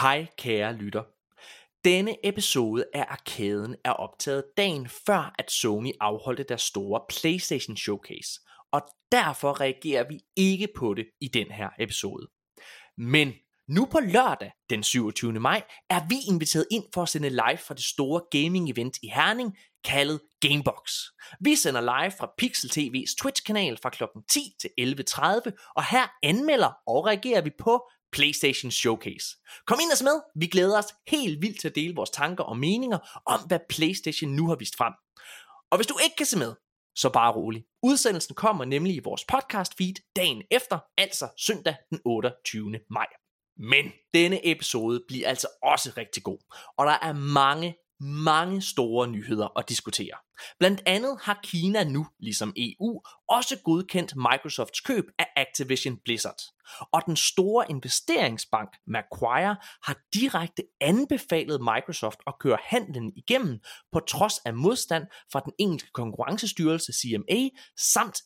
Hej 0.00 0.26
kære 0.38 0.72
lytter. 0.72 1.02
Denne 1.84 2.26
episode 2.26 2.84
af 2.94 3.06
Arkaden 3.08 3.76
er 3.84 3.90
optaget 3.90 4.44
dagen 4.56 4.88
før, 4.88 5.34
at 5.38 5.50
Sony 5.50 5.90
afholdte 6.00 6.42
deres 6.42 6.62
store 6.62 7.00
PlayStation 7.08 7.76
Showcase, 7.76 8.40
og 8.72 8.80
derfor 9.12 9.60
reagerer 9.60 10.08
vi 10.08 10.20
ikke 10.36 10.68
på 10.76 10.94
det 10.94 11.06
i 11.20 11.28
den 11.28 11.46
her 11.50 11.68
episode. 11.78 12.26
Men 12.98 13.32
nu 13.68 13.88
på 13.92 14.00
lørdag 14.00 14.52
den 14.70 14.82
27. 14.82 15.32
maj 15.32 15.62
er 15.90 16.00
vi 16.08 16.16
inviteret 16.28 16.66
ind 16.70 16.84
for 16.94 17.02
at 17.02 17.08
sende 17.08 17.30
live 17.30 17.58
fra 17.58 17.74
det 17.74 17.84
store 17.84 18.20
gaming-event 18.34 18.98
i 19.02 19.08
Herning, 19.08 19.56
kaldet 19.84 20.20
Gamebox. 20.40 20.92
Vi 21.40 21.54
sender 21.54 21.80
live 21.80 22.12
fra 22.18 22.32
Pixel 22.38 22.70
TV's 22.70 23.14
Twitch-kanal 23.22 23.78
fra 23.82 23.90
kl. 23.90 24.04
10 24.30 24.40
til 24.60 24.70
11.30, 24.80 25.72
og 25.76 25.84
her 25.90 26.06
anmelder 26.22 26.72
og 26.86 27.06
reagerer 27.06 27.40
vi 27.42 27.50
på 27.58 27.90
PlayStation 28.12 28.70
Showcase. 28.70 29.26
Kom 29.66 29.78
ind 29.82 29.92
og 29.92 29.98
se 29.98 30.04
med, 30.04 30.20
vi 30.34 30.46
glæder 30.46 30.78
os 30.78 30.94
helt 31.08 31.42
vildt 31.42 31.60
til 31.60 31.68
at 31.68 31.74
dele 31.74 31.94
vores 31.94 32.10
tanker 32.10 32.44
og 32.44 32.58
meninger 32.58 33.20
om, 33.26 33.40
hvad 33.46 33.58
PlayStation 33.68 34.30
nu 34.30 34.48
har 34.48 34.56
vist 34.56 34.76
frem. 34.76 34.92
Og 35.70 35.78
hvis 35.78 35.86
du 35.86 35.94
ikke 36.04 36.16
kan 36.16 36.26
se 36.26 36.38
med, 36.38 36.54
så 36.96 37.10
bare 37.10 37.32
rolig. 37.32 37.64
Udsendelsen 37.82 38.34
kommer 38.34 38.64
nemlig 38.64 38.94
i 38.96 39.00
vores 39.04 39.24
podcast 39.24 39.76
feed 39.78 39.94
dagen 40.16 40.42
efter, 40.50 40.78
altså 40.98 41.28
søndag 41.38 41.76
den 41.90 42.00
28. 42.04 42.80
maj. 42.90 43.06
Men 43.56 43.92
denne 44.14 44.50
episode 44.50 45.04
bliver 45.08 45.28
altså 45.28 45.48
også 45.62 45.92
rigtig 45.96 46.22
god, 46.22 46.38
og 46.78 46.86
der 46.86 46.98
er 47.02 47.12
mange, 47.12 47.76
mange 48.00 48.62
store 48.62 49.08
nyheder 49.08 49.58
at 49.58 49.68
diskutere. 49.68 50.16
Blandt 50.58 50.82
andet 50.86 51.18
har 51.22 51.40
Kina 51.42 51.84
nu, 51.84 52.06
ligesom 52.20 52.52
EU, 52.56 53.02
også 53.28 53.58
godkendt 53.64 54.16
Microsofts 54.16 54.80
køb 54.80 55.04
af 55.18 55.26
Activision 55.36 55.98
Blizzard. 56.04 56.40
Og 56.92 57.02
den 57.06 57.16
store 57.16 57.70
investeringsbank 57.70 58.68
Macquarie 58.86 59.56
har 59.82 59.96
direkte 60.14 60.62
anbefalet 60.80 61.60
Microsoft 61.60 62.18
at 62.26 62.34
køre 62.40 62.58
handlen 62.62 63.12
igennem 63.16 63.58
på 63.92 64.00
trods 64.00 64.38
af 64.38 64.54
modstand 64.54 65.06
fra 65.32 65.40
den 65.40 65.52
engelske 65.58 65.90
konkurrencestyrelse 65.94 66.92
CMA 66.92 67.48
samt 67.76 68.18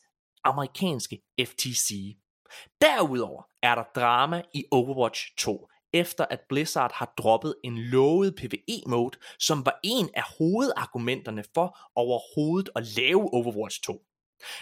amerikanske 0.43 1.21
FTC. 1.41 2.17
Derudover 2.81 3.43
er 3.63 3.75
der 3.75 3.83
drama 3.95 4.41
i 4.53 4.63
Overwatch 4.71 5.35
2, 5.37 5.67
efter 5.95 6.25
at 6.29 6.39
Blizzard 6.49 6.91
har 6.93 7.13
droppet 7.17 7.55
en 7.63 7.77
lovet 7.77 8.35
PvE-mode, 8.35 9.17
som 9.39 9.65
var 9.65 9.79
en 9.83 10.09
af 10.15 10.23
hovedargumenterne 10.37 11.43
for 11.53 11.77
overhovedet 11.95 12.69
at 12.75 12.87
lave 12.97 13.33
Overwatch 13.33 13.81
2. 13.81 14.01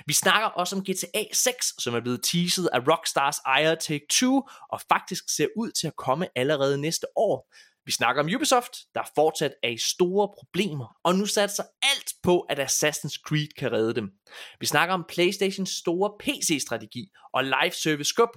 Vi 0.06 0.14
snakker 0.14 0.48
også 0.48 0.75
om 0.75 0.84
GTA 0.84 1.23
6, 1.34 1.73
som 1.80 1.95
er 1.95 2.00
blevet 2.00 2.23
teaset 2.23 2.70
af 2.73 2.80
Rockstars 2.88 3.38
ejer 3.45 3.75
Take 3.75 4.06
2, 4.12 4.42
og 4.70 4.81
faktisk 4.81 5.23
ser 5.36 5.48
ud 5.58 5.72
til 5.72 5.88
at 5.88 5.95
komme 5.95 6.28
allerede 6.36 6.78
næste 6.81 7.08
år. 7.16 7.53
Vi 7.86 7.92
snakker 7.92 8.23
om 8.23 8.30
Ubisoft, 8.36 8.72
der 8.95 9.02
fortsat 9.16 9.53
er 9.64 9.70
i 9.70 9.78
store 9.78 10.30
problemer, 10.40 10.97
og 11.03 11.16
nu 11.16 11.25
satser 11.25 11.64
alt 11.81 12.14
på, 12.23 12.40
at 12.40 12.59
Assassin's 12.59 13.22
Creed 13.25 13.47
kan 13.58 13.72
redde 13.72 13.94
dem. 13.94 14.12
Vi 14.59 14.66
snakker 14.66 14.94
om 14.94 15.06
PlayStations 15.09 15.70
store 15.70 16.12
PC-strategi 16.20 17.12
og 17.34 17.44
live 17.44 17.72
service 17.72 18.09
skub. 18.09 18.30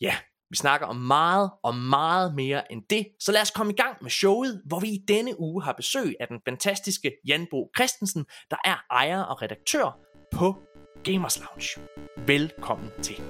Ja, 0.00 0.16
vi 0.54 0.58
snakker 0.58 0.86
om 0.86 0.96
meget 0.96 1.50
og 1.62 1.74
meget 1.74 2.34
mere 2.34 2.72
end 2.72 2.82
det, 2.90 3.06
så 3.20 3.32
lad 3.32 3.42
os 3.42 3.50
komme 3.50 3.72
i 3.72 3.76
gang 3.76 3.96
med 4.02 4.10
showet, 4.10 4.62
hvor 4.66 4.80
vi 4.80 4.88
i 4.88 5.04
denne 5.08 5.40
uge 5.40 5.62
har 5.62 5.72
besøg 5.72 6.14
af 6.20 6.28
den 6.28 6.40
fantastiske 6.48 7.12
Jan 7.28 7.46
Bo 7.50 7.70
Christensen, 7.76 8.24
der 8.50 8.56
er 8.64 8.84
ejer 8.90 9.22
og 9.22 9.42
redaktør 9.42 9.98
på 10.32 10.56
Gamers 11.04 11.38
Lounge. 11.38 11.80
Velkommen 12.26 12.90
til. 13.02 13.22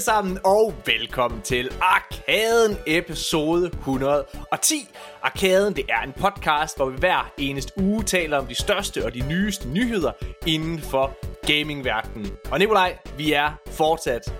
Alle 0.00 0.04
sammen, 0.04 0.38
og 0.44 0.74
velkommen 0.86 1.42
til 1.42 1.70
Arkaden 1.80 2.76
episode 2.86 3.66
110. 3.66 4.88
Arkaden, 5.22 5.76
det 5.76 5.84
er 5.88 6.00
en 6.02 6.12
podcast, 6.12 6.76
hvor 6.76 6.86
vi 6.90 6.96
hver 6.98 7.32
eneste 7.38 7.72
uge 7.76 8.02
taler 8.02 8.38
om 8.38 8.46
de 8.46 8.54
største 8.54 9.04
og 9.04 9.14
de 9.14 9.28
nyeste 9.28 9.68
nyheder 9.68 10.12
inden 10.46 10.80
for 10.80 11.16
gamingverdenen. 11.46 12.32
Og 12.50 12.58
Nikolaj, 12.58 12.98
vi 13.16 13.32
er 13.32 13.50
fortsat 13.66 14.34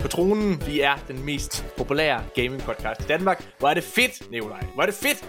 på 0.00 0.08
tronen. 0.08 0.62
Vi 0.66 0.80
er 0.80 0.94
den 1.08 1.24
mest 1.24 1.64
populære 1.76 2.22
gaming 2.34 2.62
podcast 2.62 3.00
i 3.00 3.04
Danmark. 3.06 3.44
Hvor 3.58 3.68
er 3.68 3.74
det 3.74 3.84
fedt, 3.84 4.30
Nikolaj. 4.30 4.66
Hvor 4.74 4.82
er 4.82 4.86
det 4.86 4.94
fedt. 4.94 5.24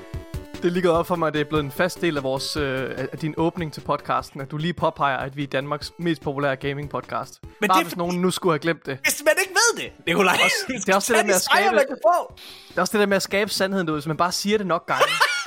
Det 0.54 0.70
er 0.70 0.74
lige 0.74 0.84
gået 0.84 0.96
op 0.96 1.08
for 1.08 1.16
mig, 1.16 1.28
at 1.28 1.34
det 1.34 1.40
er 1.42 1.46
blevet 1.46 1.64
en 1.64 1.72
fast 1.72 2.02
del 2.02 2.18
af, 2.18 2.24
vores, 2.24 2.58
øh, 2.58 2.90
af 3.12 3.18
din 3.18 3.34
åbning 3.38 3.74
til 3.74 3.82
podcasten, 3.82 4.42
at 4.42 4.52
du 4.52 4.58
lige 4.58 4.74
påpeger, 4.74 5.18
at 5.18 5.38
vi 5.38 5.44
er 5.44 5.48
Danmarks 5.48 5.94
mest 6.00 6.22
populære 6.22 6.56
gaming 6.56 6.90
podcast. 6.90 7.40
Men 7.44 7.50
Bare 7.68 7.78
det 7.78 7.80
er 7.80 7.84
hvis 7.84 7.92
fordi- 7.94 7.98
nogen 7.98 8.22
nu 8.22 8.32
skulle 8.32 8.54
have 8.54 8.60
glemt 8.60 8.86
det. 8.86 8.98
Hvis 9.04 9.24
man 9.26 9.34
ved 9.76 9.84
det, 9.84 9.92
Nikolaj. 10.08 10.38
det 10.68 10.90
er 10.90 10.96
også 10.96 11.14
det 11.14 11.20
der 11.20 11.26
med 11.26 11.36
at 11.36 11.42
sejre, 11.42 11.64
skabe- 11.64 11.76
man 11.76 11.86
kan 11.88 11.98
få. 12.08 12.34
Det 12.70 12.78
er 12.78 12.82
også 12.82 12.92
det 12.92 13.00
der 13.00 13.06
med 13.06 13.16
at 13.16 13.24
skabe 13.24 13.50
sandheden 13.52 13.90
ud, 13.90 13.96
hvis 13.96 14.06
man 14.08 14.18
bare 14.18 14.32
siger 14.32 14.58
det 14.58 14.68
nok 14.68 14.86
gange. 14.88 15.04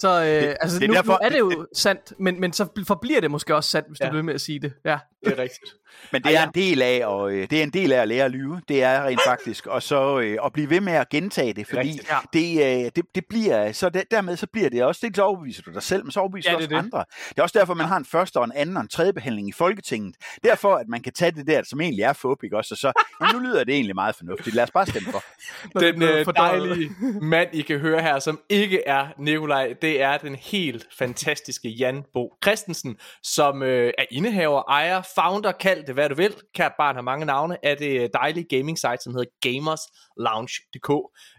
Så 0.00 0.08
øh, 0.20 0.26
det, 0.26 0.56
altså, 0.60 0.78
det 0.78 0.84
er 0.84 0.88
nu, 0.88 0.94
derfor- 0.94 1.12
nu 1.12 1.18
er 1.22 1.28
det 1.28 1.38
jo 1.38 1.66
sandt, 1.74 2.12
men, 2.18 2.40
men 2.40 2.52
så 2.52 2.66
forbliver 2.86 3.20
det 3.20 3.30
måske 3.30 3.56
også 3.56 3.70
sandt, 3.70 3.88
hvis 3.88 4.00
ja. 4.00 4.04
Du 4.04 4.10
bliver 4.10 4.22
med 4.22 4.34
at 4.34 4.40
sige 4.40 4.58
det. 4.60 4.72
Ja. 4.84 4.98
Det 5.24 5.32
er 5.32 5.42
rigtigt. 5.42 5.72
Men 6.12 6.22
det 6.22 6.36
er 6.36 6.42
en 6.46 6.50
del 6.54 6.82
af, 6.82 7.02
og 7.06 7.32
øh, 7.32 7.50
det 7.50 7.58
er 7.58 7.62
en 7.62 7.70
del 7.70 7.92
af 7.92 8.00
at 8.00 8.08
lære 8.08 8.24
at 8.24 8.30
lyve. 8.30 8.60
Det 8.68 8.82
er 8.82 9.02
rent 9.04 9.20
faktisk, 9.26 9.66
og 9.66 9.82
så 9.82 10.20
øh, 10.20 10.38
at 10.44 10.52
blive 10.52 10.70
ved 10.70 10.80
med 10.80 10.92
at 10.92 11.08
gentage 11.08 11.52
det, 11.52 11.66
fordi 11.66 11.80
Rigtigt, 11.80 12.08
ja. 12.10 12.16
det, 12.32 12.84
øh, 12.84 12.90
det, 12.96 13.04
det 13.14 13.24
bliver, 13.28 13.72
så 13.72 13.88
det, 13.88 14.04
dermed 14.10 14.36
så 14.36 14.46
bliver 14.52 14.70
det 14.70 14.82
også, 14.84 15.00
det 15.06 15.16
så 15.16 15.22
overbeviser 15.22 15.62
du 15.62 15.70
dig 15.72 15.82
selv, 15.82 16.04
men 16.04 16.10
så 16.12 16.20
overbeviser 16.20 16.50
Ja, 16.50 16.56
du 16.56 16.60
det 16.62 16.72
også 16.72 16.76
det. 16.82 16.84
andre. 16.84 17.04
Det 17.28 17.38
er 17.38 17.42
også 17.42 17.58
derfor, 17.58 17.74
man 17.74 17.86
har 17.86 17.96
en 17.96 18.04
første 18.04 18.36
og 18.36 18.44
en 18.44 18.52
anden 18.54 18.76
og 18.76 18.82
en 18.82 18.88
tredje 18.88 19.12
behandling 19.12 19.48
i 19.48 19.52
Folketinget. 19.52 20.16
Derfor, 20.44 20.74
at 20.76 20.88
man 20.88 21.00
kan 21.02 21.12
tage 21.12 21.30
det 21.30 21.46
der, 21.46 21.62
som 21.64 21.80
egentlig 21.80 22.02
er 22.02 22.12
fup, 22.12 22.44
ikke 22.44 22.56
også? 22.56 22.74
Og 22.74 22.78
så, 22.78 22.92
men 23.20 23.28
nu 23.32 23.38
lyder 23.38 23.64
det 23.64 23.74
egentlig 23.74 23.94
meget 23.94 24.14
fornuftigt. 24.14 24.56
Lad 24.56 24.64
os 24.64 24.70
bare 24.70 24.86
stemme 24.86 25.12
for. 25.12 25.22
Det 25.62 25.74
er 25.74 25.90
Den 25.90 25.96
blevet 25.96 26.18
øh, 26.28 26.34
dejlige 26.36 26.90
mand, 27.22 27.48
I 27.52 27.62
kan 27.62 27.78
høre 27.78 28.02
her, 28.02 28.18
som 28.18 28.40
ikke 28.48 28.82
er 28.86 29.06
Nikolaj, 29.18 29.74
det 29.82 29.89
er 29.98 30.18
den 30.18 30.34
helt 30.34 30.86
fantastiske 30.98 31.68
Jan 31.68 32.04
Bo 32.14 32.34
Christensen, 32.44 32.96
som 33.22 33.62
øh, 33.62 33.92
er 33.98 34.04
indehaver, 34.10 34.62
ejer, 34.68 35.02
founder, 35.14 35.52
kald 35.52 35.84
det 35.86 35.94
hvad 35.94 36.08
du 36.08 36.14
vil. 36.14 36.34
Kært 36.54 36.72
barn 36.78 36.94
har 36.94 37.02
mange 37.02 37.26
navne 37.26 37.64
af 37.66 37.76
det 37.76 38.10
dejlige 38.14 38.56
gaming 38.56 38.78
site, 38.78 38.98
som 39.00 39.14
hedder 39.14 39.30
gamerslounge.dk, 39.40 40.90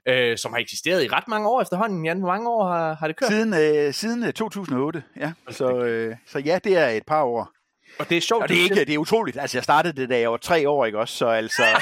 øh, 0.07 0.37
som 0.37 0.53
har 0.53 0.59
eksisteret 0.59 1.03
i 1.03 1.07
ret 1.07 1.27
mange 1.27 1.49
år 1.49 1.61
efterhånden. 1.61 2.05
Jan, 2.05 2.19
hvor 2.19 2.27
mange 2.27 2.49
år 2.49 2.67
har, 2.67 2.93
har 2.93 3.07
det 3.07 3.15
kørt? 3.15 3.29
Siden, 3.29 3.53
øh, 3.53 3.93
siden 3.93 4.23
øh, 4.23 4.33
2008, 4.33 5.03
ja. 5.17 5.33
Så, 5.49 5.71
øh, 5.71 6.15
så 6.27 6.39
ja, 6.39 6.59
det 6.63 6.77
er 6.77 6.87
et 6.87 7.03
par 7.07 7.23
år. 7.23 7.60
Og 8.01 8.09
det 8.09 8.17
er 8.17 8.21
sjovt. 8.21 8.43
Og 8.43 8.49
det 8.49 8.59
er, 8.59 8.63
ikke, 8.63 8.85
det 8.85 8.93
er 8.93 8.97
utroligt. 8.97 9.37
Altså, 9.39 9.57
jeg 9.57 9.63
startede 9.63 10.01
det, 10.01 10.09
da 10.09 10.19
jeg 10.19 10.31
var 10.31 10.37
tre 10.37 10.69
år, 10.69 10.85
ikke 10.85 10.99
også? 10.99 11.17
Så 11.17 11.27
altså, 11.27 11.63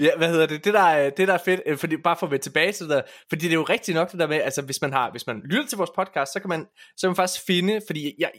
ja, 0.00 0.10
hvad 0.16 0.28
hedder 0.28 0.46
det? 0.46 0.64
Det 0.64 0.74
der, 0.74 0.80
er- 0.80 1.10
det 1.10 1.28
der 1.28 1.34
er 1.34 1.38
fedt, 1.44 1.60
øh, 1.66 1.78
fordi, 1.78 1.96
bare 1.96 2.16
for 2.18 2.26
at 2.26 2.30
vende 2.30 2.44
tilbage 2.44 2.72
til 2.72 2.88
det 2.88 2.94
der, 2.96 3.02
fordi 3.28 3.44
det 3.44 3.50
er 3.50 3.54
jo 3.54 3.62
rigtigt 3.62 3.94
nok 3.94 4.10
det 4.12 4.20
der 4.20 4.26
med, 4.26 4.36
altså 4.42 4.62
hvis 4.62 4.82
man 4.82 4.92
har, 4.92 5.10
hvis 5.10 5.26
man 5.26 5.42
lytter 5.50 5.66
til 5.66 5.78
vores 5.78 5.90
podcast, 5.96 6.32
så 6.32 6.40
kan 6.40 6.48
man, 6.48 6.66
så 6.96 7.06
kan 7.06 7.08
man 7.08 7.16
faktisk 7.16 7.46
finde, 7.46 7.80
fordi 7.86 8.14
jeg, 8.18 8.30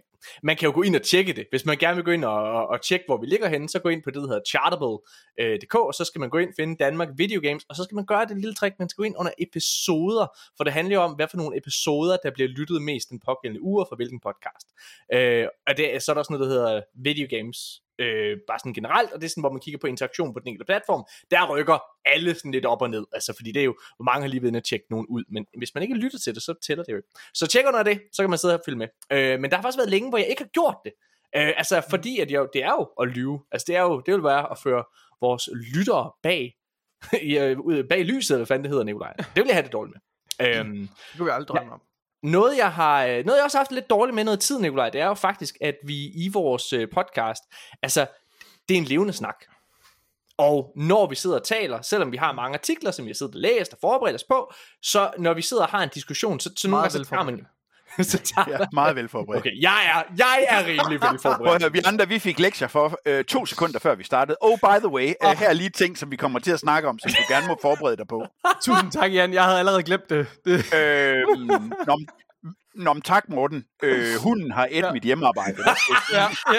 man 0.44 0.56
kan 0.56 0.66
jo 0.68 0.74
gå 0.76 0.82
ind 0.82 0.96
og 0.96 1.02
tjekke 1.02 1.34
det. 1.34 1.46
Hvis 1.52 1.66
man 1.66 1.78
gerne 1.78 1.96
vil 1.96 2.06
gå 2.06 2.12
ind 2.12 2.26
og, 2.26 2.44
og, 2.44 2.68
og 2.68 2.82
tjekke, 2.82 3.06
hvor 3.08 3.18
vi 3.22 3.26
ligger 3.26 3.48
henne, 3.50 3.70
så 3.70 3.80
gå 3.80 3.90
ind 3.90 4.04
på 4.04 4.10
det, 4.12 4.16
der 4.16 4.28
hedder 4.28 4.42
chartable.dk, 4.50 5.76
og 5.76 5.94
så 5.94 6.06
skal 6.06 6.20
man 6.20 6.30
gå 6.30 6.38
ind 6.38 6.50
og 6.50 6.54
finde 6.60 6.76
Danmark 6.86 7.08
Video 7.18 7.42
Games, 7.44 7.64
og 7.70 7.76
så 7.76 7.84
skal 7.84 7.96
man 7.96 8.06
gøre 8.06 8.26
det 8.26 8.38
lille 8.38 8.56
trick, 8.56 8.76
man 8.80 8.90
skal 8.90 9.02
gå 9.02 9.06
ind 9.06 9.16
under 9.20 9.32
episoder, 9.40 10.28
for 10.58 10.64
det 10.64 10.74
handler 10.74 10.96
jo 10.96 11.02
om, 11.02 11.12
hvad 11.12 11.28
for 11.32 11.38
nogle 11.38 11.58
episoder, 11.58 12.18
der 12.24 12.32
bliver 12.32 12.50
lyttet 12.50 12.82
mest 12.82 13.10
den 13.10 13.20
pågældende 13.26 13.62
uge, 13.62 13.82
og 13.84 13.88
for 13.90 13.96
hvilken 13.96 14.20
podcast. 14.28 14.68
Øh, 15.14 15.37
og 15.68 15.78
det, 15.78 15.96
er- 15.96 16.00
så 16.00 16.12
er 16.12 16.14
der 16.14 16.20
også 16.20 16.34
noget, 16.34 16.46
der 16.48 16.54
hedder 16.54 16.82
Video 17.04 17.28
Games, 17.30 17.58
øh, 18.00 18.38
bare 18.48 18.60
sådan 18.60 18.74
generelt, 18.74 19.12
og 19.12 19.20
det 19.22 19.26
er 19.26 19.30
sådan, 19.30 19.42
hvor 19.42 19.52
man 19.52 19.62
kigger 19.62 19.78
på 19.80 19.88
interaktion 19.88 20.34
på 20.34 20.40
den 20.40 20.48
enkelte 20.48 20.66
platform, 20.66 21.04
der 21.32 21.50
rykker 21.56 21.78
alle 22.06 22.36
sådan 22.36 22.52
lidt 22.52 22.66
op 22.66 22.82
og 22.82 22.90
ned, 22.90 23.06
altså 23.14 23.34
fordi 23.38 23.52
det 23.52 23.60
er 23.60 23.64
jo, 23.66 23.76
hvor 23.96 24.04
mange 24.04 24.22
har 24.22 24.28
lige 24.30 24.42
været 24.42 24.50
inde 24.50 24.58
og 24.58 24.64
tjekke 24.64 24.86
nogen 24.90 25.06
ud, 25.10 25.24
men 25.30 25.46
hvis 25.58 25.74
man 25.76 25.84
ikke 25.84 25.96
lytter 25.96 26.20
til 26.20 26.36
det, 26.36 26.44
så 26.44 26.54
tæller 26.68 26.84
det 26.84 26.92
jo 26.92 26.98
ikke. 26.98 27.10
Så 27.34 27.48
tjek 27.48 27.66
under 27.68 27.84
det, 27.84 28.02
så 28.14 28.24
kan 28.24 28.30
man 28.30 28.40
sidde 28.40 28.54
og 28.54 28.62
følge 28.66 28.78
med. 28.78 28.88
Øh, 29.12 29.40
men 29.40 29.50
der 29.52 29.56
har 29.58 29.62
faktisk 29.64 29.78
været 29.78 29.90
længe, 29.90 30.10
hvor 30.10 30.18
jeg 30.18 30.28
ikke 30.28 30.42
har 30.42 30.50
gjort 30.50 30.76
det. 30.86 30.94
Øh, 31.36 31.54
altså 31.58 31.82
fordi, 31.90 32.20
at 32.20 32.32
jeg, 32.32 32.48
det 32.54 32.64
er 32.64 32.72
jo 32.72 32.90
at 33.02 33.08
lyve, 33.08 33.40
altså 33.52 33.66
det 33.68 33.76
er 33.76 33.82
jo, 33.82 34.02
det 34.06 34.14
vil 34.14 34.24
være 34.24 34.52
at 34.52 34.58
føre 34.64 34.84
vores 35.22 35.50
lyttere 35.76 36.12
bag, 36.24 36.54
i, 37.30 37.38
øh, 37.38 37.60
ud- 37.60 37.84
bag 37.90 38.04
lyset, 38.06 38.32
eller 38.32 38.38
hvad 38.40 38.46
fanden 38.48 38.64
det 38.64 38.70
hedder, 38.72 38.84
Nikolaj. 38.84 39.14
Det 39.18 39.28
vil 39.36 39.46
jeg 39.46 39.56
have 39.56 39.64
det 39.64 39.72
dårligt 39.74 39.96
med. 39.96 40.02
Øhm, 40.48 40.80
Det 41.12 41.18
kunne 41.18 41.28
jeg 41.28 41.36
aldrig 41.36 41.48
drømme 41.58 41.74
om. 41.74 41.82
Noget 42.24 42.58
jeg 42.58 42.72
har 42.72 43.06
øh, 43.06 43.26
noget 43.26 43.38
jeg 43.38 43.44
også 43.44 43.58
har 43.58 43.64
haft 43.64 43.72
lidt 43.72 43.90
dårligt 43.90 44.16
med 44.16 44.24
noget 44.24 44.40
tid, 44.40 44.60
Nikolaj, 44.60 44.90
det 44.90 45.02
er 45.02 45.06
jo 45.06 45.14
faktisk, 45.14 45.58
at 45.62 45.76
vi 45.84 46.06
i 46.06 46.30
vores 46.34 46.74
øh, 46.74 46.88
podcast, 46.94 47.44
altså, 47.82 48.06
det 48.70 48.76
er 48.76 48.78
en 48.78 48.86
levende 48.86 49.14
snak. 49.14 49.46
Og 50.38 50.72
når 50.76 51.08
vi 51.08 51.16
sidder 51.16 51.40
og 51.40 51.44
taler, 51.44 51.82
selvom 51.82 52.12
vi 52.12 52.18
har 52.18 52.32
mange 52.32 52.58
artikler, 52.58 52.92
som 52.92 53.06
vi 53.06 53.10
har 53.10 53.16
siddet 53.16 53.36
og 53.36 53.42
læst 53.42 53.74
og 53.74 53.80
forberedt 53.82 54.16
os 54.16 54.24
på, 54.24 54.54
så 54.82 55.12
når 55.18 55.34
vi 55.34 55.42
sidder 55.42 55.64
og 55.64 55.70
har 55.70 55.84
en 55.84 55.90
diskussion, 55.94 56.40
så, 56.40 56.50
så 56.58 56.68
nogle 56.68 56.82
gange 56.82 57.06
så 57.06 57.10
tager 57.10 57.24
man 57.24 57.48
så 58.12 58.18
tager, 58.18 58.60
ja, 58.60 58.66
meget 58.74 58.96
velforberedt. 58.96 59.40
Okay, 59.40 59.62
jeg 59.62 59.80
er, 59.96 60.14
jeg 60.18 60.46
er 60.50 60.66
rimelig 60.66 61.02
velforberedt. 61.12 61.74
vi 61.74 61.82
andre, 61.86 62.08
vi 62.08 62.20
fik 62.20 62.40
lektier 62.40 62.68
for 62.68 62.98
øh, 63.06 63.24
to 63.24 63.46
sekunder 63.46 63.80
før 63.80 63.96
vi 63.96 64.04
startede. 64.04 64.38
Oh, 64.42 64.58
by 64.58 64.78
the 64.80 64.88
way, 64.88 65.14
øh, 65.24 65.30
her 65.40 65.50
er 65.50 65.54
lige 65.54 65.70
ting, 65.70 65.98
som 65.98 66.12
vi 66.12 66.16
kommer 66.16 66.40
til 66.40 66.52
at 66.52 66.60
snakke 66.60 66.90
om, 66.90 67.00
som 67.00 67.12
du 67.12 67.34
gerne 67.34 67.48
må 67.48 67.58
forberede 67.62 67.98
dig 67.98 68.08
på. 68.08 68.26
Tusind 68.66 68.92
tak, 68.92 69.14
Jan. 69.14 69.34
Jeg 69.34 69.44
havde 69.44 69.60
allerede 69.60 69.84
glemt 69.84 70.10
det. 70.10 70.28
det 70.46 70.74
Øh, 70.76 71.24
nå, 71.88 72.00
Nå, 72.76 72.94
men 72.94 73.02
tak 73.02 73.30
Morten. 73.30 73.64
Øh, 73.84 74.06
hunden 74.24 74.52
har 74.52 74.68
et 74.72 74.82
Ja. 74.84 74.92
mit 74.92 75.04
hjemmearbejde. 75.04 75.58
Ja, 76.14 76.28
ja. 76.54 76.58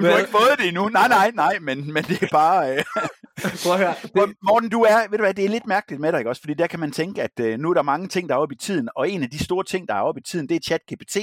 Du 0.00 0.04
har 0.04 0.18
ikke 0.18 0.30
fået 0.30 0.54
det 0.58 0.68
endnu. 0.68 0.88
Nej, 0.88 1.08
nej, 1.08 1.30
nej, 1.34 1.58
men, 1.60 1.92
men 1.92 2.04
det 2.04 2.22
er 2.22 2.26
bare... 2.32 2.76
Øh... 2.76 2.84
Prøv 3.64 3.72
at 3.72 3.78
høre. 3.78 3.94
Hvor- 4.12 4.32
Morten, 4.52 4.68
du 4.70 4.82
er, 4.82 5.08
ved 5.10 5.18
du 5.18 5.24
hvad, 5.24 5.34
det 5.34 5.44
er 5.44 5.48
lidt 5.48 5.66
mærkeligt 5.66 6.00
med 6.00 6.12
dig, 6.12 6.18
ikke 6.18 6.30
også? 6.30 6.42
Fordi 6.42 6.54
der 6.54 6.66
kan 6.66 6.80
man 6.80 6.92
tænke, 6.92 7.22
at 7.22 7.40
øh, 7.40 7.58
nu 7.58 7.70
er 7.70 7.74
der 7.74 7.82
mange 7.82 8.08
ting, 8.08 8.28
der 8.28 8.34
er 8.34 8.38
oppe 8.38 8.54
i 8.54 8.58
tiden, 8.58 8.88
og 8.96 9.10
en 9.10 9.22
af 9.22 9.30
de 9.30 9.44
store 9.44 9.64
ting, 9.64 9.88
der 9.88 9.94
er 9.94 10.00
oppe 10.00 10.20
i 10.20 10.22
tiden, 10.22 10.48
det 10.48 10.54
er 10.56 10.60
ChatGPT. 10.60 11.16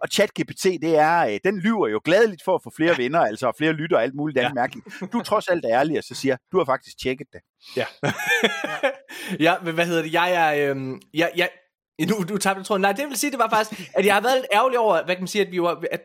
Og 0.00 0.08
ChatGPT, 0.08 0.62
det 0.64 0.98
er, 0.98 1.18
øh, 1.26 1.38
den 1.44 1.58
lyver 1.58 1.88
jo 1.88 2.00
gladeligt 2.04 2.42
for 2.44 2.54
at 2.54 2.60
få 2.64 2.72
flere 2.76 2.98
venner, 2.98 3.20
altså 3.20 3.46
og 3.46 3.54
flere 3.58 3.72
lytter 3.72 3.96
og 3.96 4.02
alt 4.02 4.14
muligt 4.14 4.38
andet 4.38 4.50
Ja. 4.50 4.54
mærkeligt. 4.54 4.86
Du 5.12 5.18
er 5.18 5.22
trods 5.22 5.48
alt 5.48 5.64
ærlig, 5.64 5.98
og 5.98 6.04
så 6.04 6.14
siger, 6.14 6.36
du 6.52 6.58
har 6.58 6.64
faktisk 6.64 6.98
tjekket 6.98 7.26
det. 7.32 7.40
Ja. 7.76 7.84
ja, 9.46 9.54
men 9.64 9.74
hvad 9.74 9.86
hedder 9.86 10.02
det? 10.02 10.12
Jeg 10.12 10.32
er... 10.34 10.70
Øhm, 10.70 11.00
jeg, 11.14 11.30
jeg, 11.36 11.48
nu, 12.08 12.24
du 12.28 12.38
tabte 12.38 12.62
tråden. 12.62 12.82
Nej, 12.82 12.92
det 12.92 13.08
vil 13.08 13.16
sige, 13.16 13.30
det 13.30 13.38
var 13.38 13.48
faktisk, 13.50 13.90
at 13.94 14.06
jeg 14.06 14.14
har 14.14 14.20
været 14.20 14.36
lidt 14.36 14.46
ærgerlig 14.52 14.78
over, 14.78 15.04
hvad 15.04 15.14
kan 15.14 15.22
man 15.22 15.28
sige, 15.28 15.46
at 15.46 15.52
vi 15.52 15.62
var, 15.62 15.82
at, 15.92 16.00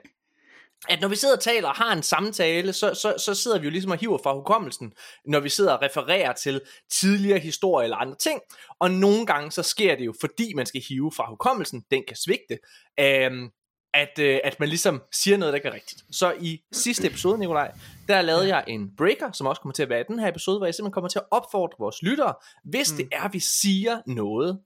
at 0.90 1.02
når 1.02 1.08
vi 1.08 1.16
sidder 1.16 1.36
og 1.36 1.42
taler 1.42 1.68
og 1.68 1.76
har 1.76 1.94
en 1.94 2.04
samtale, 2.04 2.74
så, 2.74 2.94
så, 2.94 3.14
så 3.26 3.36
sidder 3.36 3.60
vi 3.60 3.64
jo 3.64 3.72
ligesom 3.72 3.92
og 3.92 3.98
hiver 3.98 4.18
fra 4.24 4.34
hukommelsen, 4.34 4.94
når 5.26 5.40
vi 5.40 5.50
sidder 5.50 5.74
og 5.74 5.82
refererer 5.82 6.34
til 6.34 6.62
tidligere 6.92 7.40
historie 7.40 7.84
eller 7.84 7.98
andre 7.98 8.16
ting. 8.16 8.42
Og 8.80 8.92
nogle 8.92 9.26
gange 9.26 9.52
så 9.52 9.64
sker 9.64 9.96
det 9.96 10.06
jo, 10.06 10.14
fordi 10.20 10.54
man 10.54 10.66
skal 10.66 10.82
hive 10.90 11.12
fra 11.12 11.30
hukommelsen, 11.30 11.84
den 11.92 12.04
kan 12.08 12.18
svigte, 12.18 12.58
øhm, 13.00 13.50
at, 13.94 14.20
øh, 14.20 14.40
at 14.44 14.60
man 14.60 14.70
ligesom 14.70 15.02
siger 15.14 15.38
noget, 15.38 15.52
der 15.52 15.56
ikke 15.56 15.68
er 15.68 15.74
rigtigt. 15.74 16.04
Så 16.12 16.34
i 16.40 16.62
sidste 16.72 17.08
episode, 17.08 17.38
Nikolaj, 17.38 17.72
der 18.08 18.22
lavede 18.22 18.48
jeg 18.48 18.64
en 18.68 18.96
breaker, 18.98 19.32
som 19.32 19.48
også 19.48 19.62
kommer 19.62 19.74
til 19.74 19.84
at 19.84 19.90
være 19.90 20.02
i 20.02 20.04
den 20.08 20.20
her 20.20 20.28
episode, 20.28 20.58
hvor 20.58 20.66
jeg 20.66 20.76
simpelthen 20.76 20.94
kommer 20.94 21.10
til 21.10 21.20
at 21.20 21.26
opfordre 21.32 21.76
vores 21.80 22.02
lyttere, 22.02 22.34
hvis 22.64 22.92
mm. 22.92 22.98
det 22.98 23.08
er, 23.12 23.30
vi 23.30 23.40
siger 23.40 24.02
noget, 24.08 24.60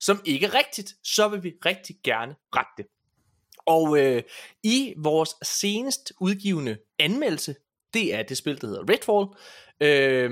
som 0.00 0.20
ikke 0.24 0.46
er 0.46 0.54
rigtigt, 0.54 0.92
så 1.04 1.28
vil 1.28 1.42
vi 1.42 1.52
rigtig 1.64 1.96
gerne 2.04 2.34
rette 2.56 2.72
det. 2.78 2.86
Og 3.68 3.98
øh, 3.98 4.22
i 4.64 4.94
vores 4.96 5.30
senest 5.42 6.12
udgivende 6.20 6.78
anmeldelse, 6.98 7.54
det 7.94 8.14
er 8.14 8.22
det 8.22 8.36
spil, 8.36 8.60
der 8.60 8.66
hedder 8.66 8.82
Redfall, 8.92 9.26
øh, 9.80 10.30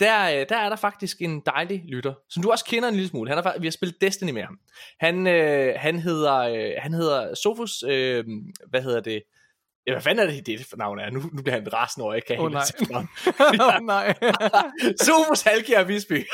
der, 0.00 0.40
øh, 0.40 0.46
der 0.48 0.56
er 0.56 0.68
der 0.68 0.76
faktisk 0.76 1.22
en 1.22 1.40
dejlig 1.46 1.82
lytter, 1.88 2.14
som 2.30 2.42
du 2.42 2.50
også 2.50 2.64
kender 2.64 2.88
en 2.88 2.94
lille 2.94 3.08
smule. 3.08 3.34
Han 3.34 3.44
fakt- 3.44 3.60
vi 3.60 3.66
har 3.66 3.70
spillet 3.70 4.00
Destiny 4.00 4.30
med 4.30 4.42
ham. 4.42 4.58
Han, 5.00 5.26
øh, 5.26 5.74
han 5.76 5.98
hedder, 5.98 6.36
øh, 6.36 6.72
han 6.78 6.92
hedder 6.94 7.34
Sofus, 7.34 7.82
øh, 7.82 8.24
hvad 8.68 8.82
hedder 8.82 9.00
det? 9.00 9.22
Ja, 9.86 9.92
hvad 9.92 10.02
fanden 10.02 10.28
er 10.28 10.30
det, 10.32 10.46
det 10.46 10.66
for 10.66 10.76
navn 10.76 10.98
er? 10.98 11.10
Nu, 11.10 11.20
nu 11.32 11.42
bliver 11.42 11.54
han 11.54 11.72
rasende 11.72 12.04
over, 12.04 12.12
jeg 12.12 12.16
ikke 12.18 12.26
kan 12.26 12.36
helt 12.40 12.90
nej. 12.90 13.04
Åh, 13.76 13.86
nej. 13.86 14.14
Sofus 15.06 15.42
Halkjær 15.42 15.82
Visby. 15.84 16.26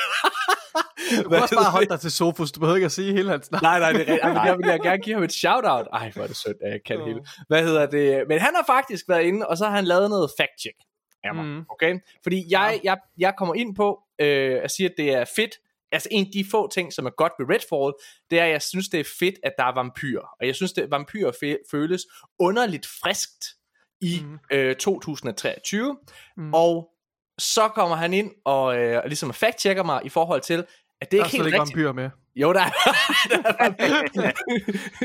Du 1.24 1.28
kan 1.28 1.42
også 1.42 1.54
bare 1.54 1.70
holde 1.70 1.88
dig 1.88 2.00
til 2.00 2.10
Sofus. 2.10 2.52
Du 2.52 2.60
behøver 2.60 2.76
ikke 2.76 2.84
at 2.86 2.92
sige 2.92 3.12
hele 3.12 3.30
hans 3.30 3.50
navn. 3.50 3.62
Nej, 3.62 3.78
nej, 3.78 3.92
det 3.92 4.00
er 4.00 4.12
rigtigt. 4.12 4.24
Men 4.34 4.46
jeg 4.46 4.56
vil 4.58 4.66
jeg 4.66 4.80
gerne 4.80 4.98
give 5.02 5.14
ham 5.14 5.22
et 5.22 5.32
shout-out. 5.32 5.86
Ej, 5.92 6.10
hvor 6.14 6.22
er 6.22 6.26
det 6.26 6.36
sødt, 6.36 6.56
at 6.62 6.70
jeg 6.72 6.80
kan 6.86 6.98
det 6.98 7.06
hele. 7.06 7.20
Hvad 7.48 7.62
hedder 7.62 7.86
det? 7.86 8.24
Men 8.28 8.38
han 8.38 8.54
har 8.54 8.64
faktisk 8.66 9.08
været 9.08 9.22
inde, 9.22 9.46
og 9.46 9.56
så 9.56 9.64
har 9.64 9.72
han 9.76 9.84
lavet 9.84 10.10
noget 10.10 10.30
fact-check 10.40 10.78
af 11.24 11.34
mig. 11.34 11.44
Mm. 11.44 11.64
Okay? 11.70 11.94
Fordi 12.22 12.44
jeg, 12.50 12.80
jeg, 12.84 12.96
jeg 13.18 13.34
kommer 13.38 13.54
ind 13.54 13.76
på 13.76 13.98
øh, 14.20 14.58
at 14.62 14.70
sige, 14.70 14.86
at 14.88 14.94
det 14.96 15.14
er 15.14 15.24
fedt. 15.36 15.50
Altså 15.92 16.08
en 16.12 16.24
af 16.26 16.30
de 16.32 16.44
få 16.50 16.70
ting, 16.70 16.92
som 16.92 17.06
er 17.06 17.10
godt 17.10 17.32
ved 17.38 17.46
Redfall, 17.54 17.92
det 18.30 18.40
er, 18.40 18.44
at 18.44 18.50
jeg 18.50 18.62
synes, 18.62 18.88
det 18.88 19.00
er 19.00 19.04
fedt, 19.18 19.34
at 19.42 19.52
der 19.58 19.64
er 19.64 19.74
vampyrer. 19.74 20.26
Og 20.40 20.46
jeg 20.46 20.54
synes, 20.54 20.72
at 20.78 20.90
vampyrer 20.90 21.32
fe- 21.32 21.68
føles 21.70 22.02
underligt 22.38 22.86
friskt 22.86 23.44
i 24.00 24.20
Mhm. 24.22 24.38
øh, 24.52 24.76
2023. 24.76 25.96
Mm. 26.36 26.54
Og 26.54 26.90
så 27.38 27.68
kommer 27.68 27.96
han 27.96 28.12
ind 28.12 28.30
og, 28.44 28.78
øh, 28.78 29.02
ligesom 29.06 29.30
fact-checker 29.30 29.82
mig 29.82 30.00
i 30.04 30.08
forhold 30.08 30.40
til, 30.40 30.64
at 31.00 31.10
det 31.10 31.12
Der 31.12 31.18
er 31.18 31.22
er 31.22 31.26
ikke 31.26 31.36
helt 31.36 31.46
ikke 31.46 31.60
rigtigt. 31.60 31.76
vampyrer 31.76 31.92
med. 31.92 32.10
Jo, 32.36 32.52
der 32.52 32.60
er, 32.60 32.70
der 33.30 33.42
er, 33.48 33.64
vampyr, 33.64 34.30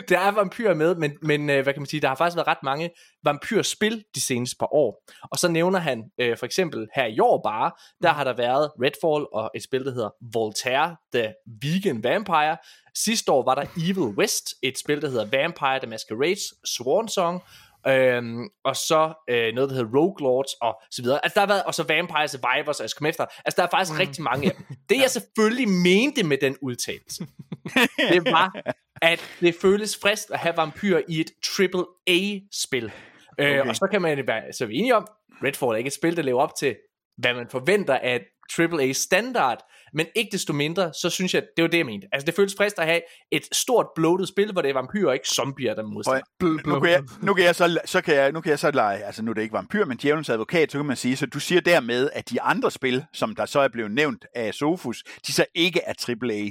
der 0.09 0.19
er 0.19 0.31
vampyrer 0.31 0.73
med, 0.73 0.95
men, 0.95 1.11
men 1.21 1.49
øh, 1.49 1.63
hvad 1.63 1.73
kan 1.73 1.81
man 1.81 1.87
sige, 1.87 2.01
der 2.01 2.07
har 2.07 2.15
faktisk 2.15 2.35
været 2.35 2.47
ret 2.47 2.63
mange 2.63 2.89
vampyrspil 3.23 4.03
de 4.15 4.21
seneste 4.21 4.55
par 4.59 4.73
år. 4.73 5.03
Og 5.31 5.37
så 5.37 5.47
nævner 5.47 5.79
han 5.79 6.03
øh, 6.19 6.37
for 6.37 6.45
eksempel 6.45 6.87
her 6.95 7.05
i 7.05 7.19
år 7.19 7.41
bare, 7.43 7.71
der 8.03 8.09
har 8.09 8.23
der 8.23 8.33
været 8.33 8.71
Redfall 8.83 9.25
og 9.33 9.51
et 9.55 9.63
spil, 9.63 9.85
der 9.85 9.91
hedder 9.91 10.09
Voltaire 10.33 10.95
The 11.13 11.33
Vegan 11.61 12.03
Vampire. 12.03 12.57
Sidste 12.95 13.31
år 13.31 13.43
var 13.45 13.55
der 13.55 13.65
Evil 13.77 14.17
West, 14.17 14.53
et 14.63 14.77
spil, 14.79 15.01
der 15.01 15.09
hedder 15.09 15.25
Vampire 15.25 15.79
The 15.79 15.89
Masquerades 15.89 16.43
Swan 16.65 17.07
Song. 17.07 17.43
Øhm, 17.87 18.49
og 18.63 18.75
så 18.75 19.13
øh, 19.29 19.53
noget, 19.53 19.69
der 19.69 19.75
hedder 19.75 19.97
Rogue 19.97 20.15
Lords 20.19 20.53
og 20.61 20.81
så 20.91 21.01
videre. 21.01 21.25
Altså 21.25 21.33
der 21.33 21.39
har 21.39 21.47
været, 21.47 21.63
og 21.63 21.73
så 21.73 21.83
Vampire 21.83 22.27
Survivors, 22.27 22.79
og 22.79 22.83
jeg 22.83 22.89
skal 22.89 23.07
efter. 23.07 23.25
Altså 23.45 23.55
der 23.61 23.63
er 23.63 23.71
faktisk 23.71 23.91
mm. 23.91 23.99
rigtig 23.99 24.23
mange 24.23 24.47
af 24.47 24.55
dem. 24.55 24.65
Det 24.89 24.97
jeg 24.97 25.09
selvfølgelig 25.09 25.69
mente 25.69 26.23
med 26.23 26.37
den 26.41 26.57
udtalelse, 26.61 27.27
det 28.13 28.25
var, 28.25 28.61
at 29.01 29.19
det 29.39 29.55
føles 29.61 29.97
frist 30.01 30.31
at 30.31 30.39
have 30.39 30.57
vampyrer 30.57 31.01
i 31.07 31.19
et 31.19 31.31
AAA-spil. 31.59 32.85
Okay. 32.85 33.53
Øh, 33.53 33.59
Okay. 33.59 33.69
og 33.69 33.75
så 33.75 33.87
kan 33.91 34.01
man 34.01 34.27
være 34.27 34.53
så 34.53 34.63
er 34.63 34.67
vi 34.67 34.77
enige 34.77 34.95
om, 34.95 35.07
Redfall 35.43 35.71
er 35.71 35.75
ikke 35.75 35.87
et 35.87 35.93
spil, 35.93 36.17
der 36.17 36.23
lever 36.23 36.41
op 36.41 36.55
til, 36.55 36.75
hvad 37.17 37.33
man 37.33 37.47
forventer 37.49 37.97
af 37.97 38.15
et 38.15 38.25
AAA-standard, 38.57 39.57
men 39.93 40.05
ikke 40.15 40.29
desto 40.31 40.53
mindre, 40.53 40.93
så 40.93 41.09
synes 41.09 41.33
jeg, 41.33 41.43
det 41.57 41.61
var 41.61 41.69
det, 41.69 41.77
jeg 41.77 41.85
mente. 41.85 42.07
Altså, 42.11 42.25
det 42.25 42.35
føles 42.35 42.55
frist 42.57 42.79
at 42.79 42.85
have 42.85 43.01
et 43.31 43.43
stort 43.51 43.85
bloated 43.95 44.27
spil, 44.27 44.51
hvor 44.51 44.61
det 44.61 44.69
er 44.69 44.73
vampyrer 44.73 45.07
og 45.07 45.13
ikke 45.13 45.27
zombier, 45.27 45.73
der 45.75 45.83
modstander. 45.83 46.21
Nu, 46.65 46.79
kan 46.79 46.89
jeg, 46.91 47.03
nu 47.21 47.33
kan 47.33 47.45
jeg 47.45 47.55
så, 47.55 47.79
så 47.85 48.01
kan 48.01 48.15
jeg, 48.15 48.31
nu 48.31 48.41
kan 48.41 48.49
jeg 48.49 48.59
så 48.59 48.71
lege, 48.71 49.03
altså 49.03 49.23
nu 49.23 49.31
er 49.31 49.33
det 49.33 49.41
ikke 49.41 49.53
vampyr, 49.53 49.85
men 49.85 49.97
djævelens 49.97 50.29
advokat, 50.29 50.71
så 50.71 50.77
kan 50.77 50.85
man 50.85 50.95
sige, 50.95 51.15
så 51.17 51.25
du 51.25 51.39
siger 51.39 51.61
dermed, 51.61 52.09
at 52.13 52.29
de 52.29 52.41
andre 52.41 52.71
spil, 52.71 53.05
som 53.13 53.35
der 53.35 53.45
så 53.45 53.59
er 53.59 53.67
blevet 53.67 53.91
nævnt 53.91 54.25
af 54.35 54.53
Sofus, 54.53 55.03
de 55.27 55.33
så 55.33 55.45
ikke 55.55 55.81
er 55.81 55.93
AAA. 56.09 56.49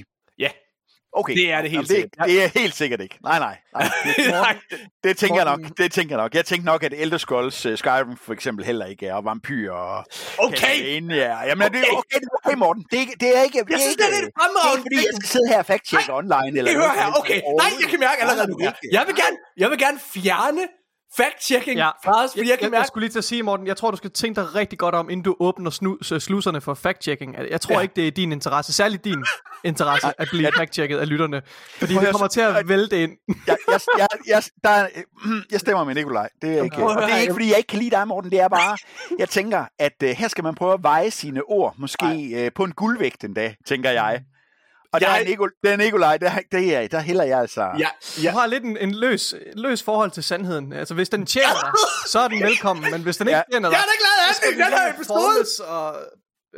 Ja, 1.16 1.20
Okay. 1.20 1.34
Det 1.34 1.52
er 1.52 1.62
det 1.62 1.70
helt 1.70 1.72
Jamen, 1.72 1.86
det, 1.88 1.96
sikkert. 1.96 2.28
det 2.28 2.44
er 2.44 2.60
helt 2.60 2.74
sikkert 2.74 3.00
ikke. 3.00 3.18
Nej, 3.24 3.38
nej. 3.38 3.56
nej. 3.74 3.88
Det, 4.16 4.26
Nej. 4.30 4.56
det, 5.04 5.16
tænker 5.16 5.36
jeg 5.36 5.44
nok. 5.44 5.60
Det 5.78 5.92
tænker 5.92 6.16
jeg 6.16 6.22
nok. 6.24 6.34
Jeg 6.34 6.44
tænker 6.44 6.64
nok, 6.72 6.82
at 6.82 6.92
Elder 6.96 7.18
Scrolls 7.18 7.66
uh, 7.66 7.76
Skyrim 7.78 8.16
for 8.26 8.32
eksempel 8.32 8.64
heller 8.64 8.86
ikke 8.86 9.06
er, 9.06 9.14
og 9.14 9.24
vampyr 9.24 9.72
og 9.72 10.04
Okay. 10.38 10.56
Castlevania. 10.56 11.44
Jamen, 11.48 11.66
okay. 11.66 11.78
det 11.78 11.84
Okay. 11.84 11.94
er 11.94 11.98
okay, 11.98 12.18
det 12.22 12.28
er 12.32 12.36
okay, 12.48 12.56
Morten. 12.56 12.82
Det 12.90 12.98
ikke- 12.98 13.16
det 13.20 13.38
er 13.38 13.42
ikke... 13.42 13.58
Jeg 13.70 13.80
synes, 13.80 13.96
det 13.96 14.04
er 14.04 14.10
lidt 14.10 14.24
det 14.26 14.32
er 14.36 14.40
fremragende, 14.40 14.78
ikke, 14.78 14.86
fordi 14.88 15.06
jeg 15.08 15.14
skal 15.18 15.28
sidde 15.34 15.48
her 15.52 15.58
og 15.64 15.66
fact-check 15.72 16.06
online. 16.20 16.52
Eller 16.58 16.70
Det 16.72 16.80
hører 16.82 16.94
her, 17.00 17.06
okay. 17.20 17.38
Nej, 17.62 17.70
jeg 17.82 17.88
kan 17.92 18.00
mærke 18.06 18.18
allerede 18.22 18.48
nu. 18.52 18.56
Jeg 18.96 19.02
vil 19.08 19.14
gerne, 19.22 19.36
jeg 19.62 19.68
vil 19.70 19.78
gerne 19.84 19.98
fjerne 20.14 20.62
fact-checking 21.16 21.76
Ja. 21.76 21.90
fra 22.04 22.24
os, 22.24 22.30
fordi 22.30 22.40
jeg, 22.40 22.48
Jeg, 22.50 22.58
kan 22.58 22.70
mærke... 22.70 22.80
jeg 22.80 22.86
skulle 22.86 23.02
lige 23.04 23.12
til 23.12 23.18
at 23.18 23.24
sige, 23.24 23.42
Morten, 23.42 23.66
jeg 23.66 23.76
tror, 23.76 23.90
du 23.90 23.96
skal 23.96 24.10
tænke 24.10 24.40
dig 24.40 24.54
rigtig 24.54 24.78
godt 24.78 24.94
om, 24.94 25.10
inden 25.10 25.24
du 25.24 25.36
åbner 25.40 25.70
snu, 25.70 25.98
sluserne 26.02 26.60
for 26.60 26.74
fact-checking. 26.74 27.50
Jeg 27.50 27.60
tror 27.60 27.74
Ja. 27.74 27.80
ikke, 27.80 27.92
det 27.96 28.06
er 28.06 28.10
din 28.10 28.32
interesse, 28.32 28.72
særligt 28.72 29.04
din 29.04 29.24
interesse, 29.64 30.06
at 30.18 30.28
blive 30.30 30.52
fact-checket 30.56 30.98
af 30.98 31.08
lytterne. 31.08 31.42
Fordi 31.78 31.94
det 31.94 32.08
kommer 32.10 32.28
til 32.28 32.40
at 32.40 32.68
vælte 32.68 33.02
ind. 33.02 33.12
jeg, 33.46 33.56
jeg, 33.68 33.80
jeg, 33.98 34.08
jeg, 34.26 34.42
der, 34.64 34.70
er- 34.70 34.88
jeg 35.52 35.60
stemmer 35.60 35.84
med 35.84 35.94
Nikolaj. 35.94 36.28
Det 36.42 36.58
er, 36.58 36.62
ikke, 36.62 36.76
at 36.76 36.82
og 36.82 37.02
det 37.02 37.12
er 37.12 37.17
ikke, 37.17 37.32
fordi 37.32 37.48
jeg 37.48 37.56
ikke 37.56 37.67
kan 37.69 37.79
lide 37.79 37.90
dig, 37.90 38.08
Morten. 38.08 38.31
Det 38.31 38.40
er 38.40 38.48
bare, 38.48 38.76
jeg 39.19 39.29
tænker, 39.29 39.64
at 39.79 39.93
uh, 40.05 40.08
her 40.08 40.29
skal 40.29 40.44
man 40.44 40.55
prøve 40.55 40.72
at 40.74 40.82
veje 40.82 41.10
sine 41.10 41.43
ord, 41.43 41.74
måske 41.79 42.05
uh, 42.46 42.52
på 42.55 42.64
en 42.64 42.72
guldvægt 42.72 43.24
en 43.24 43.34
dag, 43.34 43.56
tænker 43.67 43.90
jeg. 43.90 44.22
Og 44.93 45.01
der 45.01 45.09
Jeg- 45.11 45.20
er, 45.20 45.25
Nikol, 45.25 45.53
der 45.65 45.70
er 45.73 45.77
Nikolaj, 45.77 46.17
der, 46.17 46.31
det 46.53 46.75
er, 46.77 46.89
der 46.89 47.01
hælder 47.01 47.25
jeg 47.25 47.39
altså... 47.41 47.63
Ja, 47.79 47.89
Du 48.17 48.20
ja. 48.23 48.31
har 48.31 48.47
lidt 48.47 48.65
en, 48.65 48.77
en 48.77 48.94
løs, 48.94 49.35
løs 49.55 49.82
forhold 49.82 50.11
til 50.11 50.23
sandheden. 50.25 50.73
Altså, 50.73 50.94
hvis 50.94 51.09
den 51.09 51.27
tjener 51.27 51.61
dig, 51.61 51.73
så 52.06 52.19
er 52.20 52.29
den 52.29 52.43
velkommen. 52.43 52.91
Men 52.91 53.03
hvis 53.03 53.17
den 53.17 53.29
ikke 53.29 53.37
Ja. 53.37 53.43
tjener 53.53 53.69
dig, 53.69 53.75
Jeg 53.77 53.81
er 53.81 53.87
da 53.87 53.97
glad 53.99 54.29
af 54.29 54.35
det, 54.56 54.67
den 54.67 54.79
her 54.79 54.94
episode. 54.94 55.69
Og, 55.69 55.97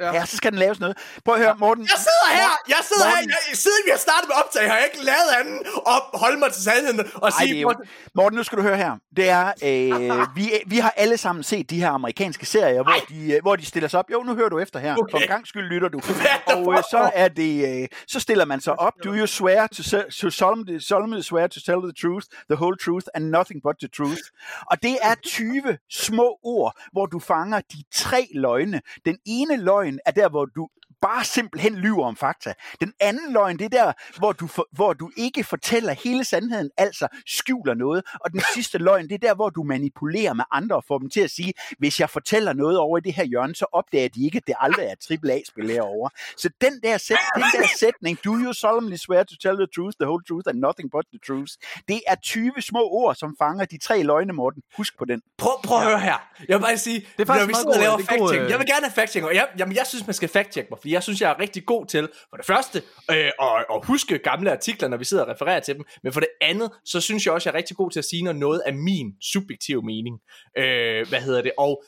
ja. 0.01 0.13
Ja, 0.15 0.25
så 0.25 0.37
skal 0.37 0.51
den 0.51 0.59
laves 0.59 0.81
noget. 0.81 0.97
Prøv 1.25 1.35
at 1.35 1.41
høre, 1.41 1.57
Morten. 1.59 1.83
Jeg 1.85 1.99
sidder 1.99 2.37
her, 2.41 2.51
jeg 2.69 2.77
sidder 2.83 3.05
her, 3.05 3.15
Morten. 3.17 3.31
jeg, 3.51 3.57
siden 3.57 3.83
vi 3.85 3.91
har 3.91 3.99
startet 3.99 4.29
med 4.29 4.37
optag, 4.45 4.71
har 4.71 4.77
jeg 4.77 4.89
ikke 4.93 5.05
lavet 5.05 5.31
anden 5.41 5.59
og 5.87 6.19
holde 6.19 6.39
mig 6.39 6.53
til 6.53 6.63
sandheden 6.63 7.01
og 7.15 7.29
Ej, 7.29 7.47
sige, 7.47 7.61
jo, 7.61 7.75
Morten, 8.15 8.37
nu 8.37 8.43
skal 8.43 8.59
du 8.59 8.63
høre 8.63 8.77
her. 8.77 8.97
Det 9.17 9.29
er, 9.29 9.47
øh, 9.69 10.37
vi, 10.37 10.51
vi 10.67 10.79
har 10.79 10.91
alle 10.97 11.17
sammen 11.17 11.43
set 11.43 11.71
de 11.71 11.81
her 11.81 11.91
amerikanske 11.91 12.47
serier, 12.47 12.83
hvor 12.83 12.93
de, 13.09 13.33
øh, 13.33 13.43
hvor 13.43 13.57
de 13.57 13.67
stiller 13.67 13.89
sig 13.89 13.99
op. 13.99 14.11
Jo, 14.13 14.23
nu 14.23 14.35
hører 14.35 14.49
du 14.49 14.59
efter 14.59 14.79
her. 14.81 14.97
Okay. 14.97 15.11
For 15.11 15.19
en 15.19 15.29
gang 15.29 15.47
skyld 15.47 15.69
lytter 15.69 15.89
du. 15.89 16.01
Og 16.57 16.73
øh, 16.73 16.83
så 16.91 17.11
er 17.15 17.29
det, 17.29 17.83
øh, 17.83 17.89
så 18.07 18.21
stiller 18.21 18.45
man 18.45 18.61
sig 18.61 18.81
op. 18.81 18.93
Do 19.05 19.15
you 19.15 19.27
swear 19.27 19.67
to, 19.67 19.83
to 20.21 20.31
solemnly, 20.31 20.79
solemnly 20.79 21.21
swear 21.21 21.47
to 21.47 21.61
tell 21.61 21.81
the 21.83 21.93
truth, 22.03 22.27
the 22.51 22.57
whole 22.57 22.77
truth 22.77 23.07
and 23.15 23.25
nothing 23.25 23.63
but 23.63 23.75
the 23.81 23.89
truth. 23.89 24.23
Og 24.71 24.83
det 24.83 24.97
er 25.03 25.15
20 25.25 25.79
små 25.91 26.39
ord, 26.43 26.81
hvor 26.93 27.07
du 27.07 27.19
fanger 27.19 27.61
de 27.61 27.83
tre 27.95 28.29
løgne. 28.35 28.81
Den 29.05 29.19
ene 29.27 29.57
løgn 29.57 29.82
er 29.83 30.11
der, 30.11 30.29
hvor 30.29 30.45
du 30.45 30.69
bare 31.03 31.25
simpelthen 31.25 31.75
lyver 31.75 32.07
om 32.07 32.17
fakta. 32.17 32.55
Den 32.81 32.93
anden 33.01 33.33
løgn, 33.33 33.59
det 33.59 33.65
er 33.65 33.69
der, 33.69 33.93
hvor 34.19 34.33
du, 34.33 34.47
for, 34.47 34.69
hvor 34.73 34.93
du 34.93 35.11
ikke 35.17 35.45
fortæller 35.45 35.93
hele 35.93 36.25
sandheden, 36.25 36.71
altså 36.77 37.09
skjuler 37.27 37.75
noget. 37.75 38.03
Og 38.21 38.33
den 38.33 38.43
sidste 38.55 38.79
løgn, 38.79 39.09
det 39.09 39.15
er 39.15 39.19
der, 39.19 39.35
hvor 39.35 39.51
du 39.51 39.63
manipulerer 39.63 40.33
med 40.33 40.45
andre 40.51 40.77
og 40.77 40.85
får 40.89 40.99
dem 40.99 41.11
til 41.11 41.21
at 41.21 41.31
sige, 41.31 41.53
hvis 41.79 42.01
jeg 42.01 42.11
fortæller 42.11 42.53
noget 42.53 42.79
over 42.79 42.99
i 42.99 43.01
det 43.01 43.15
her 43.15 43.25
hjørne, 43.25 43.55
så 43.55 43.67
opdager 43.73 44.09
de 44.09 44.25
ikke, 44.25 44.37
at 44.37 44.47
det 44.47 44.55
aldrig 44.59 44.87
er 44.87 44.93
et 44.93 45.21
AAA-spil 45.25 45.71
herovre. 45.71 46.11
Så 46.37 46.51
den 46.61 46.81
der, 46.83 46.99
sæt, 46.99 47.17
den 47.35 47.43
der 47.43 47.69
sætning, 47.79 48.19
do 48.25 48.31
you 48.31 48.53
solemnly 48.53 48.97
swear 48.97 49.23
to 49.23 49.37
tell 49.37 49.57
the 49.57 49.67
truth, 49.77 49.97
the 50.01 50.07
whole 50.07 50.25
truth 50.29 50.49
and 50.49 50.59
nothing 50.59 50.91
but 50.91 51.05
the 51.13 51.21
truth, 51.27 51.53
det 51.89 52.01
er 52.07 52.15
20 52.15 52.53
små 52.61 52.83
ord, 52.91 53.15
som 53.15 53.37
fanger 53.39 53.65
de 53.65 53.79
tre 53.79 54.03
løgne, 54.03 54.33
Morten. 54.33 54.63
Husk 54.77 54.99
på 54.99 55.05
den. 55.05 55.23
Prøv, 55.39 55.53
prøv 55.65 55.79
at 55.79 55.85
høre 55.85 56.01
her. 56.01 56.19
Jeg 56.49 56.57
vil 56.57 56.63
bare 56.63 56.79
sige, 56.79 57.01
Det 57.17 57.23
er 57.23 57.27
faktisk 57.27 57.43
når 57.43 57.47
vi 57.47 57.55
sidder 57.55 57.75
og 57.75 57.81
laver 57.81 57.99
er 57.99 57.99
fact-checking, 57.99 58.45
øh, 58.45 58.51
jeg 58.51 58.59
vil 58.59 58.67
gerne 58.67 58.87
have 58.87 59.03
fact-checking, 59.03 59.25
og 59.25 59.35
jeg, 59.35 59.49
jamen, 59.59 59.77
jeg 59.77 59.87
synes, 59.87 60.07
man 60.07 60.15
skal 60.15 60.29
fact-check 60.29 60.67
mig, 60.71 60.79
fordi 60.81 60.92
fordi 60.93 60.97
jeg 60.97 61.03
synes, 61.03 61.21
jeg 61.21 61.31
er 61.31 61.39
rigtig 61.39 61.65
god 61.67 61.87
til, 61.87 62.09
for 62.31 62.37
det 62.37 62.47
første, 62.47 62.83
øh, 63.11 63.31
at, 63.41 63.65
at 63.75 63.87
huske 63.87 64.19
gamle 64.19 64.51
artikler, 64.51 64.89
når 64.89 64.97
vi 64.97 65.05
sidder 65.05 65.25
og 65.25 65.29
refererer 65.29 65.61
til 65.61 65.75
dem, 65.75 65.85
men 66.03 66.13
for 66.13 66.21
det 66.21 66.29
andet, 66.41 66.71
så 66.85 67.01
synes 67.01 67.27
jeg 67.27 67.35
også, 67.35 67.49
jeg 67.49 67.55
er 67.55 67.59
rigtig 67.59 67.77
god 67.77 67.91
til 67.91 67.99
at 67.99 68.05
sige, 68.05 68.23
når 68.23 68.33
noget 68.33 68.63
er 68.67 68.73
min 68.73 69.13
subjektive 69.33 69.83
mening. 69.83 70.21
Øh, 70.59 71.09
hvad 71.09 71.21
hedder 71.21 71.43
det? 71.43 71.53
Og 71.59 71.83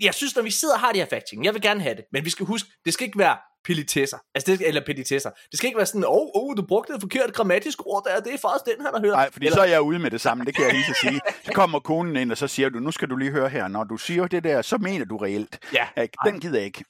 jeg 0.00 0.14
synes, 0.14 0.36
når 0.36 0.42
vi 0.42 0.50
sidder 0.50 0.74
og 0.74 0.80
har 0.80 0.92
de 0.92 0.98
her 0.98 1.06
fact 1.06 1.32
jeg 1.42 1.54
vil 1.54 1.62
gerne 1.62 1.80
have 1.80 1.96
det, 1.96 2.04
men 2.12 2.24
vi 2.24 2.30
skal 2.30 2.46
huske, 2.46 2.68
det 2.84 2.92
skal 2.94 3.06
ikke 3.06 3.18
være 3.18 3.36
pilitesser, 3.66 4.18
altså 4.34 4.52
det, 4.52 4.68
eller 4.68 4.82
petitesser. 4.86 5.30
Det 5.50 5.58
skal 5.58 5.66
ikke 5.66 5.76
være 5.76 5.86
sådan, 5.86 6.04
åh, 6.04 6.10
oh, 6.10 6.28
oh, 6.34 6.56
du 6.56 6.62
brugte 6.62 6.94
et 6.94 7.00
forkert 7.00 7.32
grammatisk 7.32 7.86
ord 7.86 8.04
der, 8.04 8.20
det 8.20 8.34
er 8.34 8.38
faktisk 8.38 8.64
den, 8.76 8.84
han 8.84 8.94
har 8.94 9.00
hørt. 9.00 9.12
Nej, 9.12 9.30
fordi 9.32 9.46
eller... 9.46 9.56
så 9.56 9.62
er 9.62 9.66
jeg 9.66 9.82
ude 9.82 9.98
med 9.98 10.10
det 10.10 10.20
samme, 10.20 10.44
det 10.44 10.54
kan 10.54 10.64
jeg 10.64 10.72
lige 10.72 10.84
så 10.84 10.94
sige. 11.00 11.20
Så 11.44 11.52
kommer 11.52 11.80
konen 11.80 12.16
ind, 12.16 12.32
og 12.32 12.38
så 12.38 12.48
siger 12.48 12.68
du, 12.68 12.78
nu 12.78 12.90
skal 12.90 13.10
du 13.10 13.16
lige 13.16 13.30
høre 13.30 13.48
her, 13.48 13.68
når 13.68 13.84
du 13.84 13.96
siger 13.96 14.26
det 14.26 14.44
der, 14.44 14.62
så 14.62 14.78
mener 14.78 15.04
du 15.04 15.16
reelt. 15.16 15.58
Ja. 15.72 15.86
Den 16.24 16.40
gider 16.40 16.56
jeg 16.56 16.64
ikke. 16.64 16.84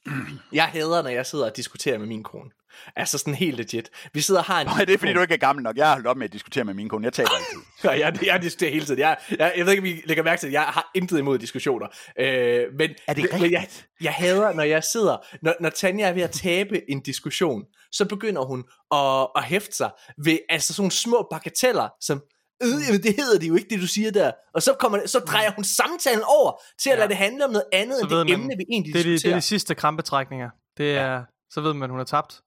Jeg 0.53 0.65
hader, 0.65 1.01
når 1.01 1.09
jeg 1.09 1.25
sidder 1.25 1.45
og 1.45 1.57
diskuterer 1.57 1.97
med 1.97 2.07
min 2.07 2.23
kone. 2.23 2.49
Altså 2.95 3.17
sådan 3.17 3.33
helt 3.33 3.57
legit. 3.57 3.89
Vi 4.13 4.21
sidder 4.21 4.41
og 4.41 4.45
har 4.45 4.61
en... 4.61 4.67
Nej, 4.67 4.85
det 4.85 4.93
er 4.93 4.97
fordi, 4.97 5.13
du 5.13 5.21
ikke 5.21 5.33
er 5.33 5.37
gammel 5.37 5.63
nok. 5.63 5.77
Jeg 5.77 5.85
har 5.85 5.93
holdt 5.93 6.07
op 6.07 6.17
med 6.17 6.25
at 6.25 6.33
diskutere 6.33 6.63
med 6.63 6.73
min 6.73 6.89
kone. 6.89 7.05
Jeg 7.05 7.13
taler 7.13 7.29
altid. 7.29 7.59
ja, 7.83 8.07
jeg, 8.07 8.25
jeg 8.25 8.41
diskuterer 8.41 8.71
hele 8.71 8.85
tiden. 8.85 8.99
Jeg, 8.99 9.17
jeg, 9.39 9.53
jeg 9.57 9.65
ved 9.65 9.73
ikke, 9.73 9.81
om 9.81 9.85
I 9.85 10.01
lægger 10.05 10.23
mærke 10.23 10.39
til, 10.39 10.47
at 10.47 10.53
jeg 10.53 10.61
har 10.61 10.91
intet 10.95 11.19
imod 11.19 11.37
diskussioner. 11.37 11.87
Øh, 12.19 12.63
men, 12.77 12.89
er 13.07 13.13
det 13.13 13.25
men 13.41 13.51
jeg, 13.51 13.67
jeg 14.01 14.13
hader, 14.13 14.53
når 14.53 14.63
jeg 14.63 14.83
sidder... 14.83 15.17
Når, 15.41 15.53
når 15.59 15.69
Tanja 15.69 16.07
er 16.07 16.13
ved 16.13 16.21
at 16.21 16.31
tabe 16.31 16.66
en 16.89 17.01
diskussion, 17.01 17.63
så 17.91 18.05
begynder 18.05 18.45
hun 18.45 18.63
at, 18.91 19.27
at 19.35 19.43
hæfte 19.43 19.75
sig 19.75 19.91
ved 20.23 20.39
altså 20.49 20.73
sådan 20.73 20.81
nogle 20.81 20.91
små 20.91 21.27
bagateller, 21.31 21.89
som 22.01 22.21
øh, 22.63 22.69
jamen, 22.87 23.03
det 23.03 23.15
hedder 23.15 23.39
det 23.39 23.47
jo 23.47 23.55
ikke, 23.55 23.69
det 23.69 23.81
du 23.81 23.87
siger 23.87 24.11
der. 24.11 24.31
Og 24.53 24.61
så, 24.61 24.75
kommer, 24.79 25.05
så 25.05 25.19
drejer 25.19 25.51
hun 25.51 25.63
samtalen 25.63 26.23
over 26.23 26.61
til 26.79 26.89
at 26.89 26.95
ja. 26.95 26.99
lade 26.99 27.09
det 27.09 27.17
handle 27.17 27.45
om 27.45 27.51
noget 27.51 27.65
andet, 27.73 27.97
så 27.99 28.03
end 28.03 28.09
det 28.09 28.17
man, 28.17 28.39
emne, 28.39 28.57
vi 28.57 28.65
egentlig 28.69 28.93
det 28.93 28.99
er 28.99 29.03
diskuterer. 29.03 29.17
De, 29.17 29.23
det 29.23 29.31
er 29.31 29.39
de 29.39 29.41
sidste 29.41 29.75
krampetrækninger. 29.75 30.49
Det 30.77 30.97
er, 30.97 31.13
ja. 31.13 31.21
Så 31.49 31.61
ved 31.61 31.73
man, 31.73 31.89
hun 31.89 31.99
har 31.99 32.05
tabt. 32.05 32.41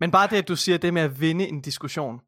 Men 0.00 0.10
bare 0.10 0.28
det, 0.30 0.36
at 0.36 0.48
du 0.48 0.56
siger 0.56 0.78
det 0.78 0.94
med 0.94 1.02
at 1.02 1.20
vinde 1.20 1.48
en 1.48 1.60
diskussion, 1.60 2.20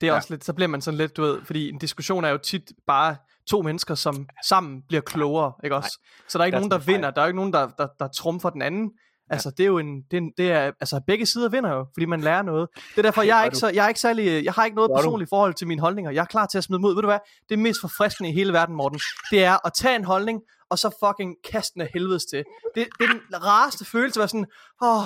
det 0.00 0.06
er 0.06 0.10
ja. 0.12 0.16
også 0.16 0.28
lidt, 0.30 0.44
så 0.44 0.52
bliver 0.52 0.68
man 0.68 0.80
sådan 0.80 0.98
lidt, 0.98 1.16
du 1.16 1.22
ved, 1.22 1.44
fordi 1.44 1.68
en 1.68 1.78
diskussion 1.78 2.24
er 2.24 2.28
jo 2.28 2.38
tit 2.38 2.72
bare 2.86 3.16
to 3.46 3.62
mennesker, 3.62 3.94
som 3.94 4.28
sammen 4.46 4.82
bliver 4.88 5.00
klogere, 5.00 5.52
ikke 5.64 5.76
også? 5.76 5.98
Nej. 6.02 6.26
Så 6.28 6.38
der 6.38 6.42
er 6.42 6.46
ikke 6.46 6.58
nogen, 6.58 6.70
der 6.70 6.78
vinder, 6.78 7.10
der 7.10 7.22
er 7.22 7.26
ikke 7.26 7.36
nogen, 7.36 7.52
der, 7.52 7.68
der, 7.78 7.86
der 7.98 8.08
trumfer 8.08 8.50
den 8.50 8.62
anden. 8.62 8.90
Altså, 9.30 9.50
det 9.50 9.60
er 9.60 9.66
jo 9.66 9.78
en, 9.78 10.02
det 10.10 10.16
er, 10.16 10.30
det 10.36 10.52
er, 10.52 10.72
altså, 10.80 11.00
begge 11.06 11.26
sider 11.26 11.48
vinder 11.48 11.70
jo, 11.70 11.86
fordi 11.94 12.06
man 12.06 12.20
lærer 12.20 12.42
noget. 12.42 12.68
Det 12.74 12.98
er 12.98 13.02
derfor, 13.02 13.22
jeg 13.22 13.40
er 13.40 13.44
ikke, 13.44 13.56
så, 13.56 13.68
jeg 13.68 13.84
er 13.84 13.88
ikke 13.88 14.00
særlig, 14.00 14.44
jeg 14.44 14.52
har 14.52 14.64
ikke 14.64 14.74
noget 14.74 14.90
personligt 14.96 15.28
forhold 15.28 15.54
til 15.54 15.66
mine 15.66 15.80
holdninger. 15.80 16.10
Jeg 16.10 16.20
er 16.20 16.24
klar 16.26 16.46
til 16.46 16.58
at 16.58 16.64
smide 16.64 16.80
mod. 16.80 16.94
Ved 16.94 17.02
du 17.02 17.08
hvad? 17.08 17.18
Det 17.48 17.54
er 17.54 17.58
mest 17.58 17.80
forfriskende 17.80 18.30
i 18.30 18.32
hele 18.32 18.52
verden, 18.52 18.76
Morten. 18.76 19.00
Det 19.30 19.44
er 19.44 19.66
at 19.66 19.72
tage 19.72 19.96
en 19.96 20.04
holdning, 20.04 20.40
og 20.70 20.78
så 20.78 20.90
fucking 21.06 21.34
kaste 21.50 21.74
den 21.74 21.82
af 21.82 21.88
helvedes 21.92 22.24
til. 22.24 22.44
Det, 22.74 22.86
det 22.98 23.04
er 23.04 23.12
den 23.12 23.44
rareste 23.44 23.84
følelse 23.84 24.18
at 24.18 24.20
være 24.20 24.28
sådan, 24.28 24.46
åh, 24.82 24.98
oh, 24.98 25.04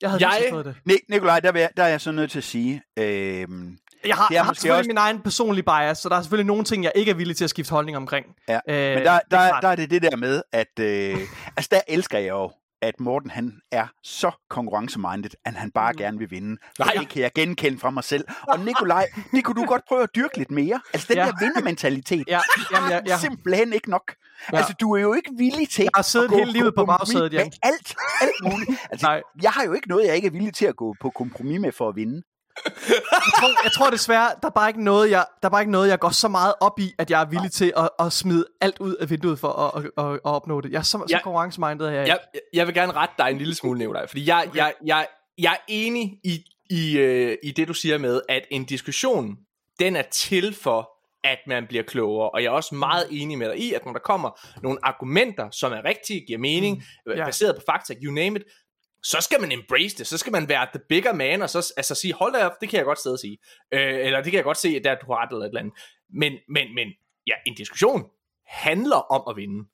jeg 0.00 0.10
havde 0.10 0.26
jeg, 0.26 0.46
fået 0.50 0.64
det. 0.64 0.74
Nik- 0.90 1.06
Nikolaj, 1.08 1.40
der, 1.40 1.58
jeg, 1.58 1.70
der 1.76 1.82
er 1.82 1.88
jeg 1.88 2.00
så 2.00 2.12
nødt 2.12 2.30
til 2.30 2.38
at 2.38 2.44
sige... 2.44 2.82
Øh, 2.96 3.46
jeg 4.06 4.16
har, 4.16 4.28
jeg 4.32 4.44
har 4.44 4.52
selvfølgelig 4.52 4.78
også... 4.78 4.88
min 4.88 4.96
egen 4.96 5.20
personlige 5.20 5.64
bias, 5.64 5.98
så 5.98 6.08
der 6.08 6.16
er 6.16 6.22
selvfølgelig 6.22 6.46
nogle 6.46 6.64
ting, 6.64 6.84
jeg 6.84 6.92
ikke 6.94 7.10
er 7.10 7.14
villig 7.14 7.36
til 7.36 7.44
at 7.44 7.50
skifte 7.50 7.70
holdning 7.70 7.96
omkring. 7.96 8.26
Ja, 8.48 8.60
øh, 8.68 8.94
men 8.94 9.04
der, 9.04 9.20
der, 9.30 9.38
der, 9.38 9.60
der 9.60 9.68
er 9.68 9.76
det 9.76 9.90
det 9.90 10.02
der 10.02 10.16
med, 10.16 10.42
at 10.52 10.78
øh, 10.80 11.18
altså 11.56 11.68
der 11.70 11.80
elsker 11.88 12.18
jeg 12.18 12.28
jo, 12.28 12.50
at 12.82 13.00
Morten 13.00 13.30
han 13.30 13.60
er 13.72 13.86
så 14.02 14.30
konkurrencemindet, 14.50 15.34
at 15.44 15.54
han 15.54 15.70
bare 15.70 15.92
mm. 15.92 15.98
gerne 15.98 16.18
vil 16.18 16.30
vinde. 16.30 16.56
Nej. 16.78 16.92
Det 16.98 17.08
kan 17.08 17.22
jeg 17.22 17.30
genkende 17.34 17.78
fra 17.78 17.90
mig 17.90 18.04
selv. 18.04 18.24
Og 18.48 18.60
Nikolaj, 18.60 19.06
det 19.32 19.44
kunne 19.44 19.62
du 19.62 19.66
godt 19.66 19.82
prøve 19.88 20.02
at 20.02 20.08
dyrke 20.14 20.38
lidt 20.38 20.50
mere. 20.50 20.80
Altså 20.94 21.06
den 21.08 21.16
ja. 21.16 21.26
der 21.26 21.32
vindermentalitet, 21.40 22.24
ja. 22.34 22.40
Jamen, 22.72 22.90
ja, 22.90 23.00
ja. 23.06 23.18
simpelthen 23.18 23.72
ikke 23.72 23.90
nok. 23.90 24.14
Ja. 24.52 24.56
Altså 24.56 24.74
du 24.80 24.92
er 24.94 25.00
jo 25.00 25.12
ikke 25.12 25.30
villig 25.36 25.68
til 25.68 25.82
jeg 25.82 25.90
har 25.94 26.02
siddet 26.02 26.30
hele 26.30 26.52
livet 26.52 26.74
på 26.74 26.84
bagsædet, 26.84 27.32
ja. 27.32 27.38
alt, 27.62 27.94
alt 28.20 28.52
muligt. 28.52 28.70
Altså, 28.90 29.06
Nej. 29.06 29.22
jeg 29.42 29.50
har 29.50 29.64
jo 29.64 29.72
ikke 29.72 29.88
noget, 29.88 30.06
jeg 30.06 30.16
ikke 30.16 30.26
er 30.26 30.32
villig 30.32 30.54
til 30.54 30.66
at 30.66 30.76
gå 30.76 30.94
på 31.00 31.10
kompromis 31.10 31.60
med 31.60 31.72
for 31.72 31.88
at 31.88 31.96
vinde 31.96 32.22
jeg, 32.88 33.32
tror, 33.38 33.64
jeg 33.64 33.72
tror 33.72 33.90
desværre, 33.90 34.30
der 34.42 34.48
er, 34.48 34.52
bare 34.52 34.68
ikke 34.68 34.84
noget, 34.84 35.10
jeg, 35.10 35.26
der 35.42 35.48
er 35.48 35.50
bare 35.50 35.62
ikke 35.62 35.72
noget, 35.72 35.88
jeg 35.88 35.98
går 35.98 36.10
så 36.10 36.28
meget 36.28 36.54
op 36.60 36.78
i, 36.78 36.94
at 36.98 37.10
jeg 37.10 37.20
er 37.20 37.24
villig 37.24 37.52
til 37.52 37.72
at, 37.76 37.88
at 37.98 38.12
smide 38.12 38.46
alt 38.60 38.78
ud 38.78 38.94
af 38.94 39.10
vinduet 39.10 39.38
for 39.38 39.48
at, 39.48 39.84
at, 39.84 40.04
at, 40.04 40.12
at 40.14 40.20
opnå 40.24 40.60
det. 40.60 40.72
Jeg 40.72 40.78
er 40.78 40.82
så, 40.82 41.06
ja, 41.10 41.16
så 41.16 41.22
konkurrencemindet 41.24 41.90
her. 41.90 42.00
Jeg, 42.00 42.18
jeg 42.52 42.66
vil 42.66 42.74
gerne 42.74 42.92
rette 42.92 43.14
dig 43.18 43.30
en 43.30 43.38
lille 43.38 43.54
smule, 43.54 43.78
Nicolaj, 43.78 44.06
fordi 44.06 44.28
jeg, 44.28 44.44
okay. 44.48 44.58
jeg, 44.58 44.72
jeg, 44.84 45.06
jeg 45.38 45.52
er 45.52 45.64
enig 45.68 46.18
i, 46.24 46.44
i, 46.70 46.98
øh, 46.98 47.36
i 47.42 47.50
det, 47.50 47.68
du 47.68 47.74
siger 47.74 47.98
med, 47.98 48.20
at 48.28 48.42
en 48.50 48.64
diskussion, 48.64 49.36
den 49.78 49.96
er 49.96 50.02
til 50.02 50.54
for, 50.54 50.90
at 51.24 51.38
man 51.46 51.66
bliver 51.66 51.82
klogere. 51.82 52.30
Og 52.30 52.42
jeg 52.42 52.48
er 52.48 52.52
også 52.52 52.74
meget 52.74 53.06
enig 53.10 53.38
med 53.38 53.48
dig 53.48 53.58
i, 53.58 53.72
at 53.72 53.84
når 53.84 53.92
der 53.92 54.00
kommer 54.00 54.40
nogle 54.62 54.78
argumenter, 54.82 55.50
som 55.50 55.72
er 55.72 55.84
rigtige, 55.84 56.26
giver 56.26 56.38
mening, 56.38 56.76
mm, 56.76 57.12
yeah. 57.12 57.26
baseret 57.26 57.56
på 57.56 57.62
fakta, 57.66 57.94
you 58.02 58.12
name 58.12 58.38
it, 58.38 58.42
så 59.02 59.20
skal 59.20 59.40
man 59.40 59.52
embrace 59.52 59.96
det, 59.96 60.06
så 60.06 60.18
skal 60.18 60.32
man 60.32 60.48
være 60.48 60.66
the 60.74 60.80
bigger 60.88 61.12
man, 61.12 61.42
og 61.42 61.50
så 61.50 61.72
altså 61.76 61.94
sige, 61.94 62.14
hold 62.14 62.32
da 62.32 62.46
op, 62.46 62.60
det 62.60 62.68
kan 62.68 62.76
jeg 62.76 62.84
godt 62.84 63.02
sidde 63.02 63.14
og 63.14 63.18
sige. 63.18 63.38
Øh, 63.72 64.06
eller 64.06 64.22
det 64.22 64.30
kan 64.32 64.36
jeg 64.36 64.44
godt 64.44 64.56
se, 64.58 64.68
at 64.68 64.84
der 64.84 64.94
du 64.94 65.06
har 65.06 65.22
ret 65.22 65.32
eller 65.32 65.44
et 65.44 65.48
eller 65.48 65.60
andet. 65.60 65.74
Men, 66.10 66.32
men, 66.48 66.74
men 66.74 66.88
ja, 67.26 67.34
en 67.46 67.54
diskussion 67.54 68.04
handler 68.46 68.96
om 68.96 69.22
at 69.30 69.36
vinde. 69.36 69.64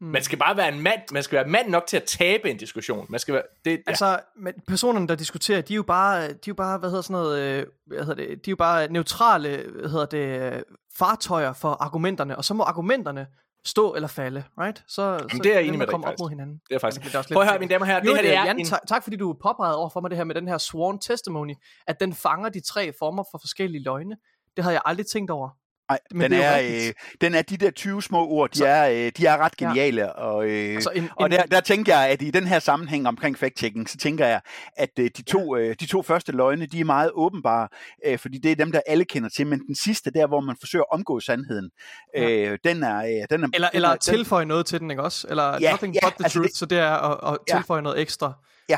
Mm. 0.00 0.06
Man 0.06 0.22
skal 0.22 0.38
bare 0.38 0.56
være 0.56 0.68
en 0.68 0.80
mand, 0.80 1.00
man 1.12 1.22
skal 1.22 1.36
være 1.36 1.48
mand 1.48 1.68
nok 1.68 1.86
til 1.86 1.96
at 1.96 2.04
tabe 2.04 2.50
en 2.50 2.56
diskussion. 2.56 3.06
Man 3.08 3.20
skal 3.20 3.34
være, 3.34 3.42
det, 3.64 3.70
ja. 3.70 3.76
Altså, 3.86 4.20
men 4.36 4.54
personerne, 4.68 5.08
der 5.08 5.14
diskuterer, 5.14 5.60
de 5.60 5.72
er 5.72 5.76
jo 5.76 5.82
bare, 5.82 6.28
de 6.28 6.32
er 6.32 6.36
jo 6.48 6.54
bare 6.54 6.78
hvad 6.78 6.90
hedder 6.90 7.02
sådan 7.02 7.12
noget, 7.12 7.40
øh, 7.40 7.66
hvad 7.86 7.98
hedder 7.98 8.14
det, 8.14 8.28
de 8.28 8.50
er 8.50 8.52
jo 8.52 8.56
bare 8.56 8.88
neutrale, 8.92 9.70
hvad 9.80 9.90
hedder 9.90 10.06
det, 10.06 10.64
fartøjer 10.98 11.52
for 11.52 11.68
argumenterne, 11.68 12.36
og 12.36 12.44
så 12.44 12.54
må 12.54 12.62
argumenterne 12.62 13.26
stå 13.64 13.94
eller 13.94 14.08
falde, 14.08 14.44
right? 14.60 14.84
Så, 14.88 15.02
Jamen, 15.02 15.30
så 15.30 15.38
det 15.42 15.46
er 15.46 15.54
jeg 15.54 15.66
enig 15.66 15.78
med 15.78 15.86
dig, 15.86 15.94
op 15.94 16.14
mod 16.20 16.28
hinanden. 16.28 16.60
Det 16.68 16.74
er 16.74 16.78
faktisk. 16.78 17.04
Det 17.04 17.14
er 17.14 17.22
Prøv 17.32 17.42
at 17.42 17.48
høre, 17.48 17.58
mine 17.58 17.70
damer 17.70 17.84
og 17.84 17.86
herrer, 17.86 18.00
det 18.00 18.10
her 18.10 18.22
det 18.22 18.36
er 18.36 18.44
Jan, 18.44 18.58
en... 18.58 18.66
tak, 18.66 18.80
tak 18.88 19.02
fordi 19.02 19.16
du 19.16 19.36
påpegede 19.42 19.76
over 19.76 19.88
for 19.88 20.00
mig 20.00 20.10
det 20.10 20.16
her 20.16 20.24
med 20.24 20.34
den 20.34 20.48
her 20.48 20.58
sworn 20.58 20.98
testimony, 20.98 21.54
at 21.86 22.00
den 22.00 22.14
fanger 22.14 22.48
de 22.48 22.60
tre 22.60 22.92
former 22.98 23.24
for 23.30 23.38
forskellige 23.38 23.82
løgne. 23.82 24.16
Det 24.56 24.64
havde 24.64 24.74
jeg 24.74 24.82
aldrig 24.84 25.06
tænkt 25.06 25.30
over. 25.30 25.48
Nej, 25.90 26.28
den 26.28 26.32
er, 26.32 26.46
er 26.46 26.86
øh, 26.86 26.92
den 27.20 27.34
er 27.34 27.42
de 27.42 27.56
der 27.56 27.70
20 27.70 28.02
små 28.02 28.28
ord, 28.28 28.50
de, 28.50 28.58
så, 28.58 28.66
er, 28.66 28.90
øh, 28.90 29.12
de 29.16 29.26
er 29.26 29.36
ret 29.36 29.56
geniale. 29.56 30.02
Ja. 30.02 30.08
Og, 30.08 30.46
øh, 30.46 30.74
altså 30.74 30.90
en, 30.94 31.08
og 31.16 31.30
der, 31.30 31.42
der 31.42 31.60
tænker 31.60 31.98
jeg, 31.98 32.08
at 32.08 32.22
i 32.22 32.30
den 32.30 32.46
her 32.46 32.58
sammenhæng 32.58 33.08
omkring 33.08 33.36
fact-checking, 33.36 33.86
så 33.86 33.98
tænker 33.98 34.26
jeg, 34.26 34.40
at 34.76 34.90
øh, 34.98 35.10
de, 35.16 35.22
to, 35.22 35.56
øh, 35.56 35.76
de 35.80 35.86
to 35.86 36.02
første 36.02 36.32
løgne, 36.32 36.66
de 36.66 36.80
er 36.80 36.84
meget 36.84 37.10
åbenbare, 37.14 37.68
øh, 38.06 38.18
fordi 38.18 38.38
det 38.38 38.50
er 38.50 38.56
dem, 38.56 38.72
der 38.72 38.80
alle 38.86 39.04
kender 39.04 39.28
til. 39.28 39.46
Men 39.46 39.60
den 39.66 39.74
sidste, 39.74 40.10
der 40.10 40.26
hvor 40.26 40.40
man 40.40 40.56
forsøger 40.60 40.82
at 40.82 40.98
omgå 40.98 41.20
sandheden, 41.20 41.70
øh, 42.16 42.22
ja. 42.22 42.56
den, 42.64 42.82
er, 42.82 42.96
øh, 42.96 43.26
den 43.30 43.44
er... 43.44 43.48
Eller, 43.54 43.68
den 43.68 43.68
eller 43.74 43.88
er, 43.88 43.96
tilføje 43.96 44.40
den, 44.40 44.48
noget 44.48 44.66
til 44.66 44.80
den, 44.80 44.90
ikke 44.90 45.02
også? 45.02 45.26
Eller 45.30 45.58
ja, 45.60 45.70
nothing 45.70 45.94
ja, 45.94 46.00
but 46.02 46.12
the 46.12 46.24
altså 46.24 46.38
truth, 46.38 46.48
det, 46.48 46.56
så 46.56 46.66
det 46.66 46.78
er 46.78 47.10
at, 47.10 47.32
at 47.32 47.38
tilføje 47.56 47.78
ja. 47.78 47.82
noget 47.82 48.00
ekstra. 48.00 48.32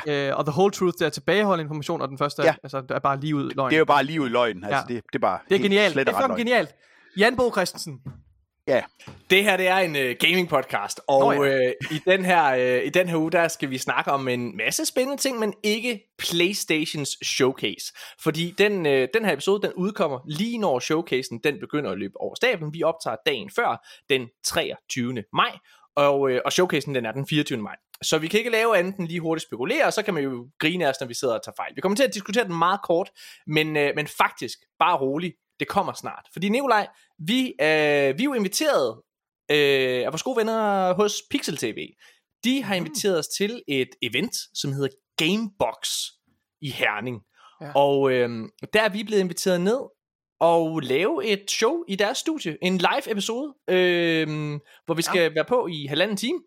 Ja. 0.07 0.29
Øh, 0.31 0.39
og 0.39 0.47
the 0.47 0.53
whole 0.53 0.73
truth, 0.73 0.99
det 0.99 1.07
er 1.07 1.11
tilbageholde 1.11 1.63
information, 1.63 2.03
og 2.03 2.09
den 2.09 2.19
første 2.19 2.43
ja. 2.43 2.55
altså, 2.63 2.81
det 2.81 2.91
er 2.91 2.99
bare 2.99 3.21
lige 3.21 3.37
ud 3.37 3.51
løgn. 3.55 3.71
Det 3.71 3.77
er 3.77 3.79
jo 3.79 3.85
bare 3.85 4.05
lige 4.05 4.21
ud 4.21 4.29
løgn. 4.29 4.65
Altså, 4.65 4.85
ja. 4.89 4.95
det, 4.95 5.05
det 5.07 5.15
er 5.15 5.19
bare 5.19 5.39
det 5.49 5.55
er 5.55 5.63
genialt. 5.63 5.95
Det 5.95 6.09
er 6.09 6.37
genialt. 6.37 6.75
Jan 7.17 7.37
Bo 7.37 7.51
Christensen. 7.51 8.03
Ja. 8.67 8.83
Det 9.31 9.45
her 9.45 9.57
det 9.57 9.69
er 9.69 9.77
en 9.77 9.97
uh, 9.97 10.17
gaming 10.21 10.49
podcast, 10.49 11.01
og 11.09 11.25
oh, 11.25 11.37
ja. 11.37 11.69
uh, 11.69 11.73
i, 11.91 12.01
den 12.07 12.25
her, 12.25 12.79
uh, 12.79 12.87
i 12.87 12.89
den 12.89 13.09
her 13.09 13.17
uge, 13.17 13.31
der 13.31 13.49
skal 13.49 13.71
vi 13.71 13.79
snakke 13.79 14.13
om 14.13 14.29
en 14.29 14.57
masse 14.57 14.87
spændende 14.87 15.23
ting, 15.23 15.39
men 15.39 15.55
ikke 15.63 16.01
Playstations 16.19 17.27
showcase. 17.27 17.93
Fordi 18.23 18.55
den, 18.59 18.87
uh, 18.87 18.93
den 19.15 19.25
her 19.25 19.33
episode, 19.33 19.63
den 19.63 19.73
udkommer 19.73 20.21
lige 20.27 20.59
når 20.59 20.79
showcasen, 20.79 21.41
den 21.45 21.61
begynder 21.61 21.91
at 21.91 21.99
løbe 21.99 22.21
over 22.21 22.35
stablen. 22.35 22.75
Vi 22.75 22.83
optager 22.83 23.17
dagen 23.27 23.51
før, 23.57 23.87
den 24.11 24.29
23. 24.45 25.25
maj, 25.33 25.59
og, 25.97 26.21
uh, 26.21 26.39
og 26.45 26.53
showcasen 26.53 26.95
den 26.95 27.07
er 27.07 27.13
den 27.13 27.27
24. 27.27 27.59
maj. 27.59 27.77
Så 28.03 28.19
vi 28.19 28.29
kan 28.29 28.39
ikke 28.39 28.51
lave 28.51 28.79
andet 28.79 28.97
end 28.97 29.09
lige 29.09 29.21
hurtigt 29.21 29.47
spekulere, 29.49 29.85
og 29.85 29.93
så 29.93 30.03
kan 30.03 30.15
man 30.15 30.23
jo 30.23 30.49
grine 30.59 30.87
af 30.87 30.91
os, 30.91 31.01
når 31.01 31.07
vi 31.07 31.15
sidder 31.15 31.35
og 31.35 31.45
tager 31.45 31.57
fejl. 31.57 31.73
Vi 31.77 31.81
kommer 31.81 31.97
til 31.97 32.05
at 32.05 32.15
diskutere 32.15 32.45
den 32.45 32.59
meget 32.59 32.81
kort, 32.85 33.11
men, 33.47 33.67
uh, 33.69 33.89
men 33.97 34.07
faktisk, 34.07 34.59
bare 34.79 34.97
rolig, 34.97 35.33
det 35.63 35.69
kommer 35.69 35.93
snart. 35.93 36.27
Fordi 36.33 36.49
Nikolaj, 36.49 36.87
vi, 37.19 37.41
øh, 37.61 38.19
vi 38.19 38.23
er 38.23 38.25
jo 38.25 38.35
inviteret 38.35 39.01
øh, 39.51 40.07
af 40.07 40.13
vores 40.13 40.23
gode 40.23 40.37
venner 40.37 40.93
hos 40.95 41.15
Pixel 41.31 41.57
TV. 41.57 41.89
De 42.45 42.63
har 42.63 42.75
mm. 42.75 42.77
inviteret 42.77 43.19
os 43.19 43.27
til 43.29 43.63
et 43.69 43.89
event, 44.03 44.35
som 44.55 44.73
hedder 44.73 44.89
Gamebox 45.17 45.89
i 46.61 46.71
Herning. 46.71 47.21
Ja. 47.61 47.73
Og 47.75 48.13
øh, 48.13 48.29
der 48.73 48.83
er 48.83 48.89
vi 48.89 49.05
blevet 49.05 49.21
inviteret 49.21 49.61
ned 49.61 49.81
og 50.41 50.81
lave 50.81 51.25
et 51.25 51.51
show 51.51 51.73
i 51.89 51.97
deres 51.97 52.19
studie. 52.19 52.57
En 52.63 52.79
live 52.79 53.11
episode, 53.11 53.55
øh, 53.69 54.29
hvor 54.87 54.95
vi 54.95 55.03
skal 55.03 55.23
ja. 55.23 55.29
være 55.29 55.45
på 55.45 55.67
i 55.67 55.87
halvanden 55.87 56.17
time. 56.17 56.39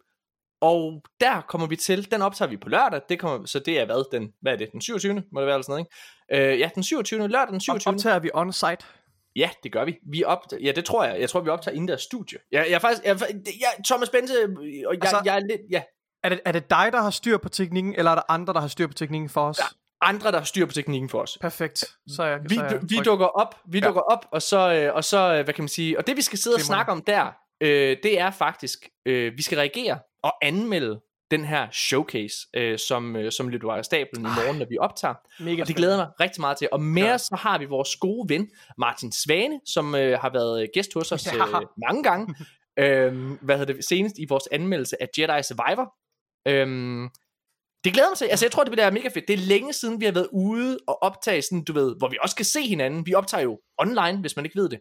Og 0.61 1.01
der 1.19 1.41
kommer 1.41 1.67
vi 1.67 1.75
til, 1.75 2.11
den 2.11 2.21
optager 2.21 2.49
vi 2.49 2.57
på 2.57 2.69
lørdag, 2.69 3.01
det 3.09 3.19
kommer, 3.19 3.47
så 3.47 3.59
det 3.59 3.79
er 3.79 3.85
hvad, 3.85 4.19
den, 4.19 4.33
hvad 4.41 4.53
er 4.53 4.57
det, 4.57 4.71
den 4.71 4.81
27. 4.81 5.13
må 5.13 5.19
det 5.39 5.47
være 5.47 5.55
eller 5.55 5.61
sådan 5.61 5.71
noget, 5.71 5.87
ikke? 6.31 6.53
Øh, 6.53 6.59
ja, 6.59 6.69
den 6.75 6.83
27. 6.83 7.27
lørdag 7.27 7.51
den 7.51 7.59
27. 7.59 7.93
Optager 7.93 8.19
vi 8.19 8.29
on-site? 8.33 8.85
Ja, 9.35 9.49
det 9.63 9.71
gør 9.71 9.85
vi. 9.85 9.97
Vi 10.11 10.23
op, 10.23 10.39
ja, 10.63 10.71
det 10.71 10.85
tror 10.85 11.03
jeg. 11.03 11.19
Jeg 11.19 11.29
tror, 11.29 11.41
vi 11.41 11.49
optager 11.49 11.75
inden 11.75 11.87
der 11.87 11.97
studie. 11.97 12.37
Jeg, 12.51 12.67
jeg 12.69 12.81
faktisk, 12.81 13.03
jeg, 13.05 13.19
jeg, 13.45 13.85
Thomas 13.85 14.09
Bense, 14.09 14.33
og 14.43 14.65
jeg, 14.65 14.87
altså, 15.01 15.21
jeg 15.25 15.35
er 15.35 15.39
lidt, 15.39 15.61
ja. 15.71 15.83
Er 16.23 16.29
det, 16.29 16.39
er 16.45 16.51
det 16.51 16.69
dig, 16.69 16.89
der 16.91 17.01
har 17.01 17.09
styr 17.09 17.37
på 17.37 17.49
teknikken, 17.49 17.95
eller 17.95 18.11
er 18.11 18.15
der 18.15 18.21
andre, 18.29 18.53
der 18.53 18.59
har 18.59 18.67
styr 18.67 18.87
på 18.87 18.93
teknikken 18.93 19.29
for 19.29 19.47
os? 19.47 19.59
Ja, 19.59 19.65
andre, 20.01 20.31
der 20.31 20.37
har 20.37 20.45
styr 20.45 20.65
på 20.65 20.73
teknikken 20.73 21.09
for 21.09 21.21
os. 21.21 21.37
Perfekt. 21.41 21.85
Så 22.07 22.23
jeg, 22.23 22.39
vi, 22.49 22.55
så 22.55 22.63
jeg 22.63 22.79
vi 22.81 22.95
dukker 22.95 23.25
op, 23.25 23.55
vi 23.65 23.79
ja. 23.79 23.85
dukker 23.85 24.01
op, 24.01 24.25
og 24.31 24.41
så, 24.41 24.73
øh, 24.73 24.95
og 24.95 25.03
så, 25.03 25.33
øh, 25.33 25.43
hvad 25.43 25.53
kan 25.53 25.61
man 25.63 25.69
sige, 25.69 25.97
og 25.97 26.07
det 26.07 26.17
vi 26.17 26.21
skal 26.21 26.39
sidde 26.39 26.55
og 26.55 26.61
snakke 26.61 26.91
om 26.91 27.01
der, 27.01 27.31
øh, 27.61 27.97
det 28.03 28.19
er 28.19 28.31
faktisk, 28.31 28.89
øh, 29.05 29.37
vi 29.37 29.41
skal 29.41 29.57
reagere 29.57 29.99
og 30.23 30.33
anmelde 30.41 31.01
den 31.31 31.45
her 31.45 31.67
showcase, 31.71 32.35
øh, 32.53 32.79
som, 32.79 33.15
øh, 33.15 33.31
som 33.31 33.47
løber 33.49 33.73
af 33.73 33.85
stablen 33.85 34.21
i 34.25 34.29
morgen, 34.29 34.57
når 34.59 34.65
vi 34.69 34.77
optager. 34.77 35.13
Mega 35.43 35.61
Og 35.61 35.67
det 35.67 35.75
glæder 35.75 35.97
mig 35.97 36.07
rigtig 36.19 36.41
meget 36.41 36.57
til. 36.57 36.69
Og 36.71 36.81
med 36.81 37.03
Ja. 37.03 37.13
os, 37.13 37.21
så 37.21 37.35
har 37.35 37.57
vi 37.57 37.65
vores 37.65 37.95
gode 37.95 38.29
ven, 38.33 38.49
Martin 38.77 39.11
Svane, 39.11 39.59
som 39.65 39.95
øh, 39.95 40.19
har 40.19 40.29
været 40.29 40.69
gæst 40.73 40.93
hos 40.93 41.11
os 41.11 41.25
Ja. 41.25 41.31
øh, 41.61 41.67
mange 41.87 42.03
gange. 42.03 42.35
øhm, 42.79 43.37
hvad 43.41 43.57
hedder 43.57 43.73
det, 43.73 43.85
senest 43.85 44.15
i 44.19 44.25
vores 44.29 44.47
anmeldelse 44.51 45.01
af 45.01 45.07
Jedi 45.17 45.43
Survivor. 45.43 45.93
Øhm, 46.47 47.09
det 47.83 47.93
glæder 47.93 48.09
mig 48.09 48.17
til. 48.17 48.25
Altså, 48.25 48.45
jeg 48.45 48.51
tror, 48.51 48.63
det 48.63 48.71
bliver 48.71 48.91
mega 48.91 49.07
fedt. 49.07 49.27
Det 49.27 49.33
er 49.33 49.37
længe 49.37 49.73
siden, 49.73 49.99
vi 49.99 50.05
har 50.05 50.11
været 50.11 50.29
ude 50.33 50.77
og 50.87 51.03
optage 51.03 51.41
sådan, 51.41 51.63
du 51.63 51.73
ved, 51.73 51.95
hvor 51.97 52.07
vi 52.09 52.17
også 52.21 52.35
kan 52.35 52.45
se 52.45 52.61
hinanden. 52.67 53.05
Vi 53.05 53.13
optager 53.13 53.43
jo 53.43 53.59
online, 53.77 54.19
hvis 54.21 54.35
man 54.35 54.45
ikke 54.45 54.59
ved 54.59 54.69
det. 54.69 54.79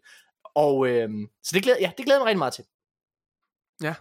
Og 0.55 0.87
øhm, 0.89 1.27
så 1.43 1.51
det 1.55 1.63
glæder, 1.63 1.79
ja, 1.81 1.91
det 1.99 2.05
glæder 2.05 2.21
mig 2.21 2.27
rigtig 2.27 2.39
meget 2.39 2.55
til. 2.55 2.65
Ja. 3.83 3.95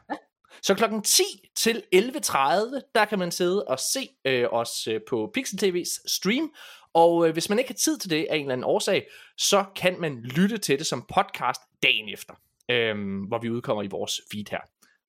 Så 0.62 0.76
klokken 0.76 1.02
10 1.02 1.24
til 1.56 1.84
11.30, 1.96 2.92
der 2.96 3.06
kan 3.10 3.20
man 3.20 3.32
sidde 3.32 3.64
og 3.64 3.80
se 3.80 4.10
øh, 4.26 4.46
os 4.52 4.88
øh, 4.88 5.02
på 5.10 5.32
Pixel 5.34 5.60
TV's 5.64 6.04
stream. 6.08 6.52
Og 6.94 7.28
øh, 7.28 7.34
hvis 7.34 7.50
man 7.50 7.60
ikke 7.60 7.70
har 7.70 7.76
tid 7.76 7.98
til 7.98 8.10
det 8.10 8.28
af 8.30 8.36
en 8.36 8.42
eller 8.42 8.54
anden 8.54 8.66
årsag, 8.66 9.08
så 9.38 9.66
kan 9.76 10.02
man 10.02 10.22
lytte 10.22 10.58
til 10.58 10.80
det 10.80 10.88
som 10.88 11.06
podcast 11.16 11.62
dagen 11.84 12.10
efter, 12.10 12.34
øh, 12.72 13.24
hvor 13.28 13.40
vi 13.40 13.50
udkommer 13.50 13.84
i 13.84 13.88
vores 13.88 14.22
feed 14.32 14.46
her. 14.52 14.60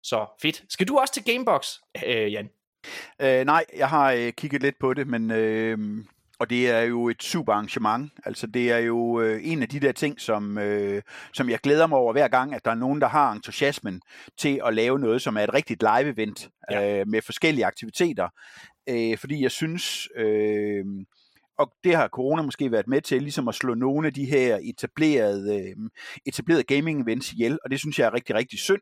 Så 0.03 0.27
fedt. 0.43 0.65
Skal 0.69 0.89
du 0.89 0.99
også 0.99 1.15
til 1.15 1.25
Gamebox, 1.25 1.67
øh, 2.07 2.33
Jan? 2.33 2.51
Øh, 3.23 3.45
nej, 3.45 3.65
jeg 3.77 3.89
har 3.89 4.13
øh, 4.13 4.33
kigget 4.33 4.63
lidt 4.63 4.79
på 4.81 4.95
det, 4.95 5.07
men 5.07 5.31
øh, 5.31 5.79
og 6.45 6.51
det 6.51 6.71
er 6.71 6.81
jo 6.81 7.09
et 7.09 7.23
super 7.23 7.53
arrangement. 7.53 8.13
Altså 8.25 8.47
det 8.47 8.73
er 8.73 8.79
jo 8.79 9.21
øh, 9.21 9.41
en 9.45 9.63
af 9.63 9.69
de 9.69 9.81
der 9.81 9.93
ting, 9.93 10.21
som, 10.21 10.59
øh, 10.59 11.03
som 11.33 11.49
jeg 11.49 11.59
glæder 11.59 11.87
mig 11.87 11.99
over 11.99 12.13
hver 12.13 12.29
gang, 12.29 12.55
at 12.55 12.65
der 12.65 12.71
er 12.71 12.75
nogen, 12.75 13.01
der 13.01 13.09
har 13.09 13.33
entusiasmen 13.33 14.01
til 14.39 14.61
at 14.67 14.75
lave 14.75 14.99
noget, 14.99 15.23
som 15.23 15.37
er 15.37 15.41
et 15.41 15.55
rigtigt 15.55 15.83
live-event 15.83 16.49
Ja. 16.71 17.01
øh, 17.01 17.09
med 17.09 17.23
forskellige 17.23 17.67
aktiviteter. 17.67 18.29
Øh, 18.89 19.19
fordi 19.19 19.43
jeg 19.43 19.51
synes, 19.51 20.09
øh, 20.17 20.85
og 21.59 21.73
det 21.85 21.97
har 21.97 22.09
corona 22.09 22.43
måske 22.43 22.73
været 22.73 22.89
med 22.89 23.01
til, 23.01 23.23
ligesom 23.23 23.49
at 23.49 23.55
slå 23.55 23.75
nogle 23.75 24.07
af 24.07 24.15
de 24.15 24.25
her 24.25 24.59
etablerede, 24.63 25.59
øh, 25.59 25.77
etablerede 26.27 26.65
gaming-events 26.73 27.33
ihjel, 27.33 27.59
og 27.65 27.71
det 27.71 27.79
synes 27.79 27.99
jeg 27.99 28.07
er 28.07 28.15
rigtig, 28.15 28.35
rigtig 28.35 28.59
synd. 28.59 28.81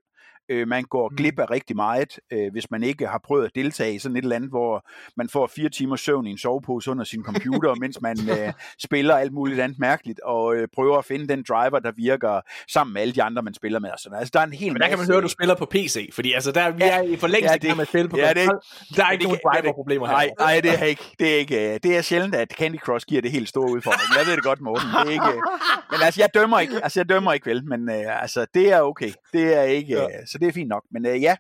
Øh, 0.49 0.69
man 0.69 0.85
går 0.85 1.09
Mm. 1.09 1.17
glip 1.17 1.39
af 1.39 1.51
rigtig 1.51 1.77
meget, 1.77 2.19
øh, 2.33 2.53
hvis 2.53 2.71
man 2.71 2.83
ikke 2.83 3.07
har 3.07 3.21
prøvet 3.25 3.45
at 3.45 3.51
deltage 3.55 3.95
i 3.95 3.99
sådan 3.99 4.17
et 4.17 4.23
eller 4.23 4.37
andet, 4.37 4.51
hvor 4.51 4.87
man 5.17 5.29
får 5.29 5.47
fire 5.57 5.69
timer 5.69 5.97
søvn 5.97 6.27
i 6.27 6.31
en 6.31 6.39
sovepose 6.39 6.91
under 6.91 7.05
sin 7.05 7.25
computer, 7.25 7.75
mens 7.85 8.01
man 8.01 8.17
øh, 8.31 8.53
spiller 8.83 9.15
alt 9.17 9.33
muligt 9.33 9.61
andet 9.61 9.79
mærkeligt, 9.79 10.21
og 10.21 10.55
øh, 10.57 10.69
prøver 10.75 10.99
at 10.99 11.05
finde 11.05 11.29
den 11.29 11.45
driver, 11.49 11.79
der 11.79 11.93
virker 11.97 12.41
sammen 12.73 12.95
med 12.95 13.03
alle 13.03 13.15
de 13.15 13.23
andre, 13.23 13.43
man 13.43 13.55
spiller 13.55 13.79
med. 13.79 13.91
Og 13.91 13.99
sådan. 13.99 14.19
Altså, 14.19 14.31
der 14.35 14.41
er 14.41 14.45
en 14.45 14.53
hel 14.53 14.73
Men 14.73 14.83
der 14.83 14.89
kan 14.89 14.99
man 14.99 15.07
høre, 15.07 15.17
at 15.17 15.23
du 15.23 15.29
spiller 15.29 15.55
på 15.55 15.67
PC, 15.67 16.11
fordi 16.15 16.33
altså 16.33 16.53
der, 16.53 16.71
vi 16.71 16.83
Ja. 16.85 16.99
er 16.99 17.03
i 17.03 17.17
forlængelse 17.17 17.53
Ja, 17.63 17.69
det- 17.69 17.77
med 17.77 17.83
at 17.83 17.89
spille 17.89 18.09
på 18.09 18.17
ja, 18.17 18.33
det 18.33 18.43
er. 18.45 18.49
Der 18.97 19.05
er 19.07 19.11
ikke 19.11 19.23
det 19.23 19.29
nogen 19.29 19.41
kan- 19.55 19.63
driver-problemer 19.63 20.07
her. 20.07 20.13
Nej, 20.15 20.31
nej, 20.39 20.61
det 20.61 20.81
er 20.81 20.85
ikke. 20.85 21.03
Det 21.19 21.35
er 21.35 21.39
ikke. 21.39 21.75
øh, 21.75 21.81
Det 21.83 21.97
er 21.97 22.03
sjældent, 22.03 22.35
at 22.35 22.51
Candy 22.53 22.79
Crush 22.79 23.07
giver 23.07 23.23
det 23.23 23.31
helt 23.31 23.49
store 23.49 23.71
udfordring. 23.73 24.09
Jeg 24.19 24.27
ved 24.27 24.35
det 24.37 24.45
godt, 24.45 24.61
Morten. 24.61 24.89
Det 24.89 25.07
er 25.09 25.11
ikke. 25.11 25.27
øh, 25.29 25.43
Men 25.93 26.01
altså, 26.05 26.21
jeg 26.21 26.29
dømmer 26.35 26.59
ikke. 26.61 26.75
Altså, 26.83 27.01
jeg 27.01 27.09
dømmer 27.09 27.33
ikke 27.33 27.47
vel, 27.51 27.65
men 27.69 27.91
øh, 27.91 28.23
altså, 28.23 28.47
det 28.55 28.73
er 28.73 28.81
okay. 28.81 29.11
Det 29.33 29.59
er 29.59 29.63
ikke. 29.63 29.93
Ja. 29.95 30.07
Så 30.33 30.39
det 30.39 30.49
er 30.49 30.53
fint 30.53 30.69
nok. 30.69 30.85
Men 30.91 31.07
øh, 31.07 31.23
ja. 31.23 31.37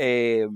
Øh, 0.00 0.48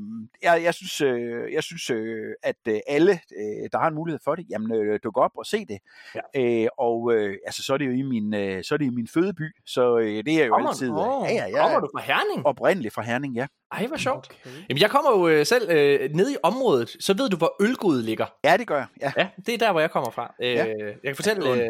jeg, 0.42 0.62
jeg 0.62 0.74
synes, 0.74 1.00
øh, 1.00 1.52
jeg 1.52 1.62
synes 1.62 1.90
øh, 1.90 2.34
at 2.42 2.56
øh, 2.68 2.80
alle, 2.86 3.12
øh, 3.12 3.68
der 3.72 3.78
har 3.78 3.88
en 3.88 3.94
mulighed 3.94 4.20
for 4.24 4.34
det, 4.34 4.46
jamen 4.50 4.72
øh, 4.74 5.00
duk 5.04 5.16
op 5.16 5.30
og 5.34 5.46
se 5.46 5.64
det. 5.64 5.78
Ja. 6.14 6.20
Øh, 6.64 6.68
og 6.78 7.12
øh, 7.14 7.36
altså, 7.46 7.62
så 7.62 7.74
er 7.74 7.78
det 7.78 7.86
jo 7.86 7.90
i 7.90 8.02
min, 8.02 8.34
øh, 8.34 8.64
så 8.64 8.74
er 8.74 8.78
det 8.78 8.84
i 8.84 8.90
min 8.90 9.08
fødeby, 9.08 9.56
så 9.66 9.98
øh, 9.98 10.24
det 10.24 10.42
er 10.42 10.44
jo 10.44 10.54
Kommer 10.54 10.70
altid. 10.70 10.88
du? 10.88 10.94
Øh, 10.94 11.34
ja, 11.34 11.34
ja, 11.34 11.48
ja. 11.48 11.62
Kommer 11.62 11.80
du 11.80 11.88
fra 11.94 12.02
Herning? 12.02 12.46
Oprindeligt 12.46 12.94
fra 12.94 13.02
Herning, 13.02 13.34
ja. 13.34 13.46
Ej, 13.78 13.86
hvor 13.86 13.96
sjovt. 13.96 14.26
Okay. 14.30 14.50
Jamen, 14.68 14.80
jeg 14.80 14.90
kommer 14.90 15.10
jo 15.10 15.28
øh, 15.28 15.46
selv 15.46 15.70
øh, 15.70 16.10
ned 16.14 16.30
i 16.32 16.36
området, 16.42 16.96
så 17.00 17.14
ved 17.14 17.28
du, 17.30 17.36
hvor 17.36 17.54
Ølgod 17.62 18.02
ligger. 18.02 18.26
Ja, 18.44 18.56
det 18.56 18.66
gør 18.66 18.76
jeg. 18.76 18.86
Ja. 19.00 19.12
Ja, 19.22 19.28
det 19.46 19.54
er 19.54 19.58
der, 19.58 19.70
hvor 19.72 19.80
jeg 19.80 19.90
kommer 19.90 20.10
fra. 20.10 20.34
Øh, 20.42 20.50
Ja. 20.54 20.64
Jeg 20.64 20.94
kan 21.04 21.16
fortælle... 21.16 21.48
Ja, 21.48 21.54
Øh, 21.54 21.60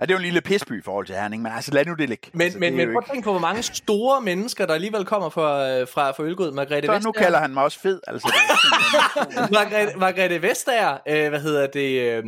Ja, 0.00 0.04
det 0.04 0.10
er 0.10 0.14
jo 0.14 0.16
en 0.16 0.22
lille 0.22 0.40
pisby 0.40 0.78
i 0.78 0.82
forhold 0.84 1.06
til 1.06 1.14
Herning, 1.14 1.42
men 1.42 1.52
altså 1.52 1.72
lad 1.74 1.84
nu 1.84 1.94
det 1.94 2.08
ligge. 2.08 2.28
men 2.32 2.42
altså, 2.42 2.58
men, 2.58 2.72
det 2.78 2.86
men 2.86 2.94
prøv 2.94 2.98
at 3.06 3.10
tænke 3.12 3.24
på, 3.24 3.30
hvor 3.30 3.40
mange 3.40 3.62
store 3.62 4.20
mennesker, 4.20 4.66
der 4.66 4.74
alligevel 4.74 5.04
kommer 5.04 5.28
fra, 5.28 5.70
øh, 5.70 5.88
fra, 5.88 6.10
fra 6.10 6.22
Ølgod. 6.22 6.52
Margrethe 6.52 6.86
Så 6.86 6.92
nu 6.92 6.96
Vestager. 6.96 7.12
kalder 7.12 7.38
han 7.38 7.54
mig 7.54 7.62
også 7.64 7.80
fed. 7.80 8.00
Altså, 8.06 8.28
det 8.28 9.50
Margrethe, 9.58 9.98
Margrethe 9.98 10.42
Vestager, 10.42 10.98
øh, 11.08 11.28
hvad 11.28 11.40
hedder 11.40 11.66
det, 11.66 12.00
øh, 12.00 12.24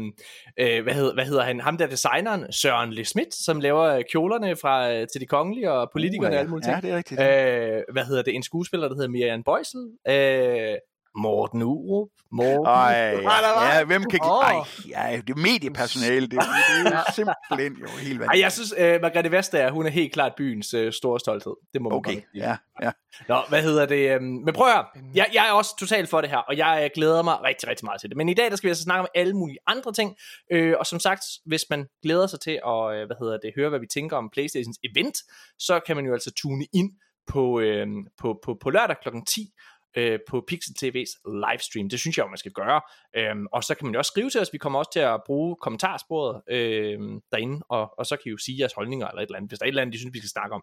øh, 0.60 0.82
hvad, 0.82 0.94
hedder, 0.94 1.14
hvad 1.14 1.24
hedder 1.24 1.42
han, 1.42 1.60
ham 1.60 1.76
der 1.78 1.86
designeren, 1.86 2.52
Søren 2.52 2.92
Le 2.92 3.04
Schmidt, 3.04 3.34
som 3.34 3.60
laver 3.60 3.82
øh, 3.82 4.02
kjolerne 4.10 4.56
fra, 4.56 4.92
øh, 4.92 5.06
til 5.12 5.20
de 5.20 5.26
kongelige 5.26 5.72
og 5.72 5.90
politikerne 5.92 6.34
og 6.36 6.38
alle 6.38 6.50
mulige 6.50 6.66
ting. 6.66 6.74
Ja, 6.76 6.80
det 6.80 6.90
er 6.92 6.96
rigtigt. 6.96 7.20
Øh, 7.20 7.82
hvad 7.92 8.04
hedder 8.04 8.22
det, 8.22 8.34
en 8.34 8.42
skuespiller, 8.42 8.88
der 8.88 8.94
hedder 8.94 9.08
Miriam 9.24 9.42
Bøjsel, 9.42 9.80
øh, 10.08 10.76
Morten 11.16 11.62
Urup, 11.62 12.08
Morten, 12.32 12.66
Ej, 12.66 13.74
ja, 13.76 13.84
hvem 13.84 14.04
kan. 14.04 14.20
Åh. 14.24 14.44
Ej, 14.44 14.54
ja, 14.88 15.20
det 15.26 15.30
er 15.30 15.36
mediepersonale, 15.36 16.20
det, 16.20 16.30
det 16.30 16.38
er 16.38 16.90
jo 16.90 17.12
simpelthen 17.14 17.72
jo 17.82 17.86
helt 17.86 18.12
Ej, 18.12 18.18
vanvittigt. 18.18 18.42
jeg 18.42 18.52
synes, 18.52 18.74
øh, 18.78 19.00
Margrethe 19.02 19.30
Vestager, 19.30 19.70
hun 19.70 19.86
er 19.86 19.90
helt 19.90 20.12
klart 20.12 20.32
byens 20.36 20.74
øh, 20.74 20.92
store 20.92 21.20
stolthed. 21.20 21.52
Det 21.74 21.82
må 21.82 21.88
man 21.88 21.96
Okay, 21.98 22.14
godt 22.14 22.24
ja, 22.34 22.56
ja. 22.82 22.90
Nå, 23.28 23.36
hvad 23.48 23.62
hedder 23.62 23.86
det? 23.86 24.10
øhm, 24.14 24.24
Men 24.24 24.54
prøv 24.54 24.66
at 24.66 24.72
høre. 24.74 24.84
Jeg, 25.14 25.26
jeg 25.34 25.48
er 25.48 25.52
også 25.52 25.76
totalt 25.78 26.08
for 26.08 26.20
det 26.20 26.30
her, 26.30 26.38
og 26.38 26.56
jeg 26.56 26.80
øh, 26.84 26.90
glæder 26.94 27.22
mig 27.22 27.42
rigtig, 27.42 27.68
rigtig 27.68 27.84
meget 27.84 28.00
til 28.00 28.08
det. 28.10 28.16
Men 28.16 28.28
i 28.28 28.34
dag, 28.34 28.50
der 28.50 28.56
skal 28.56 28.66
vi 28.68 28.70
altså 28.70 28.84
snakke 28.84 29.00
om 29.00 29.08
alle 29.14 29.34
mulige 29.34 29.58
andre 29.66 29.92
ting. 29.92 30.16
Øh, 30.52 30.74
og 30.78 30.86
som 30.86 31.00
sagt, 31.00 31.22
hvis 31.46 31.64
man 31.70 31.86
glæder 32.02 32.26
sig 32.26 32.40
til 32.40 32.50
at 32.66 33.06
hvad 33.08 33.16
hedder 33.20 33.38
det, 33.42 33.52
høre, 33.56 33.68
hvad 33.68 33.80
vi 33.80 33.86
tænker 33.94 34.16
om 34.16 34.30
Playstations 34.32 34.78
event, 34.94 35.16
så 35.58 35.80
kan 35.86 35.96
man 35.96 36.04
jo 36.06 36.12
altså 36.12 36.30
tune 36.36 36.66
ind 36.72 36.90
på, 37.26 37.60
øh, 37.60 37.86
på, 38.18 38.40
på, 38.44 38.54
på 38.60 38.70
lørdag 38.70 38.96
kl. 39.02 39.08
10 39.28 39.52
øh, 39.96 40.18
på 40.28 40.44
Pixel 40.48 40.74
TV's 40.82 41.12
livestream. 41.24 41.88
Det 41.88 42.00
synes 42.00 42.16
jeg 42.16 42.24
jo, 42.24 42.28
man 42.28 42.38
skal 42.38 42.52
gøre. 42.52 42.80
Øhm, 43.16 43.46
og 43.52 43.64
så 43.64 43.74
kan 43.74 43.86
man 43.86 43.94
jo 43.94 43.98
også 43.98 44.08
skrive 44.08 44.30
til 44.30 44.40
os. 44.40 44.52
Vi 44.52 44.58
kommer 44.58 44.78
også 44.78 44.92
til 44.92 45.00
at 45.00 45.20
bruge 45.26 45.56
kommentarsporet 45.56 46.42
øh, 46.48 46.98
derinde, 47.32 47.64
og, 47.68 47.98
og 47.98 48.06
så 48.06 48.16
kan 48.16 48.22
I 48.26 48.30
jo 48.30 48.36
sige 48.36 48.58
jeres 48.60 48.72
holdninger 48.72 49.08
eller 49.08 49.22
et 49.22 49.26
eller 49.26 49.36
andet. 49.36 49.50
Hvis 49.50 49.58
der 49.58 49.64
er 49.64 49.68
et 49.68 49.70
eller 49.70 49.82
andet, 49.82 49.94
I 49.94 49.98
synes, 49.98 50.14
vi 50.14 50.18
skal 50.18 50.30
snakke 50.30 50.54
om, 50.54 50.62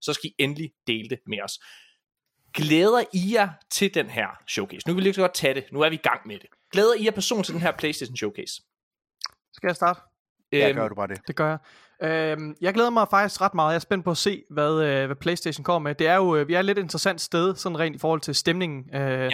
så 0.00 0.12
skal 0.12 0.30
I 0.30 0.34
endelig 0.38 0.72
dele 0.86 1.08
det 1.08 1.18
med 1.26 1.42
os. 1.42 1.60
Glæder 2.54 3.00
I 3.12 3.34
jer 3.34 3.48
til 3.70 3.94
den 3.94 4.06
her 4.06 4.28
showcase? 4.48 4.88
Nu 4.88 4.94
vil 4.94 4.96
vi 4.96 5.02
lige 5.02 5.14
så 5.14 5.20
godt 5.20 5.34
tage 5.34 5.54
det. 5.54 5.64
Nu 5.72 5.80
er 5.80 5.88
vi 5.88 5.94
i 5.94 5.98
gang 6.08 6.26
med 6.26 6.38
det. 6.38 6.48
Glæder 6.72 6.94
I 6.94 7.04
jer 7.04 7.10
person 7.10 7.42
til 7.42 7.54
den 7.54 7.62
her 7.62 7.72
PlayStation 7.78 8.16
showcase? 8.16 8.62
Skal 9.52 9.66
jeg 9.68 9.76
starte? 9.76 10.00
Ja, 10.52 10.68
Øhm, 10.68 10.76
gør 10.76 10.88
du 10.88 10.94
bare 10.94 11.08
det. 11.08 11.20
Det 11.26 11.36
gør 11.36 11.48
jeg. 11.48 11.58
Øhm, 12.02 12.56
jeg 12.60 12.74
glæder 12.74 12.90
mig 12.90 13.06
faktisk 13.10 13.40
ret 13.40 13.54
meget. 13.54 13.70
Jeg 13.70 13.74
er 13.74 13.80
spændt 13.80 14.04
på 14.04 14.10
at 14.10 14.16
se, 14.16 14.42
hvad, 14.50 14.82
øh, 14.82 15.06
hvad 15.06 15.16
PlayStation 15.16 15.64
kommer 15.64 15.88
med. 15.88 15.94
Det 15.94 16.06
er 16.06 16.16
jo, 16.16 16.36
øh, 16.36 16.48
vi 16.48 16.54
er 16.54 16.58
et 16.58 16.64
lidt 16.64 16.78
interessant 16.78 17.20
sted, 17.20 17.54
sådan 17.54 17.78
rent 17.78 17.96
i 17.96 17.98
forhold 17.98 18.20
til 18.20 18.34
stemningen, 18.34 18.94
øh, 18.94 19.00
ja. 19.02 19.30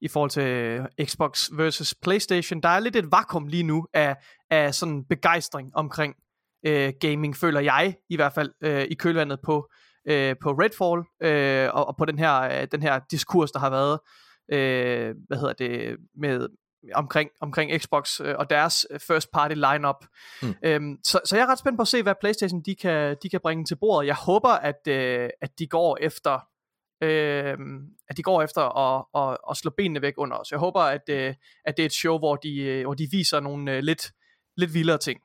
i 0.00 0.08
forhold 0.08 0.30
til 0.30 0.42
øh, 0.42 0.84
Xbox 1.04 1.50
versus 1.52 1.94
PlayStation. 1.94 2.60
Der 2.60 2.68
er 2.68 2.80
lidt 2.80 2.96
et 2.96 3.12
vakuum 3.12 3.46
lige 3.46 3.62
nu 3.62 3.86
af, 3.94 4.16
af 4.50 4.74
sådan 4.74 5.04
begejstring 5.04 5.70
omkring 5.74 6.14
øh, 6.66 6.92
gaming, 7.00 7.36
føler 7.36 7.60
jeg 7.60 7.94
i 8.10 8.16
hvert 8.16 8.32
fald, 8.32 8.50
øh, 8.60 8.82
i 8.90 8.94
kølvandet 8.94 9.40
på, 9.44 9.70
øh, 10.08 10.34
på 10.42 10.50
Redfall, 10.50 11.30
øh, 11.30 11.74
og, 11.74 11.88
og 11.88 11.96
på 11.96 12.04
den 12.04 12.18
her, 12.18 12.40
øh, 12.40 12.66
den 12.72 12.82
her 12.82 13.00
diskurs, 13.10 13.50
der 13.50 13.58
har 13.58 13.70
været, 13.70 13.98
øh, 14.52 15.14
hvad 15.28 15.38
hedder 15.38 15.52
det, 15.52 15.96
med 16.16 16.48
omkring, 16.94 17.30
omkring 17.40 17.80
Xbox 17.82 18.20
øh, 18.20 18.34
og 18.38 18.50
deres 18.50 18.86
øh, 18.90 19.00
first 19.00 19.30
party 19.32 19.54
lineup. 19.54 20.04
Mm. 20.42 20.54
Øhm, 20.64 20.96
så, 21.04 21.20
så 21.24 21.36
jeg 21.36 21.42
er 21.42 21.46
ret 21.46 21.58
spændt 21.58 21.78
på 21.78 21.82
at 21.82 21.88
se, 21.88 22.02
hvad 22.02 22.14
PlayStation 22.20 22.62
de 22.66 22.74
kan, 22.74 23.16
de 23.22 23.28
kan 23.28 23.40
bringe 23.40 23.64
til 23.64 23.76
bordet. 23.76 24.06
Jeg 24.06 24.14
håber, 24.14 24.48
at, 24.48 24.86
øh, 24.88 25.30
at 25.40 25.58
de 25.58 25.66
går 25.66 25.98
efter 26.00 26.40
øh, 27.02 27.56
at 28.08 28.16
de 28.16 28.22
går 28.22 28.42
efter 28.42 28.62
at, 28.62 29.04
at, 29.14 29.38
at 29.50 29.56
slå 29.56 29.70
benene 29.76 30.02
væk 30.02 30.14
under 30.16 30.36
os. 30.36 30.50
Jeg 30.50 30.58
håber, 30.58 30.80
at, 30.80 31.08
øh, 31.08 31.34
at 31.64 31.76
det 31.76 31.82
er 31.82 31.86
et 31.86 31.92
show, 31.92 32.18
hvor 32.18 32.36
de, 32.36 32.56
øh, 32.58 32.84
hvor 32.84 32.94
de 32.94 33.08
viser 33.10 33.40
nogle 33.40 33.72
øh, 33.72 33.82
lidt, 33.82 34.12
lidt 34.56 34.74
vildere 34.74 34.98
ting. 34.98 35.20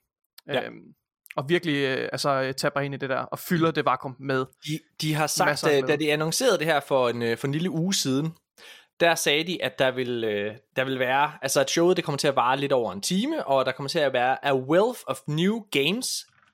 Ja. 0.47 0.65
Øhm, 0.65 0.93
og 1.35 1.49
virkelig 1.49 1.75
øh, 1.75 2.09
altså, 2.11 2.53
taber 2.57 2.79
ind 2.79 2.93
i 2.93 2.97
det 2.97 3.09
der, 3.09 3.19
og 3.19 3.39
fylder 3.39 3.71
det 3.71 3.85
vakuum 3.85 4.15
med. 4.19 4.45
De, 4.67 4.79
de 5.01 5.13
har 5.13 5.27
sagt, 5.27 5.63
da 5.87 5.95
de 5.95 6.13
annoncerede 6.13 6.57
det 6.57 6.65
her 6.65 6.79
for 6.79 7.09
en, 7.09 7.37
for 7.37 7.47
en 7.47 7.53
lille 7.53 7.69
uge 7.71 7.93
siden, 7.93 8.33
der 8.99 9.15
sagde 9.15 9.43
de, 9.43 9.63
at 9.63 9.79
der 9.79 9.91
vil, 9.91 10.23
øh, 10.23 10.55
der 10.75 10.83
vil 10.83 10.99
være, 10.99 11.31
altså 11.41 11.61
at 11.61 11.69
showet 11.69 11.97
det 11.97 12.05
kommer 12.05 12.17
til 12.17 12.27
at 12.27 12.35
vare 12.35 12.59
lidt 12.59 12.71
over 12.71 12.93
en 12.93 13.01
time, 13.01 13.47
og 13.47 13.65
der 13.65 13.71
kommer 13.71 13.89
til 13.89 13.99
at 13.99 14.13
være 14.13 14.45
a 14.45 14.55
wealth 14.55 14.99
of 15.07 15.19
new 15.27 15.59
games 15.71 16.07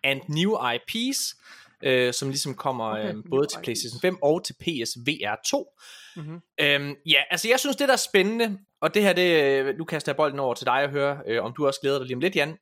and 0.03 0.21
new 0.27 0.57
IPs, 0.73 1.35
øh, 1.83 2.13
som 2.13 2.29
ligesom 2.29 2.55
kommer 2.55 2.85
Okay, 2.85 3.13
øh, 3.13 3.23
både 3.31 3.47
til. 3.47 3.59
PlayStation 3.63 4.01
5 4.01 4.17
og 4.21 4.45
til 4.45 4.53
PSVR 4.53 5.35
2. 5.45 5.67
Mm-hmm. 6.15 6.41
Øhm, 6.59 6.95
ja, 7.05 7.21
altså 7.31 7.49
jeg 7.49 7.59
synes, 7.59 7.75
det 7.75 7.87
der 7.87 7.93
er 7.93 7.97
spændende, 7.97 8.57
og 8.81 8.93
det 8.93 9.01
her, 9.01 9.13
det, 9.13 9.43
øh, 9.43 9.77
nu 9.77 9.85
kaster 9.85 10.11
jeg 10.11 10.17
bolden 10.17 10.39
over 10.39 10.53
til 10.53 10.65
dig 10.65 10.83
og 10.83 10.89
høre, 10.89 11.21
øh, 11.27 11.43
om 11.43 11.53
du 11.57 11.67
også 11.67 11.81
glæder 11.81 11.97
dig 11.97 12.07
lige 12.07 12.15
om 12.15 12.21
lidt, 12.21 12.35
Jan. 12.35 12.57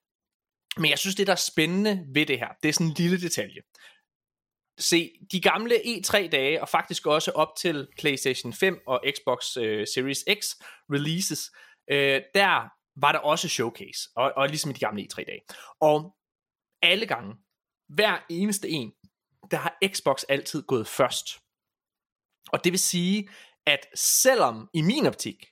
Men 0.78 0.90
jeg 0.90 1.00
synes, 1.00 1.16
det 1.16 1.28
der 1.28 1.34
er 1.34 1.38
spændende 1.54 2.06
ved 2.14 2.26
det 2.26 2.40
her, 2.40 2.48
det 2.64 2.70
er 2.70 2.74
sådan 2.74 2.88
en 2.88 2.94
lille 2.98 3.22
detalje. 3.22 3.62
Se, 4.80 5.12
de 5.32 5.42
gamle 5.42 5.76
E3-dage, 5.76 6.62
og 6.62 6.70
faktisk 6.70 7.06
også 7.06 7.32
op 7.32 7.56
til 7.58 7.88
PlayStation 7.98 8.54
5 8.54 8.80
og 8.88 9.02
Xbox 9.12 9.58
øh, 9.58 9.88
Series 9.88 10.26
X 10.40 10.56
releases, 10.90 11.52
øh, 11.92 12.22
der 12.36 12.70
var 13.02 13.12
der 13.12 13.20
også 13.20 13.50
showcase, 13.50 14.10
og, 14.16 14.34
og 14.36 14.48
ligesom 14.48 14.72
i 14.72 14.74
de 14.74 14.80
gamle 14.80 15.02
E3-dage. 15.02 15.42
Og 15.82 16.16
alle 16.82 17.06
gange, 17.06 17.36
hver 17.90 18.26
eneste 18.30 18.70
en, 18.70 18.94
der 19.52 19.58
har 19.58 19.78
Xbox 19.88 20.24
altid 20.30 20.64
gået 20.64 20.88
først. 20.88 21.40
Og 22.54 22.64
det 22.64 22.72
vil 22.72 22.80
sige, 22.80 23.30
at 23.66 23.86
selvom 23.96 24.70
i 24.74 24.82
min 24.82 25.06
optik, 25.06 25.46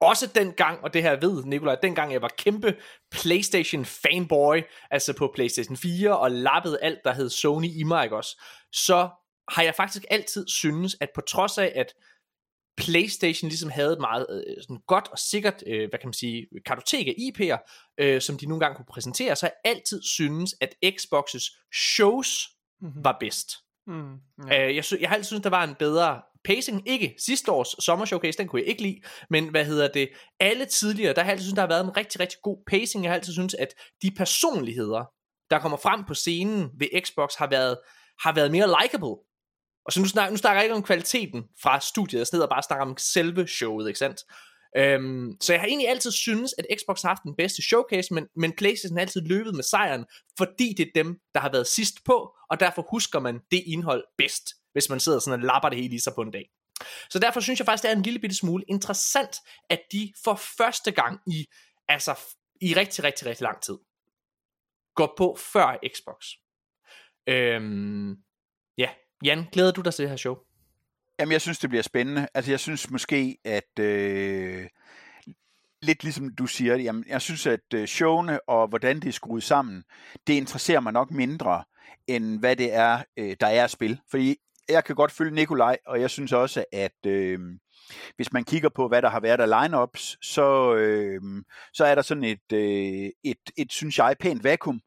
også 0.00 0.26
dengang, 0.26 0.84
og 0.84 0.94
det 0.94 1.02
her 1.02 1.20
ved 1.20 1.44
Nikolaj, 1.44 1.76
dengang 1.82 2.12
jeg 2.12 2.22
var 2.22 2.32
kæmpe 2.38 2.76
PlayStation 3.10 3.84
fanboy, 3.84 4.60
altså 4.90 5.12
på 5.12 5.32
PlayStation 5.34 5.76
4, 5.76 6.18
og 6.18 6.30
lappede 6.30 6.78
alt, 6.82 6.98
der 7.04 7.12
hed 7.12 7.30
Sony 7.30 7.68
i 7.68 7.82
mig, 7.82 8.04
ikke 8.04 8.16
også? 8.16 8.42
Så 8.72 9.08
har 9.50 9.62
jeg 9.62 9.74
faktisk 9.74 10.04
altid 10.10 10.48
synes, 10.48 10.96
at 11.00 11.08
på 11.14 11.20
trods 11.20 11.58
af, 11.58 11.72
at 11.74 11.92
PlayStation 12.76 13.48
ligesom 13.48 13.70
havde 13.70 13.92
et 13.92 14.00
meget 14.00 14.26
øh, 14.30 14.62
sådan 14.62 14.82
godt 14.86 15.08
og 15.12 15.18
sikkert, 15.18 15.62
øh, 15.66 15.88
hvad 15.88 15.98
kan 15.98 16.08
man 16.08 16.12
sige, 16.12 16.46
kartotek 16.66 17.08
af 17.08 17.14
IP'er, 17.18 17.92
øh, 17.98 18.20
som 18.20 18.38
de 18.38 18.46
nogle 18.46 18.60
gange 18.60 18.76
kunne 18.76 18.92
præsentere, 18.92 19.36
så 19.36 19.46
har 19.46 19.52
jeg 19.64 19.72
altid 19.76 20.02
synes, 20.02 20.54
at 20.60 20.74
Xbox's 20.84 21.70
shows 21.74 22.48
mm-hmm. 22.80 23.04
var 23.04 23.16
bedst. 23.20 23.50
Mm, 23.86 24.16
yeah. 24.48 24.68
øh, 24.68 24.76
jeg, 24.76 24.84
sy- 24.84 25.00
jeg 25.00 25.08
har 25.08 25.16
altid 25.16 25.26
synes, 25.26 25.42
der 25.42 25.50
var 25.50 25.64
en 25.64 25.74
bedre 25.74 26.22
pacing. 26.48 26.88
Ikke 26.88 27.14
sidste 27.18 27.52
års 27.52 27.84
sommer 27.84 28.06
showcase, 28.06 28.38
den 28.38 28.48
kunne 28.48 28.60
jeg 28.60 28.68
ikke 28.68 28.82
lide, 28.82 29.00
men 29.30 29.48
hvad 29.48 29.64
hedder 29.64 29.88
det, 29.88 30.08
alle 30.40 30.64
tidligere, 30.64 31.14
der 31.14 31.20
har 31.20 31.26
jeg 31.26 31.32
altid 31.32 31.44
synes, 31.44 31.54
der 31.54 31.62
har 31.62 31.68
været 31.68 31.84
en 31.84 31.96
rigtig, 31.96 32.20
rigtig 32.20 32.38
god 32.42 32.62
pacing. 32.66 33.04
Jeg 33.04 33.10
har 33.10 33.16
altid 33.16 33.32
synes, 33.32 33.54
at 33.54 33.74
de 34.02 34.10
personligheder, 34.10 35.04
der 35.50 35.58
kommer 35.58 35.78
frem 35.78 36.04
på 36.04 36.14
scenen 36.14 36.70
ved 36.78 37.02
Xbox, 37.04 37.34
har 37.34 37.46
været, 37.46 37.78
har 38.22 38.32
været 38.34 38.50
mere 38.50 38.74
likable 38.82 39.16
og 39.88 39.92
så 39.92 40.00
nu 40.00 40.08
snakker, 40.08 40.30
nu 40.30 40.36
snakker 40.36 40.60
jeg 40.60 40.64
ikke 40.64 40.76
om 40.76 40.82
kvaliteten 40.82 41.44
fra 41.62 41.80
studiet, 41.80 42.18
jeg 42.18 42.26
sidder 42.26 42.46
bare 42.46 42.62
snakker 42.62 42.86
om 42.86 42.96
selve 42.98 43.46
showet, 43.46 43.88
ikke 43.88 43.98
sandt? 43.98 44.20
Øhm, 44.76 45.36
så 45.40 45.52
jeg 45.52 45.60
har 45.60 45.66
egentlig 45.66 45.88
altid 45.88 46.10
synes, 46.10 46.54
at 46.58 46.66
Xbox 46.78 47.02
har 47.02 47.08
haft 47.08 47.22
den 47.22 47.34
bedste 47.36 47.62
showcase, 47.62 48.14
men, 48.14 48.26
men 48.36 48.52
Playstation 48.56 48.96
har 48.96 49.00
altid 49.00 49.20
løbet 49.20 49.54
med 49.54 49.64
sejren, 49.64 50.04
fordi 50.38 50.74
det 50.76 50.86
er 50.86 51.02
dem, 51.02 51.16
der 51.34 51.40
har 51.40 51.52
været 51.52 51.66
sidst 51.66 51.94
på, 52.04 52.34
og 52.50 52.60
derfor 52.60 52.86
husker 52.90 53.20
man 53.20 53.40
det 53.50 53.62
indhold 53.66 54.04
bedst, 54.18 54.46
hvis 54.72 54.88
man 54.90 55.00
sidder 55.00 55.18
sådan 55.18 55.40
og 55.40 55.46
lapper 55.46 55.68
det 55.68 55.78
hele 55.78 55.94
i 55.94 55.98
sig 55.98 56.12
på 56.14 56.22
en 56.22 56.30
dag. 56.30 56.50
Så 57.10 57.18
derfor 57.18 57.40
synes 57.40 57.60
jeg 57.60 57.66
faktisk, 57.66 57.82
det 57.82 57.90
er 57.90 57.96
en 57.96 58.02
lille 58.02 58.20
bitte 58.20 58.36
smule 58.36 58.64
interessant, 58.68 59.36
at 59.70 59.80
de 59.92 60.12
for 60.24 60.34
første 60.34 60.92
gang 60.92 61.20
i, 61.26 61.46
altså 61.88 62.18
i 62.60 62.74
rigtig, 62.74 63.04
rigtig, 63.04 63.26
rigtig 63.26 63.42
lang 63.42 63.62
tid, 63.62 63.78
går 64.94 65.14
på 65.16 65.36
før 65.52 65.78
Xbox. 65.96 66.26
Øhm, 67.26 68.16
ja, 68.78 68.90
Jan, 69.24 69.46
glæder 69.52 69.72
du 69.72 69.80
dig 69.80 69.94
til 69.94 70.02
det 70.02 70.10
her 70.10 70.16
show? 70.16 70.36
Jamen, 71.18 71.32
jeg 71.32 71.40
synes, 71.40 71.58
det 71.58 71.70
bliver 71.70 71.82
spændende. 71.82 72.28
Altså, 72.34 72.52
jeg 72.52 72.60
synes 72.60 72.90
måske, 72.90 73.38
at... 73.44 73.78
Øh, 73.78 74.68
lidt 75.82 76.02
ligesom 76.02 76.34
du 76.34 76.46
siger, 76.46 76.76
jamen, 76.76 77.04
jeg 77.08 77.22
synes, 77.22 77.46
at 77.46 77.74
øh, 77.74 77.86
showene 77.86 78.48
og 78.48 78.68
hvordan 78.68 79.00
det 79.00 79.08
er 79.08 79.12
skruet 79.12 79.42
sammen, 79.42 79.84
det 80.26 80.32
interesserer 80.32 80.80
mig 80.80 80.92
nok 80.92 81.10
mindre, 81.10 81.64
end 82.06 82.38
hvad 82.38 82.56
det 82.56 82.72
er, 82.72 83.02
øh, 83.16 83.36
der 83.40 83.46
er 83.46 83.64
at 83.64 83.70
spil. 83.70 84.00
Fordi 84.10 84.36
jeg 84.68 84.84
kan 84.84 84.96
godt 84.96 85.12
følge 85.12 85.34
Nikolaj, 85.34 85.78
og 85.86 86.00
jeg 86.00 86.10
synes 86.10 86.32
også, 86.32 86.64
at 86.72 87.06
øh, 87.06 87.38
hvis 88.16 88.32
man 88.32 88.44
kigger 88.44 88.68
på, 88.68 88.88
hvad 88.88 89.02
der 89.02 89.10
har 89.10 89.20
været 89.20 89.40
af 89.40 89.62
lineups, 89.62 90.18
så, 90.22 90.74
øh, 90.74 91.20
så 91.72 91.84
er 91.84 91.94
der 91.94 92.02
sådan 92.02 92.24
et, 92.24 92.52
øh, 92.52 93.10
et, 93.24 93.50
et, 93.56 93.72
synes 93.72 93.98
jeg, 93.98 94.16
pænt 94.20 94.44
vakuum 94.44 94.80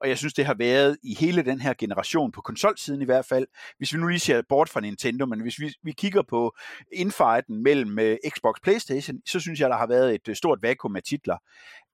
og 0.00 0.08
jeg 0.08 0.18
synes, 0.18 0.34
det 0.34 0.46
har 0.46 0.54
været 0.54 0.98
i 1.02 1.14
hele 1.14 1.42
den 1.42 1.60
her 1.60 1.74
generation, 1.78 2.32
på 2.32 2.40
konsolsiden 2.40 3.02
i 3.02 3.04
hvert 3.04 3.24
fald, 3.24 3.46
hvis 3.78 3.92
vi 3.92 3.98
nu 3.98 4.06
lige 4.06 4.20
ser 4.20 4.42
bort 4.48 4.68
fra 4.68 4.80
Nintendo, 4.80 5.26
men 5.26 5.40
hvis 5.40 5.60
vi, 5.60 5.74
vi 5.82 5.92
kigger 5.92 6.22
på 6.22 6.56
infighten 6.92 7.62
mellem 7.62 7.98
uh, 7.98 8.30
Xbox 8.30 8.56
Playstation, 8.62 9.20
så 9.26 9.40
synes 9.40 9.60
jeg, 9.60 9.70
der 9.70 9.76
har 9.76 9.86
været 9.86 10.14
et 10.14 10.28
uh, 10.28 10.34
stort 10.34 10.62
vakuum 10.62 10.96
af 10.96 11.02
titler. 11.02 11.36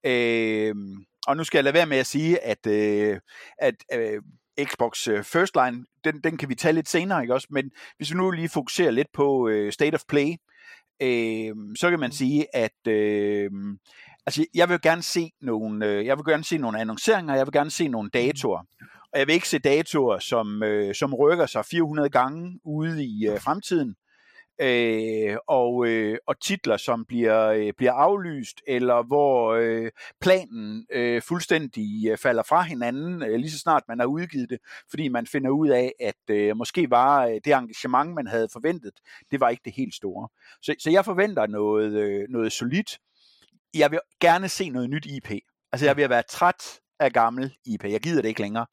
Uh, 0.06 0.76
og 1.26 1.36
nu 1.36 1.44
skal 1.44 1.58
jeg 1.58 1.64
lade 1.64 1.74
være 1.74 1.86
med 1.86 1.96
at 1.96 2.06
sige, 2.06 2.44
at, 2.44 2.66
uh, 2.66 3.18
at 3.58 3.74
uh, 3.94 4.22
Xbox 4.62 5.04
First 5.04 5.56
Line, 5.56 5.84
den, 6.04 6.20
den 6.20 6.36
kan 6.36 6.48
vi 6.48 6.54
tage 6.54 6.72
lidt 6.72 6.88
senere, 6.88 7.22
ikke 7.22 7.34
også? 7.34 7.48
Men 7.50 7.70
hvis 7.96 8.10
vi 8.10 8.16
nu 8.16 8.30
lige 8.30 8.48
fokuserer 8.48 8.90
lidt 8.90 9.12
på 9.12 9.48
uh, 9.48 9.70
State 9.70 9.94
of 9.94 10.02
Play, 10.08 10.28
uh, 11.04 11.74
så 11.76 11.90
kan 11.90 12.00
man 12.00 12.12
sige, 12.12 12.56
at 12.56 12.78
uh, 12.88 13.76
altså, 14.26 14.44
jeg 14.54 14.68
vil 14.68 14.80
gerne 14.80 15.02
se 15.02 15.30
nogle, 15.40 15.86
øh, 15.86 16.06
jeg 16.06 16.16
vil 16.16 16.24
gerne 16.24 16.44
se 16.44 16.58
nogle 16.58 16.80
annonceringer, 16.80 17.34
jeg 17.34 17.46
vil 17.46 17.52
gerne 17.52 17.70
se 17.70 17.88
nogle 17.88 18.10
datoer. 18.10 18.62
Og 19.12 19.18
jeg 19.18 19.26
vil 19.26 19.34
ikke 19.34 19.48
se 19.48 19.58
datoer, 19.58 20.18
som, 20.18 20.62
øh, 20.62 20.94
som 20.94 21.14
rykker 21.14 21.46
sig 21.46 21.64
400 21.64 22.08
gange 22.08 22.60
ude 22.64 23.04
i 23.04 23.28
øh, 23.28 23.40
fremtiden. 23.40 23.96
Øh, 24.60 25.36
og, 25.48 25.86
øh, 25.86 26.18
og 26.26 26.40
titler, 26.40 26.76
som 26.76 27.04
bliver, 27.04 27.46
øh, 27.46 27.72
bliver 27.76 27.92
aflyst, 27.92 28.60
eller 28.66 29.02
hvor 29.02 29.52
øh, 29.52 29.90
planen 30.20 30.86
øh, 30.92 31.22
fuldstændig 31.22 32.08
øh, 32.10 32.18
falder 32.18 32.42
fra 32.42 32.62
hinanden, 32.62 33.22
øh, 33.22 33.34
lige 33.34 33.50
så 33.50 33.58
snart 33.58 33.82
man 33.88 33.98
har 33.98 34.06
udgivet 34.06 34.50
det, 34.50 34.58
fordi 34.90 35.08
man 35.08 35.26
finder 35.26 35.50
ud 35.50 35.68
af, 35.68 35.92
at 36.00 36.36
øh, 36.36 36.56
måske 36.56 36.90
var 36.90 37.26
øh, 37.26 37.34
det 37.44 37.52
engagement, 37.52 38.14
man 38.14 38.26
havde 38.26 38.48
forventet, 38.52 38.92
det 39.30 39.40
var 39.40 39.48
ikke 39.48 39.62
det 39.64 39.72
helt 39.72 39.94
store. 39.94 40.28
Så, 40.62 40.74
så 40.78 40.90
jeg 40.90 41.04
forventer 41.04 41.46
noget, 41.46 41.92
øh, 41.92 42.28
noget 42.28 42.52
solidt, 42.52 42.98
jeg 43.74 43.90
vil 43.90 44.00
gerne 44.20 44.48
se 44.48 44.70
noget 44.70 44.90
nyt 44.90 45.06
IP. 45.06 45.30
Altså 45.72 45.86
jeg 45.86 45.96
vil 45.96 46.10
være 46.10 46.22
træt 46.22 46.80
af 47.00 47.12
gammel 47.12 47.54
IP. 47.66 47.84
Jeg 47.84 48.00
gider 48.00 48.22
det 48.22 48.28
ikke 48.28 48.40
længere. 48.40 48.66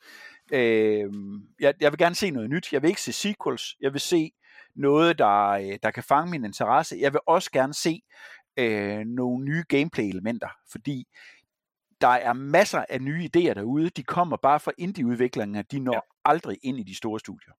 Øh, 0.54 1.10
jeg, 1.60 1.74
jeg 1.80 1.92
vil 1.92 1.98
gerne 1.98 2.16
se 2.16 2.32
noget 2.32 2.50
nyt. 2.50 2.74
Jeg 2.74 2.82
vil 2.82 2.88
ikke 2.88 3.02
se 3.02 3.14
sequels. 3.14 3.76
Jeg 3.82 3.94
vil 3.94 4.02
se 4.02 4.32
noget, 4.76 5.20
der, 5.20 5.50
øh, 5.50 5.78
der 5.84 5.92
kan 5.92 6.04
fange 6.04 6.32
min 6.32 6.46
interesse. 6.46 6.98
Jeg 7.00 7.14
vil 7.14 7.22
også 7.28 7.52
gerne 7.52 7.74
se 7.74 8.02
øh, 8.58 9.00
nogle 9.00 9.46
nye 9.46 9.64
gameplay-elementer, 9.70 10.50
fordi 10.72 11.08
der 12.02 12.08
er 12.08 12.34
masser 12.34 12.86
af 12.90 13.02
nye 13.02 13.30
idéer 13.36 13.54
derude. 13.54 13.90
De 13.90 14.04
kommer 14.04 14.38
bare 14.38 14.60
fra 14.60 14.72
indie-udviklerne. 14.78 15.62
De 15.72 15.80
når 15.80 15.94
ja. 15.94 16.00
aldrig 16.26 16.58
ind 16.64 16.80
i 16.80 16.84
de 16.84 16.96
store 16.96 17.20
studier. 17.20 17.54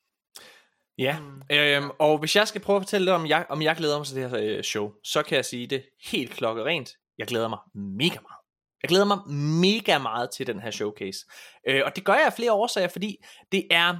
Ja, 0.98 1.16
øhm, 1.50 1.90
og 1.98 2.18
hvis 2.18 2.36
jeg 2.36 2.48
skal 2.48 2.60
prøve 2.60 2.76
at 2.76 2.82
fortælle 2.82 3.04
lidt 3.04 3.14
om, 3.14 3.26
jeg, 3.26 3.46
om 3.48 3.62
jeg 3.62 3.76
glæder 3.76 3.98
mig 3.98 4.06
til 4.06 4.16
det 4.16 4.30
her 4.30 4.56
øh, 4.56 4.62
show, 4.62 4.92
så 5.04 5.22
kan 5.22 5.36
jeg 5.36 5.44
sige 5.44 5.66
det 5.66 5.84
helt 6.10 6.30
klokkerent. 6.30 6.90
Jeg 7.18 7.26
glæder 7.26 7.48
mig 7.48 7.58
mega 7.74 8.18
meget. 8.20 8.42
Jeg 8.82 8.88
glæder 8.88 9.04
mig 9.04 9.18
mega 9.60 9.98
meget 9.98 10.30
til 10.30 10.46
den 10.46 10.60
her 10.60 10.70
showcase. 10.70 11.26
Øh, 11.68 11.82
og 11.84 11.96
det 11.96 12.04
gør 12.04 12.12
jeg 12.12 12.26
af 12.26 12.32
flere 12.32 12.52
årsager, 12.52 12.88
fordi 12.88 13.24
det 13.52 13.66
er 13.70 13.96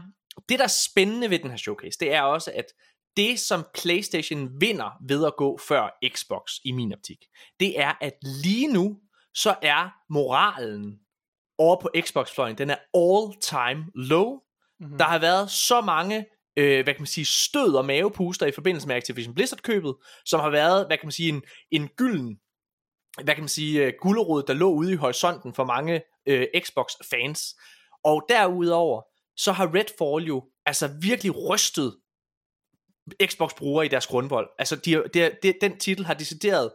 det, 0.48 0.58
der 0.58 0.64
er 0.64 0.88
spændende 0.90 1.30
ved 1.30 1.38
den 1.38 1.50
her 1.50 1.56
showcase, 1.56 1.98
det 2.00 2.14
er 2.14 2.22
også, 2.22 2.52
at 2.54 2.64
det, 3.16 3.40
som 3.40 3.64
PlayStation 3.74 4.60
vinder 4.60 4.90
ved 5.08 5.26
at 5.26 5.36
gå 5.36 5.58
før 5.68 5.98
Xbox 6.08 6.52
i 6.64 6.72
min 6.72 6.92
optik, 6.92 7.18
det 7.60 7.80
er, 7.80 7.92
at 8.00 8.12
lige 8.22 8.72
nu, 8.72 8.98
så 9.34 9.54
er 9.62 9.88
moralen 10.10 10.98
over 11.58 11.80
på 11.80 11.90
Xbox-fløjen, 12.00 12.58
den 12.58 12.70
er 12.70 12.76
all-time 12.94 13.86
low. 13.94 14.38
Mm-hmm. 14.80 14.98
Der 14.98 15.04
har 15.04 15.18
været 15.18 15.50
så 15.50 15.80
mange 15.80 16.26
øh, 16.56 16.84
hvad 16.84 16.94
kan 16.94 17.02
man 17.02 17.06
sige, 17.06 17.24
stød 17.24 17.74
og 17.74 17.84
mavepuster 17.84 18.46
i 18.46 18.52
forbindelse 18.52 18.88
med 18.88 18.96
Activision 18.96 19.34
Blizzard-købet, 19.34 19.94
som 20.24 20.40
har 20.40 20.50
været, 20.50 20.86
hvad 20.86 20.96
kan 20.96 21.06
man 21.06 21.12
sige, 21.12 21.28
en, 21.28 21.42
en 21.70 21.88
gylden 21.88 22.38
hvad 23.24 23.34
kan 23.34 23.42
man 23.42 23.48
sige, 23.48 23.86
uh, 23.86 23.92
gulderod, 24.00 24.42
der 24.42 24.54
lå 24.54 24.70
ude 24.70 24.92
i 24.92 24.96
horisonten 24.96 25.54
for 25.54 25.64
mange 25.64 26.02
uh, 26.30 26.42
Xbox-fans. 26.60 27.56
Og 28.04 28.24
derudover, 28.28 29.02
så 29.36 29.52
har 29.52 29.74
Redfall 29.74 30.26
jo 30.26 30.44
altså 30.66 30.90
virkelig 31.00 31.48
rystet 31.48 31.96
Xbox-brugere 33.26 33.86
i 33.86 33.88
deres 33.88 34.06
grundvold. 34.06 34.48
Altså, 34.58 34.76
de, 34.76 35.04
de, 35.14 35.30
de, 35.42 35.54
den 35.60 35.78
titel 35.78 36.04
har 36.04 36.14
decideret 36.14 36.72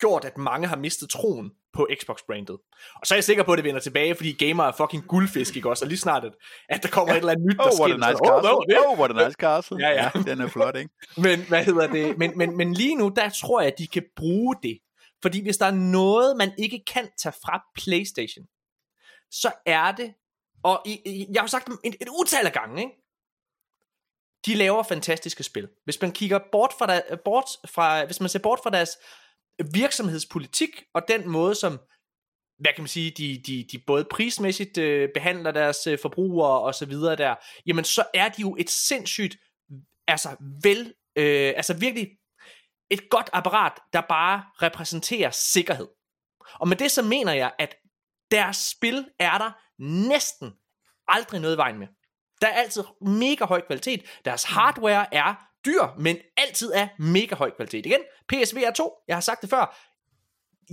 gjort, 0.00 0.24
at 0.24 0.38
mange 0.38 0.66
har 0.68 0.76
mistet 0.76 1.10
troen 1.10 1.50
på 1.72 1.88
Xbox-brandet. 2.00 2.58
Og 2.94 3.06
så 3.06 3.14
er 3.14 3.16
jeg 3.16 3.24
sikker 3.24 3.42
på, 3.42 3.52
at 3.52 3.56
det 3.56 3.64
vender 3.64 3.80
tilbage, 3.80 4.14
fordi 4.14 4.32
gamer 4.32 4.64
er 4.64 4.72
fucking 4.72 5.06
guldfisk, 5.06 5.56
ikke 5.56 5.68
også? 5.68 5.84
Og 5.84 5.88
lige 5.88 5.98
snart, 5.98 6.24
at, 6.24 6.32
at 6.68 6.82
der 6.82 6.88
kommer 6.88 7.14
et 7.14 7.18
eller 7.18 7.32
andet 7.32 7.46
nyt, 7.46 7.56
der 7.56 7.64
oh, 7.64 7.80
what 7.80 7.92
a 7.92 7.96
nice 7.96 8.18
castle. 8.24 8.50
Oh, 8.50 8.84
oh, 8.84 8.90
oh, 8.90 8.98
what 8.98 9.10
a 9.10 9.24
nice 9.24 9.36
castle. 9.40 9.76
ja, 9.80 9.90
ja. 9.90 10.10
ja, 10.14 10.22
den 10.22 10.40
er 10.40 10.48
flot, 10.48 10.76
ikke? 10.76 10.90
men, 11.26 11.40
hvad 11.48 11.64
hedder 11.64 11.86
det? 11.86 12.18
Men, 12.18 12.38
men, 12.38 12.56
men 12.56 12.74
lige 12.74 12.96
nu, 12.96 13.12
der 13.16 13.28
tror 13.28 13.60
jeg, 13.60 13.72
at 13.72 13.78
de 13.78 13.86
kan 13.86 14.02
bruge 14.16 14.56
det 14.62 14.78
fordi 15.24 15.42
hvis 15.42 15.56
der 15.56 15.66
er 15.66 15.74
noget, 15.98 16.36
man 16.36 16.52
ikke 16.58 16.82
kan 16.86 17.08
tage 17.18 17.32
fra 17.32 17.64
PlayStation, 17.74 18.46
så 19.30 19.52
er 19.66 19.92
det, 19.92 20.14
og 20.62 20.82
I, 20.86 21.26
jeg 21.34 21.42
har 21.42 21.46
sagt 21.46 21.66
det 21.66 21.78
et, 21.84 21.96
et 22.00 22.08
utal 22.20 22.46
af 22.46 22.52
gange, 22.52 22.82
ikke? 22.82 22.94
De 24.46 24.54
laver 24.54 24.82
fantastiske 24.82 25.42
spil. 25.42 25.68
Hvis 25.84 26.00
man 26.00 26.12
kigger 26.12 26.40
bort 26.52 26.72
fra, 26.78 26.86
der, 26.86 27.16
bort 27.24 27.44
fra, 27.68 28.04
hvis 28.04 28.20
man 28.20 28.28
ser 28.28 28.38
bort 28.38 28.60
fra 28.62 28.70
deres 28.70 28.90
virksomhedspolitik, 29.72 30.82
og 30.94 31.02
den 31.08 31.28
måde, 31.28 31.54
som 31.54 31.80
hvad 32.58 32.72
kan 32.74 32.82
man 32.82 32.88
sige, 32.88 33.10
de, 33.10 33.42
de, 33.46 33.66
de 33.72 33.78
både 33.86 34.04
prismæssigt 34.10 34.78
øh, 34.78 35.08
behandler 35.14 35.50
deres 35.50 35.86
øh, 35.86 35.98
forbrugere 36.02 36.60
og 36.60 36.74
så 36.74 36.86
videre 36.86 37.16
der, 37.16 37.34
jamen 37.66 37.84
så 37.84 38.04
er 38.14 38.28
de 38.28 38.40
jo 38.40 38.56
et 38.58 38.70
sindssygt, 38.70 39.36
altså 40.06 40.36
vel, 40.62 40.94
øh, 41.16 41.52
altså 41.56 41.74
virkelig 41.74 42.10
et 42.90 43.08
godt 43.10 43.30
apparat, 43.32 43.72
der 43.92 44.00
bare 44.08 44.44
repræsenterer 44.62 45.30
sikkerhed. 45.30 45.88
Og 46.54 46.68
med 46.68 46.76
det 46.76 46.90
så 46.90 47.02
mener 47.02 47.32
jeg, 47.32 47.52
at 47.58 47.76
deres 48.30 48.56
spil 48.56 49.06
er 49.18 49.38
der 49.38 49.52
næsten 50.08 50.52
aldrig 51.08 51.40
noget 51.40 51.58
vejen 51.58 51.78
med. 51.78 51.86
Der 52.44 52.50
er 52.50 52.54
altid 52.54 52.82
mega 53.00 53.44
høj 53.44 53.60
kvalitet. 53.66 54.02
Deres 54.24 54.44
hardware 54.44 55.14
er 55.14 55.34
dyr, 55.66 55.82
men 55.98 56.16
altid 56.36 56.72
er 56.74 56.88
mega 56.98 57.34
høj 57.34 57.50
kvalitet. 57.56 57.86
Igen, 57.86 58.00
PSVR 58.28 58.70
2, 58.70 58.92
jeg 59.08 59.16
har 59.16 59.20
sagt 59.20 59.42
det 59.42 59.50
før, 59.50 59.76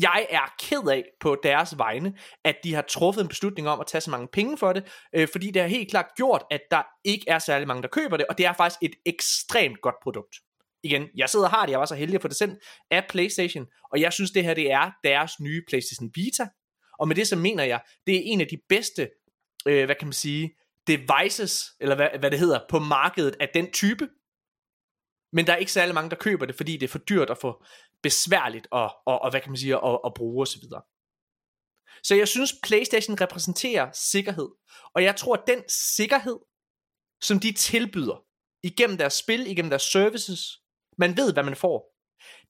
jeg 0.02 0.28
er 0.30 0.54
ked 0.60 0.90
af 0.90 1.04
på 1.20 1.38
deres 1.44 1.78
vegne, 1.78 2.18
at 2.44 2.56
de 2.64 2.74
har 2.74 2.82
truffet 2.82 3.22
en 3.22 3.28
beslutning 3.28 3.70
om 3.70 3.80
at 3.80 3.88
tage 3.88 4.02
så 4.02 4.12
mange 4.12 4.28
penge 4.28 4.58
for 4.58 4.74
det, 4.74 4.84
øh, 5.16 5.28
fordi 5.32 5.52
det 5.52 5.62
har 5.62 5.70
helt 5.70 5.90
klart 5.90 6.06
gjort, 6.16 6.44
at 6.52 6.62
der 6.72 6.82
ikke 7.04 7.26
er 7.28 7.40
særlig 7.40 7.68
mange, 7.68 7.82
der 7.82 7.88
køber 7.88 8.18
det, 8.18 8.26
og 8.28 8.38
det 8.38 8.46
er 8.46 8.54
faktisk 8.54 8.80
et 8.82 8.96
ekstremt 9.06 9.82
godt 9.82 9.96
produkt. 10.04 10.36
igen, 10.84 11.08
jeg 11.16 11.30
sidder 11.30 11.46
og 11.46 11.52
har 11.52 11.66
det, 11.66 11.72
jeg 11.72 11.80
var 11.80 11.86
så 11.86 11.96
heldig 11.96 12.16
at 12.16 12.22
få 12.22 12.28
det 12.28 12.38
sendt 12.38 12.60
af 12.92 13.06
Playstation, 13.10 13.66
og 13.92 14.02
jeg 14.02 14.14
synes 14.14 14.32
det 14.32 14.44
her, 14.44 14.54
det 14.54 14.72
er 14.72 14.92
deres 15.04 15.40
nye 15.40 15.62
Playstation 15.68 16.12
Vita, 16.16 16.48
og 17.00 17.08
med 17.08 17.16
det 17.16 17.28
så 17.28 17.36
mener 17.36 17.64
jeg, 17.64 17.82
det 18.08 18.16
er 18.16 18.22
en 18.24 18.42
af 18.42 18.48
de 18.48 18.58
bedste, 18.70 19.10
øh, 19.68 19.86
hvad 19.86 19.96
kan 19.96 20.08
man 20.08 20.14
sige, 20.14 20.56
devices, 20.88 21.72
eller 21.80 21.96
hvad, 21.96 22.10
hvad 22.20 22.32
det 22.32 22.40
hedder, 22.40 22.60
på 22.70 22.80
markedet 22.80 23.36
af 23.40 23.50
den 23.54 23.72
type, 23.72 24.08
men 25.34 25.48
der 25.48 25.54
er 25.54 25.58
ikke 25.58 25.72
særlig 25.72 25.96
mange, 25.96 26.10
der 26.10 26.16
køber 26.16 26.46
det, 26.46 26.56
fordi 26.56 26.74
det 26.78 26.84
er 26.84 26.92
for 26.92 27.00
dyrt 27.00 27.30
at 27.30 27.38
få 27.38 27.64
besværligt 28.04 28.68
og, 28.72 28.92
og, 29.06 29.20
og 29.22 29.30
hvad 29.30 29.42
kan 29.42 29.52
man 29.52 29.58
sige, 29.58 29.76
at, 29.76 30.00
at 30.06 30.14
bruge 30.14 30.42
osv. 30.42 30.64
Så 32.04 32.16
jeg 32.16 32.28
synes, 32.28 32.54
PlayStation 32.64 33.22
repræsenterer 33.22 33.92
sikkerhed. 33.92 34.50
Og 34.96 35.04
jeg 35.04 35.16
tror, 35.16 35.36
at 35.36 35.44
den 35.48 35.64
sikkerhed, 35.70 36.40
som 37.22 37.40
de 37.40 37.52
tilbyder, 37.52 38.24
igennem 38.64 38.98
deres 38.98 39.14
spil, 39.14 39.48
igennem 39.48 39.70
deres 39.70 39.82
services, 39.82 40.62
man 40.98 41.18
ved, 41.18 41.34
hvad 41.34 41.44
man 41.44 41.56
får. 41.56 41.92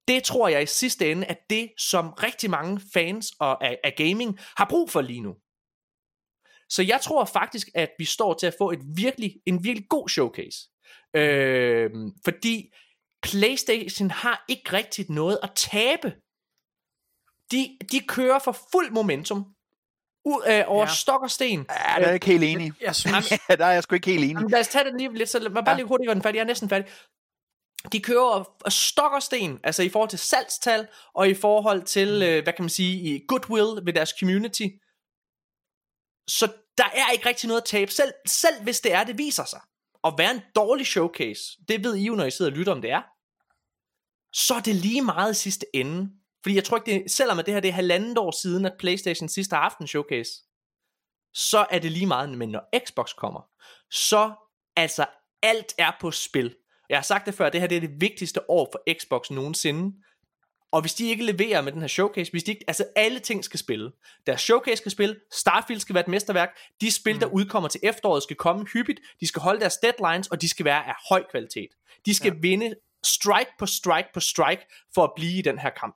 Det 0.07 0.23
tror 0.23 0.47
jeg 0.47 0.63
i 0.63 0.65
sidste 0.65 1.11
ende, 1.11 1.27
at 1.27 1.39
det, 1.49 1.71
som 1.77 2.09
rigtig 2.09 2.49
mange 2.49 2.81
fans 2.93 3.31
og 3.39 3.65
af, 3.65 3.79
af 3.83 3.93
gaming 3.97 4.39
har 4.57 4.67
brug 4.69 4.89
for 4.89 5.01
lige 5.01 5.21
nu. 5.21 5.35
Så 6.75 6.81
jeg 6.83 7.01
tror 7.01 7.25
faktisk, 7.25 7.67
at 7.75 7.89
vi 7.97 8.05
står 8.05 8.33
til 8.33 8.47
at 8.47 8.55
få 8.57 8.71
et 8.71 8.79
virkelig, 8.95 9.35
en 9.45 9.63
virkelig 9.63 9.89
god 9.89 10.09
showcase. 10.09 10.57
Øh, 11.15 11.89
fordi 12.25 12.73
PlayStation 13.21 14.11
har 14.11 14.45
ikke 14.47 14.73
rigtigt 14.73 15.09
noget 15.09 15.39
at 15.43 15.51
tabe. 15.55 16.07
De, 17.51 17.77
de 17.91 17.99
kører 18.07 18.39
for 18.39 18.57
fuld 18.71 18.91
momentum 18.91 19.39
ud, 20.25 20.41
øh, 20.47 20.63
over 20.67 20.85
ja. 20.85 20.93
stok 20.93 21.21
og 21.21 21.31
sten. 21.31 21.59
Ja, 21.69 21.73
der 21.73 21.79
er 21.79 21.99
jeg 22.05 22.13
ikke 22.13 22.25
helt 22.25 22.43
enig. 22.43 22.73
Jeg 22.81 22.95
synes, 22.95 23.31
Ja, 23.49 23.55
der 23.55 23.65
er 23.65 23.71
jeg 23.71 23.83
sgu 23.83 23.95
ikke 23.95 24.11
helt 24.11 24.23
enig. 24.23 24.33
Jamen, 24.33 24.49
lad 24.49 24.59
os 24.59 24.67
tage 24.67 24.85
det 24.85 24.93
lige 24.97 25.13
lidt, 25.13 25.29
så 25.29 25.39
lad 25.39 25.49
mig 25.49 25.63
bare 25.65 25.73
Ja. 25.73 25.77
lige 25.77 25.87
hurtigt 25.87 26.07
gøre 26.07 26.15
den 26.15 26.23
færdig. 26.23 26.37
Jeg 26.37 26.43
er 26.43 26.47
næsten 26.47 26.69
færdig. 26.69 26.91
De 27.91 28.01
kører 28.01 28.21
over 28.21 28.69
stok 28.69 29.11
og 29.11 29.23
sten, 29.23 29.59
altså 29.63 29.83
i 29.83 29.89
forhold 29.89 30.09
til 30.09 30.19
salgstal, 30.19 30.87
og 31.13 31.29
i 31.29 31.33
forhold 31.33 31.81
til, 31.83 32.09
øh, 32.09 32.43
hvad 32.43 32.53
kan 32.53 32.63
man 32.63 32.69
sige, 32.69 33.15
i 33.15 33.25
goodwill 33.27 33.85
ved 33.85 33.93
deres 33.93 34.13
community. 34.19 34.67
Så 36.27 36.53
der 36.77 36.83
er 36.83 37.11
ikke 37.11 37.29
rigtig 37.29 37.47
noget 37.47 37.61
at 37.61 37.67
tabe, 37.67 37.91
selv, 37.91 38.13
selv 38.27 38.63
hvis 38.63 38.81
det 38.81 38.93
er, 38.93 39.03
det 39.03 39.17
viser 39.17 39.45
sig. 39.45 39.61
At 40.03 40.13
være 40.17 40.31
en 40.31 40.41
dårlig 40.55 40.85
showcase, 40.85 41.41
det 41.67 41.83
ved 41.83 41.95
I 41.95 42.05
jo, 42.05 42.15
når 42.15 42.25
I 42.25 42.31
sidder 42.31 42.51
og 42.51 42.57
lytter 42.57 42.73
om 42.73 42.81
det 42.81 42.91
er, 42.91 43.01
så 44.33 44.53
er 44.53 44.59
det 44.59 44.75
lige 44.75 45.01
meget 45.01 45.31
i 45.31 45.41
sidste 45.41 45.65
ende. 45.73 46.11
Fordi 46.43 46.55
jeg 46.55 46.63
tror 46.63 46.77
ikke, 46.77 46.91
det, 46.91 47.11
selvom 47.11 47.39
at 47.39 47.45
det 47.45 47.53
her 47.53 47.61
det 47.61 47.69
er 47.69 47.73
halvandet 47.73 48.17
år 48.17 48.41
siden, 48.41 48.65
at 48.65 48.73
Playstation 48.79 49.29
sidste 49.29 49.55
har 49.55 49.61
haft 49.61 49.77
en 49.77 49.87
showcase, 49.87 50.31
så 51.33 51.65
er 51.69 51.79
det 51.79 51.91
lige 51.91 52.05
meget, 52.05 52.29
men 52.29 52.49
når 52.49 52.85
Xbox 52.85 53.15
kommer, 53.15 53.41
så 53.91 54.33
altså 54.75 55.05
alt 55.43 55.73
er 55.77 55.91
på 56.01 56.11
spil. 56.11 56.55
Jeg 56.89 56.97
har 56.97 57.03
sagt 57.03 57.25
det 57.25 57.33
før, 57.33 57.49
det 57.49 57.61
her 57.61 57.67
det 57.67 57.75
er 57.75 57.81
det 57.81 58.01
vigtigste 58.01 58.49
år 58.49 58.69
for 58.71 58.99
Xbox 58.99 59.29
nogensinde. 59.29 59.97
Og 60.71 60.81
hvis 60.81 60.93
de 60.93 61.09
ikke 61.09 61.25
leverer 61.25 61.61
med 61.61 61.71
den 61.71 61.81
her 61.81 61.87
showcase, 61.87 62.31
hvis 62.31 62.43
de 62.43 62.51
ikke, 62.51 62.63
altså 62.67 62.85
alle 62.95 63.19
ting 63.19 63.43
skal 63.43 63.59
spille. 63.59 63.91
Deres 64.27 64.41
showcase 64.41 64.77
skal 64.77 64.91
spille, 64.91 65.15
Starfield 65.31 65.79
skal 65.79 65.93
være 65.95 66.03
et 66.03 66.07
mesterværk, 66.07 66.57
de 66.81 66.91
spil, 66.91 67.19
der 67.19 67.25
udkommer 67.25 67.69
til 67.69 67.79
efteråret, 67.83 68.23
skal 68.23 68.35
komme 68.35 68.65
hyppigt, 68.65 68.99
de 69.19 69.27
skal 69.27 69.41
holde 69.41 69.59
deres 69.59 69.77
deadlines, 69.77 70.27
og 70.27 70.41
de 70.41 70.49
skal 70.49 70.65
være 70.65 70.87
af 70.87 70.93
høj 71.09 71.23
kvalitet. 71.31 71.69
De 72.05 72.13
skal 72.13 72.33
ja. 72.33 72.39
vinde 72.41 72.75
strike 73.03 73.51
på 73.59 73.65
strike 73.65 74.09
på 74.13 74.19
strike, 74.19 74.61
for 74.95 75.03
at 75.03 75.11
blive 75.15 75.39
i 75.39 75.41
den 75.41 75.59
her 75.59 75.69
kamp. 75.69 75.95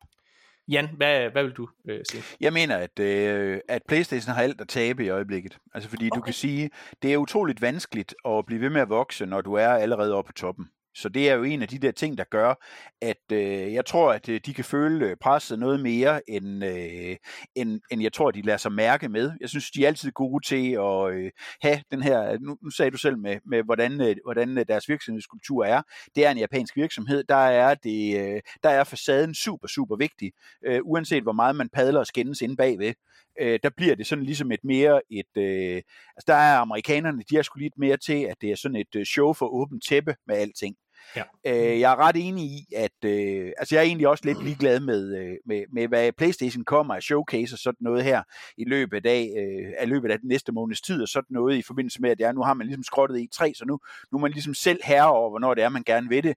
Jan, 0.68 0.90
hvad, 0.98 1.30
hvad 1.30 1.44
vil 1.44 1.52
du 1.52 1.68
øh, 1.90 2.02
sige? 2.12 2.24
Jeg 2.40 2.54
mener, 2.54 2.78
at, 2.78 3.00
øh, 3.00 3.60
at 3.70 3.82
PlayStation 3.88 4.36
har 4.36 4.44
alt 4.44 4.62
at 4.62 4.68
tabe 4.68 5.06
i 5.06 5.10
øjeblikket. 5.10 5.58
Altså 5.74 5.90
fordi 5.90 6.10
okay. 6.12 6.20
du 6.20 6.22
kan 6.22 6.34
sige, 6.34 6.70
det 7.02 7.14
er 7.14 7.18
utroligt 7.18 7.62
vanskeligt 7.62 8.16
at 8.28 8.46
blive 8.46 8.62
ved 8.62 8.70
med 8.70 8.82
at 8.82 8.90
vokse, 8.90 9.26
når 9.26 9.42
du 9.42 9.54
er 9.54 9.68
allerede 9.68 10.14
oppe 10.14 10.28
på 10.28 10.34
toppen. 10.34 10.70
Så 10.96 11.10
det 11.10 11.30
er 11.30 11.34
jo 11.34 11.44
en 11.44 11.62
af 11.62 11.68
de 11.68 11.80
der 11.80 11.92
ting, 11.92 12.18
der 12.18 12.24
gør, 12.24 12.54
at 13.02 13.32
øh, 13.32 13.74
jeg 13.74 13.86
tror, 13.86 14.14
at 14.14 14.30
øh, 14.30 14.40
de 14.46 14.54
kan 14.54 14.64
føle 14.64 15.06
øh, 15.06 15.18
presset 15.22 15.60
noget 15.60 15.80
mere, 15.80 16.30
end, 16.30 16.66
øh, 16.66 17.16
end, 17.56 17.82
end 17.92 18.02
jeg 18.02 18.14
tror, 18.14 18.32
de 18.32 18.42
lader 18.42 18.58
sig 18.58 18.72
mærke 18.72 19.10
med. 19.10 19.32
Jeg 19.42 19.50
synes, 19.50 19.72
de 19.72 19.84
er 19.84 19.88
altid 19.88 20.12
gode 20.12 20.46
til 20.46 20.72
at 20.72 21.14
øh, 21.14 21.32
have 21.62 21.82
den 21.92 22.04
her, 22.04 22.38
nu, 22.40 22.58
nu 22.64 22.70
sagde 22.70 22.92
du 22.92 22.98
selv 22.98 23.18
med, 23.18 23.38
med 23.46 23.64
hvordan, 23.64 24.02
øh, 24.02 24.16
hvordan 24.26 24.58
øh, 24.58 24.66
deres 24.68 24.90
virksomhedskultur 24.90 25.66
er. 25.66 25.82
Det 26.16 26.26
er 26.26 26.32
en 26.32 26.38
japansk 26.38 26.76
virksomhed, 26.76 27.24
der 27.24 27.36
er, 27.36 27.76
det, 27.76 28.20
øh, 28.20 28.42
der 28.64 28.70
er 28.70 28.84
facaden 28.84 29.34
super, 29.34 29.68
super 29.68 29.96
vigtig. 29.96 30.32
Øh, 30.66 30.80
uanset 30.84 31.24
hvor 31.24 31.34
meget 31.34 31.56
man 31.56 31.70
padler 31.70 32.00
og 32.00 32.08
skændes 32.08 32.42
inde 32.42 32.56
bagved, 32.56 32.94
øh, 33.42 33.60
der 33.64 33.70
bliver 33.78 33.96
det 33.96 34.08
sådan 34.08 34.24
ligesom 34.24 34.52
et 34.52 34.64
mere 34.64 35.02
et, 35.12 35.38
øh, 35.38 35.76
altså 36.16 36.26
der 36.28 36.34
er 36.34 36.58
amerikanerne, 36.58 37.24
de 37.30 37.38
er 37.38 37.42
sgu 37.42 37.60
lidt 37.60 37.78
mere 37.78 37.98
til, 37.98 38.24
at 38.24 38.36
det 38.42 38.52
er 38.52 38.56
sådan 38.56 38.76
et 38.76 38.96
øh, 38.96 39.06
show 39.06 39.34
for 39.34 39.48
åbent 39.48 39.84
tæppe 39.90 40.16
med 40.28 40.36
alting. 40.36 40.76
Ja. 41.16 41.24
Øh, 41.46 41.80
jeg 41.80 41.92
er 41.92 41.96
ret 41.96 42.16
enig 42.16 42.44
i, 42.44 42.66
at 42.76 43.06
øh, 43.06 43.52
altså 43.58 43.76
jeg 43.76 43.82
er 43.82 43.86
egentlig 43.86 44.08
også 44.08 44.26
lidt 44.26 44.44
ligeglad 44.44 44.80
med, 44.80 45.18
øh, 45.18 45.38
med, 45.46 45.64
med, 45.74 45.88
hvad 45.88 46.12
PlayStation 46.12 46.64
kommer 46.64 46.96
af 46.96 47.04
showcase 47.04 47.56
og 47.56 47.60
sådan 47.60 47.78
noget 47.82 48.04
her 48.04 48.24
i 48.58 48.64
løbet 48.66 49.06
af, 49.06 49.34
øh, 49.38 49.74
af 49.78 49.90
løbet 49.90 50.12
af 50.12 50.20
den 50.20 50.28
næste 50.28 50.52
måneds 50.52 50.82
tid 50.82 51.02
og 51.02 51.08
sådan 51.08 51.28
noget 51.30 51.58
i 51.58 51.62
forbindelse 51.62 52.02
med, 52.02 52.10
at 52.10 52.20
ja, 52.20 52.32
nu 52.32 52.42
har 52.42 52.54
man 52.54 52.68
ligesom 52.68 52.84
skrottet 52.84 53.18
e 53.18 53.24
i 53.24 53.28
3 53.28 53.54
så 53.54 53.66
nu, 53.66 53.80
nu 54.12 54.18
er 54.18 54.22
man 54.22 54.32
ligesom 54.32 54.54
selv 54.54 54.80
herre 54.84 55.10
over, 55.12 55.30
hvornår 55.30 55.54
det 55.54 55.64
er, 55.64 55.70
man 55.70 55.84
gerne 55.84 56.10
vil 56.10 56.24
det. 56.24 56.36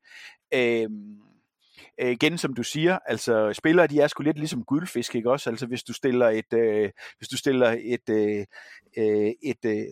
Øh, 0.55 0.91
øh, 2.01 2.11
igen 2.11 2.39
som 2.39 2.55
du 2.55 2.63
siger, 2.63 2.99
altså 3.07 3.53
spillere 3.53 3.87
de 3.87 4.01
er 4.01 4.09
sgu 4.09 4.23
lidt 4.23 4.39
ligesom 4.39 4.65
guldfisk, 4.65 5.15
ikke 5.15 5.31
også? 5.31 5.51
Altså 5.51 5.67
hvis 5.67 5.83
du 5.83 5.93
stiller 5.93 6.29
et, 6.29 6.53
øh, 6.53 6.91
hvis 7.19 7.29
du 7.29 7.37
stiller 7.37 7.77
et, 7.81 8.09
øh, 8.11 8.47
øh, 8.99 9.33
et, 9.43 9.65
øh, 9.65 9.87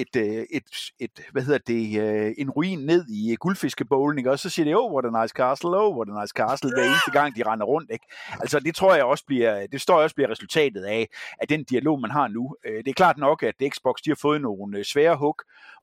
et, 0.00 0.16
øh, 0.16 0.46
et, 0.50 0.64
et, 0.98 1.20
hvad 1.32 1.42
hedder 1.42 1.58
det, 1.58 2.00
øh, 2.02 2.34
en 2.38 2.50
ruin 2.50 2.78
ned 2.78 3.06
i 3.08 3.32
øh, 3.32 3.36
guldfiskebowlen, 3.40 4.18
ikke? 4.18 4.30
Og 4.30 4.38
så 4.38 4.50
siger 4.50 4.64
de, 4.64 4.74
oh, 4.74 4.92
what 4.92 5.04
a 5.04 5.22
nice 5.22 5.32
castle, 5.36 5.70
oh, 5.70 5.96
what 5.96 6.08
a 6.08 6.20
nice 6.20 6.32
castle, 6.36 6.70
hver 6.74 6.84
eneste 6.84 7.10
gang, 7.10 7.36
de 7.36 7.42
render 7.42 7.66
rundt, 7.66 7.90
ikke? 7.90 8.06
Altså, 8.40 8.60
det 8.60 8.74
tror 8.74 8.94
jeg 8.94 9.04
også 9.04 9.24
bliver, 9.26 9.66
det 9.66 9.80
står 9.80 10.02
også 10.02 10.14
bliver 10.14 10.30
resultatet 10.30 10.84
af, 10.84 11.08
af 11.38 11.48
den 11.48 11.64
dialog, 11.64 12.00
man 12.00 12.10
har 12.10 12.28
nu. 12.28 12.56
Øh, 12.66 12.76
det 12.76 12.88
er 12.88 12.92
klart 12.92 13.18
nok, 13.18 13.42
at 13.42 13.54
Xbox, 13.74 13.96
de 14.04 14.10
har 14.10 14.18
fået 14.22 14.40
nogle 14.40 14.78
øh, 14.78 14.84
svære 14.84 15.16
hug, 15.16 15.36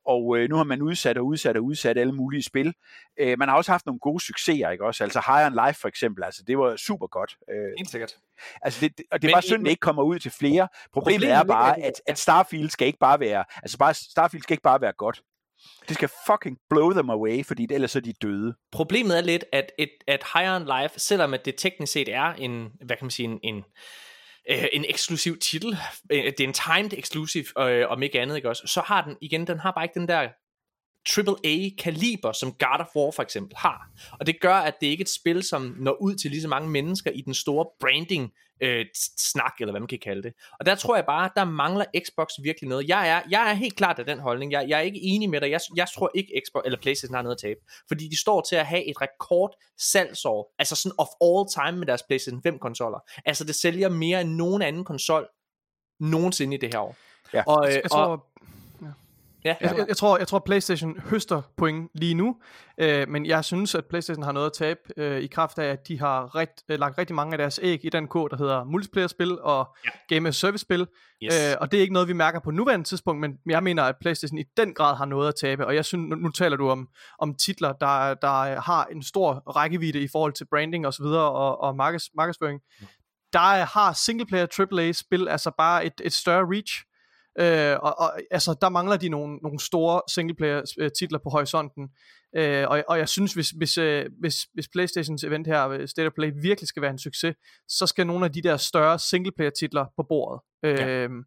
og 0.05 0.37
øh, 0.37 0.49
nu 0.49 0.55
har 0.55 0.63
man 0.63 0.81
udsat 0.81 1.17
og 1.17 1.25
udsat 1.25 1.57
og 1.57 1.63
udsat 1.63 1.97
alle 1.97 2.13
mulige 2.13 2.43
spil. 2.43 2.73
Øh, 3.19 3.39
man 3.39 3.49
har 3.49 3.55
også 3.55 3.71
haft 3.71 3.85
nogle 3.85 3.99
gode 3.99 4.23
succeser, 4.25 4.69
ikke 4.69 4.85
også? 4.85 5.03
Altså 5.03 5.21
High 5.27 5.45
on 5.45 5.67
Life 5.67 5.79
for 5.81 5.87
eksempel, 5.87 6.23
altså 6.23 6.43
det 6.47 6.57
var 6.57 6.75
super 6.75 7.07
godt. 7.07 7.37
Øh, 7.49 7.71
Helt 7.77 7.89
sikkert. 7.89 8.15
Altså 8.61 8.81
det, 8.81 8.97
det- 8.97 9.05
og 9.11 9.21
det 9.21 9.27
er 9.27 9.33
bare 9.33 9.41
synd, 9.41 9.61
at 9.61 9.65
det 9.65 9.69
ikke 9.71 9.79
kommer 9.79 10.03
ud 10.03 10.19
til 10.19 10.31
flere. 10.31 10.67
Problemet, 10.93 11.21
Problemet 11.21 11.31
er 11.31 11.43
bare, 11.43 11.79
at, 11.81 12.01
at 12.07 12.17
Starfield 12.19 12.69
skal 12.69 12.87
ikke 12.87 12.99
bare 12.99 13.19
være, 13.19 13.43
altså 13.63 13.77
bare, 13.77 13.93
Starfield 13.93 14.43
skal 14.43 14.53
ikke 14.53 14.63
bare 14.63 14.81
være 14.81 14.93
godt. 14.97 15.21
Det 15.87 15.95
skal 15.95 16.09
fucking 16.27 16.57
blow 16.69 16.91
them 16.91 17.09
away, 17.09 17.45
fordi 17.45 17.67
ellers 17.71 17.91
så 17.91 17.99
er 17.99 18.01
de 18.01 18.13
døde. 18.21 18.53
Problemet 18.71 19.17
er 19.17 19.21
lidt, 19.21 19.45
at, 19.51 19.71
et, 19.79 19.89
at 20.07 20.23
Higher 20.33 20.55
on 20.55 20.81
Life, 20.81 20.99
selvom 20.99 21.33
at 21.33 21.45
det 21.45 21.55
teknisk 21.57 21.93
set 21.93 22.09
er 22.13 22.33
en, 22.33 22.69
hvad 22.85 22.97
kan 22.97 23.05
man 23.05 23.11
sige, 23.11 23.25
en, 23.29 23.39
en, 23.43 23.63
øh, 24.49 24.65
en 24.73 24.85
eksklusiv 24.89 25.39
titel, 25.39 25.77
øh, 26.11 26.23
det 26.23 26.39
er 26.39 26.47
en 26.47 26.53
timed 26.53 26.93
exclusive, 26.93 27.45
øh, 27.59 27.89
om 27.89 28.03
ikke 28.03 28.21
andet, 28.21 28.35
ikke 28.35 28.49
også, 28.49 28.63
så 28.67 28.81
har 28.81 29.01
den, 29.01 29.17
igen, 29.21 29.47
den 29.47 29.59
har 29.59 29.71
bare 29.71 29.85
ikke 29.85 29.99
den 29.99 30.07
der 30.07 30.29
AAA-kaliber, 31.17 32.31
som 32.31 32.53
God 32.53 32.79
of 32.79 32.95
War 32.95 33.11
for 33.11 33.23
eksempel 33.23 33.57
har. 33.57 33.89
Og 34.19 34.27
det 34.27 34.41
gør, 34.41 34.55
at 34.55 34.73
det 34.81 34.87
ikke 34.87 35.01
er 35.01 35.05
et 35.05 35.09
spil, 35.09 35.43
som 35.43 35.75
når 35.79 36.01
ud 36.01 36.15
til 36.15 36.31
lige 36.31 36.41
så 36.41 36.47
mange 36.47 36.69
mennesker 36.69 37.11
i 37.11 37.21
den 37.21 37.33
store 37.33 37.65
branding 37.79 38.31
øh, 38.61 38.85
snak, 39.17 39.53
eller 39.59 39.71
hvad 39.71 39.79
man 39.79 39.87
kan 39.87 39.99
kalde 39.99 40.23
det. 40.23 40.33
Og 40.59 40.65
der 40.65 40.75
tror 40.75 40.95
jeg 40.95 41.05
bare, 41.05 41.29
der 41.35 41.45
mangler 41.45 41.85
Xbox 42.05 42.27
virkelig 42.43 42.69
noget. 42.69 42.87
Jeg 42.87 43.09
er, 43.09 43.21
jeg 43.29 43.49
er 43.49 43.53
helt 43.53 43.75
klart 43.75 43.99
af 43.99 44.05
den 44.05 44.19
holdning. 44.19 44.51
Jeg, 44.51 44.65
jeg 44.69 44.77
er 44.77 44.83
ikke 44.83 44.99
enig 45.03 45.29
med 45.29 45.41
dig. 45.41 45.51
Jeg, 45.51 45.59
jeg 45.75 45.87
tror 45.95 46.11
ikke 46.15 46.41
Xbox 46.47 46.61
eller 46.65 46.79
PlayStation 46.81 47.15
har 47.15 47.21
noget 47.21 47.35
at 47.35 47.41
tabe. 47.41 47.59
Fordi 47.87 48.07
de 48.07 48.19
står 48.19 48.41
til 48.41 48.55
at 48.55 48.65
have 48.65 48.85
et 48.89 49.01
rekord 49.01 49.55
salgsår. 49.77 50.53
Altså 50.59 50.75
sådan 50.75 50.95
of 50.97 51.07
all 51.21 51.45
time 51.53 51.79
med 51.79 51.87
deres 51.87 52.03
PlayStation 52.03 52.41
5 52.43 52.59
konsoller. 52.59 52.99
Altså 53.25 53.43
det 53.43 53.55
sælger 53.55 53.89
mere 53.89 54.21
end 54.21 54.29
nogen 54.29 54.61
anden 54.61 54.83
konsol 54.83 55.27
nogensinde 55.99 56.55
i 56.55 56.59
det 56.59 56.73
her 56.73 56.79
år. 56.79 56.95
Ja. 57.33 57.43
Og, 57.47 57.67
øh, 57.67 57.73
jeg 57.73 57.81
og, 57.83 57.89
tror, 57.89 58.27
ja, 59.45 59.55
Jeg, 59.61 59.77
jeg, 59.77 59.85
jeg, 59.87 59.97
tror, 59.97 60.17
jeg 60.17 60.27
tror, 60.27 60.39
PlayStation 60.39 60.99
høster 60.99 61.41
point 61.57 61.89
lige 61.95 62.13
nu, 62.13 62.35
øh, 62.77 63.09
men 63.09 63.25
jeg 63.25 63.45
synes, 63.45 63.75
at 63.75 63.85
PlayStation 63.85 64.23
har 64.23 64.31
noget 64.31 64.45
at 64.45 64.53
tabe 64.53 64.79
øh, 64.97 65.21
i 65.21 65.27
kraft 65.27 65.59
af, 65.59 65.65
at 65.65 65.87
de 65.87 65.99
har 65.99 66.35
rigt, 66.35 66.63
øh, 66.69 66.79
lagt 66.79 66.97
rigtig 66.97 67.15
mange 67.15 67.33
af 67.33 67.37
deres 67.37 67.59
æg 67.63 67.85
i 67.85 67.89
den 67.89 68.07
kode, 68.07 68.29
der 68.29 68.37
hedder 68.37 68.63
multiplayer-spil 68.63 69.39
og 69.41 69.75
Ja. 69.85 70.15
Game 70.15 70.29
as 70.29 70.35
Service-spil. 70.35 70.87
yes. 71.23 71.33
Øh, 71.51 71.55
og 71.61 71.71
det 71.71 71.77
er 71.77 71.81
ikke 71.81 71.93
noget, 71.93 72.07
vi 72.07 72.13
mærker 72.13 72.39
på 72.39 72.51
nuværende 72.51 72.85
tidspunkt, 72.85 73.21
men 73.21 73.37
jeg 73.45 73.63
mener, 73.63 73.83
at 73.83 73.95
PlayStation 74.01 74.37
i 74.39 74.43
den 74.57 74.73
grad 74.73 74.95
har 74.95 75.05
noget 75.05 75.27
at 75.27 75.33
tabe. 75.41 75.65
Og 75.65 75.75
jeg 75.75 75.85
synes, 75.85 76.09
nu, 76.09 76.15
nu 76.15 76.29
taler 76.31 76.57
du 76.57 76.69
om, 76.69 76.87
om 77.19 77.35
titler, 77.35 77.73
der, 77.73 78.13
der 78.13 78.61
har 78.61 78.85
en 78.85 79.03
stor 79.03 79.33
rækkevidde 79.33 79.99
i 79.99 80.07
forhold 80.11 80.33
til 80.33 80.45
branding 80.51 80.87
osv. 80.87 81.05
og, 81.05 81.61
og 81.61 81.75
markeds, 81.75 82.03
markedsføring. 82.15 82.59
Der 83.33 83.65
har 83.65 83.93
single-player 83.93 84.67
AAA-spil 84.71 85.27
altså 85.27 85.51
bare 85.57 85.85
et, 85.85 85.93
et 86.03 86.13
større 86.13 86.45
reach. 86.51 86.83
Øh, 87.39 87.77
og, 87.81 87.99
og 87.99 88.13
altså, 88.31 88.55
der 88.61 88.69
mangler 88.69 88.97
de 88.97 89.09
nogle, 89.09 89.37
nogle 89.37 89.59
store 89.59 90.01
singleplayer 90.09 90.61
øh, 90.79 90.91
titler 90.99 91.19
på 91.19 91.29
horisonten. 91.29 91.89
Øh, 92.35 92.65
og, 92.67 92.83
og 92.87 92.97
jeg 92.97 93.09
synes, 93.09 93.33
hvis, 93.33 93.49
hvis, 93.49 93.77
øh, 93.77 94.05
hvis, 94.19 94.47
hvis 94.53 94.67
Playstations 94.67 95.23
event 95.23 95.47
her, 95.47 95.67
øh, 95.67 95.87
State 95.87 96.07
of 96.07 96.13
Play, 96.13 96.31
virkelig 96.41 96.67
skal 96.67 96.81
være 96.81 96.91
en 96.91 96.99
succes, 96.99 97.35
så 97.67 97.87
skal 97.87 98.07
nogle 98.07 98.25
af 98.25 98.31
de 98.31 98.41
der 98.41 98.57
større 98.57 98.99
singleplayer 98.99 99.49
titler 99.49 99.85
på 99.97 100.05
bordet. 100.09 100.41
Ja. 100.63 100.87
Øhm, 100.87 101.23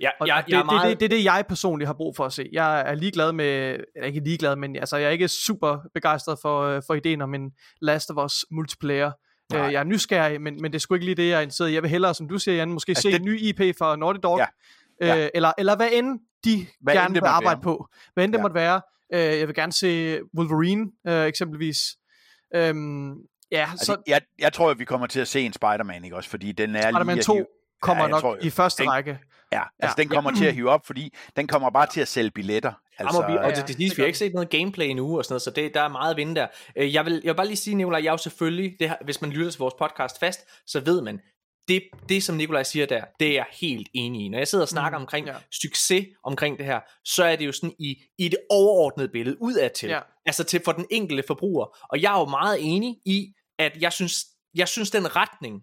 ja, 0.00 0.10
og 0.20 0.26
jeg, 0.28 0.42
det, 0.46 0.52
jeg 0.52 0.58
er 0.58 0.62
det, 0.62 0.66
meget... 0.66 0.90
det, 0.90 1.00
det, 1.00 1.10
det 1.10 1.16
er 1.16 1.18
det, 1.18 1.24
jeg 1.24 1.44
personligt 1.48 1.86
har 1.88 1.94
brug 1.94 2.16
for 2.16 2.24
at 2.24 2.32
se. 2.32 2.48
Jeg 2.52 2.80
er 2.80 2.94
ligeglad 2.94 3.32
med, 3.32 3.80
eller 3.94 4.06
ikke 4.06 4.20
ligeglad, 4.20 4.56
men 4.56 4.76
altså, 4.76 4.96
jeg 4.96 5.06
er 5.06 5.10
ikke 5.10 5.28
super 5.28 5.78
begejstret 5.94 6.38
for, 6.42 6.62
øh, 6.62 6.82
for 6.86 6.94
ideen 6.94 7.22
om 7.22 7.34
en 7.34 7.52
Last 7.80 8.10
of 8.10 8.24
Us 8.24 8.46
multiplayer. 8.50 9.10
Nej. 9.52 9.66
Øh, 9.66 9.72
jeg 9.72 9.80
er 9.80 9.84
nysgerrig, 9.84 10.40
men, 10.40 10.58
men 10.60 10.72
det 10.72 10.78
er 10.78 10.80
sgu 10.80 10.94
ikke 10.94 11.04
lige 11.04 11.14
det, 11.14 11.28
jeg 11.28 11.36
er 11.36 11.40
interesseret 11.40 11.70
i. 11.70 11.74
Jeg 11.74 11.82
vil 11.82 11.90
hellere, 11.90 12.14
som 12.14 12.28
du 12.28 12.38
siger, 12.38 12.56
Jan, 12.56 12.72
måske 12.72 12.90
altså, 12.90 13.02
se 13.02 13.08
det... 13.08 13.16
en 13.16 13.24
ny 13.24 13.40
IP 13.40 13.78
fra 13.78 13.96
Naughty 13.96 14.20
Dog, 14.22 14.38
ja. 14.38 14.46
Ja. 15.00 15.24
Øh, 15.24 15.30
eller, 15.34 15.52
eller 15.58 15.76
hvad 15.76 15.88
end 15.92 16.20
de 16.44 16.66
hvad 16.80 16.94
gerne 16.94 17.14
vil 17.14 17.22
arbejde 17.24 17.58
være. 17.58 17.62
på. 17.62 17.88
Hvad 18.14 18.24
end 18.24 18.32
det 18.32 18.38
ja. 18.38 18.42
måtte 18.42 18.54
være. 18.54 18.80
Øh, 19.14 19.20
jeg 19.20 19.46
vil 19.48 19.54
gerne 19.54 19.72
se 19.72 20.20
Wolverine 20.38 20.86
øh, 21.06 21.26
eksempelvis. 21.26 21.78
Øhm, 22.54 23.14
ja, 23.50 23.68
altså, 23.70 23.86
så... 23.86 23.96
jeg, 24.06 24.20
jeg 24.38 24.52
tror, 24.52 24.70
at 24.70 24.78
vi 24.78 24.84
kommer 24.84 25.06
til 25.06 25.20
at 25.20 25.28
se 25.28 25.40
en 25.40 25.52
Spider-Man, 25.52 26.04
ikke 26.04 26.16
også? 26.16 26.30
Fordi 26.30 26.52
den 26.52 26.76
er 26.76 26.82
Spider-Man 26.82 27.16
lige... 27.16 27.24
2 27.24 27.44
kommer 27.82 28.04
ja, 28.04 28.10
nok 28.10 28.20
tror, 28.20 28.38
i 28.42 28.50
første 28.50 28.82
den, 28.82 28.90
række. 28.90 29.18
Ja, 29.52 29.62
altså 29.78 29.94
ja. 29.98 30.02
den 30.02 30.08
kommer 30.08 30.30
ja. 30.30 30.36
til 30.36 30.44
at 30.44 30.54
hive 30.54 30.70
op, 30.70 30.86
fordi 30.86 31.14
den 31.36 31.46
kommer 31.46 31.70
bare 31.70 31.86
til 31.86 32.00
at 32.00 32.08
sælge 32.08 32.30
billetter. 32.30 32.72
Altså, 32.98 33.22
Jamen, 33.22 33.34
vi, 33.34 33.38
og 33.38 33.50
det, 33.56 33.68
det, 33.68 33.78
det, 33.78 33.96
vi 33.96 34.02
har 34.02 34.06
ikke 34.06 34.18
set 34.18 34.34
noget 34.34 34.50
gameplay 34.50 34.86
endnu, 34.86 35.18
og 35.18 35.24
sådan 35.24 35.32
noget, 35.32 35.42
så 35.42 35.50
det, 35.50 35.74
der 35.74 35.80
er 35.80 35.88
meget 35.88 36.10
at 36.10 36.16
vinde 36.16 36.34
der. 36.34 36.46
Øh, 36.76 36.94
jeg 36.94 37.04
vil, 37.04 37.20
jeg 37.24 37.30
vil 37.32 37.36
bare 37.36 37.46
lige 37.46 37.56
sige, 37.56 37.74
Nicolaj, 37.74 38.00
jeg 38.00 38.08
er 38.08 38.12
jo 38.12 38.16
selvfølgelig, 38.16 38.76
det 38.80 38.88
her, 38.88 38.96
hvis 39.04 39.20
man 39.20 39.30
lytter 39.30 39.50
til 39.50 39.58
vores 39.58 39.74
podcast 39.78 40.20
fast, 40.20 40.40
så 40.66 40.80
ved 40.80 41.02
man, 41.02 41.20
det, 41.68 41.82
det 42.08 42.22
som 42.22 42.36
Nikolaj 42.36 42.62
siger 42.62 42.86
der, 42.86 43.04
det 43.20 43.28
er 43.28 43.32
jeg 43.32 43.46
helt 43.52 43.88
enig 43.94 44.24
i. 44.24 44.28
Når 44.28 44.38
jeg 44.38 44.48
sidder 44.48 44.64
og 44.64 44.68
snakker 44.68 44.98
mm, 44.98 45.02
omkring 45.02 45.26
ja. 45.26 45.36
succes 45.62 46.06
omkring 46.24 46.58
det 46.58 46.66
her, 46.66 46.80
så 47.04 47.24
er 47.24 47.36
det 47.36 47.46
jo 47.46 47.52
sådan 47.52 47.74
i, 47.78 48.02
i 48.18 48.28
det 48.28 48.38
overordnede 48.50 49.08
billede 49.08 49.42
udad 49.42 49.70
til. 49.70 49.88
Ja. 49.88 50.00
Altså 50.26 50.44
til 50.44 50.60
for 50.64 50.72
den 50.72 50.86
enkelte 50.90 51.24
forbruger. 51.26 51.78
Og 51.90 52.02
jeg 52.02 52.14
er 52.14 52.18
jo 52.18 52.26
meget 52.26 52.58
enig 52.60 52.96
i, 53.06 53.32
at 53.58 53.76
jeg 53.80 53.92
synes, 53.92 54.24
jeg 54.54 54.68
synes 54.68 54.90
den 54.90 55.16
retning, 55.16 55.62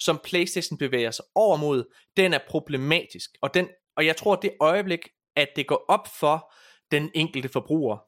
som 0.00 0.20
PlayStation 0.24 0.78
bevæger 0.78 1.10
sig 1.10 1.24
over 1.34 1.56
mod, 1.56 1.94
den 2.16 2.34
er 2.34 2.38
problematisk. 2.48 3.30
Og, 3.42 3.54
den, 3.54 3.68
og 3.96 4.06
jeg 4.06 4.16
tror, 4.16 4.36
det 4.36 4.52
øjeblik, 4.60 5.08
at 5.36 5.48
det 5.56 5.66
går 5.66 5.84
op 5.88 6.08
for 6.20 6.52
den 6.90 7.10
enkelte 7.14 7.48
forbruger, 7.48 7.98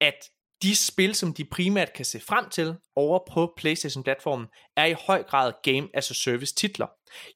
at 0.00 0.30
de 0.62 0.76
spil, 0.76 1.14
som 1.14 1.34
de 1.34 1.44
primært 1.44 1.92
kan 1.92 2.04
se 2.04 2.20
frem 2.20 2.48
til 2.50 2.74
over 2.96 3.18
på 3.32 3.52
PlayStation-platformen, 3.56 4.46
er 4.76 4.84
i 4.84 4.94
høj 5.06 5.22
grad 5.22 5.52
Game 5.62 5.88
as 5.94 6.10
a 6.10 6.14
Service 6.14 6.54
titler. 6.54 6.86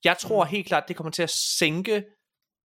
Jeg 0.04 0.18
tror 0.18 0.44
mm. 0.44 0.50
helt 0.50 0.66
klart, 0.66 0.85
det 0.88 0.96
kommer 0.96 1.11
til 1.11 1.22
at 1.22 1.30
sænke 1.30 2.04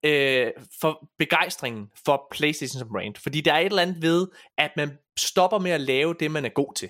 øh, 0.06 0.52
for 0.82 1.10
begejstringen 1.20 1.88
for 2.06 2.28
PlayStation 2.32 2.80
som 2.80 2.90
brand. 2.90 3.16
Fordi 3.24 3.42
der 3.42 3.54
er 3.54 3.60
et 3.60 3.66
eller 3.66 3.82
andet 3.82 4.02
ved, 4.02 4.28
at 4.58 4.72
man 4.78 4.98
stopper 5.20 5.60
med 5.60 5.72
at 5.72 5.82
lave 5.82 6.16
det, 6.20 6.32
man 6.32 6.46
er 6.46 6.50
god 6.50 6.74
til. 6.76 6.90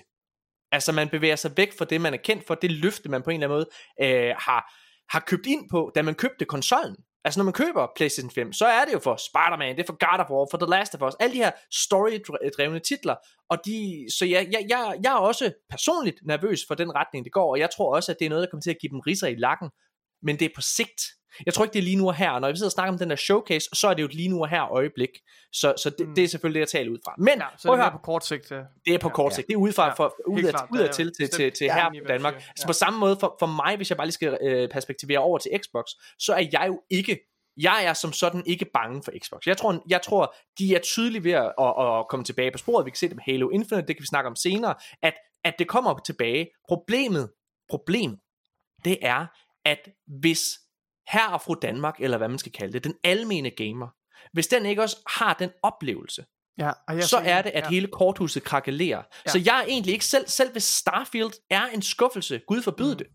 Altså 0.72 0.92
man 0.92 1.08
bevæger 1.08 1.36
sig 1.36 1.56
væk 1.56 1.78
fra 1.78 1.84
det, 1.84 2.00
man 2.00 2.14
er 2.14 2.18
kendt 2.18 2.46
for, 2.46 2.54
det 2.54 2.70
løfte, 2.70 3.08
man 3.08 3.22
på 3.22 3.30
en 3.30 3.42
eller 3.42 3.56
anden 3.56 3.56
måde 3.56 3.68
øh, 4.02 4.34
har, 4.38 4.72
har 5.10 5.20
købt 5.26 5.46
ind 5.46 5.68
på, 5.70 5.92
da 5.94 6.02
man 6.02 6.14
købte 6.14 6.44
konsollen. 6.44 6.96
Altså 7.26 7.40
når 7.40 7.44
man 7.44 7.52
køber 7.52 7.86
PlayStation 7.96 8.30
5, 8.30 8.52
så 8.52 8.66
er 8.66 8.84
det 8.84 8.92
jo 8.92 8.98
for 8.98 9.16
Spider-Man, 9.16 9.76
det 9.76 9.82
er 9.82 9.86
for 9.86 10.00
God 10.06 10.20
of 10.24 10.30
War, 10.30 10.46
for 10.50 10.58
The 10.58 10.70
Last 10.70 10.94
of 10.94 11.02
Us, 11.02 11.14
alle 11.20 11.34
de 11.34 11.42
her 11.44 11.50
story-drevne 11.84 12.78
titler, 12.78 13.16
og 13.50 13.56
de, 13.66 14.06
så 14.18 14.24
jeg, 14.24 14.48
jeg, 14.52 14.66
jeg, 14.68 14.98
jeg 15.04 15.12
er 15.12 15.18
også 15.30 15.52
personligt 15.70 16.18
nervøs 16.26 16.60
for 16.68 16.74
den 16.74 16.94
retning, 16.94 17.24
det 17.24 17.32
går, 17.32 17.50
og 17.50 17.58
jeg 17.58 17.70
tror 17.76 17.94
også, 17.96 18.12
at 18.12 18.16
det 18.18 18.24
er 18.24 18.28
noget, 18.28 18.42
der 18.42 18.50
kommer 18.50 18.62
til 18.62 18.70
at 18.70 18.80
give 18.80 18.90
dem 18.90 19.00
riser 19.00 19.26
i 19.26 19.34
lakken, 19.34 19.70
men 20.22 20.38
det 20.38 20.44
er 20.44 20.54
på 20.54 20.60
sigt. 20.60 21.00
Jeg 21.46 21.54
tror 21.54 21.64
ikke, 21.64 21.72
det 21.72 21.78
er 21.78 21.82
lige 21.82 21.96
nu 21.96 22.08
og 22.08 22.14
her, 22.14 22.38
når 22.38 22.50
vi 22.50 22.56
sidder 22.56 22.68
og 22.68 22.72
snakker 22.72 22.92
om 22.92 22.98
den 22.98 23.10
der 23.10 23.16
showcase, 23.16 23.68
så 23.72 23.88
er 23.88 23.94
det 23.94 24.02
jo 24.02 24.06
et 24.06 24.14
lige 24.14 24.28
nu 24.28 24.40
og 24.40 24.48
her 24.48 24.72
øjeblik, 24.72 25.10
så, 25.52 25.74
så 25.82 25.90
det, 25.90 26.08
mm. 26.08 26.14
det 26.14 26.24
er 26.24 26.28
selvfølgelig 26.28 26.60
det, 26.60 26.74
jeg 26.74 26.80
taler 26.80 26.92
ud 26.92 26.98
fra. 27.04 27.14
Men, 27.18 27.38
ja, 27.38 27.46
så 27.58 27.72
det 27.72 27.80
er 27.80 27.90
på 27.90 27.98
kort 27.98 28.26
sigt. 28.26 28.50
Ja. 28.50 28.60
Det 28.86 28.94
er 28.94 28.98
på 28.98 29.08
kort 29.08 29.34
sigt, 29.34 29.46
det 29.46 29.54
er 29.54 29.58
udefra, 29.58 29.94
for, 29.94 30.14
ud, 30.26 30.42
af, 30.42 30.52
ud 30.72 30.78
af 30.78 30.90
til, 30.94 31.12
til, 31.20 31.28
til, 31.30 31.52
til 31.52 31.70
her 31.70 31.92
i 31.92 32.00
Danmark. 32.08 32.34
Ja. 32.34 32.40
Så 32.56 32.66
på 32.66 32.72
samme 32.72 32.98
måde, 32.98 33.16
for, 33.20 33.36
for 33.38 33.46
mig, 33.46 33.76
hvis 33.76 33.90
jeg 33.90 33.96
bare 33.96 34.06
lige 34.06 34.14
skal 34.14 34.38
øh, 34.42 34.68
perspektivere 34.68 35.18
over 35.18 35.38
til 35.38 35.50
Xbox, 35.64 35.84
så 36.18 36.32
er 36.32 36.46
jeg 36.52 36.64
jo 36.66 36.82
ikke 36.90 37.18
jeg 37.60 37.84
er 37.84 37.92
som 37.92 38.12
sådan 38.12 38.42
ikke 38.46 38.66
bange 38.74 39.02
for 39.02 39.12
Xbox. 39.24 39.46
Jeg 39.46 39.56
tror, 39.56 39.84
jeg 39.88 40.02
tror 40.02 40.34
de 40.58 40.74
er 40.74 40.78
tydelige 40.78 41.24
ved 41.24 41.32
at, 41.32 41.52
at, 41.58 41.98
at 41.98 42.08
komme 42.08 42.24
tilbage 42.24 42.50
på 42.50 42.58
sporet. 42.58 42.84
Vi 42.84 42.90
kan 42.90 42.96
se 42.96 43.08
det 43.08 43.16
med 43.16 43.22
Halo 43.26 43.48
Infinite, 43.48 43.86
det 43.86 43.96
kan 43.96 44.02
vi 44.02 44.06
snakke 44.06 44.28
om 44.28 44.36
senere, 44.36 44.74
at, 45.02 45.14
at 45.44 45.54
det 45.58 45.68
kommer 45.68 45.98
tilbage. 45.98 46.48
Problemet, 46.68 47.30
problemet, 47.70 48.18
det 48.84 48.98
er, 49.02 49.26
at 49.64 49.88
hvis 50.20 50.40
her 51.08 51.28
og 51.28 51.40
fru 51.40 51.54
Danmark, 51.62 51.94
eller 52.00 52.18
hvad 52.18 52.28
man 52.28 52.38
skal 52.38 52.52
kalde 52.52 52.72
det, 52.72 52.84
den 52.84 52.94
almene 53.04 53.50
gamer, 53.50 53.88
hvis 54.32 54.46
den 54.46 54.66
ikke 54.66 54.82
også 54.82 54.96
har 55.08 55.34
den 55.34 55.50
oplevelse, 55.62 56.24
ja, 56.58 56.72
så 57.00 57.22
er 57.24 57.42
det, 57.42 57.50
at 57.50 57.64
ja. 57.64 57.68
hele 57.68 57.86
korthuset 57.86 58.42
krakelerer. 58.42 59.02
Ja. 59.26 59.30
Så 59.30 59.42
jeg 59.44 59.60
er 59.60 59.64
egentlig 59.64 59.92
ikke 59.92 60.04
selv, 60.04 60.28
selv 60.28 60.52
hvis 60.52 60.64
Starfield 60.64 61.32
er 61.50 61.66
en 61.66 61.82
skuffelse, 61.82 62.40
Gud 62.46 62.62
forbyde 62.62 62.92
mm. 62.92 62.98
det, 62.98 63.06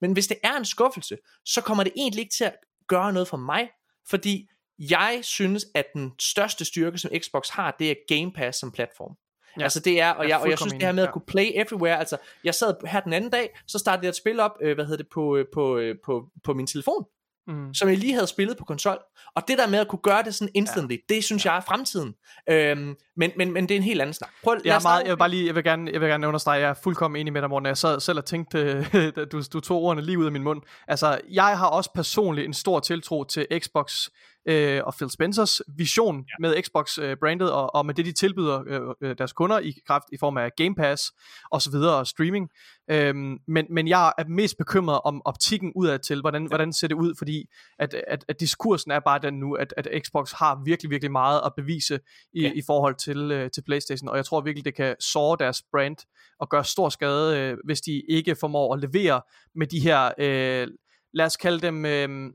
men 0.00 0.12
hvis 0.12 0.26
det 0.26 0.36
er 0.44 0.56
en 0.56 0.64
skuffelse, 0.64 1.16
så 1.44 1.60
kommer 1.60 1.84
det 1.84 1.92
egentlig 1.96 2.20
ikke 2.20 2.34
til 2.34 2.44
at 2.44 2.56
gøre 2.88 3.12
noget 3.12 3.28
for 3.28 3.36
mig, 3.36 3.70
fordi 4.08 4.48
jeg 4.78 5.18
synes, 5.22 5.66
at 5.74 5.86
den 5.94 6.12
største 6.20 6.64
styrke, 6.64 6.98
som 6.98 7.10
Xbox 7.18 7.48
har, 7.48 7.76
det 7.78 7.90
er 7.90 7.94
Game 8.08 8.32
Pass 8.32 8.58
som 8.58 8.72
platform. 8.72 9.16
Ja. 9.58 9.62
Altså 9.62 9.80
det 9.80 10.00
er, 10.00 10.10
og 10.10 10.28
jeg, 10.28 10.38
og 10.38 10.50
jeg 10.50 10.58
synes 10.58 10.72
det 10.72 10.82
her 10.82 10.92
med 10.92 11.02
at 11.02 11.12
kunne 11.12 11.26
play 11.26 11.50
everywhere, 11.54 11.98
altså 11.98 12.16
jeg 12.44 12.54
sad 12.54 12.86
her 12.86 13.00
den 13.00 13.12
anden 13.12 13.30
dag, 13.30 13.58
så 13.66 13.78
startede 13.78 14.04
jeg 14.04 14.08
et 14.08 14.16
spil 14.16 14.40
op, 14.40 14.52
øh, 14.62 14.74
hvad 14.74 14.84
hedder 14.84 14.96
det, 14.96 15.08
på, 15.12 15.36
øh, 15.36 15.46
på, 15.52 15.78
øh, 15.78 15.96
på, 16.04 16.30
på 16.44 16.54
min 16.54 16.66
telefon, 16.66 17.04
mm. 17.46 17.74
som 17.74 17.88
jeg 17.88 17.96
lige 17.96 18.14
havde 18.14 18.26
spillet 18.26 18.56
på 18.56 18.64
konsol. 18.64 18.98
Og 19.36 19.48
det 19.48 19.58
der 19.58 19.68
med 19.68 19.78
at 19.78 19.88
kunne 19.88 20.02
gøre 20.02 20.22
det 20.22 20.34
sådan 20.34 20.52
instantly, 20.54 20.92
ja. 20.92 21.14
det 21.14 21.24
synes 21.24 21.44
jeg 21.44 21.56
er 21.56 21.60
fremtiden. 21.60 22.14
Øhm, 22.50 22.94
men, 23.20 23.30
men, 23.36 23.52
men 23.52 23.68
det 23.68 23.74
er 23.74 23.76
en 23.76 23.82
helt 23.82 24.00
anden 24.00 24.14
snak. 24.14 24.30
Prøv, 24.44 24.56
jeg, 24.64 24.76
er 24.76 24.82
meget, 24.82 25.02
jeg 25.02 25.10
vil 25.10 25.16
bare 25.16 25.28
lige, 25.28 25.46
jeg 25.46 25.54
vil 25.54 25.64
gerne, 25.64 25.90
jeg 25.92 26.00
vil 26.00 26.08
gerne 26.08 26.28
understrege, 26.28 26.60
jeg 26.60 26.70
er 26.70 26.74
fuldkommen 26.74 27.20
enig 27.20 27.32
med 27.32 27.40
dig, 27.40 27.50
Morten. 27.50 27.66
Jeg 27.66 27.76
sad 27.76 28.00
selv 28.00 28.18
og 28.18 28.24
tænkte, 28.24 28.84
du, 29.32 29.42
du 29.52 29.60
tog 29.60 29.82
ordene 29.82 30.02
lige 30.02 30.18
ud 30.18 30.26
af 30.26 30.32
min 30.32 30.42
mund. 30.42 30.62
Altså, 30.88 31.20
jeg 31.30 31.58
har 31.58 31.66
også 31.66 31.90
personligt 31.94 32.46
en 32.46 32.54
stor 32.54 32.80
tiltro 32.80 33.24
til 33.24 33.46
Xbox 33.58 34.08
øh, 34.48 34.80
og 34.84 34.94
Phil 34.94 35.10
Spencers 35.10 35.60
vision 35.76 36.16
ja. 36.16 36.34
med 36.40 36.62
Xbox-brandet 36.62 37.46
øh, 37.46 37.56
og, 37.56 37.74
og 37.74 37.86
med 37.86 37.94
det, 37.94 38.04
de 38.04 38.12
tilbyder 38.12 38.62
øh, 38.66 38.80
øh, 39.00 39.18
deres 39.18 39.32
kunder 39.32 39.58
i 39.58 39.74
kraft 39.86 40.04
i 40.12 40.16
form 40.20 40.36
af 40.36 40.50
Game 40.56 40.74
Pass 40.74 41.12
og 41.50 41.62
så 41.62 41.70
videre 41.70 41.96
og 41.96 42.06
streaming. 42.06 42.48
Øhm, 42.90 43.38
men, 43.48 43.66
men 43.70 43.88
jeg 43.88 44.12
er 44.18 44.24
mest 44.28 44.58
bekymret 44.58 45.00
om 45.04 45.22
optikken 45.24 45.72
udad 45.76 45.98
til, 45.98 46.20
hvordan, 46.20 46.42
ja. 46.42 46.48
hvordan 46.48 46.72
ser 46.72 46.88
det 46.88 46.94
ud, 46.94 47.14
fordi 47.18 47.44
at, 47.78 47.94
at, 48.08 48.24
at 48.28 48.40
diskursen 48.40 48.90
er 48.90 49.00
bare 49.00 49.18
den 49.18 49.34
nu, 49.34 49.54
at, 49.54 49.74
at 49.76 49.88
Xbox 50.06 50.32
har 50.32 50.62
virkelig, 50.64 50.90
virkelig 50.90 51.12
meget 51.12 51.40
at 51.46 51.52
bevise 51.56 52.00
i, 52.32 52.42
ja. 52.42 52.52
i 52.54 52.62
forhold 52.66 52.94
til, 52.94 53.09
øh, 53.16 53.50
til 53.50 53.62
Playstation, 53.62 54.08
og 54.08 54.16
jeg 54.16 54.24
tror 54.24 54.40
virkelig, 54.40 54.64
det 54.64 54.74
kan 54.74 54.96
såre 55.00 55.36
deres 55.40 55.62
brand 55.72 55.96
og 56.40 56.48
gøre 56.48 56.64
stor 56.64 56.88
skade, 56.88 57.38
øh, 57.38 57.56
hvis 57.64 57.80
de 57.80 58.02
ikke 58.08 58.36
formår 58.36 58.74
at 58.74 58.80
levere 58.80 59.22
med 59.54 59.66
de 59.66 59.80
her, 59.80 60.10
øh, 60.18 60.68
lad 61.14 61.26
os 61.26 61.36
kalde 61.36 61.60
dem... 61.60 61.84
Øh, 61.84 62.32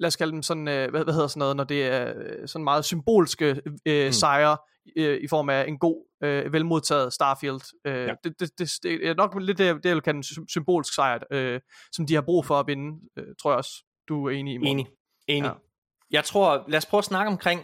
lad 0.00 0.06
os 0.06 0.16
kalde 0.16 0.32
dem 0.32 0.42
sådan, 0.42 0.68
øh, 0.68 0.90
hvad, 0.90 1.04
hvad 1.04 1.14
hedder 1.14 1.28
sådan 1.28 1.38
noget, 1.38 1.56
når 1.56 1.64
det 1.64 1.86
er 1.86 2.12
øh, 2.16 2.48
sådan 2.48 2.64
meget 2.64 2.84
symbolske 2.84 3.60
øh, 3.86 4.06
mm. 4.06 4.12
sejre 4.12 4.56
øh, 4.96 5.20
i 5.22 5.28
form 5.28 5.50
af 5.50 5.64
en 5.68 5.78
god, 5.78 6.06
øh, 6.24 6.52
velmodtaget 6.52 7.12
Starfield. 7.12 7.60
Øh, 7.84 7.94
ja. 7.94 8.14
det, 8.24 8.40
det, 8.40 8.58
det, 8.58 8.70
det 8.82 9.08
er 9.08 9.14
nok 9.14 9.40
lidt 9.40 9.58
det, 9.58 9.76
det 9.76 9.84
jeg 9.84 9.94
vil 9.94 10.02
kalde 10.02 10.16
en 10.16 10.48
symbolsk 10.48 10.94
sejr, 10.94 11.18
øh, 11.30 11.60
som 11.92 12.06
de 12.06 12.14
har 12.14 12.22
brug 12.22 12.46
for 12.46 12.60
at 12.60 12.66
vinde, 12.66 13.00
øh, 13.18 13.26
tror 13.42 13.50
jeg 13.50 13.56
også, 13.56 13.84
du 14.08 14.26
er 14.26 14.30
enig 14.30 14.54
i. 14.54 14.58
Morten. 14.58 14.70
Enig, 14.70 14.86
enig. 15.28 15.48
Ja. 15.48 15.52
Jeg 16.10 16.24
tror, 16.24 16.64
lad 16.68 16.78
os 16.78 16.86
prøve 16.86 16.98
at 16.98 17.04
snakke 17.04 17.30
omkring, 17.30 17.60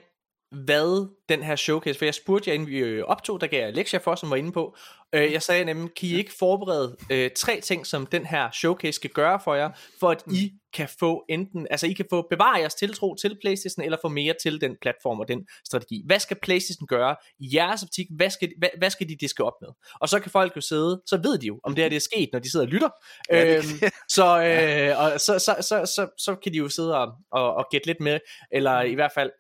hvad 0.51 1.09
den 1.29 1.43
her 1.43 1.57
showcase, 1.57 1.99
for 1.99 2.05
jeg 2.05 2.15
spurgte 2.15 2.51
jer, 2.51 2.55
inden 2.55 2.69
vi 2.69 2.79
øh, 2.79 3.05
optog, 3.05 3.41
der 3.41 3.47
gav 3.47 3.61
jeg 3.61 3.75
lektier 3.75 4.01
for, 4.01 4.15
som 4.15 4.31
var 4.31 4.37
inde 4.37 4.53
på. 4.53 4.77
Øh, 5.15 5.33
jeg 5.33 5.43
sagde 5.43 5.65
nemlig, 5.65 5.91
kan 5.95 6.09
I 6.09 6.15
ikke 6.15 6.33
forberede 6.39 6.97
øh, 7.11 7.31
tre 7.37 7.61
ting, 7.61 7.87
som 7.87 8.07
den 8.07 8.27
her 8.27 8.51
showcase 8.51 8.93
skal 8.93 9.11
gøre 9.11 9.41
for 9.45 9.55
jer, 9.55 9.71
for 10.01 10.11
at 10.11 10.23
I 10.33 10.53
kan 10.73 10.89
få 11.01 11.25
enten, 11.29 11.67
altså 11.71 11.87
I 11.87 11.93
kan 11.93 12.07
få 12.11 12.27
bevare 12.31 12.59
jeres 12.59 12.75
tiltro 12.75 13.15
til 13.15 13.37
Playstation, 13.41 13.85
eller 13.85 13.99
få 14.03 14.09
mere 14.09 14.35
til 14.43 14.61
den 14.61 14.77
platform 14.81 15.21
og 15.21 15.29
den 15.29 15.47
strategi. 15.65 16.03
Hvad 16.07 16.19
skal 16.19 16.37
Playstation 16.43 16.87
gøre 16.87 17.17
i 17.41 17.51
jeres 17.55 17.83
optik? 17.83 18.07
Hvad 18.17 18.31
skal, 18.31 18.53
hvad, 18.59 18.69
hvad 18.79 18.91
skal 18.91 19.09
de 19.09 19.17
diske 19.21 19.45
op 19.45 19.53
med? 19.61 19.69
Og 20.01 20.09
så 20.09 20.21
kan 20.21 20.31
folk 20.31 20.57
jo 20.57 20.61
sidde, 20.61 21.03
så 21.07 21.17
ved 21.23 21.39
de 21.39 21.47
jo, 21.47 21.61
om 21.65 21.75
det 21.75 21.85
her 21.85 21.89
det 21.89 21.97
er 21.97 22.01
sket, 22.01 22.29
når 22.33 22.39
de 22.39 22.51
sidder 22.51 22.67
og 22.67 22.73
lytter. 22.73 22.89
Ja, 23.31 23.57
øhm, 23.57 23.91
så, 24.17 24.27
øh, 24.43 25.01
og 25.01 25.21
så, 25.21 25.39
så, 25.39 25.57
så, 25.61 25.93
så, 25.95 26.09
så 26.19 26.35
kan 26.43 26.53
de 26.53 26.59
jo 26.59 26.69
sidde 26.69 26.99
og, 26.99 27.13
og, 27.33 27.55
og 27.55 27.67
gætte 27.71 27.87
lidt 27.87 28.01
med, 28.01 28.19
eller 28.53 28.83
i 28.83 28.95
hvert 28.95 29.13
fald 29.15 29.31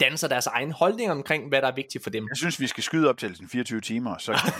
danser 0.00 0.28
deres 0.28 0.46
egen 0.46 0.72
holdning 0.72 1.10
omkring, 1.10 1.48
hvad 1.48 1.62
der 1.62 1.68
er 1.68 1.74
vigtigt 1.74 2.04
for 2.04 2.10
dem. 2.10 2.26
Jeg 2.30 2.36
synes, 2.36 2.60
vi 2.60 2.66
skal 2.66 2.82
skyde 2.82 3.08
op 3.08 3.18
til 3.18 3.36
24 3.48 3.80
timer, 3.80 4.18
så 4.18 4.32
kan 4.32 4.52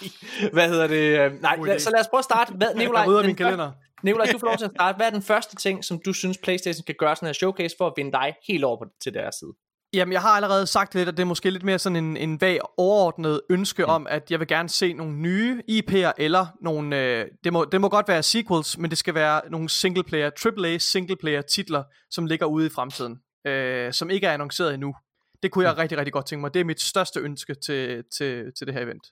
vi 0.00 0.12
Hvad 0.56 0.68
hedder 0.68 0.86
det? 0.86 1.32
Nej, 1.42 1.56
lad, 1.66 1.78
så 1.78 1.90
lad 1.90 2.00
os 2.00 2.08
prøve 2.08 2.18
at 2.18 2.24
starte. 2.24 2.52
Hvad, 2.52 2.74
Nikolaj, 2.74 3.16
jeg 3.16 3.26
min 3.26 3.36
kalender. 3.36 3.72
Nikolaj, 4.02 4.26
du 4.32 4.38
får 4.42 4.46
lov 4.46 4.56
til 4.56 4.64
at 4.64 4.70
starte. 4.76 4.96
Hvad 4.96 5.06
er 5.06 5.10
den 5.10 5.22
første 5.22 5.56
ting, 5.56 5.84
som 5.84 6.00
du 6.04 6.12
synes, 6.12 6.38
Playstation 6.38 6.84
kan 6.86 6.94
gøre 6.98 7.16
sådan 7.16 7.26
her 7.26 7.32
showcase 7.32 7.76
for 7.78 7.86
at 7.86 7.92
vinde 7.96 8.12
dig 8.12 8.34
helt 8.48 8.64
over 8.64 8.76
på, 8.76 8.84
til 9.02 9.14
deres 9.14 9.34
side? 9.34 9.52
Jamen, 9.94 10.12
jeg 10.12 10.20
har 10.20 10.28
allerede 10.28 10.66
sagt 10.66 10.94
lidt, 10.94 11.08
at 11.08 11.16
det 11.16 11.22
er 11.22 11.26
måske 11.26 11.50
lidt 11.50 11.62
mere 11.62 11.78
sådan 11.78 11.96
en, 11.96 12.16
en 12.16 12.40
vag 12.40 12.58
overordnet 12.76 13.40
ønske 13.50 13.82
mm. 13.82 13.90
om, 13.90 14.06
at 14.10 14.30
jeg 14.30 14.40
vil 14.40 14.48
gerne 14.48 14.68
se 14.68 14.92
nogle 14.92 15.12
nye 15.12 15.62
IP'er, 15.70 16.12
eller 16.18 16.46
nogle, 16.60 16.96
øh, 17.02 17.26
det, 17.44 17.52
må, 17.52 17.64
det 17.64 17.80
må 17.80 17.88
godt 17.88 18.08
være 18.08 18.22
sequels, 18.22 18.78
men 18.78 18.90
det 18.90 18.98
skal 18.98 19.14
være 19.14 19.40
nogle 19.50 19.68
singleplayer, 19.68 20.30
AAA 20.58 20.78
singleplayer 20.78 21.42
titler, 21.42 21.82
som 22.10 22.26
ligger 22.26 22.46
ude 22.46 22.66
i 22.66 22.70
fremtiden. 22.70 23.18
Øh, 23.44 23.92
som 23.92 24.10
ikke 24.10 24.26
er 24.26 24.32
annonceret 24.32 24.74
endnu. 24.74 24.94
Det 25.42 25.50
kunne 25.50 25.68
jeg 25.68 25.78
rigtig, 25.78 25.98
rigtig 25.98 26.12
godt 26.12 26.26
tænke 26.26 26.40
mig. 26.40 26.54
Det 26.54 26.60
er 26.60 26.64
mit 26.64 26.80
største 26.80 27.20
ønske 27.20 27.54
til, 27.54 28.04
til, 28.18 28.52
til 28.58 28.66
det 28.66 28.74
her 28.74 28.82
event. 28.82 29.06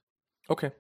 Okay. 0.48 0.70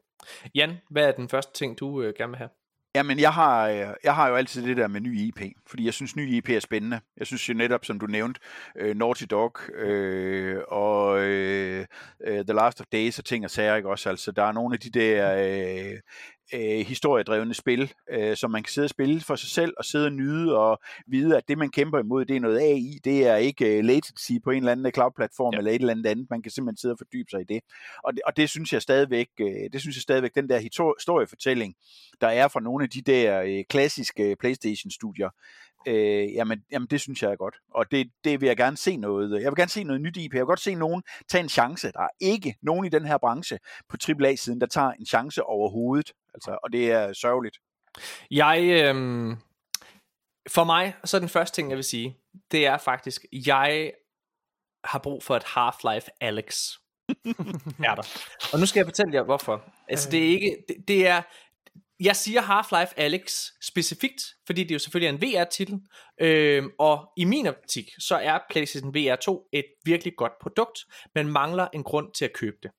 Jan, 0.54 0.78
hvad 0.90 1.08
er 1.08 1.12
den 1.12 1.28
første 1.28 1.52
ting, 1.52 1.78
du 1.78 2.02
øh, 2.02 2.14
gerne 2.18 2.30
vil 2.30 2.38
have? 2.38 2.50
Jamen, 2.94 3.18
jeg 3.18 3.32
har, 3.32 3.68
øh, 3.68 3.94
jeg 4.04 4.14
har 4.14 4.28
jo 4.28 4.34
altid 4.34 4.66
det 4.66 4.76
der 4.76 4.88
med 4.88 5.00
ny 5.00 5.18
IP, 5.18 5.40
fordi 5.66 5.84
jeg 5.84 5.94
synes, 5.94 6.16
ny 6.16 6.28
IP 6.28 6.48
er 6.48 6.60
spændende. 6.60 7.00
Jeg 7.16 7.26
synes 7.26 7.48
jo 7.48 7.54
netop, 7.54 7.84
som 7.84 8.00
du 8.00 8.06
nævnte, 8.06 8.40
uh, 8.82 8.96
Naughty 8.96 9.24
Dog 9.30 9.56
uh, 9.84 10.56
og 10.68 11.12
uh, 11.12 11.84
uh, 12.28 12.44
The 12.46 12.54
Last 12.54 12.80
of 12.80 12.86
Days 12.92 13.18
og 13.18 13.24
ting 13.24 13.44
og 13.44 13.50
sager, 13.50 13.76
ikke 13.76 13.88
også? 13.88 14.10
Altså, 14.10 14.32
der 14.32 14.42
er 14.42 14.52
nogle 14.52 14.74
af 14.74 14.80
de 14.80 14.90
der 14.90 15.98
uh, 16.54 16.86
historiedrevne 16.86 17.54
spil, 17.54 17.92
uh, 18.16 18.34
som 18.34 18.50
man 18.50 18.62
kan 18.62 18.70
sidde 18.70 18.86
og 18.86 18.90
spille 18.90 19.20
for 19.20 19.36
sig 19.36 19.50
selv 19.50 19.74
og 19.78 19.84
sidde 19.84 20.06
og 20.06 20.12
nyde 20.12 20.58
og 20.58 20.78
vide, 21.06 21.36
at 21.36 21.48
det, 21.48 21.58
man 21.58 21.70
kæmper 21.70 21.98
imod, 21.98 22.24
det 22.24 22.36
er 22.36 22.40
noget 22.40 22.60
AI, 22.60 22.98
det 23.04 23.26
er 23.26 23.36
ikke 23.36 23.78
uh, 23.78 23.84
latency 23.84 24.32
på 24.44 24.50
en 24.50 24.56
eller 24.56 24.72
anden 24.72 24.92
cloud-platform 24.92 25.52
ja. 25.52 25.58
eller 25.58 25.70
et 25.70 25.80
eller 25.80 25.92
andet 25.92 26.06
andet. 26.06 26.26
Man 26.30 26.42
kan 26.42 26.50
simpelthen 26.50 26.76
sidde 26.76 26.92
og 26.92 26.98
fordybe 26.98 27.30
sig 27.30 27.40
i 27.40 27.44
det. 27.44 27.60
Og 28.04 28.12
det, 28.12 28.22
og 28.26 28.36
det 28.36 28.50
synes 28.50 28.72
jeg 28.72 28.82
stadigvæk, 28.82 29.28
uh, 29.40 29.46
det 29.72 29.80
synes 29.80 29.96
jeg 29.96 30.02
stadigvæk, 30.02 30.34
den 30.34 30.48
der 30.48 30.58
historiefortælling, 30.58 31.74
der 32.20 32.28
er 32.28 32.48
fra 32.48 32.60
nogle 32.60 32.84
af 32.84 32.90
de 32.90 33.02
der 33.02 33.42
øh, 33.42 33.64
klassiske 33.68 34.36
PlayStation-studier, 34.40 35.28
øh, 35.86 36.34
jamen, 36.34 36.62
jamen 36.72 36.86
det 36.86 37.00
synes 37.00 37.22
jeg 37.22 37.30
er 37.30 37.36
godt. 37.36 37.56
Og 37.74 37.90
det, 37.90 38.10
det 38.24 38.40
vil 38.40 38.46
jeg 38.46 38.56
gerne 38.56 38.76
se 38.76 38.96
noget. 38.96 39.42
Jeg 39.42 39.50
vil 39.50 39.56
gerne 39.56 39.68
se 39.68 39.84
noget 39.84 40.00
nyt 40.00 40.16
IP. 40.16 40.34
Jeg 40.34 40.40
vil 40.40 40.46
godt 40.46 40.60
se 40.60 40.74
nogen 40.74 41.02
tage 41.28 41.42
en 41.42 41.48
chance. 41.48 41.92
Der 41.92 42.00
er 42.00 42.08
ikke 42.20 42.54
nogen 42.62 42.86
i 42.86 42.88
den 42.88 43.06
her 43.06 43.18
branche 43.18 43.58
på 43.88 43.96
AAA-siden, 44.08 44.60
der 44.60 44.66
tager 44.66 44.92
en 44.92 45.06
chance 45.06 45.42
overhovedet. 45.42 46.12
Altså, 46.34 46.58
og 46.62 46.72
det 46.72 46.90
er 46.90 47.12
sørgeligt. 47.12 47.58
Jeg, 48.30 48.60
øh, 48.62 48.94
for 50.48 50.64
mig, 50.64 50.94
så 51.04 51.16
er 51.16 51.18
den 51.18 51.28
første 51.28 51.54
ting, 51.54 51.70
jeg 51.70 51.76
vil 51.76 51.84
sige, 51.84 52.16
det 52.50 52.66
er 52.66 52.78
faktisk, 52.78 53.24
jeg 53.32 53.92
har 54.84 54.98
brug 54.98 55.22
for 55.22 55.36
et 55.36 55.44
Half-Life 55.44 56.08
Alex. 56.20 56.68
er 57.88 57.94
der. 57.94 58.02
Og 58.52 58.60
nu 58.60 58.66
skal 58.66 58.80
jeg 58.80 58.86
fortælle 58.86 59.14
jer, 59.14 59.22
hvorfor. 59.22 59.64
Altså, 59.88 60.10
det 60.10 60.24
er 60.24 60.28
ikke, 60.28 60.56
det, 60.68 60.76
det 60.88 61.06
er, 61.06 61.22
jeg 62.04 62.16
siger 62.16 62.42
Half-Life 62.42 62.94
Alex 62.96 63.46
specifikt, 63.62 64.22
fordi 64.46 64.64
det 64.64 64.74
jo 64.74 64.78
selvfølgelig 64.78 65.08
er 65.08 65.12
en 65.12 65.22
VR-titel, 65.22 65.80
øhm, 66.20 66.70
og 66.78 67.12
i 67.16 67.24
min 67.24 67.46
optik, 67.46 67.90
så 67.98 68.16
er 68.16 68.38
PlayStation 68.50 68.94
VR 68.94 69.16
2 69.16 69.48
et 69.52 69.64
virkelig 69.84 70.12
godt 70.16 70.32
produkt, 70.42 70.78
men 71.14 71.28
mangler 71.28 71.68
en 71.74 71.82
grund 71.82 72.12
til 72.14 72.24
at 72.24 72.32
købe 72.32 72.56
det. 72.62 72.70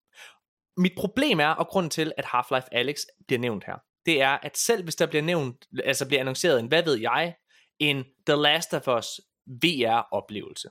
Mit 0.78 0.93
problem 0.97 1.39
er, 1.39 1.47
og 1.47 1.67
grunden 1.67 1.89
til, 1.89 2.11
at 2.17 2.26
Half-Life 2.26 2.67
Alex 2.71 3.01
bliver 3.28 3.39
nævnt 3.39 3.63
her, 3.63 3.76
det 4.05 4.21
er, 4.21 4.30
at 4.30 4.57
selv 4.57 4.84
hvis 4.84 4.95
der 4.95 5.05
bliver 5.05 5.21
nævnt, 5.21 5.65
altså 5.84 6.07
bliver 6.07 6.19
annonceret 6.19 6.59
en, 6.59 6.67
hvad 6.67 6.84
ved 6.84 6.99
jeg, 6.99 7.36
en 7.80 8.05
The 8.28 8.36
Last 8.36 8.74
of 8.74 8.88
Us 8.88 9.21
VR-oplevelse, 9.45 10.69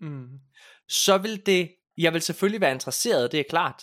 mm. 0.00 0.28
så 0.88 1.18
vil 1.18 1.46
det, 1.46 1.74
jeg 1.98 2.12
vil 2.12 2.22
selvfølgelig 2.22 2.60
være 2.60 2.72
interesseret, 2.72 3.32
det 3.32 3.40
er 3.40 3.44
klart, 3.50 3.82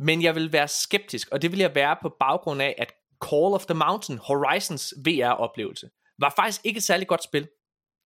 men 0.00 0.22
jeg 0.22 0.34
vil 0.34 0.52
være 0.52 0.68
skeptisk, 0.68 1.28
og 1.32 1.42
det 1.42 1.52
vil 1.52 1.60
jeg 1.60 1.74
være 1.74 1.96
på 2.02 2.16
baggrund 2.20 2.62
af, 2.62 2.74
at 2.78 2.92
Call 3.24 3.54
of 3.54 3.66
the 3.66 3.74
Mountain, 3.74 4.18
Horizons 4.18 4.94
VR-oplevelse, 5.06 5.90
var 6.18 6.32
faktisk 6.36 6.60
ikke 6.64 6.78
et 6.78 6.84
særligt 6.84 7.08
godt 7.08 7.24
spil. 7.24 7.48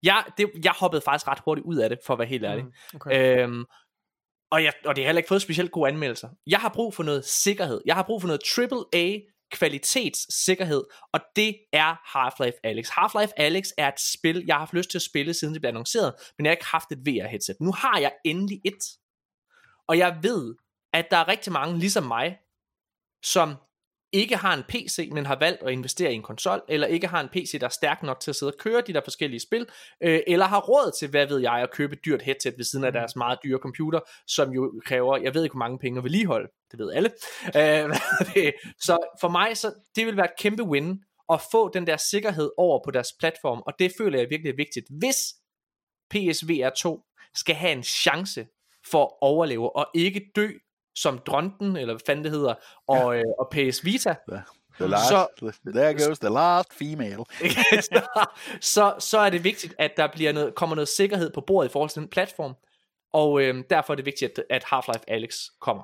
Jeg, 0.03 0.25
det, 0.37 0.51
jeg 0.65 0.73
hoppede 0.73 1.03
faktisk 1.03 1.29
ret 1.29 1.39
hurtigt 1.45 1.67
ud 1.67 1.77
af 1.77 1.89
det, 1.89 1.99
for 2.07 2.13
at 2.13 2.19
være 2.19 2.29
helt 2.29 2.45
ærlig. 2.45 2.65
Mm, 2.65 2.73
okay. 2.95 3.43
øhm, 3.43 3.65
og, 4.51 4.65
jeg, 4.65 4.73
og 4.85 4.97
det 4.97 5.05
har 5.05 5.09
heller 5.09 5.19
ikke 5.19 5.29
fået 5.29 5.43
specielt 5.43 5.71
gode 5.71 5.89
anmeldelser. 5.89 6.29
Jeg 6.47 6.59
har 6.59 6.69
brug 6.69 6.95
for 6.95 7.03
noget 7.03 7.25
sikkerhed. 7.25 7.81
Jeg 7.87 7.95
har 7.95 8.03
brug 8.03 8.21
for 8.23 8.29
noget 8.29 8.93
AAA 8.95 9.19
kvalitetssikkerhed, 9.53 10.85
og 11.13 11.21
det 11.37 11.57
er 11.73 11.95
Half-Life 11.95 12.61
Alex. 12.65 12.89
Half-Life 12.89 13.33
Alex 13.37 13.69
er 13.79 13.89
et 13.89 14.01
spil, 14.01 14.45
jeg 14.47 14.55
har 14.55 14.59
haft 14.59 14.73
lyst 14.73 14.91
til 14.91 14.99
at 14.99 15.03
spille, 15.03 15.35
siden 15.35 15.55
det 15.55 15.63
blev 15.63 15.69
annonceret, 15.69 16.15
men 16.39 16.45
jeg 16.45 16.51
har 16.51 16.55
ikke 16.55 16.67
haft 16.67 16.93
et 16.93 16.99
VR-headset. 16.99 17.57
Nu 17.61 17.73
har 17.73 17.99
jeg 17.99 18.13
endelig 18.25 18.61
et. 18.65 18.85
Og 19.89 19.99
jeg 19.99 20.19
ved, 20.23 20.55
at 20.95 21.11
der 21.11 21.17
er 21.17 21.29
rigtig 21.29 21.53
mange, 21.53 21.79
ligesom 21.79 22.05
mig, 22.05 22.39
som 23.23 23.55
ikke 24.13 24.37
har 24.37 24.55
en 24.55 24.63
PC, 24.69 25.09
men 25.13 25.27
har 25.27 25.39
valgt 25.39 25.63
at 25.63 25.73
investere 25.73 26.13
i 26.13 26.15
en 26.15 26.23
konsol, 26.23 26.63
eller 26.69 26.87
ikke 26.87 27.07
har 27.07 27.21
en 27.21 27.29
PC, 27.29 27.61
der 27.61 27.67
er 27.67 27.71
stærk 27.71 28.03
nok 28.03 28.21
til 28.21 28.31
at 28.31 28.37
sidde 28.37 28.53
og 28.53 28.59
køre 28.59 28.81
de 28.81 28.93
der 28.93 29.01
forskellige 29.05 29.41
spil, 29.41 29.67
øh, 30.01 30.21
eller 30.27 30.47
har 30.47 30.61
råd 30.61 30.99
til, 30.99 31.09
hvad 31.09 31.27
ved 31.27 31.39
jeg, 31.39 31.53
at 31.53 31.71
købe 31.71 31.93
et 31.93 32.05
dyrt 32.05 32.23
headset 32.23 32.55
ved 32.57 32.65
siden 32.65 32.85
af 32.85 32.93
mm. 32.93 32.99
deres 32.99 33.17
meget 33.17 33.39
dyre 33.45 33.59
computer, 33.59 34.01
som 34.27 34.51
jo 34.51 34.81
kræver, 34.85 35.17
jeg 35.17 35.35
ved 35.35 35.43
ikke, 35.43 35.53
hvor 35.53 35.59
mange 35.59 35.79
penge 35.79 35.99
at 35.99 36.05
vedligeholde, 36.05 36.49
det 36.71 36.79
ved 36.79 36.93
alle. 36.93 37.11
Øh, 37.57 37.95
så 38.87 38.99
for 39.21 39.29
mig, 39.29 39.57
så 39.57 39.75
det 39.97 40.07
vil 40.07 40.17
være 40.17 40.27
et 40.27 40.39
kæmpe 40.39 40.63
win, 40.63 41.01
at 41.33 41.41
få 41.53 41.69
den 41.69 41.87
der 41.87 41.97
sikkerhed 41.97 42.51
over 42.57 42.81
på 42.85 42.91
deres 42.91 43.09
platform, 43.19 43.63
og 43.67 43.73
det 43.79 43.93
føler 43.99 44.19
jeg 44.19 44.31
virkelig 44.31 44.51
er 44.51 44.57
vigtigt. 44.57 44.87
Hvis 44.91 45.19
PSVR 46.11 46.71
2 46.71 47.03
skal 47.35 47.55
have 47.55 47.73
en 47.73 47.83
chance 47.83 48.47
for 48.91 49.05
at 49.05 49.13
overleve, 49.21 49.77
og 49.77 49.87
ikke 49.95 50.31
dø 50.37 50.49
som 50.95 51.19
Dronten, 51.19 51.77
eller 51.77 51.95
hvad 51.95 52.01
fanden 52.07 52.25
det 52.25 52.33
hedder, 52.33 52.55
og, 52.89 53.15
ja. 53.15 53.19
øh, 53.19 53.25
og 53.39 53.49
PS 53.51 53.85
Vita. 53.85 54.15
The, 54.29 54.43
the 54.81 54.89
last, 54.89 55.09
så, 55.09 55.27
there 55.67 55.95
goes 55.95 56.19
the 56.19 56.31
last 56.31 56.73
female. 56.73 57.25
så, 57.91 58.27
så, 58.61 58.95
så 58.99 59.19
er 59.19 59.31
det 59.31 59.45
vigtigt, 59.45 59.75
at 59.79 59.97
der 59.97 60.09
bliver 60.13 60.33
noget, 60.33 60.55
kommer 60.55 60.77
noget 60.77 60.89
sikkerhed 60.89 61.31
på 61.33 61.41
bordet 61.41 61.69
i 61.69 61.73
forhold 61.73 61.91
til 61.91 62.01
den 62.01 62.09
platform, 62.09 62.55
og 63.13 63.43
øh, 63.43 63.65
derfor 63.71 63.93
er 63.93 63.97
det 63.97 64.05
vigtigt, 64.07 64.39
at, 64.39 64.45
at 64.51 64.65
Half-Life 64.65 65.05
Alex 65.09 65.35
kommer. 65.61 65.83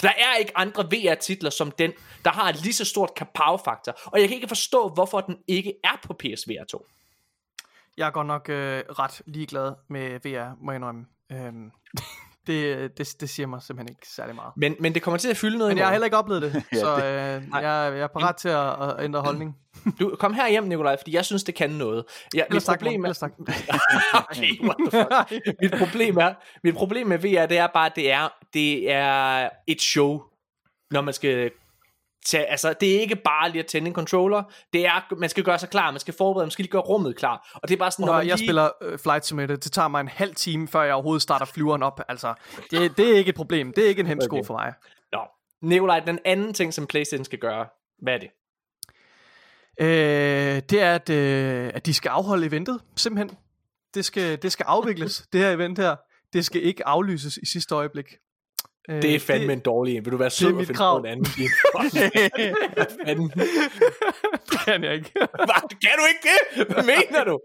For 0.00 0.06
der 0.06 0.14
er 0.18 0.36
ikke 0.36 0.52
andre 0.58 0.84
VR-titler 0.84 1.50
som 1.50 1.70
den, 1.70 1.92
der 2.24 2.30
har 2.30 2.48
et 2.48 2.62
lige 2.62 2.72
så 2.72 2.84
stort 2.84 3.14
kapow-faktor, 3.14 3.98
og 4.04 4.20
jeg 4.20 4.28
kan 4.28 4.34
ikke 4.34 4.48
forstå, 4.48 4.88
hvorfor 4.88 5.20
den 5.20 5.36
ikke 5.48 5.74
er 5.84 6.00
på 6.02 6.12
PSVR 6.12 6.64
2. 6.68 6.86
Jeg 7.96 8.06
er 8.06 8.10
godt 8.10 8.26
nok 8.26 8.48
øh, 8.48 8.84
ret 8.98 9.22
ligeglad 9.26 9.74
med 9.88 10.20
VR, 10.24 10.64
må 10.64 10.72
jeg 10.72 10.76
indrømme. 10.76 11.06
Øhm, 11.32 11.70
det, 12.46 12.98
det, 12.98 13.14
det 13.20 13.30
siger 13.30 13.46
mig 13.46 13.62
simpelthen 13.62 13.92
ikke 13.92 14.08
særlig 14.08 14.34
meget. 14.34 14.52
Men, 14.56 14.74
men 14.80 14.94
det 14.94 15.02
kommer 15.02 15.18
til 15.18 15.28
at 15.28 15.36
fylde 15.36 15.58
noget 15.58 15.70
Men 15.70 15.78
jeg 15.78 15.86
har 15.86 15.92
heller 15.92 16.04
ikke 16.04 16.16
oplevet 16.16 16.42
det, 16.42 16.54
ja, 16.72 16.78
så 16.78 16.96
øh, 16.96 17.02
jeg, 17.02 17.42
jeg 17.52 17.98
er 17.98 18.06
parat 18.06 18.36
til 18.36 18.48
at, 18.48 18.82
at 18.82 19.04
ændre 19.04 19.20
holdning. 19.20 19.56
Du, 20.00 20.16
kom 20.18 20.34
her 20.34 20.48
hjem, 20.48 20.64
Nikolaj, 20.64 20.96
fordi 20.96 21.14
jeg 21.14 21.24
synes, 21.24 21.44
det 21.44 21.54
kan 21.54 21.70
noget. 21.70 22.04
Ja, 22.34 22.42
mit 22.50 22.64
problem 22.68 23.04
er... 23.04 23.08
okay, 24.30 24.60
what 24.62 24.76
the 24.90 25.00
fuck? 25.00 25.46
mit, 25.62 25.74
problem 25.78 26.16
er, 26.16 26.34
mit 26.64 26.74
problem 26.74 27.06
med 27.06 27.18
VR, 27.18 27.46
det 27.46 27.58
er 27.58 27.66
bare, 27.66 27.90
det 27.96 28.12
er, 28.12 28.28
det 28.54 28.90
er 28.90 29.48
et 29.66 29.80
show, 29.80 30.22
når 30.90 31.00
man 31.00 31.14
skal 31.14 31.50
tage, 32.26 32.50
altså 32.50 32.74
det 32.80 32.96
er 32.96 33.00
ikke 33.00 33.16
bare 33.16 33.50
lige 33.50 33.62
at 33.62 33.66
tænde 33.66 33.88
en 33.88 33.94
controller, 33.94 34.42
det 34.72 34.86
er, 34.86 35.14
man 35.16 35.28
skal 35.28 35.44
gøre 35.44 35.58
sig 35.58 35.68
klar, 35.68 35.90
man 35.90 36.00
skal 36.00 36.14
forberede, 36.18 36.46
man 36.46 36.50
skal 36.50 36.62
lige 36.62 36.70
gøre 36.70 36.82
rummet 36.82 37.16
klar, 37.16 37.50
og 37.54 37.68
det 37.68 37.74
er 37.74 37.78
bare 37.78 37.90
sådan, 37.90 38.06
når 38.06 38.12
man 38.12 38.26
jeg 38.26 38.36
lige... 38.36 38.46
spiller 38.46 38.70
uh, 38.92 38.98
Flight 38.98 39.26
Simulator, 39.26 39.56
det 39.56 39.72
tager 39.72 39.88
mig 39.88 40.00
en 40.00 40.08
halv 40.08 40.34
time, 40.34 40.68
før 40.68 40.82
jeg 40.82 40.94
overhovedet 40.94 41.22
starter 41.22 41.46
flyveren 41.46 41.82
op, 41.82 42.00
altså, 42.08 42.34
det, 42.70 42.96
det 42.96 43.12
er 43.12 43.18
ikke 43.18 43.28
et 43.28 43.34
problem, 43.34 43.72
det 43.72 43.84
er 43.84 43.88
ikke 43.88 44.00
en 44.00 44.06
hemsko 44.06 44.36
okay. 44.36 44.46
for 44.46 44.54
mig. 44.54 44.72
Nå, 45.12 45.20
Nikolaj, 45.62 46.00
den 46.00 46.18
anden 46.24 46.54
ting, 46.54 46.74
som 46.74 46.86
Playstation 46.86 47.24
skal 47.24 47.38
gøre, 47.38 47.66
hvad 48.02 48.14
er 48.14 48.18
det? 48.18 48.28
Øh, 49.80 50.62
det 50.70 50.82
er, 50.82 50.94
at, 50.94 51.10
øh, 51.10 51.70
at 51.74 51.86
de 51.86 51.94
skal 51.94 52.08
afholde 52.08 52.46
eventet, 52.46 52.80
simpelthen. 52.96 53.38
Det 53.94 54.04
skal, 54.04 54.42
det 54.42 54.52
skal 54.52 54.64
afvikles, 54.64 55.18
det 55.32 55.40
her 55.40 55.50
event 55.50 55.78
her. 55.78 55.96
Det 56.32 56.44
skal 56.44 56.62
ikke 56.62 56.86
aflyses 56.86 57.36
i 57.36 57.46
sidste 57.46 57.74
øjeblik. 57.74 58.06
Øh, 58.90 59.02
det 59.02 59.14
er 59.14 59.20
fandme 59.20 59.46
det, 59.46 59.52
en 59.52 59.60
dårlig 59.60 59.96
en. 59.96 60.04
Vil 60.04 60.12
du 60.12 60.16
være 60.16 60.30
sød 60.30 60.52
og 60.52 60.60
finde 60.60 60.74
krav. 60.74 61.00
på 61.00 61.06
en 61.06 61.12
anden? 61.12 61.24
det 64.50 64.60
kan 64.66 64.84
jeg 64.84 64.94
ikke. 64.94 65.10
Hvad? 65.48 65.68
Kan 65.68 65.90
du 65.98 66.04
ikke 66.08 66.28
det? 66.28 66.66
Hvad 66.66 66.84
mener 66.84 67.24
du? 67.24 67.40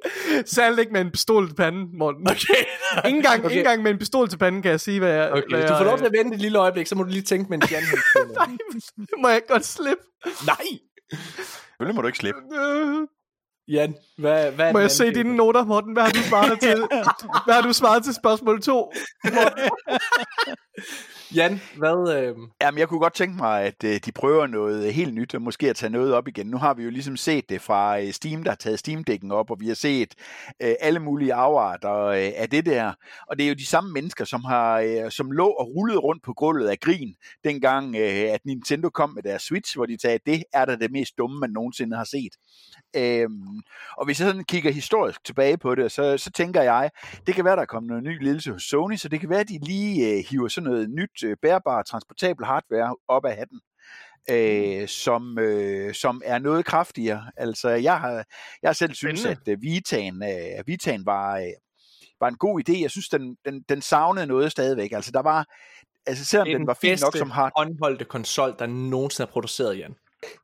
Særligt 0.45 0.79
ikke 0.79 0.93
med 0.93 1.01
en 1.01 1.11
pistol 1.11 1.47
til 1.47 1.55
panden, 1.55 1.97
Morten. 1.97 2.27
Okay. 2.27 2.63
ingen, 3.09 3.23
gang, 3.23 3.45
okay. 3.45 3.51
ingen 3.51 3.65
gang 3.65 3.83
med 3.83 3.91
en 3.91 3.97
pistol 3.97 4.29
til 4.29 4.37
panden 4.37 4.61
kan 4.61 4.71
jeg 4.71 4.79
sige, 4.79 4.99
hvad 4.99 5.11
jeg... 5.13 5.31
Okay, 5.31 5.43
hvad 5.49 5.59
hvis 5.59 5.69
du 5.69 5.77
får 5.77 5.83
lov 5.83 5.97
til 5.97 6.05
at 6.05 6.13
vente 6.17 6.35
et 6.35 6.41
lille 6.41 6.59
øjeblik, 6.59 6.87
så 6.87 6.95
må 6.95 7.03
du 7.03 7.09
lige 7.09 7.21
tænke 7.21 7.49
med 7.49 7.57
en 7.57 7.67
fjern. 7.67 7.83
Nej, 8.39 8.47
må 9.17 9.29
jeg 9.29 9.41
godt 9.47 9.65
slippe? 9.65 10.03
Nej! 10.45 10.65
Selvfølgelig 11.67 11.95
må 11.95 12.01
du 12.01 12.07
ikke 12.07 12.19
slippe. 12.19 12.39
Øh. 12.55 13.07
Jan, 13.67 13.95
hvad, 14.17 14.51
hvad 14.51 14.73
Må 14.73 14.79
jeg 14.79 14.91
se 14.91 15.13
dine 15.13 15.35
noter, 15.35 15.65
Morten? 15.65 15.93
Hvad 15.93 16.03
har 16.03 16.11
du 16.11 16.19
svaret 16.19 16.59
til? 16.59 16.77
hvad 17.45 17.53
har 17.53 17.61
du 17.61 17.73
svaret 17.73 18.03
til 18.03 18.13
spørgsmål 18.13 18.61
2? 18.61 18.91
Jan, 21.35 21.61
hvad... 21.77 22.15
Øh... 22.17 22.35
Jamen, 22.61 22.79
jeg 22.79 22.87
kunne 22.87 22.99
godt 22.99 23.13
tænke 23.13 23.37
mig, 23.37 23.63
at 23.63 23.83
øh, 23.83 23.99
de 24.05 24.11
prøver 24.11 24.47
noget 24.47 24.87
øh, 24.87 24.89
helt 24.89 25.13
nyt, 25.13 25.35
og 25.35 25.41
måske 25.41 25.69
at 25.69 25.75
tage 25.75 25.89
noget 25.89 26.13
op 26.13 26.27
igen. 26.27 26.47
Nu 26.47 26.57
har 26.57 26.73
vi 26.73 26.83
jo 26.83 26.89
ligesom 26.89 27.17
set 27.17 27.49
det 27.49 27.61
fra 27.61 27.99
øh, 27.99 28.11
Steam, 28.11 28.43
der 28.43 28.51
har 28.51 28.55
taget 28.55 28.79
Steam-dækken 28.79 29.31
op, 29.31 29.51
og 29.51 29.59
vi 29.59 29.67
har 29.67 29.73
set 29.75 30.15
øh, 30.61 30.73
alle 30.79 30.99
mulige 30.99 31.33
afarter 31.33 32.05
øh, 32.05 32.31
af 32.35 32.49
det 32.49 32.65
der. 32.65 32.93
Og 33.29 33.37
det 33.37 33.43
er 33.43 33.47
jo 33.47 33.53
de 33.55 33.67
samme 33.67 33.93
mennesker, 33.93 34.25
som 34.25 34.43
har 34.43 34.79
øh, 34.79 35.11
som 35.11 35.31
lå 35.31 35.47
og 35.47 35.67
rullede 35.75 35.99
rundt 35.99 36.23
på 36.23 36.33
gulvet 36.33 36.67
af 36.67 36.79
grin, 36.79 37.15
dengang 37.43 37.95
øh, 37.95 38.33
at 38.33 38.39
Nintendo 38.45 38.89
kom 38.89 39.09
med 39.09 39.23
deres 39.23 39.41
Switch, 39.41 39.75
hvor 39.75 39.85
de 39.85 40.01
sagde, 40.01 40.15
at 40.15 40.25
det 40.25 40.43
er 40.53 40.65
da 40.65 40.75
det 40.75 40.91
mest 40.91 41.17
dumme, 41.17 41.39
man 41.39 41.49
nogensinde 41.49 41.97
har 41.97 42.05
set. 42.05 42.33
Øhm, 42.95 43.61
og 43.97 44.05
hvis 44.05 44.19
jeg 44.19 44.27
sådan 44.27 44.43
kigger 44.43 44.71
historisk 44.71 45.23
tilbage 45.23 45.57
på 45.57 45.75
det, 45.75 45.91
så, 45.91 46.17
så 46.17 46.31
tænker 46.31 46.61
jeg, 46.61 46.89
det 47.27 47.35
kan 47.35 47.45
være, 47.45 47.55
der 47.55 47.61
er 47.61 47.65
kommet 47.65 47.89
noget 47.89 48.03
ny 48.03 48.23
ledelse 48.23 48.51
hos 48.51 48.63
Sony, 48.63 48.95
så 48.95 49.09
det 49.09 49.19
kan 49.19 49.29
være, 49.29 49.39
at 49.39 49.49
de 49.49 49.59
lige 49.65 50.17
øh, 50.17 50.23
hiver 50.29 50.47
sådan 50.47 50.69
noget 50.69 50.89
nyt 50.89 51.23
øh, 51.23 51.37
bærbar, 51.41 51.83
transportabel 51.83 52.45
hardware 52.45 52.95
op 53.07 53.25
af 53.25 53.35
hatten. 53.35 53.59
Øh, 54.29 54.87
som, 54.87 55.39
øh, 55.39 55.93
som 55.93 56.21
er 56.25 56.39
noget 56.39 56.65
kraftigere. 56.65 57.31
Altså, 57.37 57.69
jeg 57.69 57.99
har, 57.99 58.11
jeg 58.61 58.67
har 58.67 58.73
selv 58.73 58.93
synes, 58.93 59.25
at 59.25 59.47
uh, 59.47 59.61
Vitaen, 59.61 60.23
uh, 60.23 60.67
Vitaen 60.67 61.05
var, 61.05 61.39
uh, 61.39 61.45
var 62.19 62.27
en 62.27 62.37
god 62.37 62.61
idé. 62.69 62.81
Jeg 62.81 62.91
synes, 62.91 63.09
den, 63.09 63.37
den, 63.45 63.61
den 63.69 63.81
savnede 63.81 64.27
noget 64.27 64.51
stadigvæk. 64.51 64.91
Altså, 64.91 65.11
der 65.11 65.21
var, 65.21 65.45
altså 66.05 66.25
selvom 66.25 66.47
er 66.47 66.57
den 66.57 66.67
var 66.67 66.77
fin 66.81 66.97
nok 67.01 67.17
som 67.17 67.31
hard, 67.31 67.51
håndholdte 67.57 68.05
konsol, 68.05 68.55
der 68.59 68.65
nogensinde 68.65 69.27
er 69.27 69.31
produceret, 69.31 69.77
Jan. 69.77 69.95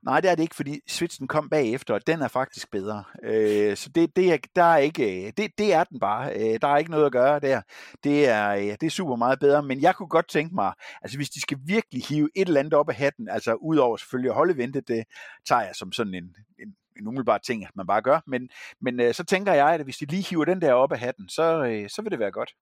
Nej, 0.03 0.21
det 0.21 0.31
er 0.31 0.35
det 0.35 0.43
ikke, 0.43 0.55
fordi 0.55 0.79
Switchen 0.87 1.27
kom 1.27 1.49
bagefter, 1.49 1.93
og 1.93 2.07
den 2.07 2.21
er 2.21 2.27
faktisk 2.27 2.71
bedre. 2.71 3.03
Øh, 3.23 3.77
så 3.77 3.89
det, 3.89 4.15
det, 4.15 4.33
er, 4.33 4.37
der 4.55 4.63
er 4.63 4.77
ikke, 4.77 5.25
øh, 5.25 5.33
det, 5.37 5.51
det 5.57 5.73
er 5.73 5.83
den 5.83 5.99
bare. 5.99 6.33
Øh, 6.33 6.59
der 6.61 6.67
er 6.67 6.77
ikke 6.77 6.91
noget 6.91 7.05
at 7.05 7.11
gøre 7.11 7.39
der. 7.39 7.61
Det 8.03 8.27
er, 8.27 8.49
øh, 8.49 8.63
det 8.63 8.83
er 8.83 8.89
super 8.89 9.15
meget 9.15 9.39
bedre, 9.39 9.63
men 9.63 9.81
jeg 9.81 9.95
kunne 9.95 10.07
godt 10.07 10.27
tænke 10.27 10.55
mig, 10.55 10.73
altså 11.01 11.17
hvis 11.17 11.29
de 11.29 11.41
skal 11.41 11.57
virkelig 11.65 12.03
hive 12.03 12.29
et 12.35 12.47
eller 12.47 12.59
andet 12.59 12.73
op 12.73 12.89
af 12.89 12.95
hatten, 12.95 13.29
altså 13.29 13.53
udover 13.53 13.97
selvfølgelig 13.97 14.29
at 14.29 14.35
holde 14.35 14.57
ventet, 14.57 14.87
det 14.87 15.03
tager 15.47 15.61
jeg 15.61 15.75
som 15.75 15.91
sådan 15.91 16.13
en, 16.13 16.35
en, 16.59 16.75
en 16.99 17.07
umiddelbar 17.07 17.37
ting, 17.37 17.63
at 17.63 17.75
man 17.75 17.87
bare 17.87 18.01
gør, 18.01 18.19
men, 18.27 18.49
men 18.81 18.99
øh, 18.99 19.13
så 19.13 19.23
tænker 19.23 19.53
jeg, 19.53 19.67
at 19.67 19.81
hvis 19.81 19.97
de 19.97 20.05
lige 20.05 20.23
hiver 20.29 20.45
den 20.45 20.61
der 20.61 20.73
op 20.73 20.91
af 20.91 20.99
hatten, 20.99 21.29
så, 21.29 21.63
øh, 21.63 21.89
så 21.89 22.01
vil 22.01 22.11
det 22.11 22.19
være 22.19 22.31
godt. 22.31 22.53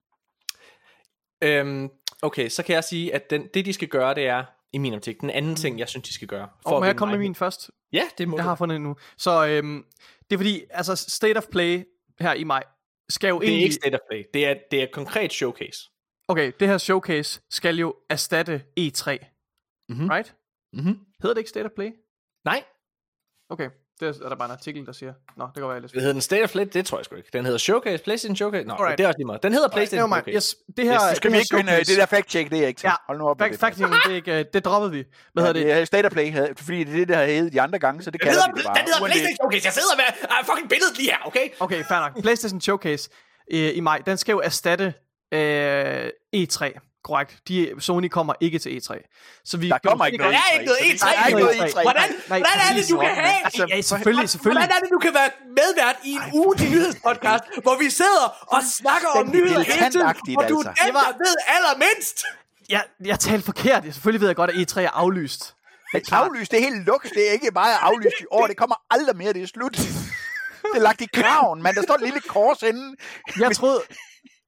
Øhm, 1.41 1.89
okay, 2.21 2.49
så 2.49 2.63
kan 2.63 2.75
jeg 2.75 2.83
sige, 2.83 3.15
at 3.15 3.29
den, 3.29 3.47
det 3.53 3.65
de 3.65 3.73
skal 3.73 3.87
gøre, 3.87 4.15
det 4.15 4.27
er, 4.27 4.43
i 4.75 4.77
min 4.77 4.93
optik, 4.93 5.21
den 5.21 5.29
anden 5.29 5.55
ting, 5.55 5.79
jeg 5.79 5.89
synes, 5.89 6.07
de 6.07 6.13
skal 6.13 6.27
gøre. 6.27 6.49
Og 6.65 6.79
må 6.79 6.85
jeg 6.85 6.95
komme 6.95 7.11
med 7.11 7.19
min 7.19 7.35
først? 7.35 7.71
Ja, 7.93 8.03
det 8.17 8.27
må 8.27 8.37
Jeg 8.37 8.43
du. 8.43 8.47
har 8.49 8.55
fundet 8.55 8.81
nu. 8.81 8.95
Så 9.17 9.47
øhm, 9.47 9.85
det 10.29 10.35
er 10.35 10.37
fordi, 10.37 10.63
altså 10.69 10.95
State 10.95 11.37
of 11.37 11.43
Play 11.51 11.83
her 12.19 12.33
i 12.33 12.43
maj, 12.43 12.63
skal 13.09 13.27
jo 13.29 13.39
Det 13.39 13.45
er 13.45 13.49
egentlig... 13.49 13.63
ikke 13.63 13.75
State 13.75 13.93
of 13.93 13.99
Play. 14.11 14.23
Det 14.33 14.45
er, 14.45 14.55
det 14.71 14.79
er 14.79 14.83
et 14.83 14.91
konkret 14.91 15.33
showcase. 15.33 15.89
Okay, 16.27 16.51
det 16.59 16.67
her 16.67 16.77
showcase 16.77 17.41
skal 17.49 17.75
jo 17.77 17.95
erstatte 18.09 18.63
E3. 18.79 19.17
Mhm. 19.89 20.09
Right? 20.09 20.35
Mm-hmm. 20.73 20.99
Hedder 21.21 21.33
det 21.33 21.37
ikke 21.37 21.49
State 21.49 21.65
of 21.65 21.71
Play? 21.71 21.91
Nej, 22.45 22.63
Okay, 23.49 23.69
det 23.99 24.21
er 24.25 24.29
der 24.29 24.35
bare 24.35 24.45
en 24.45 24.51
artikel, 24.51 24.85
der 24.85 24.91
siger. 24.91 25.13
Nå, 25.37 25.45
det 25.45 25.53
kan 25.53 25.63
være, 25.63 25.71
jeg 25.73 25.89
hedder 25.93 26.11
den 26.13 26.21
State 26.21 26.43
of 26.43 26.51
Play, 26.51 26.65
det 26.73 26.85
tror 26.85 26.97
jeg 26.97 27.05
sgu 27.05 27.15
ikke. 27.15 27.29
Den 27.33 27.45
hedder 27.45 27.57
Showcase, 27.57 28.03
PlayStation 28.03 28.35
Showcase. 28.35 28.63
Nå, 28.67 28.73
Alright. 28.73 28.97
det 28.97 29.03
er 29.03 29.07
også 29.07 29.17
lige 29.17 29.25
meget. 29.25 29.43
Den 29.43 29.53
hedder 29.53 29.67
PlayStation 29.67 30.09
mind. 30.09 30.23
Showcase. 30.23 30.35
Yes, 30.35 30.55
det 30.77 30.85
her, 30.85 31.09
Yes, 31.11 31.17
skal 31.17 31.31
vi 31.31 31.37
ikke 31.37 31.57
ind, 31.59 31.69
øh, 31.69 31.77
det 31.77 31.87
der 31.97 32.05
fact-check, 32.05 32.49
det 32.49 32.63
er 32.63 32.67
ikke 32.67 32.79
til. 32.79 32.87
Ja, 32.87 32.93
Hold 33.07 33.17
nu 33.17 33.27
op 33.27 33.39
Fact, 33.39 33.51
det. 33.51 33.59
fact 33.59 33.77
det 33.77 33.83
er 33.83 34.15
ikke, 34.15 34.39
øh, 34.39 34.45
det 34.53 34.65
droppede 34.65 34.91
vi. 34.91 35.03
Hvad 35.33 35.43
Ja, 35.43 35.47
hedder 35.47 35.59
det? 35.59 35.65
det 35.75 35.81
er 35.81 35.85
State 35.85 36.05
of 36.05 36.11
Play, 36.11 36.31
havde- 36.31 36.53
fordi 36.57 36.83
det 36.83 36.93
er 36.93 36.97
det, 36.97 37.07
der 37.07 37.15
har 37.17 37.25
heddet 37.25 37.53
de 37.53 37.61
andre 37.61 37.79
gange, 37.79 38.03
så 38.03 38.11
det 38.11 38.21
hedder, 38.23 38.41
vi 38.55 38.61
bare. 38.65 38.75
den 38.75 38.83
hedder 38.85 38.99
PlayStation 39.05 39.35
Showcase. 39.41 39.65
Jeg 39.65 39.73
sidder 39.73 39.95
med 40.01 40.05
uh, 40.23 40.45
fucking 40.45 40.69
billedet 40.69 40.97
lige 40.97 41.09
her, 41.11 41.17
okay? 41.25 41.47
Okay, 41.59 41.83
fair 41.83 41.99
nok. 41.99 42.21
PlayStation 42.21 42.61
Showcase 42.61 43.09
øh, 43.51 43.71
i 43.77 43.79
maj, 43.79 43.97
den 44.05 44.17
skal 44.17 44.31
jo 44.33 44.39
erstatte 44.39 44.93
øh, 45.33 46.07
E3. 46.35 46.61
Korrekt. 47.09 47.31
De, 47.47 47.57
Sony 47.79 48.07
kommer 48.17 48.33
ikke 48.45 48.59
til 48.59 48.69
E3. 48.77 48.89
Så 49.45 49.57
vi 49.57 49.69
Der 49.69 49.77
kommer 49.77 50.05
ikke 50.05 50.17
Der 50.17 50.23
noget 50.23 50.35
er 50.35 50.53
ikke 50.53 50.65
noget 50.65 50.79
fordi 50.81 50.91
E3. 50.91 51.05
Der 51.05 51.17
er 51.21 51.27
ikke 51.27 51.39
noget 51.39 51.55
E3. 51.55 51.81
Hvordan, 51.81 52.09
Nej, 52.29 52.39
hvordan 52.43 52.57
er 52.69 52.71
det, 52.77 52.89
du 52.89 52.97
kan 53.05 53.13
have... 53.15 53.45
Altså, 53.47 53.65
Ja, 53.69 53.81
selvfølgelig, 53.81 54.29
selvfølgelig. 54.29 54.61
Hvordan 54.61 54.75
er 54.77 54.81
det, 54.83 54.89
du 54.95 54.99
kan 55.05 55.13
være 55.13 55.29
medvært 55.59 55.97
i 56.03 56.11
en 56.19 56.25
uge 56.39 56.55
til 56.55 56.67
nyhedspodcast, 56.73 57.43
hvor 57.65 57.75
vi 57.83 57.89
sidder 57.89 58.25
og 58.55 58.61
snakker 58.79 59.07
om 59.19 59.25
nyheder 59.35 59.63
hele 59.63 59.91
tiden, 59.91 60.07
og 60.39 60.49
du 60.49 60.57
er 60.59 60.63
den, 60.85 60.93
der 60.99 61.17
ved 61.25 61.35
allermindst. 61.55 62.17
Jeg, 62.69 62.83
jeg 63.05 63.19
talte 63.19 63.45
forkert. 63.45 63.85
Jeg, 63.85 63.93
selvfølgelig 63.93 64.21
ved 64.21 64.27
jeg 64.29 64.35
godt, 64.35 64.49
at 64.51 64.57
E3 64.63 64.81
er 64.81 64.89
aflyst. 64.89 65.55
Det 65.93 66.11
er 66.11 66.15
aflyst, 66.15 66.51
det 66.51 66.59
er 66.59 66.63
helt 66.63 66.85
lukket, 66.85 67.11
det 67.15 67.27
er 67.29 67.31
ikke 67.31 67.51
bare 67.51 67.73
aflyst 67.89 68.19
i 68.21 68.25
år, 68.31 68.47
det 68.47 68.57
kommer 68.57 68.75
aldrig 68.89 69.15
mere, 69.17 69.33
det 69.33 69.43
er 69.43 69.47
slut. 69.47 69.77
Det 70.71 70.79
er 70.81 70.85
lagt 70.89 71.01
i 71.01 71.07
kraven, 71.13 71.63
man. 71.63 71.75
Der 71.75 71.81
står 71.81 71.95
et 71.95 72.01
lille 72.01 72.21
kors 72.21 72.61
inden. 72.63 72.95
Jeg 73.39 73.55
troede, 73.55 73.81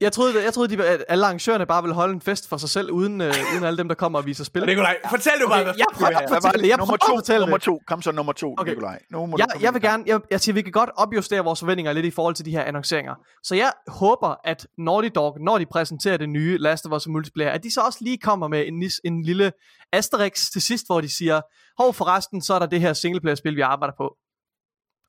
jeg 0.02 0.12
troede, 0.12 0.44
jeg 0.44 0.54
troede 0.54 0.78
de, 0.78 0.84
at 0.86 1.06
alle 1.08 1.26
arrangørerne 1.26 1.66
bare 1.66 1.82
ville 1.84 1.94
holde 1.96 2.14
en 2.14 2.22
fest 2.22 2.50
for 2.50 2.58
sig 2.58 2.70
selv, 2.70 2.92
uden, 2.92 3.22
øh, 3.22 3.34
uden 3.54 3.64
alle 3.64 3.78
dem, 3.78 3.88
der 3.88 3.96
kommer 3.96 4.20
og 4.20 4.26
viser 4.26 4.44
spil. 4.44 4.66
Nikolaj, 4.66 4.98
fortæl 5.10 5.32
du 5.42 5.48
bare, 5.50 5.64
hvad 5.64 5.74
jeg 5.78 5.86
prøver- 5.94 6.12
var 6.30 6.40
fortælle 6.42 6.64
det. 6.64 6.70
Jeg 6.70 6.78
nummer 6.78 6.98
to, 6.98 7.16
fortælle 7.16 7.40
nummer 7.46 7.58
to. 7.58 7.82
Kom 7.88 8.02
så 8.02 8.12
nummer 8.12 8.34
to, 8.34 8.56
Okay. 8.58 8.70
Nikolaj. 8.72 9.00
Nu 9.12 9.26
må 9.26 9.38
du 9.38 9.44
Jeg, 9.54 9.62
jeg 9.62 9.74
vil 9.74 9.82
gerne, 9.82 10.04
jeg, 10.08 10.20
jeg 10.32 10.42
siger, 10.42 10.54
vi 10.54 10.62
kan 10.62 10.72
godt 10.72 10.90
opjustere 10.98 11.44
vores 11.44 11.60
forventninger 11.60 11.94
lidt 11.94 12.06
i 12.06 12.12
forhold 12.12 12.36
til 12.36 12.46
de 12.46 12.52
her 12.52 12.64
annonceringer. 12.64 13.16
Så 13.44 13.56
jeg 13.56 13.72
håber, 13.88 14.36
at 14.44 14.68
Naughty 14.78 15.10
Dog, 15.16 15.38
når 15.40 15.58
de 15.58 15.66
præsenterer 15.66 16.18
det 16.18 16.30
nye 16.30 16.58
Last 16.58 16.86
of 16.86 16.92
Us 16.92 17.08
multiplayer, 17.08 17.52
at 17.52 17.64
de 17.64 17.74
så 17.74 17.82
også 17.82 18.00
lige 18.02 18.18
kommer 18.18 18.48
med 18.48 18.68
en, 18.68 18.84
en 19.04 19.24
lille 19.24 19.52
asterisk 19.94 20.52
til 20.52 20.62
sidst, 20.62 20.86
hvor 20.88 21.02
de 21.02 21.16
siger, 21.18 21.42
hov 21.82 21.94
forresten, 21.94 22.42
så 22.42 22.54
er 22.54 22.60
der 22.60 22.66
det 22.66 22.82
her 22.82 22.94
singleplayer-spil, 22.94 23.56
vi 23.56 23.62
arbejder 23.62 23.94
på. 23.98 24.16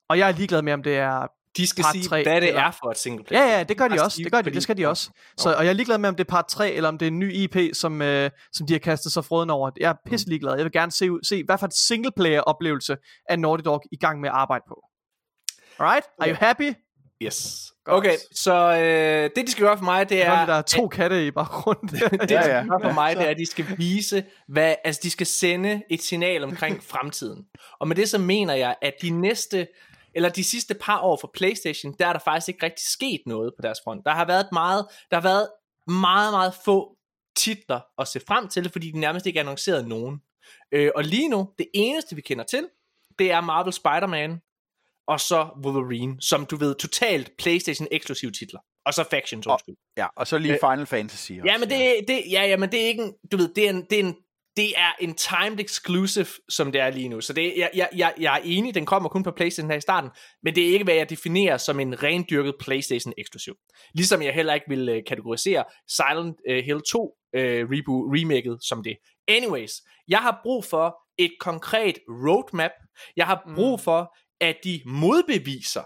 Og 0.09 0.17
jeg 0.17 0.27
er 0.27 0.31
ligeglad 0.31 0.61
med, 0.61 0.73
om 0.73 0.83
det 0.83 0.97
er 0.97 1.27
De 1.57 1.67
skal 1.67 1.83
part 1.83 1.93
sige, 1.95 2.07
tre, 2.07 2.23
hvad 2.23 2.41
det 2.41 2.47
eller- 2.47 2.61
er 2.61 2.71
for 2.71 2.91
et 2.91 2.97
single 2.97 3.23
player. 3.25 3.43
Ja, 3.43 3.57
ja, 3.57 3.63
det 3.63 3.77
gør 3.77 3.87
de 3.87 4.01
også. 4.03 4.21
Det 4.23 4.31
gør 4.31 4.41
de, 4.41 4.51
det 4.51 4.63
skal 4.63 4.77
de 4.77 4.87
også. 4.87 5.09
Så, 5.37 5.53
og 5.55 5.63
jeg 5.63 5.69
er 5.69 5.73
ligeglad 5.73 5.97
med, 5.97 6.09
om 6.09 6.15
det 6.15 6.23
er 6.23 6.29
part 6.29 6.47
3, 6.47 6.71
eller 6.71 6.89
om 6.89 6.97
det 6.97 7.05
er 7.05 7.11
en 7.11 7.19
ny 7.19 7.33
IP, 7.33 7.57
som, 7.75 8.01
øh, 8.01 8.29
som 8.53 8.67
de 8.67 8.73
har 8.73 8.79
kastet 8.79 9.11
sig 9.11 9.25
froden 9.25 9.49
over. 9.49 9.71
Jeg 9.79 9.89
er 9.89 9.93
pisse 10.09 10.27
ligeglad. 10.29 10.55
Jeg 10.55 10.63
vil 10.63 10.71
gerne 10.71 10.91
se, 10.91 11.09
se 11.23 11.43
hvad 11.43 11.57
for 11.57 11.65
et 11.67 11.73
singleplayer-oplevelse 11.73 12.97
er 13.29 13.35
Naughty 13.35 13.63
Dog 13.65 13.81
i 13.91 13.97
gang 13.97 14.21
med 14.21 14.29
at 14.29 14.35
arbejde 14.35 14.63
på. 14.67 14.81
Alright? 15.79 16.05
Are 16.19 16.29
you 16.29 16.35
happy? 16.39 16.73
Yes. 17.23 17.71
Godt. 17.85 17.97
Okay, 17.97 18.15
så 18.35 18.53
øh, 18.53 19.29
det 19.35 19.47
de 19.47 19.51
skal 19.51 19.63
gøre 19.65 19.77
for 19.77 19.85
mig, 19.85 20.09
det 20.09 20.25
er... 20.25 20.45
der 20.45 20.53
er 20.53 20.61
to 20.61 20.87
katte 20.87 21.27
i 21.27 21.31
baggrunden. 21.31 21.87
det, 21.99 22.01
Ja, 22.01 22.25
de 22.25 22.33
ja. 22.35 22.41
skal 22.41 22.67
gøre 22.67 22.79
for 22.83 22.93
mig, 22.93 23.15
det 23.15 23.25
er, 23.25 23.29
at 23.29 23.37
de 23.37 23.45
skal 23.45 23.65
vise, 23.77 24.23
hvad, 24.47 24.75
altså 24.83 24.99
de 25.03 25.09
skal 25.09 25.27
sende 25.27 25.81
et 25.89 26.01
signal 26.01 26.43
omkring 26.43 26.83
fremtiden. 26.83 27.43
Og 27.79 27.87
med 27.87 27.95
det 27.95 28.09
så 28.09 28.17
mener 28.17 28.53
jeg, 28.53 28.75
at 28.81 28.93
de 29.01 29.09
næste, 29.09 29.67
eller 30.19 30.29
de 30.29 30.43
sidste 30.43 30.73
par 30.73 30.99
år 31.01 31.17
for 31.21 31.31
Playstation, 31.33 31.95
der 31.99 32.07
er 32.07 32.13
der 32.13 32.19
faktisk 32.19 32.47
ikke 32.47 32.65
rigtig 32.65 32.85
sket 32.85 33.21
noget 33.25 33.53
på 33.57 33.61
deres 33.61 33.79
front. 33.83 34.05
Der 34.05 34.11
har 34.11 34.25
været 34.25 34.47
meget, 34.51 34.85
der 35.11 35.17
har 35.17 35.23
været 35.23 35.47
meget, 35.87 36.33
meget 36.33 36.53
få 36.65 36.97
titler 37.35 37.79
at 38.01 38.07
se 38.07 38.19
frem 38.27 38.47
til, 38.47 38.69
fordi 38.69 38.91
de 38.91 38.99
nærmest 38.99 39.25
ikke 39.25 39.37
er 39.37 39.43
annonceret 39.43 39.87
nogen. 39.87 40.21
Øh, 40.71 40.91
og 40.95 41.03
lige 41.03 41.29
nu, 41.29 41.49
det 41.57 41.67
eneste 41.73 42.15
vi 42.15 42.21
kender 42.21 42.43
til, 42.43 42.67
det 43.19 43.31
er 43.31 43.41
Marvel 43.41 43.73
Spider-Man, 43.73 44.41
og 45.07 45.19
så 45.19 45.49
Wolverine, 45.63 46.21
som 46.21 46.45
du 46.45 46.55
ved, 46.55 46.75
totalt 46.75 47.31
Playstation 47.37 47.87
eksklusive 47.91 48.31
titler. 48.31 48.59
Og 48.85 48.93
så 48.93 49.03
Factions, 49.09 49.47
undskyld. 49.47 49.75
Ja, 49.97 50.07
og 50.15 50.27
så 50.27 50.37
lige 50.37 50.57
Final 50.61 50.85
Fantasy. 50.85 51.31
Ja, 51.31 51.57
men 51.57 51.69
det, 51.69 52.05
det, 52.07 52.23
ja, 52.31 52.43
ja, 52.45 52.57
men 52.57 52.71
det 52.71 52.81
er 52.81 52.87
ikke 52.87 53.03
en, 53.03 53.13
du 53.31 53.37
ved, 53.37 53.53
det 53.53 53.65
er 53.65 53.69
en, 53.69 53.85
det 53.89 53.99
er 53.99 54.03
en, 54.03 54.15
det 54.59 54.73
er 54.77 54.91
en 54.99 55.15
timed 55.15 55.59
exclusive, 55.59 56.27
som 56.49 56.71
det 56.71 56.81
er 56.81 56.89
lige 56.89 57.09
nu. 57.09 57.21
Så 57.21 57.33
det, 57.33 57.53
jeg, 57.57 57.69
jeg, 57.73 57.89
jeg, 57.95 58.13
jeg 58.19 58.35
er 58.35 58.41
enig, 58.43 58.75
den 58.75 58.85
kommer 58.85 59.09
kun 59.09 59.23
på 59.23 59.31
PlayStation 59.31 59.71
her 59.71 59.77
i 59.77 59.81
starten, 59.81 60.09
men 60.43 60.55
det 60.55 60.67
er 60.67 60.73
ikke, 60.73 60.83
hvad 60.83 60.93
jeg 60.93 61.09
definerer 61.09 61.57
som 61.57 61.79
en 61.79 62.03
rendyrket 62.03 62.55
PlayStation 62.59 63.13
eksklusiv. 63.17 63.55
Ligesom 63.93 64.21
jeg 64.21 64.33
heller 64.33 64.53
ikke 64.53 64.65
vil 64.69 64.89
uh, 64.89 64.97
kategorisere 65.07 65.63
Silent 65.87 66.37
uh, 66.49 66.55
Hill 66.55 66.81
2 66.91 67.03
uh, 67.03 67.11
reboot, 67.33 68.17
remaket 68.17 68.57
som 68.61 68.83
det. 68.83 68.97
Anyways, 69.27 69.71
jeg 70.07 70.19
har 70.19 70.39
brug 70.43 70.65
for 70.65 70.97
et 71.17 71.31
konkret 71.39 71.99
roadmap. 72.09 72.71
Jeg 73.15 73.25
har 73.25 73.51
brug 73.55 73.79
for, 73.79 74.15
at 74.41 74.55
de 74.63 74.81
modbeviser 74.85 75.83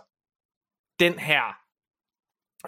den 0.99 1.19
her 1.19 1.63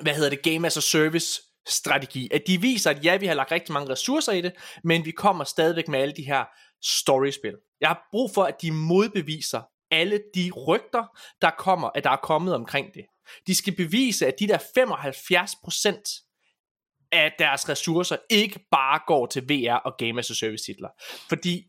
hvad 0.01 0.13
hedder 0.15 0.29
det, 0.29 0.43
Game 0.43 0.67
as 0.67 0.77
a 0.77 0.81
Service 0.81 1.41
strategi. 1.67 2.29
At 2.31 2.41
de 2.47 2.61
viser, 2.61 2.89
at 2.89 3.05
ja, 3.05 3.17
vi 3.17 3.25
har 3.25 3.33
lagt 3.33 3.51
rigtig 3.51 3.73
mange 3.73 3.89
ressourcer 3.89 4.31
i 4.31 4.41
det, 4.41 4.53
men 4.83 5.05
vi 5.05 5.11
kommer 5.11 5.43
stadigvæk 5.43 5.87
med 5.87 5.99
alle 5.99 6.13
de 6.13 6.23
her 6.23 6.45
storyspil. 6.83 7.55
Jeg 7.81 7.89
har 7.89 8.07
brug 8.11 8.31
for, 8.33 8.43
at 8.43 8.61
de 8.61 8.71
modbeviser 8.71 9.61
alle 9.91 10.21
de 10.35 10.51
rygter, 10.67 11.03
der 11.41 11.51
kommer, 11.57 11.89
at 11.95 12.03
der 12.03 12.09
er 12.09 12.19
kommet 12.23 12.55
omkring 12.55 12.93
det. 12.93 13.05
De 13.47 13.55
skal 13.55 13.75
bevise, 13.75 14.27
at 14.27 14.39
de 14.39 14.47
der 14.47 14.57
75% 14.57 17.11
af 17.11 17.33
deres 17.39 17.69
ressourcer 17.69 18.17
ikke 18.29 18.59
bare 18.71 18.99
går 19.07 19.25
til 19.25 19.49
VR 19.49 19.73
og 19.73 19.93
Game 19.97 20.19
as 20.19 20.31
a 20.31 20.33
Service 20.33 20.65
titler. 20.65 20.89
Fordi 21.29 21.63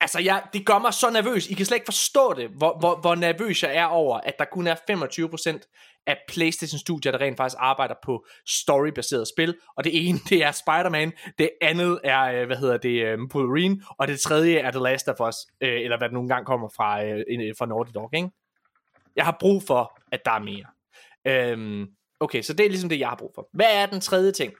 Altså, 0.00 0.20
jeg, 0.20 0.42
det 0.52 0.66
gør 0.66 0.78
mig 0.78 0.94
så 0.94 1.10
nervøs. 1.10 1.46
I 1.46 1.54
kan 1.54 1.66
slet 1.66 1.76
ikke 1.76 1.84
forstå 1.84 2.32
det, 2.32 2.50
hvor, 2.50 2.78
hvor, 2.78 3.00
hvor 3.00 3.14
nervøs 3.14 3.62
jeg 3.62 3.76
er 3.76 3.84
over, 3.84 4.18
at 4.18 4.34
der 4.38 4.44
kun 4.44 4.66
er 4.66 4.74
25% 4.74 6.02
af 6.06 6.18
PlayStation-studier, 6.28 7.12
der 7.12 7.20
rent 7.20 7.36
faktisk 7.36 7.56
arbejder 7.58 7.94
på 8.04 8.26
story-baseret 8.48 9.28
spil. 9.28 9.54
Og 9.76 9.84
det 9.84 10.08
ene, 10.08 10.18
det 10.30 10.44
er 10.44 10.52
Spider-Man. 10.52 11.12
Det 11.38 11.50
andet 11.62 12.00
er, 12.04 12.22
øh, 12.22 12.46
hvad 12.46 12.56
hedder 12.56 12.76
det, 12.76 13.04
øh, 13.04 13.18
Wolverine. 13.34 13.82
Og 13.98 14.08
det 14.08 14.20
tredje 14.20 14.56
er 14.56 14.70
The 14.70 14.80
Last 14.80 15.08
of 15.08 15.28
Us. 15.28 15.36
Øh, 15.60 15.80
eller 15.80 15.98
hvad 15.98 16.08
det 16.08 16.14
nogle 16.14 16.28
gange 16.28 16.44
kommer 16.44 16.68
fra, 16.76 17.04
øh, 17.04 17.18
øh, 17.18 17.54
fra 17.58 17.66
Naughty 17.66 17.92
Dog, 17.94 18.10
ikke? 18.14 18.30
Jeg 19.16 19.24
har 19.24 19.36
brug 19.40 19.62
for, 19.62 20.00
at 20.12 20.20
der 20.24 20.30
er 20.30 20.38
mere. 20.38 20.66
Øhm, 21.26 21.86
okay, 22.20 22.42
så 22.42 22.52
det 22.52 22.66
er 22.66 22.70
ligesom 22.70 22.88
det, 22.88 22.98
jeg 22.98 23.08
har 23.08 23.16
brug 23.16 23.32
for. 23.34 23.48
Hvad 23.52 23.66
er 23.72 23.86
den 23.86 24.00
tredje 24.00 24.32
ting? 24.32 24.52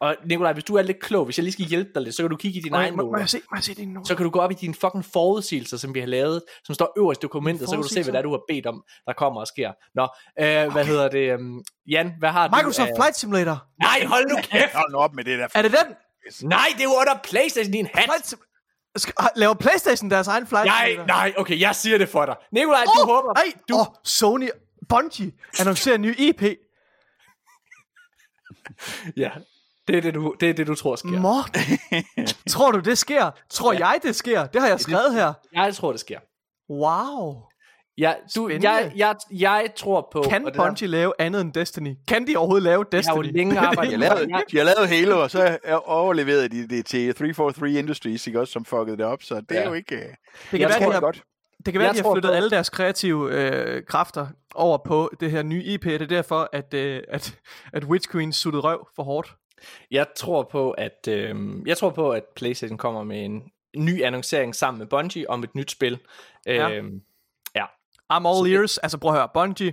Og 0.00 0.16
Nikolaj, 0.26 0.52
hvis 0.52 0.64
du 0.64 0.74
er 0.74 0.82
lidt 0.82 1.00
klog, 1.00 1.24
hvis 1.24 1.38
jeg 1.38 1.42
lige 1.44 1.52
skal 1.52 1.64
hjælpe 1.64 1.90
dig 1.94 2.02
lidt, 2.02 2.14
så 2.14 2.22
kan 2.22 2.30
du 2.30 2.36
kigge 2.36 2.58
i 2.58 2.62
din 2.62 2.74
egen 2.74 2.96
må, 2.96 3.02
må, 3.02 3.08
noter 3.10 3.18
jeg 3.20 3.28
se, 3.28 3.40
må 3.50 3.56
jeg 3.56 3.64
se 3.64 3.74
dine 3.74 3.92
noter? 3.92 4.06
så 4.08 4.14
kan 4.14 4.24
du 4.24 4.30
gå 4.30 4.38
op 4.38 4.50
i 4.50 4.54
dine 4.54 4.74
fucking 4.74 5.04
forudsigelser, 5.04 5.76
som 5.76 5.94
vi 5.94 6.00
har 6.00 6.06
lavet, 6.06 6.42
som 6.64 6.74
står 6.74 6.92
øverst 6.98 7.20
i 7.20 7.22
dokumentet, 7.22 7.68
så 7.68 7.74
kan 7.74 7.82
du 7.82 7.88
se, 7.88 8.02
hvad 8.02 8.12
det 8.12 8.18
er, 8.18 8.22
du 8.22 8.30
har 8.30 8.40
bedt 8.48 8.66
om, 8.66 8.82
der 9.06 9.12
kommer 9.12 9.40
og 9.40 9.46
sker. 9.46 9.72
Nå, 9.94 10.02
øh, 10.40 10.72
hvad 10.72 10.84
hedder 10.84 11.08
det? 11.08 11.34
Um, 11.34 11.64
Jan, 11.90 12.12
hvad 12.18 12.28
har 12.30 12.48
Microsoft 12.56 12.90
du? 12.90 12.94
Flight 12.96 13.16
Simulator. 13.16 13.64
Nej, 13.82 14.04
hold 14.06 14.28
nu 14.30 14.36
kæft! 14.42 14.72
Hold 14.74 14.92
nu 14.92 14.98
op 14.98 15.14
med 15.14 15.24
det 15.24 15.38
der. 15.38 15.48
Er 15.54 15.62
det 15.62 15.70
den? 15.72 15.94
Nej, 16.48 16.66
det 16.72 16.80
er 16.80 16.84
jo 16.84 16.90
under 17.00 17.14
Playstation, 17.24 17.72
din 17.72 17.88
hat! 17.94 18.04
Flight 18.04 18.26
Sim- 18.32 18.44
Skal, 18.96 19.14
har- 19.20 19.32
laver 19.36 19.54
Playstation 19.54 20.10
deres 20.10 20.28
egen 20.28 20.46
Flight 20.46 20.66
Nej, 20.66 20.84
Simulator? 20.88 21.06
nej, 21.06 21.32
okay, 21.36 21.60
jeg 21.60 21.74
siger 21.74 21.98
det 21.98 22.08
for 22.08 22.26
dig. 22.26 22.34
Nikolaj, 22.52 22.84
du 22.84 23.02
Åh, 23.02 23.08
håber... 23.08 23.32
Ej, 23.34 23.52
du... 23.68 23.74
oh, 23.74 23.86
Sony 24.04 24.48
Bungie 24.88 25.32
annoncerer 25.60 25.94
en 25.94 26.02
ny 26.02 26.14
E 26.18 26.28
IP. 26.28 26.42
Ja, 29.16 29.30
det 29.88 29.96
er 29.96 30.00
det, 30.00 30.14
du, 30.14 30.34
det 30.40 30.50
er 30.50 30.54
det, 30.54 30.66
du 30.66 30.74
tror 30.74 30.96
sker. 30.96 31.08
Morten. 31.08 31.60
Tror 32.52 32.70
du, 32.72 32.80
det 32.80 32.98
sker? 32.98 33.30
Tror 33.50 33.72
jeg, 33.72 33.98
det 34.02 34.14
sker? 34.14 34.46
Det 34.46 34.60
har 34.60 34.68
jeg 34.68 34.80
skrevet 34.80 35.14
her. 35.14 35.32
Jeg 35.52 35.74
tror, 35.74 35.90
det 35.92 36.00
sker. 36.00 36.18
Wow. 36.70 37.42
Jeg, 37.98 38.16
du, 38.36 38.48
Spændende. 38.48 38.68
jeg, 38.70 38.92
jeg, 38.96 39.14
jeg 39.32 39.68
tror 39.76 40.08
på... 40.12 40.22
Kan 40.30 40.44
det 40.44 40.54
der- 40.54 40.64
Bungie 40.64 40.88
lave 40.88 41.12
andet 41.18 41.40
end 41.40 41.52
Destiny? 41.52 41.94
Kan 42.08 42.26
de 42.26 42.36
overhovedet 42.36 42.62
lave 42.62 42.84
Jeg 42.92 43.02
har 43.06 43.16
jo 43.16 43.22
Destiny? 43.22 43.36
længe 43.38 43.58
arbejdet 43.68 43.92
De 44.00 44.06
har 44.06 44.14
lavet, 44.14 44.44
de 44.52 44.56
har 44.58 44.64
lavet 44.64 44.88
Halo, 44.88 45.22
og 45.22 45.30
så 45.30 45.58
overleverede 45.86 46.48
de 46.48 46.68
det 46.68 46.86
til 46.86 47.14
343 47.14 47.70
Industries, 47.72 48.26
ikke 48.26 48.40
også, 48.40 48.52
som 48.52 48.64
fuckede 48.64 48.96
det 48.96 49.04
op, 49.06 49.22
så 49.22 49.34
det 49.34 49.44
er 49.50 49.60
Ja. 49.60 49.68
jo 49.68 49.74
ikke... 49.74 49.94
øh, 49.96 50.02
det 50.02 50.08
Jeg 50.52 50.60
kan 50.60 50.60
være, 50.60 50.70
tror 50.70 50.78
de 50.80 50.84
det 50.86 50.94
har, 50.94 51.00
godt. 51.00 51.22
det 51.66 51.72
kan 51.74 51.78
være, 51.78 51.88
Jeg 51.88 51.96
de 51.96 52.02
har 52.08 52.14
flyttet 52.14 52.28
på- 52.30 52.34
alle 52.34 52.50
deres 52.50 52.70
kreative 52.70 53.32
øh, 53.32 53.82
kræfter 53.88 54.26
over 54.54 54.78
på 54.86 55.10
det 55.20 55.30
her 55.30 55.42
nye 55.42 55.62
IP. 55.64 55.84
Det 55.84 56.02
er 56.02 56.06
derfor, 56.06 56.48
at, 56.52 56.74
øh, 56.74 57.02
at, 57.08 57.34
at 57.72 57.84
Witch 57.84 58.10
Queen 58.12 58.32
suttede 58.32 58.62
røv 58.62 58.88
for 58.96 59.02
hårdt. 59.02 59.34
Jeg 59.90 60.06
tror 60.16 60.48
på, 60.52 60.70
at 60.70 61.08
øh, 61.08 61.36
jeg 61.66 61.76
tror 61.78 61.90
på, 61.90 62.10
at 62.10 62.22
PlayStation 62.36 62.78
kommer 62.78 63.04
med 63.04 63.24
en 63.24 63.42
ny 63.76 64.02
annoncering 64.04 64.54
sammen 64.54 64.78
med 64.78 64.86
Bungie 64.86 65.30
om 65.30 65.44
et 65.44 65.54
nyt 65.54 65.70
spil. 65.70 65.98
Ja. 66.46 66.70
Øh, 66.70 66.84
ja. 67.54 67.64
I'm 68.12 68.26
all 68.28 68.36
Så 68.36 68.44
det- 68.44 68.54
ears. 68.54 68.78
Altså 68.78 68.98
prøv 68.98 69.10
at 69.12 69.16
høre, 69.18 69.28
Bungie, 69.34 69.72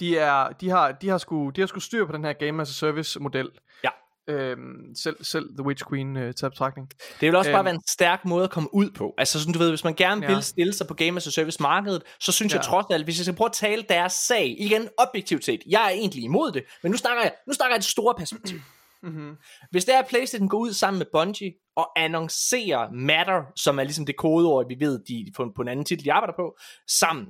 de, 0.00 0.18
er, 0.18 0.48
de, 0.60 0.70
har, 0.70 0.92
de, 0.92 1.08
har 1.08 1.18
sgu, 1.18 1.50
de 1.50 1.60
har 1.60 1.66
sgu 1.66 1.80
styr 1.80 2.06
på 2.06 2.12
den 2.12 2.24
her 2.24 2.32
Game 2.32 2.62
as 2.62 2.70
a 2.70 2.72
Service 2.72 3.20
model. 3.20 3.48
Ja. 3.84 3.88
Øhm, 4.28 4.94
selv, 4.96 5.16
selv 5.24 5.48
The 5.56 5.62
Witch 5.66 5.84
Queen 5.90 6.16
øh, 6.16 6.34
tager 6.34 6.50
betragtning. 6.50 6.90
Det 7.20 7.26
vil 7.28 7.36
også 7.36 7.50
bare 7.50 7.58
Øhm. 7.58 7.64
være 7.64 7.74
en 7.74 7.82
stærk 7.88 8.24
måde 8.24 8.44
at 8.44 8.50
komme 8.50 8.74
ud 8.74 8.90
på. 8.90 9.14
Altså 9.18 9.40
sådan, 9.40 9.52
du 9.52 9.58
ved, 9.58 9.68
hvis 9.68 9.84
man 9.84 9.94
gerne 9.94 10.26
Ja. 10.26 10.34
vil 10.34 10.42
stille 10.42 10.72
sig 10.72 10.86
på 10.86 10.94
Game 10.94 11.16
as 11.16 11.26
a 11.26 11.30
Service 11.30 11.62
markedet, 11.62 12.02
så 12.20 12.32
synes 12.32 12.52
jeg 12.54 12.58
Ja. 12.58 12.62
trods 12.70 12.86
alt, 12.90 13.04
hvis 13.04 13.18
jeg 13.18 13.24
skal 13.24 13.36
prøve 13.36 13.48
at 13.48 13.52
tale 13.52 13.84
deres 13.88 14.12
sag, 14.12 14.54
igen 14.58 14.88
objektivt 14.98 15.44
set, 15.44 15.62
jeg 15.68 15.84
er 15.84 15.88
egentlig 15.88 16.22
imod 16.24 16.52
det, 16.52 16.64
men 16.82 16.92
nu 16.92 16.98
snakker 16.98 17.22
jeg, 17.22 17.32
nu 17.46 17.52
snakker 17.52 17.74
jeg 17.74 17.78
et 17.78 17.84
stort 17.84 18.16
perspektiv. 18.18 18.58
Mm-hmm. 19.02 19.36
Hvis 19.70 19.84
det 19.84 19.94
er, 19.94 19.98
at 19.98 20.06
PlayStation 20.08 20.48
går 20.48 20.58
ud 20.58 20.72
sammen 20.72 20.98
med 20.98 21.06
Bungie 21.12 21.52
og 21.76 21.92
annoncerer 21.96 22.90
Matter, 22.90 23.42
som 23.56 23.78
er 23.78 23.82
ligesom 23.84 24.06
det 24.06 24.16
kodeord, 24.16 24.68
vi 24.68 24.76
ved, 24.78 25.04
de 25.08 25.32
på, 25.36 25.52
på 25.56 25.62
en 25.62 25.68
anden 25.68 25.84
titel, 25.84 26.04
de 26.04 26.12
arbejder 26.12 26.34
på, 26.36 26.58
sammen, 26.88 27.26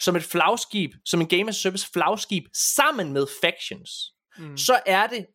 som 0.00 0.16
et 0.16 0.24
flagskib, 0.24 0.90
som 1.04 1.20
en 1.20 1.28
Game 1.28 1.48
as 1.48 1.56
Service 1.56 1.90
flagskib, 1.92 2.44
sammen 2.54 3.12
med 3.12 3.26
Factions, 3.42 3.90
Mm. 4.38 4.56
så 4.56 4.80
er 4.86 5.06
det, 5.06 5.26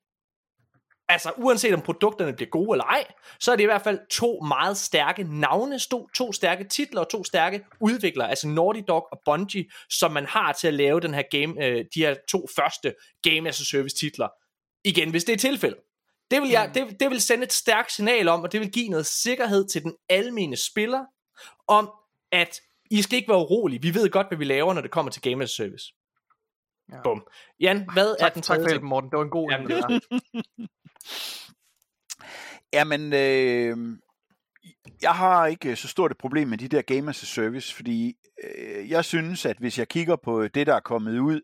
altså 1.10 1.32
uanset 1.38 1.74
om 1.74 1.82
produkterne 1.82 2.34
bliver 2.34 2.50
gode 2.50 2.74
eller 2.76 2.84
ej, 2.86 3.06
så 3.40 3.52
er 3.52 3.56
det 3.56 3.64
i 3.64 3.66
hvert 3.66 3.82
fald 3.82 4.00
to 4.12 4.40
meget 4.48 4.78
stærke 4.78 5.24
navne, 5.24 5.80
to, 5.80 6.10
to 6.16 6.32
stærke 6.34 6.64
titler 6.64 7.02
og 7.02 7.10
to 7.10 7.24
stærke 7.24 7.66
udviklere, 7.80 8.30
altså 8.30 8.48
Naughty 8.48 8.82
Dog 8.88 9.08
og 9.12 9.22
Bungie, 9.26 9.66
som 9.90 10.12
man 10.12 10.26
har 10.26 10.54
til 10.54 10.68
at 10.68 10.74
lave 10.74 11.00
den 11.00 11.14
her 11.14 11.24
game, 11.32 11.66
øh, 11.66 11.86
de 11.96 12.00
her 12.00 12.16
to 12.30 12.48
første 12.56 12.96
Game 13.24 13.50
as 13.50 13.62
a 13.62 13.64
Service 13.64 13.96
titler. 13.96 14.28
Igen, 14.86 15.10
hvis 15.10 15.24
det 15.24 15.34
er 15.34 15.38
tilfældet. 15.38 15.80
Det 16.32 16.42
vil, 16.42 16.50
jeg, 16.50 16.72
det, 16.74 17.00
det 17.00 17.10
vil 17.10 17.22
sende 17.22 17.44
et 17.44 17.54
stærkt 17.54 17.92
signal 17.92 18.28
om, 18.28 18.42
og 18.42 18.52
det 18.52 18.60
vil 18.60 18.72
give 18.72 18.90
noget 18.90 19.06
sikkerhed 19.06 19.68
til 19.68 19.84
den 19.84 19.96
almene 20.10 20.56
spiller, 20.56 21.06
om 21.68 21.92
at 22.32 22.62
I 22.92 23.02
skal 23.02 23.18
ikke 23.18 23.30
være 23.30 23.38
urolige. 23.38 23.82
Vi 23.82 23.94
ved 23.94 24.10
godt, 24.10 24.28
hvad 24.28 24.38
vi 24.38 24.44
laver, 24.44 24.74
når 24.74 24.82
det 24.82 24.92
kommer 24.92 25.12
til 25.12 25.22
Game 25.22 25.44
as 25.44 25.60
a 25.60 25.64
Service. 25.64 25.94
Ja. 26.92 27.02
Bum. 27.04 27.28
Jan, 27.60 27.90
hvad 27.94 28.12
er 28.12 28.16
Tak, 28.20 28.34
den 28.34 28.42
tak 28.42 28.48
tredje 28.48 28.64
for 28.64 28.68
ting? 28.68 28.72
hjælpen, 28.72 28.90
Morten. 28.90 29.10
Det 29.10 29.18
var 29.18 29.24
en 29.24 29.30
god 29.30 29.52
Jamen, 29.52 29.70
det 29.70 30.02
det 30.58 30.70
Jamen, 32.74 33.14
øh, 33.14 33.98
jeg 35.02 35.16
har 35.16 35.46
ikke 35.46 35.76
så 35.76 35.88
stort 35.88 36.12
et 36.12 36.18
problem 36.18 36.48
med 36.48 36.58
de 36.58 36.68
der 36.68 36.82
Game 36.82 37.10
as 37.10 37.24
a 37.24 37.26
Service, 37.26 37.76
fordi 37.76 38.16
øh, 38.44 38.90
jeg 38.90 39.06
synes, 39.06 39.46
at 39.46 39.58
hvis 39.58 39.80
jeg 39.80 39.88
kigger 39.88 40.16
på 40.16 40.48
det, 40.48 40.68
der 40.68 40.76
er 40.76 40.80
kommet 40.80 41.20
ud 41.20 41.42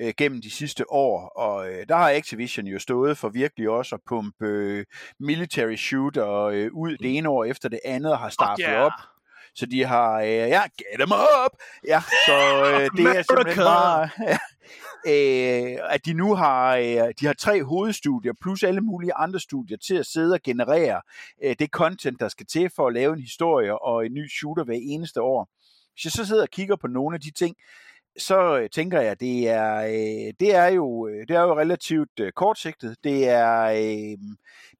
øh, 0.00 0.14
gennem 0.16 0.42
de 0.42 0.50
sidste 0.50 0.92
år, 0.92 1.28
og 1.28 1.70
øh, 1.70 1.86
der 1.88 1.96
har 1.96 2.10
Activision 2.10 2.66
jo 2.66 2.78
stået 2.78 3.18
for 3.18 3.28
virkelig 3.28 3.68
også 3.68 3.94
at 3.94 4.00
pumpe 4.08 4.46
øh, 4.46 4.84
military 5.20 5.76
shooter 5.76 6.42
øh, 6.42 6.68
ud 6.72 6.96
det 6.96 7.16
ene 7.16 7.28
år 7.28 7.44
efter 7.44 7.68
det 7.68 7.80
andet, 7.84 8.12
og 8.12 8.18
har 8.18 8.28
startet 8.28 8.66
yeah. 8.68 8.84
op. 8.84 8.92
Så 9.54 9.66
de 9.66 9.84
har, 9.84 10.20
øh, 10.20 10.28
ja, 10.28 10.62
get 10.62 10.98
them 10.98 11.12
up! 11.12 11.52
Ja, 11.86 12.02
så 12.26 12.34
øh, 12.72 12.90
det 12.96 13.16
er 13.16 13.22
simpelthen 13.22 13.64
bare... 13.64 14.10
øh, 15.12 15.78
at 15.90 16.06
de 16.06 16.12
nu 16.12 16.34
har, 16.34 16.76
øh, 16.76 17.12
de 17.20 17.26
har 17.26 17.32
tre 17.32 17.64
hovedstudier, 17.64 18.32
plus 18.42 18.62
alle 18.62 18.80
mulige 18.80 19.14
andre 19.14 19.40
studier, 19.40 19.76
til 19.76 19.94
at 19.94 20.06
sidde 20.06 20.34
og 20.34 20.40
generere 20.44 21.00
øh, 21.44 21.56
det 21.58 21.70
content, 21.70 22.20
der 22.20 22.28
skal 22.28 22.46
til 22.46 22.70
for 22.76 22.86
at 22.86 22.94
lave 22.94 23.12
en 23.12 23.20
historie 23.20 23.82
og 23.82 24.06
en 24.06 24.14
ny 24.14 24.30
shooter 24.30 24.64
hver 24.64 24.78
eneste 24.82 25.22
år. 25.22 25.48
Hvis 25.92 26.04
jeg 26.04 26.12
så 26.12 26.26
sidder 26.26 26.42
og 26.42 26.50
kigger 26.50 26.76
på 26.76 26.86
nogle 26.86 27.14
af 27.14 27.20
de 27.20 27.30
ting, 27.30 27.56
så 28.18 28.58
øh, 28.58 28.70
tænker 28.70 29.00
jeg, 29.00 29.20
det 29.20 29.48
er, 29.48 29.76
øh, 29.76 30.32
det 30.40 30.54
er 30.54 30.66
jo 30.66 31.08
øh, 31.08 31.28
det 31.28 31.36
er 31.36 31.40
jo 31.42 31.58
relativt 31.58 32.20
øh, 32.20 32.32
kortsigtet. 32.32 32.96
Det 33.04 33.28
er 33.28 33.62
øh, 33.62 34.18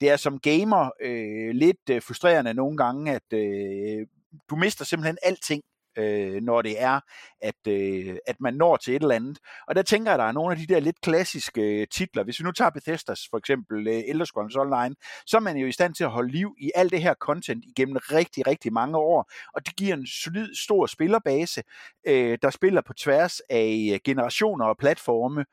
det 0.01 0.11
er 0.11 0.17
som 0.17 0.39
gamer 0.39 0.91
øh, 1.03 1.51
lidt 1.55 1.91
øh, 1.91 2.03
frustrerende 2.03 2.55
nogle 2.55 2.77
gange, 2.77 3.13
at 3.13 3.33
øh, 3.33 4.07
du 4.51 4.57
mister 4.57 4.85
simpelthen 4.85 5.19
alting, 5.23 5.63
øh, 5.97 6.43
når 6.43 6.63
det 6.63 6.83
er, 6.83 7.01
at, 7.41 7.67
øh, 7.69 8.17
at 8.27 8.37
man 8.41 8.55
når 8.55 8.77
til 8.77 8.97
et 8.97 9.03
eller 9.03 9.15
andet. 9.15 9.39
Og 9.69 9.75
der 9.75 9.83
tænker 9.83 10.11
jeg, 10.11 10.15
at 10.15 10.19
der 10.19 10.25
er 10.25 10.33
nogle 10.33 10.53
af 10.53 10.59
de 10.59 10.75
der 10.75 10.81
lidt 10.81 11.01
klassiske 11.01 11.63
øh, 11.63 11.87
titler. 11.93 12.25
Hvis 12.25 12.41
vi 12.41 12.45
nu 12.45 12.53
tager 12.53 12.71
Bethesdas, 12.71 13.21
for 13.31 13.39
eksempel 13.39 13.89
øh, 13.89 14.03
Elder 14.07 14.25
Scrolls 14.25 14.57
Online, 14.57 14.95
så 15.27 15.37
er 15.37 15.41
man 15.41 15.57
jo 15.57 15.67
i 15.67 15.73
stand 15.73 15.95
til 15.95 16.05
at 16.05 16.11
holde 16.11 16.33
liv 16.33 16.55
i 16.59 16.71
alt 16.75 16.93
det 16.93 17.03
her 17.03 17.15
content 17.15 17.65
igennem 17.65 17.97
rigtig, 17.97 18.47
rigtig 18.47 18.73
mange 18.73 18.99
år. 18.99 19.31
Og 19.55 19.67
det 19.67 19.77
giver 19.77 19.95
en 19.95 20.07
solid, 20.07 20.55
stor 20.55 20.87
spillerbase, 20.87 21.63
øh, 22.07 22.39
der 22.43 22.51
spiller 22.51 22.81
på 22.81 22.93
tværs 22.93 23.41
af 23.51 23.91
øh, 23.93 24.01
generationer 24.05 24.65
og 24.67 24.77
platforme. 24.79 25.45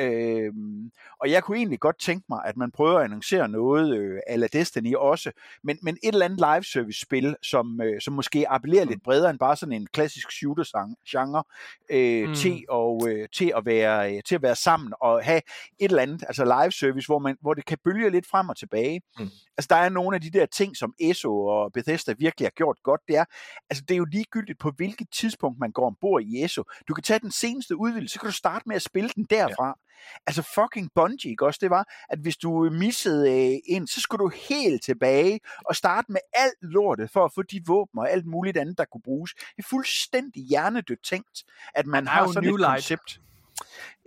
Øhm, 0.00 0.90
og 1.20 1.30
jeg 1.30 1.42
kunne 1.44 1.56
egentlig 1.56 1.80
godt 1.80 1.98
tænke 1.98 2.24
mig, 2.28 2.40
at 2.44 2.56
man 2.56 2.70
prøver 2.70 2.98
at 2.98 3.04
annoncere 3.04 3.48
noget 3.48 3.96
øh, 3.98 4.20
ala 4.26 4.46
Destiny 4.52 4.94
også, 4.94 5.30
men, 5.64 5.78
men 5.82 5.96
et 6.02 6.12
eller 6.12 6.24
andet 6.24 6.38
live 6.38 6.64
service 6.64 7.00
spil, 7.00 7.36
som, 7.42 7.80
øh, 7.80 8.00
som 8.00 8.14
måske 8.14 8.48
appellerer 8.48 8.84
lidt 8.84 9.02
bredere 9.02 9.30
end 9.30 9.38
bare 9.38 9.56
sådan 9.56 9.72
en 9.72 9.86
klassisk 9.86 10.30
shooter-genre, 10.32 11.44
øh, 11.90 12.24
Mm. 12.24 12.28
mm. 12.28 12.34
til, 12.34 12.64
og, 12.68 13.08
øh, 13.08 13.28
til, 13.34 13.52
at 13.56 13.66
være, 13.66 14.16
øh, 14.16 14.22
til 14.26 14.34
at 14.34 14.42
være 14.42 14.56
sammen 14.56 14.92
og 15.00 15.24
have 15.24 15.42
et 15.78 15.90
eller 15.90 16.02
andet, 16.02 16.24
altså 16.26 16.44
live 16.44 16.72
service, 16.72 17.06
hvor, 17.06 17.18
man, 17.18 17.36
hvor 17.40 17.54
det 17.54 17.64
kan 17.64 17.78
bølge 17.84 18.10
lidt 18.10 18.26
frem 18.26 18.48
og 18.48 18.56
tilbage. 18.56 19.00
Mm. 19.18 19.28
Altså 19.58 19.66
der 19.70 19.76
er 19.76 19.88
nogle 19.88 20.14
af 20.14 20.20
de 20.20 20.30
der 20.30 20.46
ting, 20.46 20.76
som 20.76 20.94
ESO 21.00 21.44
og 21.46 21.72
Bethesda 21.72 22.14
virkelig 22.18 22.46
har 22.46 22.50
gjort 22.50 22.76
godt, 22.82 23.00
det 23.08 23.16
er, 23.16 23.24
altså 23.70 23.84
det 23.88 23.94
er 23.94 23.98
jo 23.98 24.04
ligegyldigt 24.04 24.58
på 24.58 24.70
hvilket 24.76 25.06
tidspunkt 25.12 25.58
man 25.60 25.72
går 25.72 25.86
ombord 25.86 26.22
i 26.22 26.44
ESO. 26.44 26.62
Du 26.88 26.94
kan 26.94 27.02
tage 27.02 27.18
den 27.20 27.30
seneste 27.30 27.76
udvidelse, 27.76 28.12
så 28.12 28.20
kan 28.20 28.26
du 28.28 28.34
starte 28.34 28.62
med 28.68 28.76
at 28.76 28.82
spille 28.82 29.10
den 29.16 29.24
derfra. 29.30 29.66
Ja. 29.66 29.72
Altså 30.26 30.42
fucking 30.42 30.90
Bungie, 30.94 31.30
ikke 31.30 31.46
også? 31.46 31.58
Det 31.62 31.70
var, 31.70 31.86
at 32.10 32.18
hvis 32.18 32.36
du 32.36 32.70
missede 32.70 33.52
øh, 33.52 33.58
en, 33.66 33.86
så 33.86 34.00
skulle 34.00 34.24
du 34.24 34.30
helt 34.48 34.82
tilbage 34.84 35.40
og 35.64 35.76
starte 35.76 36.12
med 36.12 36.20
alt 36.34 36.54
lortet 36.62 37.10
for 37.10 37.24
at 37.24 37.30
få 37.34 37.42
de 37.42 37.60
våben 37.66 37.98
og 37.98 38.10
alt 38.10 38.26
muligt 38.26 38.56
andet, 38.56 38.78
der 38.78 38.84
kunne 38.92 39.02
bruges. 39.04 39.34
Det 39.34 39.62
er 39.64 39.68
fuldstændig 39.70 40.42
hjernedødt 40.44 41.02
tænkt, 41.04 41.44
at 41.74 41.86
man 41.86 42.06
har 42.06 42.20
sådan 42.32 42.48
et 42.48 42.52
koncept. 42.74 43.20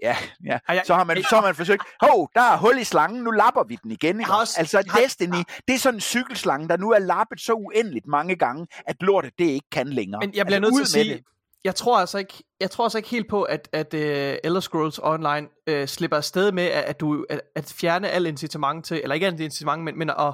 Ja, 0.01 0.17
ja. 0.45 0.59
Så 0.83 0.93
har 0.93 1.03
man, 1.03 1.23
så 1.23 1.35
har 1.35 1.41
man 1.41 1.55
forsøgt, 1.55 1.83
hov, 2.01 2.29
der 2.35 2.41
er 2.41 2.57
hul 2.57 2.77
i 2.77 2.83
slangen, 2.83 3.23
nu 3.23 3.31
lapper 3.31 3.63
vi 3.63 3.75
den 3.83 3.91
igen. 3.91 4.19
Ikke? 4.19 4.33
også- 4.33 4.59
altså 4.59 4.83
har- 4.89 4.99
Destiny, 4.99 5.35
det 5.67 5.73
er 5.75 5.79
sådan 5.79 5.97
en 5.97 6.01
cykelslange, 6.01 6.67
der 6.67 6.77
nu 6.77 6.91
er 6.91 6.99
lappet 6.99 7.41
så 7.41 7.53
uendeligt 7.53 8.07
mange 8.07 8.35
gange, 8.35 8.67
at 8.87 8.95
lortet 9.01 9.33
det 9.39 9.45
ikke 9.45 9.69
kan 9.71 9.87
længere. 9.87 10.19
Men 10.19 10.35
jeg 10.35 10.45
bliver 10.45 10.57
altså, 10.57 10.71
nødt 10.79 10.87
til 10.87 10.99
at 10.99 11.03
sige, 11.05 11.13
det 11.13 11.23
jeg 11.63 11.75
tror 11.75 11.99
altså 11.99 12.17
ikke, 12.17 12.43
jeg 12.59 12.71
tror 12.71 12.83
altså 12.85 12.97
ikke 12.97 13.09
helt 13.09 13.29
på, 13.29 13.43
at, 13.43 13.69
at 13.71 13.93
uh, 13.93 13.99
Elder 14.43 14.59
Scrolls 14.59 14.99
Online 15.03 15.47
uh, 15.71 15.85
slipper 15.85 16.17
afsted 16.17 16.51
med, 16.51 16.63
at, 16.63 16.83
at 16.83 16.99
du 16.99 17.25
at, 17.29 17.41
at 17.55 17.73
fjerne 17.79 18.09
al 18.09 18.25
incitament 18.25 18.85
til, 18.85 18.99
eller 19.03 19.13
ikke 19.13 19.27
alt 19.27 19.39
incitament, 19.39 19.83
men, 19.83 19.97
men 19.97 20.09
at, 20.09 20.33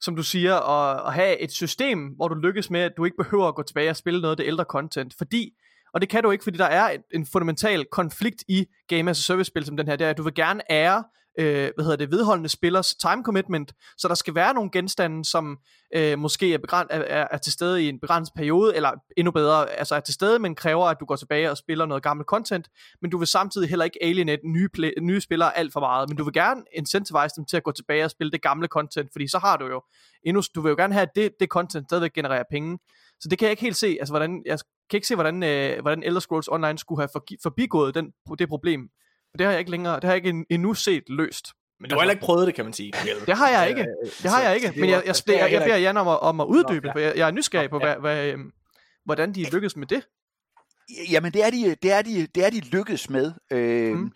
som 0.00 0.16
du 0.16 0.22
siger, 0.22 0.54
at, 0.54 1.06
at 1.06 1.14
have 1.14 1.38
et 1.38 1.52
system, 1.52 1.98
hvor 2.16 2.28
du 2.28 2.34
lykkes 2.34 2.70
med, 2.70 2.80
at 2.80 2.92
du 2.96 3.04
ikke 3.04 3.16
behøver 3.16 3.48
at 3.48 3.54
gå 3.54 3.62
tilbage 3.62 3.90
og 3.90 3.96
spille 3.96 4.20
noget 4.20 4.32
af 4.32 4.36
det 4.36 4.46
ældre 4.46 4.64
content, 4.64 5.14
fordi 5.18 5.52
og 5.94 6.00
det 6.00 6.08
kan 6.08 6.22
du 6.22 6.30
ikke, 6.30 6.44
fordi 6.44 6.58
der 6.58 6.64
er 6.64 6.88
en, 6.88 7.00
en 7.14 7.26
fundamental 7.26 7.84
konflikt 7.84 8.44
i 8.48 8.66
Game 8.88 9.10
as 9.10 9.18
a 9.18 9.22
Service 9.22 9.48
spil 9.48 9.64
som 9.64 9.76
den 9.76 9.88
her, 9.88 9.96
det 9.96 10.04
er, 10.04 10.10
at 10.10 10.18
du 10.18 10.22
vil 10.22 10.34
gerne 10.34 10.62
ære 10.70 11.04
øh, 11.38 11.70
hvad 11.74 11.84
hedder 11.84 11.96
det, 11.96 12.10
vedholdende 12.10 12.48
spillers 12.48 12.94
time 12.94 13.22
commitment, 13.24 13.72
så 13.96 14.08
der 14.08 14.14
skal 14.14 14.34
være 14.34 14.54
nogle 14.54 14.70
genstande, 14.70 15.24
som 15.24 15.58
øh, 15.94 16.18
måske 16.18 16.54
er, 16.54 16.58
begræn- 16.58 16.86
er, 16.90 17.00
er, 17.00 17.26
er 17.30 17.38
til 17.38 17.52
stede 17.52 17.84
i 17.84 17.88
en 17.88 18.00
begrænset 18.00 18.34
periode, 18.36 18.76
eller 18.76 18.90
endnu 19.16 19.30
bedre, 19.30 19.70
altså 19.70 19.94
er 19.94 20.00
til 20.00 20.14
stede, 20.14 20.38
men 20.38 20.54
kræver, 20.54 20.86
at 20.86 20.96
du 21.00 21.04
går 21.04 21.16
tilbage 21.16 21.50
og 21.50 21.56
spiller 21.56 21.86
noget 21.86 22.02
gammelt 22.02 22.26
content, 22.28 22.68
men 23.02 23.10
du 23.10 23.18
vil 23.18 23.26
samtidig 23.26 23.68
heller 23.68 23.84
ikke 23.84 23.98
alienate 24.02 24.42
nye, 24.48 24.68
play- 24.78 25.00
nye 25.00 25.20
spillere 25.20 25.58
alt 25.58 25.72
for 25.72 25.80
meget, 25.80 26.08
men 26.08 26.16
du 26.16 26.24
vil 26.24 26.32
gerne 26.32 26.62
incentivize 26.72 27.34
dem 27.36 27.44
til 27.44 27.56
at 27.56 27.62
gå 27.62 27.72
tilbage 27.72 28.04
og 28.04 28.10
spille 28.10 28.30
det 28.30 28.42
gamle 28.42 28.66
content, 28.66 29.08
fordi 29.12 29.28
så 29.28 29.38
har 29.38 29.56
du 29.56 29.66
jo 29.66 29.82
endnu, 30.22 30.42
du 30.54 30.60
vil 30.60 30.70
jo 30.70 30.76
gerne 30.76 30.94
have, 30.94 31.02
at 31.02 31.14
det, 31.16 31.32
det 31.40 31.48
content 31.48 31.86
stadigvæk 31.88 32.12
genererer 32.12 32.44
penge, 32.50 32.78
så 33.20 33.28
det 33.28 33.38
kan 33.38 33.46
jeg 33.46 33.50
ikke 33.50 33.62
helt 33.62 33.76
se, 33.76 33.96
altså 34.00 34.12
hvordan, 34.12 34.42
jeg 34.46 34.58
kan 34.90 34.96
ikke 34.96 35.06
se, 35.06 35.14
hvordan, 35.14 35.42
øh, 35.42 35.80
hvordan 35.82 36.02
Elder 36.02 36.20
Scrolls 36.20 36.48
Online 36.48 36.78
skulle 36.78 37.00
have 37.00 37.08
forgi- 37.16 37.36
forbigået 37.42 37.94
den, 37.94 38.12
det 38.38 38.48
problem, 38.48 38.80
for 39.36 39.38
det 39.38 39.46
har 39.46 39.52
jeg 39.52 39.58
ikke 39.58 39.70
længere, 39.70 39.94
det 39.94 40.04
har 40.04 40.10
jeg 40.10 40.16
ikke 40.16 40.28
en- 40.28 40.46
endnu 40.50 40.74
set 40.74 41.02
løst. 41.08 41.46
Men 41.80 41.90
du 41.90 41.94
har 41.96 42.00
heller 42.02 42.12
ikke 42.12 42.24
prøvet 42.24 42.46
det, 42.46 42.54
kan 42.54 42.64
man 42.64 42.72
sige. 42.72 42.92
Det 43.26 43.36
har 43.36 43.48
jeg 43.48 43.68
ikke. 43.68 43.86
Det 44.22 44.30
har 44.30 44.42
jeg 44.42 44.54
ikke. 44.54 44.72
Men 44.80 44.90
jeg, 44.90 45.02
jeg, 45.06 45.14
jeg, 45.26 45.34
jeg, 45.40 45.52
jeg 45.52 45.62
beder 45.62 45.76
Jan 45.76 45.96
om 45.96 46.08
at, 46.08 46.20
om 46.20 46.40
at 46.40 46.44
uddybe, 46.46 46.88
for 46.92 46.98
jeg, 46.98 47.12
jeg 47.16 47.26
er 47.26 47.30
nysgerrig 47.30 47.70
på, 47.70 47.78
hvad, 47.78 47.96
hvad, 48.00 48.26
øhm, 48.32 48.50
hvordan 49.04 49.32
de 49.34 49.50
lykkedes 49.52 49.76
med 49.76 49.86
det. 49.86 50.06
Jamen, 51.10 51.32
det 51.32 51.44
er 51.44 51.50
de, 51.50 51.76
det 51.82 51.92
er 51.92 52.02
de, 52.02 52.26
det 52.34 52.44
er 52.46 52.50
de 52.50 52.60
lykkedes 52.60 53.10
med. 53.10 53.32
Øh, 53.52 53.92
Mm. 53.96 54.12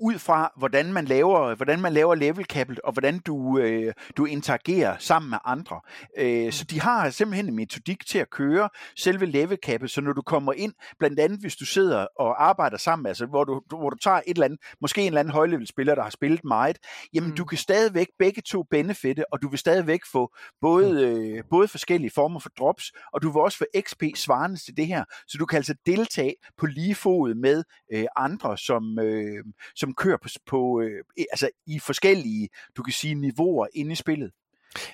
Ud 0.00 0.18
fra, 0.18 0.52
hvordan 0.56 0.92
man 0.92 1.04
laver, 1.04 1.54
hvordan 1.54 1.80
man 1.80 1.92
laver 1.92 2.14
level 2.14 2.44
cappet, 2.44 2.80
og 2.80 2.92
hvordan 2.92 3.18
du, 3.18 3.58
øh, 3.58 3.92
du 4.16 4.24
interagerer 4.24 4.96
sammen 4.98 5.30
med 5.30 5.38
andre. 5.44 5.80
Øh, 6.18 6.52
så 6.52 6.64
de 6.64 6.80
har 6.80 7.10
simpelthen 7.10 7.48
en 7.48 7.56
metodik 7.56 8.06
til 8.06 8.18
at 8.18 8.30
køre 8.30 8.68
selve 8.96 9.26
level 9.26 9.58
cappet, 9.64 9.90
så 9.90 10.00
når 10.00 10.12
du 10.12 10.22
kommer 10.22 10.52
ind, 10.52 10.72
blandt 10.98 11.20
andet 11.20 11.40
hvis 11.40 11.56
du 11.56 11.64
sidder 11.64 12.06
og 12.18 12.44
arbejder 12.48 12.76
sammen, 12.76 13.06
altså 13.06 13.26
hvor 13.26 13.44
du, 13.44 13.60
hvor 13.68 13.90
du 13.90 13.96
tager 13.96 14.16
et 14.16 14.22
eller 14.26 14.44
andet, 14.44 14.60
måske 14.80 15.00
en 15.00 15.06
eller 15.06 15.20
anden 15.20 15.34
højlevel 15.34 15.66
spiller, 15.66 15.94
der 15.94 16.02
har 16.02 16.10
spillet 16.10 16.44
meget, 16.44 16.78
jamen 17.14 17.30
mm. 17.30 17.36
du 17.36 17.44
kan 17.44 17.58
stadigvæk 17.58 18.06
begge 18.18 18.42
to 18.42 18.62
benefitte, 18.70 19.32
og 19.32 19.42
du 19.42 19.48
vil 19.48 19.58
stadigvæk 19.58 20.00
få 20.12 20.34
både, 20.60 20.92
mm. 20.92 20.98
øh, 20.98 21.44
både 21.50 21.68
forskellige 21.68 22.10
former 22.14 22.40
for 22.40 22.50
drops, 22.58 22.92
og 23.12 23.22
du 23.22 23.30
vil 23.30 23.40
også 23.40 23.58
få 23.58 23.64
XP 23.80 24.02
svarende 24.16 24.56
til 24.56 24.76
det 24.76 24.86
her, 24.86 25.04
så 25.28 25.38
du 25.38 25.46
kan 25.46 25.56
altså 25.56 25.74
deltage 25.86 26.34
på 26.58 26.66
lige 26.66 26.94
fod 26.94 27.34
med 27.34 27.64
øh, 27.92 28.04
andre, 28.16 28.58
som, 28.58 28.98
øh, 28.98 29.44
som 29.76 29.94
kører 29.94 30.16
på, 30.16 30.28
på 30.46 30.80
øh, 30.80 31.04
altså 31.18 31.50
i 31.66 31.78
forskellige, 31.78 32.48
du 32.76 32.82
kan 32.82 32.92
sige, 32.92 33.14
niveauer 33.14 33.66
inde 33.74 33.92
i 33.92 33.94
spillet. 33.94 34.30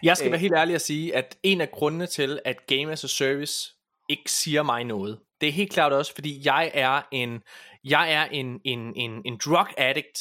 Jeg 0.02 0.16
skal 0.16 0.30
være 0.30 0.40
helt 0.40 0.54
ærlig 0.54 0.74
at 0.74 0.80
sige, 0.80 1.16
at 1.16 1.36
en 1.42 1.60
af 1.60 1.70
grundene 1.70 2.06
til, 2.06 2.40
at 2.44 2.66
Game 2.66 2.92
as 2.92 3.04
a 3.04 3.06
Service 3.06 3.74
ikke 4.08 4.30
siger 4.30 4.62
mig 4.62 4.84
noget, 4.84 5.18
det 5.40 5.48
er 5.48 5.52
helt 5.52 5.72
klart 5.72 5.92
også, 5.92 6.14
fordi 6.14 6.40
jeg 6.44 6.70
er 6.74 7.02
en, 7.12 7.42
jeg 7.84 8.12
er 8.12 8.24
en, 8.24 8.60
en, 8.64 8.92
en, 8.96 9.22
en 9.24 9.40
drug 9.44 9.66
addict, 9.76 10.18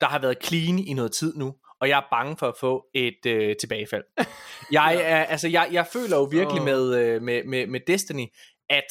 der 0.00 0.06
har 0.06 0.18
været 0.18 0.44
clean 0.44 0.78
i 0.78 0.92
noget 0.92 1.12
tid 1.12 1.34
nu, 1.36 1.54
og 1.80 1.88
jeg 1.88 1.98
er 1.98 2.06
bange 2.10 2.36
for 2.36 2.48
at 2.48 2.54
få 2.60 2.84
et 2.94 3.26
øh, 3.26 3.56
tilbagefald. 3.60 4.04
Jeg, 4.72 4.96
er, 4.96 5.24
altså, 5.24 5.48
jeg, 5.48 5.68
jeg 5.72 5.86
føler 5.86 6.16
jo 6.16 6.24
virkelig 6.24 6.62
med, 6.62 6.94
øh, 6.98 7.22
med, 7.22 7.44
med, 7.44 7.66
med 7.66 7.80
Destiny, 7.86 8.26
at 8.70 8.86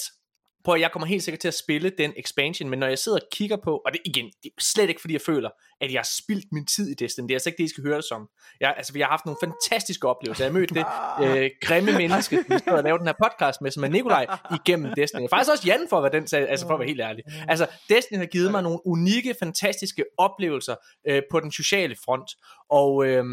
på 0.65 0.71
at 0.71 0.81
jeg 0.81 0.91
kommer 0.91 1.07
helt 1.07 1.23
sikkert 1.23 1.39
til 1.39 1.47
at 1.47 1.53
spille 1.53 1.91
den 1.97 2.13
expansion, 2.17 2.69
men 2.69 2.79
når 2.79 2.87
jeg 2.87 2.99
sidder 2.99 3.17
og 3.17 3.27
kigger 3.31 3.57
på, 3.63 3.81
og 3.85 3.91
det 3.91 4.01
igen, 4.05 4.25
det 4.25 4.51
er 4.57 4.61
slet 4.61 4.89
ikke 4.89 5.01
fordi 5.01 5.13
jeg 5.13 5.21
føler, 5.21 5.49
at 5.81 5.93
jeg 5.93 5.99
har 5.99 6.09
spildt 6.21 6.45
min 6.51 6.65
tid 6.65 6.89
i 6.91 6.93
Destiny, 6.93 7.23
det 7.23 7.31
er 7.31 7.35
altså 7.35 7.49
ikke 7.49 7.57
det, 7.57 7.63
I 7.63 7.67
skal 7.67 7.83
høre 7.83 7.95
det 7.95 8.05
som. 8.05 8.27
Jeg, 8.59 8.73
altså, 8.77 8.93
vi 8.93 8.99
har 9.01 9.07
haft 9.07 9.25
nogle 9.25 9.37
fantastiske 9.43 10.07
oplevelser. 10.07 10.43
Jeg 10.43 10.51
har 10.51 10.59
mødt 10.59 10.69
det 10.69 10.85
øh, 11.23 11.49
grimme 11.61 11.91
menneske, 11.91 12.35
vi 12.49 12.57
stod 12.57 12.73
og 12.73 12.83
lavede 12.83 12.99
den 12.99 13.07
her 13.07 13.29
podcast 13.29 13.61
med, 13.61 13.71
som 13.71 13.83
er 13.83 13.87
Nikolaj, 13.87 14.25
igennem 14.53 14.93
Destiny. 14.97 15.27
Faktisk 15.29 15.51
også 15.51 15.63
Jan 15.67 15.87
for 15.89 15.97
at 15.97 16.03
være 16.03 16.21
den 16.21 16.27
sag, 16.27 16.49
altså 16.49 16.65
for 16.67 16.73
at 16.73 16.79
være 16.79 16.87
helt 16.87 17.01
ærlig. 17.01 17.23
Altså, 17.47 17.67
Destiny 17.89 18.17
har 18.17 18.25
givet 18.25 18.51
mig 18.51 18.63
nogle 18.63 18.79
unikke, 18.85 19.35
fantastiske 19.39 20.03
oplevelser 20.17 20.75
øh, 21.07 21.21
på 21.31 21.39
den 21.39 21.51
sociale 21.51 21.95
front, 22.05 22.31
og 22.69 23.05
øh, 23.05 23.23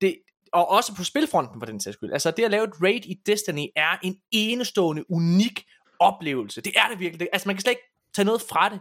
det, 0.00 0.16
og 0.52 0.68
også 0.68 0.94
på 0.96 1.04
spilfronten 1.04 1.60
for 1.60 1.66
den 1.66 1.80
sags 1.80 1.94
skyld. 1.94 2.12
Altså 2.12 2.30
det 2.30 2.44
at 2.44 2.50
lave 2.50 2.64
et 2.64 2.82
raid 2.82 3.04
i 3.04 3.14
Destiny 3.26 3.66
er 3.76 3.96
en 4.02 4.16
enestående, 4.30 5.10
unik 5.10 5.64
oplevelse. 6.00 6.60
Det 6.60 6.72
er 6.76 6.88
det 6.90 7.00
virkelig. 7.00 7.28
Altså 7.32 7.48
man 7.48 7.56
kan 7.56 7.60
slet 7.60 7.72
ikke 7.72 7.92
tage 8.14 8.26
noget 8.26 8.42
fra 8.42 8.68
det. 8.68 8.80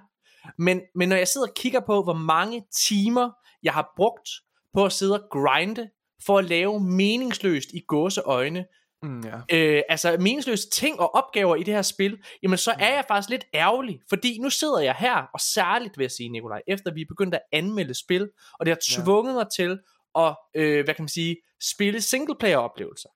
Men, 0.58 0.82
men 0.96 1.10
når 1.10 1.16
jeg 1.16 1.28
sidder 1.28 1.48
og 1.48 1.54
kigger 1.54 1.80
på, 1.80 2.04
hvor 2.04 2.14
mange 2.14 2.66
timer 2.76 3.30
jeg 3.64 3.74
har 3.74 3.94
brugt 3.96 4.30
på 4.74 4.86
at 4.86 4.94
sidde 4.94 5.22
og 5.22 5.28
grinde, 5.32 5.90
for 6.26 6.38
at 6.38 6.46
lave 6.46 6.80
meningsløst 6.80 7.70
i 7.74 7.80
gåseøjne, 7.88 8.66
Mm, 9.04 9.22
ja. 9.22 9.58
øh, 9.58 9.84
altså 9.90 10.18
meningsløse 10.20 10.70
ting 10.70 11.00
og 11.00 11.16
opgaver 11.16 11.56
i 11.56 11.64
det 11.64 11.74
her 11.74 11.82
spil, 11.82 12.18
jamen 12.44 12.58
så 12.58 12.72
er 12.80 12.94
jeg 12.94 13.06
faktisk 13.08 13.30
lidt 13.30 13.46
ærgerlig, 13.54 14.02
fordi 14.10 14.40
nu 14.40 14.50
sidder 14.50 14.80
jeg 14.80 14.96
her, 15.00 15.16
og 15.34 15.40
særligt 15.40 15.98
vil 15.98 16.04
jeg 16.04 16.12
sige, 16.12 16.30
Nikolaj, 16.30 16.62
efter 16.68 16.94
vi 16.94 17.02
er 17.02 17.06
begyndt 17.10 17.36
at 17.36 17.42
anmelde 17.52 17.94
spil, 17.94 18.30
og 18.60 18.66
det 18.66 18.72
har 18.72 19.04
tvunget 19.04 19.34
ja. 19.34 19.38
mig 19.38 19.48
til 19.56 19.80
at, 20.16 20.36
øh, 20.56 20.84
hvad 20.84 20.94
kan 20.94 21.04
man 21.04 21.10
sige, 21.10 21.38
spille 21.62 22.02
singleplayer 22.02 22.58
oplevelser. 22.58 23.10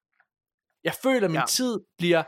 Jeg 0.84 0.94
føler, 1.04 1.26
at 1.26 1.32
min 1.32 1.40
ja. 1.40 1.46
tid 1.46 1.80
bliver 1.98 2.24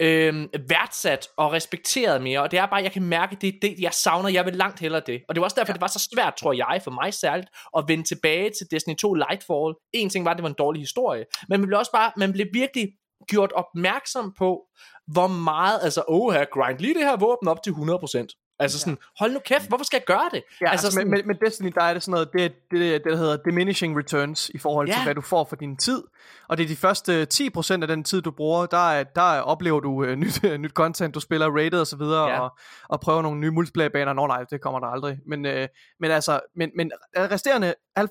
øh, 0.00 0.48
værdsat 0.68 1.28
og 1.36 1.52
respekteret 1.52 2.22
mere, 2.22 2.42
og 2.42 2.50
det 2.50 2.58
er 2.58 2.66
bare, 2.66 2.82
jeg 2.82 2.92
kan 2.92 3.02
mærke, 3.02 3.36
det 3.40 3.48
er 3.48 3.58
det, 3.62 3.74
jeg 3.80 3.92
savner, 3.92 4.28
jeg 4.28 4.44
vil 4.44 4.54
langt 4.54 4.80
hellere 4.80 5.02
det. 5.06 5.22
Og 5.28 5.34
det 5.34 5.40
var 5.40 5.44
også 5.44 5.54
derfor, 5.54 5.70
ja. 5.70 5.74
det 5.74 5.80
var 5.80 5.86
så 5.86 6.08
svært, 6.14 6.34
tror 6.34 6.52
jeg, 6.52 6.80
for 6.84 6.90
mig 6.90 7.14
særligt, 7.14 7.48
at 7.76 7.84
vende 7.88 8.04
tilbage 8.04 8.50
til 8.50 8.66
Destiny 8.70 8.96
2 8.96 9.14
Lightfall. 9.14 9.74
En 9.92 10.10
ting 10.10 10.24
var, 10.24 10.30
at 10.30 10.36
det 10.36 10.42
var 10.42 10.48
en 10.48 10.54
dårlig 10.58 10.82
historie, 10.82 11.24
men 11.48 11.60
man 11.60 11.66
blev 11.66 11.78
også 11.78 11.92
bare, 11.92 12.12
man 12.16 12.32
blev 12.32 12.46
virkelig 12.52 12.88
gjort 13.28 13.52
opmærksom 13.52 14.34
på, 14.38 14.62
hvor 15.06 15.26
meget, 15.26 15.78
altså, 15.82 16.02
åh, 16.08 16.32
her 16.34 16.44
grind 16.44 16.78
lige 16.78 16.94
det 16.94 17.02
her 17.02 17.16
våben 17.16 17.48
op 17.48 17.62
til 17.62 17.70
100%. 17.70 18.45
Altså 18.58 18.78
sådan, 18.78 18.98
hold 19.18 19.32
nu 19.32 19.38
kæft, 19.44 19.68
hvorfor 19.68 19.84
skal 19.84 19.96
jeg 19.96 20.04
gøre 20.16 20.28
det? 20.32 20.42
Ja, 20.60 20.70
altså, 20.70 20.86
altså 20.86 20.90
sådan, 20.90 21.10
med, 21.10 21.22
med, 21.24 21.34
Destiny, 21.46 21.72
der 21.74 21.82
er 21.82 21.92
det 21.92 22.02
sådan 22.02 22.12
noget, 22.12 22.28
det, 22.32 22.40
det, 22.70 22.80
det, 22.80 23.04
det 23.04 23.12
der 23.12 23.16
hedder 23.16 23.36
diminishing 23.44 23.98
returns 23.98 24.50
i 24.54 24.58
forhold 24.58 24.86
til, 24.86 24.94
Ja. 24.98 25.04
hvad 25.04 25.14
du 25.14 25.20
får 25.20 25.44
for 25.44 25.56
din 25.56 25.76
tid. 25.76 26.02
Og 26.48 26.56
det 26.58 26.64
er 26.64 26.68
de 26.68 26.76
første 26.76 27.26
10% 27.34 27.72
af 27.82 27.88
den 27.88 28.04
tid, 28.04 28.22
du 28.22 28.30
bruger, 28.30 28.66
der, 28.66 28.90
er- 28.90 29.04
der 29.04 29.40
oplever 29.40 29.80
du 29.80 29.88
uh, 29.90 30.08
nyt, 30.22 30.42
nyt 30.58 30.70
content, 30.70 31.14
du 31.14 31.20
spiller 31.20 31.50
rated 31.56 31.80
og 31.80 31.86
så 31.86 31.96
videre, 31.96 32.28
Ja. 32.28 32.40
og, 32.40 32.58
og 32.88 33.00
prøver 33.00 33.22
nogle 33.22 33.40
nye 33.40 33.50
multiplayer-baner. 33.50 34.12
Nå 34.12 34.26
nej, 34.26 34.44
det 34.50 34.60
kommer 34.60 34.80
der 34.80 34.86
aldrig. 34.86 35.18
Men, 35.26 35.46
uh, 35.46 35.52
men 36.00 36.10
altså, 36.10 36.40
men, 36.56 36.70
men 36.76 36.92
resterende 37.16 37.74
90% 37.98 38.02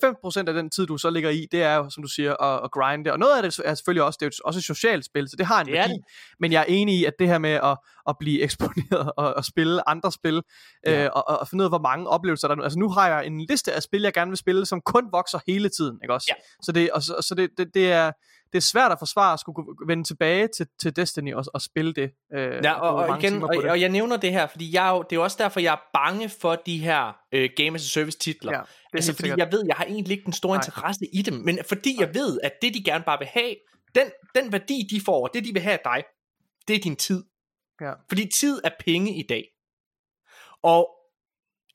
af 0.48 0.54
den 0.54 0.70
tid, 0.70 0.86
du 0.88 0.98
så 0.98 1.10
ligger 1.10 1.30
i, 1.30 1.48
det 1.52 1.64
er 1.64 1.76
jo, 1.76 1.90
som 1.90 2.04
du 2.04 2.10
siger, 2.10 2.44
at, 2.44 2.64
at 2.64 2.72
grinde. 2.72 3.12
Og 3.12 3.20
noget 3.20 3.36
af 3.38 3.44
det 3.44 3.60
er 3.66 3.74
selvfølgelig 3.76 4.04
også, 4.04 4.18
det 4.20 4.26
er 4.26 4.30
jo 4.30 4.48
også 4.48 4.58
et 4.60 4.64
socialt 4.64 5.06
spil, 5.06 5.30
så 5.30 5.36
det 5.38 5.46
har 5.46 5.60
en 5.62 5.66
Det 5.66 5.74
værdi. 5.74 5.94
Men 6.40 6.52
jeg 6.52 6.60
er 6.60 6.66
enig 6.68 6.96
i, 7.00 7.06
at 7.06 7.14
det 7.20 7.28
her 7.28 7.38
med 7.38 7.52
at, 7.52 7.78
at 8.08 8.16
blive 8.20 8.42
eksponeret 8.46 9.12
og, 9.18 9.34
og 9.34 9.46
spille 9.46 9.90
andre 9.90 10.12
spil, 10.12 10.42
Ja. 10.86 11.04
øh, 11.04 11.10
og, 11.16 11.28
og 11.28 11.48
finde 11.48 11.62
ud 11.62 11.66
af, 11.66 11.72
hvor 11.72 11.80
mange 11.90 12.08
oplevelser 12.08 12.48
der 12.48 12.56
er. 12.56 12.58
nu- 12.58 12.64
Altså 12.64 12.80
nu 12.80 12.90
har 12.90 13.08
jeg 13.08 13.26
en 13.28 13.42
liste 13.50 13.74
af 13.74 13.84
spil, 13.84 14.02
jeg 14.02 14.14
gerne 14.14 14.32
vil 14.32 14.38
spille, 14.38 14.66
som 14.66 14.82
kun 14.82 15.04
vokser 15.12 15.40
hele 15.48 15.70
tiden, 15.70 16.00
ikke 16.04 16.14
også? 16.14 16.28
Ja. 16.30 16.34
Så, 16.62 16.72
det, 16.72 16.92
og, 16.92 17.02
så, 17.04 17.16
så 17.22 17.36
det, 17.36 17.50
det, 17.58 17.68
det, 17.74 17.92
er, 17.92 18.12
det 18.54 18.58
er 18.58 18.62
svært 18.62 18.92
at 18.92 19.00
forsvare 19.00 19.34
at 19.34 19.40
skulle 19.40 19.66
vende 19.88 20.04
tilbage 20.04 20.48
til, 20.58 20.68
til 20.82 20.96
Destiny 20.96 21.34
og, 21.34 21.46
og 21.54 21.62
spille 21.62 21.94
det. 21.94 22.12
Øh, 22.36 22.64
Ja, 22.64 22.74
og, 22.74 22.96
og, 22.96 23.20
igen, 23.20 23.44
og, 23.44 23.50
og 23.70 23.82
jeg 23.82 23.90
nævner 23.90 24.18
det 24.18 24.32
her, 24.32 24.48
fordi 24.48 24.76
jeg 24.76 25.02
det 25.10 25.16
er 25.16 25.20
jo 25.20 25.24
også 25.24 25.38
derfor, 25.40 25.60
jeg 25.60 25.74
er 25.74 25.80
bange 25.94 26.30
for 26.30 26.56
de 26.56 26.78
her 26.78 27.16
øh, 27.32 27.50
Game 27.58 27.76
as 27.76 27.82
a 27.86 27.88
Service 28.00 28.18
titler. 28.18 28.52
Ja, 28.52 28.62
altså 28.94 29.12
fordi 29.14 29.22
sikkert. 29.24 29.40
jeg 29.40 29.52
ved, 29.52 29.64
jeg 29.68 29.76
har 29.76 29.86
egentlig 29.86 30.12
ikke 30.12 30.26
den 30.26 30.34
store 30.34 30.56
Nej. 30.58 30.58
interesse 30.66 31.06
i 31.14 31.22
dem, 31.22 31.34
men 31.34 31.60
fordi 31.68 31.96
jeg 32.00 32.10
ved, 32.14 32.40
at 32.44 32.52
det 32.62 32.74
de 32.74 32.84
gerne 32.84 33.04
bare 33.04 33.20
vil 33.20 33.28
have, 33.28 33.56
den, 33.96 34.06
den 34.36 34.52
værdi 34.52 34.88
de 34.92 35.02
får, 35.06 35.28
det 35.28 35.46
de 35.46 35.54
vil 35.54 35.62
have 35.62 35.74
af 35.74 35.80
dig, 35.84 36.04
det 36.68 36.76
er 36.76 36.80
din 36.80 36.96
tid. 36.96 37.24
Ja. 37.82 37.94
Fordi 38.08 38.30
tid 38.40 38.62
er 38.64 38.70
penge 38.80 39.16
i 39.16 39.24
dag. 39.30 39.44
Og 40.64 40.90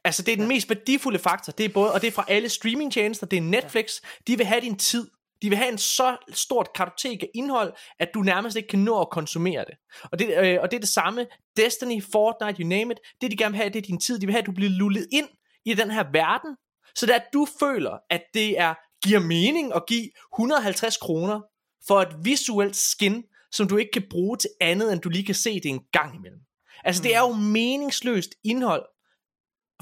altså 0.04 0.22
det 0.22 0.32
er 0.32 0.36
den 0.36 0.48
mest 0.48 0.68
værdifulde 0.68 1.18
faktor, 1.18 1.52
det 1.52 1.64
er 1.64 1.68
både, 1.68 1.92
og 1.92 2.00
det 2.00 2.08
er 2.08 2.12
fra 2.12 2.24
alle 2.28 2.48
streamingtjenester, 2.48 3.26
det 3.26 3.36
er 3.36 3.42
Netflix, 3.42 4.00
de 4.26 4.36
vil 4.36 4.46
have 4.46 4.60
din 4.60 4.78
tid. 4.78 5.10
De 5.42 5.48
vil 5.48 5.58
have 5.58 5.72
en 5.72 5.78
så 5.78 6.16
stort 6.32 6.72
kartotek 6.74 7.22
af 7.22 7.30
indhold, 7.34 7.72
at 7.98 8.08
du 8.14 8.22
nærmest 8.22 8.56
ikke 8.56 8.68
kan 8.68 8.78
nå 8.78 9.00
at 9.00 9.10
konsumere 9.10 9.64
det. 9.64 9.74
Og 10.12 10.18
det, 10.18 10.38
øh, 10.38 10.58
og 10.62 10.70
det 10.70 10.76
er 10.76 10.80
det 10.80 10.88
samme, 10.88 11.26
Destiny, 11.56 12.02
Fortnite, 12.12 12.62
you 12.62 12.68
name 12.68 12.92
it, 12.92 12.98
det 13.20 13.30
de 13.30 13.36
gerne 13.36 13.52
vil 13.52 13.56
have, 13.56 13.70
det 13.70 13.78
er 13.78 13.86
din 13.86 14.00
tid. 14.00 14.18
De 14.18 14.26
vil 14.26 14.32
have, 14.32 14.40
at 14.40 14.46
du 14.46 14.52
bliver 14.52 14.70
lullet 14.70 15.06
ind 15.12 15.28
i 15.64 15.74
den 15.74 15.90
her 15.90 16.04
verden, 16.12 16.56
så 16.94 17.06
det 17.06 17.12
er, 17.14 17.18
at 17.18 17.28
du 17.32 17.46
føler, 17.60 17.98
at 18.10 18.22
det 18.34 18.58
er 18.58 18.74
giver 19.04 19.20
mening 19.20 19.74
at 19.74 19.86
give 19.86 20.10
150 20.34 20.96
kroner 20.96 21.40
for 21.86 22.00
et 22.00 22.16
visuelt 22.22 22.76
skin, 22.76 23.24
som 23.52 23.68
du 23.68 23.76
ikke 23.76 23.90
kan 23.92 24.06
bruge 24.10 24.36
til 24.36 24.50
andet, 24.60 24.92
end 24.92 25.00
du 25.00 25.08
lige 25.08 25.24
kan 25.24 25.34
se 25.34 25.54
det 25.54 25.66
en 25.66 25.84
gang 25.92 26.14
imellem. 26.14 26.40
Altså, 26.84 27.02
det 27.02 27.14
er 27.14 27.20
jo 27.20 27.32
meningsløst 27.32 28.30
indhold, 28.44 28.82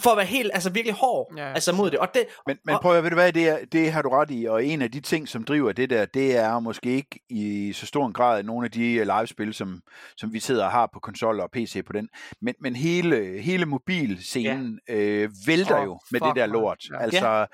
for 0.02 0.10
at 0.10 0.16
være 0.16 0.26
helt, 0.26 0.50
altså 0.54 0.70
virkelig 0.70 0.94
hård, 0.94 1.32
Ja, 1.36 1.42
ja. 1.42 1.52
altså 1.52 1.72
mod 1.72 1.90
det. 1.90 1.98
Og 1.98 2.08
det, 2.14 2.24
Men, 2.46 2.56
men 2.64 2.76
prøv 2.82 2.96
at 2.96 3.02
ved 3.04 3.10
du 3.10 3.16
hvad, 3.16 3.32
det, 3.32 3.48
er, 3.48 3.58
det 3.72 3.92
har 3.92 4.02
du 4.02 4.08
ret 4.08 4.30
i, 4.30 4.44
og 4.44 4.64
en 4.64 4.82
af 4.82 4.90
de 4.90 5.00
ting, 5.00 5.28
som 5.28 5.44
driver 5.44 5.72
det 5.72 5.90
der, 5.90 6.04
det 6.04 6.36
er 6.36 6.58
måske 6.58 6.90
ikke 6.90 7.20
i 7.28 7.72
så 7.72 7.86
stor 7.86 8.06
en 8.06 8.12
grad 8.12 8.42
nogle 8.42 8.64
af 8.64 8.70
de 8.70 8.92
øh, 8.92 9.06
livespil, 9.16 9.54
som, 9.54 9.82
som 10.16 10.32
vi 10.32 10.40
sidder 10.40 10.64
og 10.64 10.70
har 10.70 10.90
på 10.92 11.00
konsoller 11.00 11.42
og 11.42 11.50
PC 11.50 11.84
på 11.86 11.92
den, 11.92 12.08
men, 12.40 12.54
men 12.60 12.76
hele, 12.76 13.40
hele 13.42 13.66
mobilscenen 13.66 14.80
ja. 14.88 14.94
øh, 14.94 15.30
vælter 15.46 15.78
Åh, 15.78 15.84
jo 15.84 15.98
med 16.10 16.20
det 16.20 16.36
der 16.36 16.46
lort. 16.46 16.84
Ja. 16.90 16.98
Altså, 16.98 17.46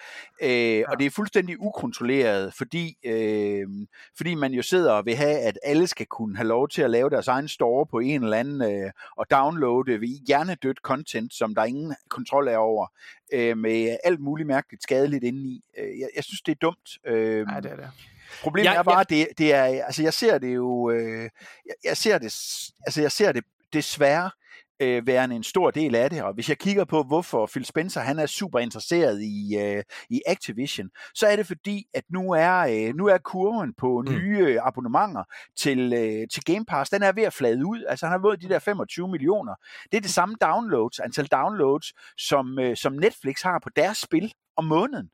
øh, 0.42 0.84
og 0.88 0.98
det 0.98 1.06
er 1.06 1.10
fuldstændig 1.10 1.56
ukontrolleret, 1.60 2.54
fordi, 2.54 2.96
øh, 3.04 3.66
fordi 4.16 4.34
man 4.34 4.52
jo 4.52 4.62
sidder 4.62 4.92
og 4.92 5.06
vil 5.06 5.16
have, 5.16 5.38
at 5.38 5.58
alle 5.62 5.86
skal 5.86 6.06
kunne 6.06 6.36
have 6.36 6.48
lov 6.48 6.68
til 6.68 6.82
at 6.82 6.90
lave 6.90 7.10
deres 7.10 7.28
egen 7.28 7.48
store 7.48 7.86
på 7.86 7.98
en 7.98 8.24
eller 8.24 8.36
anden, 8.36 8.62
øh, 8.62 8.90
og 9.16 9.26
downloade 9.30 10.06
hjernedødt 10.26 10.78
content, 10.78 11.34
som 11.34 11.54
der 11.54 11.64
ingen 11.64 11.94
kontrol 12.10 12.33
er 12.42 12.56
over, 12.56 12.86
øh, 13.32 13.58
med 13.58 13.96
alt 14.04 14.20
muligt 14.20 14.46
mærkeligt 14.46 14.82
skadeligt 14.82 15.24
indeni. 15.24 15.64
Øh, 15.78 15.98
jeg, 16.00 16.08
jeg 16.16 16.24
synes, 16.24 16.40
det 16.42 16.52
er 16.52 16.56
dumt. 16.62 16.90
Øh, 17.06 17.46
Ja, 17.54 17.60
det 17.60 17.72
er 17.72 17.76
det. 17.76 17.90
Problemet 18.42 18.64
Jeg- 18.64 18.76
er 18.76 18.82
bare, 18.82 19.00
at 19.00 19.10
det, 19.10 19.28
det 19.38 19.54
er, 19.54 19.64
altså 19.64 20.02
jeg 20.02 20.14
ser 20.14 20.38
det 20.38 20.54
jo, 20.54 20.90
øh, 20.90 21.22
jeg, 21.66 21.74
jeg 21.84 21.96
ser 21.96 22.18
det, 22.18 22.24
altså 22.86 23.00
jeg 23.00 23.12
ser 23.12 23.32
det 23.32 23.44
desværre 23.72 24.30
øh, 24.80 25.06
værende 25.06 25.36
en 25.36 25.42
stor 25.42 25.70
del 25.70 25.94
af 25.94 26.10
det, 26.10 26.22
og 26.22 26.34
hvis 26.34 26.48
jeg 26.48 26.58
kigger 26.58 26.84
på, 26.84 27.02
hvorfor 27.02 27.46
Phil 27.46 27.64
Spencer 27.64 28.00
han 28.00 28.18
er 28.18 28.26
super 28.26 28.58
interesseret 28.58 29.22
i, 29.22 29.56
øh, 29.58 29.82
i 30.10 30.22
Activision, 30.26 30.88
så 31.14 31.26
er 31.26 31.36
det 31.36 31.46
fordi, 31.46 31.84
at 31.94 32.04
nu 32.10 32.30
er, 32.32 32.58
øh, 32.88 32.94
nu 32.94 33.06
er 33.06 33.18
kurven 33.18 33.74
på 33.78 34.02
Mm. 34.06 34.12
nye 34.12 34.38
øh, 34.38 34.58
abonnementer 34.62 35.24
til, 35.56 35.92
øh, 35.92 36.28
til 36.32 36.44
Game 36.44 36.64
Pass, 36.64 36.90
den 36.90 37.02
er 37.02 37.12
ved 37.12 37.22
at 37.22 37.32
flade 37.32 37.66
ud, 37.66 37.84
altså 37.88 38.06
han 38.06 38.12
har 38.12 38.20
fået 38.22 38.42
de 38.42 38.48
der 38.48 38.58
25 38.58 39.08
millioner. 39.08 39.54
Det 39.92 39.96
er 39.96 40.00
det 40.00 40.10
samme 40.10 40.34
downloads, 40.40 40.98
antal 41.00 41.26
downloads, 41.26 41.86
som, 42.18 42.58
øh, 42.58 42.76
som 42.76 42.92
Netflix 42.92 43.42
har 43.42 43.58
på 43.62 43.70
deres 43.76 43.98
spil 43.98 44.32
om 44.56 44.64
måneden. 44.64 45.10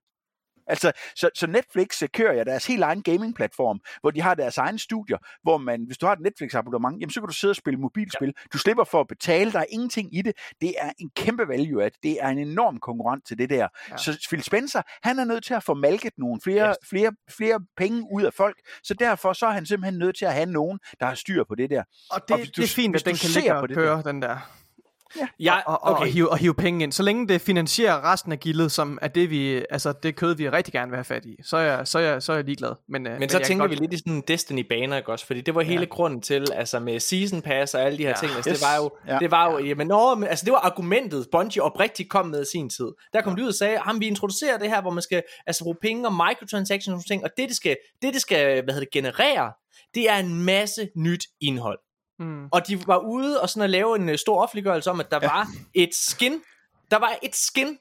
Altså, 0.67 0.93
så, 1.17 1.31
så 1.35 1.47
Netflix 1.47 2.03
kører 2.15 2.33
ja 2.33 2.45
deres 2.45 2.67
helt 2.67 2.83
egen 2.83 3.03
gaming-platform, 3.03 3.81
hvor 4.01 4.11
de 4.11 4.21
har 4.21 4.35
deres 4.35 4.59
egne 4.59 4.79
studier, 4.79 5.19
hvor 5.43 5.59
man, 5.59 5.85
hvis 5.87 5.99
du 5.99 6.07
har 6.07 6.13
et 6.13 6.21
Netflix-abonnement, 6.21 7.01
jamen 7.01 7.11
så 7.11 7.21
kan 7.21 7.29
du 7.29 7.35
sidde 7.35 7.53
og 7.53 7.57
spille 7.57 7.81
mobilspil. 7.81 8.29
Ja. 8.37 8.49
Du 8.53 8.59
slipper 8.59 8.85
for 8.85 9.01
at 9.01 9.09
betale, 9.09 9.53
der 9.53 9.59
er 9.59 9.65
ingenting 9.69 10.17
i 10.17 10.23
det. 10.23 10.33
Det 10.61 10.75
er 10.79 10.93
en 10.99 11.11
kæmpe 11.17 11.49
value 11.49 11.85
at 11.85 11.93
Det 12.03 12.17
er 12.21 12.29
en 12.29 12.39
enorm 12.39 12.79
konkurrent 12.79 13.27
til 13.27 13.39
det 13.39 13.51
der. 13.51 13.69
Ja. 13.91 13.97
Så 13.97 14.27
Phil 14.29 14.43
Spencer, 14.43 14.83
han 15.03 15.19
er 15.19 15.25
nødt 15.25 15.45
til 15.45 15.55
at 15.55 15.63
få 15.63 15.75
malket 15.75 16.13
nogle 16.19 16.41
flere, 16.45 16.69
yes. 16.69 16.77
flere, 16.91 17.13
flere 17.31 17.61
penge 17.77 18.07
ud 18.13 18.23
af 18.23 18.35
folk, 18.35 18.57
så 18.83 18.95
derfor 18.95 19.33
så 19.33 19.47
er 19.47 19.51
han 19.51 19.67
simpelthen 19.67 19.99
nødt 19.99 20.17
til 20.17 20.25
at 20.25 20.35
have 20.35 20.47
nogen, 20.47 20.79
der 21.01 21.07
har 21.07 21.15
styr 21.15 21.45
på 21.45 21.55
det 21.55 21.71
der. 21.71 21.83
Og 22.11 22.21
det, 22.29 22.35
og 22.35 22.39
du, 22.39 22.45
det 22.45 22.65
er 22.65 22.75
fint, 22.75 22.97
at 22.97 23.05
den 23.05 23.17
kan 23.17 23.31
ligge 23.31 23.55
og 23.55 23.69
køre, 23.69 24.03
den 24.03 24.23
der. 24.23 24.39
Ja. 25.17 25.29
ja 25.41 25.61
og, 25.67 25.83
og, 25.83 25.93
okay. 25.93 26.01
og, 26.01 26.07
hive, 26.07 26.31
og 26.31 26.39
hive 26.39 26.55
penge 26.55 26.83
ind. 26.83 26.93
Så 26.93 27.03
længe 27.03 27.29
det 27.29 27.41
finansierer 27.41 28.13
resten 28.13 28.33
af 28.33 28.41
gildet, 28.41 28.73
som 28.73 28.99
er 29.03 29.09
det, 29.09 29.31
vi, 29.31 29.65
altså 29.71 29.93
det 29.93 30.17
kød, 30.17 30.35
vi 30.35 30.49
rigtig 30.49 30.73
gerne 30.73 30.91
vil 30.91 30.97
have 30.97 31.05
fat 31.05 31.25
i, 31.25 31.37
så 31.43 31.57
er 31.57 31.63
jeg, 31.63 31.89
så 31.89 31.99
er 31.99 32.03
jeg, 32.03 32.23
så 32.23 32.33
er 32.33 32.37
jeg 32.37 32.45
ligeglad. 32.45 32.73
Men, 32.89 33.07
øh, 33.07 33.13
men, 33.13 33.21
men 33.21 33.29
så 33.29 33.39
tænker 33.39 33.63
godt... 33.67 33.71
vi 33.71 33.77
lidt 33.77 33.93
i 33.93 33.99
sådan 33.99 34.13
en 34.13 34.23
Destiny-baner, 34.29 34.97
ikke 34.97 35.13
også? 35.13 35.27
Fordi 35.27 35.41
det 35.41 35.55
var 35.55 35.63
hele 35.63 35.81
ja. 35.81 35.87
grunden 35.87 36.21
til, 36.21 36.47
altså 36.53 36.81
med 36.81 37.01
Season 37.01 37.43
Pass 37.43 37.75
og 37.75 37.83
alle 37.83 37.99
de 37.99 38.03
her 38.03 38.09
ja. 38.11 38.17
ting, 38.17 38.33
altså 38.37 38.51
yes. 38.51 38.59
det 38.59 38.67
var 38.67 38.77
jo, 38.77 38.91
ja. 39.09 39.19
det 39.19 39.31
var 39.31 39.53
jo, 39.53 39.59
jamen, 39.59 39.87
nå, 39.87 40.25
altså 40.25 40.45
det 40.45 40.53
var 40.53 40.59
argumentet, 40.59 41.27
Bungie 41.33 41.63
oprigtigt 41.63 42.11
kom 42.11 42.27
med 42.27 42.43
i 42.43 42.47
sin 42.53 42.71
tid. 42.71 42.89
Der 43.13 43.21
kom 43.23 43.37
de 43.37 43.43
ud 43.43 43.49
og 43.49 43.55
sagde, 43.55 43.79
ham 43.79 44.01
vi 44.01 44.07
introducerer 44.07 44.59
det 44.59 44.69
her, 44.69 44.83
hvor 44.83 44.91
man 44.91 45.03
skal 45.03 45.23
altså 45.47 45.65
bruge 45.65 45.77
penge 45.83 46.07
og 46.07 46.13
microtransactions 46.13 47.05
og 47.05 47.07
ting, 47.07 47.25
og 47.25 47.31
det, 47.37 47.49
det 47.49 47.57
skal, 47.57 47.77
det, 48.03 48.15
det 48.15 48.23
skal, 48.23 48.65
hvad 48.65 48.75
hedder 48.75 48.87
det, 48.87 48.93
generere, 48.93 49.53
det 49.95 50.11
er 50.11 50.17
en 50.17 50.45
masse 50.45 50.89
nyt 50.97 51.25
indhold. 51.41 51.79
Mm. 52.21 52.49
Og 52.53 52.67
de 52.67 52.87
var 52.87 52.99
ude 52.99 53.41
og 53.41 53.49
sådan 53.49 53.63
at 53.63 53.71
lave 53.71 53.97
en 53.97 54.09
uh, 54.09 54.15
stor 54.15 54.43
offentliggørelse 54.43 54.91
om, 54.91 55.01
at 55.01 55.11
der 55.11 55.19
ja. 55.23 55.27
var 55.27 55.49
et 55.75 55.95
skin. 55.95 56.43
Der 56.91 56.97
var 56.97 57.17
et 57.23 57.37
skin. 57.37 57.79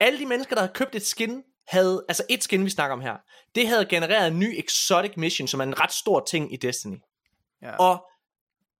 Alle 0.00 0.18
de 0.18 0.26
mennesker, 0.26 0.54
der 0.54 0.62
havde 0.62 0.72
købt 0.74 0.94
et 0.94 1.06
skin, 1.06 1.42
havde, 1.68 2.04
altså 2.08 2.24
et 2.28 2.44
skin, 2.44 2.64
vi 2.64 2.70
snakker 2.70 2.96
om 2.96 3.00
her, 3.00 3.16
det 3.54 3.68
havde 3.68 3.86
genereret 3.86 4.28
en 4.28 4.38
ny 4.38 4.58
exotic 4.58 5.12
mission, 5.16 5.48
som 5.48 5.60
er 5.60 5.64
en 5.64 5.80
ret 5.80 5.92
stor 5.92 6.24
ting 6.28 6.52
i 6.52 6.56
Destiny. 6.56 6.96
Ja. 7.62 7.76
Og 7.76 8.06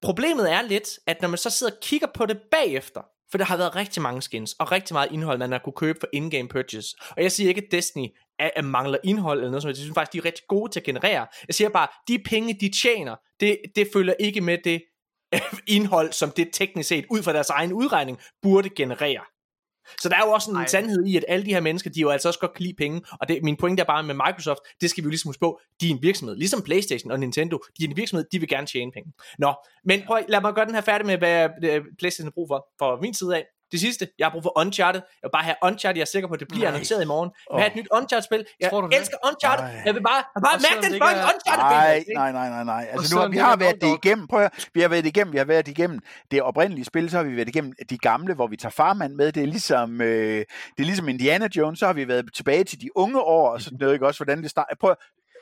problemet 0.03 0.53
er 0.53 0.63
lidt, 0.63 0.99
at 1.07 1.23
når 1.23 1.29
man 1.29 1.39
så 1.39 1.51
sidder 1.51 1.73
og 1.73 1.79
kigger 1.83 2.07
på 2.15 2.27
det 2.27 2.41
bagefter, 2.51 3.01
for 3.35 3.39
der 3.39 3.45
har 3.45 3.57
været 3.57 3.77
rigtig 3.77 4.03
mange 4.03 4.23
skins, 4.23 4.53
og 4.53 4.73
rigtig 4.73 4.95
meget 4.95 5.13
indhold, 5.13 5.39
man 5.39 5.53
har 5.53 5.59
kunne 5.59 5.73
købe 5.73 5.99
for 6.01 6.09
in-game 6.13 6.49
purchase. 6.49 6.97
Og 7.17 7.23
jeg 7.23 7.33
siger 7.33 7.49
ikke, 7.49 7.61
at 7.61 7.73
Destiny 7.73 8.07
er, 8.39 8.51
er 8.57 8.63
mangler 8.63 8.99
indhold 9.05 9.39
eller 9.39 9.51
noget 9.51 9.63
som 9.63 9.69
Jeg 9.69 9.77
synes 9.77 9.95
faktisk, 9.95 10.13
de 10.13 10.19
er 10.19 10.25
rigtig 10.25 10.45
gode 10.49 10.73
til 10.73 10.81
at 10.81 10.85
generere. 10.85 11.27
Jeg 11.49 11.55
siger 11.55 11.69
bare, 11.69 11.89
de 12.09 12.19
penge, 12.19 12.55
de 12.61 12.71
tjener, 12.83 13.17
det, 13.41 13.59
det 13.77 13.89
følger 13.93 14.15
ikke 14.21 14.41
med 14.41 14.59
det 14.65 14.83
indhold, 15.77 16.13
som 16.13 16.31
det 16.31 16.49
teknisk 16.53 16.89
set, 16.89 17.07
ud 17.11 17.23
fra 17.23 17.33
deres 17.33 17.51
egen 17.51 17.73
udregning, 17.73 18.19
burde 18.43 18.69
generere. 18.69 19.21
Så 20.01 20.09
der 20.09 20.17
er 20.17 20.21
jo 20.27 20.33
også 20.33 20.51
en 20.51 20.57
Ej. 20.57 20.67
sandhed 20.67 21.05
i, 21.07 21.17
at 21.17 21.25
alle 21.29 21.45
de 21.45 21.51
her 21.51 21.61
mennesker, 21.61 21.91
de 21.91 22.01
jo 22.01 22.09
altså 22.09 22.29
også 22.29 22.41
godt 22.41 22.55
kan 22.55 22.63
lide 22.63 22.75
penge, 22.79 23.03
og 23.21 23.29
det, 23.29 23.43
min 23.43 23.57
pointe 23.57 23.81
er 23.81 23.87
bare 23.87 24.03
med 24.03 24.15
Microsoft, 24.15 24.61
det 24.81 24.91
skal 24.91 25.05
vi 25.05 25.07
jo 25.07 25.11
ligesom 25.11 25.29
huske 25.29 25.41
på, 25.41 25.61
de 25.81 25.87
er 25.87 25.91
en 25.91 26.03
virksomhed, 26.03 26.37
ligesom 26.37 26.63
Playstation 26.63 27.11
og 27.13 27.21
Nintendo, 27.21 27.59
de 27.79 27.85
er 27.85 27.89
en 27.89 27.97
virksomhed, 27.97 28.25
de 28.33 28.39
vil 28.39 28.49
gerne 28.49 28.67
tjene 28.67 28.93
penge. 28.93 29.13
Nå, 29.39 29.55
men 29.85 30.03
prøv, 30.07 30.19
lad 30.29 30.41
mig 30.41 30.55
gøre 30.55 30.67
den 30.67 30.75
her 30.75 30.81
færdig 30.81 31.07
med, 31.07 31.19
hvad 31.19 31.49
øh, 31.65 31.83
Playstation 31.99 32.27
har 32.27 32.31
brug 32.31 32.49
for, 32.49 32.67
for 32.79 33.01
min 33.03 33.15
side 33.15 33.37
af. 33.37 33.45
Det 33.75 33.81
sidste, 33.81 34.09
jeg 34.19 34.25
har 34.27 34.33
brug 34.35 34.43
for 34.43 34.59
Uncharted. 34.63 35.01
Jeg 35.01 35.27
vil 35.29 35.31
bare 35.39 35.47
have 35.51 35.57
Uncharted. 35.63 35.99
Jeg 35.99 36.07
er 36.09 36.13
sikker 36.17 36.29
på, 36.29 36.35
at 36.35 36.41
det 36.41 36.49
bliver 36.49 36.65
Nej. 36.65 36.75
annonceret 36.75 37.03
i 37.03 37.09
morgen. 37.15 37.31
Jeg 37.35 37.55
vil 37.55 37.63
have 37.63 37.71
et 37.73 37.77
nyt 37.77 37.89
Uncharted-spil. 37.99 38.47
Jeg 38.61 38.71
Tror 38.71 38.81
du 38.81 38.89
elsker 38.99 39.17
det? 39.17 39.29
Uncharted. 39.31 39.65
Nej. 39.65 39.83
Jeg 39.87 39.95
vil 39.95 40.03
bare, 40.11 40.23
jeg 40.35 40.41
vil 40.41 40.47
bare 40.51 40.61
mærke 40.69 40.81
den 40.87 40.93
fucking 41.03 41.23
Uncharted-spil. 41.33 42.15
Nej, 42.15 42.33
nej, 42.39 42.49
nej, 42.55 42.65
nej. 42.65 42.87
Altså, 42.93 43.15
nu, 43.15 43.21
har, 43.21 43.29
vi 43.29 43.37
har 43.37 43.57
været 43.57 43.81
det 43.81 43.91
igennem. 44.05 44.27
Prøv 44.27 44.41
at, 44.43 44.69
vi 44.75 44.81
har 44.81 44.89
været 44.89 45.07
igennem. 45.07 45.33
Vi 45.33 45.39
har 45.39 45.45
været 45.45 45.69
igennem 45.69 45.99
det 46.31 46.43
oprindelige 46.43 46.85
spil, 46.85 47.11
så 47.11 47.17
har 47.17 47.25
vi 47.25 47.37
været 47.37 47.49
igennem 47.49 47.73
de 47.91 47.99
gamle, 47.99 48.35
hvor 48.35 48.47
vi 48.47 48.57
tager 48.57 48.71
farmand 48.71 49.15
med. 49.15 49.33
Det 49.33 49.43
er 49.43 49.47
ligesom, 49.47 50.01
øh, 50.01 50.39
det 50.77 50.81
er 50.85 50.89
ligesom 50.91 51.09
Indiana 51.09 51.49
Jones. 51.57 51.79
Så 51.79 51.87
har 51.87 51.93
vi 51.93 52.09
været 52.09 52.25
tilbage 52.35 52.65
til 52.65 52.81
de 52.81 52.89
unge 52.97 53.21
år, 53.21 53.49
og 53.51 53.61
sådan 53.61 53.79
noget, 53.81 53.95
ikke 53.95 54.07
også, 54.07 54.19
hvordan 54.25 54.43
det 54.43 54.51
starter. 54.51 54.77
Prøv 54.81 54.91
at 54.91 54.97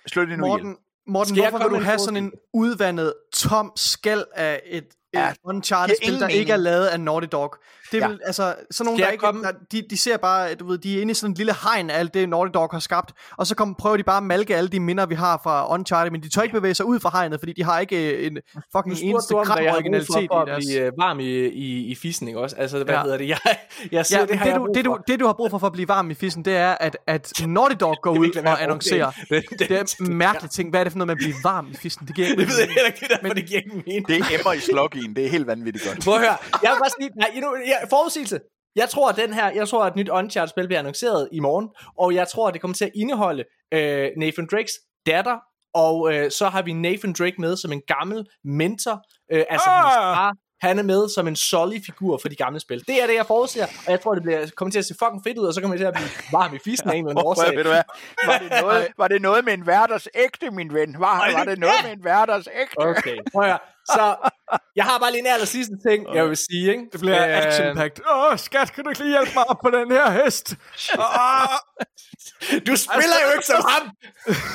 slå 0.07 0.25
det 0.25 0.39
nu 0.39 0.47
Morten, 0.47 0.77
Morten, 1.07 1.37
hvorfor 1.37 1.59
vil 1.59 1.79
du 1.79 1.85
have 1.85 1.99
sådan 1.99 2.25
en 2.25 2.33
udvandet, 2.55 3.15
tom 3.35 3.73
skæld 3.77 4.25
af 4.35 4.61
et, 4.67 4.85
ja, 5.15 5.33
Uncharted-spil, 5.45 6.21
der 6.21 6.29
ikke 6.29 6.53
er 6.53 6.57
lavet 6.57 6.87
af 6.87 7.01
Naughty 7.01 7.29
Dog? 7.33 7.55
Det 7.93 8.03
er 8.03 8.09
ja. 8.09 8.17
altså 8.25 8.55
sådan 8.71 8.87
nogle, 8.87 9.05
der 9.05 9.11
ikke, 9.11 9.27
der, 9.27 9.53
de, 9.73 9.83
de 9.91 9.99
ser 9.99 10.17
bare, 10.17 10.55
du 10.55 10.67
ved, 10.67 10.79
de 10.79 10.97
er 10.97 11.01
inde 11.01 11.11
i 11.11 11.15
sådan 11.15 11.31
en 11.31 11.35
lille 11.35 11.55
hegn 11.63 11.91
af 11.91 11.99
alt 11.99 12.15
det, 12.15 12.29
Naughty 12.29 12.51
Dog 12.55 12.69
har 12.73 12.79
skabt, 12.79 13.13
og 13.37 13.47
så 13.47 13.55
kommer, 13.55 13.75
prøver 13.75 13.97
de 13.97 14.03
bare 14.03 14.17
at 14.17 14.23
malke 14.23 14.57
alle 14.57 14.69
de 14.69 14.81
minder, 14.81 15.07
vi 15.07 15.15
har 15.15 15.41
fra 15.45 15.75
Uncharted, 15.75 16.11
men 16.11 16.23
de 16.23 16.29
tør 16.29 16.43
ikke 16.43 16.53
bevæge 16.53 16.75
sig 16.75 16.87
ud 16.87 17.01
fra 17.01 17.11
hegnet, 17.13 17.41
fordi 17.41 17.53
de 17.53 17.65
har 17.65 17.81
ikke 17.81 18.13
øh, 18.13 18.27
en 18.27 18.39
fucking 18.77 18.97
eneste 19.03 19.35
gram 19.35 19.59
originalitet 19.75 20.29
for, 20.33 20.45
i 20.45 20.47
deres... 20.47 20.65
blive 20.65 20.81
øh, 20.81 20.93
varm 20.99 21.21
i, 21.21 21.25
i, 21.47 21.87
i 21.87 21.95
fissen, 21.95 22.29
ikke 22.29 22.41
også? 22.41 22.57
Altså, 22.57 22.85
hvad 22.85 22.95
ja. 22.95 23.03
hedder 23.03 23.19
det? 23.19 23.29
Jeg, 23.29 23.39
jeg 23.93 24.07
siger, 24.07 24.21
ja, 24.21 24.27
det, 24.27 24.41
det, 24.45 24.55
du, 24.57 24.69
det, 24.75 24.85
du, 24.85 24.99
det, 25.09 25.21
du 25.21 25.27
har 25.27 25.33
brug 25.33 25.51
for 25.51 25.59
for 25.59 25.67
at 25.67 25.73
blive 25.73 25.89
varm 25.89 26.11
i 26.11 26.15
fissen, 26.15 26.45
det 26.45 26.57
er, 26.57 26.75
at, 26.81 26.97
at 27.07 27.33
Naughty 27.47 27.77
Dog 27.81 27.97
går 28.03 28.11
ud 28.19 28.43
og 28.47 28.63
annoncerer. 28.63 29.11
Det, 29.31 29.45
det, 29.51 29.69
det, 29.69 29.71
er 29.71 29.95
en 30.01 30.15
mærkelig 30.15 30.51
ting. 30.51 30.71
Hvad 30.71 30.81
er 30.81 30.85
det 30.85 30.93
for 30.93 30.99
noget 30.99 31.07
med 31.07 31.15
at 31.15 31.19
blive 31.19 31.35
varm 31.45 31.67
i 31.71 31.77
fissen? 31.77 32.07
Det 32.07 32.15
giver 32.15 32.29
ikke 32.29 32.41
Det 32.43 32.49
ved 32.49 32.59
jeg 32.59 32.69
heller 32.69 32.87
ikke, 32.87 33.01
det 33.01 33.09
derfor, 33.11 33.35
det 33.35 33.47
giver 33.47 33.61
ikke 33.61 33.83
mening. 33.87 34.09
Det 34.09 34.17
emmer 34.17 34.53
i 34.53 34.61
sloggen. 35.03 35.17
Det 35.17 35.27
er 35.27 35.31
helt 35.31 35.47
vanvittigt 35.47 35.85
godt. 35.87 36.05
Prøv 36.05 36.15
at 36.15 36.21
høre. 36.21 36.37
Jeg 36.63 36.71
vil 36.73 36.79
bare 36.79 36.91
sige, 37.01 37.11
nej, 37.17 37.31
you 37.35 37.41
know, 37.41 37.53
jeg, 37.55 37.87
forudsigelse. 37.91 38.41
Jeg 38.77 38.89
tror, 38.89 39.09
at 39.09 39.17
den 39.17 39.33
her, 39.33 39.51
jeg 39.51 39.69
tror, 39.69 39.85
at 39.85 39.91
et 39.91 39.97
nyt 39.97 40.09
Uncharted-spil 40.09 40.67
bliver 40.67 40.79
annonceret 40.79 41.29
i 41.33 41.41
morgen, 41.41 41.69
og 41.99 42.15
jeg 42.15 42.29
tror, 42.29 42.49
at 42.49 42.55
det 42.55 42.61
kommer 42.61 42.75
til 42.75 42.85
at 42.85 42.91
indeholde 42.95 43.45
øh, 43.75 44.11
Nathan 44.17 44.47
Drakes 44.51 44.73
datter, 45.07 45.39
og 45.75 46.15
øh, 46.15 46.31
så 46.31 46.49
har 46.49 46.63
vi 46.63 46.73
Nathan 46.73 47.13
Drake 47.13 47.37
med 47.39 47.57
som 47.57 47.73
en 47.73 47.83
gammel 47.87 48.27
mentor, 48.45 49.03
øh, 49.33 49.45
altså 49.51 49.71
ah! 49.71 49.83
far, 49.83 50.35
han 50.63 50.79
er 50.79 50.83
med 50.83 51.09
som 51.09 51.29
en 51.29 51.37
solid 51.37 51.81
figur 51.87 52.19
for 52.19 52.29
de 52.29 52.35
gamle 52.35 52.61
spil. 52.61 52.85
Det 52.89 53.03
er 53.03 53.07
det, 53.07 53.15
jeg 53.15 53.27
forudser, 53.27 53.67
og 53.87 53.91
jeg 53.91 54.01
tror, 54.01 54.15
det 54.15 54.23
bliver, 54.23 54.47
kommer 54.57 54.73
til 54.73 54.79
at 54.79 54.85
se 54.85 54.95
fucking 55.03 55.23
fedt 55.27 55.39
ud, 55.39 55.47
og 55.47 55.55
så 55.55 55.61
kommer 55.61 55.77
det 55.77 55.81
til 55.81 55.87
at 55.87 55.95
blive 55.95 56.09
varm 56.33 56.55
i 56.55 56.59
fissen 56.65 56.89
af 56.91 56.95
en 56.95 56.99
eller 56.99 57.11
anden 57.11 57.27
årsag. 57.29 57.57
Ved 57.57 57.65
du 57.65 57.71
hvad? 57.71 57.83
Var 58.31 58.39
det, 58.39 58.51
noget, 58.63 58.89
var 58.99 59.09
det 59.09 59.23
noget 59.23 59.45
med 59.45 59.53
en 59.53 59.63
hverders 59.63 60.09
ægte, 60.15 60.51
min 60.51 60.75
ven? 60.75 60.95
Var, 60.99 61.33
var 61.39 61.45
det 61.45 61.59
noget 61.59 61.81
med 61.85 61.93
en 61.93 62.03
hverders 62.03 62.47
ægte? 62.61 62.79
Okay, 62.79 63.17
prøv 63.33 63.45
at 63.45 63.61
så 63.87 64.17
jeg 64.77 64.85
har 64.85 64.99
bare 64.99 65.11
lige 65.11 65.21
en 65.21 65.27
aller 65.27 65.47
sidste 65.47 65.75
ting, 65.89 66.15
jeg 66.15 66.29
vil 66.29 66.37
sige. 66.37 66.71
Ikke? 66.71 66.85
Det 66.93 67.01
bliver 67.01 67.29
øh, 67.29 67.47
action-packed. 67.47 68.11
Åh, 68.11 68.33
oh, 68.33 68.39
skat, 68.39 68.73
kan 68.73 68.85
du 68.85 68.91
ikke 68.91 69.03
lige 69.03 69.11
hjælpe 69.11 69.33
mig 69.35 69.51
op 69.51 69.59
på 69.65 69.71
den 69.71 69.91
her 69.91 70.11
hest? 70.11 70.55
Oh. 70.99 71.59
Du 72.67 72.77
spiller 72.77 73.19
jo 73.27 73.33
ikke 73.33 73.47
som 73.47 73.65
ham! 73.69 73.91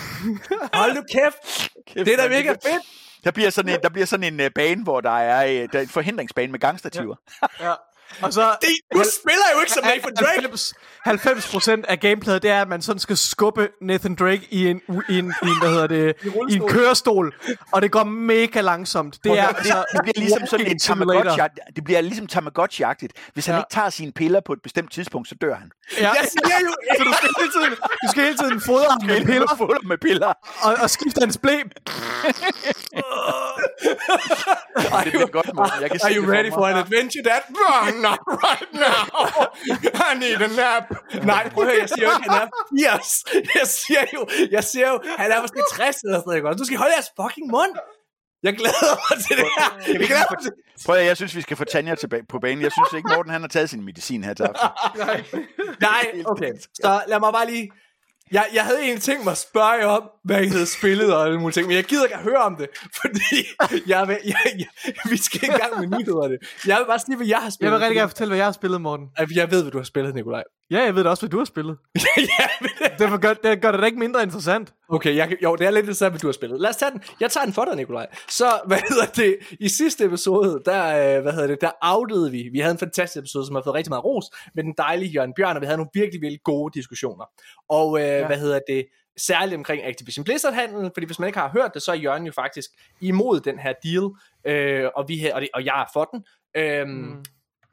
Hold 0.80 0.93
nu 0.95 1.02
kæft! 1.12 1.70
kæft 1.88 2.06
det 2.06 2.14
er 2.14 2.18
da 2.18 2.30
mega 2.30 2.52
fedt! 2.52 2.84
Der 3.24 3.32
bliver 3.32 3.50
sådan 3.50 3.74
en, 3.74 3.82
der 3.82 3.89
bliver 3.89 4.06
sådan 4.06 4.34
en 4.34 4.39
uh, 4.39 4.52
bane, 4.56 4.84
hvor 4.84 5.02
der 5.02 5.18
er, 5.18 5.64
uh, 5.64 5.70
der 5.72 5.80
er 5.80 5.84
en 5.84 5.89
forhindringsbane 5.89 6.52
med 6.52 6.60
gangstativer. 6.60 7.16
Ja. 7.41 7.70
ja. 7.70 7.74
Og 8.22 8.34
så, 8.34 8.41
de, 8.62 8.68
du 8.93 9.03
spiller 9.22 9.47
jo 9.55 9.60
ikke 9.60 9.72
som 9.72 9.84
Nathan 9.84 10.14
Drake. 10.16 10.74
90, 11.05 11.84
90% 11.84 11.84
af 11.88 11.99
gameplayet, 11.99 12.41
det 12.41 12.51
er, 12.51 12.62
at 12.62 12.68
man 12.68 12.82
sådan 12.82 12.99
skal 12.99 13.18
skubbe 13.18 13.70
Nathan 13.82 14.16
Drake 14.16 14.47
i 14.49 14.68
en, 14.68 14.82
i 15.10 15.20
en, 15.20 15.34
i 15.43 15.47
en 15.47 15.60
hvad 15.60 15.70
hedder 15.70 15.88
det, 15.88 16.16
I, 16.26 16.53
i 16.53 16.55
en 16.55 16.68
kørestol, 16.68 17.36
og 17.72 17.82
det 17.82 17.91
går 17.91 18.03
mega 18.03 18.62
langsomt. 18.62 19.24
Det, 19.24 19.39
er, 19.39 19.47
det, 19.47 19.58
altså, 19.58 19.86
det 19.93 20.01
bliver 20.03 20.14
ligesom 20.18 20.47
sådan 20.47 20.68
en 20.68 20.80
Tamagotchi, 20.80 21.41
det 21.76 21.84
bliver 21.84 22.01
ligesom 22.01 22.28
Tamagotchi-agtigt. 22.32 23.32
Hvis 23.34 23.45
han 23.45 23.55
ja. 23.55 23.60
ikke 23.60 23.72
tager 23.72 23.89
sine 23.89 24.12
piller 24.12 24.39
på 24.45 24.53
et 24.53 24.60
bestemt 24.64 24.91
tidspunkt, 24.91 25.30
så 25.30 25.36
dør 25.41 25.55
han. 25.55 25.72
Ja. 25.99 26.10
Jeg 26.10 26.28
siger 26.32 26.58
jo, 26.66 26.74
så 26.97 27.03
du 27.03 27.14
skal 27.14 27.30
hele 27.39 27.51
tiden, 27.51 27.72
du 28.03 28.08
skal 28.12 28.24
hele 28.24 28.38
tiden 28.38 28.62
fodre 28.62 28.89
ham 28.89 29.01
med 29.05 29.26
piller. 29.26 29.55
Fodre 29.58 29.80
med 29.84 29.97
piller. 29.97 30.34
Og, 30.62 30.76
og 30.82 30.89
skifte 30.89 31.20
hans 31.20 31.38
blæ. 31.38 31.58
det 35.03 35.12
bliver 35.12 35.28
godt, 35.28 35.53
Morten. 35.55 35.82
Jeg 35.82 35.91
kan 35.91 35.99
Are 36.03 36.14
you 36.14 36.32
ready 36.32 36.51
for 36.51 36.68
an 36.68 36.78
adventure, 36.78 37.24
Dad? 37.24 37.41
not 38.08 38.20
right 38.45 38.72
now. 38.86 39.06
I 40.10 40.12
need 40.24 40.41
a 40.48 40.50
nap. 40.62 40.84
Nej, 41.26 41.50
prøv 41.50 41.64
at 41.64 41.70
høre, 41.70 41.80
jeg 41.82 41.89
siger 41.89 42.06
jo 42.08 42.12
ikke, 42.18 42.30
han 42.30 42.41
er 42.41 42.98
80. 43.00 43.24
Jeg 43.60 43.68
siger 43.68 44.04
jo, 44.14 44.28
jeg 44.52 44.64
siger 44.64 44.89
jo, 44.89 45.00
han 45.18 45.32
er 45.32 45.41
måske 45.41 45.60
60 45.72 46.02
eller 46.04 46.20
sådan 46.20 46.41
noget. 46.43 46.60
Du 46.60 46.66
skal 46.66 46.78
holde 46.78 46.93
jeres 46.93 47.12
fucking 47.22 47.48
mund. 47.52 47.74
Jeg 48.43 48.54
glæder 48.56 48.93
mig 49.06 49.24
til 49.26 49.38
det 49.38 49.50
her. 49.58 49.70
Jeg 49.93 50.08
glæder 50.08 50.28
mig 50.32 50.39
til... 50.41 50.52
Prøv 50.86 50.95
at, 50.95 51.06
jeg 51.06 51.18
synes, 51.18 51.36
vi 51.36 51.41
skal 51.41 51.58
få 51.58 51.64
Tanja 51.64 51.95
tilbage 51.95 52.24
på 52.30 52.39
banen. 52.39 52.62
Jeg 52.64 52.72
synes 52.72 52.98
ikke, 52.98 53.10
Morten 53.16 53.32
han 53.32 53.41
har 53.41 53.48
taget 53.48 53.70
sin 53.70 53.86
medicin 53.86 54.24
her 54.24 54.34
til 54.34 54.43
aften. 54.43 54.70
Nej. 55.06 55.24
Nej, 55.80 56.24
okay. 56.26 56.52
Så 56.74 57.04
lad 57.08 57.20
mig 57.20 57.34
bare 57.34 57.48
lige 57.52 57.72
jeg, 58.32 58.45
jeg 58.54 58.64
havde 58.66 58.80
egentlig 58.82 59.04
tænkt 59.04 59.24
mig 59.24 59.32
at 59.32 59.38
spørge 59.38 59.72
jer 59.72 59.86
om, 59.86 60.10
hvad 60.28 60.48
havde 60.48 60.66
spillet 60.66 61.14
og 61.16 61.26
alle 61.26 61.40
mulige 61.40 61.54
ting, 61.54 61.68
men 61.68 61.76
jeg 61.76 61.84
gider 61.84 62.04
ikke 62.04 62.16
at 62.16 62.22
høre 62.22 62.42
om 62.50 62.56
det, 62.56 62.68
fordi 63.02 63.40
jeg, 63.94 64.08
vil, 64.08 64.18
jeg, 64.26 64.38
jeg, 64.58 64.94
vi 65.12 65.18
skal 65.18 65.40
ikke 65.44 65.54
engang 65.54 65.80
med 65.80 66.00
nyhederne. 66.00 66.38
Jeg 66.68 66.78
vil 66.80 66.86
bare 66.86 67.00
sige, 67.00 67.16
hvad 67.18 67.28
jeg 67.28 67.38
har 67.38 67.50
spillet. 67.50 67.72
Jeg 67.72 67.80
vil 67.80 67.84
rigtig 67.84 67.96
gerne 67.96 68.10
fortælle, 68.10 68.30
hvad 68.30 68.38
jeg 68.38 68.46
har 68.46 68.52
spillet, 68.52 68.82
Morten. 68.82 69.08
Jeg 69.36 69.52
ved, 69.52 69.62
hvad 69.62 69.72
du 69.72 69.78
har 69.78 69.86
spillet, 69.94 70.16
Nikolaj. 70.16 70.44
Ja, 70.72 70.84
jeg 70.84 70.96
ved 70.96 71.04
da 71.04 71.10
også, 71.10 71.22
hvad 71.22 71.30
du 71.30 71.38
har 71.38 71.46
spillet. 71.46 71.78
ja, 72.18 72.48
det, 72.62 73.00
det, 73.00 73.22
gør, 73.22 73.34
det 73.34 73.62
gør 73.62 73.72
det 73.72 73.80
da 73.80 73.86
ikke 73.86 74.00
mindre 74.00 74.24
interessant. 74.24 74.74
Okay, 74.90 75.16
jeg, 75.16 75.36
jo, 75.44 75.56
det 75.56 75.68
er 75.68 75.72
lidt 75.72 75.84
interessant, 75.84 76.12
hvad 76.12 76.20
du 76.20 76.28
har 76.28 76.32
spillet. 76.32 76.62
Lad 76.62 76.70
os 76.70 76.76
tage 76.76 76.92
den. 76.92 77.02
Jeg 77.20 77.32
tager 77.32 77.46
den 77.46 77.54
for 77.54 77.66
dig, 77.66 77.76
Nikolaj. 77.76 78.08
Så, 78.30 78.60
hvad 78.68 78.78
hedder 78.90 79.06
det, 79.06 79.38
i 79.60 79.70
sidste 79.70 80.06
episode, 80.06 80.62
der, 80.66 80.84
øh, 81.18 81.22
hvad 81.22 81.34
hedder 81.34 81.48
det, 81.48 81.62
der 81.62 81.72
outede 81.82 82.32
vi. 82.32 82.50
Vi 82.52 82.60
havde 82.60 82.72
en 82.72 82.80
fantastisk 82.80 83.20
episode, 83.20 83.46
som 83.46 83.56
har 83.56 83.62
fået 83.64 83.76
rigtig 83.76 83.92
meget 83.92 84.06
ros, 84.06 84.26
med 84.56 84.64
den 84.64 84.74
dejlige 84.78 85.12
Jørgen 85.12 85.34
Bjørn, 85.36 85.56
og 85.56 85.62
vi 85.62 85.66
havde 85.66 85.78
nogle 85.78 85.92
virkelig, 85.94 86.22
virkelig 86.22 86.44
gode 86.44 86.80
diskussioner. 86.80 87.26
Og, 87.70 88.00
øh, 88.00 88.06
ja. 88.06 88.28
hvad 88.28 88.38
hedder 88.38 88.60
det, 88.68 88.86
særligt 89.18 89.57
omkring 89.57 89.84
Activision 89.84 90.24
Blizzard-handlen, 90.24 90.91
fordi 90.93 91.05
hvis 91.05 91.20
man 91.20 91.28
ikke 91.28 91.39
har 91.39 91.49
hørt 91.49 91.72
det, 91.74 91.82
så 91.82 91.91
er 91.91 91.95
Jørgen 91.95 92.26
jo 92.26 92.32
faktisk 92.32 92.70
imod 93.01 93.39
den 93.39 93.59
her 93.59 93.74
deal, 93.84 94.09
øh, 94.45 94.89
og, 94.95 95.07
vi 95.07 95.18
her, 95.18 95.36
og, 95.36 95.41
det, 95.41 95.49
og 95.53 95.65
jeg 95.65 95.82
er 95.82 95.86
for 95.93 96.03
den. 96.03 96.26
Øhm, 96.55 96.89
mm. 96.89 97.26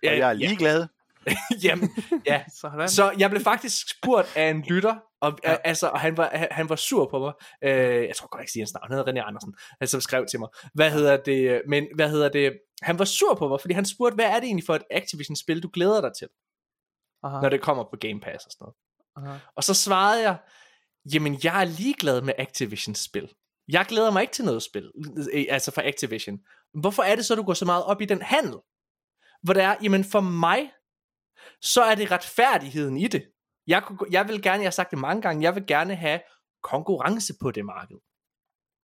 Og 0.07 0.18
jeg 0.18 0.28
er 0.28 0.32
ligeglad. 0.32 0.86
Jamen, 1.64 1.90
ja. 2.26 2.45
Sådan. 2.61 2.88
Så 2.88 3.14
jeg 3.18 3.30
blev 3.30 3.42
faktisk 3.42 3.90
spurgt 3.90 4.36
af 4.36 4.51
en 4.51 4.61
lytter, 4.68 4.97
Og, 5.20 5.38
ja. 5.45 5.57
altså, 5.64 5.88
og 5.88 6.01
han, 6.01 6.16
var, 6.16 6.49
han, 6.51 6.68
var 6.68 6.76
sur 6.76 7.09
på 7.11 7.18
mig. 7.18 7.32
Øh, 7.62 8.07
jeg 8.07 8.16
tror 8.16 8.28
godt 8.28 8.42
ikke 8.42 8.53
sige 8.53 8.61
hans 8.61 8.74
navn. 8.74 8.86
Han 8.88 8.99
hedder 8.99 9.12
René 9.12 9.26
Andersen, 9.26 9.55
han 9.78 9.88
som 9.88 10.01
skrev 10.01 10.26
til 10.26 10.40
mig. 10.40 10.49
Hvad 10.74 10.90
hedder 10.90 11.16
det? 11.16 11.62
Men 11.68 11.86
hvad 11.95 12.11
hedder 12.11 12.28
det? 12.28 12.59
Han 12.82 12.99
var 12.99 13.05
sur 13.05 13.34
på 13.34 13.49
mig, 13.49 13.61
fordi 13.61 13.74
han 13.74 13.84
spurgte, 13.84 14.14
hvad 14.14 14.24
er 14.24 14.34
det 14.34 14.45
egentlig 14.45 14.66
for 14.66 14.74
et 14.74 14.82
Activision-spil, 14.90 15.62
du 15.62 15.70
glæder 15.72 16.01
dig 16.01 16.11
til? 16.18 16.28
Aha. 17.22 17.40
Når 17.40 17.49
det 17.49 17.61
kommer 17.61 17.84
på 17.84 17.97
Game 18.01 18.20
Pass 18.20 18.45
og 18.47 18.53
sådan 18.53 18.64
noget. 18.64 18.76
Aha. 19.16 19.38
Og 19.57 19.64
så 19.64 19.74
svarede 19.74 20.22
jeg, 20.22 20.36
jamen 21.13 21.41
jeg 21.45 21.61
er 21.61 21.65
ligeglad 21.65 22.23
med 22.23 22.35
Activisions 22.39 22.99
spil. 22.99 23.29
Jeg 23.69 23.87
glæder 23.89 24.11
mig 24.11 24.23
ikke 24.23 24.33
til 24.33 24.45
noget 24.45 24.63
spil, 24.63 24.93
øh, 25.33 25.45
altså 25.49 25.71
for 25.71 25.83
Activision. 25.85 26.39
Hvorfor 26.81 27.03
er 27.03 27.17
det 27.17 27.25
så, 27.25 27.35
du 27.35 27.43
går 27.43 27.55
så 27.55 27.65
meget 27.65 27.85
op 27.85 28.01
i 28.01 28.05
den 28.05 28.23
handel? 28.23 28.59
Hvor 29.43 29.55
det 29.55 29.63
er, 29.63 29.77
jamen 29.83 30.05
for 30.05 30.21
mig, 30.21 30.73
så 31.61 31.83
er 31.83 31.95
det 31.95 32.11
retfærdigheden 32.11 32.97
i 32.97 33.09
det. 33.09 33.31
Jeg, 33.67 33.83
kunne, 33.83 33.99
jeg 34.11 34.29
vil 34.29 34.43
gerne, 34.43 34.63
jeg 34.63 34.67
har 34.67 34.71
sagt 34.71 34.91
det 34.91 34.99
mange 34.99 35.23
gange, 35.23 35.43
jeg 35.43 35.55
vil 35.55 35.67
gerne 35.67 35.95
have 35.95 36.21
konkurrence 36.63 37.35
på 37.41 37.51
det 37.51 37.65
marked. 37.65 37.97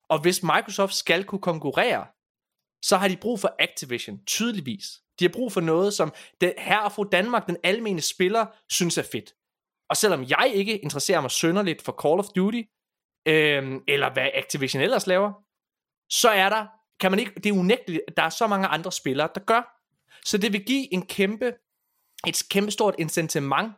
Og 0.09 0.21
hvis 0.21 0.43
Microsoft 0.43 0.93
skal 0.93 1.23
kunne 1.23 1.41
konkurrere, 1.41 2.07
så 2.83 2.97
har 2.97 3.07
de 3.07 3.17
brug 3.17 3.39
for 3.39 3.55
Activision, 3.59 4.25
tydeligvis. 4.25 4.83
De 5.19 5.25
har 5.25 5.29
brug 5.33 5.51
for 5.51 5.61
noget, 5.61 5.93
som 5.93 6.13
den, 6.41 6.53
her 6.57 6.79
og 6.79 6.91
fru 6.91 7.03
Danmark, 7.03 7.47
den 7.47 7.57
almene 7.63 8.01
spiller, 8.01 8.45
synes 8.69 8.97
er 8.97 9.03
fedt. 9.11 9.33
Og 9.89 9.97
selvom 9.97 10.23
jeg 10.23 10.51
ikke 10.53 10.77
interesserer 10.77 11.21
mig 11.21 11.31
sønderligt 11.31 11.81
for 11.81 11.91
Call 12.01 12.19
of 12.19 12.25
Duty, 12.35 12.61
øh, 13.25 13.81
eller 13.87 14.13
hvad 14.13 14.29
Activision 14.33 14.83
ellers 14.83 15.07
laver, 15.07 15.33
så 16.09 16.29
er 16.29 16.49
der, 16.49 16.65
kan 16.99 17.11
man 17.11 17.19
ikke, 17.19 17.31
det 17.35 17.45
er 17.45 17.59
unægteligt, 17.59 18.01
at 18.07 18.17
der 18.17 18.23
er 18.23 18.29
så 18.29 18.47
mange 18.47 18.67
andre 18.67 18.91
spillere, 18.91 19.29
der 19.35 19.41
gør. 19.41 19.85
Så 20.25 20.37
det 20.37 20.53
vil 20.53 20.65
give 20.65 20.93
en 20.93 21.05
kæmpe, 21.05 21.53
et 22.27 22.43
kæmpe 22.49 22.71
stort 22.71 22.95
incitament 22.97 23.73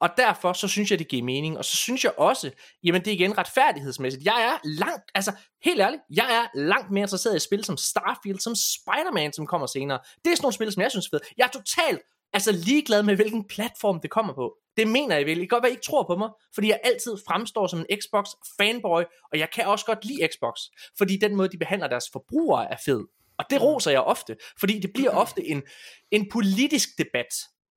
og 0.00 0.10
derfor 0.16 0.52
så 0.52 0.68
synes 0.68 0.90
jeg, 0.90 0.98
det 0.98 1.08
giver 1.08 1.24
mening. 1.24 1.58
Og 1.58 1.64
så 1.64 1.76
synes 1.76 2.04
jeg 2.04 2.12
også, 2.18 2.50
jamen 2.84 3.04
det 3.04 3.10
er 3.10 3.14
igen 3.14 3.38
retfærdighedsmæssigt. 3.38 4.24
Jeg 4.24 4.42
er 4.42 4.68
langt, 4.68 5.10
altså 5.14 5.32
helt 5.64 5.80
ærligt, 5.80 6.02
jeg 6.10 6.26
er 6.42 6.58
langt 6.58 6.90
mere 6.90 7.02
interesseret 7.02 7.36
i 7.36 7.38
spil 7.38 7.64
som 7.64 7.76
Starfield, 7.76 8.38
som 8.38 8.54
Spider-Man, 8.54 9.32
som 9.32 9.46
kommer 9.46 9.66
senere. 9.66 9.98
Det 10.24 10.30
er 10.30 10.36
sådan 10.36 10.44
nogle 10.44 10.54
spil, 10.54 10.72
som 10.72 10.82
jeg 10.82 10.90
synes 10.90 11.06
er 11.06 11.10
fedt. 11.10 11.22
Jeg 11.36 11.44
er 11.44 11.60
totalt 11.60 12.00
altså 12.32 12.52
ligeglad 12.52 13.02
med, 13.02 13.16
hvilken 13.16 13.48
platform 13.48 14.00
det 14.00 14.10
kommer 14.10 14.34
på. 14.34 14.56
Det 14.76 14.88
mener 14.88 15.16
jeg 15.16 15.26
virkelig. 15.26 15.42
Det 15.42 15.50
kan 15.50 15.56
godt 15.56 15.62
være, 15.62 15.70
I 15.70 15.74
ikke 15.74 15.86
tror 15.86 16.04
på 16.06 16.16
mig, 16.16 16.30
fordi 16.54 16.68
jeg 16.68 16.80
altid 16.84 17.16
fremstår 17.28 17.66
som 17.66 17.78
en 17.78 18.00
Xbox 18.00 18.28
fanboy, 18.60 19.02
og 19.32 19.38
jeg 19.38 19.50
kan 19.50 19.66
også 19.66 19.86
godt 19.86 20.04
lide 20.04 20.28
Xbox, 20.32 20.54
fordi 20.98 21.16
den 21.16 21.36
måde, 21.36 21.48
de 21.48 21.58
behandler 21.58 21.88
deres 21.88 22.10
forbrugere 22.12 22.72
er 22.72 22.76
fed. 22.84 23.04
Og 23.38 23.44
det 23.50 23.62
roser 23.62 23.90
jeg 23.90 24.00
ofte, 24.00 24.36
fordi 24.60 24.80
det 24.80 24.92
bliver 24.94 25.10
ofte 25.10 25.44
en, 25.44 25.62
en 26.10 26.28
politisk 26.30 26.88
debat, 26.98 27.34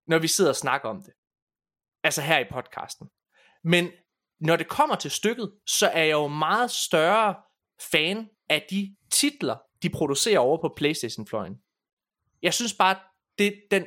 når 0.07 0.19
vi 0.19 0.27
sidder 0.27 0.49
og 0.49 0.55
snakker 0.55 0.89
om 0.89 1.01
det. 1.03 1.13
Altså 2.03 2.21
her 2.21 2.39
i 2.39 2.45
podcasten. 2.51 3.07
Men 3.63 3.91
når 4.39 4.55
det 4.55 4.67
kommer 4.67 4.95
til 4.95 5.11
stykket, 5.11 5.51
så 5.67 5.87
er 5.87 6.03
jeg 6.03 6.11
jo 6.11 6.27
meget 6.27 6.71
større 6.71 7.35
fan 7.91 8.29
af 8.49 8.65
de 8.69 8.95
titler, 9.11 9.57
de 9.83 9.89
producerer 9.89 10.39
over 10.39 10.57
på 10.61 10.73
Playstation-fløjen. 10.77 11.53
Jeg 12.41 12.53
synes 12.53 12.73
bare, 12.73 12.95
det 13.37 13.61
den 13.71 13.85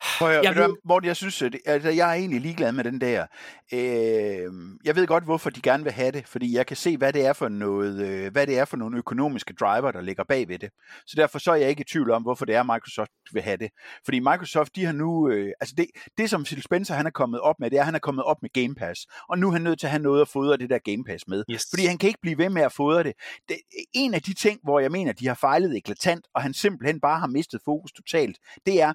Prøv 0.00 0.30
at, 0.30 0.44
jeg, 0.44 0.54
ved... 0.54 0.76
Morten, 0.84 1.06
jeg 1.06 1.16
synes, 1.16 1.42
at, 1.42 1.56
altså, 1.66 1.90
jeg 1.90 2.10
er 2.10 2.14
egentlig 2.14 2.40
ligeglad 2.40 2.72
med 2.72 2.84
den 2.84 3.00
der. 3.00 3.26
Øh, 3.72 4.52
jeg 4.84 4.96
ved 4.96 5.06
godt, 5.06 5.24
hvorfor 5.24 5.50
de 5.50 5.60
gerne 5.60 5.84
vil 5.84 5.92
have 5.92 6.12
det, 6.12 6.26
fordi 6.26 6.56
jeg 6.56 6.66
kan 6.66 6.76
se, 6.76 6.96
hvad 6.96 7.12
det 7.12 7.26
er 7.26 7.32
for 7.32 7.48
noget, 7.48 8.06
øh, 8.06 8.32
hvad 8.32 8.46
det 8.46 8.58
er 8.58 8.64
for 8.64 8.76
nogle 8.76 8.98
økonomiske 8.98 9.54
driver, 9.54 9.90
der 9.90 10.00
ligger 10.00 10.24
bag 10.24 10.48
ved 10.48 10.58
det. 10.58 10.70
Så 11.06 11.14
derfor 11.16 11.38
så 11.38 11.52
er 11.52 11.56
jeg 11.56 11.68
ikke 11.68 11.80
i 11.80 11.84
tvivl 11.84 12.10
om, 12.10 12.22
hvorfor 12.22 12.44
det 12.44 12.54
er, 12.54 12.62
Microsoft 12.62 13.10
vil 13.32 13.42
have 13.42 13.56
det. 13.56 13.70
Fordi 14.04 14.18
Microsoft, 14.18 14.76
de 14.76 14.84
har 14.84 14.92
nu, 14.92 15.28
øh, 15.28 15.52
altså 15.60 15.74
det, 15.78 15.86
det 16.18 16.30
som 16.30 16.44
Phil 16.44 16.62
Spencer 16.62 16.94
han 16.94 17.06
er 17.06 17.10
kommet 17.10 17.40
op 17.40 17.60
med, 17.60 17.70
det 17.70 17.76
er, 17.76 17.80
at 17.80 17.86
han 17.86 17.94
er 17.94 17.98
kommet 17.98 18.24
op 18.24 18.42
med 18.42 18.50
Game 18.62 18.74
Pass. 18.74 19.06
Og 19.28 19.38
nu 19.38 19.48
er 19.48 19.52
han 19.52 19.62
nødt 19.62 19.78
til 19.78 19.86
at 19.86 19.90
have 19.90 20.02
noget 20.02 20.20
at 20.20 20.28
fodre 20.28 20.56
det 20.56 20.70
der 20.70 20.78
Game 20.78 21.04
Pass 21.04 21.28
med. 21.28 21.44
Yes. 21.50 21.66
Fordi 21.70 21.86
han 21.86 21.98
kan 21.98 22.08
ikke 22.08 22.20
blive 22.22 22.38
ved 22.38 22.48
med 22.48 22.62
at 22.62 22.72
fodre 22.72 23.02
det. 23.02 23.12
det. 23.48 23.56
En 23.92 24.14
af 24.14 24.22
de 24.22 24.34
ting, 24.34 24.60
hvor 24.62 24.80
jeg 24.80 24.90
mener, 24.90 25.12
de 25.12 25.26
har 25.26 25.34
fejlet 25.34 25.76
eklatant, 25.76 26.26
og 26.34 26.42
han 26.42 26.54
simpelthen 26.54 27.00
bare 27.00 27.20
har 27.20 27.26
mistet 27.26 27.60
fokus 27.64 27.92
totalt, 27.92 28.38
det 28.66 28.82
er, 28.82 28.92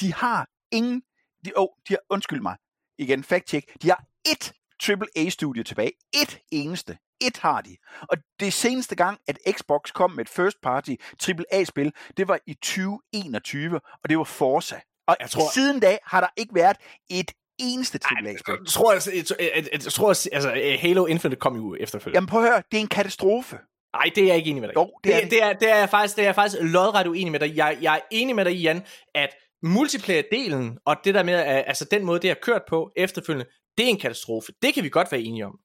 de 0.00 0.14
har 0.14 0.48
ingen, 0.72 1.02
de, 1.44 1.52
oh, 1.56 1.68
de 1.88 1.94
har, 1.94 2.00
undskyld 2.10 2.40
mig, 2.40 2.56
igen, 2.98 3.24
fact 3.24 3.48
check, 3.48 3.82
de 3.82 3.88
har 3.88 4.04
ét 4.28 4.52
AAA-studie 4.88 5.62
tilbage. 5.62 5.92
Et 6.14 6.38
eneste. 6.52 6.98
Et 7.20 7.38
har 7.38 7.60
de. 7.60 7.76
Og 8.02 8.16
det 8.40 8.52
seneste 8.52 8.96
gang, 8.96 9.18
at 9.28 9.38
Xbox 9.50 9.92
kom 9.92 10.10
med 10.10 10.24
et 10.24 10.28
first 10.28 10.56
party 10.62 10.94
AAA-spil, 11.28 11.92
det 12.16 12.28
var 12.28 12.38
i 12.46 12.54
2021, 12.54 13.80
og 14.02 14.08
det 14.08 14.18
var 14.18 14.24
Forza. 14.24 14.80
Og 15.08 15.16
jeg 15.20 15.30
tror, 15.30 15.50
siden 15.54 15.80
da 15.80 15.98
har 16.04 16.20
der 16.20 16.28
ikke 16.36 16.54
været 16.54 16.76
et 17.10 17.32
eneste 17.58 17.98
AAA-spil. 18.04 18.54
Jeg 18.60 18.66
tror, 18.68 18.92
altså, 18.92 19.12
jeg, 19.12 19.24
jeg, 19.54 19.68
jeg, 19.72 19.80
tror, 19.80 20.08
altså, 20.08 20.76
Halo 20.80 21.06
Infinite 21.06 21.40
kom 21.40 21.56
jo 21.56 21.76
efterfølgende. 21.80 22.16
Jamen 22.16 22.28
prøv 22.28 22.44
at 22.44 22.48
høre, 22.48 22.62
det 22.70 22.76
er 22.76 22.80
en 22.80 22.88
katastrofe. 22.88 23.58
Nej, 23.92 24.10
det 24.14 24.22
er 24.22 24.26
jeg 24.26 24.36
ikke 24.36 24.50
enig 24.50 24.60
med 24.60 24.68
dig 24.68 24.76
Jo, 24.76 24.90
det, 25.04 25.14
er 25.14 25.20
det, 25.20 25.30
det, 25.30 25.42
er, 25.42 25.52
det, 25.52 25.70
er 25.70 25.76
jeg 25.76 25.90
faktisk, 25.90 26.16
det 26.16 26.22
er 26.22 26.26
jeg 26.26 26.34
faktisk 26.34 26.62
lodret 26.62 27.06
uenig 27.06 27.32
med 27.32 27.40
dig. 27.40 27.56
Jeg, 27.56 27.78
jeg 27.80 27.94
er 27.94 28.00
enig 28.10 28.36
med 28.36 28.44
dig, 28.44 28.52
Jan, 28.52 28.84
at 29.14 29.36
multiplayer-delen, 29.66 30.78
og 30.86 30.96
det 31.04 31.14
der 31.14 31.22
med, 31.22 31.34
at, 31.34 31.64
altså 31.66 31.84
den 31.90 32.04
måde, 32.04 32.20
det 32.20 32.30
har 32.30 32.36
kørt 32.42 32.62
på 32.68 32.92
efterfølgende, 32.96 33.50
det 33.78 33.84
er 33.84 33.88
en 33.88 34.00
katastrofe. 34.00 34.52
Det 34.62 34.74
kan 34.74 34.84
vi 34.84 34.88
godt 34.88 35.12
være 35.12 35.20
enige 35.20 35.46
om. 35.46 35.58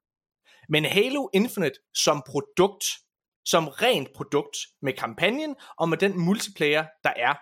Men 0.70 0.86
Halo 0.86 1.28
Infinite 1.34 1.80
som 1.96 2.24
produkt, 2.28 2.86
som 3.46 3.68
rent 3.68 4.08
produkt 4.16 4.58
med 4.82 4.94
kampagnen 4.94 5.56
og 5.80 5.90
med 5.90 5.98
den 5.98 6.20
multiplayer, 6.20 6.86
der 7.04 7.14
er, 7.16 7.34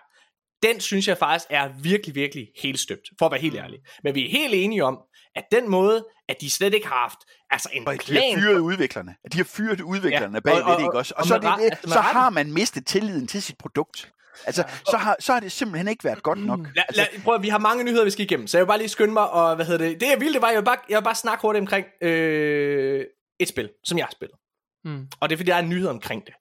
den 0.62 0.80
synes 0.80 1.08
jeg 1.08 1.18
faktisk 1.18 1.46
er 1.50 1.68
virkelig, 1.82 2.14
virkelig 2.14 2.48
helt 2.62 2.80
støbt, 2.80 3.08
for 3.18 3.26
at 3.26 3.32
være 3.32 3.40
helt 3.40 3.56
ærlig. 3.56 3.78
Men 4.04 4.14
vi 4.14 4.26
er 4.26 4.30
helt 4.30 4.54
enige 4.54 4.84
om, 4.84 4.98
at 5.34 5.44
den 5.52 5.70
måde, 5.70 6.06
at 6.28 6.36
de 6.40 6.50
slet 6.50 6.74
ikke 6.74 6.86
har 6.86 7.00
haft 7.00 7.18
altså 7.50 7.68
en 7.72 7.88
og 7.88 7.96
plan... 7.96 8.22
De 8.22 8.34
har 8.34 8.40
fyret 8.40 8.58
udviklerne. 8.58 9.14
De 9.32 9.36
har 9.36 9.44
fyret 9.44 9.80
udviklerne 9.80 10.36
ja, 10.36 10.40
bag 10.40 10.62
og, 10.64 10.72
og, 10.72 10.78
det, 10.78 10.84
ikke 10.84 10.98
også? 10.98 11.14
Og, 11.16 11.20
og 11.20 11.26
så, 11.26 11.34
det, 11.34 11.42
det, 11.42 11.64
altså, 11.64 11.92
så 11.92 12.00
har 12.00 12.30
man 12.30 12.52
mistet 12.52 12.86
tilliden 12.86 13.26
til 13.26 13.42
sit 13.42 13.58
produkt. 13.58 14.12
Altså, 14.46 14.64
så 14.90 14.96
har, 14.96 15.16
så 15.20 15.32
har 15.32 15.40
det 15.40 15.52
simpelthen 15.52 15.88
ikke 15.88 16.04
været 16.04 16.22
godt 16.22 16.38
nok. 16.38 16.58
La, 16.58 16.82
la, 16.94 17.02
altså, 17.02 17.22
prøv, 17.24 17.42
vi 17.42 17.48
har 17.48 17.58
mange 17.58 17.84
nyheder, 17.84 18.04
vi 18.04 18.10
skal 18.10 18.24
igennem, 18.24 18.46
så 18.46 18.58
jeg 18.58 18.64
vil 18.64 18.68
bare 18.68 18.78
lige 18.78 18.88
skynde 18.88 19.12
mig, 19.12 19.30
og 19.30 19.56
hvad 19.56 19.66
hedder 19.66 19.86
det? 19.88 20.00
Det 20.00 20.06
jeg 20.06 20.20
ville, 20.20 20.32
det 20.32 20.42
var, 20.42 20.48
jeg 20.48 20.58
vil 20.58 20.64
bare, 20.64 20.76
jeg 20.88 20.96
vil 20.96 21.04
bare 21.04 21.14
snakke 21.14 21.42
hurtigt 21.42 21.60
omkring 21.60 21.86
øh, 22.02 23.04
et 23.40 23.48
spil, 23.48 23.70
som 23.84 23.98
jeg 23.98 24.06
har 24.06 24.12
spillet. 24.12 24.36
Mm. 24.84 25.06
Og 25.20 25.28
det 25.28 25.34
er, 25.34 25.38
fordi 25.38 25.50
der 25.50 25.56
er 25.56 25.62
en 25.62 25.68
nyhed 25.68 25.88
omkring 25.88 26.26
det. 26.26 26.34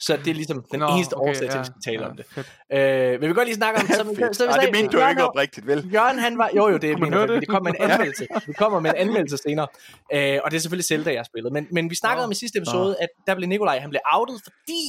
Så 0.00 0.16
det 0.16 0.28
er 0.28 0.34
ligesom 0.34 0.64
den 0.72 0.80
Nå, 0.80 0.88
eneste 0.88 1.14
okay, 1.16 1.30
årsag 1.30 1.50
til, 1.50 1.58
at 1.58 1.60
vi 1.60 1.64
skal 1.64 1.82
tale 1.84 2.02
ja, 2.02 2.10
om 2.10 2.16
det. 2.16 2.26
Øh, 2.72 3.20
men 3.20 3.28
vi 3.28 3.34
godt 3.34 3.48
lige 3.48 3.56
snakke 3.56 3.80
om... 3.80 3.86
Så, 3.88 3.94
så, 3.94 4.28
så, 4.32 4.52
så, 4.52 4.60
det 4.62 4.72
mente 4.72 4.96
du 4.96 5.08
ikke 5.08 5.24
oprigtigt, 5.24 5.66
vel? 5.66 5.90
Jørgen, 5.92 6.18
han 6.18 6.38
var... 6.38 6.50
Jo, 6.56 6.68
jo, 6.68 6.76
det 6.76 6.90
er 6.92 6.96
min 6.96 7.12
det? 7.12 7.48
kommer 7.48 7.70
med 7.70 7.80
en 7.80 7.86
anmeldelse. 7.90 8.26
Vi 8.46 8.52
kommer 8.52 8.80
med 8.80 8.90
en 8.90 8.96
anmeldelse 8.96 9.36
senere. 9.36 9.66
Øh, 10.12 10.38
og 10.44 10.50
det 10.50 10.56
er 10.56 10.60
selvfølgelig 10.60 10.84
Zelda, 10.84 11.10
jeg 11.10 11.18
har 11.18 11.24
spillet. 11.24 11.52
Men, 11.52 11.66
men 11.70 11.90
vi 11.90 11.94
snakkede 11.94 12.22
oh. 12.22 12.28
om 12.28 12.32
i 12.32 12.34
sidste 12.34 12.58
episode, 12.58 12.96
at 13.00 13.08
der 13.26 13.34
blev 13.34 13.48
Nikolaj, 13.48 13.78
han 13.78 13.90
blev 13.90 14.00
outet, 14.14 14.40
fordi 14.44 14.84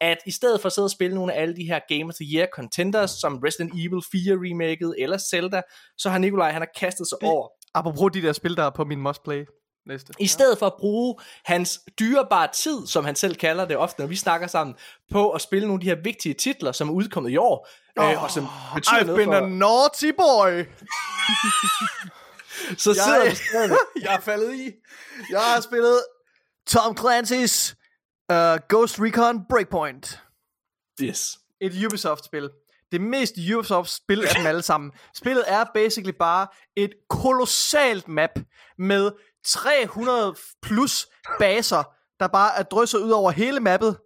at 0.00 0.18
i 0.26 0.30
stedet 0.30 0.60
for 0.60 0.66
at 0.66 0.72
sidde 0.72 0.86
og 0.86 0.90
spille 0.90 1.14
nogle 1.14 1.32
af 1.32 1.42
alle 1.42 1.56
de 1.56 1.64
her 1.64 1.80
Game 1.88 2.04
of 2.04 2.14
the 2.14 2.26
Year 2.34 2.46
contenders, 2.54 3.10
som 3.10 3.38
Resident 3.44 3.72
Evil 3.72 4.02
4 4.12 4.34
remaket 4.34 4.94
eller 4.98 5.18
Zelda, 5.18 5.62
så 5.98 6.10
har 6.10 6.18
Nikolaj, 6.18 6.50
han 6.50 6.62
har 6.62 6.70
kastet 6.76 7.08
sig 7.08 7.18
over. 7.22 7.48
Apropos 7.74 8.10
de 8.14 8.22
der 8.22 8.32
spil, 8.32 8.56
der 8.56 8.64
er 8.64 8.70
på 8.70 8.84
min 8.84 9.00
must 9.00 9.22
play 9.24 9.44
næste. 9.86 10.12
I 10.18 10.26
stedet 10.26 10.58
for 10.58 10.66
at 10.66 10.74
bruge 10.78 11.14
hans 11.44 11.80
dyrebare 11.98 12.48
tid, 12.52 12.86
som 12.86 13.04
han 13.04 13.16
selv 13.16 13.34
kalder 13.34 13.64
det 13.64 13.76
ofte, 13.76 14.00
når 14.00 14.06
vi 14.06 14.16
snakker 14.16 14.46
sammen, 14.46 14.76
på 15.12 15.30
at 15.30 15.40
spille 15.40 15.68
nogle 15.68 15.80
af 15.80 15.84
de 15.84 15.88
her 15.88 16.02
vigtige 16.02 16.34
titler, 16.34 16.72
som 16.72 16.88
er 16.88 16.92
udkommet 16.92 17.30
i 17.30 17.36
år, 17.36 17.68
oh, 17.96 18.12
øh, 18.12 18.22
og 18.22 18.30
som 18.30 18.46
betyder 18.74 19.00
I've 19.00 19.04
noget 19.04 19.16
been 19.18 19.32
for... 19.32 19.36
a 19.36 19.48
naughty 19.48 20.10
boy! 20.10 20.64
så 22.84 22.94
sidder 22.94 23.22
jeg, 23.22 23.36
vi 23.94 24.00
jeg 24.04 24.14
er 24.14 24.20
faldet 24.20 24.54
i. 24.54 24.72
Jeg 25.30 25.40
har 25.40 25.60
spillet 25.60 26.00
Tom 26.66 26.96
Clancy's 27.00 27.85
Uh, 28.32 28.58
Ghost 28.68 29.00
Recon 29.00 29.44
Breakpoint. 29.48 30.22
Yes. 31.02 31.38
Et 31.60 31.84
Ubisoft-spil. 31.86 32.50
Det 32.92 33.00
mest 33.00 33.34
Ubisoft-spil 33.54 34.24
af 34.24 34.34
dem 34.36 34.46
alle 34.46 34.62
sammen. 34.62 34.92
Spillet 35.20 35.44
er 35.46 35.64
basically 35.74 36.16
bare 36.18 36.46
et 36.76 36.92
kolossalt 37.08 38.08
map 38.08 38.30
med 38.78 39.12
300 39.44 40.34
plus 40.62 41.08
baser, 41.38 41.82
der 42.20 42.26
bare 42.26 42.58
er 42.58 42.62
drysset 42.62 42.98
ud 42.98 43.10
over 43.10 43.30
hele 43.30 43.60
mappet. 43.60 43.98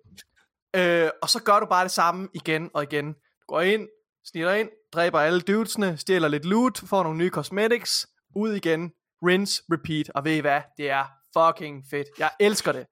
Uh, 0.78 1.08
og 1.22 1.28
så 1.30 1.40
gør 1.44 1.60
du 1.60 1.66
bare 1.66 1.84
det 1.84 1.92
samme 1.92 2.28
igen 2.34 2.70
og 2.74 2.82
igen. 2.82 3.12
Du 3.12 3.44
går 3.48 3.60
ind, 3.60 3.88
snitter 4.24 4.52
ind, 4.52 4.68
dræber 4.92 5.20
alle 5.20 5.40
dudesene, 5.40 5.96
stjæler 5.96 6.28
lidt 6.28 6.44
loot, 6.44 6.78
får 6.86 7.02
nogle 7.02 7.18
nye 7.18 7.30
cosmetics, 7.30 8.06
ud 8.36 8.52
igen, 8.52 8.92
rinse, 9.22 9.62
repeat, 9.72 10.10
og 10.14 10.24
ved 10.24 10.32
I 10.32 10.40
hvad? 10.40 10.60
Det 10.76 10.90
er 10.90 11.04
fucking 11.36 11.84
fedt. 11.90 12.08
Jeg 12.18 12.30
elsker 12.40 12.72
det. 12.72 12.86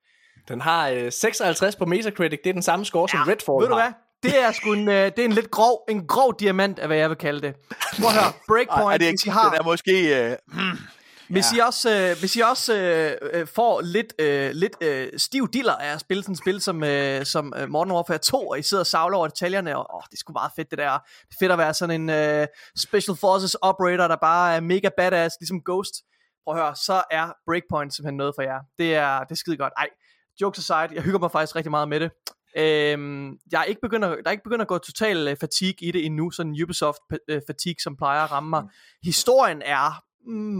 Den 0.49 0.61
har 0.61 0.89
øh, 0.89 1.13
56 1.13 1.77
på 1.77 1.85
Metacritic. 1.85 2.39
Det 2.45 2.51
er 2.51 2.55
den 2.55 2.63
samme 2.63 2.85
score, 2.85 3.09
ja, 3.13 3.19
som 3.19 3.29
Redfall 3.29 3.63
ved 3.63 3.69
du 3.69 3.75
hvad? 3.75 3.93
Det 4.23 4.45
er 4.45 4.53
sgu 4.53 4.73
en, 4.73 4.89
øh, 4.89 5.05
det 5.05 5.19
er 5.19 5.25
en 5.25 5.33
lidt 5.33 5.51
grov, 5.51 5.85
en 5.89 6.07
grov 6.07 6.35
diamant, 6.41 6.79
af 6.79 6.87
hvad 6.87 6.97
jeg 6.97 7.09
vil 7.09 7.19
kalde 7.19 7.41
det. 7.41 7.55
Prøv 8.01 8.09
at 8.09 8.15
høre, 8.15 8.33
Breakpoint, 8.49 8.89
Ej, 8.89 8.95
er 8.95 8.99
det 8.99 9.07
ikke, 9.07 9.31
har... 9.31 9.51
Den 9.51 9.59
er 9.59 9.65
måske... 9.65 10.25
Øh, 10.25 10.37
hmm. 10.47 10.79
Hvis, 11.29 11.45
ja. 11.53 11.57
I 11.57 11.61
også, 11.61 11.91
øh, 11.97 12.19
hvis 12.19 12.37
I 12.37 12.41
også 12.41 12.75
øh, 12.75 13.13
øh, 13.33 13.47
får 13.47 13.81
lidt, 13.81 14.15
øh, 14.19 14.51
lidt 14.51 14.77
øh, 14.81 15.09
stiv 15.17 15.49
diller 15.53 15.77
af 15.77 15.95
at 15.95 16.01
spille 16.01 16.23
sådan 16.23 16.33
et 16.33 16.39
spil 16.39 16.61
som, 16.61 16.85
øh, 16.85 17.27
som 17.27 17.53
øh, 17.57 17.69
Modern 17.69 17.93
Warfare 17.93 18.19
2, 18.19 18.49
og 18.49 18.59
I 18.59 18.63
sidder 18.63 18.83
og 18.83 18.87
savler 18.87 19.19
over 19.19 19.29
detaljerne, 19.29 19.77
og 19.77 19.97
åh, 19.97 20.03
det 20.11 20.17
er 20.17 20.19
sgu 20.19 20.33
meget 20.33 20.53
fedt 20.57 20.71
det 20.71 20.79
der. 20.79 20.91
Det 20.91 21.35
er 21.35 21.39
fedt 21.41 21.53
at 21.53 21.59
være 21.59 21.75
sådan 21.75 22.01
en 22.01 22.11
øh, 22.11 22.47
Special 22.77 23.17
Forces 23.17 23.55
operator, 23.55 24.09
der 24.09 24.17
bare 24.17 24.55
er 24.57 24.61
mega 24.61 24.89
badass, 24.97 25.37
ligesom 25.41 25.61
Ghost. 25.65 25.95
prøv 26.45 26.55
at 26.57 26.61
høre, 26.63 26.77
så 26.77 27.03
er 27.11 27.27
Breakpoint 27.47 27.95
simpelthen 27.95 28.17
noget 28.17 28.35
for 28.37 28.43
jer. 28.43 28.59
Det 28.79 28.95
er, 28.95 29.19
det 29.21 29.31
er 29.31 29.37
skide 29.37 29.57
godt. 29.57 29.73
Ej, 29.77 29.89
jokes 30.41 30.59
aside, 30.59 30.95
jeg 30.95 31.03
hygger 31.03 31.19
mig 31.19 31.31
faktisk 31.31 31.57
rigtig 31.57 31.71
meget 31.71 31.89
med 31.89 32.01
det. 32.01 32.11
Øhm, 32.57 33.39
jeg 33.53 33.61
er 33.61 33.65
ikke 33.65 33.81
begyndt 33.81 34.05
at, 34.05 34.11
der 34.11 34.27
er 34.27 34.31
ikke 34.31 34.45
begyndt 34.45 34.63
at 34.63 34.69
gå 34.69 34.79
total 34.79 35.37
fatigue 35.41 35.89
i 35.89 35.91
det 35.91 36.07
endnu, 36.07 36.31
sådan 36.31 36.57
Ubisoft 36.63 36.99
fatigue, 37.47 37.81
som 37.83 37.97
plejer 37.97 38.25
at 38.25 38.33
ramme 38.33 38.51
mig. 38.51 38.63
Mm. 38.63 38.69
Historien 39.05 39.63
er 39.63 40.05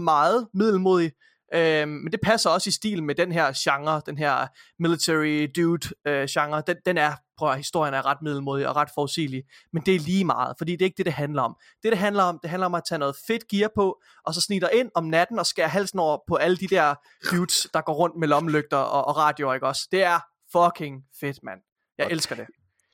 meget 0.03 0.47
middelmodig, 0.53 1.11
øhm, 1.53 1.89
men 1.89 2.11
det 2.11 2.19
passer 2.23 2.49
også 2.49 2.67
i 2.67 2.71
stil 2.71 3.03
med 3.03 3.15
den 3.15 3.31
her 3.31 3.53
genre, 3.57 4.01
den 4.05 4.17
her 4.17 4.47
military 4.79 5.47
dude 5.55 5.89
uh, 6.09 6.25
genre. 6.29 6.63
Den, 6.67 6.75
den 6.85 6.97
er, 6.97 7.13
prøv 7.37 7.51
at 7.51 7.57
historien 7.57 7.93
er 7.93 8.05
ret 8.05 8.17
middelmodig 8.21 8.67
og 8.67 8.75
ret 8.75 8.89
forudsigelig, 8.93 9.43
men 9.73 9.83
det 9.85 9.95
er 9.95 9.99
lige 9.99 10.25
meget, 10.25 10.55
fordi 10.57 10.71
det 10.71 10.81
er 10.81 10.85
ikke 10.85 10.97
det, 10.97 11.05
det 11.05 11.13
handler 11.13 11.41
om. 11.41 11.55
Det, 11.83 11.91
det 11.91 11.97
handler 11.97 12.23
om, 12.23 12.39
det 12.41 12.49
handler 12.49 12.65
om 12.65 12.75
at 12.75 12.83
tage 12.89 12.99
noget 12.99 13.15
fedt 13.27 13.47
gear 13.47 13.69
på, 13.75 14.01
og 14.25 14.33
så 14.33 14.41
snige 14.41 14.61
ind 14.73 14.89
om 14.95 15.03
natten 15.03 15.39
og 15.39 15.45
skære 15.45 15.67
halsen 15.67 15.99
over 15.99 16.17
på 16.27 16.35
alle 16.35 16.57
de 16.57 16.67
der 16.67 16.95
dudes, 17.31 17.67
der 17.73 17.81
går 17.81 17.93
rundt 17.93 18.15
med 18.19 18.27
lommelygter 18.27 18.77
og, 18.77 19.07
og 19.07 19.17
radioer, 19.17 19.53
ikke 19.53 19.67
også? 19.67 19.87
Det 19.91 20.03
er 20.03 20.19
fucking 20.51 21.03
fedt, 21.19 21.43
mand. 21.43 21.59
Jeg 21.97 22.07
elsker 22.11 22.35
det. 22.35 22.45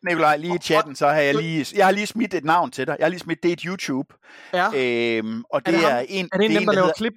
Nikolaj, 0.05 0.37
lige 0.37 0.55
i 0.55 0.57
chatten, 0.57 0.95
så 0.95 1.07
har 1.07 1.21
jeg 1.21 1.35
lige, 1.35 1.65
jeg 1.75 1.85
har 1.85 1.91
lige 1.91 2.07
smidt 2.07 2.33
et 2.33 2.43
navn 2.43 2.71
til 2.71 2.87
dig. 2.87 2.95
Jeg 2.99 3.05
har 3.05 3.09
lige 3.09 3.19
smidt 3.19 3.43
det 3.43 3.51
et 3.51 3.61
YouTube. 3.61 4.13
Ja. 4.53 4.67
Øhm, 4.75 5.43
og 5.49 5.65
det 5.65 5.75
er, 5.75 5.79
det 5.79 5.91
er, 5.91 5.99
en, 5.99 6.29
er 6.33 6.37
det 6.37 6.45
en, 6.45 6.51
det 6.51 6.59
dem, 6.59 6.65
der 6.65 6.73
laver 6.73 6.85
hedder, 6.85 6.93
klip? 6.97 7.13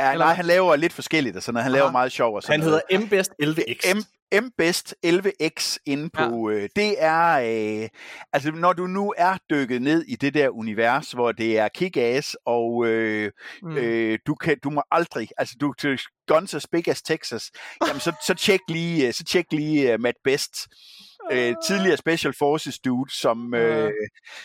Ja, 0.00 0.12
eller 0.12 0.24
nej, 0.24 0.34
han 0.34 0.44
laver 0.44 0.76
lidt 0.76 0.92
forskelligt 0.92 1.36
og 1.36 1.42
sådan 1.42 1.54
noget. 1.54 1.62
Han 1.64 1.72
laver 1.72 1.84
Aha. 1.86 1.92
meget 1.92 2.12
sjov 2.12 2.34
og 2.34 2.42
sådan 2.42 2.60
Han 2.60 2.68
noget. 2.70 2.82
hedder 2.90 3.06
MBest 3.06 3.30
11X. 3.42 3.94
M, 3.94 3.98
MBest 4.44 4.94
11X 5.06 5.76
inde 5.86 6.10
på, 6.10 6.50
øh, 6.50 6.68
det 6.76 6.94
er, 6.98 7.28
øh, 7.82 7.88
altså 8.32 8.50
når 8.50 8.72
du 8.72 8.86
nu 8.86 9.14
er 9.16 9.36
dykket 9.50 9.82
ned 9.82 10.02
i 10.08 10.16
det 10.16 10.34
der 10.34 10.48
univers, 10.48 11.12
hvor 11.12 11.32
det 11.32 11.58
er 11.58 11.68
kick-ass, 11.78 12.34
og 12.46 12.86
øh, 12.86 13.32
Mm. 13.62 13.76
øh, 13.76 14.18
du, 14.26 14.34
kan, 14.34 14.56
du 14.64 14.70
må 14.70 14.82
aldrig, 14.90 15.28
altså 15.38 15.54
du 15.60 15.72
til 15.72 16.00
Guns 16.26 16.54
as 16.54 16.66
Big 16.72 16.88
as 16.88 17.02
Texas, 17.02 17.50
jamen 17.86 18.00
så, 18.00 18.12
så 18.26 18.34
tjek 18.34 18.60
lige, 18.68 19.06
øh, 19.06 19.12
så 19.14 19.24
tjek 19.24 19.46
lige 19.52 19.94
uh, 19.94 20.00
Matt 20.00 20.16
Best, 20.24 20.54
øh, 21.32 21.54
tidligere 21.66 21.96
Special 21.96 22.34
Forces 22.38 22.78
dude, 22.78 23.14
som, 23.14 23.54
øh, 23.54 23.90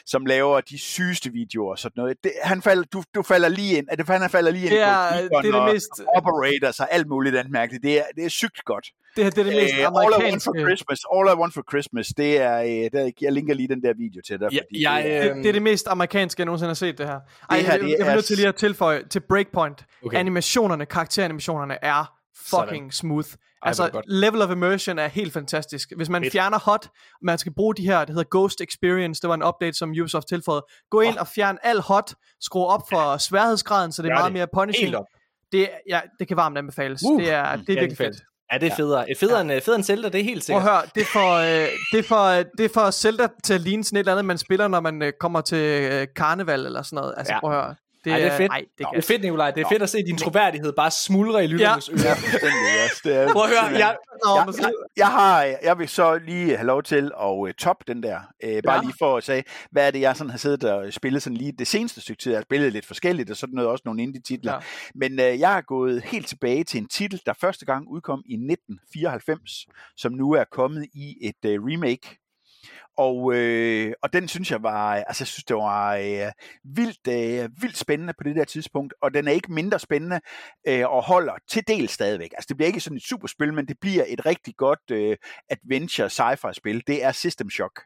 som 0.05 0.25
laver 0.25 0.61
de 0.61 0.77
sygeste 0.79 1.31
videoer 1.31 1.71
og 1.71 1.79
sådan 1.79 1.93
noget. 1.95 2.17
Det, 2.23 2.31
han 2.43 2.61
falder, 2.61 2.83
du, 2.93 3.03
du 3.15 3.23
falder 3.23 3.49
lige 3.49 3.77
ind, 3.77 3.87
det, 3.97 4.07
han 4.07 4.29
falder 4.29 4.51
lige 4.51 4.63
ind 4.63 4.71
det 4.71 4.81
er, 4.81 5.11
på 5.11 5.41
det 5.41 5.47
er 5.47 5.51
det 5.51 5.55
og 5.55 5.73
mest, 5.73 5.89
Operators 6.15 6.79
og 6.79 6.93
alt 6.93 7.07
muligt 7.07 7.35
andet 7.35 7.51
mærkeligt. 7.51 7.83
Det 7.83 7.99
er, 7.99 8.03
det 8.15 8.25
er 8.25 8.29
sygt 8.29 8.65
godt. 8.65 8.85
det, 9.15 9.23
her, 9.23 9.31
det 9.31 9.39
er 9.39 9.43
det 9.43 9.55
mest 9.55 9.73
Øh, 9.73 9.85
All 9.85 10.13
I 10.19 10.23
Want 10.23 10.43
for 10.43 10.59
Christmas, 10.65 10.99
All 11.15 11.27
I 11.33 11.35
Want 11.41 11.53
for 11.53 11.63
Christmas, 11.71 12.07
det 12.07 12.41
er, 12.41 12.57
øh, 12.61 12.91
der, 12.93 13.11
jeg 13.21 13.31
linker 13.31 13.53
lige 13.53 13.67
den 13.67 13.81
der 13.83 13.93
video 13.97 14.21
til 14.27 14.39
dig. 14.39 14.49
Ja, 14.51 14.59
fordi 14.69 14.83
jeg, 14.83 15.03
det 15.03 15.13
er, 15.13 15.23
Det, 15.23 15.35
det 15.35 15.49
er 15.49 15.53
det 15.53 15.61
mest 15.61 15.87
amerikanske, 15.87 16.39
jeg 16.39 16.45
nogensinde 16.45 16.69
har 16.69 16.73
set 16.75 16.97
det 16.97 17.05
her. 17.05 17.19
Ej, 17.49 17.57
Det 17.57 17.65
her, 17.65 17.73
jeg, 17.73 17.81
det 17.81 17.89
jeg, 17.89 17.99
jeg 17.99 18.07
er 18.07 18.15
nødt 18.15 18.25
til 18.25 18.35
lige 18.35 18.47
at 18.47 18.55
tilføje 18.55 19.03
til 19.09 19.19
Breakpoint. 19.29 19.85
Okay. 20.05 20.17
Animationerne, 20.17 20.85
karakteranimationerne 20.85 21.77
er 21.81 22.13
fucking 22.49 22.93
smooth. 22.93 23.27
Altså, 23.65 24.01
level 24.07 24.41
of 24.41 24.51
immersion 24.51 24.99
er 24.99 25.07
helt 25.07 25.33
fantastisk. 25.33 25.91
Hvis 25.95 26.09
man 26.09 26.23
Fedt. 26.23 26.31
fjerner 26.31 26.59
hot, 26.59 26.89
man 27.21 27.37
skal 27.37 27.53
bruge 27.53 27.75
de 27.75 27.81
her, 27.85 27.99
det 27.99 28.09
hedder 28.09 28.23
Ghost 28.31 28.61
Experience, 28.61 29.21
det 29.21 29.27
var 29.27 29.33
en 29.35 29.43
update, 29.43 29.73
som 29.77 29.89
Ubisoft 29.89 30.27
tilføjede. 30.27 30.65
Gå 30.91 31.01
ind 31.01 31.17
og 31.17 31.27
fjern 31.27 31.57
al 31.63 31.79
hot, 31.81 32.13
skru 32.41 32.65
op 32.65 32.81
for 32.89 33.17
sværhedsgraden, 33.17 33.91
så 33.91 34.01
det 34.01 34.09
er 34.09 34.13
meget 34.13 34.25
det. 34.25 34.33
mere 34.33 34.47
punishing. 34.53 34.95
Det, 35.51 35.69
ja, 35.89 35.99
det 36.19 36.27
kan 36.27 36.37
varmt 36.37 36.57
anbefales. 36.57 37.01
Uh, 37.05 37.21
det, 37.21 37.31
er, 37.31 37.55
det 37.55 37.69
er 37.69 37.73
virkelig 37.79 37.97
fedt. 37.97 38.15
Ja, 38.53 38.57
det 38.57 38.71
er 38.71 38.75
federe. 38.75 39.05
Ja. 39.07 39.13
Federe, 39.19 39.41
end, 39.41 39.61
federe 39.61 39.75
end 39.75 39.83
Zelda, 39.83 40.09
det 40.09 40.19
er 40.19 40.23
helt 40.23 40.37
Prøv 40.37 40.41
sikkert. 40.41 40.63
at 40.63 40.71
høre, 40.71 40.81
det 40.95 41.07
for, 41.07 41.33
øh, 41.63 41.67
det 41.91 42.05
for, 42.05 42.23
øh, 42.39 42.45
det 42.57 42.71
for 42.71 42.91
Zelda 42.91 43.27
til 43.43 43.53
at 43.53 43.61
ligne 43.61 43.83
sådan 43.83 43.97
et 43.97 43.99
eller 43.99 44.11
andet, 44.11 44.25
man 44.25 44.37
spiller, 44.37 44.67
når 44.67 44.79
man 44.79 45.01
øh, 45.01 45.13
kommer 45.19 45.41
til 45.41 45.57
øh, 45.91 46.07
karneval 46.15 46.65
eller 46.65 46.81
sådan 46.81 46.95
noget. 46.97 47.13
Altså, 47.17 47.33
Ja. 47.33 47.39
prøv 47.39 47.51
at 47.51 47.63
høre. 47.63 47.75
Det, 48.05 48.11
Ej, 48.13 48.17
det 48.19 48.27
er 48.27 48.37
fedt. 48.37 48.51
Ej, 48.51 48.57
det 48.59 48.67
Det 48.77 48.85
kan. 48.87 48.97
er 48.97 49.01
fedt, 49.01 49.21
Nikolaj. 49.21 49.51
Det 49.51 49.61
er 49.63 49.69
fedt 49.69 49.81
at 49.83 49.89
se 49.89 49.97
din 50.03 50.17
troværdighed 50.17 50.73
bare 50.73 50.91
smuldre 50.91 51.43
i 51.43 51.47
lytternes 51.47 51.89
Ja. 51.89 51.93
ører. 51.93 52.15
yes, 52.85 53.01
det 53.03 53.15
er, 53.15 53.31
Prøv 53.33 53.43
at 53.43 53.49
høre, 53.49 53.63
jeg, 53.63 53.97
Nå, 54.25 54.35
jeg, 54.37 54.53
jeg, 54.61 54.71
jeg, 54.97 55.07
har, 55.07 55.43
jeg 55.63 55.79
vil 55.79 55.89
så 55.89 56.17
lige 56.17 56.55
have 56.57 56.67
lov 56.67 56.83
til 56.83 57.11
at 57.21 57.27
uh, 57.31 57.49
top 57.51 57.87
den 57.87 58.03
der. 58.03 58.17
Uh, 58.45 58.49
bare 58.65 58.75
Ja. 58.75 58.81
lige 58.81 58.93
for 58.99 59.17
at 59.17 59.23
sige, 59.23 59.43
hvad 59.71 59.87
er 59.87 59.91
det, 59.91 60.01
jeg 60.01 60.15
sådan 60.17 60.31
har 60.31 60.37
siddet 60.37 60.63
og 60.63 60.93
spillet 60.93 61.23
sådan 61.23 61.37
lige 61.37 61.51
det 61.59 61.67
seneste 61.67 62.01
stykke 62.01 62.21
tid. 62.21 62.31
Jeg 62.31 62.37
har 62.39 62.43
spillet 62.43 62.73
lidt 62.73 62.85
forskelligt, 62.85 63.29
og 63.31 63.37
sådan 63.37 63.53
noget, 63.55 63.69
også 63.69 63.81
nogle 63.85 64.03
indie-titler. 64.03 64.53
Ja. 64.53 64.59
Men 64.95 65.11
uh, 65.11 65.39
jeg 65.39 65.57
er 65.57 65.61
gået 65.61 66.01
helt 66.03 66.27
tilbage 66.27 66.63
til 66.63 66.77
en 66.81 66.87
titel, 66.87 67.21
der 67.25 67.33
første 67.41 67.65
gang 67.65 67.87
udkom 67.87 68.19
i 68.25 68.33
1994, 68.33 69.65
som 69.97 70.11
nu 70.11 70.31
er 70.31 70.43
kommet 70.51 70.85
i 70.93 71.15
et 71.21 71.59
uh, 71.59 71.65
remake. 71.67 72.19
Og, 72.97 73.33
øh, 73.35 73.93
og 74.03 74.13
den 74.13 74.27
synes 74.27 74.51
jeg 74.51 74.63
var, 74.63 74.95
øh, 74.95 75.03
altså 75.07 75.23
jeg 75.23 75.27
synes 75.27 75.43
det 75.43 75.55
var 75.55 75.95
øh, 75.95 76.31
vildt, 76.63 77.07
øh, 77.07 77.49
vildt 77.61 77.77
spændende 77.77 78.13
på 78.17 78.23
det 78.23 78.35
der 78.35 78.43
tidspunkt, 78.43 78.93
og 79.01 79.13
den 79.13 79.27
er 79.27 79.31
ikke 79.31 79.53
mindre 79.53 79.79
spændende 79.79 80.19
øh, 80.67 80.89
og 80.89 81.03
holder 81.03 81.33
til 81.49 81.67
del 81.67 81.89
stadigvæk. 81.89 82.31
Altså 82.33 82.45
det 82.47 82.57
bliver 82.57 82.67
ikke 82.67 82.79
sådan 82.79 82.97
et 82.97 83.03
superspil, 83.03 83.53
men 83.53 83.65
det 83.65 83.77
bliver 83.81 84.03
et 84.07 84.25
rigtig 84.25 84.55
godt 84.57 84.91
øh, 84.91 85.17
adventure 85.49 86.07
sci-fi 86.07 86.53
spil. 86.53 86.83
Det 86.87 87.03
er 87.03 87.11
System 87.11 87.49
Shock. 87.49 87.81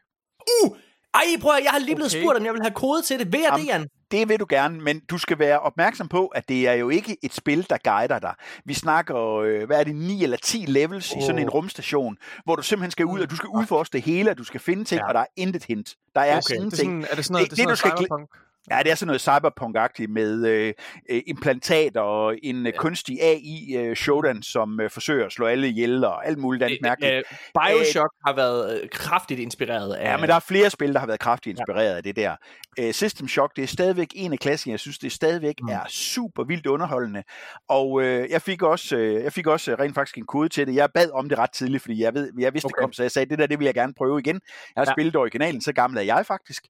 Uh! 0.64 0.76
Ej, 1.14 1.20
prøv 1.40 1.52
at, 1.56 1.64
jeg 1.64 1.70
har 1.72 1.78
lige 1.78 1.94
blevet 1.94 2.12
Okay. 2.14 2.22
spurgt, 2.22 2.38
om 2.38 2.44
jeg 2.44 2.52
vil 2.52 2.62
have 2.62 2.74
kode 2.74 3.02
til 3.02 3.18
det. 3.18 3.32
Vil 3.32 3.40
jeg 3.40 3.58
det, 3.58 3.66
Jan? 3.66 3.88
Det 4.10 4.28
vil 4.28 4.40
du 4.40 4.46
gerne, 4.48 4.80
men 4.80 5.00
du 5.10 5.18
skal 5.18 5.38
være 5.38 5.60
opmærksom 5.60 6.08
på, 6.08 6.26
at 6.26 6.48
det 6.48 6.68
er 6.68 6.72
jo 6.72 6.88
ikke 6.88 7.16
et 7.22 7.34
spil, 7.34 7.66
der 7.70 7.76
guider 7.84 8.18
dig. 8.18 8.34
Vi 8.64 8.74
snakker, 8.74 9.36
øh, 9.36 9.66
hvad 9.66 9.80
er 9.80 9.84
det, 9.84 9.96
9 9.96 10.22
eller 10.22 10.36
10 10.36 10.64
levels 10.68 11.12
oh. 11.12 11.18
i 11.18 11.22
sådan 11.26 11.38
en 11.42 11.50
rumstation, 11.50 12.16
hvor 12.44 12.56
du 12.56 12.62
simpelthen 12.62 12.90
skal 12.90 13.06
ud, 13.06 13.20
og 13.20 13.30
du 13.30 13.36
skal 13.36 13.48
udforske 13.48 13.92
det 13.92 14.02
hele, 14.02 14.30
og 14.30 14.38
du 14.38 14.44
skal 14.44 14.60
finde 14.60 14.84
ting, 14.84 14.98
Ja. 15.00 15.08
og 15.08 15.14
der 15.14 15.20
er 15.20 15.26
intet 15.36 15.64
hint. 15.64 15.94
Der 16.14 16.20
er 16.20 16.24
Okay. 16.24 16.36
okay. 16.36 16.42
Det 16.44 16.50
er, 16.50 16.54
ingenting. 16.56 16.78
sådan, 17.02 17.06
er 17.10 17.16
det 17.16 17.24
sådan 17.24 17.32
noget, 17.32 17.50
Det- 17.50 17.50
det, 17.50 17.56
det, 17.58 17.64
det 17.66 17.70
er 17.70 17.70
du 17.70 17.76
sådan 17.76 17.76
skal 17.76 17.88
noget 17.90 17.98
cyberpunk? 18.28 18.28
Ja, 18.70 18.78
det 18.82 18.90
er 18.90 18.94
sådan 18.94 19.06
noget 19.06 19.20
cyberpunk-agtigt 19.28 20.08
med 20.12 20.46
øh, 20.46 20.74
øh, 21.10 21.22
implantater 21.26 22.00
og 22.00 22.36
en 22.42 22.66
ja. 22.66 22.70
kunstig 22.78 23.22
AI, 23.22 23.76
øh, 23.76 23.96
Shodan, 23.96 24.42
som 24.42 24.80
øh, 24.80 24.90
forsøger 24.90 25.26
at 25.26 25.32
slå 25.32 25.46
alle 25.46 25.68
ihjel 25.68 26.04
og 26.04 26.26
alt 26.26 26.38
muligt 26.38 26.62
andet 26.64 26.78
mærkeligt. 26.82 27.14
Øh, 27.14 27.22
Bioshock 27.54 28.10
har 28.26 28.34
været 28.36 28.80
øh, 28.82 28.88
kraftigt 28.88 29.40
inspireret 29.40 29.94
af... 29.94 30.12
Ja, 30.12 30.16
men 30.16 30.28
der 30.28 30.34
er 30.34 30.40
flere 30.40 30.70
spil, 30.70 30.92
der 30.92 30.98
har 31.00 31.06
været 31.06 31.20
kraftigt 31.20 31.58
inspireret 31.58 31.90
ja. 31.90 31.96
af 31.96 32.02
det 32.02 32.16
der. 32.16 32.36
Uh, 32.82 32.90
System 32.90 33.28
Shock, 33.28 33.56
det 33.56 33.62
er 33.62 33.66
stadigvæk 33.66 34.08
en 34.14 34.32
af 34.32 34.38
klassen. 34.38 34.70
Jeg 34.70 34.80
synes, 34.80 34.98
det 34.98 35.12
stadigvæk 35.12 35.54
Mm. 35.62 35.68
er 35.68 35.80
super 35.88 36.44
vildt 36.44 36.66
underholdende. 36.66 37.22
Og 37.68 37.90
uh, 37.92 38.04
jeg 38.04 38.42
fik 38.42 38.62
også, 38.62 38.96
uh, 38.96 39.02
jeg 39.22 39.32
fik 39.32 39.46
også 39.46 39.74
rent 39.80 39.94
faktisk 39.94 40.18
en 40.18 40.26
kode 40.26 40.48
til 40.48 40.66
det. 40.66 40.74
Jeg 40.74 40.88
bad 40.94 41.10
om 41.10 41.28
det 41.28 41.38
ret 41.38 41.52
tidligt, 41.52 41.82
fordi 41.82 42.02
jeg, 42.02 42.14
ved, 42.14 42.32
jeg 42.38 42.52
vidste, 42.54 42.66
okay. 42.66 42.74
Det 42.76 42.82
kom, 42.82 42.92
så 42.92 43.02
jeg 43.02 43.10
sagde, 43.10 43.30
det 43.30 43.38
der, 43.38 43.46
det 43.46 43.58
vil 43.58 43.64
jeg 43.64 43.74
gerne 43.74 43.94
prøve 43.94 44.18
igen. 44.18 44.34
Jeg 44.76 44.80
har 44.80 44.84
Ja. 44.86 44.92
spillet 44.94 45.16
originalen, 45.16 45.60
så 45.60 45.72
gammel 45.72 45.98
er 45.98 46.02
jeg 46.02 46.26
faktisk. 46.26 46.62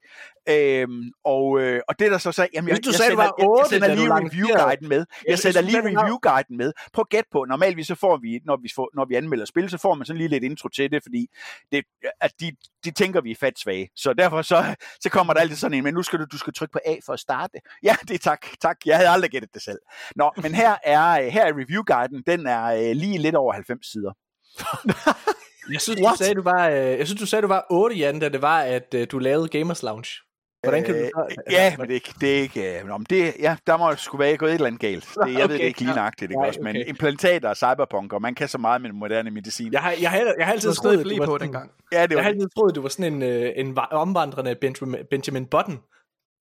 Øhm, 0.51 1.03
og, 1.25 1.61
øh, 1.61 1.81
og 1.89 1.99
det 1.99 2.11
der 2.11 2.19
så 2.19 2.33
sagde, 2.33 2.51
jamen 2.55 2.69
jeg, 2.69 2.75
Hvis 2.75 2.85
du 2.85 2.91
jeg, 2.91 2.95
sagde, 2.95 3.11
sender, 3.11 3.25
var 3.25 3.35
jeg, 3.39 3.49
jeg 3.59 3.81
sender 3.81 3.95
lige 3.95 4.15
review-guiden 4.15 4.89
med. 4.89 4.99
Ja, 5.27 5.31
Jeg 5.31 5.39
sender 5.39 5.61
lige 5.61 5.83
review-guiden 5.83 6.57
med. 6.57 6.73
Prøv 6.93 7.03
at 7.03 7.09
gætte 7.09 7.29
på, 7.33 7.45
normalt 7.49 7.87
så 7.87 7.95
får 7.95 8.17
vi, 8.17 8.41
når 8.45 8.57
vi, 8.63 8.69
får, 8.75 8.91
når 8.95 9.05
vi 9.05 9.15
anmelder 9.15 9.45
spil, 9.45 9.71
så 9.71 9.79
får 9.79 9.95
man 9.95 10.07
sådan 10.07 10.19
lige 10.19 10.29
lidt 10.29 10.45
intro 10.45 10.69
til 10.69 10.91
det, 10.91 11.03
fordi 11.03 11.27
det, 11.73 11.85
at 12.21 12.33
de, 12.41 12.53
de 12.85 12.91
tænker, 12.91 13.21
vi 13.21 13.31
er 13.31 13.37
fat 13.41 13.59
svage. 13.59 13.89
Så 13.97 14.13
derfor 14.13 14.43
så, 14.43 14.75
så 15.01 15.11
kommer 15.11 15.33
der 15.35 15.41
altid 15.41 15.57
sådan 15.57 15.77
en, 15.79 15.85
men 15.85 15.95
nu 15.95 16.03
skal 16.03 16.19
du, 16.19 16.25
du 16.33 16.39
skal 16.39 16.53
trykke 16.53 16.73
på 16.73 16.81
A 16.87 16.95
for 17.07 17.13
at 17.13 17.21
starte. 17.21 17.59
Ja, 17.83 17.97
det 18.09 18.15
er 18.15 18.19
tak, 18.19 18.47
tak. 18.63 18.77
Jeg 18.87 18.97
havde 18.97 19.09
aldrig 19.09 19.31
gættet 19.31 19.55
det 19.55 19.63
selv. 19.63 19.79
Nå, 20.17 20.31
men 20.43 20.55
her 20.55 20.77
er, 20.85 21.31
her 21.31 21.45
er 21.45 21.53
review-guiden, 21.53 22.23
den 22.27 22.47
er 22.47 22.65
øh, 22.65 22.97
lige 22.97 23.19
lidt 23.19 23.35
over 23.35 23.53
90 23.53 23.87
sider. 23.93 24.13
Jeg 25.73 25.81
synes, 25.81 26.01
du 26.01 26.17
sagde, 26.19 26.35
du 26.35 26.43
var, 26.43 26.69
øh, 26.69 26.77
jeg 26.77 27.07
synes, 27.07 27.21
du 27.21 27.27
sagde, 27.27 27.43
du 27.43 27.49
var 27.49 27.67
8, 27.71 27.97
Jan, 27.97 28.19
da 28.19 28.29
det 28.29 28.43
var, 28.43 28.61
at 28.61 28.95
øh, 28.95 29.07
du 29.11 29.19
lavede 29.19 29.49
Gamers 29.49 29.83
Lounge. 29.83 30.28
Hvordan 30.63 30.85
kan 30.85 30.95
du 30.95 31.01
Øh, 31.01 31.07
så... 31.15 31.37
Ja, 31.51 31.75
men 31.79 31.87
det 31.87 31.91
er 31.91 31.95
ikke, 31.95 32.15
det 32.21 32.39
er 32.39 32.43
ikke, 32.43 32.79
øh, 32.81 32.87
nå, 32.87 32.97
men 32.99 33.07
det, 33.11 33.35
ja, 33.39 33.57
der 33.67 33.77
må 33.77 33.95
sgu 33.97 34.17
være 34.17 34.37
gået 34.37 34.51
et 34.51 34.55
eller 34.55 34.67
andet 34.67 34.81
galt. 34.81 35.05
Det, 35.25 35.33
jeg 35.35 35.37
okay, 35.45 35.53
ved 35.53 35.59
det 35.59 35.65
ikke 35.65 35.81
lige 35.81 35.91
ja. 35.91 35.97
nøjagtigt, 35.97 36.31
ikke 36.31 36.41
også, 36.41 36.61
men 36.63 36.77
okay. 36.77 36.89
implantater 36.89 37.49
og 37.49 37.57
cyberpunk, 37.57 38.13
og 38.13 38.23
man 38.23 38.35
kan 38.35 38.49
så 38.49 38.59
meget 38.59 38.83
med 38.83 38.93
moderne 38.93 39.31
medicin. 39.31 39.73
Jeg 39.73 39.81
har, 39.81 39.95
jeg 40.01 40.11
har, 40.11 40.19
jeg 40.39 40.47
har 40.47 40.53
altid 40.53 40.73
troet, 40.75 40.99
havde 40.99 41.11
at 41.11 41.17
du 41.17 41.19
var 41.19 41.27
på 41.27 41.33
sådan, 41.33 41.47
dengang. 41.47 41.71
Ja, 41.93 42.03
det 42.03 42.11
jeg 42.11 42.17
var 42.17 42.23
har 42.23 42.31
altid 42.31 42.49
troet, 42.57 42.71
at 42.71 42.75
du 42.77 42.83
var 42.83 42.89
sådan 42.89 43.13
en, 43.15 43.23
øh, 43.23 43.53
en 43.57 43.79
va- 43.79 43.93
omvandrende 43.93 44.55
Benjamin, 44.61 45.01
Benjamin 45.11 45.47
Button. 45.47 45.79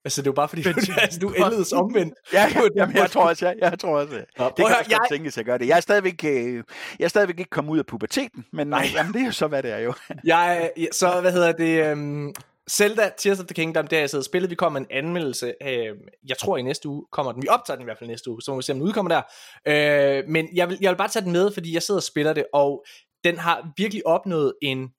Altså, 0.06 0.22
det 0.22 0.28
var 0.30 0.34
bare 0.34 0.48
fordi, 0.48 0.62
du, 0.64 0.70
altså, 1.02 1.20
du 1.20 1.34
ældedes 1.38 1.74
omvendt. 1.74 2.14
Ja, 2.34 2.48
jamen, 2.76 2.96
jeg 2.96 3.12
tror 3.12 3.30
også, 3.30 3.46
jeg, 3.46 3.56
jeg 3.62 3.80
tror 3.80 3.98
også. 4.00 4.14
Nå, 4.14 4.46
Det 4.46 4.56
kan 4.56 4.66
at 4.66 4.72
høre, 4.72 4.78
også 4.80 4.90
godt 4.92 4.92
jeg- 4.92 5.00
tænkes, 5.12 5.34
at 5.34 5.38
jeg 5.38 5.46
gør 5.46 5.58
det. 5.58 5.68
Jeg 5.68 5.76
er 5.78 5.82
stadigvæk, 5.82 6.24
øh, 6.26 6.64
jeg 7.00 7.06
er 7.06 7.08
stadigvæk 7.08 7.40
ikke 7.40 7.50
kommet 7.50 7.72
ud 7.72 7.80
af 7.80 7.86
puberteten, 7.86 8.46
men 8.54 8.68
Nej. 8.68 8.86
jamen, 8.96 9.14
det 9.14 9.22
er 9.22 9.26
jo 9.26 9.32
så, 9.32 9.48
hvad 9.48 9.64
det 9.64 9.72
er 9.74 9.78
jo. 9.80 9.94
Jeg, 10.24 10.72
jeg- 10.78 10.88
så, 10.92 11.22
hvad 11.22 11.32
hedder 11.32 11.52
det... 11.52 11.92
Um, 11.94 12.34
Zelda 12.72 13.12
Tears 13.18 13.40
of 13.40 13.46
the 13.46 13.54
Kingdom, 13.54 13.88
der 13.88 13.96
har 13.96 14.02
jeg 14.02 14.10
siddet 14.10 14.22
og 14.22 14.26
spillet. 14.26 14.50
Vi 14.50 14.56
kommer 14.56 14.80
med 14.80 14.88
en 14.90 14.98
anmeldelse. 14.98 15.54
Øh, 15.62 15.96
jeg 16.28 16.38
tror 16.38 16.58
i 16.58 16.62
næste 16.62 16.90
uge 16.90 17.06
kommer 17.12 17.32
den. 17.32 17.42
Vi 17.42 17.48
optager 17.48 17.76
den 17.76 17.84
i 17.84 17.84
hvert 17.84 17.98
fald 17.98 18.10
næste 18.10 18.30
uge, 18.30 18.42
så 18.42 18.52
må 18.52 18.58
vi 18.58 18.64
se, 18.64 18.72
om 18.72 18.80
den 18.80 18.88
udkommer 18.88 19.10
der. 19.10 19.22
Øh, 19.68 20.28
men 20.28 20.50
jeg 20.56 20.70
vil, 20.70 20.78
jeg 20.82 20.92
vil 20.92 20.98
bare 20.98 21.08
tage 21.08 21.24
den 21.24 21.32
med, 21.32 21.52
fordi 21.52 21.74
jeg 21.74 21.84
sidder 21.84 22.00
og 22.00 22.04
spiller 22.04 22.34
det, 22.34 22.46
og 22.54 22.86
den 23.24 23.38
har 23.38 23.74
virkelig 23.78 24.08
opnået 24.08 24.54
en 24.62 24.90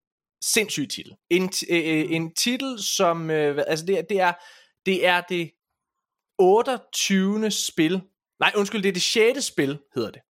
sindssyg 0.44 0.88
titel. 0.90 1.14
En, 1.30 1.50
øh, 1.70 1.78
øh, 1.78 2.12
en 2.12 2.34
titel, 2.34 2.78
som... 2.82 3.30
Øh, 3.30 3.64
altså 3.66 3.86
det, 3.86 4.06
det, 4.08 4.20
er, 4.20 4.32
det 4.86 5.06
er 5.06 5.20
det 5.20 5.50
28. 6.38 7.50
spil. 7.50 8.00
Nej, 8.40 8.52
undskyld, 8.56 8.82
det 8.82 8.88
er 8.88 8.92
det 8.92 9.02
6. 9.02 9.44
spil, 9.44 9.78
hedder 9.94 10.10
det. 10.10 10.20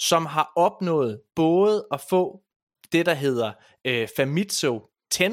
Som 0.00 0.26
har 0.26 0.52
opnået 0.56 1.20
både 1.36 1.86
at 1.92 2.00
få 2.00 2.40
det, 2.92 3.06
der 3.06 3.14
hedder 3.14 3.52
øh, 3.84 4.08
Famitsu 4.16 4.80
10, 5.10 5.24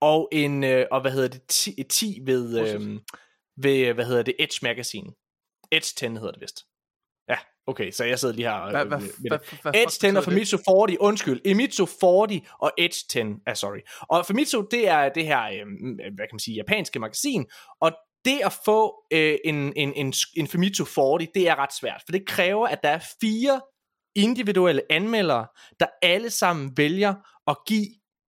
og 0.00 0.28
en 0.32 0.64
øh, 0.64 0.86
og 0.90 1.00
hvad 1.00 1.12
hedder 1.12 1.28
det 1.28 1.42
10, 1.48 1.82
10 1.90 2.20
ved 2.24 2.58
øh, 2.58 3.00
ved 3.62 3.94
hvad 3.94 4.04
hedder 4.04 4.22
det 4.22 4.34
Edge 4.38 4.58
Magazine. 4.62 5.12
Edge 5.72 5.92
10 5.96 6.06
hedder 6.06 6.30
det 6.30 6.40
vist. 6.40 6.64
Ja. 7.28 7.36
Okay, 7.66 7.90
så 7.90 8.04
jeg 8.04 8.18
sidder 8.18 8.34
lige 8.34 8.48
her 8.48 8.70
hvad, 8.70 8.84
med 8.84 8.90
hvad, 8.98 9.38
det. 9.38 9.60
hvad, 9.62 9.74
Edge 9.74 10.10
10 10.12 10.16
og 10.16 10.24
Famitsu 10.24 10.56
40, 10.56 11.00
undskyld, 11.00 11.40
Emitsu 11.44 11.86
40 11.86 12.40
og 12.60 12.72
Edge 12.78 13.04
10, 13.08 13.18
ah, 13.46 13.56
sorry. 13.56 13.78
Og 14.10 14.26
Famitsu, 14.26 14.64
det 14.70 14.88
er 14.88 15.08
det 15.08 15.26
her, 15.26 15.42
øh, 15.42 15.66
hvad 15.96 16.26
kan 16.26 16.34
man 16.34 16.38
sige, 16.38 16.54
japanske 16.54 16.98
magasin, 16.98 17.46
og 17.80 17.92
det 18.24 18.40
at 18.44 18.58
få 18.64 18.94
øh, 19.12 19.38
en, 19.44 19.72
en, 19.76 19.92
en, 19.94 20.12
en 20.36 20.48
Famitsu 20.48 20.84
40, 20.84 21.18
det 21.34 21.48
er 21.48 21.56
ret 21.56 21.74
svært, 21.80 22.02
for 22.06 22.12
det 22.12 22.26
kræver, 22.26 22.66
at 22.66 22.78
der 22.82 22.88
er 22.88 23.00
fire 23.20 23.60
individuelle 24.14 24.82
anmeldere, 24.90 25.46
der 25.80 25.86
alle 26.02 26.30
sammen 26.30 26.72
vælger 26.76 27.14
at 27.46 27.56
give 27.66 27.86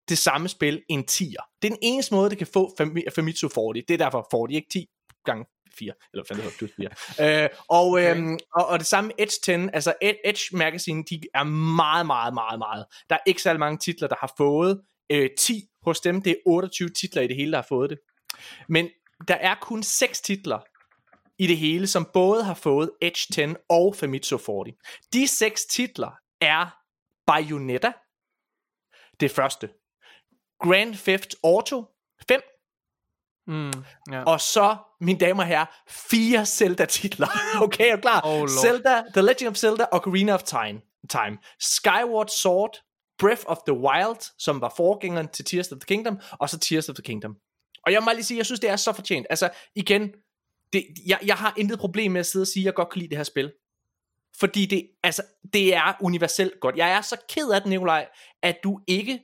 det 0.08 0.18
samme 0.18 0.48
spil 0.48 0.82
en 0.88 1.00
10'er. 1.10 1.58
Det 1.62 1.68
er 1.68 1.74
den 1.74 1.78
eneste 1.82 2.14
måde, 2.14 2.30
det 2.30 2.38
kan 2.38 2.46
få 2.46 2.76
Fami- 2.80 3.10
Famitsu 3.14 3.48
40. 3.48 3.74
Det 3.74 3.90
er 3.90 3.98
derfor 3.98 4.28
40, 4.30 4.52
ikke 4.52 4.68
10 4.72 4.86
gange 5.24 5.44
4, 5.78 5.92
eller 6.12 6.24
hvad 6.26 6.36
det 6.36 6.44
hedder, 6.44 6.58
plus 6.58 6.70
4. 7.18 7.42
Øh, 7.44 7.48
og, 7.68 7.86
okay. 7.90 8.16
øhm, 8.16 8.38
og, 8.54 8.66
og 8.66 8.78
det 8.78 8.86
samme 8.86 9.12
Edge 9.18 9.38
10, 9.44 9.50
altså 9.72 9.94
Ed- 10.04 10.20
Edge 10.24 10.56
Magazine, 10.56 11.04
de 11.10 11.20
er 11.34 11.44
meget, 11.44 12.06
meget, 12.06 12.34
meget, 12.34 12.58
meget. 12.58 12.84
Der 13.10 13.14
er 13.14 13.20
ikke 13.26 13.42
særlig 13.42 13.60
mange 13.60 13.78
titler, 13.78 14.08
der 14.08 14.16
har 14.20 14.32
fået 14.36 14.80
øh, 15.12 15.30
10 15.38 15.62
hos 15.82 16.00
dem. 16.00 16.22
Det 16.22 16.30
er 16.30 16.36
28 16.46 16.88
titler 16.88 17.22
i 17.22 17.26
det 17.26 17.36
hele, 17.36 17.50
der 17.52 17.58
har 17.58 17.66
fået 17.68 17.90
det. 17.90 17.98
Men 18.68 18.88
der 19.28 19.34
er 19.34 19.54
kun 19.60 19.82
6 19.82 20.20
titler 20.20 20.58
i 21.38 21.46
det 21.46 21.56
hele, 21.56 21.86
som 21.86 22.08
både 22.12 22.44
har 22.44 22.54
fået 22.54 22.90
Edge 23.02 23.48
10 23.48 23.54
og 23.68 23.96
Famitsu 23.96 24.38
40. 24.38 24.64
De 25.12 25.28
6 25.28 25.66
titler 25.66 26.10
er 26.40 26.76
Bayonetta, 27.26 27.92
det 29.20 29.30
første. 29.30 29.68
Grand 30.60 30.94
Theft 30.94 31.34
Auto 31.44 31.84
5, 32.28 32.40
Mm, 33.46 33.72
ja. 34.12 34.22
og 34.22 34.40
så, 34.40 34.76
mine 35.00 35.18
damer 35.18 35.42
og 35.42 35.48
herrer, 35.48 35.66
fire 35.88 36.46
Zelda-titler. 36.46 37.28
okay, 37.64 37.90
er 37.90 37.96
du 37.96 38.00
klar? 38.00 38.20
Oh, 38.24 38.38
Lord. 38.38 38.48
Zelda, 38.48 39.02
The 39.14 39.22
Legend 39.22 39.48
of 39.48 39.56
Zelda, 39.56 39.86
Ocarina 39.92 40.34
of 40.34 40.42
Time, 40.42 40.80
Time. 41.10 41.38
Skyward 41.60 42.28
Sword, 42.28 42.70
Breath 43.18 43.42
of 43.46 43.56
the 43.66 43.74
Wild, 43.76 44.32
som 44.38 44.60
var 44.60 44.72
forgængeren 44.76 45.28
til 45.28 45.44
Tears 45.44 45.72
of 45.72 45.78
the 45.78 45.86
Kingdom, 45.86 46.20
og 46.32 46.50
så 46.50 46.58
Tears 46.58 46.88
of 46.88 46.94
the 46.94 47.02
Kingdom. 47.02 47.36
Og 47.86 47.92
jeg 47.92 48.02
må 48.02 48.10
lige 48.12 48.24
sige, 48.24 48.38
jeg 48.38 48.46
synes, 48.46 48.60
det 48.60 48.70
er 48.70 48.76
så 48.76 48.92
fortjent. 48.92 49.26
Altså, 49.30 49.50
igen, 49.74 50.12
det, 50.72 50.86
jeg, 51.06 51.18
jeg 51.26 51.36
har 51.36 51.54
intet 51.56 51.78
problem 51.78 52.12
med 52.12 52.20
at 52.20 52.26
sidde 52.26 52.42
og 52.42 52.46
sige, 52.46 52.62
at 52.62 52.64
jeg 52.66 52.74
godt 52.74 52.90
kan 52.90 52.98
lide 52.98 53.10
det 53.10 53.16
her 53.18 53.24
spil. 53.24 53.52
Fordi 54.40 54.66
det, 54.66 54.88
altså, 55.02 55.22
det 55.52 55.74
er 55.74 55.92
universelt 56.00 56.52
godt. 56.60 56.76
Jeg 56.76 56.90
er 56.90 57.00
så 57.00 57.16
ked 57.28 57.50
af 57.50 57.60
det, 57.60 57.70
Nikolaj, 57.70 58.08
at 58.42 58.56
du 58.64 58.80
ikke 58.86 59.20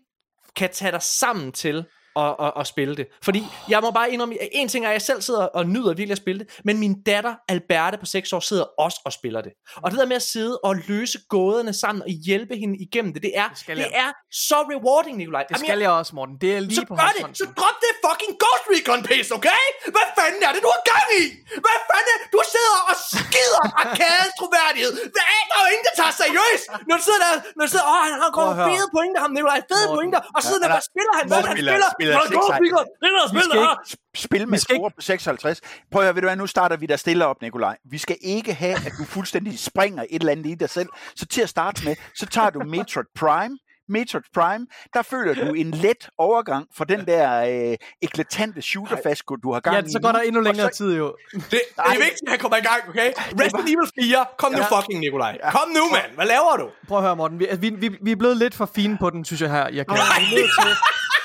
kan 0.56 0.70
tage 0.70 0.92
dig 0.92 1.02
sammen 1.02 1.52
til 1.52 1.86
at, 2.16 2.34
at, 2.46 2.52
at 2.60 2.66
spille 2.66 2.96
det. 3.00 3.06
Fordi 3.28 3.40
jeg 3.68 3.80
må 3.82 3.90
bare 3.90 4.10
indrømme, 4.12 4.34
en 4.52 4.68
ting 4.68 4.84
er, 4.84 4.88
at 4.88 4.92
jeg 4.92 5.02
selv 5.10 5.20
sidder 5.28 5.44
og 5.58 5.62
nyder 5.74 5.92
virkelig 6.00 6.12
at 6.18 6.22
spille 6.24 6.38
det, 6.42 6.48
men 6.64 6.74
min 6.84 6.94
datter, 7.10 7.34
Alberte 7.48 7.96
på 7.98 8.06
6 8.06 8.32
år, 8.32 8.40
sidder 8.40 8.64
også 8.84 8.98
og 9.04 9.12
spiller 9.18 9.40
det. 9.46 9.52
Og 9.82 9.86
det 9.90 9.98
der 10.00 10.06
med 10.12 10.16
at 10.22 10.26
sidde 10.34 10.54
og 10.68 10.72
løse 10.90 11.18
gåderne 11.34 11.72
sammen 11.82 12.00
og 12.08 12.12
hjælpe 12.26 12.54
hende 12.62 12.74
igennem 12.86 13.10
det, 13.14 13.22
det 13.26 13.32
er, 13.42 13.48
det, 13.48 13.66
det 13.66 13.76
jeg. 13.78 13.90
er 14.04 14.10
så 14.48 14.58
rewarding, 14.72 15.14
Nikolaj. 15.22 15.44
Det 15.50 15.58
skal 15.64 15.78
jeg 15.86 15.90
også, 16.00 16.12
Morten. 16.18 16.34
Det 16.44 16.50
er 16.56 16.60
lige 16.70 16.76
så 16.82 16.86
på 16.90 16.94
gør 17.00 17.10
det, 17.18 17.22
så 17.42 17.46
drop 17.60 17.76
det 17.84 17.90
fucking 18.06 18.34
Ghost 18.42 18.64
Recon 18.72 19.00
pis, 19.08 19.28
okay? 19.38 19.62
Hvad 19.94 20.06
fanden 20.18 20.40
er 20.48 20.52
det, 20.54 20.60
du 20.66 20.70
har 20.76 20.82
gang 20.94 21.06
i? 21.22 21.24
Hvad 21.66 21.78
fanden 21.90 22.10
er 22.14 22.18
Du 22.34 22.40
sidder 22.54 22.78
og 22.90 22.96
skider 23.12 23.62
arkadens 23.82 24.32
troværdighed. 24.40 24.92
Hvad 25.16 25.26
er 25.38 25.42
der 25.50 25.54
er 25.58 25.62
jo 25.64 25.68
ingen, 25.74 25.86
der 25.88 25.94
tager 26.00 26.14
seriøst? 26.22 26.64
Når 26.88 26.94
du 26.98 27.02
sidder 27.08 27.20
der, 27.26 27.32
når 27.56 27.62
du 27.66 27.70
sidder, 27.74 27.86
åh, 27.94 28.00
han 28.08 28.14
har 28.22 28.30
høre. 28.60 28.66
fede 28.68 28.86
pointer, 28.96 29.20
ham 29.24 29.30
Nikolaj, 29.36 29.60
fede 29.72 29.84
Morten. 29.86 29.96
pointer. 29.98 30.20
Og 30.34 30.38
så 30.42 30.46
sidder 30.50 30.62
der, 30.64 30.70
Ja, 30.74 30.76
hvad 30.78 30.86
spiller 30.92 31.12
han? 31.18 31.24
Det, 31.24 31.34
han 31.50 31.56
Spiller- 31.56 31.74
spiller? 31.96 32.03
Spiller 32.06 32.30
Nå, 32.30 32.36
Ghost 32.40 32.46
seks- 32.46 32.72
Recon, 32.72 32.86
det 33.00 33.06
er 33.08 33.14
der 33.18 33.32
Vi 33.32 33.38
spiller 33.38 33.54
skal 33.54 33.60
her. 33.60 33.80
ikke 33.84 33.96
Spil 34.16 34.48
med 34.48 34.58
skal 34.58 34.76
score 34.76 34.90
på 34.90 35.00
56. 35.00 35.60
Prøv 35.92 36.00
at 36.02 36.06
høre, 36.06 36.14
ved 36.14 36.22
du 36.22 36.28
hvad, 36.28 36.36
nu 36.36 36.46
starter 36.46 36.76
vi 36.76 36.86
der 36.86 36.96
stille 36.96 37.26
op, 37.26 37.42
Nikolaj. 37.42 37.76
Vi 37.90 37.98
skal 37.98 38.16
ikke 38.20 38.54
have, 38.54 38.74
at 38.86 38.92
du 38.98 39.04
fuldstændig 39.04 39.58
springer 39.58 40.02
et 40.10 40.20
eller 40.20 40.32
andet 40.32 40.46
i 40.46 40.54
dig 40.54 40.70
selv. 40.70 40.88
Så 41.16 41.26
til 41.26 41.40
at 41.42 41.48
starte 41.48 41.84
med, 41.84 41.96
så 42.16 42.26
tager 42.26 42.50
du 42.50 42.60
Metroid 42.60 43.06
Prime. 43.18 43.58
Metroid 43.88 44.22
Prime, 44.34 44.66
der 44.94 45.02
føler 45.02 45.34
du 45.34 45.52
en 45.54 45.70
let 45.70 46.08
overgang 46.18 46.66
fra 46.76 46.84
den 46.84 47.06
der 47.06 47.26
øh, 47.70 47.76
eklatante 48.02 48.62
shooter 48.62 49.36
du 49.42 49.52
har 49.52 49.60
gang 49.60 49.76
Ja, 49.76 49.82
i 49.82 49.90
så 49.92 49.98
går 50.02 50.12
nu. 50.12 50.18
der 50.18 50.22
endnu 50.24 50.40
længere 50.40 50.68
så- 50.72 50.76
tid 50.76 50.96
jo. 50.96 51.16
Det, 51.32 51.42
det 51.50 51.60
er 51.78 51.90
vigtigt, 51.90 52.22
at 52.26 52.30
han 52.30 52.38
kommer 52.38 52.56
i 52.56 52.60
gang, 52.60 52.80
okay? 52.88 53.12
Resident 53.40 53.68
Evil 53.68 53.90
4, 54.04 54.24
kom 54.38 54.52
nu 54.52 54.58
Ja. 54.58 54.80
fucking, 54.80 55.00
Nikolaj. 55.00 55.38
Kom 55.50 55.68
nu, 55.68 55.84
mand. 55.92 56.14
Hvad 56.14 56.26
laver 56.26 56.56
du? 56.56 56.66
Prøv 56.88 56.98
at 56.98 57.04
høre, 57.04 57.16
Morten. 57.16 57.38
Vi, 57.38 57.46
vi, 57.58 57.70
vi, 57.70 57.96
vi 58.02 58.12
er 58.12 58.16
blevet 58.16 58.36
lidt 58.36 58.54
for 58.54 58.70
fine 58.74 58.98
på 58.98 59.10
den, 59.10 59.24
synes 59.24 59.40
jeg 59.40 59.50
her. 59.50 59.68
Jeg 59.68 59.86
kan. 59.86 59.96
Nej. 59.96 60.18
Vi, 60.18 60.34
er 60.34 60.38
nødt 60.40 60.50
til, 60.62 60.70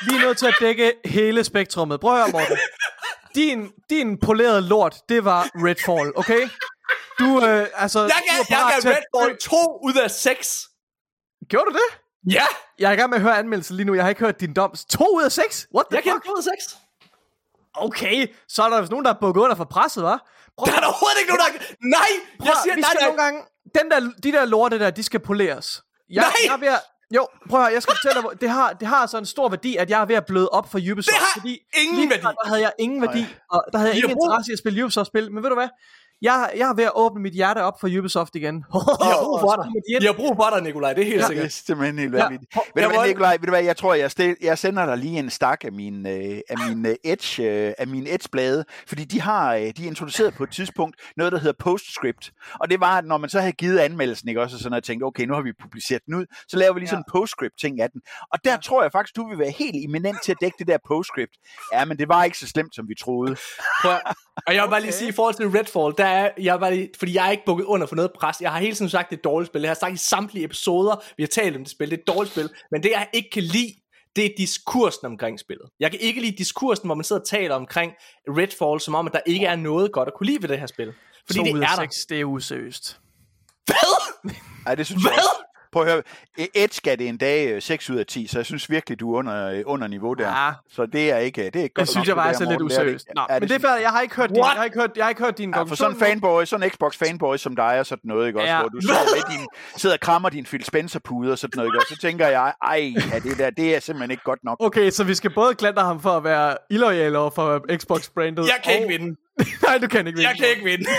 vi 0.06 0.16
er 0.16 0.20
nødt 0.26 0.38
til 0.38 0.46
at 0.48 0.56
dække 0.60 0.94
hele 1.06 1.44
spektrummet. 1.44 2.00
Prøv 2.00 2.14
at 2.14 2.18
høre, 2.22 2.32
Morten. 2.32 2.58
Din, 3.36 3.72
din 3.90 4.20
polerede 4.20 4.62
lort, 4.62 4.96
det 5.10 5.26
var 5.26 5.50
Redfall, 5.56 6.12
okay? 6.16 6.50
Du, 7.20 7.46
øh, 7.46 7.68
altså... 7.76 8.00
Jeg 8.00 8.12
gav, 8.30 8.46
jeg 8.50 8.82
gav 8.84 8.92
Redfall 8.92 9.38
2 9.38 9.80
ud 9.84 9.94
af 10.04 10.12
6. 10.12 10.68
Gjorde 11.50 11.66
du 11.66 11.72
det? 11.78 12.00
Ja, 12.34 12.46
Jeg 12.80 12.90
er 12.90 12.94
i 12.94 12.96
gang 12.96 13.10
med 13.10 13.18
at 13.18 13.22
høre 13.22 13.38
anmeldelsen 13.38 13.76
lige 13.76 13.86
nu. 13.86 13.94
Jeg 13.94 14.04
har 14.04 14.10
ikke 14.10 14.22
hørt 14.22 14.40
din 14.40 14.54
dom. 14.54 14.74
2 14.90 15.06
ud 15.16 15.24
af 15.24 15.32
6? 15.32 15.68
What 15.76 15.86
the 15.92 16.02
jeg 16.06 16.14
fuck? 16.14 16.26
2 16.26 16.32
ud 16.32 16.38
af 16.38 16.44
6. 16.44 16.78
Okay, 17.76 18.28
så 18.48 18.64
er 18.64 18.70
der 18.70 18.80
vist 18.82 18.92
nogen, 18.92 19.06
der 19.06 19.14
er 19.14 19.18
bukket 19.22 19.42
under 19.42 19.56
for 19.56 19.64
presset, 19.64 20.02
hva'? 20.04 20.18
Prøv, 20.58 20.66
Der 20.66 20.76
er 20.76 20.80
der 20.80 20.88
overhovedet 20.88 21.20
ikke 21.20 21.32
nogen, 21.36 21.54
der... 21.54 21.76
Nej, 21.98 22.00
jeg 22.40 22.46
prøv, 22.46 22.54
siger, 22.64 22.76
vi 22.76 22.82
nej, 22.82 22.90
skal 22.90 23.00
nej. 23.02 23.08
nogle 23.10 23.24
gange... 23.24 23.42
Den 23.80 23.92
der, 23.92 24.00
de 24.24 24.32
der 24.32 24.46
lorte 24.46 24.80
der, 24.80 24.90
de 24.90 25.04
skal 25.04 25.20
poleres. 25.20 25.84
Jeg, 26.10 26.22
Nej! 26.22 26.32
Jeg 26.46 26.54
er 26.54 26.58
ved 26.58 26.68
at, 26.68 26.82
jo, 27.16 27.28
prøv 27.50 27.60
at 27.60 27.66
høre, 27.66 27.74
jeg 27.74 27.82
skal 27.84 27.96
fortælle 27.96 28.30
dig, 28.30 28.42
det 28.42 28.50
har, 28.50 28.74
det 28.74 28.88
har 28.88 29.06
så 29.06 29.18
en 29.18 29.26
stor 29.26 29.50
værdi, 29.50 29.76
at 29.76 29.90
jeg 29.90 30.02
er 30.02 30.06
ved 30.06 30.16
at 30.16 30.26
bløde 30.26 30.50
op 30.50 30.72
for 30.72 30.80
Ubisoft. 30.92 31.08
Det 31.08 31.20
har 31.20 31.40
fordi 31.40 31.60
ingen 31.82 31.96
lige 31.96 32.10
værdi. 32.10 32.22
Der 32.24 32.48
havde 32.48 32.62
jeg 32.62 32.74
ingen 32.80 33.02
værdi, 33.02 33.26
og 33.52 33.64
der 33.72 33.78
havde 33.78 33.90
jeg 33.90 33.98
ingen 33.98 34.18
interesse 34.18 34.52
i 34.52 34.54
at 34.54 34.60
spille 34.60 34.84
Ubisoft-spil. 34.84 35.32
Men 35.32 35.44
ved 35.44 35.50
du 35.50 35.56
hvad? 35.56 35.70
Jeg, 36.22 36.50
jeg 36.58 36.70
er 36.70 36.74
ved 36.74 36.84
at 36.84 36.92
åbne 36.96 37.22
mit 37.22 37.34
hjerte 37.34 37.60
op 37.64 37.80
for 37.80 37.88
Ubisoft 38.00 38.36
igen. 38.36 38.56
De 38.56 38.64
har 38.74 39.24
brug 39.24 39.40
for 39.46 39.56
dig. 39.64 40.02
de 40.02 40.06
har 40.06 40.14
brug 40.14 40.36
for 40.36 40.50
dig, 40.54 40.64
Nikolaj. 40.64 40.94
Det 40.94 41.02
er 41.02 41.06
helt 41.06 41.22
Ja, 41.22 41.28
sikkert. 41.28 41.44
det 41.44 41.50
er 41.50 41.64
simpelthen 41.66 42.00
helt 42.00 42.16
Ja. 42.16 42.24
vanvittigt. 42.24 42.56
Ja. 42.56 42.62
Ved 42.76 42.82
Jeg 42.84 42.92
du 42.92 42.98
hvad, 43.00 43.08
Nikolaj, 43.08 43.32
ved 43.34 43.40
du 43.48 43.50
hvad, 43.52 43.64
jeg 43.64 43.78
tror, 43.78 43.94
jeg, 43.94 44.12
stil, 44.12 44.36
jeg 44.42 44.58
sender 44.58 44.86
dig 44.86 44.98
lige 44.98 45.20
en 45.20 45.30
stak 45.30 45.64
af 45.66 45.72
mine, 45.72 46.10
øh, 46.12 46.40
af 46.50 46.56
mine 46.70 46.96
Edge, 47.04 47.44
øh, 47.44 47.74
af 47.78 47.88
mine 47.88 48.10
Edge-blade, 48.10 48.66
fordi 48.88 49.04
de 49.06 49.22
har 49.22 49.56
øh, 49.56 49.62
de 49.62 49.84
er 49.84 49.88
introduceret 49.88 50.34
på 50.34 50.44
et 50.44 50.52
tidspunkt 50.52 50.96
noget, 51.18 51.34
der 51.34 51.40
hedder 51.40 51.54
postscript. 51.60 52.32
Og 52.60 52.70
det 52.70 52.80
var, 52.80 52.98
at 52.98 53.06
når 53.06 53.18
man 53.18 53.30
så 53.30 53.40
havde 53.40 53.54
givet 53.54 53.80
anmeldelsen, 53.80 54.30
ikke 54.30 54.42
også, 54.42 54.56
og 54.56 54.60
sådan 54.60 54.72
noget, 54.72 54.84
tænkte, 54.84 55.04
okay, 55.04 55.24
nu 55.26 55.34
har 55.34 55.42
vi 55.42 55.52
publiceret 55.62 56.02
den 56.06 56.14
ud, 56.16 56.26
så 56.48 56.58
laver 56.58 56.74
vi 56.74 56.80
lige 56.80 56.90
sådan 56.90 57.00
en 57.08 57.12
postscript-ting 57.12 57.82
af 57.82 57.90
den. 57.92 58.02
Og 58.34 58.40
der 58.46 58.58
tror 58.58 58.82
jeg 58.82 58.92
faktisk, 58.92 59.16
du 59.16 59.30
vil 59.30 59.40
være 59.40 59.52
helt 59.52 59.76
eminent 59.76 60.18
til 60.24 60.32
at 60.32 60.38
dække 60.42 60.56
det 60.60 60.68
der 60.68 60.78
postscript. 60.88 61.34
Ja, 61.74 61.86
men 61.86 61.98
det 62.00 62.08
var 62.10 62.24
ikke 62.24 62.38
så 62.38 62.48
slemt, 62.48 62.76
som 62.76 62.86
vi 62.90 62.96
troede. 62.96 63.36
Prøv 63.82 63.92
Og 64.48 64.56
jeg 64.56 64.64
vil 64.64 64.70
bare 64.70 64.82
lige 64.82 64.92
sige, 64.92 65.10
i 65.10 65.12
forhold 65.12 65.34
til 65.36 65.48
Redfall, 65.50 65.94
der 65.98 66.09
er, 66.10 66.30
jeg 66.38 66.56
er 66.56 66.60
bare 66.60 66.76
lige, 66.76 66.90
fordi 67.00 67.14
jeg 67.14 67.28
er 67.28 67.32
ikke 67.32 67.46
bukket 67.46 67.66
under 67.66 67.88
for 67.88 67.96
noget 67.96 68.12
pres. 68.20 68.42
Jeg 68.42 68.52
har 68.52 68.60
hele 68.60 68.76
tiden 68.76 68.90
sagt, 68.90 69.10
det 69.10 69.16
er 69.16 69.20
et 69.20 69.24
dårligt 69.24 69.52
spil. 69.52 69.62
Jeg 69.62 69.70
har 69.70 69.76
sagt 69.76 69.94
i 69.94 69.98
samtlige 69.98 70.46
episoder, 70.46 71.04
vi 71.18 71.24
har 71.24 71.28
talt 71.28 71.56
om 71.56 71.64
det 71.64 71.72
spil, 71.72 71.92
det 71.92 71.98
er 71.98 72.02
et 72.02 72.08
dårligt 72.08 72.32
spil. 72.32 72.50
Men 72.72 72.84
det, 72.84 72.92
jeg 72.92 73.08
ikke 73.14 73.30
kan 73.30 73.44
lide, 73.44 73.74
det 74.16 74.26
er 74.26 74.30
diskursen 74.38 75.06
omkring 75.06 75.40
spillet. 75.40 75.70
Jeg 75.80 75.92
kan 75.92 76.00
ikke 76.00 76.22
lide 76.22 76.38
diskursen, 76.38 76.88
hvor 76.88 76.96
man 76.96 77.04
sidder 77.04 77.22
og 77.22 77.28
taler 77.28 77.56
omkring 77.56 77.92
Redfall, 78.28 78.80
som 78.80 78.96
om, 78.96 79.08
at 79.08 79.14
der 79.14 79.20
ikke 79.26 79.46
er 79.46 79.56
noget 79.56 79.92
godt 79.92 80.08
at 80.08 80.14
kunne 80.18 80.28
lide 80.28 80.42
ved 80.42 80.50
det 80.50 80.60
her 80.60 80.68
spil. 80.68 80.94
Fordi 81.26 81.40
det 81.40 81.50
er 81.50 81.76
der. 81.76 82.06
det 82.10 82.20
er 82.20 82.26
useriøst. 82.26 83.00
Hvad? 83.66 84.32
Ej, 84.66 84.76
det 84.76 84.86
synes 84.86 85.04
jeg 85.04 85.12
Hvad? 85.12 85.18
også. 85.18 85.49
Prøv 85.72 85.84
at 85.84 85.92
høre, 85.92 86.02
Edge 86.56 86.80
gav 86.84 86.96
det 86.96 87.08
en 87.08 87.18
dag 87.18 87.48
øh, 87.52 87.62
6 87.62 87.90
ud 87.90 87.96
af 87.98 88.06
10, 88.06 88.28
så 88.28 88.40
jeg 88.40 88.46
synes 88.46 88.70
virkelig, 88.70 89.00
du 89.00 89.14
er 89.14 89.18
under, 89.18 89.50
øh, 89.52 89.62
under 89.66 89.88
niveau 89.88 90.14
der. 90.14 90.46
Ja. 90.46 90.52
Så 90.72 90.86
det 90.86 91.12
er 91.12 91.18
ikke, 91.18 91.46
det 91.46 91.56
er 91.56 91.64
ikke 91.64 91.74
godt 91.74 91.88
Det 91.88 91.90
synes 91.90 92.08
nok, 92.08 92.18
jeg 92.18 92.34
det 92.34 92.40
der, 92.40 92.46
er 92.46 92.50
lidt. 92.50 92.60
Det 92.60 92.66
useriøst. 92.66 93.06
det 93.08 93.16
Nå, 93.16 93.22
Ja, 93.30 93.40
men 93.40 93.50
det 93.50 93.56
er 93.56 93.60
fair, 93.60 93.80
jeg 93.82 93.90
har 93.90 94.02
ikke 94.02 94.16
hørt 94.16 94.30
din, 94.30 94.38
What? 94.40 94.50
jeg 94.54 94.58
har 94.60 94.66
ikke 94.66 94.80
hørt, 94.80 94.92
jeg 94.96 95.06
har 95.06 95.10
ikke 95.10 95.24
hørt 95.24 95.38
din 95.38 95.54
Ja, 95.56 95.62
for 95.62 95.76
sådan 95.76 95.94
en 95.96 96.00
fanboy, 96.00 96.44
sådan 96.46 96.64
en 96.64 96.70
Xbox 96.70 96.98
fanboy 96.98 97.38
som 97.38 97.56
dig 97.56 97.80
og 97.80 97.86
sådan 97.86 98.02
noget, 98.04 98.28
ikke 98.28 98.40
også, 98.40 98.52
Ja. 98.54 98.60
hvor 98.60 98.70
du 98.70 98.82
sidder, 98.82 99.00
med 99.16 99.38
din, 99.38 99.48
sidder 99.78 99.96
og 99.96 100.00
krammer 100.00 100.30
din 100.30 100.46
Phil 100.46 100.64
Spencer 100.66 101.00
pude 101.00 101.32
og 101.32 101.38
sådan 101.38 101.52
noget, 101.56 101.68
ikke 101.70 101.78
også, 101.80 101.96
så 101.96 102.02
tænker 102.02 102.28
jeg, 102.28 102.54
ej, 102.64 102.94
ja, 103.14 103.20
det 103.20 103.38
der, 103.38 103.50
det 103.50 103.76
er 103.76 103.80
simpelthen 103.80 104.12
ikke 104.12 104.24
godt 104.24 104.44
nok. 104.44 104.58
Okay, 104.60 104.90
så 104.90 105.04
vi 105.04 105.16
skal 105.16 105.34
både 105.34 105.56
klandre 105.56 105.84
ham 105.84 106.00
for 106.02 106.10
at 106.18 106.24
være 106.24 106.58
illoyal 106.70 107.16
over 107.16 107.30
for 107.30 107.66
Xbox-brandet. 107.78 108.46
Jeg 108.46 108.60
kan 108.64 108.74
og... 108.74 108.82
ikke 108.82 108.98
vinde. 109.00 109.16
Nej, 109.68 109.78
du 109.78 109.88
kan 109.88 110.08
ikke 110.08 110.18
vinde. 110.18 110.30
Jeg 110.30 110.38
kan 110.40 110.48
ikke 110.50 110.64
vinde. 110.64 110.86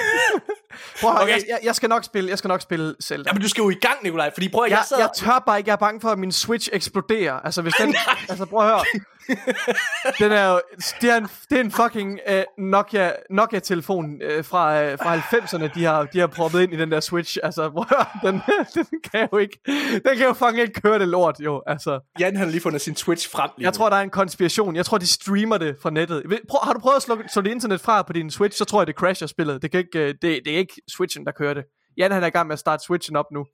Prøv 1.01 1.11
at 1.11 1.23
Okay. 1.23 1.33
jeg, 1.33 1.43
jeg, 1.49 1.59
jeg, 1.63 1.75
skal 1.75 1.89
nok 1.89 2.05
spille, 2.05 2.31
jeg 2.31 2.39
skal 2.39 2.49
nok 2.49 2.61
spille 2.61 2.95
Zelda. 3.03 3.31
Jamen, 3.31 3.43
du 3.43 3.49
skal 3.49 3.63
jo 3.63 3.71
i 3.71 3.75
gang, 3.75 4.03
Nikolaj, 4.03 4.31
fordi 4.35 4.49
prøv 4.49 4.65
at 4.65 4.71
jeg, 4.71 4.77
jeg, 4.77 4.85
sidder... 4.89 5.03
jeg 5.03 5.11
tør 5.17 5.39
bare 5.47 5.59
ikke, 5.59 5.69
jeg 5.69 5.73
er 5.73 5.79
bange 5.79 6.01
for, 6.01 6.09
at 6.09 6.19
min 6.19 6.33
Switch 6.33 6.69
eksploderer. 6.73 7.41
Altså, 7.41 7.63
hvis 7.63 7.75
den... 7.75 7.95
altså, 8.31 8.45
prøv 8.47 8.61
at 8.61 8.73
høre. 8.73 8.85
Den 10.19 10.33
er 10.33 10.51
jo... 10.51 10.61
Det 11.01 11.11
er 11.11 11.17
en, 11.17 11.29
det 11.51 11.57
er 11.57 11.61
en 11.61 11.71
fucking 11.71 12.19
uh, 12.31 12.65
Nokia, 12.65 13.13
Nokia-telefon 13.31 14.05
uh, 14.05 14.45
fra, 14.45 14.93
uh, 14.93 14.99
fra 14.99 15.17
90'erne, 15.17 15.75
de 15.75 15.85
har, 15.85 16.05
de 16.05 16.19
har 16.19 16.27
proppet 16.27 16.61
ind 16.61 16.73
i 16.73 16.77
den 16.77 16.91
der 16.93 17.01
Switch. 17.01 17.39
Altså, 17.43 17.87
den, 18.25 18.41
den 18.75 18.87
kan 19.13 19.29
jo 19.33 19.39
ikke... 19.39 19.59
Den 19.93 20.17
kan 20.17 20.27
jo 20.27 20.33
fucking 20.33 20.61
ikke 20.61 20.81
køre 20.81 20.99
det 20.99 21.09
lort, 21.09 21.41
jo. 21.41 21.63
Altså, 21.67 22.01
Jan 22.19 22.37
han 22.37 22.45
har 22.45 22.51
lige 22.51 22.61
fundet 22.61 22.81
sin 22.81 22.95
Twitch 22.95 23.31
frem 23.31 23.51
lige 23.57 23.67
jeg 23.67 23.75
tror, 23.75 23.89
der 23.91 23.97
er 23.97 24.03
en 24.03 24.11
konspiration. 24.11 24.77
Jeg 24.77 24.87
tror, 24.87 24.99
de 24.99 25.07
streamer 25.07 25.59
det 25.59 25.77
fra 25.83 25.91
nettet. 25.91 26.23
Prøv, 26.49 26.61
har 26.63 26.73
du 26.73 26.81
prøvet 26.81 26.97
at 26.97 27.03
slå, 27.03 27.19
slå 27.33 27.43
det 27.43 27.51
internet 27.51 27.81
fra 27.81 28.03
på 28.03 28.13
din 28.13 28.31
Switch, 28.31 28.59
så 28.59 28.65
tror 28.65 28.81
jeg, 28.81 28.87
det 28.87 28.95
crasher 28.95 29.27
spillet. 29.27 29.63
Det, 29.63 29.71
kan 29.71 29.81
ikke, 29.81 29.99
øh, 29.99 30.09
det, 30.09 30.41
det 30.45 30.55
er 30.55 30.59
ikke 30.59 30.83
Switchen, 30.89 31.27
der 31.27 31.33
kører 31.33 31.55
det. 31.55 31.65
Jan, 31.97 32.13
han 32.13 32.23
er 32.23 32.27
i 32.27 32.31
gang 32.31 32.47
med 32.47 32.53
at 32.53 32.59
starte 32.59 32.85
Switchen 32.85 33.17
op 33.17 33.27
nu. 33.33 33.47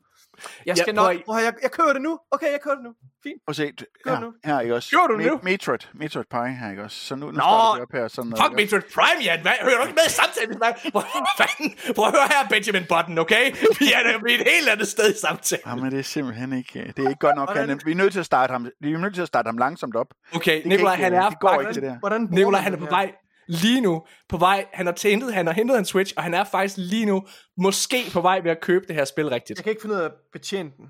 Jeg 0.67 0.77
skal 0.77 0.95
Ja, 0.95 1.01
prøv 1.03 1.13
nok... 1.15 1.25
Prøv, 1.25 1.37
at- 1.39 1.45
jeg, 1.45 1.53
jeg 1.63 1.71
køber 1.71 1.93
det 1.93 2.03
nu. 2.03 2.19
Okay, 2.31 2.47
jeg 2.53 2.61
køber 2.65 2.75
det 2.75 2.85
nu. 2.85 2.93
Fint. 3.23 3.39
Prøv 3.47 3.51
at 3.53 3.57
se, 3.57 3.73
Gør 4.05 4.11
her, 4.15 4.21
nu. 4.21 4.33
her 4.45 4.61
ikke 4.61 4.75
også? 4.75 4.89
Gør 4.97 5.07
du 5.07 5.17
nu? 5.17 5.41
Metroid, 5.43 5.79
Metroid 5.95 6.25
Prime 6.31 6.55
her, 6.61 6.71
ikke 6.71 6.83
også? 6.83 6.99
Så 7.09 7.15
nu, 7.17 7.27
nu 7.27 7.33
Nå, 7.33 7.39
starter 7.41 7.75
vi 7.77 7.83
op 7.83 7.93
her. 7.93 8.09
Sådan 8.09 8.29
noget, 8.31 8.43
Fuck 8.45 8.51
ikke 8.61 8.63
Metroid 8.63 8.87
Prime, 8.97 9.21
Jan. 9.25 9.41
Hvad? 9.47 9.53
Hører 9.67 9.77
du 9.77 9.83
ikke 9.89 9.99
med 10.01 10.07
i 10.13 10.15
samtalen? 10.21 10.57
Hvad 10.63 10.73
Hvad 10.95 11.03
fanden? 11.41 11.69
Prøv 11.97 12.05
at 12.11 12.13
høre 12.19 12.29
her, 12.35 12.43
Benjamin 12.55 12.85
Button, 12.93 13.15
okay? 13.25 13.45
Vi 13.83 13.87
er 13.99 14.03
nemlig 14.13 14.33
et 14.41 14.45
helt 14.55 14.69
andet 14.75 14.89
sted 14.89 15.07
i 15.15 15.19
samtalen. 15.27 15.63
Jamen, 15.67 15.91
det 15.93 15.99
er 15.99 16.03
simpelthen 16.17 16.53
ikke, 16.61 16.79
det 16.97 17.01
er 17.05 17.09
ikke 17.15 17.25
godt 17.27 17.37
nok. 17.41 17.49
Hvordan- 17.49 17.69
Han, 17.69 17.81
vi 17.89 17.91
er 17.97 18.01
nødt 18.03 18.13
til 18.17 18.21
at 18.25 18.27
starte 18.33 18.51
ham, 18.53 18.63
vi 18.81 18.93
er 18.93 18.99
nødt 18.99 19.15
til 19.15 19.23
at 19.27 19.29
starte 19.33 19.47
ham 19.49 19.59
langsomt 19.59 19.97
op. 19.97 20.11
Okay, 20.39 20.57
Nikolaj, 20.65 20.97
han 20.97 21.13
øh, 21.13 21.19
er 21.25 21.29
det 21.29 21.41
går 21.41 21.49
faktisk... 21.49 21.69
ikke, 21.69 21.81
det 21.87 21.93
der. 21.93 21.99
Hvordan 21.99 22.21
Nikolaj, 22.31 22.61
han 22.61 22.73
er 22.75 22.79
på 22.79 22.87
vej 22.99 23.13
lige 23.49 23.81
nu. 23.81 24.03
På 24.29 24.37
vej. 24.37 24.67
Han 24.73 24.87
har 24.87 25.09
hentet, 25.09 25.35
han 25.35 25.47
har 25.47 25.55
hentet 25.55 25.79
en 25.79 25.85
Switch, 25.85 26.15
og 26.17 26.23
han 26.23 26.35
er 26.35 26.45
faktisk 26.45 26.77
lige 26.79 27.07
nu 27.07 27.23
måske 27.59 27.97
på 28.13 28.21
vej 28.21 28.41
ved 28.41 28.51
at 28.51 28.61
købe 28.61 28.85
det 28.89 28.97
her 28.97 29.05
spil 29.05 29.29
rigtigt. 29.29 29.59
Jeg 29.59 29.65
kan 29.65 29.71
ikke 29.71 29.83
finde 29.83 29.95
ud 29.95 30.01
af 30.01 30.05
at 30.05 30.13
betjene 30.33 30.71
den. 30.77 30.87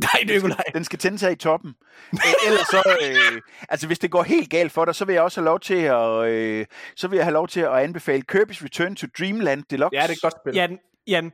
Nej, 0.00 0.34
Nikolaj. 0.34 0.64
Den 0.74 0.84
skal 0.84 0.98
tænde 0.98 1.18
sig 1.18 1.32
i 1.32 1.36
toppen. 1.36 1.74
Øh, 2.12 2.18
ellers 2.46 2.66
så, 2.66 2.82
øh, 3.02 3.40
altså 3.68 3.86
hvis 3.86 3.98
det 3.98 4.10
går 4.10 4.22
helt 4.22 4.50
galt 4.50 4.72
for 4.72 4.84
dig, 4.84 4.94
så 4.94 5.04
vil 5.04 5.12
jeg 5.12 5.22
også 5.22 5.40
have 5.40 5.44
lov 5.44 5.60
til 5.60 5.74
at, 5.74 6.24
øh, 6.24 6.66
så 6.96 7.08
vil 7.08 7.16
jeg 7.16 7.24
have 7.24 7.32
lov 7.32 7.48
til 7.48 7.60
at 7.60 7.72
anbefale 7.72 8.22
Kirby's 8.32 8.64
Return 8.64 8.96
to 8.96 9.06
Dreamland 9.18 9.64
Deluxe. 9.70 9.96
Ja, 9.96 10.02
det 10.02 10.08
er 10.08 10.12
et 10.12 10.20
godt 10.20 10.34
spil. 10.42 10.54
Jan, 10.54 10.78
Jan, 11.06 11.32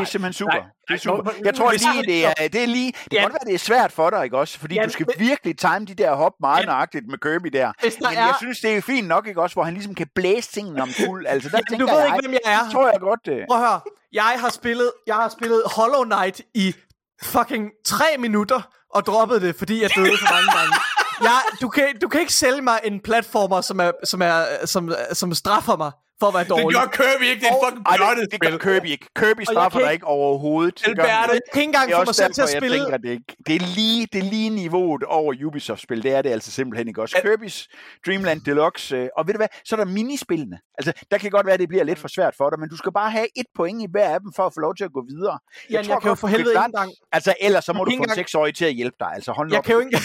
Det 0.00 0.02
er 0.02 0.10
simpelthen 0.10 0.32
super. 0.32 0.52
nej, 0.52 0.62
det 0.88 0.94
er 0.94 0.98
super. 0.98 1.30
Jeg 1.44 1.54
tror 1.54 1.70
lige, 1.72 2.02
det 2.12 2.26
er, 2.26 2.48
det 2.48 2.62
er 2.62 2.66
lige, 2.66 2.92
det 2.92 3.10
kan 3.10 3.18
Ja. 3.18 3.22
godt 3.22 3.32
være, 3.32 3.46
det 3.46 3.54
er 3.54 3.58
svært 3.58 3.92
for 3.92 4.10
dig, 4.10 4.24
ikke 4.24 4.38
også? 4.38 4.58
Fordi 4.58 4.74
Ja, 4.74 4.84
du 4.84 4.90
skal 4.90 5.06
men- 5.18 5.26
virkelig 5.28 5.58
time 5.58 5.84
de 5.84 5.94
der 5.94 6.14
hop 6.14 6.32
meget 6.40 6.60
Ja. 6.60 6.66
nøjagtigt 6.66 7.04
med 7.08 7.18
Kirby 7.18 7.48
der. 7.48 7.72
Der 7.72 7.90
Men 8.00 8.18
er- 8.18 8.22
jeg 8.26 8.34
synes, 8.38 8.60
det 8.60 8.76
er 8.76 8.80
fint 8.82 9.08
nok, 9.08 9.26
ikke 9.26 9.42
også? 9.42 9.54
Hvor 9.54 9.64
han 9.64 9.74
ligesom 9.74 9.94
kan 9.94 10.06
blæse 10.14 10.52
tingene 10.52 10.82
om 10.82 10.88
fuld. 11.06 11.26
Altså, 11.32 11.48
der 11.48 11.60
Ja, 11.70 11.76
du 11.76 11.86
ved 11.86 11.94
jeg, 11.98 12.06
ikke, 12.06 12.28
hvem 12.28 12.32
jeg 12.44 12.52
er. 12.54 12.62
Det 12.62 12.72
tror 12.72 12.90
jeg 12.90 13.00
godt, 13.00 13.20
det. 13.26 13.44
prøv 13.48 13.56
at 13.62 13.68
høre. 13.68 13.80
Jeg 14.12 14.34
har 14.40 14.50
spillet, 14.50 14.92
jeg 15.06 15.14
har 15.14 15.28
spillet 15.28 15.62
Hollow 15.76 16.04
Knight 16.04 16.40
i 16.54 16.74
fucking 17.22 17.70
tre 17.86 18.04
minutter 18.18 18.60
og 18.94 19.06
droppet 19.06 19.42
det, 19.42 19.56
fordi 19.56 19.82
jeg 19.82 19.90
døde 19.96 20.18
for 20.18 20.32
mange 20.34 20.52
gange. 20.58 20.74
Jeg, 21.22 21.40
du, 21.60 21.68
kan, 21.68 21.84
du 22.02 22.08
kan 22.08 22.20
ikke 22.20 22.32
sælge 22.32 22.62
mig 22.62 22.80
en 22.84 23.00
platformer, 23.00 23.60
som, 23.60 23.80
er, 23.80 23.90
som, 24.04 24.22
er, 24.22 24.44
som, 24.64 24.92
som 25.12 25.34
straffer 25.34 25.76
mig 25.76 25.90
for 26.20 26.26
at 26.30 26.34
være 26.34 26.42
Det 26.44 26.50
dårlig. 26.50 26.74
gør 26.80 26.86
Kirby 26.98 27.24
ikke, 27.32 27.40
det 27.40 27.48
er 27.48 27.54
et 27.54 27.60
fucking 27.64 27.84
bjørnet 27.98 28.22
det, 28.32 28.32
det 28.32 28.40
gør. 28.40 28.58
Kirby 28.66 28.86
ikke. 28.96 29.06
Kirby 29.20 29.38
jeg 29.38 29.46
straffer 29.46 29.80
dig 29.80 29.92
ikke- 29.92 30.06
overhovedet. 30.06 30.74
Det 30.78 30.88
ikke. 30.88 31.02
Jeg 31.04 31.24
kan 31.28 31.34
ikke 31.62 31.68
engang 31.70 31.86
Det 31.88 31.94
er 31.94 31.98
få 32.00 32.04
mig 32.04 32.14
selv 32.14 32.32
til 32.34 32.42
at 32.42 32.52
jeg 32.54 32.60
spille. 32.62 32.76
tænker, 32.78 32.96
det, 32.96 33.10
ikke. 33.10 33.36
det, 33.46 33.54
er 33.60 33.64
lige, 33.78 34.08
det 34.12 34.18
er 34.24 34.28
lige 34.34 34.50
niveauet 34.50 35.02
over 35.04 35.34
Ubisoft-spil. 35.46 36.02
Det 36.02 36.12
er 36.12 36.22
det 36.22 36.30
altså 36.30 36.50
simpelthen 36.52 36.88
ikke 36.88 37.02
også. 37.02 37.16
Kirby's 37.24 37.58
Dreamland 38.06 38.40
Deluxe. 38.40 38.96
Øh, 38.96 39.08
og 39.16 39.26
ved 39.26 39.34
du 39.34 39.38
hvad, 39.38 39.48
så 39.64 39.74
er 39.76 39.78
der 39.84 39.90
minispillene. 39.98 40.58
Altså, 40.78 40.92
der 41.10 41.18
kan 41.18 41.30
godt 41.30 41.46
være, 41.46 41.54
at 41.54 41.60
det 41.60 41.68
bliver 41.68 41.84
lidt 41.84 41.98
for 41.98 42.08
svært 42.08 42.34
for 42.36 42.50
dig, 42.50 42.58
men 42.60 42.68
du 42.68 42.76
skal 42.76 42.92
bare 42.92 43.10
have 43.10 43.26
et 43.36 43.46
point 43.56 43.82
i 43.82 43.86
hver 43.90 44.08
af 44.14 44.20
dem, 44.20 44.32
for 44.36 44.42
at 44.46 44.52
få 44.54 44.60
lov 44.60 44.74
til 44.74 44.84
at 44.84 44.92
gå 44.92 45.04
videre. 45.10 45.38
Jan, 45.70 45.76
jeg, 45.76 45.84
tror 45.86 46.00
kan 46.00 46.08
jo 46.08 46.14
for 46.14 46.28
helvede 46.28 46.50
ikke 46.50 46.64
engang... 46.64 46.90
Altså, 47.12 47.34
ellers 47.40 47.64
så 47.64 47.72
må 47.72 47.78
Jeg 47.78 47.86
du 47.86 47.96
få 47.98 48.02
en 48.10 48.14
seksårig 48.14 48.54
til 48.54 48.64
at 48.64 48.72
hjælpe 48.72 48.96
dig. 49.00 49.08
Altså, 49.14 49.32
hold 49.32 49.50
Jeg 49.50 49.58
op. 49.58 49.64
kan 49.64 49.74
jo 49.74 49.80
ikke 49.80 49.98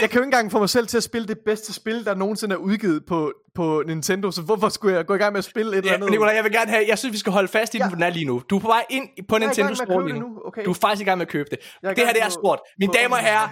jeg 0.00 0.10
kan 0.10 0.18
jo 0.18 0.22
ikke 0.22 0.24
engang 0.24 0.52
få 0.52 0.58
mig 0.58 0.68
selv 0.68 0.86
til 0.86 0.96
at 0.96 1.02
spille 1.02 1.28
det 1.28 1.38
bedste 1.46 1.72
spil, 1.74 2.04
der 2.04 2.14
nogensinde 2.14 2.52
er 2.54 2.56
udgivet 2.58 3.04
på, 3.06 3.32
på 3.54 3.82
Nintendo, 3.86 4.30
så 4.30 4.42
hvorfor 4.42 4.68
skulle 4.68 4.96
jeg 4.96 5.06
gå 5.06 5.14
i 5.14 5.18
gang 5.18 5.32
med 5.32 5.38
at 5.38 5.44
spille 5.44 5.72
et 5.72 5.76
eller 5.78 5.90
Ja, 5.90 5.94
andet? 5.96 6.10
Nikolaj, 6.10 6.34
jeg 6.34 6.44
vil 6.44 6.52
gerne 6.52 6.70
have, 6.70 6.84
jeg 6.88 6.98
synes, 6.98 7.12
vi 7.12 7.18
skal 7.18 7.32
holde 7.32 7.48
fast 7.48 7.74
i 7.74 7.76
den, 7.78 7.82
Ja. 7.84 7.88
hvor 7.88 7.94
den 7.94 8.02
er 8.02 8.10
lige 8.10 8.24
nu. 8.24 8.42
Du 8.50 8.56
er 8.56 8.60
på 8.60 8.66
vej 8.66 8.84
ind 8.90 9.08
på 9.28 9.34
gang 9.34 9.44
Nintendo 9.44 9.74
Store 9.74 10.08
lige 10.08 10.20
nu. 10.20 10.26
okay. 10.46 10.64
Du 10.64 10.70
er 10.70 10.74
faktisk 10.74 11.02
i 11.02 11.04
gang 11.04 11.18
med 11.18 11.26
at 11.26 11.32
købe 11.32 11.48
det. 11.50 11.58
Jeg 11.82 11.96
Det 11.96 12.04
her, 12.06 12.12
det 12.12 12.22
er 12.22 12.28
stort. 12.28 12.58
Mine 12.78 12.88
på- 12.92 12.96
damer 13.02 13.16
og 13.16 13.22
herrer. 13.22 13.48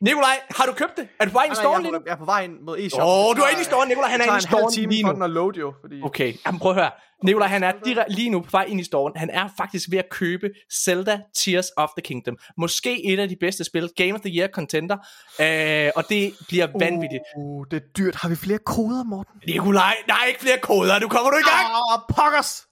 Nikolaj, 0.00 0.36
har 0.50 0.66
du 0.66 0.72
købt 0.72 0.96
det? 0.96 1.08
Er 1.20 1.24
du 1.24 1.30
på 1.30 1.38
vej 1.38 1.44
ind 1.44 1.52
i 1.52 1.54
Nej, 1.54 1.62
Store 1.62 1.72
jeg, 1.74 1.82
lige 1.82 1.92
nu? 1.92 1.98
er, 1.98 2.02
jeg 2.06 2.12
er 2.12 2.16
på 2.16 2.24
vej 2.24 2.44
ind 2.44 2.60
mod 2.60 2.78
e-shop. 2.78 3.06
Åh, 3.06 3.36
du 3.36 3.42
er 3.42 3.48
inde 3.48 3.60
i 3.60 3.64
Store, 3.64 3.88
Nikolaj, 3.88 4.10
han 4.10 4.20
er 4.20 4.24
inde 4.24 4.38
i 4.38 4.40
tager 4.40 4.56
en 4.56 4.62
halv 4.62 4.72
time 4.72 4.92
lige 4.92 5.04
for 5.04 5.12
nu. 5.12 5.14
den 5.14 5.22
at. 5.22 5.72
Fordi... 5.80 6.02
Okay, 6.02 6.34
jamen 6.46 6.58
prøv 6.58 6.70
at 6.72 6.76
høre. 6.76 6.90
Nikolaj, 7.24 7.48
han 7.48 7.62
er 7.62 7.72
direkte 7.84 8.14
lige 8.14 8.30
nu 8.30 8.40
på 8.40 8.50
vej 8.50 8.64
ind 8.64 8.80
i 8.80 8.84
storen. 8.84 9.12
Han 9.16 9.30
er 9.30 9.48
faktisk 9.56 9.90
ved 9.90 9.98
at 9.98 10.08
købe 10.10 10.50
Zelda 10.84 11.20
Tears 11.34 11.66
of 11.76 11.88
the 11.96 12.02
Kingdom. 12.02 12.36
Måske 12.56 13.06
et 13.12 13.18
af 13.18 13.28
de 13.28 13.36
bedste 13.40 13.64
spil. 13.64 13.90
Game 13.96 14.14
of 14.14 14.20
the 14.20 14.30
Year 14.38 14.48
contender. 14.48 14.96
Øh, 15.40 15.90
og 15.96 16.08
det 16.08 16.34
bliver 16.48 16.66
vanvittigt. 16.78 17.22
Uh, 17.36 17.66
det 17.70 17.76
er 17.76 17.86
dyrt. 17.98 18.14
Har 18.14 18.28
vi 18.28 18.36
flere 18.36 18.58
koder, 18.58 19.04
Morten? 19.04 19.40
Nikolaj, 19.46 19.94
der 20.06 20.14
er 20.14 20.24
ikke 20.24 20.40
flere 20.40 20.58
koder. 20.58 20.98
Nu 20.98 21.08
kommer 21.08 21.30
du 21.30 21.36
i 21.36 21.46
gang. 21.52 21.66
Åh, 21.72 21.94
oh, 21.94 22.00
pokkers! 22.16 22.66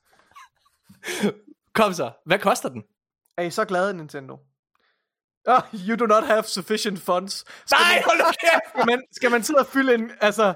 Kom 1.75 1.93
så. 1.93 2.11
Hvad 2.27 2.39
koster 2.39 2.69
den? 2.69 2.83
Er 3.37 3.43
I 3.43 3.51
så 3.51 3.65
glade, 3.65 3.95
Nintendo? 3.95 4.37
Oh, 5.49 5.61
you 5.89 5.97
do 5.97 6.07
not 6.07 6.25
have 6.27 6.43
sufficient 6.47 7.01
funds. 7.03 7.33
Skal 7.66 7.79
Nej, 7.81 7.95
man, 7.95 8.03
hold 8.05 8.20
kæft. 8.20 8.62
skal 8.75 8.87
man, 8.87 9.03
skal 9.12 9.31
man 9.31 9.43
sidde 9.43 9.59
og 9.61 9.66
fylde 9.66 9.95
en, 9.95 10.11
altså... 10.20 10.55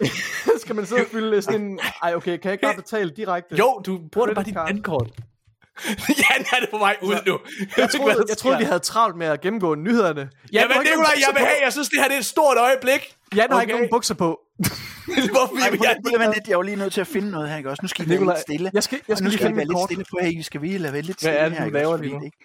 skal 0.62 0.74
man 0.74 0.86
sidde 0.86 1.00
og 1.00 1.06
fylde 1.12 1.42
sådan 1.42 1.60
en... 1.62 1.80
Ej, 2.02 2.14
okay, 2.14 2.30
kan 2.36 2.40
jeg 2.44 2.52
ikke 2.52 2.62
bare 2.66 2.74
betale 2.76 3.10
direkte? 3.10 3.56
Jo, 3.56 3.82
du 3.86 4.00
bruger 4.12 4.26
da 4.26 4.34
bare 4.34 4.44
dit 4.44 4.54
dankort. 4.54 5.08
Jan 6.22 6.44
er 6.56 6.60
det 6.60 6.68
på 6.70 6.78
vej 6.78 6.96
ud 7.02 7.14
nu. 7.26 7.38
Jeg 7.76 7.90
troede, 7.96 8.24
jeg 8.28 8.36
troede, 8.38 8.58
vi 8.58 8.64
havde 8.64 8.78
travlt 8.78 9.16
med 9.16 9.26
at 9.26 9.40
gennemgå 9.40 9.74
nyhederne. 9.74 10.30
Ja, 10.52 10.68
men 10.68 10.76
Nikolaj, 10.84 11.12
jeg 11.26 11.34
vil 11.36 11.46
have, 11.46 11.56
jeg 11.64 11.72
synes, 11.72 11.88
det 11.88 11.98
her 11.98 12.08
det 12.08 12.14
er 12.14 12.18
et 12.18 12.24
stort 12.24 12.56
øjeblik. 12.56 13.14
Jan 13.36 13.52
har 13.52 13.60
ikke 13.60 13.72
Okay. 13.74 13.80
nogen 13.80 13.90
bukser 13.90 14.14
på. 14.14 14.40
Hvorfor 15.30 15.56
Ej, 15.56 15.78
jeg... 15.82 15.96
vente 16.18 16.34
lidt. 16.34 16.48
Jeg 16.48 16.56
var 16.56 16.62
lige 16.62 16.76
nødt 16.76 16.92
til 16.92 17.00
at 17.00 17.06
finde 17.06 17.30
noget 17.30 17.48
her, 17.50 17.56
ikke 17.56 17.70
også? 17.70 17.82
Nu 17.82 17.88
skal 17.88 18.04
I 18.06 18.08
være 18.08 18.18
Nikolaj, 18.18 18.34
lidt 18.36 18.42
stille. 18.42 18.70
jeg 18.74 18.82
skal- 18.82 19.00
jeg 19.08 19.16
skal 19.16 19.24
nu 19.24 19.28
lige 19.28 19.38
skal 19.38 19.46
I 19.46 19.48
finde 19.48 19.56
være 19.56 19.66
lidt 19.66 19.78
stille. 19.88 20.04
Prøv 20.10 20.38
at 20.38 20.44
skal 20.44 20.62
vi 20.62 20.78
lade 20.78 20.92
være 20.92 21.02
lidt 21.02 21.20
Hvad 21.22 21.32
stille 21.32 21.38
er 21.38 21.48
det, 21.48 21.52
her, 21.52 21.60
du 21.60 21.66
ikke 21.66 21.78
laver 21.78 21.92
også? 21.92 22.02
lige 22.04 22.14
Fordi 22.14 22.24
ikke- 22.26 22.38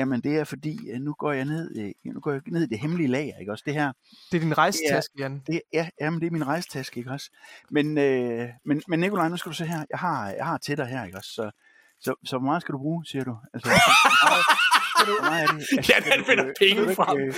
Jamen, 0.00 0.20
det 0.20 0.38
er 0.38 0.44
fordi, 0.44 0.90
øh, 0.90 1.00
nu 1.00 1.12
går 1.18 1.32
jeg 1.32 1.44
ned, 1.44 1.76
øh, 1.78 2.12
nu 2.14 2.20
går 2.20 2.32
jeg 2.32 2.40
ned 2.46 2.62
i 2.62 2.66
det 2.66 2.78
hemmelige 2.78 3.08
lager, 3.08 3.38
ikke 3.40 3.52
også? 3.52 3.62
Det 3.66 3.74
her, 3.74 3.92
Det 4.32 4.36
er 4.36 4.40
din 4.40 4.58
rejsetaske, 4.58 5.12
Jan. 5.18 5.42
det, 5.46 5.60
ja, 5.72 5.88
jamen, 6.00 6.20
det 6.20 6.26
er 6.26 6.30
min 6.30 6.46
rejstaske, 6.46 6.98
ikke 6.98 7.10
også? 7.10 7.30
Men, 7.70 7.98
øh, 7.98 8.48
men, 8.64 8.82
men 8.88 9.00
Nikolaj, 9.00 9.28
nu 9.28 9.36
skal 9.36 9.50
du 9.52 9.56
se 9.56 9.64
her. 9.66 9.84
Jeg 9.90 9.98
har, 9.98 10.30
jeg 10.30 10.46
har 10.46 10.58
til 10.58 10.76
dig 10.76 10.86
her, 10.86 11.04
ikke 11.04 11.18
også? 11.18 11.30
Så, 11.34 11.50
så, 12.00 12.14
så 12.24 12.38
hvor 12.38 12.46
meget 12.46 12.62
skal 12.62 12.72
du 12.72 12.78
bruge, 12.78 13.04
siger 13.06 13.24
du? 13.24 13.36
Altså, 13.54 13.68
hvor 13.70 15.24
meget, 15.30 15.42
er 15.42 15.46
det? 15.46 15.66
Altså, 15.76 15.92
Jan, 15.92 16.02
han 16.12 16.24
finder 16.24 16.44
penge 16.58 16.94
frem. 16.94 17.18
øh, 17.18 17.34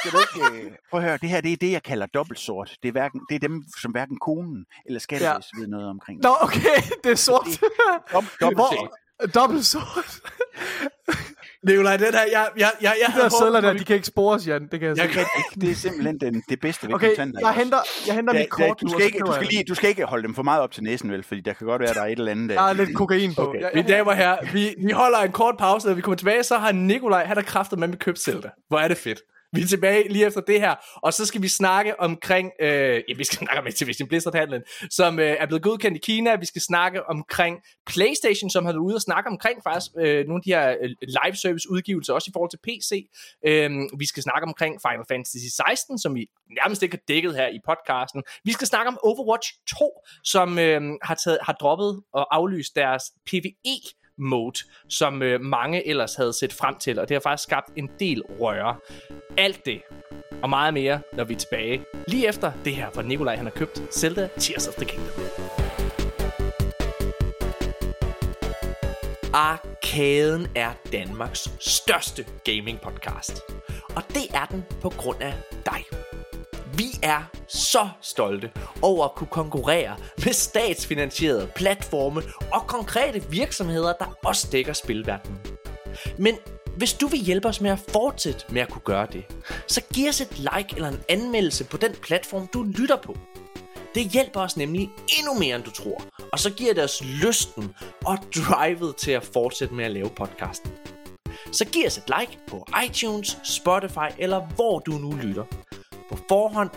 Skal 0.00 0.10
du 0.12 0.18
ikke, 0.26 0.66
øh, 0.66 0.72
prøv 0.90 1.00
at 1.00 1.06
høre, 1.06 1.16
det 1.16 1.28
her 1.28 1.40
det 1.40 1.52
er 1.52 1.56
det, 1.56 1.72
jeg 1.72 1.82
kalder 1.82 2.06
dobbeltsort. 2.06 2.76
Det 2.82 2.88
er, 2.88 2.92
hverken, 2.92 3.20
det 3.28 3.34
er 3.34 3.38
dem, 3.38 3.64
som 3.82 3.90
hverken 3.92 4.18
konen 4.18 4.66
eller 4.86 5.00
skattevæsenet 5.00 5.50
ja. 5.54 5.60
ved 5.60 5.68
noget 5.68 5.88
omkring. 5.88 6.20
Nå, 6.22 6.30
okay, 6.40 6.76
det 7.04 7.12
er 7.12 7.16
sort. 7.16 7.46
Dob, 8.12 8.24
dobbeltsort. 8.40 8.90
Dobbelt 9.34 9.66
sort. 9.66 10.20
Nikolaj, 11.68 11.96
den 11.96 12.14
her, 12.14 12.20
jeg, 12.32 12.48
jeg, 12.56 12.70
jeg, 12.82 12.94
jeg 13.06 13.14
De 13.16 13.20
der 13.20 13.28
sædler 13.28 13.60
der, 13.60 13.72
de 13.72 13.84
kan 13.84 13.96
ikke 13.96 14.06
spores, 14.06 14.46
Jan. 14.46 14.62
Det 14.62 14.80
kan 14.80 14.88
jeg, 14.88 14.96
Jeg 14.96 15.04
sige. 15.04 15.12
kan 15.14 15.24
ikke. 15.38 15.60
Det 15.60 15.70
er 15.70 15.74
simpelthen 15.74 16.20
den, 16.20 16.42
det 16.48 16.60
bedste 16.60 16.86
ved 16.86 16.94
Okay, 16.94 17.08
kontanter. 17.08 17.40
jeg 17.40 17.52
henter, 17.54 17.78
jeg 18.06 18.14
henter 18.14 18.32
også? 18.32 18.40
mit 18.42 18.50
kort 18.50 18.80
du, 18.80 18.88
skal 18.88 19.04
ikke, 19.06 19.18
du, 19.18 19.32
skal 19.32 19.46
lige, 19.50 19.64
du 19.68 19.74
skal 19.74 19.88
ikke 19.88 20.04
holde 20.04 20.22
dem 20.22 20.34
for 20.34 20.42
meget 20.42 20.62
op 20.62 20.72
til 20.72 20.82
næsen, 20.82 21.10
vel? 21.10 21.22
Fordi 21.22 21.40
der 21.40 21.52
kan 21.52 21.66
godt 21.66 21.82
være, 21.82 21.94
der 21.94 22.00
er 22.00 22.06
et 22.06 22.18
eller 22.18 22.30
andet... 22.32 22.50
Der 22.50 22.62
er 22.62 22.72
lidt 22.72 22.94
kokain 22.96 23.34
på. 23.34 23.48
Okay. 23.48 23.60
Mine 23.74 23.88
damer 23.88 24.10
og 24.10 24.16
herrer, 24.16 24.38
vi, 24.52 24.74
vi 24.86 24.92
holder 24.92 25.18
en 25.18 25.32
kort 25.32 25.54
pause, 25.58 25.88
og 25.88 25.96
vi 25.96 26.00
kommer 26.00 26.16
tilbage, 26.16 26.42
så 26.42 26.58
har 26.58 26.72
Nikolaj, 26.72 27.24
han 27.24 27.36
har 27.36 27.44
kraftet 27.44 27.78
med 27.78 27.88
med 27.88 27.96
købt 27.98 28.18
Zelda. 28.18 28.48
Hvor 28.68 28.78
er 28.78 28.88
det 28.88 28.96
fedt. 28.96 29.20
Vi 29.52 29.60
er 29.62 29.66
tilbage 29.66 30.12
lige 30.12 30.26
efter 30.26 30.40
det 30.40 30.60
her, 30.60 30.74
og 31.02 31.12
så 31.12 31.26
skal 31.26 31.42
vi 31.42 31.48
snakke 31.48 32.00
omkring, 32.00 32.50
øh, 32.60 33.02
ja, 33.08 33.14
vi 33.16 33.24
skal 33.24 33.38
snakke 33.44 33.60
om 33.60 33.66
Activision 33.66 34.08
Blizzard-handlen, 34.08 34.62
som 34.90 35.18
øh, 35.18 35.36
er 35.38 35.46
blevet 35.46 35.62
godkendt 35.62 35.96
i 35.96 36.00
Kina. 36.00 36.36
Vi 36.36 36.46
skal 36.46 36.62
snakke 36.62 37.06
omkring 37.06 37.58
PlayStation, 37.86 38.50
som 38.50 38.64
har 38.64 38.72
været 38.72 38.80
ude 38.80 38.94
og 38.94 39.00
snakke 39.00 39.30
omkring 39.30 39.62
faktisk 39.62 39.90
øh, 39.98 40.26
nogle 40.26 40.40
af 40.40 40.42
de 40.44 40.50
her 40.54 40.70
øh, 40.82 40.90
live 41.02 41.36
service 41.36 41.70
udgivelser, 41.70 42.14
også 42.14 42.28
i 42.30 42.32
forhold 42.32 42.50
til 42.50 42.60
PC. 42.66 42.90
Øh, 43.46 43.70
vi 43.98 44.06
skal 44.06 44.22
snakke 44.22 44.44
omkring 44.46 44.80
Final 44.86 45.04
Fantasy 45.08 45.48
16, 45.66 45.98
som 45.98 46.14
vi 46.14 46.26
nærmest 46.62 46.82
ikke 46.82 46.96
har 46.96 47.04
dækket 47.08 47.34
her 47.34 47.48
i 47.48 47.58
podcasten. 47.68 48.22
Vi 48.44 48.52
skal 48.52 48.66
snakke 48.66 48.88
om 48.88 48.98
Overwatch 49.02 49.48
2, 49.78 50.00
som 50.24 50.58
øh, 50.58 50.80
har, 51.02 51.14
taget, 51.14 51.38
har 51.42 51.52
droppet 51.52 52.02
og 52.12 52.36
aflyst 52.36 52.76
deres 52.76 53.04
PvE 53.26 53.76
mode, 54.20 54.58
som 54.88 55.22
øh, 55.22 55.40
mange 55.40 55.88
ellers 55.88 56.14
havde 56.14 56.32
set 56.32 56.52
frem 56.52 56.74
til, 56.78 56.98
og 56.98 57.08
det 57.08 57.14
har 57.14 57.20
faktisk 57.20 57.42
skabt 57.42 57.68
en 57.76 57.90
del 58.00 58.22
røre. 58.22 58.76
Alt 59.38 59.66
det 59.66 59.82
og 60.42 60.50
meget 60.50 60.74
mere, 60.74 61.00
når 61.12 61.24
vi 61.24 61.34
er 61.34 61.38
tilbage 61.38 61.84
lige 62.08 62.28
efter 62.28 62.52
det 62.64 62.74
her, 62.74 62.90
hvor 62.90 63.02
Nikolaj 63.02 63.36
han 63.36 63.46
har 63.46 63.52
købt 63.52 63.82
Zelda 63.94 64.28
Tears 64.38 64.68
of 64.68 64.74
the 64.74 64.84
Kingdom. 64.84 65.14
Arkaden 69.34 70.46
er 70.54 70.70
Danmarks 70.92 71.50
største 71.60 72.26
gaming 72.44 72.80
podcast. 72.80 73.40
Og 73.96 74.02
det 74.08 74.34
er 74.34 74.46
den 74.46 74.64
på 74.82 74.88
grund 74.88 75.22
af 75.22 75.34
dig. 75.66 75.99
Vi 76.80 76.98
er 77.02 77.22
så 77.48 77.88
stolte 78.02 78.50
over 78.82 79.04
at 79.04 79.14
kunne 79.14 79.28
konkurrere 79.30 79.96
med 80.24 80.32
statsfinansierede 80.32 81.50
platforme 81.56 82.22
og 82.52 82.66
konkrete 82.66 83.30
virksomheder, 83.30 83.92
der 83.92 84.18
også 84.24 84.48
dækker 84.52 84.72
spilverdenen. 84.72 85.38
Men 86.18 86.36
hvis 86.76 86.92
du 86.92 87.06
vil 87.06 87.20
hjælpe 87.20 87.48
os 87.48 87.60
med 87.60 87.70
at 87.70 87.78
fortsætte 87.78 88.44
med 88.50 88.62
at 88.62 88.68
kunne 88.70 88.82
gøre 88.84 89.06
det, 89.12 89.24
så 89.66 89.80
giv 89.94 90.08
os 90.08 90.20
et 90.20 90.38
like 90.38 90.74
eller 90.76 90.88
en 90.88 91.00
anmeldelse 91.08 91.64
på 91.64 91.76
den 91.76 91.92
platform, 92.02 92.46
du 92.46 92.62
lytter 92.62 92.96
på. 92.96 93.16
Det 93.94 94.10
hjælper 94.10 94.40
os 94.40 94.56
nemlig 94.56 94.90
endnu 95.18 95.34
mere, 95.38 95.56
end 95.56 95.64
du 95.64 95.70
tror, 95.70 96.02
og 96.32 96.38
så 96.38 96.50
giver 96.50 96.74
det 96.74 96.84
os 96.84 97.02
lysten 97.04 97.74
og 98.06 98.18
drivet 98.34 98.96
til 98.96 99.10
at 99.10 99.24
fortsætte 99.24 99.74
med 99.74 99.84
at 99.84 99.90
lave 99.90 100.10
podcasten. 100.10 100.70
Så 101.52 101.64
giv 101.64 101.86
os 101.86 101.98
et 101.98 102.10
like 102.20 102.38
på 102.48 102.66
iTunes, 102.86 103.38
Spotify 103.44 104.10
eller 104.18 104.40
hvor 104.56 104.78
du 104.78 104.92
nu 104.92 105.12
lytter. 105.22 105.44
På 106.10 106.18
forhånd, 106.28 106.70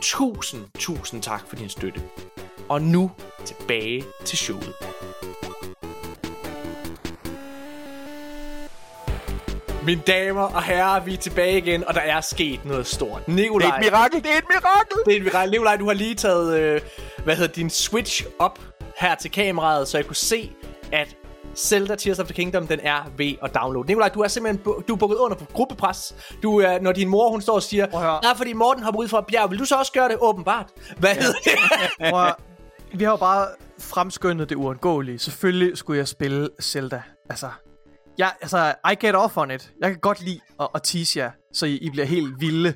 tusind, 0.00 0.64
tusind 0.78 1.22
tak 1.22 1.48
for 1.48 1.56
din 1.56 1.68
støtte. 1.68 2.02
Og 2.68 2.82
nu 2.82 3.10
tilbage 3.44 4.04
til 4.24 4.38
showet. 4.38 4.74
Mine 9.86 10.02
damer 10.06 10.42
og 10.42 10.62
herrer, 10.62 11.00
vi 11.04 11.12
er 11.12 11.16
tilbage 11.16 11.58
igen, 11.58 11.84
og 11.84 11.94
der 11.94 12.00
er 12.00 12.20
sket 12.20 12.64
noget 12.64 12.86
stort. 12.86 13.26
Det 13.26 13.34
Nikolaj, 13.34 13.68
er 13.68 13.74
et 13.74 13.80
mirakel, 13.80 14.22
det 14.22 14.32
er 14.32 14.38
et 14.38 14.44
mirakel! 14.48 14.96
det 15.06 15.12
er 15.12 15.16
et 15.16 15.22
mirakel. 15.22 15.50
Nikolaj, 15.50 15.76
du 15.76 15.86
har 15.86 15.94
lige 15.94 16.14
taget, 16.14 16.60
øh, 16.60 16.80
hvad 17.24 17.36
hedder 17.36 17.52
din 17.52 17.70
Switch 17.70 18.24
op 18.38 18.58
her 18.96 19.14
til 19.14 19.30
kameraet, 19.30 19.88
så 19.88 19.98
jeg 19.98 20.06
kunne 20.06 20.16
se, 20.16 20.52
at 20.92 21.16
Zelda 21.56 21.94
Tears 21.94 22.18
of 22.18 22.26
the 22.26 22.34
Kingdom, 22.34 22.66
den 22.66 22.80
er 22.82 23.10
ved 23.16 23.34
at 23.42 23.54
downloade. 23.54 23.86
Nikolaj, 23.88 24.08
du 24.08 24.20
er 24.20 24.28
simpelthen 24.28 24.64
du 24.88 24.92
er 24.92 24.96
bukket 24.96 25.16
under 25.16 25.36
på 25.36 25.44
gruppepres. 25.44 26.14
Du 26.42 26.58
er, 26.60 26.80
når 26.80 26.92
din 26.92 27.08
mor, 27.08 27.30
hun 27.30 27.40
står 27.40 27.54
og 27.54 27.62
siger, 27.62 27.86
nej, 28.22 28.36
fordi 28.36 28.52
Morten 28.52 28.82
hopper 28.82 29.00
ud 29.00 29.08
fra 29.08 29.24
bjerg, 29.28 29.50
vil 29.50 29.58
du 29.58 29.64
så 29.64 29.76
også 29.76 29.92
gøre 29.92 30.08
det? 30.08 30.16
Åbenbart. 30.20 30.66
Hvad 30.98 31.14
hedder 31.14 31.38
det? 31.44 32.10
Prøv 32.10 32.30
vi 32.94 33.04
har 33.04 33.10
jo 33.10 33.16
bare 33.16 33.48
fremskyndet 33.78 34.48
det 34.48 34.56
uundgåelige. 34.56 35.18
Selvfølgelig 35.18 35.78
skulle 35.78 35.98
jeg 35.98 36.08
spille 36.08 36.48
Zelda. 36.62 37.02
Altså, 37.30 37.50
jeg, 38.18 38.32
altså, 38.40 38.74
I 38.92 38.94
get 39.06 39.14
off 39.14 39.36
on 39.36 39.50
it. 39.50 39.72
Jeg 39.80 39.90
kan 39.90 40.00
godt 40.00 40.20
lide 40.24 40.40
at, 40.60 40.68
at 40.74 40.82
tease 40.82 41.18
jer, 41.18 41.30
så 41.52 41.66
I, 41.66 41.76
I 41.76 41.90
bliver 41.90 42.06
helt 42.06 42.40
vilde, 42.40 42.74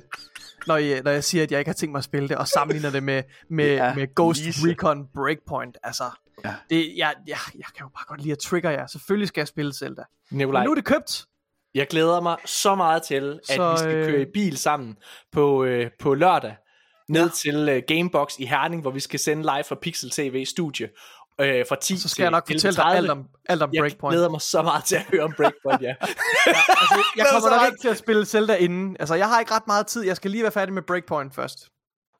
når, 0.67 0.77
I, 0.77 1.01
når 1.01 1.11
jeg 1.11 1.23
siger, 1.23 1.43
at 1.43 1.51
jeg 1.51 1.59
ikke 1.59 1.69
har 1.69 1.73
tænkt 1.73 1.91
mig 1.91 1.97
at 1.99 2.03
spille 2.03 2.29
det, 2.29 2.37
og 2.37 2.47
sammenligner 2.47 2.89
det 2.91 3.03
med, 3.03 3.23
med, 3.49 3.75
Ja, 3.75 3.95
med 3.95 4.15
Ghost 4.15 4.45
Lise. 4.45 4.69
Recon 4.69 5.07
Breakpoint. 5.15 5.77
Altså, 5.83 6.03
Ja. 6.45 6.53
det, 6.75 6.93
jeg, 6.97 7.13
jeg, 7.27 7.37
jeg 7.55 7.65
kan 7.75 7.81
jo 7.83 7.87
bare 7.87 8.05
godt 8.07 8.21
lide 8.21 8.31
at 8.31 8.39
trigger 8.39 8.69
jer. 8.71 8.87
Selvfølgelig 8.87 9.27
skal 9.27 9.41
jeg 9.41 9.47
spille 9.47 9.73
Zelda. 9.73 10.03
Nikolaj, 10.31 10.61
Men 10.61 10.65
nu 10.65 10.71
er 10.71 10.75
det 10.75 10.85
købt. 10.85 11.25
jeg 11.75 11.87
glæder 11.87 12.21
mig 12.21 12.37
så 12.45 12.75
meget 12.75 13.03
til, 13.03 13.39
at 13.49 13.55
Så, 13.55 13.71
vi 13.71 13.77
skal 13.77 13.95
øh, 13.95 14.05
køre 14.11 14.21
i 14.21 14.25
bil 14.33 14.57
sammen 14.57 14.97
på, 15.31 15.63
øh, 15.63 15.91
på 15.99 16.13
lørdag. 16.13 16.55
Ned 17.09 17.23
ja. 17.23 17.29
til 17.29 17.69
øh, 17.69 17.81
Gamebox 17.87 18.33
i 18.39 18.45
Herning, 18.45 18.81
hvor 18.81 18.91
vi 18.91 18.99
skal 18.99 19.19
sende 19.19 19.43
live 19.43 19.63
fra 19.63 19.75
Pixel 19.81 20.09
TV 20.11 20.45
studie. 20.45 20.89
Øh, 21.41 21.65
fra 21.69 21.75
10 21.81 21.97
Så 21.97 22.09
skal 22.09 22.23
jeg 22.23 22.31
nok 22.31 22.45
til 22.45 22.55
fortælle 22.55 22.75
dig 22.75 22.83
11.30. 22.85 22.95
alt 22.95 23.09
om, 23.09 23.25
alt 23.49 23.61
om 23.61 23.69
Jeg 23.73 23.81
Breakpoint. 23.81 24.13
glæder 24.13 24.29
mig 24.29 24.41
så 24.41 24.61
meget 24.61 24.83
til 24.83 24.95
at 24.95 25.01
høre 25.11 25.23
om 25.23 25.33
Breakpoint, 25.37 25.81
ja. 25.81 25.95
Altså, 26.45 27.03
jeg 27.17 27.25
kommer 27.31 27.49
nok 27.57 27.67
ikke 27.67 27.81
til 27.81 27.87
at 27.87 27.97
spille 27.97 28.25
Zelda 28.25 28.55
inden. 28.55 28.97
Altså, 28.99 29.15
jeg 29.15 29.27
har 29.29 29.39
ikke 29.39 29.53
ret 29.53 29.67
meget 29.67 29.87
tid. 29.87 30.03
Jeg 30.05 30.15
skal 30.15 30.31
lige 30.31 30.43
være 30.43 30.51
færdig 30.51 30.73
med 30.73 30.81
Breakpoint 30.81 31.35
først. 31.35 31.57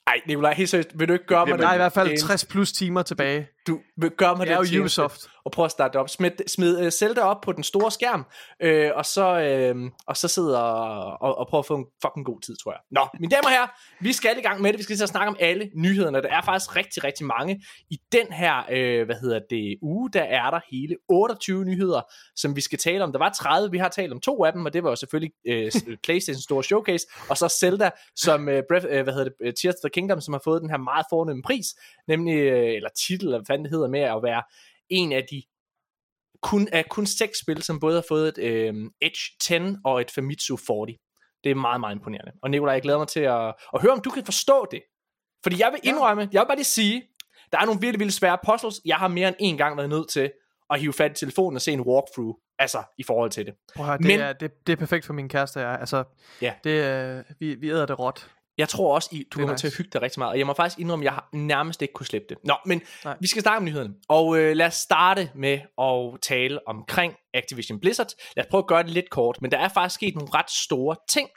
Ej, 0.08 0.22
Nikolaj, 0.28 0.54
helt 0.54 0.70
seriøst, 0.70 0.90
vil 1.00 1.08
du 1.08 1.14
ikke 1.14 1.26
gøre 1.26 1.46
mig 1.46 1.46
bliver 1.46 1.58
Der 1.58 1.68
er 1.68 1.72
i 1.72 1.74
det? 1.74 1.82
hvert 1.82 1.94
fald 1.94 2.10
det- 2.10 2.20
60 2.20 2.46
plus 2.46 2.72
timer 2.72 3.02
tilbage. 3.02 3.48
Du 3.68 3.80
gøre 4.18 4.38
mig 4.38 4.48
Det 4.48 4.54
er 4.54 4.62
det 4.62 4.74
jo 4.74 4.82
Ubisoft. 4.82 5.28
og 5.46 5.52
prøve 5.52 5.66
at 5.66 5.72
starte 5.72 5.98
op. 5.98 6.10
Smid, 6.10 6.32
smid 6.48 6.82
uh, 6.86 6.90
Zelda 6.90 7.22
op 7.22 7.42
på 7.42 7.52
den 7.52 7.64
store 7.64 7.92
skærm, 7.92 8.26
øh, 8.60 8.92
og, 8.96 9.06
så, 9.06 9.40
øh, 9.40 9.92
og 10.08 10.18
så 10.18 10.28
sidde 10.28 10.64
og, 10.64 11.18
og, 11.22 11.38
og 11.38 11.48
prøve 11.48 11.60
at 11.60 11.66
få 11.66 11.76
en 11.76 11.86
fucking 12.02 12.26
god 12.26 12.42
tid, 12.42 12.56
tror 12.64 12.72
jeg. 12.72 12.80
Nå, 12.92 13.08
mine 13.20 13.32
damer 13.32 13.46
og 13.46 13.52
herrer, 13.52 13.68
vi 14.02 14.14
skal 14.14 14.38
i 14.38 14.42
gang 14.42 14.62
med 14.62 14.72
det. 14.72 14.78
Vi 14.78 14.84
skal 14.84 14.96
til 14.96 15.04
at 15.04 15.10
snakke 15.10 15.30
om 15.30 15.38
alle 15.40 15.72
nyhederne. 15.76 16.22
Der 16.22 16.30
er 16.30 16.42
faktisk 16.42 16.76
rigtig, 16.76 17.04
rigtig 17.04 17.26
mange. 17.26 17.64
I 17.90 17.98
den 18.12 18.32
her, 18.32 18.64
øh, 18.72 19.06
hvad 19.06 19.16
hedder 19.16 19.40
det, 19.50 19.78
uge, 19.82 20.10
der 20.14 20.24
er 20.24 20.52
der 20.52 20.60
hele 20.72 20.96
28 21.10 21.66
nyheder, 21.66 22.02
som 22.36 22.56
vi 22.56 22.62
skal 22.62 22.80
tale 22.80 23.04
om. 23.04 23.12
Der 23.12 23.20
var 23.20 23.30
30, 23.30 23.72
vi 23.72 23.78
har 23.78 23.90
talt 23.90 24.14
om 24.14 24.20
to 24.20 24.46
af 24.46 24.54
dem, 24.54 24.66
og 24.66 24.74
det 24.74 24.84
var 24.84 24.90
jo 24.90 24.96
selvfølgelig 24.96 25.32
øh, 25.48 25.72
PlayStation 26.04 26.42
store 26.42 26.64
showcase, 26.64 27.08
og 27.30 27.38
så 27.38 27.48
Zelda, 27.60 27.90
som, 28.16 28.50
øh, 28.50 28.64
Breath, 28.70 28.86
øh, 28.90 29.04
hvad 29.04 29.14
hedder 29.14 29.30
det, 29.30 29.34
øh, 29.42 29.54
Tears 29.54 29.76
of 29.76 29.80
the 29.84 29.90
Kingdom, 29.90 30.22
som 30.22 30.34
har 30.34 30.42
fået 30.44 30.62
den 30.62 30.70
her 30.70 30.78
meget 30.78 31.06
fornemme 31.10 31.44
pris, 31.44 31.66
nemlig, 32.08 32.36
øh, 32.36 32.76
eller 32.76 32.90
titel, 33.08 33.28
eller 33.28 33.42
hvad 33.46 33.55
fanden 33.56 33.66
det 33.66 33.72
hedder, 33.72 33.88
med 33.88 34.00
at 34.00 34.24
være 34.24 34.44
en 34.90 35.12
af 35.12 35.24
de 35.32 35.44
kun, 36.42 36.68
af 36.72 36.86
kun 36.90 37.06
seks 37.06 37.40
spil, 37.42 37.64
som 37.64 37.80
både 37.80 37.96
har 37.96 38.06
fået 38.08 38.28
et 38.28 38.38
øh, 38.44 38.74
Edge 39.02 39.20
10 39.42 39.76
og 39.86 40.02
et 40.02 40.12
Famitsu 40.12 40.58
40. 40.68 40.86
Det 41.44 41.52
er 41.52 41.56
meget, 41.56 41.80
meget 41.80 41.96
imponerende. 41.96 42.32
Og 42.44 42.50
Nikolaj, 42.50 42.74
jeg 42.74 42.82
glæder 42.82 42.98
mig 43.00 43.08
til 43.08 43.20
at, 43.20 43.54
at 43.74 43.82
høre, 43.82 43.92
om 43.92 44.02
du 44.02 44.10
kan 44.10 44.26
forstå 44.26 44.68
det. 44.72 44.82
Fordi 45.44 45.60
jeg 45.60 45.72
vil 45.72 45.80
indrømme, 45.84 46.30
jeg 46.32 46.42
vil 46.42 46.46
bare 46.48 46.56
lige 46.58 46.66
sige, 46.66 47.04
der 47.52 47.58
er 47.58 47.66
nogle 47.66 47.82
virkelig, 47.82 48.00
virkelig 48.00 48.14
svære 48.14 48.38
puzzles. 48.46 48.82
Jeg 48.86 48.96
har 48.96 49.08
mere 49.08 49.28
end 49.28 49.36
en 49.40 49.58
gang 49.58 49.78
været 49.78 49.90
nødt 49.90 50.10
til 50.10 50.32
at 50.70 50.80
hive 50.80 50.94
fat 50.94 51.12
i 51.12 51.14
telefonen 51.14 51.56
og 51.56 51.62
se 51.62 51.72
en 51.72 51.82
walkthrough. 51.82 52.36
Altså, 52.60 52.84
i 52.98 53.04
forhold 53.04 53.32
til 53.32 53.46
det. 53.46 53.54
Prøv 53.76 53.86
at 53.86 53.88
høre, 53.90 53.98
det, 53.98 54.06
Men- 54.06 54.20
er, 54.20 54.34
det, 54.34 54.68
det 54.68 54.74
er 54.74 54.78
perfekt 54.78 55.06
for 55.06 55.14
min 55.14 55.30
kæreste. 55.30 55.60
Jeg. 55.60 55.80
Altså, 55.80 56.04
Ja. 56.42 56.54
det, 56.64 56.82
er- 56.82 57.24
vi, 57.40 57.56
vi 57.56 57.70
æder 57.72 57.86
det 57.86 58.00
råt. 58.00 58.32
Jeg 58.58 58.70
tror 58.70 58.96
også, 58.96 59.10
I, 59.12 59.24
du 59.32 59.40
kommer 59.40 59.54
nice. 59.54 59.62
til 59.62 59.68
at 59.68 59.78
hygge 59.78 59.90
dig 59.94 60.02
rigtig 60.02 60.20
meget. 60.20 60.32
Og 60.32 60.38
jeg 60.38 60.48
må 60.48 60.54
faktisk 60.54 60.80
indrømme, 60.80 61.10
at 61.10 61.14
jeg 61.14 61.22
nærmest 61.40 61.82
ikke 61.82 61.94
kunne 61.94 62.06
slippe 62.06 62.28
det. 62.30 62.38
Nå, 62.44 62.56
men 62.66 62.82
Nej. 63.04 63.18
Vi 63.22 63.28
skal 63.28 63.42
starte 63.42 63.64
med 63.64 63.72
nyhederne. 63.72 63.94
Og 64.10 64.38
øh, 64.38 64.56
lad 64.56 64.68
os 64.68 64.74
starte 64.74 65.32
med 65.36 65.60
at 65.82 66.22
tale 66.22 66.68
omkring 66.68 67.14
Activision 67.34 67.80
Blizzard. 67.80 68.08
Lad 68.36 68.46
os 68.46 68.50
prøve 68.50 68.60
at 68.60 68.68
gøre 68.68 68.84
det 68.84 68.92
lidt 68.92 69.10
kort. 69.10 69.42
Men 69.42 69.52
der 69.52 69.58
er 69.58 69.70
faktisk 69.70 69.96
sket 69.96 70.16
nogle 70.16 70.30
ret 70.34 70.52
store 70.52 70.96
ting. 71.10 71.30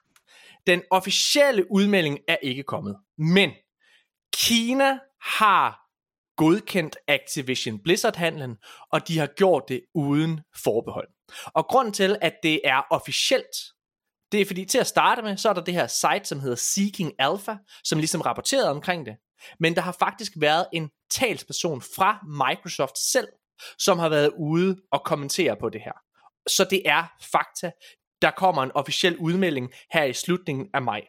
Den 0.66 0.82
officielle 0.90 1.72
udmelding 1.72 2.18
er 2.28 2.36
ikke 2.42 2.62
kommet. 2.62 2.96
Men 3.18 3.50
Kina 4.32 4.98
har 5.22 5.88
godkendt 6.36 6.96
Activision 7.08 7.78
Blizzard-handlen, 7.82 8.56
og 8.92 9.08
de 9.08 9.18
har 9.18 9.26
gjort 9.26 9.62
det 9.68 9.80
uden 9.94 10.40
forbehold. 10.64 11.08
Og 11.44 11.66
grunden 11.66 11.92
til, 11.92 12.16
at 12.20 12.34
det 12.42 12.60
er 12.64 12.82
officielt, 12.90 13.56
det 14.32 14.40
er 14.40 14.46
fordi 14.46 14.64
til 14.64 14.78
at 14.78 14.86
starte 14.86 15.22
med, 15.22 15.36
så 15.36 15.48
er 15.48 15.52
der 15.52 15.64
det 15.64 15.74
her 15.74 15.86
site, 15.86 16.24
som 16.24 16.40
hedder 16.40 16.56
Seeking 16.56 17.12
Alpha, 17.18 17.54
som 17.84 17.98
ligesom 17.98 18.20
rapporterede 18.20 18.70
omkring 18.70 19.06
det. 19.06 19.16
Men 19.60 19.74
der 19.74 19.80
har 19.80 19.92
faktisk 19.92 20.32
været 20.36 20.66
en 20.72 20.90
talsperson 21.10 21.82
fra 21.82 22.18
Microsoft 22.26 22.98
selv, 22.98 23.28
som 23.78 23.98
har 23.98 24.08
været 24.08 24.32
ude 24.38 24.76
og 24.92 25.04
kommentere 25.04 25.56
på 25.56 25.68
det 25.68 25.80
her. 25.80 25.92
Så 26.48 26.66
det 26.70 26.82
er 26.84 27.04
fakta. 27.32 27.70
Der 28.22 28.30
kommer 28.30 28.62
en 28.62 28.72
officiel 28.72 29.16
udmelding 29.16 29.70
her 29.92 30.04
i 30.04 30.12
slutningen 30.12 30.68
af 30.74 30.82
maj. 30.82 31.06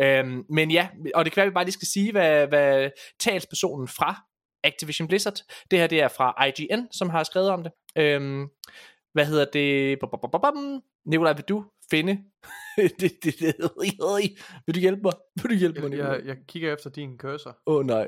Øhm, 0.00 0.44
men 0.50 0.70
ja, 0.70 0.88
og 1.14 1.24
det 1.24 1.32
kan 1.32 1.40
være, 1.40 1.46
at 1.46 1.50
vi 1.50 1.54
bare 1.54 1.64
lige 1.64 1.72
skal 1.72 1.88
sige, 1.88 2.12
hvad, 2.12 2.46
hvad 2.46 2.90
talspersonen 3.20 3.88
fra 3.88 4.22
Activision 4.64 5.08
Blizzard, 5.08 5.38
det 5.70 5.78
her 5.78 5.86
det 5.86 6.00
er 6.00 6.08
fra 6.08 6.44
IGN, 6.44 6.92
som 6.92 7.10
har 7.10 7.24
skrevet 7.24 7.50
om 7.50 7.62
det. 7.62 7.72
Øhm, 7.96 8.48
hvad 9.18 9.26
hedder 9.26 9.44
det? 9.52 9.98
Nikolaj, 11.06 11.32
vil 11.32 11.44
du 11.48 11.64
finde? 11.90 12.18
det, 12.76 13.00
det, 13.00 13.22
det, 13.40 13.54
vil 14.66 14.74
du 14.74 14.80
hjælpe 14.80 15.02
mig? 15.02 15.12
Vil 15.42 15.50
du 15.50 15.54
hjælpe 15.56 15.80
mig, 15.80 15.90
Jeg, 15.90 15.96
Nikolaj? 15.96 16.16
jeg, 16.16 16.26
jeg 16.26 16.36
kigger 16.48 16.72
efter 16.74 16.90
din 16.90 17.10
cursor. 17.18 17.56
Åh 17.66 17.76
oh, 17.76 17.86
nej. 17.86 18.06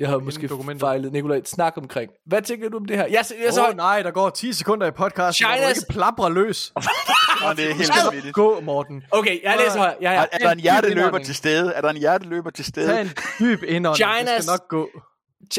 Jeg 0.00 0.08
har 0.08 0.18
måske 0.18 0.48
dokumentet. 0.48 0.80
fejlet. 0.80 1.12
Nikolaj, 1.12 1.42
snak 1.44 1.72
omkring. 1.76 2.10
Hvad 2.26 2.42
tænker 2.42 2.68
du 2.68 2.76
om 2.76 2.84
det 2.84 2.96
her? 2.96 3.04
Jeg, 3.04 3.24
jeg, 3.40 3.46
Åh 3.48 3.52
så, 3.52 3.68
oh, 3.68 3.76
nej, 3.76 4.02
der 4.02 4.10
går 4.10 4.30
10 4.30 4.52
sekunder 4.52 4.86
i 4.86 4.90
podcasten, 4.90 5.46
hvor 5.46 5.56
du 5.56 5.62
Chinas- 5.62 5.68
ikke 5.68 5.80
plaprer 5.92 6.28
løs. 6.28 6.72
Nå, 7.42 7.52
det 7.52 7.70
er 7.70 7.74
helt 7.74 7.90
vanvittigt. 8.04 8.34
gå, 8.34 8.60
Morten. 8.60 9.02
Okay, 9.10 9.42
jeg 9.42 9.56
læser 9.58 9.78
her. 9.78 9.84
Jeg, 10.00 10.14
Er, 10.14 10.18
jeg, 10.18 10.28
er 10.32 10.38
der 10.38 10.50
en 10.50 10.60
hjerteløber 10.60 11.18
til 11.18 11.34
stede? 11.34 11.72
Er 11.72 11.80
der 11.80 11.88
en 11.90 11.96
hjerteløber 11.96 12.50
til 12.50 12.64
Tag 12.64 12.68
stede? 12.68 13.00
en 13.00 13.08
dyb 13.40 13.62
indånding. 13.62 14.08
Det 14.08 14.14
Chinas- 14.28 14.42
skal 14.42 14.50
nok 14.52 14.68
gå. 14.68 14.88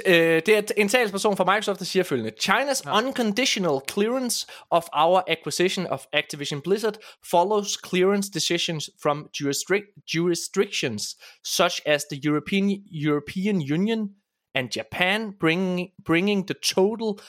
Øh, 0.05 0.41
det 0.45 0.49
er 0.49 0.61
en 0.77 0.89
talsperson 0.89 1.37
fra 1.37 1.43
Microsoft, 1.43 1.79
der 1.79 1.85
siger 1.85 2.03
følgende. 2.03 2.31
China's 2.41 2.97
unconditional 2.97 3.79
clearance 3.91 4.47
of 4.69 4.83
our 4.93 5.23
acquisition 5.27 5.87
of 5.87 6.05
Activision 6.13 6.61
Blizzard 6.61 6.97
follows 7.31 7.77
clearance 7.89 8.31
decisions 8.31 8.89
from 9.01 9.27
jurisdic- 9.37 10.03
jurisdictions 10.15 11.15
such 11.45 11.81
as 11.85 12.03
the 12.11 12.19
European, 12.25 12.83
European 12.91 13.61
Union 13.61 14.09
and 14.55 14.69
Japan, 14.77 15.33
bringing, 15.39 15.89
bringing 16.05 16.47
the 16.47 16.55
total 16.75 17.19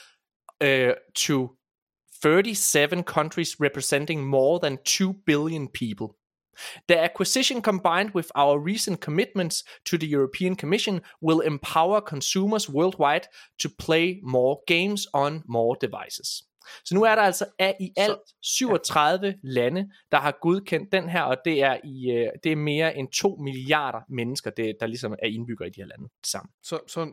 uh, 0.61 0.95
to 1.15 1.59
37 2.23 3.05
countries 3.05 3.61
representing 3.61 4.27
more 4.27 4.59
than 4.59 4.79
2 4.85 5.13
billion 5.27 5.69
people. 5.69 6.18
The 6.89 6.99
acquisition, 6.99 7.63
combined 7.63 8.11
with 8.15 8.29
our 8.35 8.67
recent 8.67 9.01
commitments 9.05 9.65
to 9.91 9.97
the 9.99 10.07
European 10.17 10.57
Commission, 10.57 11.01
will 11.23 11.41
empower 11.47 12.01
consumers 12.01 12.71
worldwide 12.71 13.27
to 13.63 13.69
play 13.79 14.21
more 14.23 14.57
games 14.67 15.07
on 15.13 15.43
more 15.49 15.77
devices. 15.81 16.43
Så 16.85 16.95
nu 16.95 17.03
er 17.03 17.15
der 17.15 17.23
altså 17.23 17.47
af 17.59 17.77
i 17.81 17.93
alt 17.97 18.19
37 18.43 19.35
lande, 19.43 19.91
der 20.13 20.19
har 20.19 20.39
godkendt 20.43 20.93
den 20.93 21.09
her, 21.09 21.23
og 21.23 21.37
det 21.45 21.63
er, 21.63 21.77
i, 21.85 22.11
øh, 22.11 22.29
det 22.45 22.53
er 22.53 22.57
mere 22.57 22.97
end 22.97 23.09
2 23.09 23.37
milliarder 23.37 24.01
mennesker, 24.09 24.51
det, 24.51 24.77
der 24.81 24.87
ligesom 24.87 25.13
er 25.13 25.27
indbygger 25.27 25.65
i 25.67 25.69
de 25.71 25.81
her 25.81 25.87
lande 25.87 26.09
sammen. 26.27 26.51
Så, 26.63 26.81
så 26.87 27.13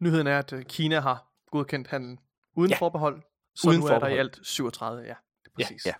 nyheden 0.00 0.26
er, 0.26 0.38
at 0.38 0.52
øh, 0.52 0.62
Kina 0.64 1.00
har 1.00 1.26
godkendt 1.50 1.88
handlen 1.88 2.18
uden 2.56 2.70
Ja. 2.70 2.76
forbehold. 2.76 3.22
Så 3.54 3.68
Uden 3.68 3.80
nu 3.80 3.86
er 3.86 3.88
der 3.90 3.94
forbehold. 3.94 4.16
i 4.16 4.18
alt 4.18 4.40
37, 4.42 5.02
ja. 5.02 5.14
Præcis. 5.54 5.86
ja. 5.86 5.92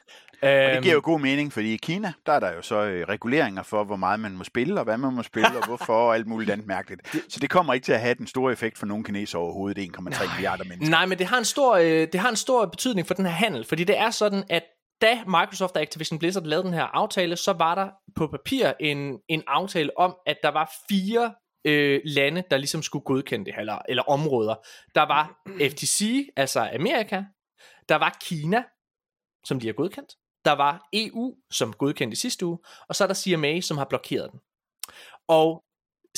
Ja. 0.42 0.68
Og 0.68 0.74
det 0.74 0.82
giver 0.82 0.94
jo 0.94 1.00
god 1.04 1.20
mening, 1.20 1.52
fordi 1.52 1.74
i 1.74 1.76
Kina, 1.76 2.12
der 2.26 2.32
er 2.32 2.40
der 2.40 2.52
jo 2.52 2.62
så 2.62 2.82
øh, 2.82 3.06
reguleringer 3.08 3.62
for, 3.62 3.84
hvor 3.84 3.96
meget 3.96 4.20
man 4.20 4.32
må 4.32 4.44
spille, 4.44 4.80
og 4.80 4.84
hvad 4.84 4.98
man 4.98 5.12
må 5.14 5.22
spille, 5.22 5.58
og 5.58 5.66
hvorfor, 5.66 5.94
og 5.94 6.14
alt 6.14 6.26
muligt 6.26 6.50
andet 6.50 6.66
mærkeligt. 6.66 7.16
Så 7.32 7.40
det 7.40 7.50
kommer 7.50 7.74
ikke 7.74 7.84
til 7.84 7.92
at 7.92 8.00
have 8.00 8.14
den 8.14 8.26
store 8.26 8.52
effekt 8.52 8.78
for 8.78 8.86
nogen 8.86 9.04
kineser 9.04 9.38
overhovedet, 9.38 9.90
1,3 9.98 10.34
milliarder 10.34 10.64
mennesker. 10.64 10.90
Nej, 10.90 11.06
men 11.06 11.18
det 11.18 11.26
har 11.26 11.38
en 11.38 11.44
stor, 11.44 11.76
øh, 11.76 12.08
det 12.12 12.14
har 12.14 12.28
en 12.30 12.36
stor 12.36 12.66
betydning 12.66 13.06
for 13.06 13.14
den 13.14 13.26
her 13.26 13.32
handel, 13.32 13.64
fordi 13.64 13.84
det 13.84 13.98
er 13.98 14.10
sådan, 14.10 14.44
at 14.50 14.62
da 15.02 15.18
Microsoft 15.26 15.76
og 15.76 15.82
Activision 15.82 16.18
Blizzard 16.18 16.44
lavede 16.44 16.66
den 16.66 16.74
her 16.74 16.84
aftale, 16.84 17.36
så 17.36 17.52
var 17.52 17.74
der 17.74 17.88
på 18.16 18.26
papir 18.26 18.72
en, 18.80 19.18
en 19.28 19.42
aftale 19.46 19.98
om, 19.98 20.16
at 20.26 20.36
der 20.42 20.48
var 20.48 20.72
fire 20.88 21.34
øh, 21.66 22.00
lande, 22.04 22.42
der 22.50 22.56
ligesom 22.56 22.82
skulle 22.82 23.04
godkende 23.04 23.44
det 23.44 23.54
eller, 23.58 23.78
eller 23.88 24.02
områder. 24.02 24.54
Der 24.94 25.02
var 25.02 25.42
FTC, 25.70 26.28
altså 26.36 26.70
Amerika, 26.74 27.22
der 27.88 27.96
var 27.96 28.16
Kina, 28.20 28.62
som 29.44 29.60
de 29.60 29.66
har 29.66 29.74
godkendt, 29.74 30.12
der 30.44 30.52
var 30.52 30.88
EU, 30.92 31.36
som 31.50 31.72
godkendte 31.72 32.12
i 32.12 32.16
sidste 32.16 32.46
uge, 32.46 32.58
og 32.88 32.96
så 32.96 33.04
er 33.04 33.08
der 33.08 33.14
CMA, 33.14 33.60
som 33.60 33.78
har 33.78 33.84
blokeret 33.84 34.30
den. 34.32 34.40
Og 35.28 35.64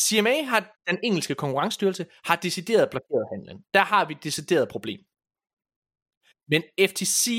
CMA 0.00 0.42
har, 0.42 0.76
den 0.88 0.98
engelske 1.02 1.34
konkurrencestyrelse, 1.34 2.06
har 2.24 2.36
decideret 2.36 2.90
blokeret 2.90 3.26
handlen. 3.32 3.64
Der 3.74 3.80
har 3.82 4.04
vi 4.04 4.14
et 4.14 4.24
decideret 4.24 4.68
problem. 4.68 5.00
Men 6.48 6.62
FTC 6.80 7.30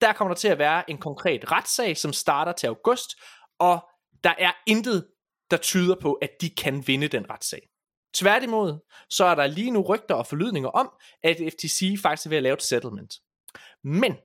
der 0.00 0.12
kommer 0.12 0.34
der 0.34 0.38
til 0.38 0.48
at 0.48 0.58
være 0.58 0.90
en 0.90 0.98
konkret 0.98 1.52
retssag, 1.52 1.96
som 1.96 2.12
starter 2.12 2.52
til 2.52 2.66
august, 2.66 3.10
og 3.58 3.88
der 4.24 4.34
er 4.38 4.52
intet, 4.66 5.08
der 5.50 5.56
tyder 5.56 5.96
på, 6.00 6.12
at 6.12 6.30
de 6.40 6.50
kan 6.50 6.86
vinde 6.86 7.08
den 7.08 7.30
retssag. 7.30 7.68
Tværtimod, 8.14 8.78
så 9.10 9.24
er 9.24 9.34
der 9.34 9.46
lige 9.46 9.70
nu 9.70 9.82
rygter 9.82 10.14
og 10.14 10.26
forlydninger 10.26 10.68
om, 10.68 10.92
at 11.22 11.36
FTC 11.36 12.00
faktisk 12.02 12.26
er 12.26 12.30
ved 12.30 12.36
at 12.36 12.42
lave 12.42 12.54
et 12.54 12.62
settlement. 12.62 13.14
Men 13.84 14.16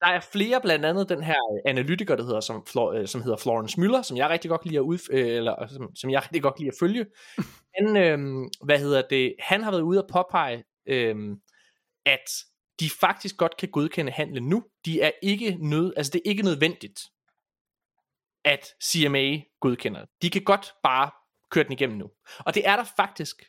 der 0.00 0.06
er 0.06 0.20
flere, 0.20 0.60
blandt 0.60 0.84
andet 0.84 1.08
den 1.08 1.22
her 1.22 1.60
analytiker, 1.66 2.16
der 2.16 2.24
hedder, 2.24 2.40
som, 2.40 2.66
Flor, 2.66 3.06
som 3.06 3.22
hedder 3.22 3.36
Florence 3.36 3.80
Müller, 3.80 4.02
som 4.02 4.16
jeg 4.16 4.28
rigtig 4.30 4.48
godt 4.48 4.60
kan 4.60 4.70
lide 4.70 4.78
at, 4.78 4.84
ud, 4.84 4.98
eller, 5.10 5.66
som, 5.66 5.96
som 5.96 6.10
jeg 6.10 6.22
rigtig 6.22 6.42
godt 6.42 6.54
kan 6.54 6.62
lide 6.62 6.72
at 6.74 6.78
følge. 6.80 7.06
Han, 7.76 7.96
øhm, 7.96 8.48
hvad 8.64 8.78
hedder 8.78 9.02
det, 9.10 9.34
han 9.38 9.62
har 9.62 9.70
været 9.70 9.82
ude 9.82 9.98
at 9.98 10.06
påpege, 10.12 10.64
øhm, 10.86 11.40
at 12.06 12.30
de 12.80 12.90
faktisk 13.00 13.36
godt 13.36 13.56
kan 13.56 13.68
godkende 13.68 14.12
handlen 14.12 14.48
nu. 14.48 14.64
De 14.84 15.00
er 15.00 15.10
ikke 15.22 15.56
nød, 15.60 15.92
altså 15.96 16.12
det 16.12 16.18
er 16.24 16.30
ikke 16.30 16.42
nødvendigt, 16.42 17.00
at 18.44 18.66
CMA 18.84 19.40
godkender. 19.60 20.04
De 20.22 20.30
kan 20.30 20.44
godt 20.44 20.74
bare 20.82 21.10
køre 21.50 21.64
den 21.64 21.72
igennem 21.72 21.98
nu. 21.98 22.10
Og 22.38 22.54
det 22.54 22.68
er 22.68 22.76
der 22.76 22.84
faktisk 22.96 23.42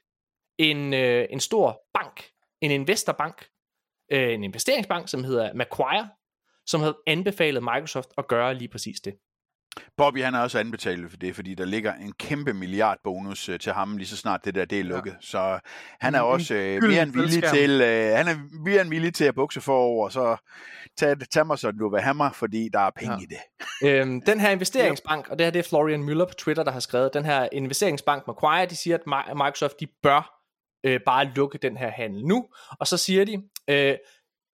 en, 0.57 0.93
øh, 0.93 1.27
en 1.30 1.39
stor 1.39 1.81
bank, 1.93 2.30
en 2.61 2.71
investorbank, 2.71 3.47
øh, 4.11 4.34
en 4.34 4.43
investeringsbank, 4.43 5.09
som 5.09 5.23
hedder 5.23 5.53
Macquarie, 5.53 6.09
som 6.70 6.82
havde 6.82 6.98
anbefalet 7.08 7.64
Microsoft 7.64 8.10
at 8.18 8.28
gøre 8.28 8.54
lige 8.54 8.70
præcis 8.70 9.00
det. 9.00 9.14
Bobby 9.98 10.24
han 10.24 10.34
har 10.34 10.44
også 10.44 10.60
anbefalet 10.60 11.10
for 11.10 11.18
det, 11.18 11.36
fordi 11.36 11.54
der 11.54 11.66
ligger 11.66 11.94
en 11.94 12.14
kæmpe 12.20 12.54
milliardbonus 12.54 13.50
øh, 13.50 13.60
til 13.60 13.72
ham 13.72 13.98
lige 13.98 14.08
så 14.08 14.18
snart 14.18 14.46
det 14.46 14.56
der 14.56 14.66
det 14.66 14.80
er 14.80 14.84
lukket. 14.84 15.12
Ja. 15.12 15.18
Så 15.22 15.60
han 16.00 16.16
er 16.16 16.22
også 16.22 16.54
øh, 16.54 16.84
mere 16.84 17.04
end 17.04 17.14
villig 17.14 17.44
til 17.44 17.82
øh, 17.82 18.18
han 18.18 18.28
er 18.28 18.36
mere 18.66 18.82
end 18.82 18.90
villig 18.90 19.14
til 19.14 19.26
at 19.26 19.36
bukse 19.36 19.62
forover, 19.62 20.10
så 20.10 20.38
tag, 20.98 21.16
tag 21.32 21.48
mig 21.48 21.60
så 21.60 21.72
du 21.72 21.90
vil 21.90 22.02
have 22.02 22.14
mig, 22.14 22.36
fordi 22.36 22.70
der 22.74 22.80
er 22.80 22.90
penge 22.96 23.16
ja. 23.16 23.20
i 23.20 23.26
det. 23.26 23.40
øhm, 23.90 24.22
den 24.22 24.40
her 24.40 24.50
investeringsbank, 24.50 25.28
og 25.28 25.40
det 25.40 25.46
her 25.46 25.52
det 25.52 25.60
er 25.60 25.70
Florian 25.70 26.10
Müller 26.10 26.26
på 26.26 26.34
Twitter, 26.34 26.64
der 26.64 26.72
har 26.72 26.80
skrevet, 26.80 27.14
den 27.14 27.26
her 27.26 27.48
investeringsbank 27.52 28.28
Macquarie, 28.28 28.66
de 28.66 28.76
siger, 28.76 28.98
at 28.98 29.36
Microsoft 29.36 29.80
de 29.80 29.88
bør 30.04 30.40
øh, 30.84 31.00
bare 31.06 31.26
lukke 31.36 31.58
den 31.58 31.78
her 31.78 31.91
handel 31.91 32.26
nu, 32.26 32.48
og 32.80 32.88
så 32.88 32.98
siger 32.98 33.26
de, 33.26 33.44
øh, 33.70 33.96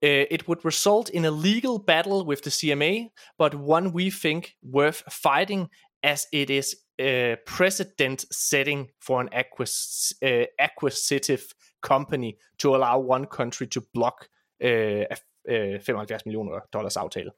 Uh, 0.05 0.25
it 0.29 0.47
would 0.47 0.63
result 0.65 1.09
in 1.09 1.25
a 1.25 1.31
legal 1.31 1.79
battle 1.79 2.25
with 2.25 2.41
the 2.43 2.51
CMA, 2.51 3.09
but 3.39 3.55
one 3.55 3.91
we 3.91 4.11
think 4.11 4.53
worth 4.61 5.01
fighting 5.09 5.67
as 6.03 6.27
it 6.31 6.49
is 6.49 6.75
a 6.99 7.37
precedent 7.47 8.25
setting 8.31 8.89
for 9.01 9.21
an 9.21 9.29
acquis- 9.33 10.13
uh, 10.21 10.45
acquisitive 10.59 11.43
company 11.81 12.37
to 12.59 12.75
allow 12.75 12.99
one 12.99 13.25
country 13.25 13.67
to 13.67 13.81
block 13.93 14.27
uh, 14.63 15.05
uh, 15.49 15.79
75 15.79 16.25
millioner 16.25 16.59
dollars 16.73 16.97
aftale. 16.97 17.31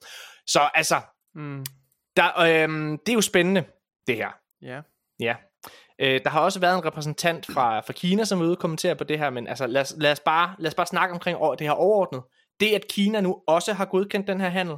Så 0.47 0.69
altså, 0.73 1.01
mm. 1.35 1.65
der, 2.15 2.39
øhm, 2.39 2.97
det 3.05 3.09
er 3.09 3.13
jo 3.13 3.21
spændende, 3.21 3.63
det 4.07 4.15
her. 4.15 4.31
Ja. 4.61 4.67
Yeah. 4.67 4.83
Ja. 5.19 5.35
Øh, 5.99 6.21
der 6.23 6.29
har 6.29 6.41
også 6.41 6.59
været 6.59 6.77
en 6.77 6.85
repræsentant 6.85 7.45
fra, 7.45 7.79
fra 7.79 7.93
Kina, 7.93 8.23
som 8.23 8.41
er 8.41 8.45
ude 8.45 8.51
og 8.51 8.59
kommentere 8.59 8.95
på 8.95 9.03
det 9.03 9.19
her, 9.19 9.29
men 9.29 9.47
altså, 9.47 9.67
lad, 9.67 9.81
os, 9.81 9.93
lad, 9.97 10.11
os 10.11 10.19
bare, 10.19 10.55
lad 10.59 10.67
os 10.67 10.75
bare 10.75 10.87
snakke 10.87 11.13
omkring 11.13 11.39
det 11.59 11.67
her 11.67 11.71
overordnet. 11.71 12.23
Det, 12.59 12.75
at 12.75 12.87
Kina 12.89 13.21
nu 13.21 13.43
også 13.47 13.73
har 13.73 13.85
godkendt 13.85 14.27
den 14.27 14.41
her 14.41 14.49
handel. 14.49 14.77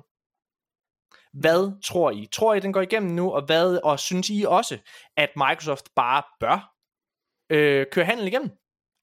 Hvad 1.34 1.82
tror 1.84 2.12
I? 2.12 2.28
Tror 2.32 2.54
I, 2.54 2.60
den 2.60 2.74
går 2.74 2.82
igennem 2.82 3.12
nu? 3.12 3.32
Og 3.32 3.46
hvad 3.46 3.80
og 3.84 4.00
synes 4.00 4.30
I 4.30 4.46
også, 4.48 4.78
at 5.18 5.30
Microsoft 5.36 5.90
bare 5.96 6.24
bør 6.40 6.74
øh, 7.50 7.86
køre 7.92 8.06
handel 8.06 8.28
igennem? 8.28 8.50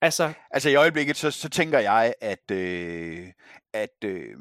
Altså, 0.01 0.33
altså 0.51 0.69
i 0.69 0.75
øjeblikket, 0.75 1.17
så, 1.17 1.31
så 1.31 1.49
tænker 1.49 1.79
jeg, 1.79 2.13
at, 2.21 2.51
øh, 2.51 3.27
at 3.73 4.03
øh, 4.03 4.35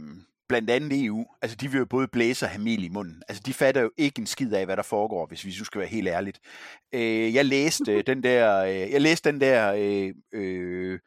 blandt 0.48 0.70
andet 0.70 1.04
EU, 1.04 1.26
altså 1.42 1.56
de 1.56 1.70
vil 1.70 1.78
jo 1.78 1.84
både 1.84 2.08
blæse 2.08 2.46
og 2.46 2.50
have 2.50 2.62
mel 2.62 2.84
i 2.84 2.88
munden. 2.88 3.22
Altså 3.28 3.42
de 3.46 3.54
fatter 3.54 3.80
jo 3.80 3.90
ikke 3.96 4.20
en 4.20 4.26
skid 4.26 4.52
af, 4.52 4.64
hvad 4.64 4.76
der 4.76 4.82
foregår, 4.82 5.26
hvis 5.26 5.44
vi 5.44 5.52
skal 5.52 5.78
være 5.78 5.88
helt 5.88 6.08
ærligt. 6.08 6.40
Øh, 6.94 7.34
jeg 7.34 7.44
læste 7.44 7.92
øh, 7.92 8.06
den 8.06 8.22
der, 8.22 8.62
øh, 8.62 8.92
jeg 8.92 9.00
læste 9.00 9.30
den 9.32 9.40
der 9.40 9.72
øh, 9.72 10.14
øh, 10.32 10.98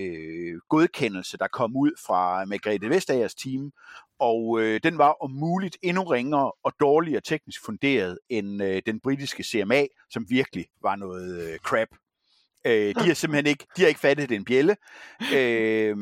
øh, 0.00 0.60
godkendelse, 0.68 1.38
der 1.38 1.48
kom 1.48 1.76
ud 1.76 1.90
fra 2.06 2.44
Margrethe 2.44 2.90
Vestagers 2.90 3.34
team, 3.34 3.72
og 4.18 4.60
øh, 4.60 4.80
den 4.82 4.98
var 4.98 5.16
om 5.20 5.30
muligt 5.30 5.76
endnu 5.82 6.02
ringere 6.02 6.52
og 6.64 6.72
dårligere 6.80 7.20
teknisk 7.20 7.64
funderet 7.64 8.18
end 8.28 8.62
øh, 8.62 8.82
den 8.86 9.00
britiske 9.00 9.42
CMA, 9.42 9.86
som 10.10 10.26
virkelig 10.28 10.66
var 10.82 10.96
noget 10.96 11.52
øh, 11.52 11.58
crap. 11.58 11.88
Øh, 12.66 12.94
de 12.94 13.06
har 13.06 13.14
simpelthen 13.14 13.46
ikke, 13.46 13.66
de 13.76 13.82
har 13.82 13.88
ikke 13.88 14.00
fattet 14.00 14.28
det 14.28 14.34
en 14.34 14.44
bjælle. 14.44 14.76
Øh, 15.34 15.96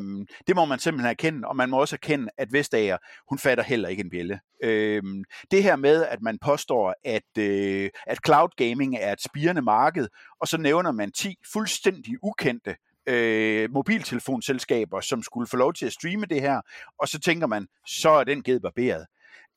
det 0.47 0.57
må 0.57 0.65
man 0.65 0.79
simpelthen 0.79 1.11
erkende, 1.11 1.49
og 1.49 1.57
man 1.57 1.71
må 1.71 1.81
også 1.81 1.97
erkende, 1.97 2.29
at 2.39 2.53
Vestager, 2.53 2.99
hun 3.29 3.39
fatter 3.39 3.65
heller 3.65 3.89
ikke 3.89 4.01
en 4.01 4.11
bjælle. 4.11 4.41
Øh, 4.63 5.03
det 5.51 5.63
her 5.63 5.77
med, 5.77 6.05
at 6.05 6.23
man 6.23 6.39
påstår, 6.39 6.95
at, 7.05 7.39
øh, 7.39 7.91
at 8.07 8.19
cloud 8.27 8.49
gaming 8.57 8.97
er 8.97 9.13
et 9.13 9.23
spirende 9.23 9.63
marked, 9.63 10.09
og 10.41 10.49
så 10.49 10.59
nævner 10.59 10.93
man 10.93 11.13
10 11.13 11.35
fuldstændig 11.53 12.15
ukendte 12.23 12.77
øh, 13.09 13.71
mobiltelefonselskaber, 13.71 15.01
som 15.01 15.23
skulle 15.23 15.47
få 15.47 15.57
lov 15.57 15.75
til 15.75 15.87
at 15.87 15.93
streame 15.93 16.27
det 16.27 16.41
her, 16.41 16.61
og 16.99 17.09
så 17.09 17.21
tænker 17.21 17.47
man, 17.47 17.67
så 17.87 18.11
er 18.11 18.25
den 18.25 18.43
givet 18.43 18.63
barberet. 18.63 19.07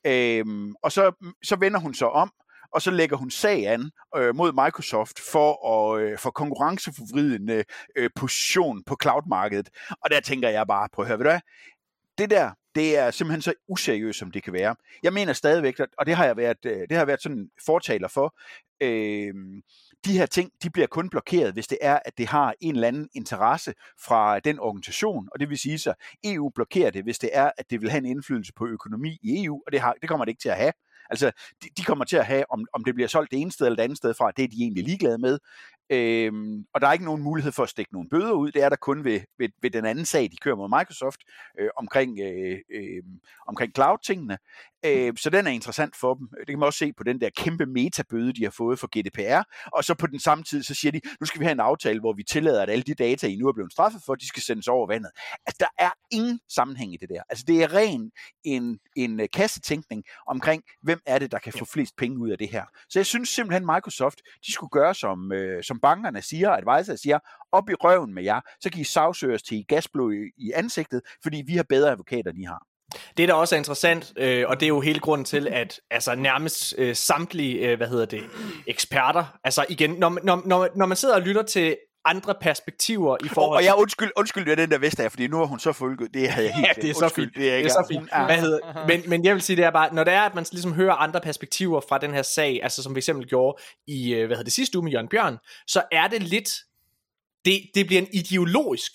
Øh, 0.06 0.46
og 0.84 0.92
så, 0.92 1.34
så 1.44 1.56
vender 1.56 1.80
hun 1.80 1.94
sig 1.94 2.10
om, 2.10 2.32
og 2.74 2.82
så 2.82 2.92
lægger 2.92 3.18
hun 3.18 3.32
sag 3.32 3.68
an 3.68 3.92
øh, 4.16 4.36
mod 4.36 4.66
Microsoft 4.66 5.20
for, 5.32 5.52
at, 5.74 6.02
øh, 6.02 6.20
for 6.20 6.32
konkurrenceforvridende 6.32 7.64
øh, 7.96 8.10
position 8.16 8.84
på 8.84 8.98
cloud-markedet. 9.02 9.70
Og 10.04 10.10
der 10.10 10.20
tænker 10.20 10.50
jeg 10.50 10.68
bare 10.68 10.90
på, 10.94 11.04
hør, 11.04 11.18
ved 11.18 11.24
du 11.24 11.30
hvad? 11.30 11.40
Det 12.18 12.30
der, 12.30 12.52
det 12.76 12.98
er 12.98 13.12
simpelthen 13.12 13.42
så 13.42 13.54
useriøst, 13.68 14.20
som 14.20 14.32
det 14.32 14.44
kan 14.44 14.54
være. 14.54 14.76
Jeg 15.04 15.14
mener 15.14 15.34
stadigvæk, 15.34 15.80
og 15.98 16.06
det 16.06 16.16
har 16.16 16.26
jeg 16.26 16.38
været, 16.38 16.66
øh, 16.66 16.80
det 16.80 16.92
har 16.92 16.98
jeg 16.98 17.08
været 17.08 17.22
sådan 17.22 17.50
fortaler 17.66 18.08
for, 18.08 18.36
øh, 18.82 19.34
de 20.06 20.18
her 20.18 20.26
ting, 20.26 20.52
de 20.64 20.70
bliver 20.70 20.88
kun 20.88 21.10
blokeret, 21.10 21.54
hvis 21.54 21.68
det 21.68 21.78
er, 21.82 22.00
at 22.06 22.18
det 22.18 22.28
har 22.28 22.54
en 22.62 22.76
eller 22.76 22.88
anden 22.88 23.10
interesse 23.14 23.74
fra 24.06 24.40
den 24.40 24.60
organisation, 24.60 25.30
og 25.32 25.40
det 25.40 25.50
vil 25.50 25.58
sige 25.58 25.80
så, 25.80 25.94
EU 26.24 26.50
blokerer 26.56 26.92
det, 26.92 27.04
hvis 27.04 27.20
det 27.20 27.30
er, 27.34 27.52
at 27.58 27.70
det 27.70 27.82
vil 27.82 27.90
have 27.90 27.98
en 27.98 28.06
indflydelse 28.06 28.54
på 28.54 28.68
økonomi 28.68 29.18
i 29.24 29.46
EU, 29.46 29.62
og 29.66 29.72
det, 29.72 29.80
har, 29.80 29.96
det 30.02 30.10
kommer 30.10 30.26
det 30.26 30.30
ikke 30.30 30.42
til 30.42 30.50
at 30.50 30.58
have. 30.58 30.74
Altså, 31.10 31.32
de, 31.64 31.70
de 31.78 31.84
kommer 31.84 32.06
til 32.06 32.18
at 32.18 32.26
have, 32.26 32.52
om, 32.52 32.66
om 32.74 32.84
det 32.84 32.96
bliver 32.96 33.08
solgt 33.08 33.32
det 33.32 33.40
ene 33.40 33.52
sted 33.52 33.66
eller 33.66 33.76
det 33.76 33.84
andet 33.84 33.98
sted 33.98 34.14
fra, 34.14 34.32
det 34.32 34.44
er 34.44 34.48
de 34.48 34.62
egentlig 34.62 34.84
ligeglade 34.84 35.18
med. 35.18 35.40
Øhm, 35.92 36.66
og 36.74 36.82
der 36.82 36.88
er 36.88 36.94
ikke 36.94 37.06
nogen 37.06 37.24
mulighed 37.24 37.52
for 37.52 37.64
at 37.64 37.70
stikke 37.70 37.94
nogle 37.94 38.10
bøder 38.10 38.32
ud. 38.32 38.52
Det 38.52 38.64
er 38.64 38.70
der 38.70 38.76
kun 38.76 39.04
ved, 39.04 39.22
ved, 39.40 39.50
ved 39.62 39.72
den 39.72 39.86
anden 39.86 40.06
sag, 40.06 40.24
de 40.32 40.38
kører 40.42 40.56
mod 40.56 40.80
Microsoft 40.80 41.20
øh, 41.60 41.70
omkring, 41.78 42.20
øh, 42.20 42.60
øh, 42.74 43.04
omkring 43.48 43.76
cloud-tingene. 43.76 44.38
Øh, 44.86 45.14
så 45.18 45.30
den 45.30 45.48
er 45.48 45.52
interessant 45.52 45.96
for 45.96 46.14
dem. 46.14 46.28
Det 46.40 46.48
kan 46.48 46.60
man 46.60 46.66
også 46.66 46.80
se 46.80 46.94
på 46.94 47.04
den 47.04 47.22
der 47.22 47.30
kæmpe 47.38 47.66
metabøde, 47.66 48.34
de 48.34 48.44
har 48.44 48.52
fået 48.52 48.80
for 48.80 48.88
GDPR. 48.88 49.44
Og 49.74 49.84
så 49.84 49.94
på 49.94 50.08
den 50.08 50.20
samme 50.20 50.44
tid, 50.44 50.64
så 50.64 50.74
siger 50.74 50.92
de, 50.92 51.02
nu 51.20 51.26
skal 51.26 51.40
vi 51.40 51.46
have 51.46 51.52
en 51.52 51.60
aftale, 51.60 52.00
hvor 52.00 52.14
vi 52.14 52.24
tillader, 52.24 52.62
at 52.62 52.70
alle 52.70 52.84
de 52.84 52.94
data, 52.94 53.28
I 53.28 53.36
nu 53.36 53.48
er 53.48 53.54
blevet 53.54 53.72
straffet 53.72 54.02
for, 54.06 54.16
de 54.16 54.28
skal 54.28 54.44
sendes 54.44 54.68
over 54.68 54.88
vandet. 54.88 55.12
Altså, 55.46 55.58
der 55.60 55.84
er 55.84 55.92
ingen 56.12 56.40
sammenhæng 56.50 56.94
i 56.94 56.98
det 56.98 57.10
der. 57.10 57.22
Altså, 57.30 57.46
det 57.48 57.64
er 57.64 57.74
ren 57.74 58.12
en, 58.44 58.80
en 58.96 59.20
øh, 59.20 59.28
kassetænkning 59.34 60.04
omkring, 60.28 60.64
hvem 60.82 61.00
er 61.06 61.20
det, 61.20 61.32
der 61.32 61.40
kan 61.40 61.54
få 61.54 61.66
flest 61.66 61.96
penge 61.98 62.20
ud 62.20 62.30
af 62.30 62.38
det 62.38 62.50
her. 62.50 62.66
Så 62.90 63.00
jeg 63.00 63.06
synes 63.06 63.30
simpelthen, 63.30 63.66
Microsoft, 63.66 64.22
de 64.46 64.52
skulle 64.52 64.70
gøre 64.70 64.94
som, 64.96 65.32
øh, 65.32 65.64
som 65.64 65.80
bankerne 65.82 66.22
siger, 66.22 66.52
advisor 66.52 66.96
siger, 66.96 67.20
op 67.52 67.70
i 67.70 67.74
røven 67.74 68.14
med 68.14 68.24
jer, 68.24 68.42
så 68.60 68.70
kan 68.70 68.82
I 68.82 68.84
sagsøges 68.84 69.44
til 69.44 69.66
gasblod 69.68 70.14
i, 70.14 70.48
i 70.48 70.52
ansigtet, 70.52 71.02
fordi 71.24 71.44
vi 71.48 71.56
har 71.56 71.66
bedre 71.70 71.92
advokater, 71.92 72.32
end 72.32 72.40
I 72.40 72.44
har. 72.44 72.66
Det, 73.18 73.28
der 73.28 73.34
også 73.34 73.56
er 73.56 73.58
interessant, 73.58 74.14
øh, 74.18 74.46
og 74.48 74.60
det 74.60 74.66
er 74.66 74.68
jo 74.68 74.80
hele 74.80 75.00
grunden 75.00 75.26
til, 75.26 75.48
at 75.48 75.80
altså, 75.92 76.16
nærmest 76.16 76.76
øh, 76.78 76.96
samtlige, 76.96 77.70
øh, 77.70 77.78
hvad 77.78 77.88
hedder 77.88 78.06
det, 78.06 78.24
eksperter, 78.68 79.38
altså 79.44 79.66
igen, 79.70 79.90
når, 79.92 80.20
når, 80.24 80.42
når, 80.46 80.70
når 80.76 80.86
man 80.86 80.98
sidder 80.98 81.16
og 81.16 81.22
lytter 81.22 81.44
til 81.44 81.78
andre 82.06 82.36
perspektiver 82.42 83.18
i 83.26 83.28
forhold 83.28 83.60
til... 83.62 83.70
Og 83.70 83.76
jeg 83.76 83.82
undskyld, 83.82 84.12
undskyld, 84.18 84.48
er 84.48 84.56
den 84.56 84.72
der 84.72 84.78
Vestager, 84.78 85.10
fordi 85.10 85.28
nu 85.28 85.42
er 85.42 85.46
hun 85.46 85.60
så 85.60 85.74
fuldgået. 85.74 86.14
Det 86.14 86.30
havde 86.30 86.48
jeg 86.48 86.56
helt 86.56 86.68
ja, 86.68 86.82
det 86.82 86.90
er 86.90 86.94
så 86.94 87.10
fint. 87.10 87.36
Det 87.36 87.52
er, 87.52 87.56
ikke, 87.56 87.70
det 87.70 87.76
er 87.76 87.84
så 87.84 87.88
fint. 87.94 88.10
Hvad 88.26 88.38
hedder, 88.38 88.88
men, 88.88 89.04
men 89.08 89.26
jeg 89.26 89.34
vil 89.34 89.42
sige, 89.42 89.56
det 89.56 89.66
er 89.66 89.72
bare, 89.72 89.94
når 89.94 90.04
det 90.04 90.14
er, 90.14 90.22
at 90.22 90.36
man 90.36 90.46
ligesom 90.52 90.74
hører 90.74 90.94
andre 90.94 91.22
perspektiver 91.22 91.82
fra 91.90 91.98
den 91.98 92.14
her 92.14 92.22
sag, 92.22 92.60
altså 92.64 92.84
som 92.84 92.96
vi 92.96 93.00
eksempel 93.00 93.28
gjorde 93.28 93.62
i, 93.88 94.14
hvad 94.14 94.28
hedder 94.28 94.44
det 94.44 94.54
sidste 94.54 94.78
uge 94.78 94.84
med 94.84 94.92
Jørgen 94.92 95.08
Bjørn, 95.08 95.38
så 95.68 95.84
er 95.92 96.08
det 96.08 96.24
lidt, 96.24 96.50
det, 97.46 97.62
det 97.76 97.88
bliver 97.88 98.02
en 98.02 98.08
ideologisk 98.14 98.92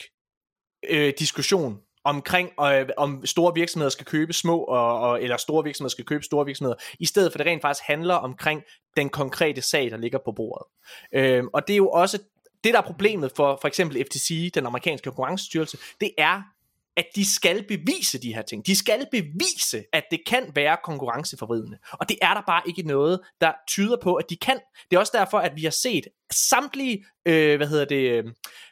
øh, 0.89 1.13
diskussion 1.19 1.79
omkring, 2.05 2.51
øh, 2.61 2.89
om 2.97 3.27
store 3.27 3.55
virksomheder 3.55 3.91
skal 3.91 4.07
købe 4.07 4.33
små, 4.33 4.59
og, 4.59 5.01
og, 5.01 5.23
eller 5.23 5.37
store 5.37 5.65
virksomheder 5.65 5.91
skal 5.91 6.05
købe 6.05 6.25
store 6.25 6.47
virksomheder, 6.47 6.77
i 7.01 7.07
stedet 7.07 7.33
for 7.33 7.39
det 7.39 7.47
rent 7.47 7.63
faktisk 7.63 7.87
handler 7.87 8.15
omkring 8.15 8.63
den 8.97 9.09
konkrete 9.09 9.63
sag, 9.63 9.91
der 9.91 9.97
ligger 9.97 10.19
på 10.25 10.33
bordet. 10.33 10.67
Øh, 11.15 11.45
og 11.53 11.69
det 11.69 11.73
er 11.75 11.77
jo 11.77 11.91
også, 11.91 12.19
det 12.65 12.75
der 12.75 12.81
er 12.81 12.87
problemet 12.87 13.33
for 13.37 13.59
for 13.61 13.69
eksempel 13.69 14.05
FTC, 14.05 14.51
den 14.55 14.67
amerikanske 14.67 15.05
konkurrencestyrelse, 15.05 15.79
det 16.01 16.11
er, 16.19 16.43
at 16.97 17.07
de 17.15 17.35
skal 17.35 17.65
bevise 17.69 18.19
de 18.23 18.35
her 18.35 18.43
ting. 18.43 18.67
De 18.67 18.77
skal 18.77 19.07
bevise, 19.11 19.85
at 19.93 20.05
det 20.11 20.21
kan 20.27 20.53
være 20.55 20.77
konkurrenceforvridende. 20.85 21.79
Og 21.93 22.09
det 22.09 22.19
er 22.23 22.35
der 22.35 22.43
bare 22.47 22.63
ikke 22.67 22.83
noget, 22.83 23.21
der 23.41 23.53
tyder 23.69 23.97
på, 24.03 24.15
at 24.15 24.31
de 24.31 24.37
kan. 24.37 24.61
Det 24.91 24.97
er 24.97 25.01
også 25.01 25.13
derfor, 25.15 25.39
at 25.39 25.57
vi 25.57 25.65
har 25.65 25.71
set 25.71 26.09
samtlige, 26.33 27.07
øh, 27.27 27.57
hvad 27.57 27.67
hedder 27.67 27.85
det, 27.85 28.11
øh, 28.11 28.25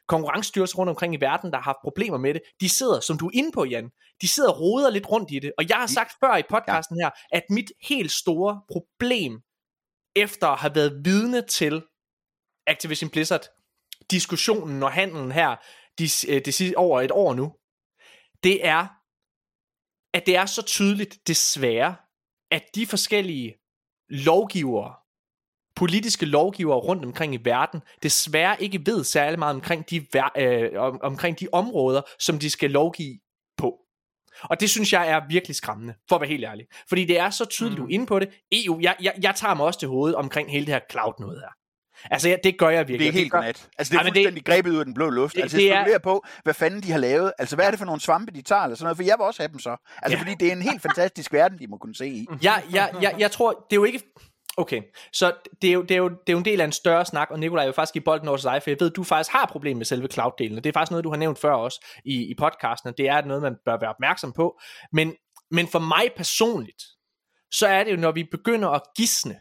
konkurrencestyrelser 0.09 0.79
rundt 0.79 0.91
omkring 0.91 1.15
i 1.15 1.21
verden, 1.21 1.51
der 1.51 1.57
har 1.57 1.63
haft 1.63 1.79
problemer 1.85 2.19
med 2.19 2.35
det. 2.35 2.43
De 2.61 2.69
sidder, 2.69 3.01
som 3.01 3.19
du 3.19 3.27
er 3.27 3.31
inde 3.35 3.53
på, 3.53 3.65
Jan, 3.65 3.91
de 4.21 4.29
sidder 4.29 4.51
og 4.53 4.61
roder 4.61 4.91
lidt 4.91 5.11
rundt 5.11 5.31
i 5.31 5.39
det. 5.39 5.53
Og 5.59 5.69
jeg 5.69 5.77
har 5.77 5.87
sagt 5.87 6.13
før 6.25 6.37
i 6.37 6.43
podcasten 6.51 7.01
her, 7.01 7.11
at 7.33 7.43
mit 7.51 7.73
helt 7.89 8.11
store 8.11 8.61
problem, 8.71 9.41
efter 10.17 10.49
at 10.49 10.59
have 10.59 10.75
været 10.75 11.01
vidne 11.05 11.43
til 11.47 11.83
Activision 12.67 13.11
Blizzard 13.11 13.47
diskussionen 14.11 14.83
og 14.83 14.93
handlen 14.93 15.33
her, 15.33 15.57
de, 15.99 16.05
øh, 16.29 16.45
det 16.45 16.55
sidste 16.55 16.79
over 16.79 17.01
et 17.01 17.11
år 17.11 17.35
nu, 17.35 17.53
det 18.45 18.67
er, 18.67 18.87
at 20.15 20.27
det 20.27 20.37
er 20.37 20.47
så 20.47 20.63
tydeligt, 20.63 21.19
desværre, 21.27 21.97
at 22.51 22.63
de 22.75 22.87
forskellige 22.87 23.55
lovgivere, 24.09 24.95
politiske 25.77 26.27
lovgivere 26.27 26.79
rundt 26.79 27.05
omkring 27.05 27.35
i 27.35 27.39
verden, 27.45 27.81
desværre 28.03 28.63
ikke 28.63 28.87
ved 28.87 29.05
særlig 29.05 29.39
meget 29.39 29.55
omkring 29.55 29.91
de, 29.91 30.07
øh, 30.37 30.71
om, 30.77 31.01
omkring 31.03 31.41
de 31.41 31.49
områder, 31.53 32.03
som 32.19 32.39
de 32.39 32.51
skal 32.51 32.71
lovgive 32.71 33.19
på. 33.57 33.79
Og 34.43 34.61
det 34.61 34.71
synes 34.71 34.93
jeg 34.93 35.09
er 35.09 35.21
virkelig 35.29 35.57
skræmmende, 35.57 35.95
for 36.09 36.17
at 36.17 36.21
være 36.21 36.29
helt 36.29 36.45
ærlig. 36.45 36.67
Fordi 36.89 37.05
det 37.05 37.19
er 37.19 37.31
så 37.31 37.45
tydeligt, 37.45 37.79
mm. 37.79 37.87
du 37.87 37.91
er 37.91 37.95
inde 37.95 38.07
på 38.07 38.19
det. 38.19 38.29
EU, 38.53 38.79
jeg, 38.81 38.97
jeg, 39.01 39.15
jeg 39.23 39.35
tager 39.35 39.55
mig 39.55 39.67
også 39.67 39.79
til 39.79 39.89
hovedet 39.89 40.17
omkring 40.17 40.51
hele 40.51 40.67
det 40.67 40.75
her 40.75 40.81
cloud 40.91 41.13
noget 41.19 41.41
her. 41.41 41.64
Altså, 42.11 42.29
ja, 42.29 42.37
det 42.45 42.59
gør 42.59 42.69
jeg 42.69 42.89
virkelig. 42.89 43.13
Det 43.13 43.19
er 43.19 43.21
helt 43.21 43.33
gør... 43.33 43.39
godnat. 43.39 43.69
Altså, 43.79 43.93
det 43.93 44.01
er 44.01 44.05
fuldstændig 44.05 44.35
det... 44.35 44.45
grebet 44.45 44.71
ud 44.71 44.79
af 44.79 44.85
den 44.85 44.95
blå 44.95 45.11
luft. 45.11 45.35
Det, 45.35 45.43
altså, 45.43 45.57
det 45.57 45.67
jeg 45.67 45.91
er... 45.91 45.99
på, 45.99 46.25
hvad 46.43 46.55
fanden 46.55 46.83
de 46.83 46.93
har 46.93 46.99
lavet. 46.99 47.33
Altså, 47.39 47.57
hvad 47.57 47.67
er 47.67 47.71
det 47.71 47.79
for 47.79 47.87
nogle 47.87 48.01
svampe, 48.01 48.33
de 48.33 48.43
tager, 48.43 48.63
eller 48.63 48.77
sådan 48.77 48.85
noget? 48.85 48.97
For 48.97 49.05
jeg 49.05 49.15
vil 49.19 49.25
også 49.25 49.43
have 49.43 49.53
dem 49.53 49.59
så. 49.59 49.77
Altså, 50.03 50.17
ja. 50.17 50.23
fordi 50.23 50.35
det 50.41 50.49
er 50.49 50.53
en 50.53 50.63
helt 50.63 50.83
fantastisk 50.83 51.33
verden, 51.33 51.59
de 51.59 51.67
må 51.67 51.77
kunne 51.77 51.95
se 51.95 52.09
i. 52.09 52.27
Ja, 52.43 52.55
ja, 52.73 52.87
ja, 53.03 53.11
jeg 53.19 53.31
tror, 53.31 53.51
det 53.51 53.77
er 53.77 53.81
jo 53.81 53.85
ikke... 53.85 54.03
Okay, 54.57 54.83
så 55.13 55.33
det 55.63 55.69
er, 55.69 55.73
jo, 55.73 55.83
det, 55.83 55.91
er 55.91 55.97
jo, 55.97 56.09
det 56.09 56.29
er 56.29 56.33
jo 56.33 56.39
en 56.39 56.45
del 56.45 56.61
af 56.61 56.65
en 56.65 56.73
større 56.73 57.05
snak, 57.05 57.31
og 57.31 57.39
Nikolaj, 57.39 57.65
vil 57.65 57.75
faktisk 57.75 57.93
give 57.93 58.05
bolden 58.05 58.29
over 58.29 58.37
til 58.37 58.45
dig, 58.45 58.63
for 58.63 58.71
jeg 58.71 58.77
ved, 58.81 58.91
at 58.91 58.97
du 58.97 59.05
faktisk 59.05 59.33
har 59.33 59.47
problemer 59.47 59.79
med 59.79 59.87
selve 59.87 60.09
cloud-delen, 60.13 60.57
og 60.57 60.65
det 60.65 60.67
er 60.67 60.73
faktisk 60.73 60.91
noget, 60.91 61.05
du 61.05 61.11
har 61.11 61.17
nævnt 61.17 61.39
før 61.39 61.53
også 61.53 61.87
i, 62.05 62.31
i 62.31 62.35
podcasten, 62.39 62.89
og 62.89 62.99
det 62.99 63.09
er 63.09 63.25
noget, 63.25 63.43
man 63.43 63.57
bør 63.65 63.77
være 63.81 63.91
opmærksom 63.91 64.33
på. 64.33 64.61
Men, 64.93 65.15
men 65.51 65.69
for 65.69 65.79
mig 65.79 66.09
personligt, 66.17 66.83
så 67.53 67.67
er 67.67 67.85
det 67.85 67.91
jo, 67.91 67.97
når 67.97 68.13
vi 68.13 68.25
begynder 68.31 68.69
at 68.69 68.83
gisne, 68.97 69.37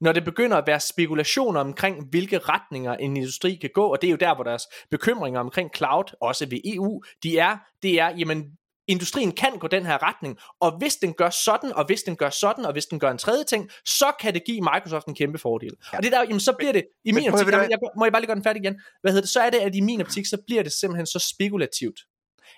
når 0.00 0.12
det 0.12 0.24
begynder 0.24 0.56
at 0.56 0.66
være 0.66 0.80
spekulationer 0.80 1.60
omkring, 1.60 2.06
hvilke 2.10 2.38
retninger 2.38 2.94
en 2.94 3.16
industri 3.16 3.54
kan 3.54 3.70
gå, 3.74 3.86
og 3.86 4.02
det 4.02 4.08
er 4.08 4.10
jo 4.10 4.16
der, 4.16 4.34
hvor 4.34 4.44
deres 4.44 4.62
bekymringer 4.90 5.40
omkring 5.40 5.70
cloud, 5.76 6.16
også 6.20 6.46
ved 6.46 6.60
EU, 6.64 7.02
de 7.22 7.38
er, 7.38 7.56
det 7.82 8.00
er, 8.00 8.16
jamen, 8.18 8.44
industrien 8.86 9.32
kan 9.32 9.58
gå 9.58 9.66
den 9.66 9.86
her 9.86 10.02
retning, 10.02 10.38
og 10.60 10.78
hvis 10.78 10.96
den 10.96 11.12
gør 11.12 11.30
sådan, 11.30 11.72
og 11.72 11.86
hvis 11.86 12.02
den 12.02 12.16
gør 12.16 12.30
sådan, 12.30 12.64
og 12.64 12.72
hvis 12.72 12.86
den 12.86 12.98
gør 12.98 13.10
en 13.10 13.18
tredje 13.18 13.44
ting, 13.44 13.70
så 13.84 14.12
kan 14.20 14.34
det 14.34 14.42
give 14.46 14.60
Microsoft 14.60 15.06
en 15.06 15.14
kæmpe 15.14 15.38
fordel. 15.38 15.72
Ja. 15.92 15.96
Og 15.96 16.02
det 16.02 16.12
der, 16.12 16.22
jamen, 16.22 16.40
så 16.40 16.52
bliver 16.58 16.72
det, 16.72 16.86
i 17.04 17.12
min 17.12 17.28
optik, 17.28 17.46
jeg, 17.46 17.66
jeg, 17.70 17.78
må 17.96 18.04
jeg 18.04 18.12
bare 18.12 18.22
lige 18.22 18.26
gøre 18.26 18.36
den 18.36 18.44
færdig 18.44 18.62
igen, 18.62 18.80
hvad 19.00 19.12
hedder 19.12 19.22
det, 19.22 19.30
så 19.30 19.40
er 19.40 19.50
det, 19.50 19.58
at 19.58 19.74
i 19.74 19.80
min 19.80 20.00
optik, 20.00 20.26
så 20.26 20.38
bliver 20.46 20.62
det 20.62 20.72
simpelthen 20.72 21.06
så 21.06 21.18
spekulativt, 21.34 22.00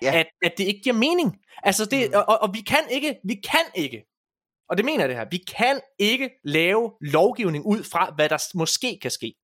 ja. 0.02 0.18
at, 0.18 0.26
at 0.42 0.52
det 0.58 0.64
ikke 0.64 0.80
giver 0.80 0.96
mening. 0.96 1.36
Altså 1.62 1.84
det, 1.84 2.08
mm. 2.08 2.14
og, 2.28 2.42
og 2.42 2.54
vi 2.54 2.60
kan 2.60 2.84
ikke, 2.90 3.16
vi 3.24 3.34
kan 3.34 3.64
ikke 3.74 4.04
og 4.70 4.76
det 4.76 4.84
mener 4.84 5.00
jeg 5.00 5.08
det 5.08 5.16
her. 5.16 5.26
Vi 5.30 5.36
kan 5.36 5.80
ikke 5.98 6.30
lave 6.44 6.92
lovgivning 7.00 7.66
ud 7.66 7.82
fra, 7.84 8.12
hvad 8.16 8.28
der 8.28 8.56
måske 8.58 8.98
kan 9.02 9.10
ske. 9.10 9.34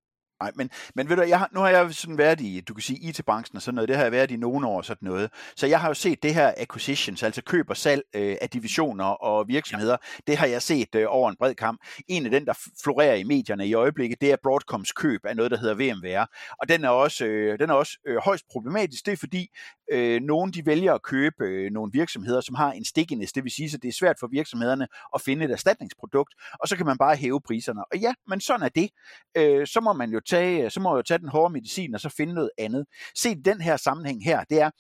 Nej, 0.45 0.53
men, 0.55 0.71
men 0.95 1.09
ved 1.09 1.17
du, 1.17 1.23
jeg 1.23 1.39
har, 1.39 1.49
nu 1.53 1.61
har 1.61 1.69
jeg 1.69 1.95
sådan 1.95 2.19
været 2.19 2.41
i, 2.41 2.61
du 2.61 2.75
kan 2.75 2.83
sige, 2.83 2.99
IT-branchen 2.99 3.57
og 3.57 3.63
sådan 3.63 3.75
noget, 3.75 3.89
det 3.89 3.97
har 3.97 4.03
jeg 4.03 4.13
været 4.13 4.31
i 4.31 4.37
nogle 4.37 4.67
år 4.67 4.83
sådan 4.83 5.09
noget. 5.09 5.31
Så 5.57 5.67
jeg 5.67 5.81
har 5.81 5.89
jo 5.89 5.95
set 5.95 6.23
det 6.23 6.35
her 6.35 6.55
acquisitions, 6.57 7.23
altså 7.23 7.43
køb 7.43 7.71
og 7.71 7.77
salg 7.77 8.03
øh, 8.15 8.37
af 8.43 8.51
divisioner 8.51 9.05
og 9.05 9.49
virksomheder, 9.49 9.97
ja. 10.03 10.23
det 10.27 10.37
har 10.37 10.47
jeg 10.47 10.63
set 10.63 10.95
øh, 10.95 11.07
over 11.09 11.31
en 11.31 11.37
bred 11.37 11.55
kamp. 11.55 11.81
En 12.09 12.25
af 12.25 12.31
den, 12.31 12.47
der 12.47 12.53
florerer 12.83 13.15
i 13.15 13.25
medierne 13.25 13.67
i 13.67 13.75
øjeblikket, 13.75 14.21
det 14.21 14.33
er 14.33 14.37
Broadcoms 14.43 14.93
køb 14.93 15.21
af 15.25 15.37
noget, 15.37 15.51
der 15.51 15.57
hedder 15.59 15.75
VMware. 15.75 16.27
Og 16.61 16.69
den 16.69 16.85
er 16.85 16.89
også, 16.89 17.25
øh, 17.25 17.59
den 17.59 17.71
er 17.71 17.75
også 17.75 17.99
øh, 18.07 18.17
højst 18.17 18.45
problematisk, 18.53 19.07
det 19.07 19.13
er 19.13 19.17
fordi, 19.17 19.49
øh, 19.93 20.21
nogen 20.23 20.53
de 20.53 20.67
vælger 20.67 20.95
at 20.95 21.03
købe 21.03 21.45
øh, 21.45 21.71
nogle 21.73 21.93
virksomheder, 21.93 22.41
som 22.41 22.55
har 22.55 22.73
en 22.73 22.85
stickiness, 22.85 23.33
det 23.33 23.45
vil 23.45 23.53
sige, 23.53 23.71
at 23.75 23.83
det 23.83 23.89
er 23.89 23.93
svært 23.93 24.17
for 24.21 24.27
virksomhederne 24.27 24.87
at 25.15 25.21
finde 25.21 25.45
et 25.45 25.51
erstatningsprodukt, 25.51 26.35
og 26.61 26.69
så 26.69 26.77
kan 26.77 26.87
man 26.87 26.99
bare 26.99 27.17
hæve 27.17 27.41
priserne. 27.41 27.85
Og 27.93 27.99
ja, 27.99 28.15
men 28.29 28.41
sådan 28.41 28.63
er 28.63 28.69
det. 28.69 28.91
Øh, 29.37 29.67
så 29.67 29.81
må 29.81 29.93
man 29.93 30.11
jo 30.11 30.21
tage, 30.35 30.65
øh, 30.65 30.71
så 30.71 30.81
må 30.81 30.91
jeg 30.91 30.97
jo 30.97 31.03
tage 31.03 31.19
den 31.19 31.29
hårde 31.29 31.53
medicin 31.53 31.95
og 31.95 32.01
så 32.01 32.09
finde 32.09 32.35
noget 32.35 32.51
andet. 32.59 32.85
Se 33.17 33.35
den 33.35 33.61
her 33.61 33.77
sammenhæng 33.77 34.25
her, 34.25 34.45
det 34.51 34.61
er, 34.61 34.71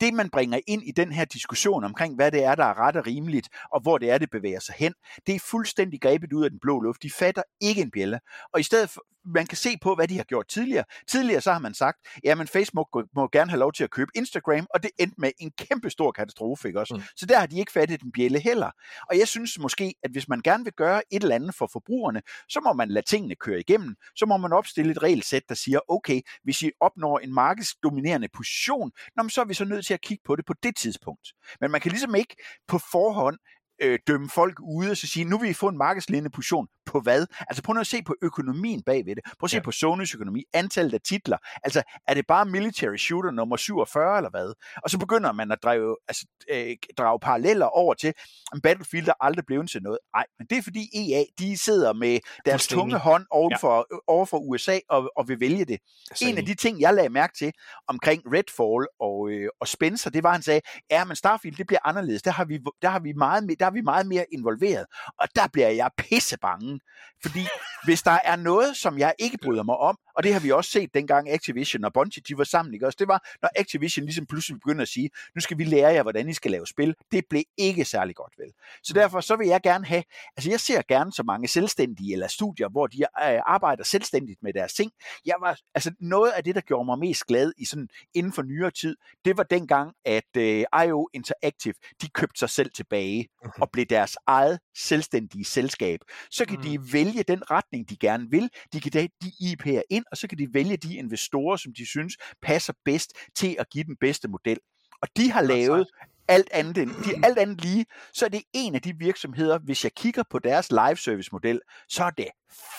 det 0.00 0.14
man 0.14 0.30
bringer 0.30 0.60
ind 0.66 0.82
i 0.82 0.90
den 0.90 1.12
her 1.12 1.24
diskussion 1.24 1.84
omkring, 1.84 2.14
hvad 2.14 2.30
det 2.32 2.44
er, 2.44 2.54
der 2.54 2.64
er 2.64 2.78
ret 2.78 2.96
og 2.96 3.06
rimeligt, 3.06 3.48
og 3.72 3.80
hvor 3.80 3.98
det 3.98 4.10
er, 4.10 4.18
det 4.18 4.30
bevæger 4.30 4.60
sig 4.60 4.74
hen, 4.78 4.94
det 5.26 5.34
er 5.34 5.40
fuldstændig 5.50 6.00
grebet 6.00 6.32
ud 6.32 6.44
af 6.44 6.50
den 6.50 6.58
blå 6.62 6.80
luft. 6.80 7.02
De 7.02 7.10
fatter 7.10 7.42
ikke 7.60 7.82
en 7.82 7.90
bjælle. 7.90 8.20
Og 8.52 8.60
i 8.60 8.62
stedet 8.62 8.90
for, 8.90 9.00
man 9.26 9.46
kan 9.46 9.56
se 9.56 9.78
på, 9.82 9.94
hvad 9.94 10.08
de 10.08 10.16
har 10.16 10.24
gjort 10.24 10.48
tidligere. 10.48 10.84
Tidligere 11.08 11.40
så 11.40 11.52
har 11.52 11.58
man 11.58 11.74
sagt, 11.74 11.98
jamen 12.24 12.46
Facebook 12.46 12.88
må 13.14 13.28
gerne 13.32 13.50
have 13.50 13.58
lov 13.58 13.72
til 13.72 13.84
at 13.84 13.90
købe 13.90 14.10
Instagram, 14.14 14.66
og 14.74 14.82
det 14.82 14.90
endte 14.98 15.20
med 15.20 15.30
en 15.38 15.50
kæmpe 15.50 15.90
stor 15.90 16.12
katastrofe, 16.12 16.68
ikke 16.68 16.80
også? 16.80 16.94
Mm. 16.94 17.02
Så 17.16 17.26
der 17.26 17.38
har 17.38 17.46
de 17.46 17.58
ikke 17.58 17.72
fattet 17.72 18.00
den 18.00 18.12
bjælle 18.12 18.40
heller. 18.40 18.70
Og 19.10 19.18
jeg 19.18 19.28
synes 19.28 19.58
måske, 19.58 19.94
at 20.02 20.10
hvis 20.10 20.28
man 20.28 20.40
gerne 20.40 20.64
vil 20.64 20.72
gøre 20.72 21.02
et 21.10 21.22
eller 21.22 21.34
andet 21.34 21.54
for 21.54 21.68
forbrugerne, 21.72 22.22
så 22.48 22.60
må 22.60 22.72
man 22.72 22.88
lade 22.88 23.06
tingene 23.06 23.34
køre 23.34 23.60
igennem. 23.60 23.96
Så 24.16 24.26
må 24.26 24.36
man 24.36 24.52
opstille 24.52 24.90
et 24.90 25.02
regelsæt, 25.02 25.42
der 25.48 25.54
siger, 25.54 25.80
okay, 25.88 26.20
hvis 26.42 26.62
I 26.62 26.70
opnår 26.80 27.18
en 27.18 27.34
markedsdominerende 27.34 28.28
position, 28.34 28.90
så 29.28 29.40
er 29.40 29.44
vi 29.44 29.54
så 29.54 29.64
nødt 29.64 29.86
til 29.86 29.94
at 29.94 30.00
kigge 30.00 30.22
på 30.26 30.36
det 30.36 30.46
på 30.46 30.54
det 30.62 30.76
tidspunkt. 30.76 31.32
Men 31.60 31.70
man 31.70 31.80
kan 31.80 31.90
ligesom 31.90 32.14
ikke 32.14 32.36
på 32.68 32.78
forhånd 32.78 33.38
øh, 33.82 33.98
dømme 34.06 34.28
folk 34.28 34.60
ude 34.60 34.90
og 34.90 34.96
så 34.96 35.06
sige, 35.06 35.24
nu 35.24 35.38
vil 35.38 35.48
vi 35.48 35.54
få 35.54 35.68
en 35.68 35.78
markedsledende 35.78 36.30
position 36.30 36.68
på 36.86 37.00
hvad? 37.00 37.26
Altså 37.40 37.62
prøv 37.62 37.74
nu 37.74 37.80
at 37.80 37.86
se 37.86 38.02
på 38.02 38.14
økonomien 38.22 38.82
bagved 38.82 39.16
det. 39.16 39.24
Prøv 39.24 39.46
at 39.46 39.50
se 39.50 39.56
ja. 39.56 39.62
på 39.62 39.72
Sonys 39.72 40.14
økonomi, 40.14 40.44
antallet 40.52 40.94
af 40.94 41.00
titler. 41.00 41.38
Altså 41.64 41.82
er 42.08 42.14
det 42.14 42.26
bare 42.26 42.44
military 42.44 42.96
shooter 42.96 43.30
nummer 43.30 43.56
47 43.56 44.16
eller 44.16 44.30
hvad? 44.30 44.52
Og 44.82 44.90
så 44.90 44.98
begynder 44.98 45.32
man 45.32 45.52
at 45.52 45.58
drage, 45.62 45.96
altså, 46.08 46.26
øh, 46.50 46.76
drage 46.98 47.20
paralleller 47.20 47.66
over 47.66 47.94
til 47.94 48.12
en 48.54 48.60
Battlefield, 48.60 49.06
der 49.06 49.12
aldrig 49.20 49.46
blev 49.46 49.66
til 49.66 49.82
noget. 49.82 49.98
Nej, 50.14 50.24
men 50.38 50.46
det 50.50 50.58
er 50.58 50.62
fordi 50.62 50.88
EA, 50.94 51.24
de 51.38 51.58
sidder 51.58 51.92
med 51.92 52.18
deres 52.44 52.68
tunge 52.68 52.98
hånd 52.98 53.26
over 53.30 53.58
for, 53.60 53.86
ja. 53.90 53.96
over 54.06 54.26
for 54.26 54.38
USA 54.38 54.78
og, 54.88 55.12
og 55.16 55.28
vil 55.28 55.40
vælge 55.40 55.64
det. 55.64 55.78
En 56.22 56.38
af 56.38 56.44
de 56.44 56.54
ting, 56.54 56.80
jeg 56.80 56.94
lagde 56.94 57.08
mærke 57.08 57.34
til 57.38 57.52
omkring 57.88 58.22
Redfall 58.26 58.86
og, 59.00 59.30
øh, 59.30 59.48
og 59.60 59.68
Spencer, 59.68 60.10
det 60.10 60.22
var, 60.22 60.28
at 60.28 60.34
han 60.34 60.42
sagde, 60.42 60.60
ja, 60.90 61.04
men 61.04 61.16
Starfield, 61.16 61.56
det 61.56 61.66
bliver 61.66 61.80
anderledes. 61.84 62.22
Der 62.22 62.30
har 62.30 62.44
vi, 62.44 62.58
der 62.82 62.88
har 62.88 63.00
vi, 63.00 63.12
meget, 63.12 63.60
der 63.60 63.66
er 63.66 63.70
vi 63.70 63.80
meget 63.80 64.06
mere 64.06 64.24
involveret. 64.32 64.86
Og 65.20 65.28
der 65.36 65.46
bliver 65.52 65.68
jeg 65.68 65.90
pisse 65.98 66.38
bange 66.38 66.75
fordi 67.22 67.46
hvis 67.84 68.02
der 68.02 68.18
er 68.24 68.36
noget, 68.36 68.76
som 68.76 68.98
jeg 68.98 69.14
ikke 69.18 69.38
bryder 69.38 69.62
mig 69.62 69.76
om, 69.76 69.98
og 70.16 70.22
det 70.22 70.32
har 70.32 70.40
vi 70.40 70.50
også 70.50 70.70
set 70.70 70.94
dengang 70.94 71.30
Activision 71.30 71.84
og 71.84 71.92
Bungie, 71.92 72.22
de 72.28 72.38
var 72.38 72.44
sammen, 72.44 72.74
ikke 72.74 72.86
også? 72.86 72.96
Det 72.98 73.08
var, 73.08 73.28
når 73.42 73.48
Activision 73.56 74.04
ligesom 74.04 74.26
pludselig 74.26 74.60
begyndte 74.60 74.82
at 74.82 74.88
sige, 74.88 75.10
nu 75.34 75.40
skal 75.40 75.58
vi 75.58 75.64
lære 75.64 75.92
jer, 75.92 76.02
hvordan 76.02 76.28
I 76.28 76.32
skal 76.32 76.50
lave 76.50 76.66
spil. 76.66 76.94
Det 77.12 77.24
blev 77.30 77.42
ikke 77.56 77.84
særlig 77.84 78.16
godt, 78.16 78.32
vel? 78.38 78.52
Så 78.82 78.92
derfor 78.92 79.20
så 79.20 79.36
vil 79.36 79.48
jeg 79.48 79.60
gerne 79.62 79.86
have, 79.86 80.02
altså 80.36 80.50
jeg 80.50 80.60
ser 80.60 80.82
gerne 80.88 81.12
så 81.12 81.22
mange 81.22 81.48
selvstændige 81.48 82.12
eller 82.12 82.28
studier, 82.28 82.68
hvor 82.68 82.86
de 82.86 83.02
øh, 83.02 83.40
arbejder 83.46 83.84
selvstændigt 83.84 84.42
med 84.42 84.52
deres 84.52 84.74
ting. 84.74 84.90
Jeg 85.26 85.34
var, 85.40 85.58
altså 85.74 85.92
noget 86.00 86.30
af 86.30 86.44
det, 86.44 86.54
der 86.54 86.60
gjorde 86.60 86.84
mig 86.84 86.98
mest 86.98 87.26
glad 87.26 87.52
i 87.58 87.64
sådan, 87.64 87.88
inden 88.14 88.32
for 88.32 88.42
nyere 88.42 88.70
tid, 88.70 88.96
det 89.24 89.36
var 89.36 89.42
dengang, 89.42 89.92
at 90.04 90.36
øh, 90.36 90.64
IO 90.86 91.08
Interactive, 91.14 91.74
de 92.02 92.08
købte 92.08 92.38
sig 92.38 92.50
selv 92.50 92.70
tilbage 92.70 93.28
okay. 93.44 93.60
og 93.60 93.70
blev 93.70 93.86
deres 93.86 94.16
eget 94.26 94.58
selvstændige 94.76 95.44
selskab. 95.44 96.00
Så 96.30 96.44
kan 96.44 96.56
mm. 96.56 96.62
De 96.66 96.92
vælge 96.92 97.22
den 97.22 97.50
retning, 97.50 97.90
de 97.90 97.96
gerne 97.96 98.30
vil. 98.30 98.50
De 98.72 98.80
kan 98.80 98.92
tage 98.92 99.08
de 99.22 99.32
IP'er 99.40 99.82
ind, 99.90 100.04
og 100.10 100.16
så 100.16 100.28
kan 100.28 100.38
de 100.38 100.48
vælge 100.52 100.76
de 100.76 100.96
investorer, 100.96 101.56
som 101.56 101.72
de 101.78 101.86
synes 101.86 102.16
passer 102.42 102.72
bedst 102.84 103.12
til 103.36 103.56
at 103.58 103.70
give 103.70 103.84
den 103.84 103.96
bedste 104.00 104.28
model. 104.28 104.58
Og 105.02 105.08
de 105.16 105.30
har 105.32 105.42
lavet 105.42 105.86
alt 106.28 106.48
andet, 106.52 106.78
end, 106.78 106.90
de, 106.90 107.26
alt 107.26 107.38
andet 107.38 107.60
lige, 107.60 107.86
så 108.12 108.24
er 108.24 108.28
det 108.28 108.42
en 108.52 108.74
af 108.74 108.82
de 108.82 108.94
virksomheder, 108.98 109.58
hvis 109.58 109.84
jeg 109.84 109.92
kigger 109.92 110.22
på 110.30 110.38
deres 110.38 110.70
live 110.70 110.96
service 110.96 111.28
model, 111.32 111.60
så 111.88 112.04
er 112.04 112.10
det 112.10 112.26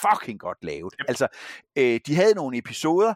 fucking 0.01 0.39
godt 0.39 0.57
lavet. 0.61 0.93
Yep. 0.99 1.05
Altså, 1.07 1.27
øh, 1.77 1.99
de 2.07 2.15
havde 2.15 2.33
nogle 2.35 2.57
episoder 2.57 3.13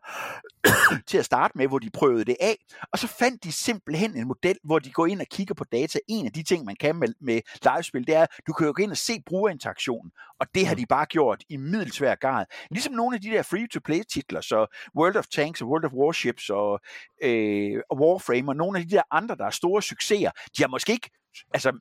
til 1.09 1.17
at 1.17 1.25
starte 1.25 1.57
med, 1.57 1.67
hvor 1.67 1.79
de 1.79 1.89
prøvede 1.89 2.25
det 2.25 2.37
af, 2.41 2.57
og 2.91 2.99
så 2.99 3.07
fandt 3.07 3.43
de 3.43 3.51
simpelthen 3.51 4.17
en 4.17 4.27
model, 4.27 4.57
hvor 4.63 4.79
de 4.79 4.91
går 4.91 5.05
ind 5.05 5.21
og 5.21 5.27
kigger 5.27 5.53
på 5.53 5.63
data. 5.63 5.99
En 6.07 6.25
af 6.25 6.31
de 6.31 6.43
ting, 6.43 6.65
man 6.65 6.75
kan 6.75 6.95
med, 6.95 7.13
med 7.21 7.41
livespil, 7.63 8.07
det 8.07 8.15
er, 8.15 8.25
du 8.47 8.53
kan 8.53 8.67
jo 8.67 8.73
gå 8.75 8.83
ind 8.83 8.91
og 8.91 8.97
se 8.97 9.13
brugerinteraktionen, 9.25 10.11
og 10.39 10.47
det 10.55 10.67
har 10.67 10.73
mm. 10.73 10.79
de 10.79 10.85
bare 10.85 11.05
gjort 11.05 11.43
i 11.49 11.57
middelsvær 11.57 12.15
grad. 12.15 12.45
Ligesom 12.71 12.93
nogle 12.93 13.15
af 13.15 13.21
de 13.21 13.29
der 13.29 13.41
free-to-play 13.41 14.01
titler, 14.13 14.41
så 14.41 14.77
World 14.95 15.15
of 15.15 15.27
Tanks 15.27 15.61
og 15.61 15.67
World 15.67 15.85
of 15.85 15.93
Warships 15.93 16.49
og, 16.49 16.79
øh, 17.23 17.81
og 17.89 17.97
Warframe 17.99 18.51
og 18.51 18.55
nogle 18.55 18.79
af 18.79 18.85
de 18.85 18.95
der 18.95 19.03
andre, 19.11 19.35
der 19.35 19.45
er 19.45 19.49
store 19.49 19.81
succeser, 19.81 20.31
de 20.57 20.63
har 20.63 20.67
måske 20.67 20.91
ikke 20.91 21.09
altså 21.53 21.79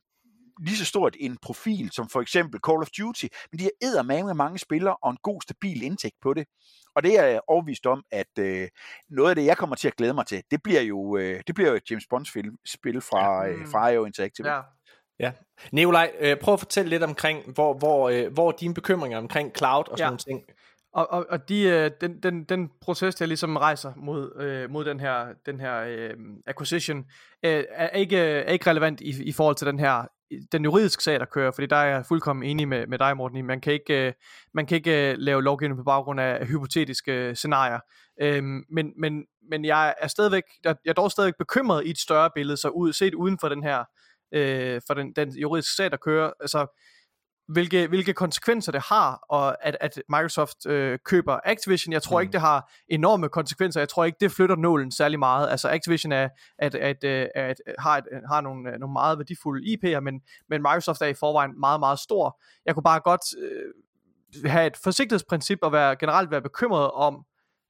lige 0.59 0.77
så 0.77 0.85
stort 0.85 1.15
en 1.19 1.37
profil 1.41 1.91
som 1.91 2.09
for 2.09 2.21
eksempel 2.21 2.59
Call 2.67 2.77
of 2.77 2.89
Duty, 2.89 3.25
men 3.51 3.59
de 3.59 3.69
har 3.83 4.03
med 4.03 4.33
mange 4.33 4.59
spillere 4.59 4.95
og 5.03 5.11
en 5.11 5.17
god, 5.23 5.41
stabil 5.41 5.83
indtægt 5.83 6.15
på 6.21 6.33
det. 6.33 6.47
Og 6.95 7.03
det 7.03 7.19
er 7.19 7.25
jeg 7.25 7.41
overvist 7.47 7.85
om, 7.85 8.03
at 8.11 8.39
øh, 8.39 8.67
noget 9.09 9.29
af 9.29 9.35
det, 9.35 9.45
jeg 9.45 9.57
kommer 9.57 9.75
til 9.75 9.87
at 9.87 9.95
glæde 9.95 10.13
mig 10.13 10.25
til, 10.25 10.43
det 10.51 10.63
bliver 10.63 10.81
jo, 10.81 11.17
øh, 11.17 11.41
det 11.47 11.55
bliver 11.55 11.69
jo 11.69 11.75
et 11.75 11.91
James 11.91 12.07
Bond-spil 12.09 12.51
spil 12.65 13.01
fra, 13.01 13.43
ja. 13.43 13.51
øh, 13.51 13.67
fra 13.67 13.89
IO 13.89 14.05
Interactive. 14.05 14.51
Ja. 14.51 14.61
Ja. 15.19 15.31
Nikolaj, 15.71 16.11
øh, 16.19 16.37
prøv 16.37 16.53
at 16.53 16.59
fortælle 16.59 16.89
lidt 16.89 17.03
omkring, 17.03 17.53
hvor, 17.53 17.73
hvor, 17.73 18.09
øh, 18.09 18.33
hvor 18.33 18.51
dine 18.51 18.73
bekymringer 18.73 19.17
omkring 19.17 19.57
cloud 19.57 19.83
og 19.89 19.97
sådan 19.97 19.99
ja. 19.99 20.05
nogle 20.05 20.17
ting. 20.17 20.43
Og, 20.93 21.11
og, 21.11 21.25
og 21.29 21.49
de, 21.49 21.63
øh, 21.63 21.91
den, 22.01 22.23
den, 22.23 22.43
den 22.43 22.69
proces, 22.81 23.15
der 23.15 23.25
ligesom 23.25 23.55
rejser 23.57 23.93
mod, 23.95 24.41
øh, 24.41 24.69
mod 24.69 24.85
den 24.85 24.99
her, 24.99 25.33
den 25.45 25.59
her 25.59 25.83
øh, 25.87 26.13
acquisition, 26.47 27.05
øh, 27.43 27.63
er, 27.69 27.89
ikke, 27.89 28.17
er 28.17 28.51
ikke 28.51 28.69
relevant 28.69 29.01
i, 29.01 29.23
i 29.23 29.31
forhold 29.31 29.55
til 29.55 29.67
den 29.67 29.79
her 29.79 30.05
den 30.51 30.63
juridiske 30.63 31.03
sag, 31.03 31.19
der 31.19 31.25
kører, 31.25 31.51
fordi 31.51 31.67
der 31.67 31.75
er 31.75 31.85
jeg 31.85 32.05
fuldkommen 32.05 32.43
enig 32.43 32.67
med, 32.67 32.87
med 32.87 32.99
dig, 32.99 33.17
Morten. 33.17 33.45
Man 33.45 33.61
kan 33.61 33.73
ikke, 33.73 34.07
øh, 34.07 34.13
man 34.53 34.65
kan 34.65 34.75
ikke 34.75 35.11
øh, 35.11 35.15
lave 35.17 35.43
lovgivning 35.43 35.77
på 35.77 35.83
baggrund 35.83 36.19
af 36.19 36.47
hypotetiske 36.47 37.11
øh, 37.11 37.35
scenarier. 37.35 37.79
Øhm, 38.21 38.63
men, 38.69 38.93
men, 38.97 39.25
men 39.49 39.65
jeg 39.65 39.95
er 40.01 40.07
stadigvæk, 40.07 40.43
jeg 40.63 40.75
er 40.85 40.93
dog 40.93 41.11
stadigvæk 41.11 41.37
bekymret 41.39 41.85
i 41.85 41.89
et 41.89 41.99
større 41.99 42.29
billede, 42.35 42.57
så 42.57 42.69
ud, 42.69 42.93
set 42.93 43.13
uden 43.13 43.37
for 43.39 43.49
den 43.49 43.63
her, 43.63 43.83
øh, 44.33 44.81
for 44.87 44.93
den, 44.93 45.13
den 45.15 45.29
juridiske 45.29 45.75
sag, 45.75 45.91
der 45.91 45.97
kører, 45.97 46.31
altså 46.39 46.77
hvilke, 47.51 47.87
hvilke 47.87 48.13
konsekvenser 48.13 48.71
det 48.71 48.81
har, 48.81 49.25
og 49.29 49.65
at, 49.67 49.77
at 49.81 50.01
Microsoft 50.09 50.65
øh, 50.65 50.99
køber 51.05 51.39
Activision. 51.45 51.93
Jeg 51.93 52.03
tror 52.03 52.19
mm. 52.19 52.21
ikke, 52.21 52.31
det 52.31 52.41
har 52.41 52.71
enorme 52.89 53.29
konsekvenser. 53.29 53.81
Jeg 53.81 53.89
tror 53.89 54.05
ikke, 54.05 54.17
det 54.21 54.31
flytter 54.31 54.55
nålen 54.55 54.91
særlig 54.91 55.19
meget. 55.19 55.49
Altså 55.49 55.69
Activision 55.69 56.11
er, 56.11 56.29
at, 56.59 56.75
at, 56.75 57.03
at, 57.03 57.29
at, 57.35 57.55
har, 57.79 57.97
et, 57.97 58.05
har 58.29 58.41
nogle, 58.41 58.63
nogle 58.79 58.93
meget 58.93 59.17
værdifulde 59.17 59.73
IP'er, 59.73 59.99
men, 59.99 60.21
men 60.49 60.61
Microsoft 60.61 61.01
er 61.01 61.05
i 61.05 61.13
forvejen 61.13 61.59
meget, 61.59 61.79
meget 61.79 61.99
stor. 61.99 62.41
Jeg 62.65 62.73
kunne 62.73 62.83
bare 62.83 62.99
godt 62.99 63.21
øh, 63.39 64.49
have 64.51 64.67
et 64.67 64.77
forsigtighedsprincip 64.77 65.59
og 65.61 65.71
være, 65.71 65.95
generelt 65.95 66.31
være 66.31 66.41
bekymret 66.41 66.91
om 66.91 67.25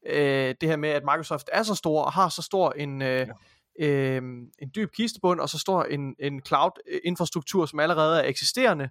øh, 0.10 0.56
det 0.62 0.70
her 0.70 0.78
med, 0.78 0.90
at 0.90 1.03
Microsoft 1.03 1.49
er 1.53 1.64
så 1.64 1.76
stor 1.76 2.02
og 2.02 2.12
har 2.12 2.30
så 2.30 2.41
stor 2.41 2.72
en... 2.72 3.02
Øh, 3.02 3.08
ja 3.08 3.26
øh, 3.80 4.22
en 4.60 4.72
dyb 4.76 4.91
kistebund, 4.91 5.40
og 5.40 5.49
så 5.49 5.60
står 5.60 5.84
en, 5.84 6.16
en 6.20 6.41
cloud-infrastruktur, 6.48 7.66
som 7.66 7.80
allerede 7.80 8.22
er 8.22 8.30
eksisterende, 8.30 8.90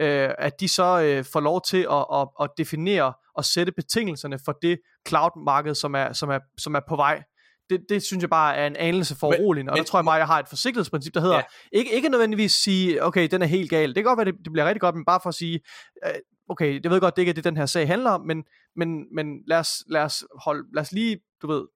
øh, 0.00 0.30
at 0.38 0.60
de 0.60 0.68
så 0.68 1.00
øh, 1.00 1.24
får 1.32 1.40
lov 1.40 1.60
til 1.66 1.86
at, 1.90 2.06
at, 2.14 2.28
at 2.40 2.50
definere 2.58 3.12
og 3.34 3.44
sætte 3.44 3.72
betingelserne 3.72 4.38
for 4.44 4.52
det 4.62 4.80
cloud-marked, 5.08 5.74
som 5.74 5.94
er, 5.94 6.12
som 6.12 6.30
er, 6.30 6.38
som 6.58 6.74
er 6.74 6.80
på 6.88 6.96
vej. 6.96 7.22
Det, 7.70 7.80
det 7.88 8.02
synes 8.02 8.22
jeg 8.22 8.30
bare 8.30 8.56
er 8.56 8.66
en 8.66 8.76
anelse 8.76 9.16
for 9.20 9.26
uroligende, 9.26 9.72
og 9.72 9.78
der 9.78 9.84
tror 9.84 9.98
jeg 9.98 10.04
bare, 10.04 10.14
jeg 10.14 10.26
har 10.26 10.38
et 10.38 10.48
forsigtighedsprincip, 10.48 11.14
der 11.14 11.20
hedder, 11.20 11.36
ja. 11.36 11.42
ikke, 11.72 11.92
ikke 11.92 12.08
nødvendigvis 12.08 12.52
sige, 12.52 13.04
okay, 13.04 13.28
den 13.30 13.42
er 13.42 13.46
helt 13.46 13.70
gal. 13.70 13.88
Det 13.88 13.96
kan 13.96 14.04
godt 14.04 14.16
være, 14.16 14.24
det, 14.24 14.34
det 14.44 14.52
bliver 14.52 14.66
rigtig 14.66 14.80
godt, 14.80 14.94
men 14.94 15.04
bare 15.04 15.20
for 15.22 15.28
at 15.28 15.34
sige, 15.34 15.60
øh, 16.06 16.12
okay, 16.48 16.80
jeg 16.82 16.90
ved 16.90 17.00
godt, 17.00 17.16
det 17.16 17.22
ikke 17.22 17.30
er 17.30 17.34
det, 17.34 17.44
den 17.44 17.56
her 17.56 17.66
sag 17.66 17.86
handler 17.86 18.10
om, 18.10 18.20
men, 18.20 18.44
men, 18.76 19.14
men 19.14 19.42
lad, 19.46 19.58
os, 19.58 19.84
lad, 19.88 20.02
os 20.02 20.24
holde, 20.44 20.64
lad 20.74 20.82
os 20.82 20.92
lige, 20.92 21.20
du 21.42 21.46
ved, 21.46 21.66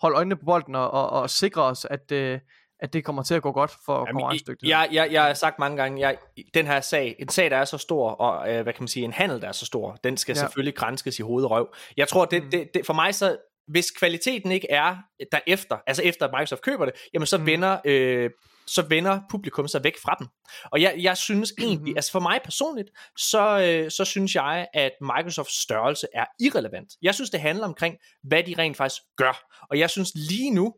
holde 0.00 0.16
øjnene 0.16 0.36
på 0.36 0.44
bolden 0.44 0.74
og, 0.74 0.90
og, 0.90 1.10
og 1.10 1.30
sikre 1.30 1.62
os, 1.62 1.84
at, 1.90 2.12
øh, 2.12 2.40
at 2.80 2.92
det 2.92 3.04
kommer 3.04 3.22
til 3.22 3.34
at 3.34 3.42
gå 3.42 3.52
godt 3.52 3.70
for 3.84 4.04
konkurrencedygtighed. 4.04 4.76
Jeg, 4.76 4.88
jeg, 4.92 5.12
jeg 5.12 5.22
har 5.22 5.34
sagt 5.34 5.58
mange 5.58 5.76
gange, 5.76 6.00
jeg, 6.00 6.16
den 6.54 6.66
her 6.66 6.80
sag, 6.80 7.16
en 7.18 7.28
sag, 7.28 7.50
der 7.50 7.56
er 7.56 7.64
så 7.64 7.78
stor, 7.78 8.10
og 8.10 8.52
øh, 8.52 8.62
hvad 8.62 8.72
kan 8.72 8.82
man 8.82 8.88
sige, 8.88 9.04
en 9.04 9.12
handel, 9.12 9.40
der 9.40 9.48
er 9.48 9.52
så 9.52 9.66
stor, 9.66 9.96
den 10.04 10.16
skal 10.16 10.32
ja. 10.36 10.40
selvfølgelig 10.40 10.74
grænskes 10.74 11.18
i 11.18 11.22
hovedet 11.22 11.50
røv. 11.50 11.74
Jeg 11.96 12.08
tror, 12.08 12.24
det, 12.24 12.44
mm. 12.44 12.50
det, 12.50 12.68
det, 12.74 12.86
for 12.86 12.94
mig 12.94 13.14
så, 13.14 13.36
hvis 13.68 13.90
kvaliteten 13.90 14.52
ikke 14.52 14.70
er 14.70 14.96
derefter, 15.32 15.76
altså 15.86 16.02
efter 16.02 16.26
at 16.26 16.32
Microsoft 16.32 16.62
køber 16.62 16.84
det, 16.84 16.94
jamen 17.14 17.26
så 17.26 17.38
mm. 17.38 17.46
vender 17.46 17.78
øh, 17.84 18.30
så 18.68 18.82
vender 18.82 19.20
publikum 19.30 19.68
sig 19.68 19.84
væk 19.84 19.94
fra 20.02 20.16
dem. 20.18 20.26
Og 20.72 20.82
jeg, 20.82 20.94
jeg 20.98 21.16
synes 21.16 21.52
egentlig, 21.64 21.96
altså 21.96 22.12
for 22.12 22.20
mig 22.20 22.40
personligt, 22.44 22.90
så, 23.18 23.60
øh, 23.60 23.90
så 23.90 24.04
synes 24.04 24.34
jeg, 24.34 24.66
at 24.74 24.92
Microsofts 25.00 25.62
størrelse 25.62 26.06
er 26.14 26.24
irrelevant. 26.40 26.88
Jeg 27.02 27.14
synes, 27.14 27.30
det 27.30 27.40
handler 27.40 27.66
omkring, 27.66 27.96
hvad 28.22 28.42
de 28.42 28.54
rent 28.58 28.76
faktisk 28.76 29.02
gør. 29.16 29.46
Og 29.70 29.78
jeg 29.78 29.90
synes 29.90 30.12
lige 30.14 30.50
nu, 30.50 30.74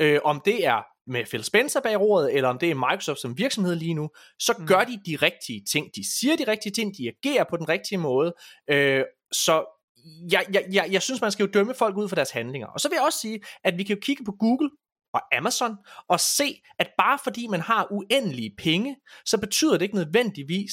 øh, 0.00 0.20
om 0.24 0.42
det 0.44 0.66
er 0.66 0.82
med 1.08 1.24
Phil 1.24 1.44
Spencer 1.44 1.80
bag 1.80 2.00
roret, 2.00 2.34
eller 2.34 2.48
om 2.48 2.58
det 2.58 2.70
er 2.70 2.74
Microsoft 2.74 3.20
som 3.20 3.38
virksomhed 3.38 3.74
lige 3.76 3.94
nu, 3.94 4.10
så 4.38 4.54
mm. 4.58 4.66
gør 4.66 4.84
de 4.84 5.00
de 5.06 5.16
rigtige 5.16 5.64
ting. 5.72 5.90
De 5.94 6.18
siger 6.18 6.36
de 6.36 6.44
rigtige 6.50 6.72
ting, 6.72 6.96
de 6.96 7.08
agerer 7.08 7.44
på 7.50 7.56
den 7.56 7.68
rigtige 7.68 7.98
måde. 7.98 8.34
Øh, 8.70 9.04
så 9.32 9.64
jeg, 10.30 10.46
jeg, 10.52 10.64
jeg, 10.72 10.88
jeg 10.90 11.02
synes, 11.02 11.20
man 11.20 11.32
skal 11.32 11.44
jo 11.44 11.50
dømme 11.52 11.74
folk 11.74 11.96
ud 11.96 12.08
for 12.08 12.14
deres 12.14 12.30
handlinger. 12.30 12.68
Og 12.68 12.80
så 12.80 12.88
vil 12.88 12.96
jeg 12.96 13.04
også 13.04 13.18
sige, 13.18 13.40
at 13.64 13.78
vi 13.78 13.82
kan 13.82 13.96
jo 13.96 14.00
kigge 14.02 14.24
på 14.24 14.32
Google 14.32 14.70
og 15.14 15.36
Amazon 15.36 15.76
og 16.08 16.20
se, 16.20 16.62
at 16.78 16.90
bare 16.98 17.18
fordi 17.24 17.46
man 17.46 17.60
har 17.60 17.86
uendelige 17.90 18.54
penge, 18.58 18.96
så 19.24 19.38
betyder 19.38 19.72
det 19.72 19.82
ikke 19.82 19.94
nødvendigvis, 19.94 20.72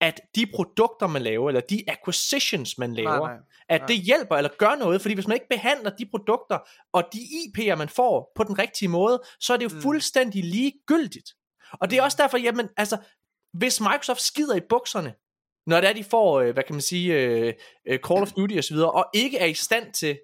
at 0.00 0.20
de 0.34 0.46
produkter, 0.54 1.06
man 1.06 1.22
laver, 1.22 1.48
eller 1.48 1.60
de 1.60 1.84
acquisitions, 1.88 2.78
man 2.78 2.94
laver, 2.94 3.10
nej, 3.10 3.18
nej, 3.18 3.34
nej. 3.34 3.42
at 3.68 3.82
det 3.88 3.96
hjælper 3.96 4.36
eller 4.36 4.50
gør 4.58 4.74
noget, 4.74 5.00
fordi 5.00 5.14
hvis 5.14 5.26
man 5.26 5.34
ikke 5.34 5.48
behandler 5.50 5.90
de 5.90 6.06
produkter 6.10 6.58
og 6.92 7.02
de 7.12 7.18
IP'er, 7.18 7.74
man 7.74 7.88
får 7.88 8.32
på 8.36 8.44
den 8.44 8.58
rigtige 8.58 8.88
måde, 8.88 9.22
så 9.40 9.52
er 9.52 9.56
det 9.56 9.64
jo 9.64 9.76
mm. 9.76 9.82
fuldstændig 9.82 10.44
ligegyldigt. 10.44 11.30
Og 11.72 11.90
det 11.90 11.96
er 11.96 12.02
mm. 12.02 12.04
også 12.04 12.16
derfor, 12.20 12.38
jamen, 12.38 12.68
altså, 12.76 12.96
hvis 13.52 13.80
Microsoft 13.80 14.20
skider 14.20 14.56
i 14.56 14.60
bukserne, 14.68 15.14
når 15.66 15.80
det 15.80 15.88
er, 15.88 15.92
de 15.92 16.04
får, 16.04 16.40
øh, 16.40 16.52
hvad 16.52 16.64
kan 16.64 16.74
man 16.74 16.82
sige, 16.82 17.14
øh, 17.14 17.54
øh, 17.88 17.98
Call 17.98 18.22
of 18.22 18.32
Duty 18.32 18.58
osv., 18.58 18.76
og 18.76 19.06
ikke 19.14 19.38
er 19.38 19.46
i 19.46 19.54
stand 19.54 19.92
til 19.92 20.18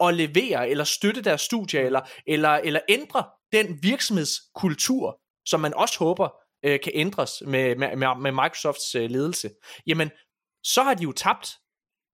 at 0.00 0.14
levere, 0.14 0.68
eller 0.68 0.84
støtte 0.84 1.22
deres 1.22 1.40
studier, 1.40 1.80
eller, 1.80 2.00
eller, 2.26 2.50
eller 2.50 2.80
ændre 2.88 3.24
den 3.52 3.82
virksomhedskultur, 3.82 5.20
som 5.46 5.60
man 5.60 5.74
også 5.74 5.98
håber 5.98 6.28
øh, 6.64 6.80
kan 6.84 6.92
ændres 6.94 7.42
med, 7.46 7.76
med, 7.76 7.96
med 8.20 8.32
Microsofts 8.32 8.94
øh, 8.94 9.10
ledelse, 9.10 9.50
jamen, 9.86 10.10
så 10.64 10.82
har 10.82 10.94
de 10.94 11.02
jo 11.02 11.12
tabt. 11.12 11.48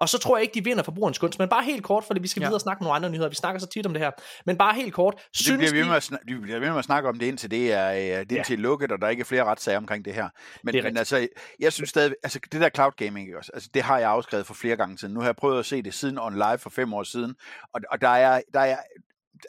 Og 0.01 0.09
så 0.09 0.19
tror 0.19 0.37
jeg 0.37 0.43
ikke, 0.43 0.55
de 0.55 0.65
vinder 0.65 0.83
forbrugerens 0.83 1.19
gunst. 1.19 1.39
Men 1.39 1.49
bare 1.49 1.65
helt 1.65 1.85
kort, 1.85 2.05
fordi 2.05 2.21
vi 2.21 2.29
skal 2.29 2.41
ja. 2.41 2.47
videre 2.47 2.57
og 2.57 2.61
snakke 2.61 2.83
nogle 2.83 2.97
andre 2.97 3.11
nyheder. 3.11 3.29
Vi 3.29 3.35
snakker 3.35 3.59
så 3.59 3.67
tit 3.67 3.87
om 3.87 3.93
det 3.93 4.03
her. 4.03 4.11
Men 4.47 4.57
bare 4.59 4.75
helt 4.75 4.95
kort. 4.95 5.15
Synes 5.35 5.49
det 5.49 5.59
bliver 5.59 5.85
vi 5.85 5.89
med 5.89 5.97
at, 5.97 6.03
snak- 6.03 6.21
vi 6.27 6.35
bliver 6.35 6.59
ved 6.59 6.69
med 6.69 6.79
at 6.79 6.85
snakke 6.85 7.09
om 7.09 7.19
det, 7.19 7.27
indtil 7.27 7.51
det 7.51 7.73
er, 7.73 7.93
øh, 7.93 8.27
det 8.31 8.39
er 8.39 8.45
ja. 8.51 8.55
lukket, 8.55 8.93
og 8.93 8.99
der 9.01 9.07
er 9.07 9.11
ikke 9.11 9.25
flere 9.25 9.45
retssager 9.45 9.79
omkring 9.79 10.05
det 10.05 10.15
her. 10.15 10.29
Men, 10.63 10.75
det 10.75 10.85
men 10.85 10.97
altså, 10.97 11.29
jeg 11.61 11.73
synes 11.73 11.91
stadig, 11.91 12.15
altså 12.23 12.41
det 12.53 12.61
der 12.61 12.69
cloud 12.69 12.93
gaming, 12.97 13.37
også, 13.37 13.51
altså, 13.55 13.71
det 13.75 13.83
har 13.83 13.99
jeg 13.99 14.11
afskrevet 14.11 14.47
for 14.47 14.55
flere 14.55 14.77
gange 14.77 14.99
siden. 14.99 15.15
Nu 15.15 15.21
har 15.21 15.27
jeg 15.27 15.37
prøvet 15.37 15.59
at 15.59 15.67
se 15.67 15.83
det 15.83 15.95
siden 15.95 16.19
on 16.19 16.35
live 16.35 16.59
for 16.59 16.71
fem 16.71 16.95
år 16.95 17.03
siden, 17.03 17.35
og, 17.75 17.81
og 17.91 18.01
der, 18.01 18.09
er, 18.09 18.41
der 18.55 18.61
er 18.61 18.77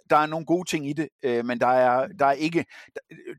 der 0.09 0.17
er 0.17 0.25
nogle 0.25 0.45
gode 0.45 0.69
ting 0.69 0.89
i 0.89 0.93
det, 0.93 1.09
øh, 1.23 1.45
men 1.45 1.59
der 1.59 1.67
er, 1.67 2.07
der 2.07 2.25
er 2.25 2.31
ikke, 2.31 2.65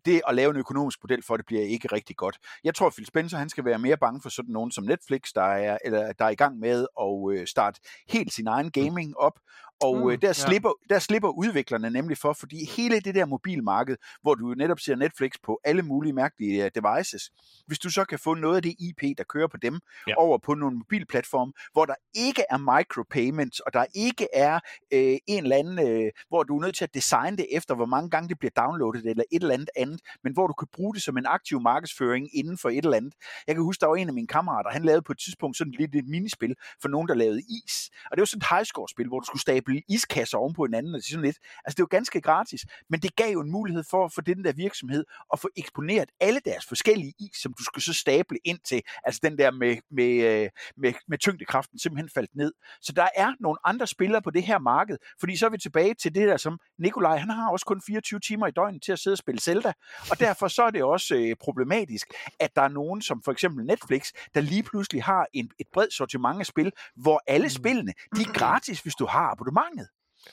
det 0.05 0.23
at 0.28 0.35
lave 0.35 0.51
en 0.51 0.56
økonomisk 0.56 0.98
model 1.02 1.23
for 1.23 1.36
det 1.36 1.47
bliver 1.47 1.62
ikke 1.62 1.89
rigtig 1.93 2.16
godt. 2.16 2.39
Jeg 2.64 2.74
tror, 2.74 2.90
Phil 2.90 3.06
Spencer 3.06 3.39
han 3.39 3.48
skal 3.48 3.64
være 3.64 3.78
mere 3.78 3.97
bange 3.97 4.20
for 4.23 4.28
sådan 4.28 4.52
nogen 4.52 4.70
som 4.70 4.85
Netflix, 4.85 5.32
der 5.35 5.43
er, 5.43 5.78
eller, 5.85 6.12
der 6.12 6.24
er 6.24 6.28
i 6.28 6.35
gang 6.35 6.59
med 6.59 6.86
at 7.01 7.40
øh, 7.40 7.47
starte 7.47 7.81
helt 8.09 8.32
sin 8.32 8.47
egen 8.47 8.70
gaming 8.70 9.16
op, 9.16 9.39
og 9.81 9.97
mm, 9.97 10.11
øh, 10.11 10.19
der, 10.23 10.32
slipper, 10.32 10.73
ja. 10.90 10.94
der 10.94 11.01
slipper 11.01 11.28
udviklerne 11.28 11.90
nemlig 11.90 12.19
for, 12.19 12.32
fordi 12.32 12.70
hele 12.77 13.01
det 13.01 13.15
der 13.15 13.27
mobilmarked, 13.27 13.97
hvor 14.23 14.35
du 14.35 14.55
netop 14.55 14.81
ser 14.81 14.97
Netflix 14.97 15.32
på 15.44 15.61
alle 15.65 15.82
mulige 15.82 16.12
mærkelige 16.12 16.65
uh, 16.65 16.70
devices, 16.74 17.31
hvis 17.66 17.78
du 17.78 17.90
så 17.90 18.05
kan 18.05 18.19
få 18.19 18.35
noget 18.35 18.57
af 18.57 18.62
det 18.62 18.74
IP, 18.78 19.19
der 19.19 19.24
kører 19.24 19.47
på 19.48 19.57
dem, 19.57 19.81
ja. 20.09 20.15
over 20.19 20.39
på 20.39 20.55
nogle 20.55 20.77
mobilplatforme, 20.77 21.53
hvor 21.73 21.85
der 21.85 21.94
ikke 22.15 22.43
er 22.51 22.59
micropayments, 22.59 23.61
og 23.61 23.73
der 23.73 23.85
ikke 23.94 24.28
er 24.35 24.61
øh, 24.93 25.16
en 25.27 25.43
eller 25.43 25.57
anden, 25.57 25.78
øh, 25.89 26.11
hvor 26.28 26.43
du 26.43 26.57
er 26.59 26.62
nødt 26.62 26.77
til 26.77 26.85
at 26.85 26.94
designe 26.94 27.36
det 27.36 27.47
efter, 27.53 27.74
hvor 27.74 27.86
mange 27.86 28.11
gange 28.11 28.28
det 28.28 28.39
bliver 28.39 28.53
downloadet, 28.57 29.07
eller 29.07 29.24
et 29.32 29.43
eller 29.43 29.55
andet 29.55 29.70
andet, 29.77 30.01
men 30.24 30.32
hvor 30.32 30.47
du 30.47 30.53
kan 30.53 30.69
bruge 30.73 30.94
det 30.94 31.03
som 31.03 31.16
en 31.16 31.27
aktiv 31.27 31.61
markedsføring 31.61 32.28
inden 32.36 32.59
for 32.59 32.69
et 32.69 32.85
eller 32.85 32.97
andet. 32.97 33.15
Jeg 33.47 33.55
kan 33.55 33.65
huske, 33.65 33.81
der 33.81 33.86
var 33.86 33.97
en 33.97 34.09
af 34.09 34.15
mine 34.15 34.27
kammerater, 34.27 34.70
han 34.70 34.85
lavede 34.85 35.03
på 35.03 35.12
et 35.12 35.19
tidspunkt 35.19 35.57
sådan 35.57 35.74
lidt 35.78 35.94
et 35.94 36.09
minispil 36.09 36.55
for 36.82 36.89
nogen, 36.89 37.09
der 37.09 37.15
lavede 37.15 37.40
is. 37.40 37.90
Og 38.11 38.16
det 38.16 38.20
var 38.20 38.27
sådan 38.27 38.39
et 38.39 38.47
highscore-spil, 38.51 39.09
hvor 39.09 39.20
du 39.20 39.27
skulle 39.27 39.43
stable 39.43 39.65
stable 39.66 39.82
iskasser 39.88 40.38
oven 40.38 40.55
på 40.55 40.64
hinanden, 40.64 40.94
og 40.94 41.01
sådan 41.02 41.24
lidt. 41.24 41.38
Altså 41.64 41.76
det 41.76 41.82
var 41.82 41.86
ganske 41.86 42.20
gratis, 42.20 42.64
men 42.90 43.01
det 43.01 43.16
gav 43.16 43.32
jo 43.32 43.40
en 43.40 43.51
mulighed 43.51 43.84
for, 43.90 44.09
for 44.14 44.20
den 44.20 44.44
der 44.44 44.52
virksomhed 44.52 45.05
at 45.32 45.38
få 45.38 45.48
eksponeret 45.56 46.10
alle 46.20 46.40
deres 46.44 46.66
forskellige 46.66 47.14
is, 47.18 47.36
som 47.43 47.55
du 47.59 47.64
skulle 47.64 47.84
så 47.84 47.93
stable 47.93 48.38
ind 48.44 48.59
til, 48.64 48.82
altså 49.05 49.20
den 49.22 49.38
der 49.38 49.51
med, 49.51 49.76
med, 49.90 50.12
øh, 50.12 50.48
med, 50.76 50.93
med 51.09 51.18
tyngdekraften 51.18 51.78
simpelthen 51.78 52.10
faldt 52.14 52.30
ned. 52.34 52.52
Så 52.82 52.93
der 52.93 53.09
er 53.16 53.32
nogle 53.40 53.59
andre 53.64 53.86
spillere 53.86 54.22
på 54.22 54.30
det 54.30 54.43
her 54.43 54.59
marked, 54.59 54.97
fordi 55.20 55.36
så 55.36 55.47
er 55.47 55.51
vi 55.51 55.59
tilbage 55.59 55.94
til 55.94 56.14
det 56.14 56.28
der, 56.28 56.36
som 56.36 56.59
Nikolaj, 56.78 57.16
han 57.16 57.30
har 57.30 57.51
også 57.51 57.66
kun 57.66 57.82
24 57.86 58.20
timer 58.20 58.47
i 58.47 58.51
døgnet 58.51 58.82
til 58.82 58.93
at 58.93 58.98
sidde 58.98 59.14
og 59.14 59.18
spille 59.18 59.40
Zelda, 59.40 59.72
og 60.10 60.20
derfor 60.20 60.48
så 60.48 60.62
er 60.62 60.70
det 60.70 60.82
også 60.82 61.14
øh, 61.14 61.36
problematisk, 61.40 62.06
at 62.40 62.56
der 62.56 62.62
er 62.62 62.68
nogen, 62.68 63.02
som 63.02 63.22
for 63.22 63.32
eksempel 63.32 63.64
Netflix, 63.64 64.12
der 64.34 64.40
lige 64.40 64.62
pludselig 64.62 65.02
har 65.02 65.26
en, 65.32 65.51
et 65.59 65.66
bredt 65.72 65.93
sortiment 65.93 66.40
af 66.40 66.47
spil, 66.47 66.72
hvor 66.97 67.22
alle 67.26 67.47
mm. 67.47 67.51
spillene, 67.51 67.93
de 68.16 68.22
er 68.22 68.32
gratis, 68.32 68.80
hvis 68.80 68.94
du 68.94 69.06
har 69.06 69.30
abonnement 69.30 69.56
abonnementet. 69.57 69.89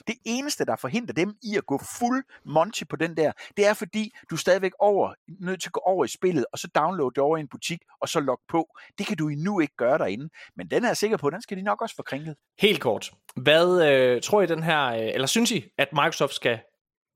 Det 0.08 0.16
eneste, 0.26 0.66
der 0.66 0.76
forhindrer 0.76 1.14
dem 1.14 1.36
i 1.44 1.58
at 1.58 1.66
gå 1.66 1.78
fuld 2.00 2.24
Monty 2.46 2.84
på 2.90 2.96
den 2.96 3.18
der, 3.18 3.32
det 3.58 3.66
er 3.66 3.74
fordi, 3.74 4.12
du 4.30 4.36
er 4.36 4.40
stadigvæk 4.40 4.72
over, 4.80 5.14
nødt 5.40 5.62
til 5.62 5.70
at 5.70 5.74
gå 5.74 5.80
over 5.86 6.06
i 6.06 6.08
spillet, 6.08 6.46
og 6.52 6.60
så 6.60 6.68
downloade 6.76 7.12
det 7.16 7.24
over 7.24 7.38
i 7.38 7.40
en 7.40 7.48
butik, 7.48 7.80
og 8.02 8.10
så 8.10 8.20
logge 8.20 8.44
på. 8.50 8.68
Det 8.98 9.08
kan 9.08 9.18
du 9.18 9.28
endnu 9.28 9.60
ikke 9.60 9.76
gøre 9.78 9.98
derinde. 9.98 10.30
Men 10.56 10.68
den 10.68 10.84
er 10.84 10.90
jeg 10.90 10.98
sikker 10.98 11.18
på, 11.18 11.30
den 11.30 11.42
skal 11.42 11.58
de 11.58 11.62
nok 11.62 11.82
også 11.82 11.96
få 11.96 12.04
kringlet. 12.04 12.36
Helt 12.60 12.82
kort. 12.82 13.12
Hvad 13.36 13.92
øh, 13.92 14.22
tror 14.22 14.42
I 14.42 14.46
den 14.46 14.64
her, 14.64 14.86
øh, 14.86 15.00
eller 15.00 15.28
synes 15.28 15.52
I, 15.52 15.66
at 15.78 15.88
Microsoft 15.94 16.34
skal 16.34 16.60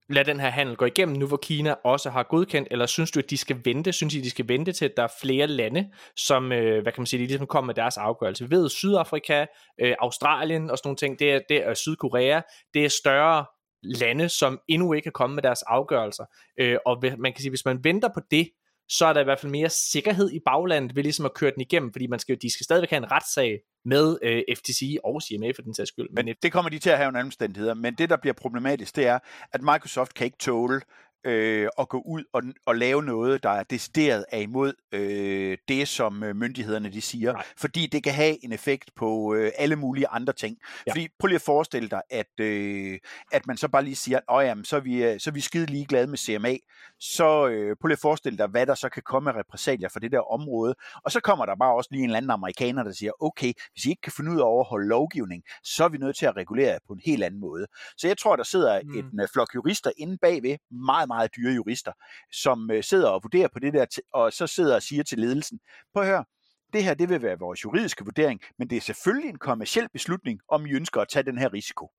lad 0.10 0.26
den 0.26 0.40
her 0.40 0.50
handel 0.50 0.76
gå 0.76 0.86
igennem, 0.86 1.18
nu 1.18 1.28
hvor 1.28 1.38
Kina 1.38 1.76
også 1.84 2.10
har 2.10 2.24
godkendt, 2.24 2.68
eller 2.72 2.86
synes 2.86 3.12
du, 3.12 3.20
at 3.20 3.30
de 3.30 3.38
skal 3.38 3.62
vente? 3.66 3.94
Synes 3.94 4.16
I, 4.16 4.22
de 4.22 4.30
skal 4.30 4.48
vente 4.48 4.72
til, 4.72 4.86
at 4.86 4.94
der 4.98 5.04
er 5.04 5.14
flere 5.22 5.48
lande, 5.48 5.92
som, 6.16 6.52
øh, 6.52 6.82
hvad 6.82 6.92
kan 6.92 7.02
man 7.02 7.06
sige, 7.06 7.20
de 7.20 7.28
ligesom 7.28 7.48
kommer 7.48 7.66
med 7.66 7.76
deres 7.76 7.98
afgørelse? 7.98 8.50
Vi 8.50 8.56
ved, 8.56 8.70
Sydafrika, 8.70 9.46
øh, 9.82 9.96
Australien 10.00 10.70
og 10.70 10.78
sådan 10.78 10.88
nogle 10.88 10.98
ting, 10.98 11.20
det 11.20 11.34
er, 11.34 11.40
det 11.50 11.68
er 11.68 11.74
Sydkorea, 11.74 12.42
det 12.74 12.86
er 12.86 12.90
større 12.90 13.46
lande, 13.84 14.30
som 14.30 14.60
endnu 14.68 14.94
ikke 14.94 15.08
er 15.08 15.12
kommet 15.12 15.36
med 15.36 15.44
deres 15.44 15.64
afgørelser. 15.64 16.26
Øh, 16.60 16.78
og 16.86 17.04
man 17.18 17.34
kan 17.34 17.42
sige, 17.42 17.52
hvis 17.52 17.66
man 17.66 17.84
venter 17.84 18.10
på 18.14 18.22
det, 18.32 18.50
så 18.90 19.06
er 19.06 19.14
der 19.14 19.22
i 19.22 19.24
hvert 19.24 19.40
fald 19.40 19.52
mere 19.52 19.70
sikkerhed 19.70 20.32
i 20.32 20.40
baglandet 20.46 20.96
ved 20.96 21.04
ligesom 21.04 21.26
at 21.26 21.34
køre 21.34 21.52
den 21.52 21.62
igennem, 21.62 21.92
fordi 21.92 22.08
man 22.08 22.20
skal, 22.20 22.38
de 22.42 22.54
skal 22.54 22.64
stadigvæk 22.64 22.90
have 22.90 22.98
en 22.98 23.12
retssag 23.12 23.60
med 23.86 24.18
øh, 24.24 24.44
FTC 24.58 24.98
og 25.04 25.22
CMA 25.22 25.52
for 25.56 25.62
den 25.62 25.74
sags 25.74 25.88
skyld. 25.88 26.10
Men 26.14 26.36
det 26.44 26.52
kommer 26.52 26.70
de 26.70 26.80
til 26.80 26.90
at 26.90 26.98
have 26.98 27.10
en 27.10 27.16
omstændigheder, 27.16 27.74
men 27.74 27.94
det 27.94 28.10
der 28.10 28.18
bliver 28.18 28.34
problematisk, 28.34 28.96
det 28.96 29.08
er, 29.08 29.20
at 29.54 29.62
Microsoft 29.62 30.14
kan 30.14 30.26
ikke 30.26 30.38
tåle 30.38 30.82
øh, 31.26 31.70
at 31.80 31.90
gå 31.90 32.02
ud 32.06 32.24
og, 32.34 32.44
og 32.66 32.76
lave 32.76 33.04
noget, 33.04 33.44
der 33.44 33.50
er 33.50 33.64
decideret 33.64 34.26
af 34.32 34.42
imod 34.42 34.74
øh, 34.92 35.58
det, 35.68 35.88
som 35.88 36.24
øh, 36.24 36.36
myndighederne 36.36 36.92
de 36.92 37.02
siger, 37.02 37.34
Nej. 37.34 37.44
fordi 37.58 37.88
det 37.88 38.04
kan 38.04 38.14
have 38.14 38.46
en 38.46 38.52
effekt 38.52 38.92
på 38.96 39.34
øh, 39.34 39.52
alle 39.58 39.76
mulige 39.76 40.08
andre 40.08 40.34
ting. 40.34 40.58
Ja. 40.88 40.92
Fordi 40.92 41.08
prøv 41.20 41.28
lige 41.28 41.36
at 41.36 41.42
forestille 41.42 41.90
dig, 41.90 42.02
at, 42.10 42.40
øh, 42.40 43.00
at 43.32 43.48
man 43.48 43.58
så 43.58 43.68
bare 43.68 43.84
lige 43.84 43.96
siger, 43.96 44.20
at 44.30 44.46
jamen, 44.46 44.66
så, 44.66 44.76
er 44.76 44.80
vi, 44.80 45.04
øh, 45.04 45.20
så 45.20 45.30
er 45.30 45.34
vi 45.34 45.42
skide 45.42 45.66
ligeglade 45.66 46.08
med 46.08 46.18
CMA, 46.18 46.56
så 47.00 47.48
øh, 47.48 47.76
prøv 47.82 47.88
lige 47.88 47.94
at 47.96 48.00
forestille 48.00 48.38
dig, 48.38 48.48
hvad 48.48 48.66
der 48.66 48.76
så 48.76 48.90
kan 48.90 49.04
komme 49.06 49.30
af 49.30 49.36
repressalier 49.40 49.90
for 49.90 50.00
det 50.00 50.12
der 50.12 50.32
område, 50.32 50.76
og 51.04 51.12
så 51.12 51.20
kommer 51.20 51.46
der 51.46 51.56
bare 51.56 51.76
også 51.76 51.88
lige 51.92 52.04
en 52.04 52.10
eller 52.10 52.18
anden 52.18 52.32
amerikaner, 52.32 52.84
der 52.84 52.92
siger, 52.92 53.12
okay, 53.24 53.54
hvis 53.74 53.86
I 53.86 53.90
ikke 53.90 54.02
kan 54.02 54.12
finde 54.12 54.32
ud 54.32 54.36
af 54.36 54.42
at 54.42 54.46
overholde 54.46 54.88
lovgivning, 54.88 55.44
så 55.64 55.84
er 55.84 55.90
vi 55.90 55.98
nødt 55.98 56.18
til 56.18 56.26
at 56.26 56.36
regulere 56.38 56.80
på 56.88 56.94
en 56.94 57.02
helt 57.06 57.24
anden 57.24 57.40
måde. 57.40 57.68
Så 57.98 58.08
jeg 58.08 58.18
tror, 58.18 58.36
der 58.36 58.44
sidder 58.44 58.82
mm. 58.84 58.98
en 58.98 59.22
uh, 59.22 59.28
flok 59.34 59.56
jurister 59.56 59.92
inde 59.98 60.18
bagved, 60.22 60.58
meget, 60.72 61.08
meget 61.08 61.17
dyre 61.26 61.54
jurister, 61.54 61.92
som 62.32 62.70
uh, 62.74 62.82
sidder 62.82 63.10
og 63.10 63.24
vurderer 63.24 63.48
på 63.54 63.60
det 63.60 63.74
der, 63.74 63.86
og 64.14 64.34
så 64.34 64.48
sidder 64.48 64.76
og 64.76 64.84
siger 64.84 65.04
til 65.04 65.20
ledelsen, 65.20 65.60
prøv 65.94 66.04
at 66.04 66.10
høre, 66.10 66.26
det 66.74 66.84
her 66.84 66.94
det 66.94 67.10
vil 67.10 67.22
være 67.22 67.40
vores 67.40 67.64
juridiske 67.64 68.06
vurdering, 68.06 68.42
men 68.60 68.70
det 68.70 68.76
er 68.76 68.82
selvfølgelig 68.82 69.30
en 69.30 69.38
kommersiel 69.38 69.90
beslutning, 69.90 70.40
om 70.50 70.66
I 70.66 70.72
ønsker 70.72 71.02
at 71.02 71.08
tage 71.10 71.24
den 71.24 71.38
her 71.38 71.54
risiko. 71.54 71.92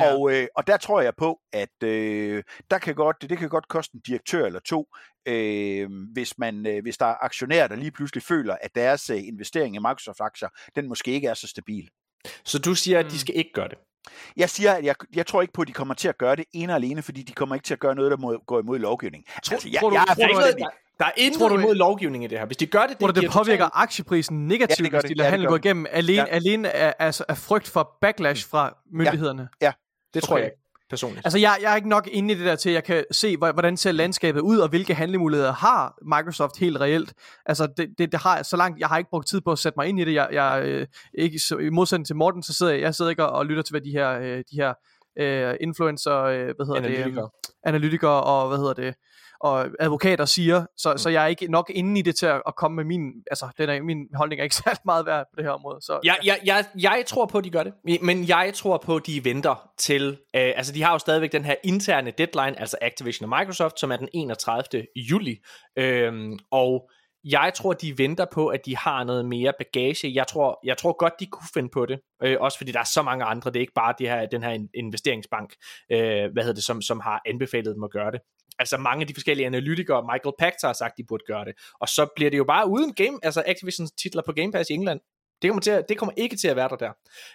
Ja. 0.00 0.14
Og, 0.14 0.32
øh, 0.32 0.46
og 0.56 0.66
der 0.66 0.76
tror 0.76 1.00
jeg 1.00 1.12
på, 1.16 1.40
at 1.52 1.82
øh, 1.82 2.42
der 2.70 2.78
kan 2.78 2.94
godt, 2.94 3.16
det, 3.20 3.30
det 3.30 3.38
kan 3.38 3.48
godt 3.48 3.68
koste 3.68 3.94
en 3.94 4.00
direktør 4.00 4.46
eller 4.46 4.60
to, 4.60 4.88
øh, 5.26 5.88
hvis, 6.12 6.38
man, 6.38 6.66
øh, 6.66 6.82
hvis 6.82 6.98
der 6.98 7.06
er 7.06 7.24
aktionærer, 7.24 7.68
der 7.68 7.76
lige 7.76 7.90
pludselig 7.90 8.22
føler, 8.22 8.56
at 8.60 8.74
deres 8.74 9.10
øh, 9.10 9.26
investering 9.26 9.74
i 9.76 9.78
Microsoft-aktier, 9.78 10.48
den 10.76 10.88
måske 10.88 11.10
ikke 11.10 11.28
er 11.28 11.34
så 11.34 11.46
stabil. 11.46 11.88
Så 12.44 12.58
du 12.58 12.74
siger, 12.74 12.98
at 12.98 13.04
de 13.04 13.10
mm. 13.10 13.18
skal 13.18 13.36
ikke 13.36 13.52
gøre 13.52 13.68
det? 13.68 13.78
Jeg 14.36 14.50
siger, 14.50 14.72
at 14.72 14.84
jeg, 14.84 14.94
jeg 15.14 15.26
tror 15.26 15.42
ikke 15.42 15.52
på, 15.52 15.62
at 15.62 15.68
de 15.68 15.72
kommer 15.72 15.94
til 15.94 16.08
at 16.08 16.18
gøre 16.18 16.36
det 16.36 16.44
ene 16.52 16.72
og 16.72 16.76
alene, 16.76 17.02
fordi 17.02 17.22
de 17.22 17.32
kommer 17.32 17.54
ikke 17.54 17.64
til 17.64 17.74
at 17.74 17.80
gøre 17.80 17.94
noget, 17.94 18.10
der 18.10 18.16
må, 18.16 18.42
går 18.46 18.60
imod 18.60 18.78
lovgivning. 18.78 19.24
Tror, 19.44 19.54
altså, 19.54 19.68
jeg, 19.68 19.80
tror 19.80 19.90
du, 19.90 19.94
jeg 19.94 20.04
er 20.08 20.14
tror 20.14 20.40
du, 20.40 20.68
der 20.98 21.04
er 21.04 21.10
intet 21.16 21.40
tror 21.40 21.48
du, 21.48 21.58
imod 21.58 21.74
lovgivning 21.74 22.24
i 22.24 22.26
det 22.26 22.38
her. 22.38 22.46
Hvis 22.46 22.56
de 22.56 22.66
gør 22.66 22.80
det, 22.80 22.88
det, 22.88 22.98
tror 22.98 23.06
du, 23.06 23.20
det 23.20 23.30
påvirker 23.30 23.64
total... 23.64 23.82
aktieprisen 23.82 24.48
negativt, 24.48 24.78
ja, 24.78 24.84
det 24.84 24.92
hvis 24.92 25.08
de 25.10 25.14
lader 25.14 25.28
ja, 25.28 25.30
handel 25.30 25.48
gå 25.48 25.56
igennem, 25.56 25.86
alene, 25.90 26.18
ja. 26.18 26.24
alene 26.26 26.70
af, 26.70 26.94
altså, 26.98 27.24
af 27.28 27.38
frygt 27.38 27.68
for 27.68 27.96
backlash 28.00 28.48
fra 28.48 28.76
myndighederne? 28.92 29.48
Ja, 29.60 29.66
ja. 29.66 29.72
det 30.14 30.22
tror 30.22 30.34
okay. 30.34 30.42
jeg 30.42 30.50
ikke 30.52 30.67
personligt. 30.90 31.26
Altså, 31.26 31.38
jeg, 31.38 31.58
jeg 31.62 31.72
er 31.72 31.76
ikke 31.76 31.88
nok 31.88 32.08
inde 32.12 32.34
i 32.34 32.36
det 32.36 32.46
der 32.46 32.56
til, 32.56 32.70
at 32.70 32.74
jeg 32.74 32.84
kan 32.84 33.04
se, 33.10 33.36
hvordan 33.36 33.76
ser 33.76 33.92
landskabet 33.92 34.40
ud, 34.40 34.58
og 34.58 34.68
hvilke 34.68 34.94
handlemuligheder 34.94 35.52
har 35.52 35.98
Microsoft 36.02 36.58
helt 36.58 36.80
reelt. 36.80 37.14
Altså, 37.46 37.68
det, 37.76 37.88
det, 37.98 38.12
det 38.12 38.20
har 38.20 38.42
så 38.42 38.56
langt, 38.56 38.80
jeg 38.80 38.88
har 38.88 38.98
ikke 38.98 39.10
brugt 39.10 39.26
tid 39.26 39.40
på 39.40 39.52
at 39.52 39.58
sætte 39.58 39.78
mig 39.78 39.86
ind 39.86 40.00
i 40.00 40.04
det. 40.04 40.14
Jeg, 40.14 40.28
jeg 40.32 40.62
øh, 40.64 40.86
ikke, 41.14 41.38
så, 41.38 41.56
i 41.56 41.70
modsætning 41.70 42.06
til 42.06 42.16
Morten, 42.16 42.42
så 42.42 42.54
sidder 42.54 42.72
jeg, 42.72 42.80
jeg 42.80 42.94
sidder 42.94 43.10
ikke 43.10 43.24
og, 43.26 43.30
og 43.30 43.46
lytter 43.46 43.62
til, 43.62 43.72
hvad 43.72 43.80
de 43.80 43.90
her, 43.90 44.10
øh, 44.10 44.38
de 44.50 44.56
her 44.56 44.74
øh, 45.18 45.54
influencer, 45.60 46.22
øh, 46.22 46.44
hvad 46.56 46.66
hedder 46.66 46.74
analytikere. 46.74 47.10
det, 47.10 47.48
øh, 47.48 47.68
analytikere 47.68 48.22
og 48.22 48.48
hvad 48.48 48.58
hedder 48.58 48.72
det, 48.74 48.94
og 49.40 49.66
advokater 49.80 50.24
siger, 50.24 50.66
så, 50.76 50.92
mm. 50.92 50.98
så 50.98 51.10
jeg 51.10 51.22
er 51.22 51.26
ikke 51.26 51.46
nok 51.46 51.70
inde 51.74 51.98
i 51.98 52.02
det 52.02 52.16
til 52.16 52.26
at, 52.26 52.42
at 52.46 52.56
komme 52.56 52.76
med 52.76 52.84
min, 52.84 53.12
altså 53.30 53.48
den 53.58 53.68
er, 53.68 53.82
min 53.82 54.06
holdning 54.14 54.40
er 54.40 54.44
ikke 54.44 54.56
særlig 54.64 54.80
meget 54.84 55.06
værd 55.06 55.24
på 55.32 55.36
det 55.36 55.44
her 55.44 55.50
område. 55.50 55.78
Så, 55.80 56.00
ja. 56.04 56.14
jeg, 56.24 56.38
jeg, 56.44 56.64
jeg 56.78 57.04
tror 57.06 57.26
på, 57.26 57.38
at 57.38 57.44
de 57.44 57.50
gør 57.50 57.62
det, 57.62 57.72
men 58.02 58.28
jeg 58.28 58.52
tror 58.54 58.78
på, 58.78 58.96
at 58.96 59.06
de 59.06 59.24
venter 59.24 59.70
til, 59.78 60.08
øh, 60.36 60.52
altså 60.56 60.72
de 60.72 60.82
har 60.82 60.92
jo 60.92 60.98
stadigvæk 60.98 61.32
den 61.32 61.44
her 61.44 61.54
interne 61.64 62.10
deadline, 62.10 62.60
altså 62.60 62.76
Activision 62.82 63.32
og 63.32 63.38
Microsoft, 63.38 63.80
som 63.80 63.92
er 63.92 63.96
den 63.96 64.08
31. 64.12 64.86
juli, 64.96 65.36
øh, 65.76 66.32
og 66.50 66.90
jeg 67.24 67.52
tror, 67.54 67.72
de 67.72 67.98
venter 67.98 68.26
på, 68.32 68.48
at 68.48 68.66
de 68.66 68.76
har 68.76 69.04
noget 69.04 69.26
mere 69.26 69.52
bagage. 69.58 70.14
Jeg 70.14 70.26
tror, 70.26 70.60
jeg 70.64 70.76
tror 70.76 70.92
godt, 70.92 71.12
de 71.20 71.26
kunne 71.26 71.48
finde 71.54 71.68
på 71.68 71.86
det. 71.86 72.00
Øh, 72.22 72.36
også 72.40 72.58
fordi 72.58 72.72
der 72.72 72.80
er 72.80 72.84
så 72.94 73.02
mange 73.02 73.24
andre. 73.24 73.50
Det 73.50 73.56
er 73.56 73.60
ikke 73.60 73.72
bare 73.72 73.94
det 73.98 74.08
her, 74.08 74.26
den 74.26 74.42
her 74.42 74.66
investeringsbank, 74.74 75.54
øh, 75.92 76.32
hvad 76.32 76.42
hedder 76.42 76.54
det, 76.54 76.64
som, 76.64 76.82
som 76.82 77.00
har 77.00 77.22
anbefalet 77.26 77.74
dem 77.74 77.84
at 77.84 77.90
gøre 77.90 78.10
det. 78.10 78.20
Altså 78.58 78.76
mange 78.76 79.00
af 79.00 79.06
de 79.06 79.14
forskellige 79.14 79.46
analytikere, 79.46 80.02
Michael 80.12 80.34
Pachter 80.38 80.68
har 80.68 80.72
sagt, 80.72 80.94
de 80.96 81.04
burde 81.08 81.24
gøre 81.26 81.44
det. 81.44 81.54
Og 81.80 81.88
så 81.88 82.08
bliver 82.16 82.30
det 82.30 82.38
jo 82.38 82.44
bare 82.44 82.68
uden 82.68 82.94
game, 82.94 83.18
altså 83.22 83.42
Activisions 83.46 83.92
titler 83.92 84.22
på 84.26 84.32
Game 84.32 84.52
Pass 84.52 84.70
i 84.70 84.72
England. 84.72 85.00
Det 85.42 85.50
kommer, 85.50 85.60
til 85.60 85.70
at, 85.70 85.84
det 85.88 85.98
kommer 85.98 86.12
ikke 86.16 86.36
til 86.36 86.48
at 86.48 86.56
være 86.56 86.68
der 86.68 86.76
der. 86.76 86.92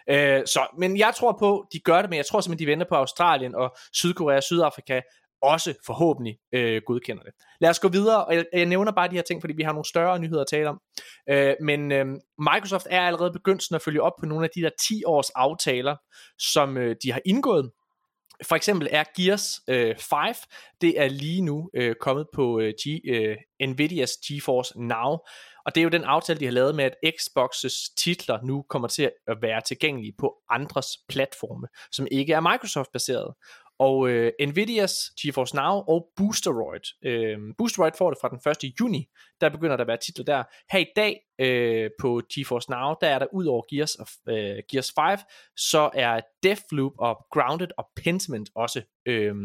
Øh, 0.10 0.48
så, 0.48 0.68
men 0.78 0.98
jeg 0.98 1.14
tror 1.18 1.36
på, 1.40 1.68
de 1.74 1.80
gør 1.80 2.02
det, 2.02 2.10
men 2.10 2.18
jeg 2.18 2.26
tror 2.26 2.42
simpelthen, 2.42 2.68
de 2.68 2.72
venter 2.72 2.86
på 2.90 2.96
Australien 2.96 3.56
og 3.56 3.76
Sydkorea 3.94 4.38
og 4.38 4.44
Sydafrika, 4.44 5.02
også 5.44 5.74
forhåbentlig 5.86 6.38
øh, 6.54 6.82
godkender 6.86 7.24
det. 7.24 7.34
Lad 7.62 7.70
os 7.70 7.80
gå 7.80 7.88
videre, 7.88 8.26
og 8.26 8.36
jeg, 8.36 8.46
jeg 8.54 8.66
nævner 8.66 8.92
bare 8.92 9.08
de 9.08 9.16
her 9.16 9.22
ting, 9.22 9.42
fordi 9.42 9.54
vi 9.54 9.64
har 9.64 9.72
nogle 9.72 9.86
større 9.86 10.20
nyheder 10.20 10.42
at 10.42 10.48
tale 10.48 10.70
om. 10.70 10.80
Øh, 11.30 11.56
men 11.62 11.92
øh, 11.92 12.06
Microsoft 12.38 12.88
er 12.90 13.02
allerede 13.02 13.32
begyndt 13.32 13.76
at 13.76 13.82
følge 13.82 14.02
op 14.02 14.14
på 14.20 14.26
nogle 14.26 14.46
af 14.46 14.50
de 14.56 14.62
der 14.62 14.70
10 14.88 15.04
års 15.06 15.30
aftaler, 15.30 15.96
som 16.40 16.78
øh, 16.78 16.96
de 17.04 17.12
har 17.12 17.22
indgået. 17.26 17.72
For 18.44 18.56
eksempel 18.56 18.88
er 18.92 19.04
Gears 19.16 19.62
øh, 19.68 19.96
5, 19.98 20.20
det 20.82 21.00
er 21.00 21.08
lige 21.08 21.42
nu 21.42 21.70
øh, 21.74 21.96
kommet 22.02 22.28
på 22.34 22.60
øh, 22.60 22.74
G, 22.82 23.02
øh, 23.06 23.38
Nvidias 23.68 24.12
GeForce 24.12 24.82
Now, 24.82 25.18
og 25.66 25.76
det 25.76 25.82
er 25.82 25.84
jo 25.84 25.90
den 25.90 26.04
aftale, 26.04 26.40
de 26.40 26.46
har 26.46 26.52
lavet 26.52 26.76
med, 26.76 26.84
at 26.86 26.96
Xbox's 27.06 27.94
titler 27.98 28.40
nu 28.44 28.66
kommer 28.70 28.88
til 28.88 29.12
at 29.28 29.38
være 29.42 29.62
tilgængelige 29.62 30.14
på 30.18 30.36
andres 30.50 30.88
platforme, 31.10 31.68
som 31.92 32.08
ikke 32.12 32.34
er 32.34 32.40
Microsoft-baseret 32.40 33.34
og 33.84 34.10
øh, 34.10 34.32
Nvidias 34.48 34.94
GeForce 35.22 35.56
Now 35.56 35.76
og 35.94 36.08
Boosteroid. 36.16 36.86
Øh, 37.06 37.38
Boosteroid 37.58 37.92
får 37.98 38.10
det 38.10 38.20
fra 38.22 38.30
den 38.30 38.68
1. 38.68 38.74
juni, 38.80 39.10
der 39.42 39.50
begynder 39.50 39.76
der 39.76 39.84
at 39.84 39.88
være 39.88 39.98
titler 39.98 40.26
der. 40.26 40.44
Her 40.72 40.80
i 40.80 40.86
dag 40.96 41.20
øh, 41.40 41.90
på 42.02 42.22
GeForce 42.34 42.72
Now, 42.72 42.94
der 43.02 43.08
er 43.08 43.20
der 43.20 43.28
ud 43.34 43.46
over 43.46 43.76
Gears, 43.76 43.96
of, 43.96 44.10
øh, 44.30 44.64
Gears 44.72 44.92
5, 44.96 45.20
så 45.58 45.90
er 45.94 46.22
Deathloop 46.44 46.92
og 47.00 47.18
Grounded 47.32 47.68
og 47.78 47.86
Pentiment 47.96 48.50
også 48.56 48.82
øh, 49.06 49.36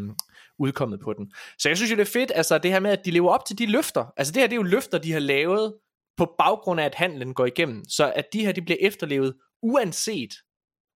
udkommet 0.58 1.00
på 1.00 1.12
den. 1.12 1.32
Så 1.58 1.68
jeg 1.68 1.76
synes 1.76 1.90
jo, 1.90 1.96
det 1.96 2.02
er 2.02 2.12
fedt, 2.12 2.32
altså 2.34 2.58
det 2.58 2.72
her 2.72 2.80
med, 2.80 2.90
at 2.90 3.04
de 3.04 3.10
lever 3.10 3.30
op 3.30 3.44
til 3.44 3.58
de 3.58 3.66
løfter. 3.66 4.04
Altså 4.16 4.32
det 4.32 4.42
her, 4.42 4.46
det 4.46 4.54
er 4.54 4.62
jo 4.62 4.62
løfter, 4.62 4.98
de 4.98 5.12
har 5.12 5.20
lavet 5.20 5.74
på 6.16 6.34
baggrund 6.38 6.80
af, 6.80 6.84
at 6.84 6.94
handlen 6.94 7.34
går 7.34 7.46
igennem. 7.46 7.84
Så 7.88 8.12
at 8.16 8.32
de 8.32 8.44
her, 8.44 8.52
de 8.52 8.62
bliver 8.62 8.78
efterlevet 8.80 9.34
uanset 9.62 10.30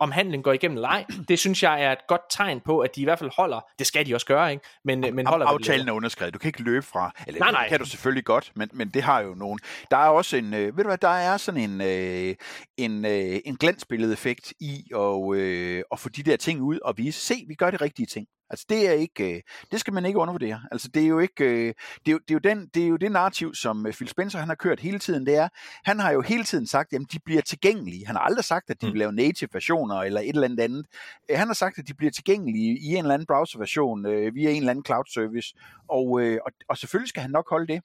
om 0.02 0.10
handlen 0.10 0.42
går 0.42 0.52
igennem 0.52 0.76
eller 0.76 0.88
ej, 0.88 1.04
det 1.28 1.38
synes 1.38 1.62
jeg 1.62 1.82
er 1.82 1.92
et 1.92 2.06
godt 2.08 2.20
tegn 2.30 2.60
på, 2.60 2.78
at 2.78 2.96
de 2.96 3.00
i 3.00 3.04
hvert 3.04 3.18
fald 3.18 3.30
holder, 3.36 3.60
det 3.78 3.86
skal 3.86 4.06
de 4.06 4.14
også 4.14 4.26
gøre, 4.26 4.52
ikke? 4.52 4.64
Men, 4.84 5.00
men 5.00 5.26
holder 5.26 5.46
Aftalen 5.46 5.88
er 5.88 5.92
underskrevet, 5.92 6.34
du 6.34 6.38
kan 6.38 6.48
ikke 6.48 6.62
løbe 6.62 6.86
fra, 6.86 7.12
eller 7.26 7.40
nej, 7.40 7.50
nej. 7.50 7.62
det 7.62 7.70
kan 7.70 7.78
du 7.78 7.86
selvfølgelig 7.86 8.24
godt, 8.24 8.52
men, 8.56 8.68
men 8.72 8.88
det 8.88 9.02
har 9.02 9.20
jo 9.20 9.34
nogen. 9.34 9.58
Der 9.90 9.96
er 9.96 10.08
også 10.08 10.36
en, 10.36 10.54
øh, 10.54 10.76
ved 10.76 10.84
du 10.84 10.88
hvad, 10.88 10.98
der 10.98 11.08
er 11.08 11.36
sådan 11.36 11.60
en, 11.60 11.80
øh, 11.80 12.34
en, 12.76 13.04
øh, 13.04 13.40
en 13.44 13.56
glansbillede-effekt 13.56 14.52
i 14.60 14.84
at, 14.94 15.34
øh, 15.34 15.82
at 15.92 15.98
få 15.98 16.08
de 16.08 16.22
der 16.22 16.36
ting 16.36 16.62
ud 16.62 16.78
og 16.84 16.98
vise, 16.98 17.20
se, 17.20 17.34
vi 17.48 17.54
gør 17.54 17.70
de 17.70 17.76
rigtige 17.76 18.06
ting. 18.06 18.26
Altså 18.50 18.66
det 18.68 18.88
er 18.88 18.92
ikke, 18.92 19.36
øh, 19.36 19.40
det 19.72 19.80
skal 19.80 19.92
man 19.92 20.06
ikke 20.06 20.18
undervurdere. 20.18 20.60
Altså 20.72 20.88
det 20.88 21.02
er 21.02 21.06
jo 21.06 21.18
ikke, 21.18 21.44
øh, 21.44 21.74
det 22.06 22.08
er 22.08 22.12
jo, 22.12 22.18
det 22.18 22.30
er 22.30 22.34
jo, 22.34 22.38
den, 22.38 22.66
det 22.74 22.84
er 22.84 22.88
jo 22.88 22.96
det 22.96 23.12
narrativ, 23.12 23.54
som 23.54 23.86
øh, 23.86 23.92
Phil 23.92 24.08
Spencer 24.08 24.38
han 24.38 24.48
har 24.48 24.54
kørt 24.54 24.80
hele 24.80 24.98
tiden. 24.98 25.26
Det 25.26 25.36
er, 25.36 25.48
han 25.84 26.00
har 26.00 26.10
jo 26.10 26.20
hele 26.20 26.44
tiden 26.44 26.66
sagt, 26.66 26.92
at 26.92 27.00
de 27.12 27.18
bliver 27.24 27.42
tilgængelige. 27.42 28.06
Han 28.06 28.16
har 28.16 28.22
aldrig 28.22 28.44
sagt, 28.44 28.70
at 28.70 28.80
de 28.80 28.86
mm. 28.86 28.92
vil 28.92 28.98
lave 28.98 29.12
native 29.12 29.48
versioner 29.52 29.96
eller 29.96 30.20
et 30.20 30.28
eller 30.28 30.44
andet 30.44 30.60
andet. 30.60 30.86
Han 31.30 31.46
har 31.46 31.54
sagt, 31.54 31.78
at 31.78 31.88
de 31.88 31.94
bliver 31.94 32.10
tilgængelige 32.10 32.78
i 32.78 32.86
en 32.86 32.98
eller 32.98 33.14
anden 33.14 33.26
browser-version 33.26 34.04
via 34.34 34.50
en 34.50 34.56
eller 34.56 34.70
anden 34.70 34.84
cloud 34.84 35.04
service. 35.14 35.54
Og, 35.88 36.06
og, 36.44 36.52
og 36.68 36.78
selvfølgelig 36.78 37.08
skal 37.08 37.22
han 37.22 37.30
nok 37.30 37.50
holde 37.50 37.72
det. 37.72 37.82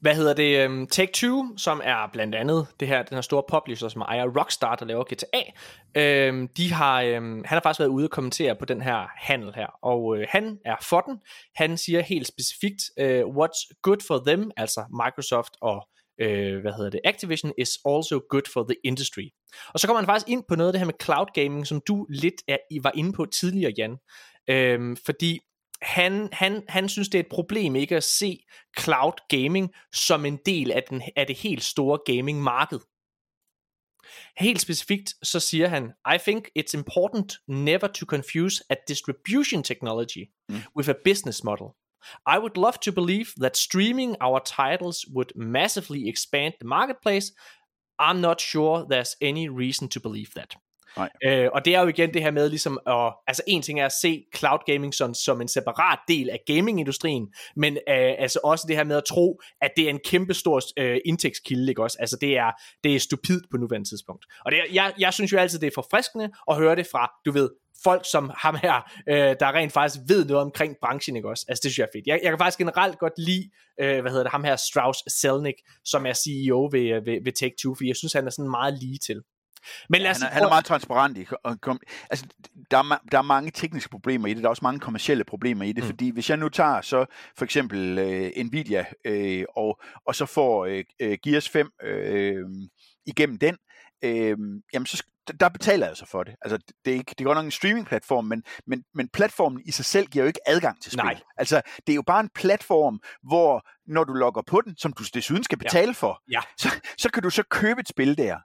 Hvad 0.00 0.14
hedder 0.14 0.34
det? 0.34 0.58
Øhm, 0.58 0.86
Take 0.86 1.12
2, 1.12 1.44
som 1.56 1.80
er 1.84 2.10
blandt 2.12 2.34
andet 2.34 2.66
det 2.80 2.88
her, 2.88 3.02
den 3.02 3.14
her 3.14 3.22
store 3.22 3.42
publisher, 3.48 3.88
som 3.88 4.02
ejer 4.02 4.38
Rockstar, 4.38 4.74
der 4.74 4.84
laver 4.84 5.04
GTA, 5.04 5.42
um, 5.98 6.02
øhm, 6.02 6.48
de 6.48 6.72
har, 6.72 7.02
øhm, 7.02 7.44
han 7.44 7.56
har 7.56 7.60
faktisk 7.60 7.80
været 7.80 7.88
ude 7.88 8.06
og 8.06 8.10
kommentere 8.10 8.56
på 8.56 8.64
den 8.64 8.82
her 8.82 9.06
handel 9.16 9.54
her, 9.54 9.66
og 9.82 10.16
øh, 10.16 10.26
han 10.30 10.58
er 10.64 10.76
for 10.82 11.00
den. 11.00 11.18
Han 11.56 11.76
siger 11.76 12.00
helt 12.00 12.26
specifikt, 12.26 12.82
uh, 13.00 13.36
what's 13.36 13.80
good 13.82 14.06
for 14.06 14.22
them, 14.26 14.50
altså 14.56 14.84
Microsoft 15.04 15.52
og 15.60 15.88
øh, 16.20 16.60
hvad 16.60 16.72
hedder 16.72 16.90
det, 16.90 17.00
Activision, 17.04 17.52
is 17.58 17.78
also 17.86 18.20
good 18.28 18.52
for 18.52 18.62
the 18.62 18.76
industry. 18.84 19.28
Og 19.74 19.80
så 19.80 19.86
kommer 19.86 20.00
han 20.00 20.06
faktisk 20.06 20.28
ind 20.28 20.42
på 20.48 20.54
noget 20.54 20.68
af 20.68 20.72
det 20.72 20.80
her 20.80 20.86
med 20.86 20.94
cloud 21.02 21.26
gaming, 21.34 21.66
som 21.66 21.80
du 21.88 22.06
lidt 22.10 22.42
er, 22.48 22.56
var 22.82 22.92
inde 22.94 23.12
på 23.12 23.26
tidligere, 23.26 23.72
Jan. 23.78 23.96
Øhm, 24.48 24.96
fordi 25.06 25.40
han, 25.84 26.28
han, 26.32 26.62
han 26.68 26.88
synes, 26.88 27.08
det 27.08 27.18
er 27.18 27.22
et 27.22 27.30
problem 27.30 27.76
ikke 27.76 27.96
at 27.96 28.04
se 28.04 28.44
cloud 28.78 29.12
gaming 29.28 29.70
som 29.92 30.24
en 30.24 30.38
del 30.46 30.72
af, 30.72 30.82
den, 30.90 31.02
af 31.16 31.26
det 31.26 31.36
helt 31.36 31.64
store 31.64 31.98
gaming-marked. 32.06 32.80
Helt 34.38 34.60
specifikt 34.60 35.14
så 35.22 35.40
siger 35.40 35.68
han, 35.68 35.92
I 36.14 36.18
think 36.18 36.48
it's 36.58 36.74
important 36.74 37.32
never 37.48 37.86
to 37.86 38.06
confuse 38.06 38.64
a 38.70 38.74
distribution 38.88 39.62
technology 39.62 40.24
mm. 40.48 40.56
with 40.76 40.90
a 40.90 40.94
business 41.04 41.44
model. 41.44 41.66
I 42.26 42.38
would 42.38 42.56
love 42.56 42.78
to 42.82 42.92
believe 42.92 43.26
that 43.40 43.56
streaming 43.56 44.16
our 44.20 44.38
titles 44.38 45.06
would 45.14 45.32
massively 45.36 46.08
expand 46.08 46.52
the 46.60 46.68
marketplace. 46.68 47.32
I'm 47.98 48.20
not 48.20 48.40
sure 48.40 48.86
there's 48.90 49.16
any 49.20 49.48
reason 49.48 49.88
to 49.88 50.00
believe 50.00 50.30
that. 50.34 50.56
Øh, 51.24 51.48
og 51.52 51.64
det 51.64 51.74
er 51.74 51.80
jo 51.80 51.88
igen 51.88 52.14
det 52.14 52.22
her 52.22 52.30
med 52.30 52.48
ligesom 52.48 52.78
at, 52.86 53.12
altså 53.26 53.42
en 53.46 53.62
ting 53.62 53.80
er 53.80 53.86
at 53.86 53.92
se 53.92 54.24
cloud 54.36 54.58
gaming 54.66 54.94
som, 54.94 55.14
som 55.14 55.40
en 55.40 55.48
separat 55.48 55.98
del 56.08 56.30
af 56.30 56.40
gamingindustrien, 56.46 57.28
men 57.56 57.72
øh, 57.74 58.14
altså 58.18 58.40
også 58.44 58.64
det 58.68 58.76
her 58.76 58.84
med 58.84 58.96
at 58.96 59.04
tro, 59.04 59.40
at 59.62 59.70
det 59.76 59.84
er 59.84 59.90
en 59.90 60.00
kæmpe 60.04 60.34
stor 60.34 60.60
øh, 60.78 60.98
indtægtskilde, 61.04 61.68
ikke 61.68 61.82
også? 61.82 61.96
Altså 62.00 62.16
det 62.20 62.36
er, 62.36 62.50
det 62.84 62.94
er 62.94 62.98
stupidt 63.00 63.42
på 63.50 63.56
nuværende 63.56 63.88
tidspunkt. 63.88 64.24
Og 64.44 64.52
det, 64.52 64.58
er- 64.60 64.72
jeg, 64.72 64.92
jeg 64.98 65.12
synes 65.14 65.32
jo 65.32 65.38
altid, 65.38 65.58
det 65.58 65.66
er 65.66 65.70
forfriskende 65.74 66.30
at 66.50 66.56
høre 66.56 66.76
det 66.76 66.86
fra, 66.86 67.10
du 67.26 67.32
ved, 67.32 67.50
folk 67.84 68.02
som 68.10 68.30
ham 68.36 68.56
her, 68.62 68.90
øh, 69.08 69.16
der 69.40 69.52
rent 69.52 69.72
faktisk 69.72 70.00
ved 70.08 70.24
noget 70.24 70.42
omkring 70.42 70.76
branchen, 70.82 71.16
ikke 71.16 71.28
også? 71.28 71.44
Altså 71.48 71.60
det 71.64 71.70
synes 71.72 71.78
jeg 71.78 71.84
er 71.84 71.98
fedt. 71.98 72.06
Jeg, 72.06 72.20
jeg 72.22 72.30
kan 72.30 72.38
faktisk 72.38 72.58
generelt 72.58 72.98
godt 72.98 73.12
lide, 73.18 73.50
øh, 73.80 74.00
hvad 74.00 74.10
hedder 74.10 74.24
det, 74.24 74.32
ham 74.32 74.44
her 74.44 74.56
Strauss 74.56 74.98
Selnick, 75.20 75.58
som 75.84 76.06
er 76.06 76.12
CEO 76.12 76.66
øh, 76.66 76.72
ved, 76.72 77.04
ved, 77.04 77.18
ved 77.24 77.32
Take-Two, 77.42 77.74
for 77.74 77.86
jeg 77.86 77.96
synes, 77.96 78.12
han 78.12 78.26
er 78.26 78.30
sådan 78.30 78.50
meget 78.50 78.74
lige 78.82 78.98
til. 78.98 79.22
Men 79.88 80.00
lad 80.00 80.10
os 80.10 80.18
Han 80.18 80.28
er, 80.28 80.34
han 80.34 80.42
er 80.42 80.48
meget 80.48 80.64
transparent. 80.64 81.18
I, 81.18 81.26
og 81.44 81.60
kom, 81.60 81.80
altså, 82.10 82.26
der, 82.70 82.78
er, 82.78 82.98
der 83.12 83.18
er 83.18 83.22
mange 83.22 83.50
tekniske 83.50 83.90
problemer 83.90 84.28
i 84.28 84.34
det, 84.34 84.42
der 84.42 84.48
er 84.48 84.50
også 84.50 84.64
mange 84.64 84.80
kommercielle 84.80 85.24
problemer 85.24 85.64
i 85.64 85.72
det, 85.72 85.84
mm. 85.84 85.88
fordi 85.88 86.10
hvis 86.10 86.30
jeg 86.30 86.36
nu 86.36 86.48
tager 86.48 86.80
så 86.80 87.06
for 87.38 87.44
eksempel 87.44 87.98
øh, 87.98 88.44
Nvidia, 88.44 88.84
øh, 89.04 89.44
og, 89.56 89.80
og 90.06 90.14
så 90.14 90.26
får 90.26 90.64
øh, 90.64 90.84
øh, 91.00 91.18
Gears 91.22 91.48
5 91.48 91.70
øh, 91.82 92.44
igennem 93.06 93.38
den, 93.38 93.56
øh, 94.04 94.36
jamen 94.74 94.86
så 94.86 95.02
der 95.40 95.48
betaler 95.48 95.86
jeg 95.86 95.96
så 95.96 96.06
for 96.06 96.22
det. 96.24 96.34
Altså, 96.42 96.58
det 96.84 96.90
er, 96.90 96.94
ikke, 96.94 97.10
det 97.10 97.20
er 97.20 97.24
godt 97.24 97.36
nok 97.36 97.44
en 97.44 97.50
streaming-platform, 97.50 98.24
men, 98.24 98.42
men, 98.66 98.84
men 98.94 99.08
platformen 99.08 99.62
i 99.64 99.70
sig 99.70 99.84
selv 99.84 100.06
giver 100.06 100.24
jo 100.24 100.26
ikke 100.26 100.48
adgang 100.48 100.82
til 100.82 100.92
spil. 100.92 101.04
Nej. 101.04 101.20
Altså, 101.36 101.62
det 101.86 101.92
er 101.92 101.94
jo 101.94 102.02
bare 102.02 102.20
en 102.20 102.30
platform, 102.34 103.00
hvor 103.22 103.66
når 103.86 104.04
du 104.04 104.12
logger 104.12 104.42
på 104.46 104.60
den, 104.60 104.76
som 104.76 104.92
du 104.92 105.04
desuden 105.14 105.44
skal 105.44 105.58
betale 105.58 105.86
ja. 105.86 105.92
for, 105.92 106.22
Ja. 106.30 106.40
så, 106.58 106.68
så 106.98 107.10
kan 107.10 107.22
du 107.22 107.30
så 107.30 107.42
købe 107.50 107.80
et 107.80 107.88
spil 107.88 108.18
der. 108.18 108.38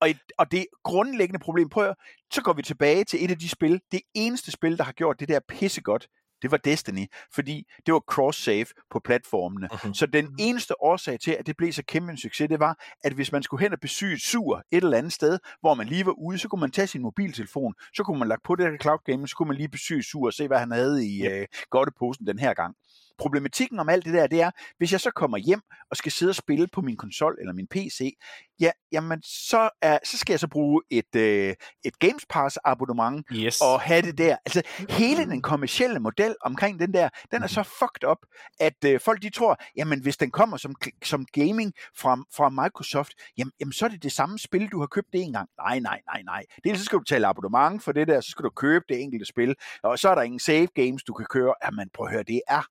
Og, 0.00 0.10
et, 0.10 0.18
og 0.38 0.52
det 0.52 0.66
grundlæggende 0.84 1.38
problem, 1.38 1.68
prøv 1.68 1.88
at, 1.88 1.94
så 2.32 2.42
går 2.42 2.52
vi 2.52 2.62
tilbage 2.62 3.04
til 3.04 3.24
et 3.24 3.30
af 3.30 3.38
de 3.38 3.48
spil, 3.48 3.80
det 3.92 4.00
eneste 4.14 4.50
spil, 4.50 4.78
der 4.78 4.84
har 4.84 4.92
gjort 4.92 5.20
det 5.20 5.28
der 5.28 5.40
pissegodt, 5.48 6.08
det 6.44 6.50
var 6.50 6.56
Destiny, 6.56 7.06
fordi 7.34 7.66
det 7.86 7.94
var 7.94 8.02
cross-save 8.12 8.82
på 8.90 9.00
platformene. 9.04 9.68
Mhm. 9.72 9.94
Så 9.94 10.06
den 10.06 10.36
eneste 10.38 10.82
årsag 10.82 11.20
til, 11.20 11.30
at 11.30 11.46
det 11.46 11.56
blev 11.56 11.72
så 11.72 11.82
kæmpe 11.88 12.10
en 12.10 12.18
succes, 12.18 12.48
det 12.48 12.60
var, 12.60 12.78
at 13.04 13.12
hvis 13.12 13.32
man 13.32 13.42
skulle 13.42 13.62
hen 13.62 13.72
og 13.72 13.80
besøge 13.80 14.18
sur 14.18 14.62
et 14.72 14.84
eller 14.84 14.98
andet 14.98 15.12
sted, 15.12 15.38
hvor 15.60 15.74
man 15.74 15.86
lige 15.86 16.06
var 16.06 16.12
ude, 16.12 16.38
så 16.38 16.48
kunne 16.48 16.60
man 16.60 16.70
tage 16.70 16.86
sin 16.86 17.02
mobiltelefon, 17.02 17.74
så 17.94 18.02
kunne 18.02 18.18
man 18.18 18.28
lagt 18.28 18.42
på 18.42 18.54
det 18.54 18.66
her 18.66 18.78
cloud 18.82 18.98
game, 19.04 19.28
så 19.28 19.36
kunne 19.36 19.48
man 19.48 19.56
lige 19.56 19.68
besøge 19.68 20.02
sur 20.02 20.26
og 20.26 20.32
se, 20.32 20.46
hvad 20.46 20.58
han 20.58 20.70
havde 20.70 21.06
i 21.06 21.26
øh, 21.26 21.46
godteposen 21.70 22.26
den 22.26 22.38
her 22.38 22.54
gang. 22.54 22.76
Problematikken 23.18 23.78
om 23.78 23.88
alt 23.88 24.04
det 24.04 24.14
der, 24.14 24.26
det 24.26 24.40
er, 24.42 24.50
hvis 24.78 24.92
jeg 24.92 25.00
så 25.00 25.10
kommer 25.10 25.38
hjem 25.38 25.60
og 25.90 25.96
skal 25.96 26.12
sidde 26.12 26.30
og 26.30 26.34
spille 26.34 26.66
på 26.72 26.80
min 26.80 26.96
konsol 26.96 27.36
eller 27.40 27.52
min 27.52 27.66
PC, 27.66 28.14
ja, 28.60 28.70
jamen 28.92 29.22
så, 29.22 29.70
er, 29.82 29.98
så 30.04 30.18
skal 30.18 30.32
jeg 30.32 30.40
så 30.40 30.48
bruge 30.48 30.82
et, 30.90 31.14
øh, 31.16 31.54
et 31.84 31.98
Games 31.98 32.26
Pass 32.30 32.58
abonnement 32.64 33.26
Yes. 33.32 33.60
og 33.60 33.80
have 33.80 34.02
det 34.02 34.18
der. 34.18 34.36
Altså 34.46 34.62
hele 34.90 35.24
den 35.24 35.42
kommercielle 35.42 36.00
model 36.00 36.34
omkring 36.40 36.80
den 36.80 36.94
der, 36.94 37.08
den 37.32 37.42
er 37.42 37.46
så 37.46 37.62
fucked 37.62 38.08
up, 38.10 38.18
at 38.60 38.84
øh, 38.86 39.00
folk 39.00 39.22
de 39.22 39.30
tror, 39.30 39.56
jamen 39.76 40.02
hvis 40.02 40.16
den 40.16 40.30
kommer 40.30 40.56
som, 40.56 40.74
som 41.04 41.26
gaming 41.32 41.72
fra, 41.96 42.16
fra 42.36 42.48
Microsoft, 42.48 43.12
jamen, 43.38 43.52
jamen 43.60 43.72
så 43.72 43.84
er 43.84 43.88
det 43.88 44.02
det 44.02 44.12
samme 44.12 44.38
spil, 44.38 44.68
du 44.68 44.80
har 44.80 44.86
købt 44.86 45.08
det 45.12 45.22
en 45.22 45.32
gang. 45.32 45.48
Nej, 45.58 45.78
nej, 45.78 46.00
nej, 46.06 46.22
nej. 46.22 46.44
Dels 46.64 46.78
så 46.78 46.84
skal 46.84 46.96
du 46.96 47.00
betale 47.00 47.26
abonnement 47.26 47.82
for 47.82 47.92
det 47.92 48.08
der, 48.08 48.20
så 48.20 48.30
skal 48.30 48.42
du 48.44 48.50
købe 48.50 48.84
det 48.88 49.02
enkelte 49.02 49.26
spil, 49.26 49.54
og 49.82 49.98
så 49.98 50.08
er 50.08 50.14
der 50.14 50.22
ingen 50.22 50.40
save 50.40 50.66
games, 50.74 51.04
du 51.04 51.12
kan 51.12 51.26
køre. 51.30 51.54
Jamen 51.64 51.88
prøv 51.94 52.06
at 52.06 52.12
høre, 52.12 52.22
det 52.22 52.40
er 52.48 52.62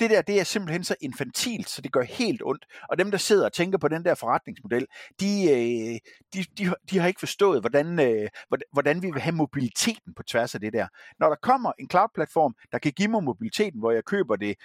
det 0.00 0.10
der, 0.10 0.22
det 0.22 0.40
er 0.40 0.44
simpelthen 0.44 0.84
så 0.84 0.94
infantilt, 1.00 1.68
så 1.68 1.82
det 1.82 1.92
gør 1.92 2.02
helt 2.02 2.42
ondt. 2.44 2.66
Og 2.90 2.98
dem, 2.98 3.10
der 3.10 3.18
sidder 3.18 3.44
og 3.44 3.52
tænker 3.52 3.78
på 3.78 3.88
den 3.88 4.04
der 4.04 4.14
forretningsmodel, 4.14 4.86
de, 5.20 5.50
øh, 5.50 5.98
de, 6.34 6.44
de, 6.58 6.74
de 6.90 6.98
har 6.98 7.08
ikke 7.08 7.20
forstået, 7.20 7.60
hvordan, 7.60 8.00
øh, 8.00 8.28
hvordan- 8.72 9.02
vi 9.02 9.10
vil 9.10 9.20
have 9.20 9.34
mobiliteten 9.34 10.14
på 10.14 10.22
tværs 10.22 10.54
af 10.54 10.60
det 10.60 10.72
der. 10.72 10.86
Når 11.18 11.28
der 11.28 11.36
kommer 11.42 11.72
en 11.78 11.90
cloud-platform, 11.90 12.54
der 12.72 12.78
kan 12.78 12.92
give 12.92 13.08
mig 13.08 13.24
mobiliteten, 13.24 13.80
hvor 13.80 13.90
jeg 13.90 14.04
køber 14.04 14.36
det 14.36 14.56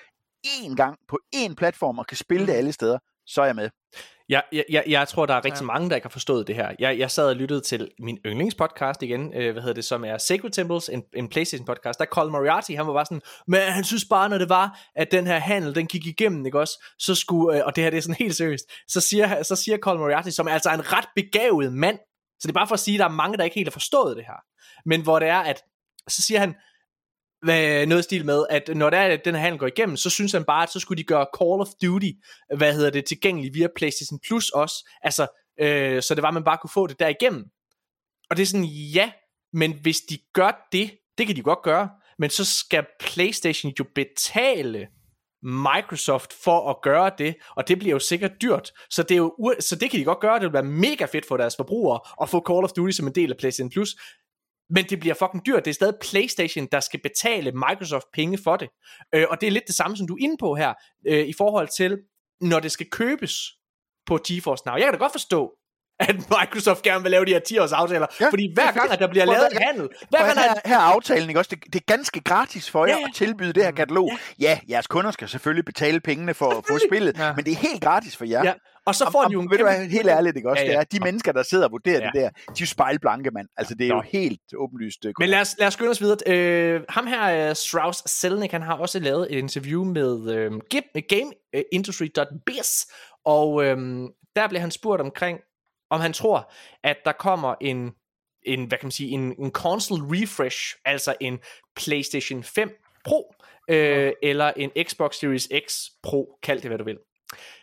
én 0.48 0.76
gang 0.76 0.98
på 1.08 1.20
én 1.36 1.54
platform 1.56 2.00
og 2.00 2.08
kan 2.08 2.18
spille 2.18 2.48
det 2.48 2.54
alle 2.54 2.72
steder, 2.72 3.00
så 3.26 3.42
er 3.42 3.46
jeg 3.46 3.56
med. 3.56 3.70
Jeg, 4.30 4.44
jeg, 4.52 4.64
jeg, 4.70 4.84
jeg 4.88 5.08
tror, 5.08 5.26
der 5.26 5.34
er 5.34 5.46
rigtig 5.46 5.62
Ja. 5.62 5.66
mange, 5.66 5.90
der 5.90 5.96
ikke 5.96 6.06
har 6.06 6.10
forstået 6.10 6.48
det 6.48 6.56
her. 6.56 6.72
Jeg, 6.80 7.00
jeg 7.00 7.12
sad 7.12 7.30
og 7.30 7.36
lyttede 7.36 7.62
til 7.62 7.90
min 8.00 8.18
yndlingspodcast 8.26 9.04
igen, 9.04 9.34
øh, 9.34 9.52
hvad 9.52 9.62
hedder 9.62 9.74
det, 9.74 9.86
som 9.86 10.06
er 10.06 10.18
Sacred 10.18 10.52
Temples, 10.52 10.90
en, 10.90 11.04
en 11.16 11.30
Playstation 11.30 11.66
podcast. 11.66 12.00
Der 12.00 12.06
Colin 12.06 12.32
Moriarty, 12.32 12.72
han 12.72 12.88
var 12.88 12.94
bare 12.94 13.06
sådan, 13.06 13.22
men 13.48 13.62
han 13.62 13.84
synes 13.84 14.06
bare, 14.10 14.30
når 14.30 14.38
det 14.38 14.50
var, 14.50 14.80
at 14.96 15.12
den 15.12 15.28
her 15.28 15.40
handel, 15.40 15.76
den 15.76 15.88
gik 15.88 16.06
igennem, 16.06 16.46
ikke 16.46 16.60
også, 16.60 16.86
så 17.00 17.16
skulle, 17.16 17.58
øh, 17.58 17.66
og 17.66 17.76
det 17.76 17.84
her 17.84 17.92
det 17.92 17.98
er 17.98 18.02
sådan 18.02 18.16
helt 18.20 18.36
seriøst, 18.36 18.66
så 18.88 19.02
siger, 19.02 19.44
så 19.44 19.56
siger 19.56 19.78
Colin 19.78 20.00
Moriarty, 20.00 20.30
som 20.30 20.48
er 20.48 20.52
altså 20.52 20.70
en 20.70 20.94
ret 20.94 21.06
begavet 21.16 21.74
mand, 21.74 21.98
så 22.40 22.48
det 22.48 22.50
er 22.50 22.60
bare 22.60 22.68
for 22.68 22.74
at 22.74 22.80
sige, 22.80 22.96
at 22.96 23.00
der 23.00 23.06
er 23.06 23.10
mange, 23.10 23.38
der 23.38 23.44
ikke 23.44 23.56
helt 23.56 23.68
har 23.68 23.72
forstået 23.72 24.18
det 24.18 24.26
her. 24.26 24.40
Men 24.86 25.02
hvor 25.02 25.20
det 25.20 25.28
er, 25.28 25.40
at, 25.40 25.62
så 26.08 26.22
siger 26.22 26.40
han, 26.40 26.56
hvad, 27.42 27.86
noget 27.86 28.04
stil 28.04 28.26
med, 28.26 28.46
at 28.50 28.70
når 28.76 28.90
der, 28.90 29.18
den 29.18 29.36
her 29.36 29.42
handel 29.42 29.60
går 29.60 29.68
igennem, 29.68 29.98
så 29.98 30.10
synes 30.10 30.32
han 30.32 30.44
bare, 30.44 30.64
at 30.64 30.70
så 30.70 30.80
skulle 30.80 30.98
de 30.98 31.08
gøre 31.08 31.26
Call 31.40 31.62
of 31.62 31.68
Duty, 31.82 32.12
hvad 32.58 32.74
hedder 32.74 32.90
det, 32.90 33.06
tilgængeligt 33.06 33.54
via 33.54 33.68
PlayStation 33.76 34.20
Plus 34.28 34.50
også, 34.50 34.90
altså, 35.02 35.28
øh, 35.62 36.02
så 36.02 36.16
det 36.16 36.22
var, 36.22 36.28
at 36.28 36.34
man 36.34 36.44
bare 36.44 36.58
kunne 36.62 36.70
få 36.74 36.88
det 36.88 37.00
der 37.00 37.08
igennem. 37.08 37.46
Og 38.30 38.38
det 38.38 38.44
er 38.44 38.48
sådan, 38.48 38.66
ja, 38.66 39.12
men 39.54 39.74
hvis 39.82 40.02
de 40.02 40.18
gør 40.34 40.68
det, 40.72 40.92
det 41.18 41.28
kan 41.28 41.36
de 41.36 41.42
godt 41.42 41.62
gøre, 41.62 41.90
men 42.20 42.30
så 42.30 42.46
skal 42.46 42.86
PlayStation 43.00 43.74
jo 43.80 43.86
betale 43.96 44.88
Microsoft 45.44 46.34
for 46.44 46.70
at 46.70 46.76
gøre 46.82 47.12
det, 47.18 47.36
og 47.56 47.68
det 47.68 47.80
bliver 47.80 47.92
jo 47.92 48.00
sikkert 48.00 48.32
dyrt. 48.42 48.72
Så 48.90 49.04
det, 49.04 49.12
er 49.12 49.18
jo, 49.18 49.56
så 49.60 49.76
det 49.76 49.92
kan 49.92 50.00
de 50.00 50.06
godt 50.06 50.20
gøre, 50.20 50.34
det 50.34 50.44
vil 50.44 50.54
være 50.54 50.64
mega 50.64 51.06
fedt 51.06 51.26
for 51.28 51.38
deres 51.38 51.56
forbrugere 51.56 52.00
at 52.22 52.30
få 52.30 52.44
Call 52.48 52.64
of 52.64 52.72
Duty 52.72 52.92
som 52.92 53.08
en 53.08 53.16
del 53.16 53.32
af 53.32 53.38
PlayStation 53.38 53.70
Plus, 53.70 53.96
men 54.70 54.86
det 54.90 55.00
bliver 55.00 55.16
fucking 55.16 55.46
dyrt. 55.46 55.66
Det 55.66 55.72
er 55.72 55.76
stadig 55.76 55.96
PlayStation, 56.02 56.68
der 56.72 56.80
skal 56.80 57.00
betale 57.04 57.52
Microsoft 57.52 58.06
penge 58.14 58.38
for 58.44 58.56
det. 58.58 58.70
Øh, 59.16 59.26
og 59.30 59.42
det 59.42 59.48
er 59.48 59.52
lidt 59.52 59.68
det 59.68 59.76
samme, 59.76 59.98
som 59.98 60.08
du 60.08 60.14
er 60.14 60.24
inde 60.24 60.36
på 60.40 60.56
her, 60.56 60.74
øh, 61.08 61.26
i 61.28 61.34
forhold 61.38 61.68
til, 61.78 61.98
når 62.42 62.60
det 62.60 62.72
skal 62.72 62.90
købes 62.92 63.34
på 64.06 64.20
GeForce 64.28 64.64
Now. 64.66 64.76
Jeg 64.76 64.84
kan 64.84 64.94
da 64.94 64.98
godt 65.00 65.12
forstå, 65.12 65.52
at 66.00 66.16
Microsoft 66.16 66.82
gerne 66.82 67.02
vil 67.02 67.12
lave 67.12 67.26
de 67.26 67.32
her 67.32 67.40
10 67.40 67.58
års 67.58 67.72
aftaler, 67.72 68.08
Ja, 68.20 68.26
ja, 68.26 68.32
fordi 68.32 68.52
hver 68.54 68.64
er 68.68 68.72
gang, 68.72 68.92
at 68.92 69.00
der 69.00 69.08
bliver 69.08 69.26
lavet 69.26 69.48
en 69.52 69.58
handel, 69.62 69.90
hver 70.10 70.20
gang, 70.26 70.40
her, 70.40 70.54
her 70.66 70.76
er 70.78 70.82
aftalen, 70.82 71.30
ikke 71.30 71.40
også? 71.40 71.50
Det, 71.56 71.74
det 71.74 71.76
er 71.76 71.84
ganske 71.88 72.20
gratis 72.22 72.70
for 72.70 72.86
jer 72.86 72.94
Ja, 72.94 73.00
ja. 73.00 73.06
at 73.08 73.12
tilbyde 73.16 73.54
det 73.54 73.64
her 73.64 73.72
katalog. 73.72 74.12
Ja, 74.40 74.60
jeres 74.70 74.88
kunder 74.88 75.12
skal 75.12 75.30
selvfølgelig 75.30 75.66
betale 75.66 76.00
pengene 76.00 76.34
for 76.34 76.50
at 76.50 76.64
få 76.70 76.80
spillet, 76.90 77.18
Ja. 77.18 77.34
men 77.36 77.46
det 77.46 77.52
er 77.52 77.56
helt 77.58 77.82
gratis 77.84 78.16
for 78.18 78.26
jer. 78.26 78.44
ja, 78.44 78.54
og 78.86 78.96
så 78.96 79.10
får 79.12 79.24
de 79.24 79.34
jo 79.34 79.42
en 79.42 79.50
ved 79.52 79.58
du 79.58 79.64
hvad, 79.64 79.76
kæmpe- 79.76 79.92
helt 79.92 80.08
ærligt, 80.10 80.38
ikke 80.38 80.50
også? 80.50 80.64
Ja, 80.64 80.72
Ja. 80.72 80.80
Det 80.80 80.94
er 80.94 80.98
de 81.00 81.04
mennesker, 81.04 81.32
der 81.32 81.44
sidder 81.44 81.66
og 81.66 81.72
vurderer 81.72 82.00
Ja. 82.00 82.06
det 82.06 82.14
der, 82.14 82.30
de 82.30 82.36
er 82.50 82.54
jo 82.62 82.66
spejlblanke, 82.66 83.32
mand. 83.32 83.48
Altså, 83.58 83.76
det 83.76 83.86
er 83.86 83.90
Nå. 83.90 83.96
jo 83.96 84.02
helt 84.02 84.42
åbenlyst. 84.58 85.06
øh, 85.06 85.14
Men 85.20 85.30
lad 85.30 85.42
os, 85.42 85.56
lad 85.60 85.68
os 85.68 85.74
skynde 85.74 85.90
os 85.92 86.02
videre. 86.02 86.18
Øh, 86.28 86.82
ham 86.90 87.08
her, 87.08 87.50
uh, 87.50 87.56
Strauss 87.56 88.04
Selnick, 88.12 88.52
han 88.52 88.62
har 88.62 88.78
også 88.78 89.00
lavet 89.00 89.28
et 89.34 89.38
interview 89.38 89.84
med 89.84 90.32
øh, 90.32 90.52
GameIndustry.biz, 91.10 92.86
og 93.26 93.64
øh, 93.66 93.78
der 94.36 94.48
blev 94.50 94.62
han 94.62 94.72
spurgt 94.72 95.02
omkring, 95.02 95.40
om 95.90 96.02
han 96.02 96.14
tror, 96.14 96.52
at 96.84 96.98
der 97.06 97.12
kommer 97.12 97.56
en, 97.62 97.92
en 98.44 98.66
hvad 98.66 98.78
kan 98.78 98.86
man 98.86 98.92
sige, 98.92 99.10
en, 99.10 99.36
en 99.40 99.52
console 99.52 100.04
refresh, 100.22 100.76
altså 100.86 101.16
en 101.22 101.40
PlayStation 101.76 102.44
5 102.44 102.70
Pro, 103.06 103.34
øh, 103.70 104.12
eller 104.24 104.52
en 104.58 104.72
Xbox 104.84 105.16
Series 105.16 105.50
X 105.68 105.80
Pro, 106.04 106.38
kald 106.44 106.62
det 106.62 106.70
hvad 106.70 106.78
du 106.78 106.84
vil. 106.84 106.98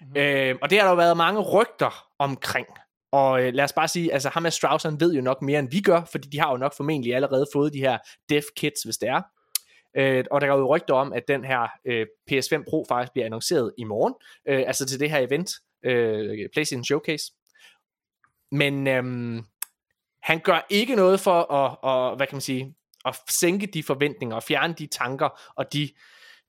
Mm-hmm. 0.01 0.17
Øh, 0.17 0.57
og 0.63 0.71
det 0.71 0.79
har 0.79 0.85
der 0.85 0.91
jo 0.91 0.97
været 0.97 1.17
mange 1.17 1.41
rygter 1.41 2.07
omkring. 2.19 2.67
Og 3.13 3.43
øh, 3.43 3.55
lad 3.55 3.65
os 3.65 3.73
bare 3.73 3.89
sige, 3.89 4.13
altså 4.13 4.29
ham 4.29 4.43
med 4.43 4.51
Strauss, 4.51 4.85
han 4.85 5.01
ved 5.01 5.15
jo 5.15 5.21
nok 5.21 5.43
mere 5.43 5.59
end 5.59 5.71
vi 5.71 5.81
gør, 5.81 6.03
fordi 6.13 6.29
de 6.29 6.39
har 6.41 6.51
jo 6.51 6.57
nok 6.57 6.77
formentlig 6.77 7.15
allerede 7.15 7.47
fået 7.53 7.73
de 7.73 7.81
her 7.81 7.99
dev 8.29 8.43
kits, 8.57 8.83
hvis 8.83 8.97
det 8.97 9.09
er. 9.09 9.23
Øh, 9.97 10.25
og 10.31 10.41
der 10.41 10.47
er 10.47 10.59
jo 10.59 10.77
rygter 10.77 10.95
om, 10.95 11.13
at 11.13 11.23
den 11.29 11.45
her 11.45 11.69
øh, 11.85 12.07
PS5 12.31 12.65
Pro 12.71 12.85
faktisk 12.89 13.13
bliver 13.13 13.27
annonceret 13.27 13.73
i 13.79 13.85
morgen, 13.85 14.15
øh, 14.49 14.65
altså 14.67 14.87
til 14.87 15.01
det 15.01 15.11
her 15.11 15.19
event, 15.19 15.51
øh, 15.85 16.49
PlayStation 16.53 16.85
Showcase. 16.85 17.33
Men 18.53 18.87
øh, 18.87 19.43
han 20.23 20.41
gør 20.41 20.67
ikke 20.71 20.95
noget 20.97 21.21
for 21.21 21.53
at, 21.53 21.77
og, 21.83 22.17
hvad 22.17 22.27
kan 22.27 22.37
man 22.37 22.41
sige, 22.41 22.75
at 23.05 23.17
sænke 23.31 23.67
de 23.67 23.83
forventninger 23.83 24.37
og 24.37 24.43
fjerne 24.43 24.75
de 24.75 24.87
tanker 24.87 25.41
og 25.57 25.73
de 25.73 25.91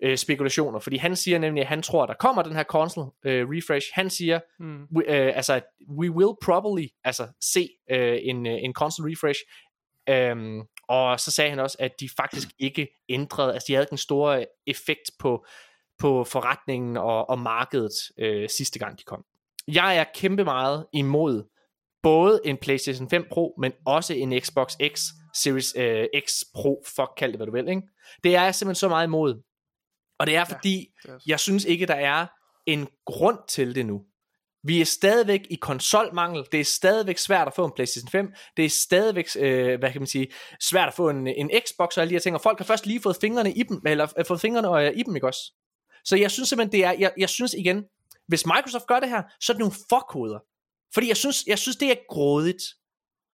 øh, 0.03 0.17
spekulationer, 0.17 0.79
fordi 0.79 0.97
han 0.97 1.15
siger 1.15 1.39
nemlig, 1.39 1.61
at 1.61 1.67
han 1.67 1.81
tror, 1.81 2.03
at 2.03 2.09
der 2.09 2.15
kommer 2.15 2.41
den 2.43 2.55
her 2.55 2.63
console 2.63 3.07
øh, 3.25 3.47
refresh. 3.49 3.87
Han 3.93 4.09
siger, 4.09 4.39
Mm. 4.59 4.83
we, 4.97 5.03
øh, 5.07 5.35
altså, 5.35 5.61
we 5.99 6.11
will 6.11 6.35
probably 6.43 6.87
altså, 7.03 7.27
se 7.53 7.69
øh, 7.91 8.17
en, 8.21 8.47
øh, 8.47 8.57
en 8.63 8.73
console 8.73 9.11
refresh. 9.11 9.39
Øhm, 10.09 10.61
og 10.87 11.19
så 11.19 11.31
sagde 11.31 11.49
han 11.49 11.59
også, 11.59 11.77
at 11.79 11.91
de 11.99 12.09
faktisk 12.17 12.47
ikke 12.59 12.87
ændrede, 13.09 13.53
altså 13.53 13.65
de 13.67 13.73
havde 13.73 13.83
ikke 13.83 13.93
en 13.93 13.97
stor 13.97 14.43
effekt 14.67 15.11
på, 15.19 15.45
på 15.99 16.23
forretningen 16.23 16.97
og, 16.97 17.29
og 17.29 17.39
markedet 17.39 17.91
øh, 18.19 18.49
sidste 18.49 18.79
gang 18.79 18.97
de 18.99 19.03
kom. 19.03 19.23
Jeg 19.67 19.97
er 19.97 20.03
kæmpe 20.13 20.43
meget 20.43 20.85
imod 20.93 21.43
både 22.03 22.41
en 22.45 22.57
PlayStation 22.57 23.09
5 23.09 23.25
Pro, 23.31 23.55
men 23.59 23.71
også 23.85 24.13
en 24.13 24.39
Xbox 24.41 24.73
X 24.93 25.01
Series 25.33 25.73
øh, 25.77 26.05
X 26.25 26.31
Pro, 26.55 26.83
fuck 26.95 27.09
kald 27.17 27.31
det 27.31 27.39
hvad 27.39 27.47
du 27.47 27.51
vil, 27.53 27.69
ikke? 27.69 27.81
Det 28.23 28.35
er 28.35 28.43
jeg 28.43 28.55
simpelthen 28.55 28.79
så 28.79 28.89
meget 28.89 29.07
imod. 29.07 29.41
Og 30.19 30.27
det 30.27 30.35
er 30.35 30.45
fordi, 30.45 30.87
det 31.03 31.09
er 31.09 31.13
også- 31.15 31.25
jeg 31.29 31.39
synes 31.39 31.65
ikke, 31.65 31.85
der 31.85 31.93
er 31.95 32.27
en 32.65 32.87
grund 33.05 33.37
til 33.49 33.75
det 33.75 33.85
nu. 33.85 34.01
Vi 34.63 34.81
er 34.81 34.85
stadigvæk 34.85 35.41
i 35.49 35.55
konsolmangel. 35.55 36.45
Det 36.51 36.59
er 36.59 36.63
stadigvæk 36.65 37.17
svært 37.17 37.47
at 37.47 37.53
få 37.53 37.65
en 37.65 37.71
PlayStation 37.75 38.09
5. 38.09 38.33
Det 38.57 38.65
er 38.65 38.69
stadigvæk, 38.69 39.27
øh, 39.39 39.79
hvad 39.79 39.91
kan 39.91 40.01
man 40.01 40.07
sige, 40.07 40.27
svært 40.61 40.87
at 40.87 40.93
få 40.93 41.09
en, 41.09 41.27
en 41.27 41.51
Xbox 41.67 41.97
og 41.97 42.01
alle 42.01 42.09
de 42.09 42.15
her 42.15 42.19
ting. 42.19 42.35
Og 42.35 42.41
folk 42.41 42.57
har 42.57 42.65
først 42.65 42.85
lige 42.85 43.01
fået 43.01 43.17
fingrene 43.21 43.53
i 43.53 43.63
dem, 43.63 43.81
eller 43.85 44.07
øh, 44.19 44.25
fået 44.25 44.41
fingrene 44.41 44.81
øh, 44.87 44.93
i 44.97 45.03
dem, 45.03 45.15
ikke 45.15 45.27
også? 45.27 45.53
Så 46.05 46.15
jeg 46.15 46.31
synes 46.31 46.49
simpelthen, 46.49 46.71
det 46.71 46.85
er, 46.85 46.91
jeg, 46.99 47.11
jeg 47.17 47.29
synes 47.29 47.53
igen, 47.53 47.83
hvis 48.27 48.45
Microsoft 48.45 48.87
gør 48.87 48.99
det 48.99 49.09
her, 49.09 49.23
så 49.41 49.51
er 49.51 49.53
det 49.53 49.59
nogle 49.59 49.75
fuckhoveder. 49.89 50.39
Fordi 50.93 51.07
jeg 51.07 51.17
synes, 51.17 51.43
jeg 51.47 51.59
synes, 51.59 51.75
det 51.77 51.91
er 51.91 51.95
grådigt. 52.09 52.63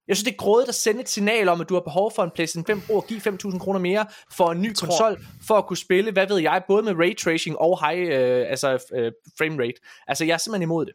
Jeg 0.07 0.15
synes, 0.18 0.23
det 0.23 0.32
er 0.32 0.38
grådigt 0.38 0.69
at 0.69 0.76
sende 0.76 1.02
et 1.02 1.10
signal 1.10 1.49
om, 1.49 1.61
at 1.61 1.69
du 1.69 1.73
har 1.73 1.82
behov 1.82 2.11
for 2.15 2.23
en 2.23 2.32
PlayStation 2.32 2.65
5 2.65 2.82
Pro 2.82 2.95
og 2.98 3.06
give 3.07 3.19
5.000 3.19 3.60
kroner 3.60 3.80
mere 3.80 4.06
for 4.32 4.52
en 4.52 4.61
ny 4.61 4.76
tror- 4.76 4.88
konsol, 4.88 5.26
for 5.48 5.56
at 5.56 5.65
kunne 5.68 5.78
spille, 5.78 6.11
hvad 6.11 6.28
ved 6.28 6.38
jeg, 6.38 6.64
både 6.68 6.84
med 6.84 6.94
ray 6.99 7.18
tracing 7.18 7.57
og 7.57 7.90
high 7.90 8.07
øh, 8.07 8.45
altså, 8.49 8.69
øh, 8.94 9.11
frame 9.38 9.64
rate. 9.64 9.73
Altså, 10.07 10.26
jeg 10.26 10.34
er 10.34 10.38
simpelthen 10.38 10.61
imod 10.61 10.86
det. 10.86 10.94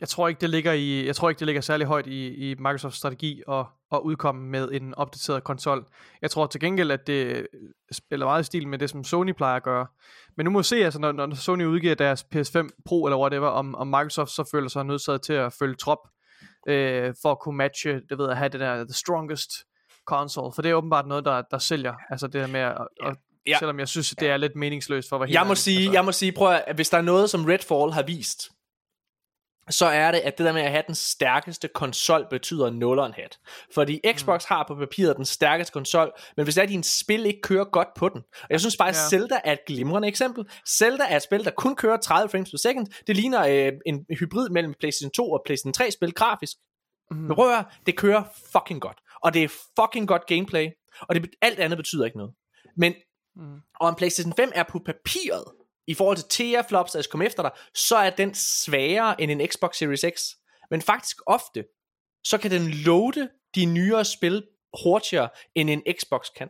Jeg 0.00 0.08
tror 0.08 0.28
ikke, 0.28 0.40
det 0.40 0.50
ligger 0.50 0.72
i, 0.72 1.06
jeg 1.06 1.16
tror 1.16 1.28
ikke, 1.28 1.38
det 1.38 1.46
ligger 1.46 1.62
særlig 1.62 1.86
højt 1.86 2.06
i, 2.06 2.50
i 2.50 2.54
Microsofts 2.58 2.98
strategi 2.98 3.42
at, 3.48 3.64
at 3.92 3.98
udkomme 4.04 4.48
med 4.50 4.68
en 4.72 4.94
opdateret 4.94 5.44
konsol. 5.44 5.84
Jeg 6.22 6.30
tror 6.30 6.46
til 6.46 6.60
gengæld, 6.60 6.90
at 6.90 7.06
det 7.06 7.46
spiller 7.92 8.26
meget 8.26 8.42
i 8.42 8.44
stil 8.44 8.68
med 8.68 8.78
det, 8.78 8.90
som 8.90 9.04
Sony 9.04 9.32
plejer 9.32 9.56
at 9.56 9.62
gøre. 9.62 9.86
Men 10.36 10.44
nu 10.44 10.50
må 10.50 10.58
vi 10.58 10.64
se, 10.64 10.76
altså, 10.76 11.00
når, 11.00 11.12
når 11.12 11.34
Sony 11.34 11.64
udgiver 11.64 11.94
deres 11.94 12.26
PS5 12.34 12.68
Pro 12.86 13.04
eller 13.06 13.18
whatever, 13.18 13.48
om, 13.48 13.74
om 13.74 13.86
Microsoft 13.86 14.30
så 14.30 14.44
føler 14.50 14.68
sig 14.68 14.84
nødsaget 14.84 15.22
til 15.22 15.32
at 15.32 15.52
følge 15.52 15.74
trop, 15.74 15.98
øh, 16.68 17.14
for 17.22 17.30
at 17.30 17.38
kunne 17.38 17.56
matche, 17.56 18.00
det 18.08 18.18
ved 18.18 18.28
at 18.28 18.36
have 18.36 18.48
det 18.48 18.60
der 18.60 18.84
the 18.84 18.92
strongest 18.94 19.50
console. 20.06 20.52
For 20.54 20.62
det 20.62 20.70
er 20.70 20.74
åbenbart 20.74 21.06
noget, 21.06 21.24
der, 21.24 21.42
der 21.50 21.58
sælger. 21.58 21.94
Altså 22.10 22.26
det 22.26 22.40
her 22.40 22.48
med 22.48 22.60
at, 22.60 22.76
at 23.02 23.16
Ja. 23.46 23.58
selvom 23.58 23.78
jeg 23.78 23.88
synes, 23.88 24.10
det 24.10 24.28
er 24.28 24.36
lidt 24.36 24.56
meningsløst 24.56 25.08
for 25.08 25.24
helt 25.24 25.34
Jeg 25.34 25.46
må 25.46 25.54
sige, 25.54 25.78
altså, 25.78 25.92
jeg 25.92 26.04
må 26.04 26.12
sige, 26.12 26.32
prøv 26.32 26.52
at, 26.52 26.74
hvis 26.74 26.90
der 26.90 26.98
er 26.98 27.02
noget, 27.02 27.30
som 27.30 27.44
Redfall 27.44 27.92
har 27.92 28.02
vist, 28.02 28.50
så 29.70 29.86
er 29.86 30.10
det, 30.12 30.18
at 30.18 30.38
det 30.38 30.46
der 30.46 30.52
med 30.52 30.62
at 30.62 30.70
have 30.70 30.82
den 30.86 30.94
stærkeste 30.94 31.68
konsol 31.68 32.26
betyder 32.30 32.70
nulleren 32.70 33.12
hat. 33.12 33.38
Fordi 33.74 34.00
Xbox 34.16 34.44
har 34.44 34.64
på 34.68 34.74
papiret 34.74 35.16
den 35.16 35.24
stærkeste 35.24 35.72
konsol, 35.72 36.12
men 36.36 36.44
hvis 36.44 36.54
det 36.54 36.60
er, 36.60 36.62
at 36.62 36.68
din 36.68 36.82
spil 36.82 37.26
ikke 37.26 37.40
kører 37.42 37.64
godt 37.64 37.88
på 37.96 38.08
den. 38.08 38.22
Og 38.42 38.46
jeg 38.50 38.60
synes 38.60 38.76
faktisk, 38.76 39.00
Ja. 39.02 39.08
Zelda 39.08 39.40
er 39.44 39.52
et 39.52 39.64
glimrende 39.66 40.08
eksempel. 40.08 40.44
Zelda 40.68 41.04
er 41.08 41.16
et 41.16 41.22
spil, 41.22 41.44
der 41.44 41.50
kun 41.50 41.76
kører 41.76 41.96
30 41.96 42.28
frames 42.28 42.50
per 42.50 42.58
second. 42.58 42.86
Det 43.06 43.16
ligner 43.16 43.46
øh, 43.46 43.72
en 43.86 44.06
hybrid 44.18 44.48
mellem 44.48 44.74
PlayStation 44.80 45.10
2 45.10 45.32
og 45.32 45.42
PlayStation 45.46 45.72
3 45.72 45.90
spil 45.90 46.12
grafisk. 46.14 46.56
Mhm. 47.10 47.20
Men 47.20 47.34
prøv 47.34 47.48
at 47.48 47.54
høre, 47.54 47.64
det 47.86 47.96
kører 47.96 48.22
fucking 48.52 48.80
godt. 48.80 48.98
Og 49.22 49.34
det 49.34 49.42
er 49.44 49.48
fucking 49.80 50.08
godt 50.08 50.26
gameplay. 50.26 50.68
Og 51.00 51.14
det, 51.14 51.30
alt 51.42 51.58
andet 51.58 51.76
betyder 51.76 52.04
ikke 52.04 52.16
noget. 52.16 52.32
Men 52.76 52.94
Mhm. 53.36 53.60
og 53.80 53.88
en 53.88 53.94
PlayStation 53.94 54.32
5 54.36 54.52
er 54.54 54.62
på 54.62 54.78
papiret, 54.86 55.44
i 55.86 55.94
forhold 55.94 56.16
til 56.16 56.26
teraflops, 56.28 56.90
skal 56.90 57.04
komme 57.04 57.26
efter 57.26 57.42
dig, 57.42 57.50
så 57.74 57.96
er 57.96 58.10
den 58.10 58.34
sværere 58.34 59.20
end 59.20 59.30
en 59.30 59.48
Xbox 59.48 59.76
Series 59.76 60.04
X. 60.16 60.22
Men 60.70 60.82
faktisk 60.82 61.16
ofte, 61.26 61.64
så 62.24 62.38
kan 62.38 62.50
den 62.50 62.70
loade 62.70 63.28
de 63.54 63.64
nyere 63.64 64.04
spil 64.04 64.42
hurtigere, 64.84 65.28
end 65.54 65.70
en 65.70 65.82
Xbox 65.98 66.26
kan. 66.36 66.48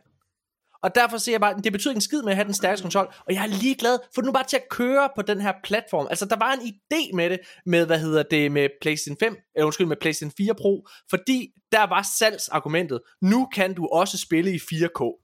Og 0.83 0.95
derfor 0.95 1.17
siger 1.17 1.33
jeg 1.33 1.41
bare, 1.41 1.61
det 1.63 1.71
betyder 1.71 1.91
ikke 1.91 1.97
en 1.97 2.01
skid 2.01 2.21
med 2.21 2.31
at 2.31 2.35
have 2.35 2.45
den 2.45 2.53
stærkeste 2.53 2.83
kontrol, 2.83 3.13
og 3.27 3.33
jeg 3.33 3.43
er 3.43 3.47
lige 3.47 3.75
glad, 3.75 3.99
for 4.15 4.21
nu 4.21 4.31
bare 4.31 4.43
til 4.43 4.57
at 4.57 4.69
køre 4.69 5.09
på 5.15 5.21
den 5.21 5.41
her 5.41 5.53
platform. 5.63 6.07
Altså, 6.09 6.25
der 6.25 6.35
var 6.35 6.53
en 6.53 6.59
idé 6.59 7.15
med 7.15 7.29
det, 7.29 7.39
med, 7.65 7.85
hvad 7.85 7.99
hedder 7.99 8.23
det, 8.23 8.51
med 8.51 8.69
PlayStation 8.81 9.17
5, 9.19 9.37
eller 9.55 9.65
undskyld, 9.65 9.87
med 9.87 9.97
PlayStation 10.01 10.33
4 10.37 10.55
Pro, 10.55 10.87
fordi 11.09 11.47
der 11.71 11.83
var 11.83 12.09
salgsargumentet, 12.19 13.01
nu 13.21 13.45
kan 13.45 13.73
du 13.73 13.87
også 13.87 14.17
spille 14.17 14.51
i 14.53 14.57
4K. 14.57 15.22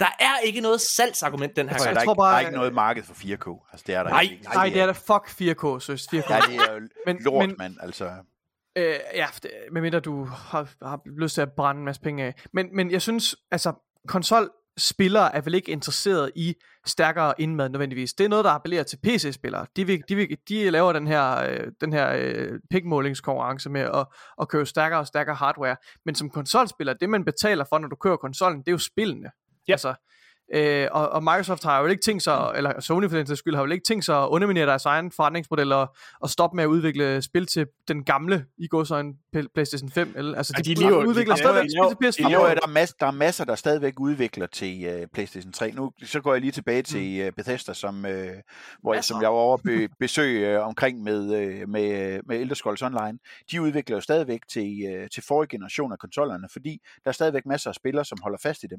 Der 0.00 0.06
er 0.20 0.38
ikke 0.44 0.60
noget 0.60 0.80
salgsargument 0.80 1.56
den 1.56 1.66
her 1.68 1.72
Altså, 1.74 1.88
gang. 1.88 1.94
der, 1.94 2.00
er 2.00 2.04
ikke, 2.04 2.18
bare, 2.18 2.30
der 2.30 2.36
er 2.36 2.40
ikke 2.40 2.52
noget 2.52 2.74
marked 2.74 3.02
for 3.02 3.14
4K. 3.14 3.68
Altså, 3.72 3.84
det 3.86 3.94
er 3.94 4.02
der 4.02 4.10
Nej, 4.10 4.20
ikke. 4.20 4.44
Nej, 4.54 4.68
det 4.68 4.80
er 4.80 4.86
da 4.86 4.92
fuck 4.92 5.28
4K, 5.28 5.80
søs. 5.80 6.02
4K. 6.14 6.14
Ja, 6.14 6.40
det 6.40 6.56
er 6.68 6.74
jo 6.74 6.80
Men- 7.06 7.16
lort, 7.20 7.48
men- 7.48 7.56
mand. 7.58 7.74
Altså, 7.82 8.10
Øh, 8.78 8.94
ja, 9.14 9.26
medmindre 9.72 10.00
du 10.00 10.24
har, 10.24 10.68
har 10.82 11.00
lyst 11.18 11.34
til 11.34 11.40
at 11.40 11.52
brænde 11.52 11.78
en 11.78 11.84
masse 11.84 12.00
penge 12.00 12.24
af. 12.24 12.34
Men, 12.52 12.68
men 12.76 12.90
jeg 12.90 13.02
synes, 13.02 13.36
altså, 13.50 13.72
konsolspillere 14.08 15.34
er 15.34 15.40
vel 15.40 15.54
ikke 15.54 15.72
interesseret 15.72 16.30
i 16.36 16.54
stærkere 16.86 17.34
indmad 17.38 17.68
nødvendigvis. 17.68 18.12
Det 18.12 18.24
er 18.24 18.28
noget, 18.28 18.44
der 18.44 18.50
appellerer 18.50 18.82
til 18.82 18.96
PC-spillere. 19.02 19.66
De, 19.76 19.84
vil, 19.86 20.02
de, 20.08 20.16
vil, 20.16 20.36
de 20.48 20.70
laver 20.70 20.92
den 20.92 21.06
her, 21.06 21.36
øh, 21.36 21.60
den 21.80 21.92
her 21.92 22.12
øh, 22.16 22.52
pikmålingskonkurrence 22.70 23.70
med 23.70 23.80
at, 23.80 24.06
at 24.40 24.48
købe 24.48 24.66
stærkere 24.66 25.00
og 25.00 25.06
stærkere 25.06 25.34
hardware. 25.34 25.76
Men 26.04 26.14
som 26.14 26.30
konsolspiller, 26.30 26.92
det 26.92 27.10
man 27.10 27.24
betaler 27.24 27.64
for, 27.68 27.78
når 27.78 27.88
du 27.88 27.96
kører 27.96 28.16
konsollen, 28.16 28.58
det 28.60 28.68
er 28.68 28.72
jo 28.72 28.78
spillene. 28.78 29.30
Ja. 29.68 29.72
Altså, 29.72 29.94
Øh, 30.54 30.88
og, 30.92 31.08
og 31.08 31.22
Microsoft 31.22 31.62
har 31.64 31.80
jo 31.80 31.86
ikke 31.86 32.02
tænkt 32.02 32.22
sig, 32.22 32.52
eller 32.56 32.80
Sony 32.80 33.08
for 33.08 33.16
den 33.16 33.26
sags 33.26 33.38
skyld, 33.38 33.54
har 33.54 33.66
jo 33.66 33.72
ikke 33.72 33.84
tænkt 33.86 34.04
sig 34.04 34.22
at 34.22 34.28
underminere 34.28 34.66
deres 34.66 34.84
egen 34.84 35.12
forretningsmodel 35.12 35.72
og, 35.72 35.96
og 36.20 36.30
stoppe 36.30 36.56
med 36.56 36.64
at 36.64 36.68
udvikle 36.68 37.22
spil 37.22 37.46
til 37.46 37.66
den 37.88 38.04
gamle, 38.04 38.46
i 38.58 38.68
går 38.68 38.84
så 38.84 38.96
en 38.96 39.14
PlayStation 39.54 39.90
5. 39.90 40.12
Eller, 40.16 40.36
altså, 40.36 40.54
Ja, 40.56 40.62
de, 40.62 40.74
de 40.74 40.80
lever- 40.80 41.04
udvikler 41.06 41.34
de- 41.34 41.40
stadigvæk 41.40 41.64
de 41.64 41.94
spil 41.96 42.12
til 42.12 42.24
de 42.24 42.28
PS4. 42.28 42.30
laver, 42.30 42.54
der, 42.54 42.60
er 42.62 42.68
masser, 42.68 42.96
der 43.00 43.06
er 43.06 43.10
masser, 43.10 43.44
der 43.44 43.54
stadigvæk 43.54 44.00
udvikler 44.00 44.46
til 44.46 44.96
uh, 45.02 45.08
PlayStation 45.14 45.52
3. 45.52 45.70
Nu 45.70 45.92
så 46.04 46.20
går 46.20 46.32
jeg 46.34 46.40
lige 46.40 46.52
tilbage 46.52 46.82
til 46.82 47.26
uh, 47.26 47.32
Bethesda, 47.36 47.74
som, 47.74 48.04
uh, 48.04 48.10
hvor 48.82 48.94
jeg, 48.94 49.04
som 49.04 49.22
jeg 49.22 49.30
var 49.30 49.36
over 49.38 49.56
be, 49.56 49.88
besøg 50.00 50.58
uh, 50.58 50.66
omkring 50.66 51.02
med, 51.02 51.20
uh, 51.22 51.68
med, 51.68 52.20
med 52.26 52.40
Elder 52.40 52.54
Scrolls 52.54 52.82
Online. 52.82 53.18
De 53.50 53.62
udvikler 53.62 53.96
jo 53.96 54.00
stadigvæk 54.00 54.40
til, 54.52 54.98
uh, 55.00 55.06
til 55.14 55.22
forrige 55.28 55.48
generation 55.48 55.92
af 55.92 55.98
konsollerne, 55.98 56.48
fordi 56.52 56.78
der 57.04 57.08
er 57.08 57.12
stadigvæk 57.12 57.46
masser 57.46 57.70
af 57.70 57.74
spillere, 57.74 58.04
som 58.04 58.18
holder 58.22 58.38
fast 58.42 58.62
i 58.62 58.66
dem. 58.66 58.78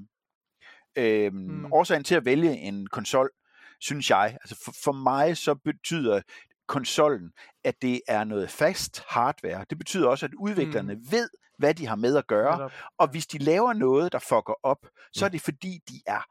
Øhm, 0.96 1.36
Mm. 1.36 1.54
mm. 1.54 1.74
Årsagen 1.74 2.04
til 2.04 2.16
at 2.16 2.26
vælge 2.26 2.58
en 2.58 2.88
konsol, 2.88 3.30
synes 3.80 4.10
jeg, 4.10 4.38
altså 4.42 4.56
for, 4.66 4.74
for 4.84 4.92
mig 4.92 5.38
så 5.38 5.56
betyder 5.56 6.22
konsollen, 6.68 7.32
at 7.64 7.82
det 7.82 8.02
er 8.08 8.24
noget 8.24 8.50
fast 8.50 9.04
hardware. 9.10 9.66
Det 9.70 9.78
betyder 9.78 10.08
også, 10.08 10.26
at 10.26 10.34
udviklerne 10.34 10.96
mm. 10.96 11.12
ved, 11.12 11.30
hvad 11.58 11.74
de 11.74 11.88
har 11.88 11.96
med 11.96 12.18
at 12.18 12.28
gøre, 12.28 12.70
og 12.98 13.08
hvis 13.08 13.28
de 13.28 13.38
laver 13.38 13.74
noget, 13.74 14.12
der 14.12 14.20
fucker 14.20 14.54
op, 14.64 14.88
så 15.14 15.26
er 15.26 15.30
det 15.30 15.42
fordi, 15.42 15.80
de 15.90 16.02
er 16.06 16.22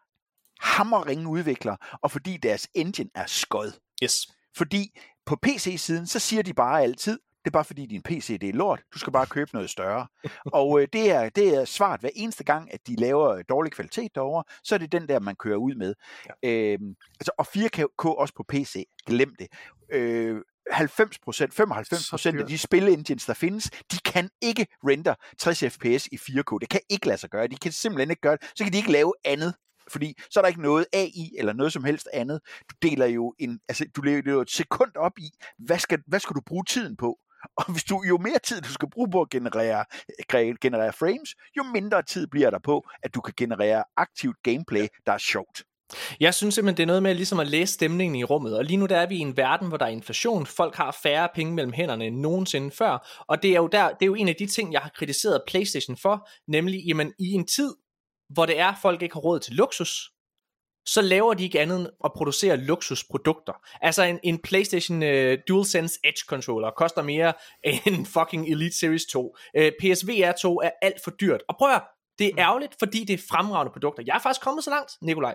hammerringe 0.60 1.28
udviklere, 1.28 1.76
og 2.02 2.10
fordi 2.10 2.36
deres 2.36 2.68
engine 2.74 3.10
er 3.14 3.26
skod. 3.26 3.72
Yes. 4.04 4.28
Fordi 4.56 5.00
på 5.26 5.36
PC-siden, 5.42 6.06
så 6.06 6.18
siger 6.18 6.42
de 6.42 6.54
bare 6.54 6.82
altid, 6.82 7.18
det 7.46 7.50
er 7.50 7.58
bare 7.58 7.64
fordi 7.64 7.86
din 7.86 8.02
PC 8.02 8.38
det 8.40 8.48
er 8.48 8.52
lort, 8.52 8.82
du 8.94 8.98
skal 8.98 9.12
bare 9.12 9.26
købe 9.26 9.50
noget 9.52 9.70
større. 9.70 10.06
og 10.60 10.80
øh, 10.80 10.88
det, 10.92 11.10
er, 11.10 11.28
det 11.28 11.54
er 11.56 11.64
svaret 11.64 12.00
hver 12.00 12.10
eneste 12.14 12.44
gang, 12.44 12.74
at 12.74 12.80
de 12.86 12.96
laver 12.96 13.30
øh, 13.30 13.44
dårlig 13.48 13.72
kvalitet 13.72 14.14
derovre, 14.14 14.44
så 14.64 14.74
er 14.74 14.78
det 14.78 14.92
den 14.92 15.08
der, 15.08 15.20
man 15.20 15.36
kører 15.36 15.56
ud 15.56 15.74
med. 15.74 15.94
Ja. 16.42 16.50
Øhm, 16.50 16.94
altså, 17.20 17.32
og 17.38 17.46
4K 17.56 18.08
også 18.18 18.34
på 18.36 18.44
PC, 18.48 18.84
glem 19.06 19.34
det. 19.38 19.48
Øh, 19.92 20.36
90% 20.70 21.46
95 21.52 22.04
Så 22.04 22.28
af 22.28 22.32
dyrt. 22.32 22.48
de 22.48 22.58
spil-engines, 22.58 23.26
der 23.26 23.34
findes, 23.34 23.70
de 23.92 23.98
kan 24.04 24.30
ikke 24.42 24.66
render 24.84 25.14
60 25.38 25.58
fps 25.58 26.06
i 26.06 26.16
4K. 26.16 26.58
Det 26.60 26.68
kan 26.68 26.80
ikke 26.88 27.06
lade 27.06 27.18
sig 27.18 27.30
gøre. 27.30 27.46
De 27.46 27.56
kan 27.56 27.72
simpelthen 27.72 28.10
ikke 28.10 28.20
gøre 28.20 28.36
det. 28.36 28.52
Så 28.56 28.64
kan 28.64 28.72
de 28.72 28.78
ikke 28.78 28.92
lave 28.92 29.12
andet. 29.24 29.54
Fordi 29.90 30.14
så 30.30 30.40
er 30.40 30.42
der 30.42 30.48
ikke 30.48 30.62
noget 30.62 30.86
AI 30.92 31.32
eller 31.38 31.52
noget 31.52 31.72
som 31.72 31.84
helst 31.84 32.08
andet. 32.12 32.40
Du 32.70 32.88
deler 32.88 33.06
jo 33.06 33.34
en, 33.38 33.60
altså, 33.68 33.84
du 33.96 34.02
lever 34.02 34.22
jo 34.26 34.40
et 34.40 34.50
sekund 34.50 34.96
op 34.96 35.18
i, 35.18 35.30
hvad 35.58 35.78
skal, 35.78 35.98
hvad 36.06 36.20
skal 36.20 36.34
du 36.34 36.40
bruge 36.46 36.64
tiden 36.64 36.96
på? 36.96 37.18
Og 37.58 37.72
hvis 37.72 37.84
du, 37.84 38.02
jo 38.08 38.18
mere 38.18 38.38
tid 38.38 38.60
du 38.60 38.72
skal 38.72 38.90
bruge 38.90 39.10
på 39.10 39.20
at 39.20 39.30
generere, 39.30 39.84
generere 40.60 40.92
frames, 40.92 41.34
jo 41.56 41.62
mindre 41.62 42.02
tid 42.02 42.26
bliver 42.26 42.50
der 42.50 42.58
på, 42.64 42.86
at 43.02 43.14
du 43.14 43.20
kan 43.20 43.34
generere 43.36 43.84
aktivt 43.96 44.36
gameplay, 44.42 44.86
der 45.06 45.12
er 45.12 45.18
sjovt. 45.18 45.62
Jeg 46.20 46.34
synes 46.34 46.54
simpelthen, 46.54 46.76
det 46.76 46.82
er 46.82 46.86
noget 46.86 47.02
med 47.02 47.14
ligesom 47.14 47.40
at 47.40 47.46
læse 47.46 47.72
stemningen 47.72 48.16
i 48.16 48.24
rummet. 48.24 48.58
Og 48.58 48.64
lige 48.64 48.76
nu 48.76 48.86
der 48.86 48.96
er 48.96 49.06
vi 49.06 49.16
i 49.16 49.20
en 49.20 49.36
verden, 49.36 49.68
hvor 49.68 49.76
der 49.76 49.86
er 49.86 49.90
inflation. 49.90 50.46
Folk 50.46 50.74
har 50.74 50.98
færre 51.02 51.28
penge 51.34 51.54
mellem 51.54 51.72
hænderne 51.72 52.06
end 52.06 52.16
nogensinde 52.16 52.70
før. 52.70 53.22
Og 53.28 53.42
det 53.42 53.50
er 53.50 53.56
jo, 53.56 53.66
der, 53.66 53.88
det 53.88 54.02
er 54.02 54.06
jo 54.06 54.14
en 54.14 54.28
af 54.28 54.34
de 54.38 54.46
ting, 54.46 54.72
jeg 54.72 54.80
har 54.80 54.90
kritiseret 54.94 55.42
PlayStation 55.46 55.96
for. 55.96 56.28
Nemlig, 56.48 56.80
jamen 56.86 57.12
i 57.18 57.32
en 57.32 57.46
tid, 57.46 57.74
hvor 58.28 58.46
det 58.46 58.58
er, 58.58 58.66
at 58.66 58.78
folk 58.82 59.02
ikke 59.02 59.14
har 59.14 59.20
råd 59.20 59.40
til 59.40 59.54
luksus, 59.54 60.10
så 60.86 61.02
laver 61.02 61.34
de 61.34 61.44
ikke 61.44 61.60
andet 61.60 61.80
end 61.80 61.86
at 62.04 62.12
producere 62.16 62.56
luksusprodukter. 62.56 63.52
Altså 63.80 64.02
en, 64.02 64.20
en 64.22 64.38
PlayStation 64.38 65.02
uh, 65.02 65.34
DualSense 65.48 65.98
Edge 66.04 66.24
controller 66.28 66.70
koster 66.70 67.02
mere 67.02 67.32
end 67.86 68.06
fucking 68.06 68.48
Elite 68.48 68.76
Series 68.76 69.06
2. 69.06 69.36
Uh, 69.58 69.62
PSVR 69.80 70.32
2 70.32 70.60
er 70.60 70.70
alt 70.82 71.04
for 71.04 71.10
dyrt. 71.10 71.42
Og 71.48 71.56
prøv 71.58 71.70
at 71.74 71.82
det 72.18 72.26
er 72.26 72.38
ærgerligt, 72.38 72.76
fordi 72.78 73.04
det 73.04 73.14
er 73.14 73.22
fremragende 73.30 73.72
produkter. 73.72 74.02
Jeg 74.06 74.14
er 74.14 74.20
faktisk 74.20 74.42
kommet 74.42 74.64
så 74.64 74.70
langt, 74.70 74.92
Nikolaj. 75.02 75.34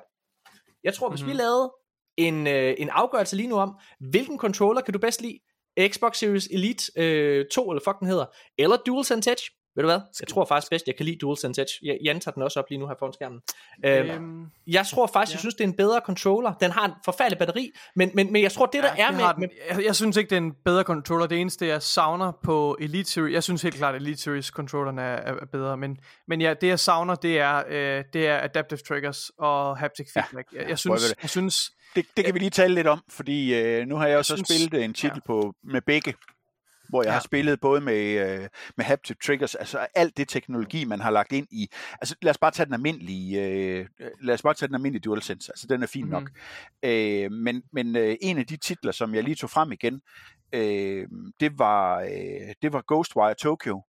Jeg 0.83 0.93
tror, 0.93 1.09
hvis 1.09 1.21
mm-hmm. 1.21 1.33
vi 1.33 1.37
lavede 1.37 1.71
en, 2.17 2.47
øh, 2.47 2.75
en 2.77 2.89
afgørelse 2.89 3.35
lige 3.35 3.49
nu 3.49 3.55
om, 3.55 3.79
hvilken 3.99 4.37
controller 4.37 4.81
kan 4.81 4.93
du 4.93 4.99
bedst 4.99 5.21
lide? 5.21 5.39
Xbox 5.87 6.17
Series 6.17 6.47
Elite 6.51 6.91
øh, 6.95 7.45
2, 7.53 7.71
eller 7.71 7.81
fuck 7.83 7.99
den 7.99 8.07
hedder, 8.07 8.25
eller 8.57 8.77
DualSense 8.77 9.31
Edge, 9.31 9.43
Ved 9.75 9.83
du 9.83 9.87
hvad? 9.87 9.99
Jeg 10.19 10.27
tror 10.27 10.45
faktisk 10.45 10.69
bedst, 10.69 10.87
jeg 10.87 10.95
kan 10.95 11.05
lide 11.05 11.17
DualSense 11.17 11.61
Edge. 11.61 11.99
Jan 12.03 12.19
tager 12.19 12.33
den 12.33 12.43
også 12.43 12.59
op 12.59 12.65
lige 12.69 12.79
nu 12.79 12.87
her 12.87 12.95
foran 12.99 13.13
skærmen. 13.13 13.39
Øhm, 13.85 14.09
Øhm, 14.09 14.45
jeg 14.67 14.85
tror 14.85 15.07
faktisk, 15.07 15.33
ja. 15.33 15.35
jeg 15.35 15.39
synes, 15.39 15.55
det 15.55 15.63
er 15.63 15.67
en 15.67 15.73
bedre 15.75 16.01
controller. 16.05 16.53
Den 16.53 16.71
har 16.71 16.85
en 16.85 16.91
forfærdelig 17.05 17.37
batteri, 17.37 17.71
men, 17.95 18.11
men, 18.13 18.33
men 18.33 18.43
jeg 18.43 18.51
tror, 18.51 18.65
det 18.65 18.83
der 18.83 18.89
ja, 18.97 19.05
er 19.05 19.07
det 19.11 19.17
med... 19.39 19.47
den. 19.47 19.49
Jeg, 19.69 19.85
jeg 19.85 19.95
synes 19.95 20.17
ikke, 20.17 20.29
det 20.29 20.35
er 20.35 20.41
en 20.41 20.53
bedre 20.65 20.83
controller. 20.83 21.27
Det 21.27 21.41
eneste, 21.41 21.67
jeg 21.67 21.81
savner 21.81 22.31
på 22.43 22.77
Elite 22.79 23.09
Series... 23.09 23.33
Jeg 23.33 23.43
synes 23.43 23.61
helt 23.61 23.75
klart, 23.75 23.95
at 23.95 24.01
Elite 24.01 24.21
Series 24.21 24.45
controllerne 24.45 25.01
er, 25.01 25.15
er, 25.15 25.33
er 25.41 25.45
bedre. 25.45 25.77
Men, 25.77 25.97
men 26.27 26.41
ja, 26.41 26.53
det 26.53 26.67
jeg 26.67 26.79
savner, 26.79 27.15
det 27.15 27.39
er, 27.39 27.63
øh, 27.69 28.03
det 28.13 28.27
er 28.27 28.43
adaptive 28.43 28.79
triggers 28.87 29.31
og 29.37 29.77
haptic 29.77 30.13
feedback. 30.13 30.53
Ja, 30.53 30.59
jeg, 30.61 30.69
jeg, 30.69 30.79
synes, 30.79 31.03
det. 31.03 31.21
jeg 31.21 31.29
synes... 31.29 31.71
Det, 31.95 32.05
det 32.17 32.25
kan 32.25 32.33
vi 32.33 32.39
lige 32.39 32.49
tale 32.49 32.75
lidt 32.75 32.87
om, 32.87 33.01
fordi 33.09 33.53
øh, 33.53 33.87
nu 33.87 33.95
har 33.95 34.07
jeg 34.07 34.15
jo 34.15 34.23
så 34.23 34.35
synes- 34.35 34.49
spillet 34.49 34.83
en 34.83 34.93
titel 34.93 35.15
ja. 35.15 35.19
på 35.25 35.53
med 35.63 35.81
begge, 35.81 36.13
hvor 36.91 37.03
jeg 37.03 37.07
Ja. 37.09 37.13
har 37.13 37.19
spillet 37.19 37.59
både 37.61 37.81
med, 37.81 38.03
øh, 38.41 38.47
med 38.77 38.85
haptic 38.85 39.17
triggers, 39.25 39.55
altså 39.55 39.87
alt 39.95 40.17
det 40.17 40.27
teknologi, 40.29 40.85
man 40.85 40.99
har 40.99 41.11
lagt 41.11 41.31
ind 41.31 41.47
i. 41.51 41.67
Altså 42.01 42.15
lad 42.21 42.29
os 42.31 42.37
bare 42.37 42.51
tage 42.51 42.65
den 42.65 42.73
almindelige, 42.73 43.41
øh, 43.47 43.85
lad 44.21 44.33
os 44.33 44.41
bare 44.41 44.53
tage 44.53 44.67
den 44.67 44.75
almindelige 44.75 45.01
DualSense, 45.01 45.51
altså 45.51 45.67
den 45.69 45.83
er 45.83 45.87
fin 45.87 46.03
Mhm. 46.03 46.11
nok. 46.11 46.29
Øh, 46.83 47.31
men 47.31 47.63
men 47.73 47.95
øh, 47.95 48.15
en 48.21 48.37
af 48.37 48.45
de 48.45 48.57
titler, 48.57 48.91
som 48.91 49.15
jeg 49.15 49.23
lige 49.23 49.35
tog 49.35 49.49
frem 49.49 49.71
igen, 49.71 50.01
øh, 50.53 51.07
det, 51.39 51.59
var, 51.59 51.99
øh, 52.01 52.53
det 52.61 52.73
var 52.73 52.83
Ghostwire 52.93 53.33
Tokyo, 53.33 53.83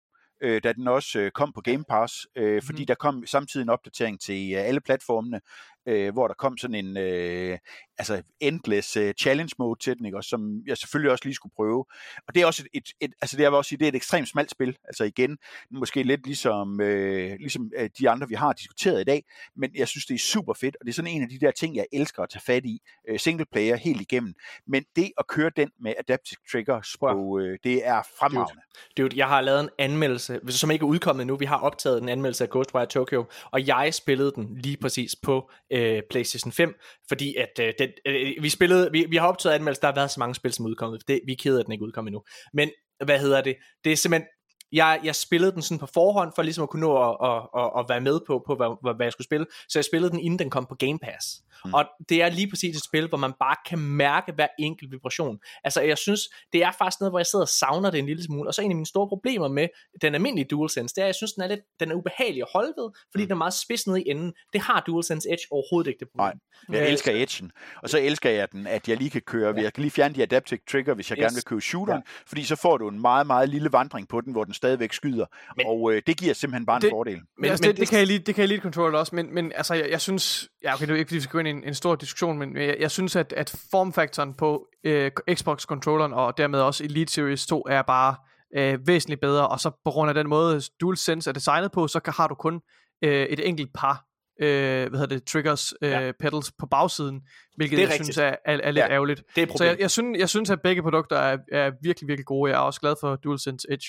øh, 0.44 0.64
da 0.64 0.74
den 0.74 0.88
også 0.88 1.20
øh, 1.20 1.32
kom 1.32 1.54
på 1.54 1.62
Game 1.62 1.84
Pass, 1.90 2.28
øh, 2.36 2.62
fordi 2.66 2.82
Mhm. 2.82 2.88
der 2.88 2.96
kom 2.96 3.26
samtidig 3.26 3.64
en 3.64 3.70
opdatering 3.70 4.22
til 4.22 4.54
øh, 4.56 4.62
alle 4.68 4.82
platformene, 4.82 5.42
øh, 5.88 6.14
hvor 6.14 6.28
der 6.28 6.34
kom 6.34 6.58
sådan 6.58 6.86
en 6.86 6.98
øh, 6.98 7.58
altså 7.98 8.22
endless 8.40 8.98
øh, 8.98 9.14
challenge 9.14 9.56
mode 9.60 9.80
til 9.80 9.98
den, 9.98 10.06
ikke? 10.06 10.18
Og 10.18 10.24
som 10.24 10.62
jeg 10.68 10.78
selvfølgelig 10.78 11.12
også 11.12 11.26
lige 11.26 11.36
skulle 11.36 11.54
prøve. 11.56 11.86
Og 12.28 12.36
det 12.36 12.42
er 12.42 12.46
også 12.46 12.64
et, 12.74 12.82
et, 13.00 13.10
et 13.10 13.14
altså 13.22 13.38
det 13.38 13.46
er 13.46 13.50
også 13.50 13.70
sige, 13.70 13.80
det 13.80 13.86
er 13.86 13.90
et 13.90 13.96
ekstremt 13.96 14.30
smalt 14.30 14.52
spil, 14.52 14.78
altså 14.84 15.04
igen, 15.04 15.38
måske 15.72 16.04
lidt 16.04 16.26
ligesom, 16.26 16.82
øh, 16.82 17.36
ligesom 17.40 17.72
øh, 17.78 17.90
de 18.00 18.10
andre, 18.10 18.28
vi 18.28 18.36
har 18.36 18.54
diskuteret 18.54 19.02
i 19.02 19.04
dag, 19.04 19.24
men 19.56 19.72
jeg 19.76 19.88
synes, 19.88 20.06
det 20.06 20.16
er 20.16 20.20
super 20.20 20.54
fedt, 20.54 20.78
og 20.80 20.86
det 20.86 20.92
er 20.92 20.94
sådan 20.94 21.12
en 21.12 21.22
af 21.22 21.30
de 21.30 21.40
der 21.40 21.52
ting, 21.52 21.76
jeg 21.76 21.86
elsker 21.94 22.24
at 22.24 22.30
tage 22.30 22.44
fat 22.46 22.66
i, 22.66 22.82
øh, 23.10 23.20
single 23.20 23.46
player 23.52 23.76
helt 23.76 24.02
igennem, 24.02 24.34
men 24.68 24.84
det 24.96 25.12
at 25.18 25.28
køre 25.28 25.52
den 25.56 25.70
med 25.82 25.94
adaptive 26.00 26.40
triggers 26.52 26.96
på, 27.00 27.40
øh, 27.40 27.60
det 27.64 27.88
er 27.88 28.02
fremragende. 28.20 28.62
Dude, 28.98 29.18
jeg 29.18 29.28
har 29.28 29.42
lavet 29.42 29.60
en 29.60 29.70
anmeldelse, 29.80 30.40
som 30.50 30.72
ikke 30.72 30.84
er 30.84 30.88
udkommet 30.88 31.28
nu. 31.28 31.36
Vi 31.36 31.46
har 31.46 31.58
optaget 31.58 32.02
en 32.02 32.10
anmeldelse 32.10 32.44
af 32.44 32.50
Ghostwire 32.50 32.86
Tokyo, 32.86 33.26
og 33.52 33.68
jeg 33.68 33.94
spillede 33.94 34.32
den 34.36 34.58
lige 34.58 34.78
præcis 34.78 35.16
på 35.24 35.52
øh, 35.72 36.02
PlayStation 36.10 36.52
5, 36.52 36.76
fordi 37.08 37.36
at 37.36 37.60
øh, 37.60 37.74
den, 37.80 37.91
Øh, 38.06 38.28
øh, 38.38 38.44
vi 38.44 38.50
spillede, 38.50 38.90
vi, 38.92 39.06
vi 39.10 39.16
har 39.16 39.28
optaget 39.28 39.56
anmeldelser, 39.56 39.82
der 39.82 39.88
har 39.88 39.96
været 39.96 40.12
så 40.12 40.20
mange 40.20 40.36
spil, 40.36 40.54
som 40.54 40.66
er 40.66 40.70
udkommet. 40.70 41.08
Det, 41.08 41.20
vi 41.26 41.32
er 41.32 41.56
af, 41.56 41.60
at 41.60 41.66
den 41.66 41.72
ikke 41.72 41.84
er 41.84 41.88
udkommet 41.88 42.10
endnu. 42.10 42.24
Men, 42.54 42.70
hvad 43.06 43.20
hedder 43.20 43.42
det? 43.42 43.56
Det 43.84 43.92
er 43.92 43.96
simpelthen, 43.98 44.28
jeg, 44.72 45.00
jeg 45.04 45.16
spillede 45.16 45.52
den 45.52 45.62
sådan 45.62 45.80
på 45.80 45.86
forhånd, 45.94 46.32
for 46.36 46.42
ligesom 46.42 46.64
at 46.64 46.70
kunne 46.70 46.82
nå 46.82 47.10
at, 47.10 47.18
at, 47.30 47.62
at, 47.62 47.72
at 47.80 47.86
være 47.90 48.02
med 48.02 48.20
på, 48.28 48.44
på 48.48 48.56
hvad, 48.56 48.78
hvad, 48.82 48.94
hvad 48.94 49.06
jeg 49.06 49.12
skulle 49.12 49.26
spille. 49.26 49.46
Så 49.70 49.80
jeg 49.80 49.86
spillede 49.86 50.12
den, 50.12 50.20
inden 50.20 50.40
den 50.40 50.50
kom 50.50 50.66
på 50.66 50.76
Game 50.76 51.00
Pass. 51.00 51.26
Mm. 51.66 51.74
Og 51.74 51.86
det 52.10 52.22
er 52.22 52.30
lige 52.30 52.50
præcis 52.50 52.78
et 52.78 52.84
spil, 52.84 53.08
hvor 53.08 53.18
man 53.18 53.34
bare 53.40 53.56
kan 53.70 53.80
mærke 53.80 54.32
hver 54.32 54.48
enkelt 54.60 54.92
vibration. 54.92 55.40
Altså 55.64 55.82
jeg 55.82 55.98
synes, 55.98 56.22
det 56.54 56.64
er 56.64 56.72
faktisk 56.78 57.00
noget, 57.00 57.12
hvor 57.12 57.20
jeg 57.20 57.26
sidder 57.26 57.46
og 57.46 57.50
savner 57.50 57.92
det 57.92 58.00
en 58.00 58.06
lille 58.06 58.24
smule. 58.24 58.50
Og 58.50 58.54
så 58.54 58.62
en 58.62 58.72
af 58.72 58.76
mine 58.76 58.86
store 58.86 59.08
problemer 59.08 59.48
med 59.48 59.68
den 60.02 60.16
almindelige 60.16 60.46
DualSense, 60.52 60.96
det 60.96 61.02
er, 61.02 61.06
at 61.06 61.08
jeg 61.08 61.16
synes, 61.16 61.34
den 61.34 61.44
er 61.44 61.48
lidt 61.48 61.60
den 61.80 61.92
er 61.92 61.96
ubehagelig 61.96 62.42
at 62.42 62.48
holde 62.54 62.74
ved, 62.78 62.90
fordi 63.12 63.24
mm. 63.24 63.28
den 63.28 63.32
er 63.32 63.36
meget 63.38 63.54
spids 63.54 63.88
nede 63.88 64.02
i 64.04 64.10
enden. 64.10 64.34
Det 64.54 64.62
har 64.62 64.84
DualSense 64.88 65.30
Edge 65.30 65.44
overhovedet 65.52 65.90
ikke 65.90 66.00
det 66.00 66.08
problem. 66.16 66.40
Nej, 66.70 66.78
jeg 66.80 66.86
Øh, 66.88 66.92
elsker 66.92 67.12
edgen. 67.12 67.52
Og 67.84 67.90
så 67.90 68.00
elsker 68.00 68.30
jeg 68.30 68.52
den, 68.52 68.68
at 68.68 68.88
jeg 68.90 68.98
lige 68.98 69.10
kan 69.10 69.22
køre, 69.22 69.54
ja. 69.58 69.62
jeg 69.64 69.74
kan 69.74 69.82
lige 69.82 69.92
fjerne 69.92 70.16
de 70.16 70.22
adaptive 70.24 70.60
trigger, 70.72 70.94
hvis 70.94 71.10
jeg 71.10 71.18
Yes. 71.18 71.24
gerne 71.24 71.36
vil 71.36 71.44
købe 71.44 71.62
shooteren, 71.62 72.02
ja. 72.08 72.12
fordi 72.28 72.44
så 72.44 72.56
får 72.56 72.78
du 72.78 72.88
en 72.90 73.02
meget, 73.02 73.28
meget 73.28 73.50
lille 73.50 73.72
vandring 73.72 74.08
på 74.08 74.22
den, 74.22 74.32
hvor 74.34 74.44
den 74.44 74.54
stadigvæk 74.54 74.94
skyder, 74.94 75.26
Men- 75.58 75.66
og 75.68 75.94
øh, 75.94 76.02
det 76.08 76.18
giver 76.18 76.34
simpelthen 76.34 76.66
bare 76.66 76.76
en 76.78 76.82
Det- 76.82 76.90
fordel. 76.90 77.14
Men, 77.16 77.24
Men- 77.38 77.50
altså, 77.50 77.64
men 77.64 77.68
det, 77.68 77.76
det, 77.76 77.82
det- 77.82 77.90
kan 77.90 78.00
jeg 78.00 78.08
lige, 78.08 78.20
det 78.20 78.36
kan 78.36 78.42
jeg 78.42 78.48
lige 78.48 78.62
controller 78.62 79.00
også, 79.00 79.16
men, 79.16 79.34
men 79.34 79.52
altså, 79.56 79.74
jeg, 79.74 79.90
jeg 79.90 80.02
synes, 80.02 80.50
ja, 80.64 80.74
okay, 80.74 80.88
det 80.88 80.94
er 80.94 80.98
ikke, 80.98 81.10
fordi 81.10 81.16
vi 81.16 81.22
skal 81.22 81.32
gå 81.32 81.40
ind 81.40 81.48
i 81.48 81.51
en, 81.52 81.64
en 81.64 81.74
stor 81.74 81.96
diskussion, 81.96 82.38
men 82.40 82.58
jeg, 82.58 82.78
jeg 82.80 82.92
synes, 82.92 83.16
at, 83.16 83.34
at 83.34 83.56
formfaktoren 83.72 84.34
på 84.34 84.68
øh, 84.84 85.12
Xbox-controlleren 85.32 86.14
og 86.14 86.38
dermed 86.38 86.60
også 86.60 86.84
Elite 86.84 87.14
Series 87.14 87.46
2 87.48 87.66
er 87.70 87.82
bare 87.82 88.16
øh, 88.58 88.88
væsentligt 88.88 89.22
bedre, 89.22 89.48
og 89.48 89.60
så 89.60 89.70
på 89.86 89.92
grund 89.92 90.10
af 90.10 90.16
den 90.16 90.28
måde 90.30 90.62
DualSense 90.82 91.30
er 91.30 91.34
designet 91.34 91.72
på, 91.72 91.88
så 91.88 92.00
kan, 92.00 92.14
har 92.14 92.28
du 92.28 92.36
kun 92.36 92.62
øh, 93.04 93.26
et 93.26 93.48
enkelt 93.48 93.70
par 93.74 94.06
øh, 94.42 94.90
hvad 94.90 95.00
hedder 95.00 95.16
det, 95.16 95.24
triggers, 95.24 95.74
øh, 95.82 95.90
Ja. 95.92 96.12
pedals 96.20 96.52
på 96.60 96.66
bagsiden, 96.66 97.22
hvilket 97.56 97.80
jeg 97.80 97.88
rigtigt. 97.90 98.06
synes 98.06 98.18
er, 98.18 98.36
er, 98.46 98.60
er 98.64 98.72
lidt 98.72 98.86
Ja. 98.86 98.92
ærgerligt. 98.92 99.24
Det 99.36 99.50
er 99.50 99.58
Så 99.58 99.64
jeg, 99.64 99.80
jeg, 99.80 99.92
synes, 99.92 100.20
jeg 100.20 100.30
synes, 100.30 100.50
at 100.50 100.62
begge 100.62 100.82
produkter 100.82 101.16
er, 101.18 101.38
er 101.52 101.72
virkelig, 101.84 102.08
virkelig 102.08 102.26
gode. 102.26 102.52
Jeg 102.52 102.58
er 102.58 102.62
også 102.62 102.82
glad 102.82 102.96
for 103.02 103.16
DualSense 103.16 103.68
Edge. 103.72 103.86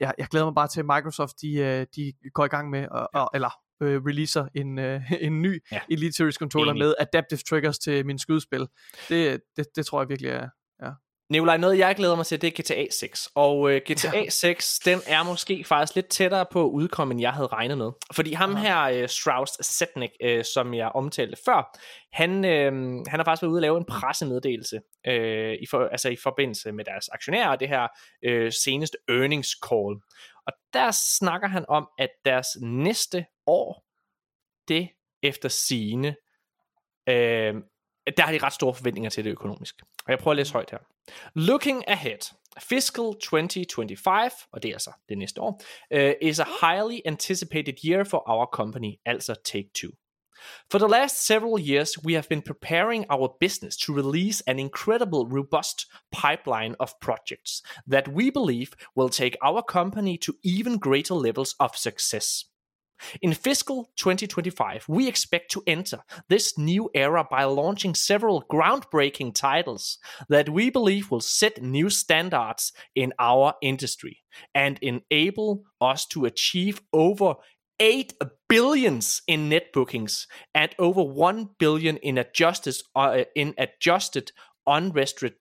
Jeg, 0.00 0.14
jeg 0.18 0.26
glæder 0.26 0.46
mig 0.46 0.54
bare 0.54 0.68
til, 0.68 0.80
at 0.80 0.86
Microsoft 0.86 1.32
de, 1.42 1.54
øh, 1.56 1.86
de 1.96 2.12
går 2.34 2.44
i 2.44 2.48
gang 2.48 2.70
med, 2.70 2.86
og, 2.90 3.08
og, 3.14 3.30
eller 3.34 3.50
øh, 3.82 4.04
releaser 4.04 4.46
en, 4.54 4.78
øh, 4.78 5.12
en 5.20 5.42
ny 5.42 5.62
Ja. 5.72 5.76
ja. 5.76 5.80
Elite 5.94 6.12
Series 6.12 6.34
controller 6.34 6.72
Enig. 6.72 6.84
med 6.84 6.94
adaptive 6.98 7.38
triggers 7.38 7.78
til 7.78 8.06
min 8.06 8.18
skudspil. 8.18 8.66
Det, 9.08 9.40
det, 9.56 9.66
det 9.76 9.86
tror 9.86 10.00
jeg 10.00 10.08
virkelig 10.08 10.30
er... 10.30 10.48
Nikolaj, 11.30 11.56
noget 11.56 11.78
jeg 11.78 11.94
glæder 11.96 12.16
mig 12.16 12.26
til, 12.26 12.42
det 12.42 12.58
er 12.58 12.62
GTA 12.62 12.90
6. 12.90 13.28
Og 13.34 13.70
øh, 13.70 13.80
GTA 13.90 14.18
Ja. 14.18 14.28
6, 14.28 14.78
den 14.78 15.00
er 15.06 15.22
måske 15.22 15.64
faktisk 15.64 15.94
lidt 15.94 16.08
tættere 16.08 16.46
på 16.52 16.64
at 16.64 16.70
udkomme, 16.70 17.12
end 17.12 17.20
jeg 17.20 17.32
havde 17.32 17.46
regnet 17.46 17.78
med. 17.78 17.90
Fordi 18.12 18.32
ham 18.32 18.56
her, 18.56 18.82
øh, 18.82 19.08
Strauss 19.08 19.52
Setnik, 19.66 20.10
øh, 20.22 20.44
som 20.54 20.74
jeg 20.74 20.88
omtalte 20.94 21.36
før, 21.44 21.78
han, 22.12 22.44
øh, 22.44 22.72
han 23.08 23.20
har 23.20 23.24
faktisk 23.24 23.42
været 23.42 23.50
ude 23.50 23.58
og 23.58 23.62
lave 23.62 23.78
en 23.78 23.84
pressemeddelelse 23.84 24.80
øh, 25.06 25.54
i, 25.60 25.66
for, 25.70 25.88
altså 25.92 26.08
i 26.08 26.16
forbindelse 26.22 26.72
med 26.72 26.84
deres 26.84 27.08
aktionærer 27.08 27.48
og 27.48 27.60
det 27.60 27.68
her 27.68 27.86
øh, 28.24 28.52
seneste 28.52 28.98
earnings 29.08 29.48
call. 29.68 29.94
Der 30.72 30.90
snakker 31.18 31.48
han 31.48 31.64
om, 31.68 31.88
at 31.98 32.10
deres 32.24 32.48
næste 32.60 33.26
år, 33.46 33.84
det 34.68 34.88
efter 35.22 35.48
sine, 35.48 36.08
øh, 37.08 37.54
der 38.16 38.22
har 38.22 38.32
de 38.32 38.38
ret 38.38 38.52
store 38.52 38.74
forventninger 38.74 39.10
til 39.10 39.24
det 39.24 39.30
økonomisk. 39.30 39.82
Og 40.06 40.10
jeg 40.10 40.18
prøver 40.18 40.32
at 40.32 40.36
læse 40.36 40.52
højt 40.52 40.70
her. 40.70 40.78
Looking 41.34 41.88
ahead, 41.88 42.34
fiscal 42.60 43.04
2025, 43.04 44.30
og 44.52 44.62
det 44.62 44.70
er 44.70 44.78
så 44.78 44.92
det 45.08 45.18
næste 45.18 45.40
år, 45.40 45.60
uh, 45.94 46.28
is 46.28 46.40
a 46.40 46.44
highly 46.44 47.00
anticipated 47.04 47.74
year 47.84 48.04
for 48.04 48.22
our 48.26 48.46
company, 48.52 48.94
altså 49.04 49.34
Take-Two. 49.48 50.07
For 50.68 50.78
the 50.78 50.88
last 50.88 51.24
several 51.24 51.58
years, 51.58 51.96
we 52.02 52.14
have 52.14 52.28
been 52.28 52.42
preparing 52.42 53.06
our 53.10 53.34
business 53.40 53.76
to 53.78 53.92
release 53.92 54.40
an 54.42 54.58
incredible, 54.58 55.26
robust 55.26 55.86
pipeline 56.12 56.76
of 56.78 56.98
projects 57.00 57.62
that 57.86 58.08
we 58.08 58.30
believe 58.30 58.74
will 58.94 59.08
take 59.08 59.36
our 59.42 59.62
company 59.62 60.18
to 60.18 60.36
even 60.42 60.78
greater 60.78 61.14
levels 61.14 61.54
of 61.58 61.76
success. 61.76 62.44
In 63.22 63.32
fiscal 63.32 63.90
2025, 63.96 64.84
we 64.88 65.08
expect 65.08 65.50
to 65.52 65.62
enter 65.66 66.00
this 66.28 66.58
new 66.58 66.90
era 66.94 67.24
by 67.28 67.44
launching 67.44 67.94
several 67.94 68.42
groundbreaking 68.50 69.34
titles 69.34 69.98
that 70.28 70.48
we 70.48 70.70
believe 70.70 71.10
will 71.10 71.20
set 71.20 71.62
new 71.62 71.90
standards 71.90 72.72
in 72.94 73.12
our 73.18 73.54
industry 73.62 74.24
and 74.54 74.78
enable 74.82 75.62
us 75.80 76.06
to 76.06 76.24
achieve 76.24 76.82
over 76.92 77.34
8 77.80 78.14
billions 78.48 79.22
in 79.26 79.48
net 79.48 79.62
bookings 79.72 80.26
and 80.54 80.70
over 80.78 81.02
1 81.02 81.48
billion 81.58 81.98
in 82.02 82.18
adjusted 82.18 82.74
uh, 82.96 83.24
in 83.34 83.54
adjusted 83.58 84.32
unrestricted 84.66 85.38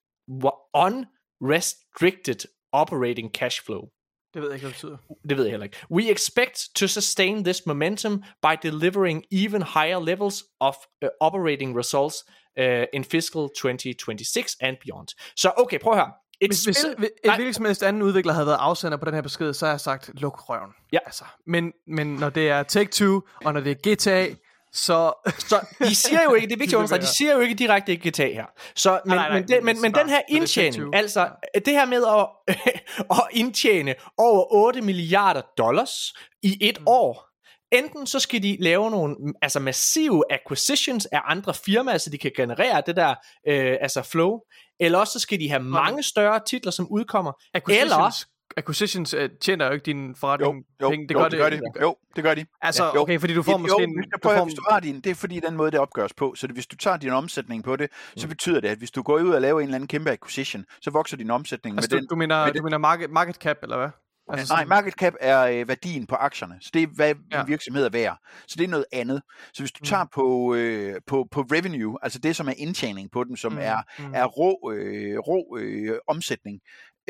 unrestricted 0.74 2.46
operating 2.74 3.30
cash 3.30 3.62
flow. 3.66 3.90
Det 4.34 4.42
ved 4.42 4.50
jeg 4.50 4.56
ikke, 4.56 4.64
hvad 4.64 4.74
det 4.74 4.82
betyder. 4.82 4.98
Det 5.30 5.38
ved 5.38 5.44
jeg 5.44 5.52
heller 5.52 5.64
ikke. 5.64 5.78
We 5.92 6.12
expect 6.12 6.70
to 6.76 6.88
sustain 6.88 7.44
this 7.44 7.66
momentum 7.66 8.24
by 8.42 8.56
delivering 8.64 9.26
even 9.32 9.62
higher 9.62 10.00
levels 10.00 10.44
of 10.60 10.76
uh, 11.04 11.10
operating 11.22 11.78
results 11.78 12.26
uh, 12.60 12.86
in 12.94 13.04
fiscal 13.04 13.50
2026 13.50 14.56
and 14.62 14.78
beyond. 14.86 15.08
Så 15.36 15.52
okay, 15.58 15.80
prøv 15.80 15.94
høre. 15.96 16.12
Et 16.42 16.48
Hvis, 16.50 16.58
spil... 16.60 16.96
hvis 16.98 17.10
en 17.24 17.32
hvilken 17.36 17.54
som 17.54 17.66
helst 17.66 17.84
anden 17.84 18.02
udvikler 18.02 18.34
havde 18.34 18.48
været 18.48 18.58
afsender 18.60 18.98
på 18.98 19.06
den 19.06 19.14
her 19.14 19.22
besked, 19.22 19.54
så 19.54 19.66
har 19.66 19.74
jeg 19.74 19.80
sagt, 19.82 20.10
luk 20.14 20.50
røven. 20.50 20.72
Ja. 20.94 20.98
Altså, 21.06 21.24
men, 21.48 21.72
men 21.88 22.08
når 22.16 22.30
det 22.30 22.50
er 22.50 22.64
Take-Two, 22.64 23.22
og 23.46 23.54
når 23.54 23.62
det 23.62 23.72
er 23.72 23.94
GTA, 23.96 24.36
så... 24.74 25.14
Så 25.40 25.66
de 25.80 25.96
siger 25.96 26.24
jo 26.24 26.34
ikke, 26.34 26.48
det 26.48 26.54
er 26.54 26.58
vigtigt 26.58 26.74
at 26.74 26.78
understrege, 26.78 27.02
de 27.02 27.08
siger 27.08 27.34
jo 27.34 27.40
ikke 27.40 27.56
direkte 27.56 27.92
ikke 27.92 28.10
GTA 28.10 28.28
her. 28.34 28.46
Så, 28.76 29.00
men, 29.06 29.16
nej, 29.16 29.30
nej, 29.30 29.40
men, 29.40 29.48
den, 29.48 29.66
men 29.66 29.82
men, 29.82 29.94
den 29.94 30.10
her 30.10 30.18
er 30.18 30.22
indtjening, 30.30 30.76
22. 30.76 30.96
altså 30.96 31.30
det 31.66 31.74
her 31.74 31.86
med 31.86 32.04
at, 32.06 32.56
at 33.18 33.28
indtjene 33.32 33.96
over 34.18 34.54
8 34.54 34.82
milliarder 34.82 35.42
dollars 35.58 36.14
i 36.44 36.58
et 36.62 36.78
Mm. 36.80 36.84
år, 36.88 37.27
enten 37.72 38.08
så 38.08 38.20
skal 38.20 38.44
de 38.44 38.58
lave 38.60 38.92
nogle 38.92 39.16
altså 39.42 39.60
massive 39.60 40.24
acquisitions 40.30 41.06
af 41.06 41.22
andre 41.26 41.54
firmaer, 41.54 41.98
så 41.98 42.10
de 42.10 42.18
kan 42.18 42.32
generere 42.38 42.82
det 42.86 42.96
der 42.96 43.10
øh, 43.48 43.78
altså 43.82 44.02
flow, 44.02 44.40
eller 44.80 45.00
også 45.00 45.14
så 45.14 45.20
skal 45.20 45.40
de 45.40 45.50
have 45.50 45.64
mange 45.64 46.04
større 46.04 46.40
titler, 46.48 46.72
som 46.72 46.88
udkommer, 46.92 47.32
Acquisitions, 47.54 48.28
acquisitions 48.58 49.14
uh, 49.14 49.22
tjener 49.42 49.66
jo 49.66 49.72
ikke 49.72 49.84
din 49.86 50.08
Jo, 50.08 50.14
forretning 50.20 50.66
jo, 50.82 50.90
penge. 50.90 51.08
jo, 51.14 51.24
det 51.30 51.40
gør 51.40 51.50
de. 51.50 51.62
Jo, 51.82 51.96
det 52.16 52.24
gør 52.24 52.36
de. 52.36 52.46
Altså, 52.62 52.84
Ja, 52.84 52.92
jo. 52.96 53.02
okay, 53.02 53.20
fordi 53.20 53.34
du 53.34 53.44
får 53.44 53.52
Jo, 53.52 53.58
måske 53.58 53.82
jo, 53.82 53.88
en... 53.88 53.96
hvis, 53.98 54.06
jeg 54.06 54.12
Du 54.14 54.20
prøver, 54.28 54.38
får, 54.38 54.46
hvis 54.46 54.54
du 54.56 54.64
har 54.70 54.80
din, 54.80 55.02
det 55.02 55.10
er 55.10 55.16
fordi 55.16 55.40
den 55.40 55.56
måde, 55.56 55.72
det 55.72 55.80
opgøres 55.80 56.14
på. 56.14 56.36
Så 56.36 56.48
det, 56.48 56.56
hvis 56.56 56.68
du 56.68 56.76
tager 56.76 56.98
din 56.98 57.10
omsætning 57.10 57.64
på 57.64 57.76
det, 57.76 57.90
så 58.18 58.28
betyder 58.28 58.60
det, 58.62 58.68
at 58.68 58.78
hvis 58.78 58.92
du 58.92 59.02
går 59.02 59.20
ud 59.20 59.30
og 59.30 59.42
laver 59.42 59.60
en 59.60 59.64
eller 59.66 59.76
anden 59.76 59.88
kæmpe 59.88 60.12
acquisition, 60.12 60.66
så 60.82 60.90
vokser 60.92 61.18
din 61.18 61.32
omsætning 61.32 61.78
altså, 61.78 61.88
med 61.92 61.98
du, 61.98 62.02
den. 62.02 62.08
du 62.10 62.16
mener, 62.16 62.46
med 62.46 62.54
du 62.54 62.58
den- 62.58 62.64
mener 62.64 62.78
market, 62.78 63.10
market 63.12 63.36
cap, 63.36 63.58
eller 63.64 63.78
hvad? 63.78 63.90
Altså 64.30 64.54
Nej, 64.54 64.66
market 64.66 64.94
cap 64.94 65.14
er 65.20 65.42
øh, 65.44 65.68
værdien 65.68 66.08
på 66.08 66.16
aktierne, 66.16 66.58
så 66.62 66.70
det 66.74 66.84
er, 66.84 66.88
hvad 66.96 67.16
Ja. 67.32 67.42
en 67.42 67.48
virksomhed 67.48 67.86
er 67.86 67.90
værd. 67.90 68.18
Så 68.48 68.56
det 68.58 68.64
er 68.64 68.68
noget 68.68 68.86
andet. 68.92 69.22
Så 69.54 69.62
hvis 69.62 69.72
du 69.72 69.80
Mm. 69.82 69.86
tager 69.86 70.06
på, 70.14 70.54
øh, 70.56 70.96
på, 71.08 71.28
på 71.32 71.42
revenue, 71.42 71.98
altså 72.02 72.20
det, 72.20 72.36
som 72.36 72.48
er 72.48 72.54
indtjening 72.58 73.12
på 73.12 73.24
dem, 73.24 73.36
som 73.36 73.52
Mm, 73.52 73.58
er, 73.62 73.78
mm. 74.00 74.14
er 74.14 74.26
rå, 74.26 74.72
øh, 74.72 75.18
rå 75.20 75.58
øh, 75.60 75.98
omsætning, 76.08 76.60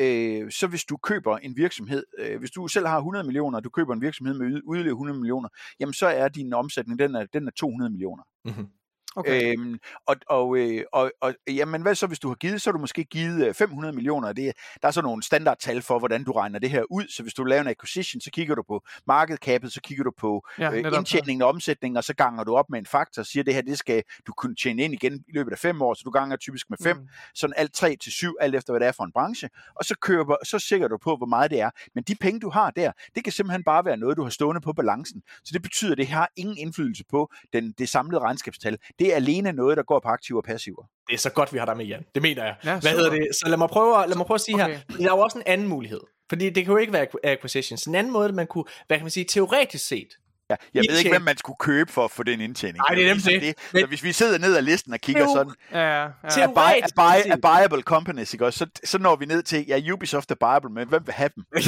øh, 0.00 0.50
så 0.50 0.66
hvis 0.66 0.84
du 0.84 0.96
køber 0.96 1.38
en 1.38 1.56
virksomhed, 1.56 2.04
øh, 2.18 2.38
hvis 2.38 2.50
du 2.50 2.68
selv 2.68 2.86
har 2.86 2.96
100 2.98 3.24
millioner, 3.24 3.58
og 3.58 3.64
du 3.64 3.70
køber 3.70 3.92
en 3.94 4.00
virksomhed 4.00 4.34
med 4.34 4.46
yde- 4.46 4.62
yderligere 4.74 4.92
100 4.92 5.18
millioner, 5.18 5.48
jamen 5.80 5.92
så 5.92 6.06
er 6.06 6.28
din 6.28 6.52
omsætning, 6.52 6.98
den 6.98 7.14
er, 7.14 7.26
den 7.32 7.46
er 7.46 7.50
200 7.56 7.90
millioner. 7.90 8.22
Mm-hmm. 8.44 8.66
Okay. 9.16 9.52
Øhm, 9.58 9.78
og, 10.06 10.16
og, 10.28 10.56
øh, 10.58 10.84
og, 10.92 11.12
og 11.20 11.34
jamen, 11.48 11.82
hvad 11.82 11.94
så, 11.94 12.06
hvis 12.06 12.18
du 12.18 12.28
har 12.28 12.34
givet, 12.34 12.62
så 12.62 12.70
har 12.70 12.72
du 12.72 12.78
måske 12.78 13.04
givet 13.04 13.46
øh, 13.46 13.54
500 13.54 13.94
millioner. 13.94 14.32
Det, 14.32 14.52
der 14.82 14.88
er 14.88 14.92
så 14.92 15.02
nogle 15.02 15.22
standardtal 15.22 15.82
for, 15.82 15.98
hvordan 15.98 16.24
du 16.24 16.32
regner 16.32 16.58
det 16.58 16.70
her 16.70 16.82
ud. 16.90 17.08
Så 17.08 17.22
hvis 17.22 17.34
du 17.34 17.44
laver 17.44 17.60
en 17.60 17.68
acquisition, 17.68 18.20
så 18.20 18.30
kigger 18.30 18.54
du 18.54 18.62
på 18.62 18.82
market 19.06 19.38
capet, 19.38 19.72
så 19.72 19.80
kigger 19.80 20.04
du 20.04 20.12
på 20.18 20.46
Ja, 20.58 20.70
øh, 20.72 20.84
indtjeningen 20.96 21.42
og 21.42 21.48
omsætningen, 21.48 21.96
og 21.96 22.04
så 22.04 22.14
ganger 22.14 22.44
du 22.44 22.56
op 22.56 22.70
med 22.70 22.78
en 22.78 22.86
faktor 22.86 23.22
og 23.22 23.26
siger, 23.26 23.44
det 23.44 23.54
her 23.54 23.62
det 23.62 23.78
skal 23.78 24.02
du 24.26 24.32
kunne 24.32 24.54
tjene 24.56 24.82
ind 24.82 24.94
igen 24.94 25.14
i 25.28 25.32
løbet 25.34 25.52
af 25.52 25.58
fem 25.58 25.82
år, 25.82 25.94
så 25.94 26.02
du 26.04 26.10
ganger 26.10 26.36
typisk 26.36 26.70
med 26.70 26.78
fem, 26.82 26.96
Mm. 26.96 27.08
sådan 27.34 27.54
alt 27.56 27.72
3 27.74 27.96
til 27.96 28.12
7, 28.12 28.34
alt 28.40 28.54
efter 28.54 28.72
hvad 28.72 28.80
det 28.80 28.88
er 28.88 28.92
for 28.92 29.04
en 29.04 29.12
branche, 29.12 29.48
og 29.74 29.84
så 29.84 29.94
køber, 30.00 30.36
så 30.44 30.58
sikrer 30.58 30.88
du 30.88 30.98
på, 30.98 31.16
hvor 31.16 31.26
meget 31.26 31.50
det 31.50 31.60
er. 31.60 31.70
Men 31.94 32.04
de 32.04 32.14
penge, 32.14 32.40
du 32.40 32.50
har 32.50 32.70
der, 32.70 32.92
det 33.14 33.24
kan 33.24 33.32
simpelthen 33.32 33.64
bare 33.64 33.84
være 33.84 33.96
noget, 33.96 34.16
du 34.16 34.22
har 34.22 34.30
stående 34.30 34.60
på 34.60 34.72
balancen. 34.72 35.22
Så 35.44 35.50
det 35.52 35.62
betyder, 35.62 35.92
at 35.92 35.98
det 35.98 36.06
har 36.06 36.28
ingen 36.36 36.56
indflydelse 36.58 37.04
på 37.10 37.32
den, 37.52 37.72
det 37.78 37.88
samlede 37.88 38.20
regnskabstal. 38.20 38.78
Det 38.98 39.12
er 39.12 39.16
alene 39.16 39.52
noget, 39.52 39.76
der 39.76 39.82
går 39.82 40.00
på 40.00 40.08
aktiver 40.08 40.40
og 40.40 40.44
passiver. 40.44 40.82
Det 41.08 41.14
er 41.14 41.18
så 41.18 41.30
godt, 41.30 41.52
vi 41.52 41.58
har 41.58 41.64
dig 41.64 41.76
med, 41.76 41.84
Jan. 41.86 42.04
Det 42.14 42.22
mener 42.22 42.44
jeg. 42.44 42.54
Ja, 42.64 42.70
Hvad 42.70 42.80
super. 42.82 42.96
hedder 42.96 43.10
det? 43.10 43.28
Så 43.32 43.48
lad 43.48 43.58
mig 43.58 43.68
prøve, 43.68 44.02
at- 44.02 44.08
lad 44.08 44.16
mig 44.16 44.26
prøve 44.26 44.34
at 44.34 44.40
sige 44.40 44.54
Okay. 44.54 44.66
her. 44.74 44.80
Der 44.98 45.10
er 45.12 45.16
jo 45.16 45.18
også 45.22 45.38
en 45.38 45.44
anden 45.46 45.68
mulighed. 45.68 46.00
Fordi 46.28 46.50
det 46.50 46.64
kan 46.64 46.72
jo 46.72 46.76
ikke 46.78 46.92
være 46.92 47.06
acqu- 47.06 47.20
acquisitions. 47.24 47.84
En 47.86 47.94
anden 47.94 48.12
måde, 48.12 48.32
man 48.32 48.46
kunne, 48.46 48.64
hvad 48.86 48.96
kan 48.96 49.04
man 49.04 49.10
sige, 49.10 49.24
teoretisk 49.24 49.86
set. 49.86 50.08
Ja, 50.50 50.56
jeg 50.74 50.84
ved 50.90 50.98
ikke, 50.98 51.10
hvem 51.10 51.22
man 51.22 51.36
skulle 51.36 51.56
købe 51.60 51.92
for 51.92 52.04
at 52.04 52.10
få 52.10 52.22
den 52.22 52.40
indtjening. 52.40 52.76
Nej, 52.88 52.94
det 52.94 53.04
er 53.04 53.08
nemt 53.08 53.24
ligesom 53.26 53.40
det. 53.40 53.54
Så 53.60 53.66
Men- 53.72 53.88
hvis 53.88 54.02
vi 54.04 54.12
sidder 54.12 54.38
ned 54.38 54.56
ad 54.56 54.62
listen 54.62 54.92
og 54.92 55.00
kigger 55.00 55.26
sådan, 55.34 55.52
Ja, 55.72 56.02
ja, 56.36 56.46
buy, 56.46 56.82
buy, 56.96 57.40
buyable 57.42 57.82
companies, 57.82 58.32
ikke 58.32 58.46
også? 58.46 58.58
Så, 58.58 58.66
så 58.84 58.98
når 58.98 59.16
vi 59.16 59.26
ned 59.26 59.42
til, 59.42 59.64
ja, 59.68 59.92
Ubisoft 59.92 60.30
er 60.30 60.34
buyable, 60.40 60.70
men 60.70 60.88
hvem 60.88 61.02
vil 61.06 61.14
have 61.14 61.30
dem? 61.34 61.44
øh, 61.54 61.64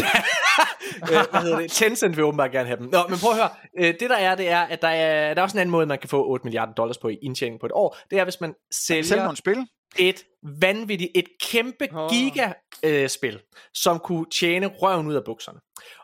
hvad 1.30 1.40
hedder 1.42 1.58
det? 1.58 1.70
Tencent 1.72 2.16
vil 2.16 2.24
åbenbart 2.24 2.50
gerne 2.50 2.66
have 2.66 2.78
dem. 2.78 2.86
Nå, 2.92 2.98
men 3.08 3.18
prøv 3.18 3.30
at 3.30 3.36
høre. 3.36 3.48
Øh, 3.78 3.94
det 4.00 4.10
der 4.10 4.16
er, 4.16 4.34
det 4.34 4.48
er, 4.50 4.60
at 4.60 4.82
der 4.82 4.88
er, 4.88 5.34
der 5.34 5.40
er 5.40 5.44
også 5.44 5.56
en 5.56 5.60
anden 5.60 5.70
måde, 5.70 5.86
man 5.86 5.98
kan 5.98 6.08
få 6.08 6.26
8 6.30 6.44
milliarder 6.44 6.72
dollars 6.72 6.98
på 6.98 7.08
i 7.08 7.18
indtjening 7.22 7.60
på 7.60 7.66
et 7.66 7.72
år. 7.74 7.96
Det 8.10 8.18
er, 8.18 8.24
hvis 8.24 8.40
man 8.40 8.54
Sælg 8.72 9.06
sælger 9.06 9.22
nogle 9.22 9.36
spil. 9.36 9.66
Et 9.98 10.24
vanvittigt, 10.42 11.10
et 11.14 11.28
kæmpe 11.40 11.88
Åh. 11.94 12.10
giga 12.10 12.52
øh, 12.82 13.08
spil, 13.08 13.40
som 13.74 13.98
kunne 13.98 14.26
tjene 14.30 14.66
røven 14.66 15.06
ud 15.06 15.14
af 15.14 15.24
bukserne. 15.24 15.60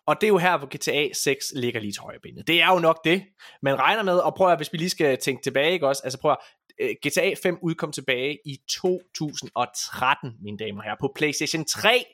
Og 0.07 0.21
det 0.21 0.27
er 0.27 0.29
jo 0.29 0.39
her, 0.39 0.59
hvor 0.59 0.77
GTA 0.77 1.15
6 1.15 1.45
ligger 1.57 1.81
lige 1.81 1.93
til 1.93 2.03
højre 2.03 2.21
benet. 2.23 2.47
Det 2.47 2.63
er 2.63 2.73
jo 2.73 2.79
nok 2.79 3.05
det, 3.05 3.23
man 3.63 3.79
regner 3.79 4.03
med. 4.03 4.19
Og 4.19 4.35
prøv 4.35 4.53
at, 4.53 4.59
hvis 4.59 4.73
vi 4.73 4.79
lige 4.79 4.91
skal 4.91 5.19
tænke 5.19 5.43
tilbage, 5.43 5.73
ikke 5.73 5.89
også? 5.89 6.03
Altså 6.05 6.21
prøv 6.21 6.31
at, 6.31 6.39
øh, 6.81 6.95
GTA 7.07 7.35
5 7.43 7.59
udkom 7.63 7.93
tilbage 7.93 8.39
i 8.47 8.57
2013, 8.71 10.33
mine 10.43 10.59
damer 10.59 10.79
og 10.79 10.85
herrer, 10.85 10.97
på 11.01 11.13
PlayStation 11.17 11.65
3 11.65 12.05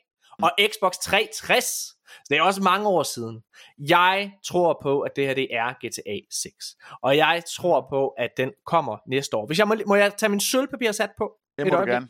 og 0.41 0.51
Xbox 0.61 0.93
360. 1.03 1.65
Så 2.07 2.27
det 2.29 2.37
er 2.37 2.41
også 2.41 2.61
mange 2.61 2.87
år 2.87 3.03
siden. 3.03 3.41
Jeg 3.77 4.31
tror 4.45 4.79
på, 4.81 5.01
at 5.01 5.11
det 5.15 5.27
her 5.27 5.33
det 5.33 5.47
er 5.51 5.73
GTA 5.73 6.19
6. 6.31 6.75
Og 7.03 7.17
jeg 7.17 7.43
tror 7.57 7.87
på, 7.89 8.07
at 8.07 8.29
den 8.37 8.51
kommer 8.65 8.97
næste 9.07 9.37
år. 9.37 9.45
Hvis 9.45 9.59
jeg 9.59 9.67
må, 9.67 9.75
må 9.87 9.95
jeg 9.95 10.13
tage 10.17 10.29
min 10.29 10.39
sølvpapir 10.39 10.91
sat 10.91 11.09
på? 11.17 11.31
Det 11.57 11.61
Et 11.61 11.67
må 11.67 11.69
du 11.69 11.75
øjeblik. 11.75 11.93
gerne. 11.93 12.07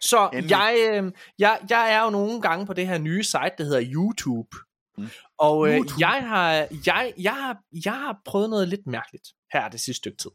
Så 0.00 0.30
Endelig. 0.32 0.50
jeg, 0.50 0.90
øh, 0.92 1.12
jeg, 1.38 1.60
jeg 1.70 1.92
er 1.92 2.04
jo 2.04 2.10
nogle 2.10 2.40
gange 2.42 2.66
på 2.66 2.72
det 2.72 2.86
her 2.86 2.98
nye 2.98 3.24
site, 3.24 3.54
der 3.58 3.64
hedder 3.64 3.82
YouTube. 3.94 4.56
Mm. 4.98 5.08
Og 5.38 5.68
øh, 5.68 5.76
YouTube. 5.76 5.94
jeg, 6.00 6.28
har, 6.28 6.50
jeg, 6.86 7.12
jeg, 7.18 7.34
har, 7.34 7.58
jeg 7.84 7.92
har 7.92 8.20
prøvet 8.24 8.50
noget 8.50 8.68
lidt 8.68 8.86
mærkeligt 8.86 9.28
her 9.52 9.68
det 9.68 9.80
sidste 9.80 9.98
stykke 9.98 10.18
tid. 10.18 10.30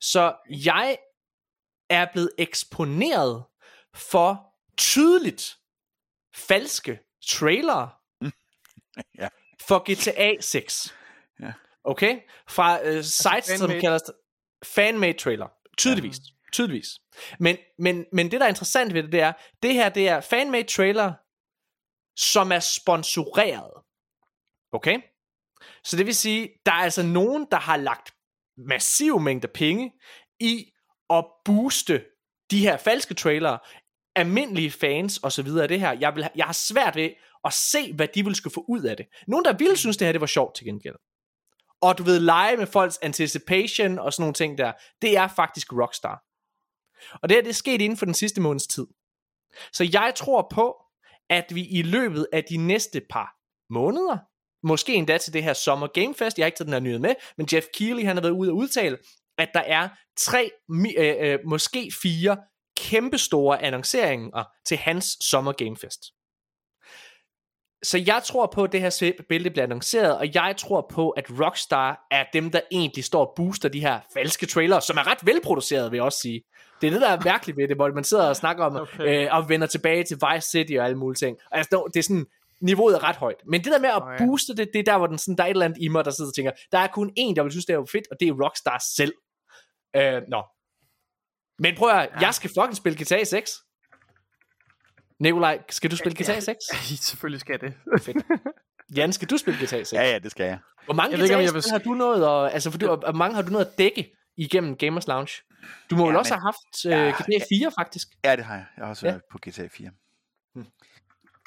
Så 0.00 0.34
jeg 0.50 0.96
er 1.90 2.06
blevet 2.12 2.30
eksponeret 2.38 3.44
for 3.94 4.54
tydeligt 4.78 5.56
falske 6.34 6.98
trailere 7.28 7.90
Ja. 9.20 9.28
for 9.66 9.78
GTA 9.92 10.40
6. 10.40 10.94
Ja. 11.40 11.52
Okay? 11.84 12.20
Fra 12.48 12.84
øh, 12.84 13.04
sites, 13.04 13.44
som 13.44 13.58
fanmade. 13.58 13.80
kalder 13.80 13.98
fan-made 14.64 15.18
trailer. 15.18 15.48
Tydeligvis. 15.78 16.16
Tydeligvis. 16.56 16.88
Men, 17.40 17.56
men, 17.78 18.04
men 18.12 18.30
det, 18.30 18.40
der 18.40 18.46
er 18.46 18.48
interessant 18.48 18.94
ved 18.94 19.02
det, 19.02 19.12
det 19.12 19.20
er, 19.20 19.32
det 19.62 19.74
her, 19.74 19.88
det 19.88 20.08
er 20.08 20.20
fanmade 20.20 20.62
trailer, 20.62 21.12
som 22.18 22.52
er 22.52 22.60
sponsoreret. 22.60 23.72
Okay? 24.72 25.00
Så 25.84 25.96
det 25.96 26.06
vil 26.06 26.14
sige, 26.14 26.48
der 26.66 26.72
er 26.72 26.76
altså 26.76 27.02
nogen, 27.02 27.46
der 27.50 27.56
har 27.56 27.76
lagt 27.76 28.14
massive 28.56 29.20
mængder 29.20 29.48
penge 29.54 29.92
i 30.40 30.72
at 31.10 31.24
booste 31.44 32.04
de 32.50 32.60
her 32.60 32.76
falske 32.76 33.14
trailere, 33.14 33.58
almindelige 34.14 34.70
fans 34.70 35.18
og 35.18 35.32
så 35.32 35.42
videre 35.42 35.62
af 35.62 35.68
det 35.68 35.80
her. 35.80 35.92
Jeg, 35.92 36.16
vil, 36.16 36.28
jeg 36.36 36.46
har 36.46 36.52
svært 36.52 36.96
ved 36.96 37.10
at 37.44 37.52
se, 37.52 37.92
hvad 37.92 38.08
de 38.08 38.24
vil 38.24 38.34
skulle 38.34 38.54
få 38.54 38.64
ud 38.68 38.82
af 38.82 38.96
det. 38.96 39.06
Nogen, 39.26 39.44
der 39.44 39.52
ville 39.52 39.76
synes, 39.76 39.96
det 39.96 40.06
her 40.06 40.12
det 40.12 40.20
var 40.20 40.26
sjovt 40.26 40.56
til 40.56 40.66
gengæld. 40.66 40.96
Og 41.82 41.98
du 41.98 42.02
ved, 42.02 42.20
lege 42.20 42.56
med 42.56 42.66
folks 42.66 42.98
anticipation 43.02 43.98
og 43.98 44.12
sådan 44.12 44.22
nogle 44.22 44.34
ting 44.34 44.58
der, 44.58 44.72
det 45.02 45.16
er 45.16 45.28
faktisk 45.28 45.72
Rockstar. 45.72 46.25
Og 47.22 47.28
det 47.28 47.36
her, 47.36 47.42
det 47.42 47.50
er 47.50 47.54
sket 47.54 47.82
inden 47.82 47.98
for 47.98 48.06
den 48.06 48.14
sidste 48.14 48.40
måneds 48.40 48.66
tid. 48.66 48.86
Så 49.72 49.88
jeg 49.92 50.12
tror 50.16 50.48
på, 50.50 50.76
at 51.30 51.54
vi 51.54 51.66
i 51.66 51.82
løbet 51.82 52.26
af 52.32 52.44
de 52.44 52.56
næste 52.56 53.02
par 53.10 53.36
måneder, 53.70 54.18
måske 54.62 54.94
endda 54.94 55.18
til 55.18 55.32
det 55.32 55.42
her 55.42 55.52
Summer 55.52 55.86
Game 55.86 56.14
Fest, 56.14 56.38
jeg 56.38 56.44
har 56.44 56.46
ikke 56.46 56.56
taget 56.58 56.66
den 56.66 56.72
her 56.72 56.80
nyhed 56.80 56.98
med, 56.98 57.14
men 57.36 57.48
Jeff 57.52 57.66
Keighley, 57.74 58.04
han 58.04 58.16
har 58.16 58.22
været 58.22 58.32
ude 58.32 58.50
og 58.50 58.56
udtale, 58.56 58.98
at 59.38 59.50
der 59.54 59.60
er 59.60 59.88
tre, 60.18 60.50
øh, 60.98 61.14
øh, 61.20 61.38
måske 61.44 61.92
fire 62.02 62.36
kæmpestore 62.76 63.62
annonceringer 63.62 64.44
til 64.66 64.76
hans 64.76 65.16
Summer 65.20 65.52
Game 65.52 65.76
Fest. 65.76 66.02
Så 67.82 67.98
jeg 68.06 68.22
tror 68.24 68.46
på, 68.54 68.64
at 68.64 68.72
det 68.72 68.80
her 68.80 69.12
billede 69.28 69.50
bliver 69.50 69.62
annonceret, 69.62 70.18
og 70.18 70.34
jeg 70.34 70.54
tror 70.58 70.86
på, 70.90 71.10
at 71.10 71.24
Rockstar 71.40 72.06
er 72.10 72.24
dem, 72.32 72.50
der 72.50 72.60
egentlig 72.72 73.04
står 73.04 73.26
og 73.26 73.32
booster 73.36 73.68
de 73.68 73.80
her 73.80 74.00
falske 74.14 74.46
trailere, 74.46 74.82
som 74.82 74.96
er 74.96 75.06
ret 75.06 75.18
velproducerede, 75.26 75.90
vil 75.90 75.96
jeg 75.96 76.04
også 76.04 76.18
sige. 76.18 76.42
Det 76.80 76.86
er 76.86 76.90
det, 76.90 77.00
der 77.00 77.08
er 77.08 77.20
mærkeligt 77.24 77.58
ved 77.58 77.68
det, 77.68 77.76
hvor 77.76 77.88
man 77.94 78.04
sidder 78.04 78.28
og 78.28 78.36
snakker 78.36 78.64
om, 78.64 78.76
okay. 78.76 79.24
øh, 79.24 79.34
og 79.34 79.48
vender 79.48 79.66
tilbage 79.66 80.04
til 80.04 80.16
Vice 80.16 80.50
City 80.50 80.72
og 80.72 80.84
alle 80.84 80.98
mulige 80.98 81.26
ting. 81.26 81.36
Altså, 81.52 81.90
det 81.94 81.98
er 81.98 82.02
sådan, 82.02 82.26
niveauet 82.60 82.94
er 82.94 83.04
ret 83.04 83.16
højt. 83.16 83.36
Men 83.46 83.64
det 83.64 83.72
der 83.72 83.78
med 83.78 83.88
at 83.88 84.02
Okay. 84.02 84.26
booste 84.26 84.56
det, 84.56 84.68
det 84.72 84.78
er 84.78 84.82
der, 84.82 84.98
hvor 84.98 85.06
den, 85.06 85.18
sådan, 85.18 85.36
der 85.36 85.42
er 85.42 85.46
et 85.46 85.50
eller 85.50 85.64
andet 85.64 85.78
i 85.80 85.88
mig, 85.88 86.04
der 86.04 86.10
sidder 86.10 86.30
og 86.30 86.34
tænker, 86.34 86.52
der 86.72 86.78
er 86.78 86.86
kun 86.86 87.10
én, 87.18 87.34
der 87.36 87.42
vil 87.42 87.52
synes, 87.52 87.66
det 87.66 87.74
er 87.74 87.84
fedt, 87.92 88.04
og 88.10 88.16
det 88.20 88.28
er 88.28 88.44
Rockstar 88.44 88.82
selv. 88.96 89.12
Øh, 89.96 90.22
nå. 90.28 90.42
Men 91.58 91.74
prøv 91.76 91.88
at, 91.88 92.08
ja. 92.14 92.20
jeg 92.20 92.34
skal 92.34 92.50
fucking 92.50 92.76
spille 92.76 93.04
GTA 93.04 93.24
6. 93.24 93.52
Nikolaj, 95.20 95.62
skal 95.68 95.90
du 95.90 95.96
spille 95.96 96.22
GTA 96.24 96.40
6? 96.40 96.64
Selvfølgelig 97.08 97.40
skal 97.40 97.60
det. 97.60 97.74
Jan, 98.96 99.12
skal 99.12 99.30
du 99.30 99.36
spille 99.36 99.58
GTA 99.58 99.66
6? 99.66 99.92
Ja, 99.92 100.02
ja, 100.12 100.18
det 100.18 100.30
skal 100.30 100.44
jeg. 100.46 100.58
Hvor 100.84 100.94
mange 100.94 101.16
Jeg 101.16 101.22
ikke, 101.24 101.34
GTA 101.34 101.42
jeg 101.42 101.54
vil- 101.54 101.62
har 101.70 101.78
du 101.78 101.94
nået, 101.94 102.28
og, 102.28 102.52
altså, 102.52 102.70
for 102.70 102.78
du, 102.78 102.86
hvor 102.86 103.12
mange 103.12 103.34
har 103.34 103.42
du 103.42 103.50
nået 103.52 103.64
at 103.64 103.78
dække 103.78 104.12
igennem 104.36 104.76
Gamers 104.76 105.06
Lounge? 105.06 105.32
Du 105.90 105.96
må 105.96 106.02
ja, 106.02 106.06
vel 106.06 106.12
Ja, 106.14 106.18
også 106.18 106.34
men- 106.34 106.40
have 106.40 106.52
haft 106.52 106.84
uh, 106.86 107.06
Ja, 107.30 107.38
GTA 107.38 107.44
4, 107.48 107.72
faktisk. 107.80 108.08
Ja, 108.24 108.36
det 108.36 108.44
har 108.44 108.54
jeg. 108.54 108.64
Jeg 108.76 108.84
har 108.84 108.90
også 108.90 109.06
Ja. 109.06 109.12
været 109.12 109.22
på 109.32 109.38
GTA 109.38 109.66
4. 109.68 109.90
Hmm. 110.54 110.66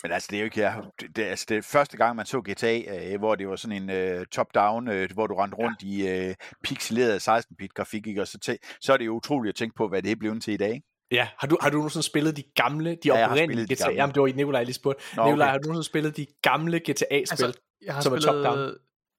Men 0.04 0.12
altså, 0.12 0.28
det 0.32 0.36
er 0.36 0.40
jo 0.40 0.46
ikke... 0.46 0.60
Jeg, 0.62 0.84
det, 1.16 1.24
altså, 1.24 1.46
det 1.50 1.58
er 1.58 1.62
første 1.62 1.98
gang, 1.98 2.16
man 2.16 2.26
så 2.26 2.42
GTA, 2.42 2.80
øh, 3.14 3.20
hvor 3.20 3.36
det 3.36 3.48
var 3.48 3.56
sådan 3.56 3.84
en 3.84 3.90
øh, 3.90 4.26
top-down, 4.26 4.88
øh, 4.88 5.10
hvor 5.14 5.28
du 5.28 5.36
rendte 5.36 5.58
rundt 5.58 5.82
i 5.82 6.08
øh, 6.08 6.36
pixeleret 6.64 7.28
16-bit 7.28 7.74
grafik, 7.74 8.08
ikke? 8.08 8.22
og 8.22 8.28
så, 8.28 8.38
tæ- 8.50 8.78
så 8.82 8.94
er 8.94 8.98
det 8.98 9.06
jo 9.06 9.14
utroligt 9.16 9.50
at 9.54 9.56
tænke 9.56 9.76
på, 9.78 9.88
hvad 9.88 10.02
det 10.02 10.12
er 10.12 10.16
blevet 10.16 10.44
til 10.44 10.54
i 10.54 10.58
dag. 10.58 10.74
ikke? 10.74 10.88
Ja, 11.12 11.28
har 11.38 11.48
du, 11.48 11.58
har 11.62 11.70
du 11.70 11.78
nogensinde 11.78 12.06
spillet 12.06 12.38
de 12.38 12.44
gamle, 12.56 12.98
de 13.04 13.10
har 13.10 13.30
oprindelige 13.30 13.76
GTA? 13.76 13.84
gamle. 13.84 13.96
Jamen, 13.96 14.14
det 14.14 14.22
var 14.22 14.28
i 14.28 14.32
Nikolaj 14.32 14.64
lige 14.64 14.74
spurgte. 14.74 15.04
Nå, 15.16 15.26
Nikolaj, 15.26 15.46
okay. 15.46 15.52
har 15.52 15.58
du 15.58 15.68
nogensinde 15.68 15.86
spillet 15.86 16.18
de 16.18 16.26
gamle 16.42 16.80
GTA-spil? 16.80 17.18
Altså, 17.18 17.60
jeg 17.86 17.94
har 17.94 18.02
Som 18.02 18.14
er 18.14 18.18
spillet... 18.18 18.44
top-down. 18.44 18.74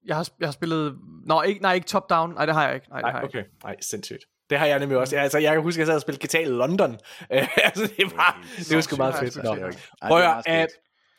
Jeg 0.07 0.17
har, 0.17 0.29
jeg 0.41 0.47
har 0.47 0.53
spillet... 0.53 0.97
Nå, 1.27 1.43
ikke, 1.43 1.63
nej, 1.63 1.75
ikke 1.75 1.87
top-down. 1.87 2.35
Nej, 2.35 2.47
det 2.47 2.55
har 2.55 2.67
jeg 2.67 2.75
ikke. 2.75 2.89
Nej, 2.89 2.99
det 2.99 3.05
har 3.07 3.13
Nej, 3.13 3.21
jeg 3.21 3.29
ikke. 3.29 3.39
okay. 3.39 3.65
Nej, 3.65 3.77
sindssygt. 3.81 4.25
Det 4.51 4.59
har 4.59 4.67
jeg 4.67 4.79
nemlig 4.79 4.99
også. 4.99 5.17
Ja, 5.17 5.23
altså, 5.23 5.39
jeg 5.39 5.53
kan 5.53 5.63
huske, 5.63 5.79
at 5.79 5.81
jeg 5.81 5.87
sad 5.87 5.95
og 5.95 6.01
spillede 6.01 6.27
GTA 6.27 6.45
London. 6.45 6.93
Øh, 7.33 7.49
altså, 7.69 7.91
det 7.97 8.17
var, 8.17 8.45
det 8.59 8.75
var 8.77 8.81
sgu 8.81 8.97
meget 8.97 9.15
fedt. 9.15 9.37
Nå. 9.45 9.55
er 9.55 9.73
Prøv 10.09 10.19
at 10.19 10.25
er 10.25 10.53
høre, 10.55 10.63
øh, 10.63 10.69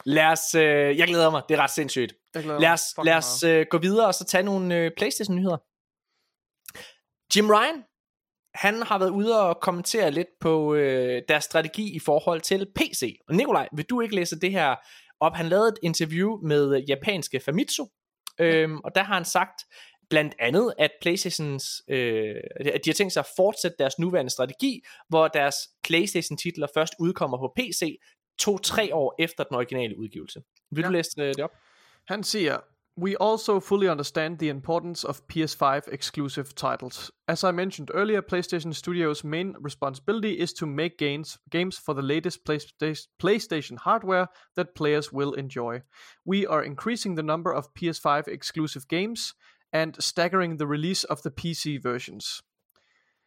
lad 0.05 0.25
os, 0.25 0.55
øh, 0.55 0.97
jeg 0.97 1.07
glæder 1.07 1.29
mig. 1.31 1.41
Det 1.49 1.57
er 1.57 1.61
ret 1.61 1.69
sindssygt. 1.69 2.13
Lad 2.35 2.69
os, 2.69 2.81
lad 3.03 3.15
os 3.15 3.43
øh, 3.43 3.65
gå 3.69 3.77
videre 3.77 4.07
og 4.07 4.13
så 4.13 4.25
tage 4.25 4.43
nogle 4.43 4.75
øh, 4.75 4.91
Playstation-nyheder. 4.97 5.57
Jim 7.35 7.49
Ryan, 7.49 7.83
han 8.53 8.81
har 8.81 8.99
været 8.99 9.09
ude 9.09 9.41
og 9.41 9.59
kommentere 9.61 10.11
lidt 10.11 10.27
på 10.39 10.75
øh, 10.75 11.21
deres 11.27 11.43
strategi 11.43 11.95
i 11.95 11.99
forhold 11.99 12.41
til 12.41 12.67
PC. 12.75 13.19
Og 13.27 13.35
Nikolaj, 13.35 13.69
vil 13.73 13.85
du 13.85 14.01
ikke 14.01 14.15
læse 14.15 14.39
det 14.39 14.51
her 14.51 14.75
op? 15.19 15.35
Han 15.35 15.45
lavede 15.45 15.67
et 15.67 15.79
interview 15.83 16.37
med 16.47 16.75
øh, 16.75 16.89
japanske 16.89 17.39
Famitsu, 17.39 17.85
øhm, 18.39 18.77
og 18.77 18.95
der 18.95 19.03
har 19.03 19.13
han 19.13 19.25
sagt 19.25 19.61
blandt 20.09 20.35
andet, 20.39 20.73
at 20.79 20.91
Playstations, 21.01 21.81
øh, 21.87 22.35
at 22.59 22.85
de 22.85 22.89
har 22.89 22.93
tænkt 22.93 23.13
sig 23.13 23.19
at 23.19 23.29
fortsætte 23.35 23.77
deres 23.79 23.99
nuværende 23.99 24.31
strategi, 24.31 24.81
hvor 25.09 25.27
deres 25.27 25.55
Playstation-titler 25.83 26.67
først 26.73 26.93
udkommer 26.99 27.37
på 27.37 27.53
PC 27.55 27.99
to-tre 28.39 28.95
år 28.95 29.15
efter 29.19 29.43
den 29.43 29.55
originale 29.55 29.97
udgivelse. 29.97 30.41
Vil 30.71 30.81
ja. 30.81 30.87
du 30.87 30.91
læse 30.91 31.11
det 31.15 31.39
op? 31.39 31.51
Han 32.07 32.23
siger, 32.23 32.57
We 33.01 33.15
also 33.15 33.59
fully 33.59 33.87
understand 33.89 34.37
the 34.37 34.49
importance 34.49 35.03
of 35.03 35.25
PS5 35.27 35.87
exclusive 35.87 36.53
titles. 36.53 37.09
As 37.27 37.43
I 37.43 37.49
mentioned 37.49 37.89
earlier, 37.95 38.21
PlayStation 38.21 38.75
Studios' 38.75 39.23
main 39.23 39.55
responsibility 39.59 40.33
is 40.37 40.53
to 40.53 40.67
make 40.67 40.99
games, 40.99 41.39
games 41.49 41.79
for 41.79 41.95
the 41.95 42.03
latest 42.03 42.45
PlayStation 42.45 43.77
hardware 43.79 44.27
that 44.55 44.75
players 44.75 45.11
will 45.11 45.33
enjoy. 45.33 45.81
We 46.25 46.45
are 46.45 46.61
increasing 46.63 47.15
the 47.15 47.23
number 47.23 47.51
of 47.51 47.73
PS5 47.73 48.27
exclusive 48.27 48.87
games 48.87 49.33
and 49.73 49.95
staggering 49.99 50.57
the 50.57 50.67
release 50.67 51.03
of 51.03 51.23
the 51.23 51.31
PC 51.31 51.81
versions. 51.81 52.43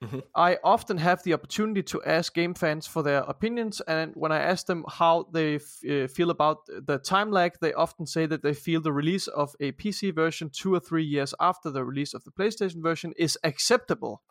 Mm-hmm. 0.03 0.19
I 0.35 0.59
often 0.65 0.99
have 0.99 1.23
the 1.23 1.33
opportunity 1.35 1.83
to 1.85 2.03
ask 2.05 2.35
game 2.35 2.55
fans 2.55 2.87
for 2.87 3.03
their 3.03 3.21
opinions, 3.21 3.81
and 3.83 4.13
when 4.15 4.33
I 4.33 4.39
ask 4.39 4.67
them 4.67 4.85
how 4.89 5.29
they 5.33 5.57
f- 5.57 5.79
uh, 5.89 6.07
feel 6.09 6.31
about 6.31 6.67
the 6.67 6.99
time 6.99 7.31
lag, 7.31 7.53
they 7.61 7.73
often 7.73 8.07
say 8.07 8.27
that 8.27 8.43
they 8.43 8.55
feel 8.55 8.81
the 8.81 8.93
release 8.93 9.29
of 9.29 9.55
a 9.61 9.73
PC 9.73 10.15
version 10.15 10.51
two 10.51 10.75
or 10.75 10.81
three 10.81 11.05
years 11.05 11.33
after 11.41 11.71
the 11.71 11.85
release 11.85 12.13
of 12.13 12.25
the 12.25 12.33
PlayStation 12.33 12.83
version 12.83 13.13
is 13.17 13.39
acceptable. 13.45 14.23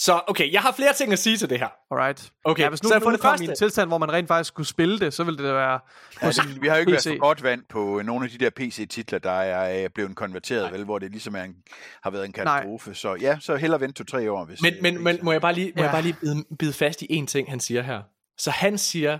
Så 0.00 0.20
okay, 0.26 0.52
jeg 0.52 0.60
har 0.60 0.72
flere 0.72 0.92
ting 0.92 1.12
at 1.12 1.18
sige 1.18 1.36
til 1.36 1.50
det 1.50 1.58
her. 1.58 1.68
Alright. 1.90 2.30
Okay, 2.44 2.62
ja, 2.62 2.68
hvis 2.68 2.82
nu, 2.82 2.88
så 2.88 2.94
nu 2.94 3.00
for 3.00 3.10
det 3.10 3.20
første... 3.22 3.44
i 3.44 3.48
en 3.48 3.56
tilstand, 3.56 3.88
hvor 3.90 3.98
man 3.98 4.12
rent 4.12 4.28
faktisk 4.28 4.48
skulle 4.48 4.66
spille 4.66 4.98
det, 4.98 5.14
så 5.14 5.24
ville 5.24 5.44
det 5.44 5.54
være 5.54 5.80
på 6.20 6.26
Ja, 6.26 6.30
sin 6.32 6.62
vi 6.62 6.68
har 6.68 6.74
jo 6.76 6.80
ikke 6.80 6.92
PC. 6.96 7.06
været 7.06 7.18
for 7.18 7.26
godt 7.26 7.42
vand 7.42 7.62
på 7.68 8.02
nogle 8.04 8.24
af 8.24 8.30
de 8.30 8.38
der 8.38 8.50
PC-titler, 8.50 9.18
der 9.18 9.30
er 9.30 9.84
øh, 9.84 9.90
blevet 9.94 10.16
konverteret, 10.16 10.72
vel, 10.72 10.84
hvor 10.84 10.98
det 10.98 11.10
ligesom 11.10 11.34
er 11.36 11.42
en, 11.42 11.54
har 12.02 12.10
været 12.10 12.24
en 12.24 12.32
katastrofe. 12.32 12.94
Så 12.94 13.14
ja, 13.20 13.36
så 13.40 13.56
hellere 13.56 13.80
vente 13.80 14.04
to-tre 14.04 14.30
år. 14.32 14.44
Hvis, 14.44 14.62
Men, 14.62 14.74
øh, 14.74 14.82
men, 14.82 15.04
men 15.04 15.18
må 15.22 15.32
jeg 15.32 15.40
bare 15.40 15.52
lige, 15.54 15.72
må 15.76 15.82
Ja. 15.82 15.82
jeg 15.82 15.92
bare 15.92 16.02
lige 16.02 16.16
bide, 16.20 16.44
bide 16.58 16.72
fast 16.72 17.02
i 17.02 17.06
en 17.10 17.26
ting, 17.26 17.50
han 17.50 17.60
siger 17.60 17.82
her. 17.82 18.02
Så 18.38 18.50
han 18.50 18.78
siger, 18.78 19.18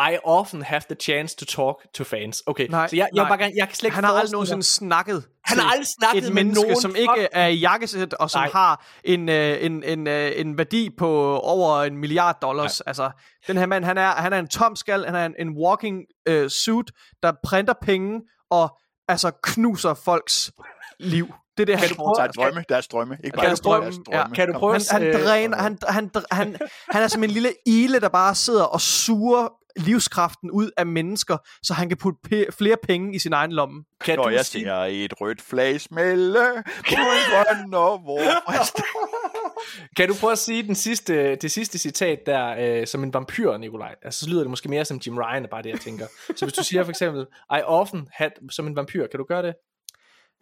I 0.00 0.16
often 0.24 0.62
have 0.62 0.82
the 0.90 0.94
chance 1.00 1.36
to 1.36 1.44
talk 1.44 1.92
to 1.94 2.04
fans. 2.04 2.42
Okay, 2.46 2.66
Nej, 2.70 2.88
så 2.88 2.96
jeg, 2.96 3.08
jeg, 3.14 3.22
nej. 3.24 3.36
bare 3.36 3.50
jeg 3.56 3.68
kan 3.68 3.76
slet 3.76 3.86
ikke 3.86 3.94
Han 3.94 4.04
har 4.04 4.12
aldrig 4.12 4.32
nogensinde 4.32 4.62
snakket 4.62 5.24
Han 5.44 5.58
har 5.58 5.70
aldrig 5.70 5.86
snakket 5.86 6.18
et 6.18 6.34
med 6.34 6.34
menneske, 6.44 6.62
nogen 6.62 6.80
som 6.80 6.90
fuck- 6.90 6.98
ikke 6.98 7.28
er 7.32 7.46
i 7.46 7.54
jakkesæt, 7.54 8.14
og 8.14 8.30
som 8.30 8.40
Nej. 8.40 8.50
har 8.52 8.86
en, 9.04 9.28
øh, 9.28 9.64
en, 9.64 9.82
en, 9.84 10.06
øh, 10.06 10.32
en 10.36 10.58
værdi 10.58 10.90
på 10.98 11.38
over 11.38 11.82
en 11.82 11.96
milliard 11.98 12.38
dollars. 12.42 12.80
Altså, 12.80 13.10
den 13.46 13.56
her 13.56 13.66
mand, 13.66 13.84
han 13.84 13.98
er, 13.98 14.10
han 14.10 14.32
er 14.32 14.38
en 14.38 14.48
tom 14.48 14.76
skal, 14.76 15.04
han 15.04 15.14
er 15.14 15.26
en, 15.26 15.34
en 15.38 15.48
walking 15.48 16.02
øh, 16.28 16.50
suit, 16.50 16.90
der 17.22 17.32
printer 17.44 17.74
penge 17.82 18.20
og 18.50 18.78
altså 19.08 19.30
knuser 19.42 19.94
folks 19.94 20.52
liv. 21.00 21.34
Det 21.58 21.62
er 21.62 21.66
det, 21.66 21.78
han 21.78 21.88
du 21.88 21.94
foretager 21.94 22.26
Deres 22.26 22.36
drømme, 22.36 22.64
deres 22.68 22.88
drømme. 22.88 23.16
Ikke 23.24 23.36
bare 23.36 23.46
Deres 23.46 23.60
deres 23.60 23.80
drømme, 23.80 23.90
drømme. 24.06 24.18
ja. 24.18 24.34
Kan 24.34 24.52
du 24.52 24.58
prøve 24.58 24.72
han, 24.72 24.80
at... 24.80 24.88
han, 24.90 25.02
øh, 25.02 25.24
dræner, 25.26 25.56
han, 25.56 25.78
han, 25.88 26.10
han, 26.32 26.56
han 26.90 27.02
er 27.02 27.08
som 27.08 27.24
en 27.24 27.30
lille 27.30 27.52
ile, 27.66 28.00
der 28.00 28.08
bare 28.08 28.34
sidder 28.34 28.64
og 28.64 28.80
suger 28.80 29.48
livskraften 29.76 30.50
ud 30.50 30.70
af 30.76 30.86
mennesker, 30.86 31.36
så 31.62 31.74
han 31.74 31.88
kan 31.88 31.98
putte 31.98 32.18
pe- 32.32 32.50
flere 32.58 32.76
penge 32.82 33.14
i 33.14 33.18
sin 33.18 33.32
egen 33.32 33.52
lomme. 33.52 33.84
Kan 34.04 34.16
Når 34.16 34.22
du 34.24 34.28
jeg 34.30 34.44
sige- 34.46 34.64
ser 34.64 34.74
et 34.88 35.20
rødt 35.20 35.42
flag 35.42 35.78
på 35.90 35.98
en 36.00 36.32
grøn 37.30 37.74
og 37.74 38.00
vor. 38.04 38.20
Kan 39.96 40.08
du 40.08 40.14
prøve 40.20 40.32
at 40.32 40.38
sige 40.38 40.62
den 40.62 40.74
sidste, 40.74 41.34
det 41.36 41.50
sidste 41.50 41.78
citat 41.78 42.18
der 42.26 42.54
øh, 42.80 42.86
som 42.86 43.02
en 43.02 43.14
vampyr, 43.14 43.56
Nikolaj? 43.56 43.94
Altså, 44.02 44.20
så 44.24 44.30
lyder 44.30 44.40
det 44.40 44.50
måske 44.50 44.68
mere 44.68 44.84
som 44.84 45.00
Jim 45.06 45.18
Ryan, 45.18 45.44
er 45.44 45.48
bare 45.48 45.62
det, 45.62 45.70
jeg 45.70 45.80
tænker. 45.80 46.06
Så 46.36 46.44
hvis 46.44 46.52
du 46.52 46.64
siger 46.64 46.84
for 46.84 46.90
eksempel, 46.90 47.26
I 47.52 47.60
often 47.64 48.08
had 48.12 48.30
som 48.50 48.66
en 48.66 48.76
vampyr, 48.76 49.06
kan 49.06 49.18
du 49.18 49.24
gøre 49.24 49.42
det? 49.42 49.54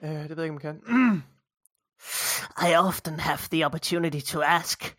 Øh, 0.05 0.29
det 0.29 0.37
ved 0.37 0.45
jeg 0.45 0.53
ikke, 0.53 0.59
kan. 0.59 0.83
I 2.69 2.75
often 2.75 3.21
have 3.21 3.49
the 3.51 3.65
opportunity 3.65 4.21
to 4.21 4.43
ask 4.43 4.95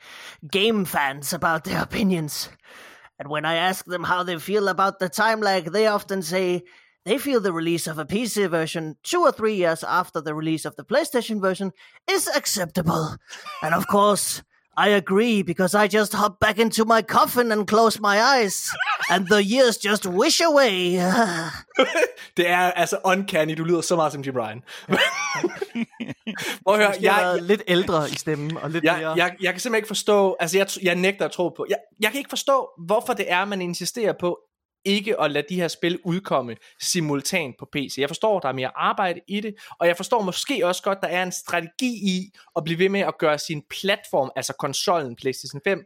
game 0.51 0.85
fans 0.85 1.33
about 1.33 1.63
their 1.63 1.81
opinions. 1.81 2.51
And 3.19 3.29
when 3.29 3.45
I 3.45 3.55
ask 3.55 3.85
them 3.85 4.03
how 4.03 4.23
they 4.23 4.39
feel 4.39 4.67
about 4.67 4.99
the 4.99 5.09
time 5.09 5.41
lag, 5.41 5.71
they 5.71 5.87
often 5.87 6.21
say 6.21 6.63
they 7.05 7.17
feel 7.17 7.39
the 7.39 7.53
release 7.53 7.87
of 7.87 7.97
a 7.97 8.05
PC 8.05 8.49
version 8.49 8.95
two 9.03 9.21
or 9.21 9.31
three 9.31 9.55
years 9.55 9.83
after 9.83 10.21
the 10.21 10.35
release 10.35 10.65
of 10.65 10.75
the 10.75 10.83
PlayStation 10.83 11.41
version 11.41 11.71
is 12.09 12.27
acceptable. 12.27 13.15
And 13.61 13.73
of 13.73 13.87
course, 13.87 14.43
I 14.77 14.89
agree 14.89 15.41
because 15.41 15.73
I 15.73 15.87
just 15.87 16.13
hop 16.13 16.39
back 16.39 16.59
into 16.59 16.85
my 16.85 17.01
coffin 17.01 17.51
and 17.51 17.67
close 17.67 17.99
my 17.99 18.21
eyes, 18.21 18.55
and 19.09 19.27
the 19.27 19.43
years 19.43 19.77
just 19.77 20.05
wish 20.05 20.39
away. 20.41 21.01
Det 22.37 22.49
er 22.49 22.57
altså 22.57 22.97
uncanny, 23.05 23.57
du 23.57 23.63
lyder 23.63 23.81
så 23.81 23.95
meget 23.95 24.11
som 24.13 24.21
Jim 24.21 24.35
Ryan. 24.35 24.63
Prøv 26.65 26.75
at 26.75 26.79
høre, 26.79 26.93
Jeg, 27.01 27.01
jeg 27.01 27.37
lidt 27.41 27.61
ældre 27.67 28.09
i 28.09 28.15
stemmen, 28.15 28.57
og 28.57 28.69
lidt 28.69 28.83
jeg, 28.83 28.97
mere... 28.97 29.09
jeg, 29.09 29.35
jeg 29.41 29.53
kan 29.53 29.59
simpelthen 29.59 29.75
ikke 29.75 29.87
forstå, 29.87 30.35
altså 30.39 30.57
jeg, 30.57 30.67
jeg 30.83 30.95
nægter 30.95 31.25
at 31.25 31.31
tro 31.31 31.49
på, 31.49 31.65
jeg, 31.69 31.77
jeg 31.99 32.11
kan 32.11 32.17
ikke 32.17 32.29
forstå, 32.29 32.69
hvorfor 32.85 33.13
det 33.13 33.31
er, 33.31 33.45
man 33.45 33.61
insisterer 33.61 34.13
på 34.19 34.39
ikke 34.87 35.21
at 35.21 35.31
lade 35.31 35.45
de 35.49 35.55
her 35.55 35.67
spil 35.67 35.99
udkomme 36.05 36.55
simultant 36.81 37.55
på 37.59 37.67
PC. 37.73 37.95
Jeg 37.97 38.09
forstår, 38.09 38.39
der 38.39 38.47
er 38.49 38.53
mere 38.53 38.71
arbejde 38.75 39.19
i 39.27 39.39
det, 39.39 39.55
og 39.79 39.87
jeg 39.87 39.97
forstår 39.97 40.21
måske 40.21 40.67
også 40.67 40.83
godt, 40.83 40.97
der 41.01 41.07
er 41.07 41.23
en 41.23 41.31
strategi 41.31 41.91
i 42.03 42.31
at 42.57 42.63
blive 42.63 42.79
ved 42.79 42.89
med 42.89 42.99
at 42.99 43.17
gøre 43.19 43.37
sin 43.39 43.63
platform, 43.69 44.31
altså 44.35 44.53
konsollen 44.53 45.15
PlayStation 45.15 45.61
5, 45.63 45.79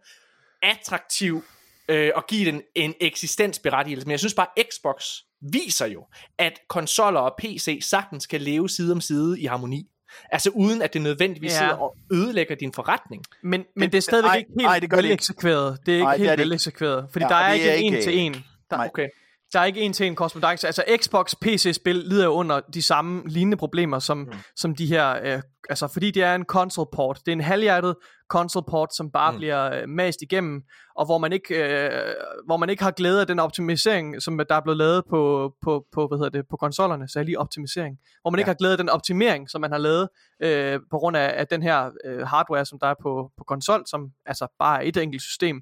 attraktiv 0.63 1.43
øh, 1.89 2.11
og 2.15 2.27
give 2.27 2.51
den 2.51 2.61
en 2.75 2.93
eksistensberettigelse. 3.01 4.07
Men 4.07 4.11
jeg 4.11 4.19
synes 4.19 4.33
bare, 4.33 4.47
Xbox 4.71 5.03
viser 5.41 5.85
jo, 5.85 6.05
at 6.37 6.59
konsoller 6.69 7.19
og 7.19 7.33
PC 7.37 7.79
sagtens 7.89 8.25
kan 8.25 8.41
leve 8.41 8.69
side 8.69 8.91
om 8.91 9.01
side 9.01 9.39
i 9.41 9.45
harmoni. 9.45 9.87
Altså 10.31 10.49
uden 10.49 10.81
at 10.81 10.93
det 10.93 11.01
nødvendigvis 11.01 11.51
Ja. 11.51 11.57
sidder 11.57 11.73
og 11.73 11.95
ødelægger 12.13 12.55
din 12.55 12.73
forretning. 12.73 13.23
Men, 13.43 13.63
men 13.75 13.91
det 13.91 13.97
er 13.97 14.01
stadigvæk 14.01 14.29
ej, 14.29 14.35
ikke 14.37 14.51
helt 14.57 14.67
ej, 14.67 14.79
det 14.79 14.89
gør 14.89 14.97
det 14.97 15.03
vel 15.03 15.05
ikke. 15.11 15.13
eksekveret. 15.13 15.77
Det 15.85 15.91
er 15.91 15.95
ikke 15.95 16.05
Ej, 16.05 16.11
det 16.11 16.19
helt 16.19 16.31
er 16.31 16.35
det 16.35 16.39
vel 16.43 16.47
ikke. 16.47 16.53
eksekveret. 16.53 17.07
Fordi 17.11 17.25
Ja, 17.25 17.29
der 17.29 17.35
er 17.35 17.49
det 17.51 17.57
ikke 17.59 17.69
er 17.69 17.75
en 17.97 18.03
til 18.03 18.17
en. 18.19 18.35
Der, 18.71 18.77
Nej. 18.77 18.87
Okay. 18.87 19.07
der 19.53 19.59
er 19.59 19.65
ikke 19.65 19.81
en 19.81 19.93
til 19.93 20.07
en 20.07 20.15
korrespondance. 20.15 20.67
Altså 20.67 20.83
Xbox 20.97 21.35
PC-spil 21.41 21.95
lider 21.95 22.25
jo 22.25 22.31
under 22.31 22.59
de 22.59 22.81
samme 22.81 23.23
lignende 23.25 23.57
problemer 23.57 23.99
som, 23.99 24.17
mm. 24.17 24.33
som 24.55 24.75
de 24.75 24.85
her, 24.85 25.19
øh, 25.23 25.41
altså 25.69 25.87
fordi 25.87 26.11
det 26.11 26.23
er 26.23 26.35
en 26.35 26.43
console 26.43 26.87
port. 26.93 27.19
Det 27.25 27.31
er 27.31 27.35
en 27.35 27.41
halvhjertet 27.41 27.95
console 28.27 28.65
port, 28.69 28.95
som 28.95 29.11
bare 29.11 29.31
mm. 29.31 29.37
bliver 29.37 29.81
øh, 29.81 29.89
mast 29.89 30.21
igennem, 30.21 30.63
og 30.95 31.05
hvor 31.05 31.17
man 31.17 31.33
ikke, 31.33 31.55
øh, 31.55 32.13
hvor 32.45 32.57
man 32.57 32.69
ikke 32.69 32.83
har 32.83 32.91
glæde 32.91 33.21
af 33.21 33.27
den 33.27 33.39
optimisering, 33.39 34.21
som 34.21 34.37
der 34.49 34.55
er 34.55 34.61
blevet 34.61 34.77
lavet 34.77 35.03
på, 35.09 35.53
på, 35.61 35.85
på 35.91 36.07
hvad 36.07 36.17
hedder 36.17 36.29
det, 36.29 36.47
på 36.49 36.57
konsollerne, 36.57 37.07
så 37.07 37.23
lige 37.23 37.39
optimisering. 37.39 37.99
Hvor 38.21 38.31
man 38.31 38.37
ja. 38.37 38.41
ikke 38.41 38.49
har 38.49 38.55
glæde 38.55 38.71
af 38.71 38.77
den 38.77 38.89
optimering, 38.89 39.49
som 39.49 39.61
man 39.61 39.71
har 39.71 39.77
lavet 39.77 40.09
øh, 40.39 40.79
på 40.91 40.97
grund 40.97 41.17
af, 41.17 41.33
af 41.37 41.47
den 41.47 41.63
her 41.63 41.89
øh, 42.05 42.27
hardware, 42.27 42.65
som 42.65 42.79
der 42.79 42.87
er 42.87 42.95
på, 43.01 43.31
på 43.37 43.43
konsol, 43.43 43.83
som 43.87 44.11
altså 44.25 44.47
bare 44.59 44.83
er 44.83 44.87
et 44.87 44.97
enkelt 44.97 45.21
system. 45.21 45.61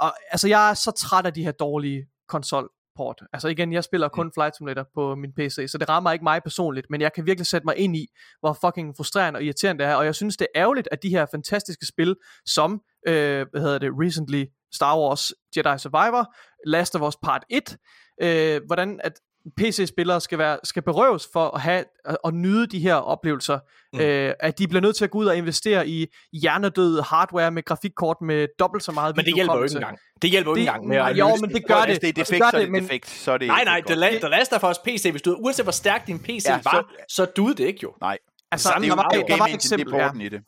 Og 0.00 0.12
altså 0.30 0.48
jeg 0.48 0.70
er 0.70 0.74
så 0.74 0.90
træt 0.90 1.26
af 1.26 1.32
de 1.32 1.44
her 1.44 1.52
dårlige 1.52 2.06
konsol 2.28 2.70
port. 2.96 3.22
Altså 3.32 3.48
igen, 3.48 3.72
jeg 3.72 3.84
spiller 3.84 4.08
kun 4.08 4.30
Flight 4.34 4.56
Simulator 4.56 4.86
på 4.94 5.14
min 5.14 5.32
PC, 5.32 5.66
så 5.68 5.78
det 5.78 5.88
rammer 5.88 6.12
ikke 6.12 6.22
mig 6.24 6.42
personligt, 6.42 6.86
men 6.90 7.00
jeg 7.00 7.12
kan 7.12 7.26
virkelig 7.26 7.46
sætte 7.46 7.64
mig 7.64 7.76
ind 7.76 7.96
i, 7.96 8.06
hvor 8.40 8.58
fucking 8.64 8.96
frustrerende 8.96 9.38
og 9.38 9.44
irriterende 9.44 9.84
det 9.84 9.90
er, 9.90 9.94
og 9.94 10.04
jeg 10.04 10.14
synes, 10.14 10.36
det 10.36 10.46
er 10.54 10.60
ærgerligt, 10.60 10.88
at 10.92 11.02
de 11.02 11.08
her 11.08 11.26
fantastiske 11.30 11.86
spil, 11.86 12.16
som, 12.46 12.80
øh, 13.08 13.46
hvad 13.50 13.60
hedder 13.60 13.78
det, 13.78 13.90
recently 13.92 14.44
Star 14.72 14.98
Wars 14.98 15.32
Jedi 15.56 15.78
Survivor, 15.78 16.34
Last 16.66 16.96
of 16.96 17.02
Us 17.08 17.16
Part 17.22 17.44
1, 17.50 17.76
øh, 18.22 18.60
hvordan 18.66 19.00
at 19.04 19.12
PC-spillere 19.56 20.20
skal, 20.20 20.38
være, 20.38 20.58
skal 20.64 20.82
berøves 20.82 21.28
for 21.32 21.48
at, 21.54 21.60
have, 21.60 21.84
at, 22.04 22.16
at 22.24 22.34
nyde 22.34 22.66
de 22.66 22.78
her 22.78 22.94
oplevelser, 22.94 23.58
mm. 23.92 24.00
øh, 24.00 24.34
at 24.40 24.58
de 24.58 24.68
bliver 24.68 24.80
nødt 24.82 24.96
til 24.96 25.04
at 25.04 25.10
gå 25.10 25.18
ud 25.18 25.26
og 25.26 25.36
investere 25.36 25.88
i 25.88 26.06
hjernedød 26.32 27.00
hardware 27.02 27.50
med 27.50 27.64
grafikkort 27.64 28.16
med 28.20 28.46
dobbelt 28.58 28.84
så 28.84 28.92
meget 28.92 29.16
Men 29.16 29.24
det 29.24 29.34
hjælper 29.34 29.56
jo 29.56 29.62
ikke 29.62 29.74
engang. 29.74 29.98
Det 30.22 30.30
hjælper 30.30 30.50
jo 30.50 30.54
ikke 30.54 30.66
Det- 30.66 30.68
engang 30.74 30.88
med 30.88 30.96
at 30.96 31.18
jo, 31.18 31.28
men 31.40 31.50
det 31.50 31.56
det. 31.56 31.66
gør 31.66 31.84
det. 31.86 32.00
det 32.02 32.08
er 32.08 32.12
defekt, 32.12 32.42
gør 32.42 32.50
så 32.50 32.56
er 32.56 32.60
det, 32.60 32.66
det 32.66 32.70
men- 32.72 32.82
defekt. 32.82 33.08
Så 33.10 33.32
er 33.32 33.38
det 33.38 33.46
Nej, 33.48 33.60
ikke 33.60 33.64
nej, 33.70 33.80
godt. 33.80 33.86
The, 33.98 34.08
La- 34.08 34.20
The 34.20 34.28
Last 34.28 34.52
of 34.52 34.64
Us 34.70 34.78
PC, 34.78 35.08
hvis 35.10 35.22
du, 35.22 35.34
uanset 35.40 35.64
hvor 35.64 35.72
stærk 35.72 36.06
din 36.06 36.18
PC 36.18 36.44
Ja, 36.46 36.60
var, 36.64 36.86
så- 36.98 37.04
så, 37.14 37.24
duede 37.24 37.54
det 37.54 37.64
ikke 37.64 37.80
jo. 37.82 37.92
Nej, 38.00 38.18
Altså, 38.52 38.68
Samme 38.68 38.88
der 38.88 38.94
var, 38.94 39.02
der 39.08 39.36
var 39.36 39.44
et 39.44 39.48
det 39.48 39.54
eksempel, 39.54 39.94
er 39.94 39.98
ja. 40.18 40.24
i 40.24 40.28
det. 40.28 40.40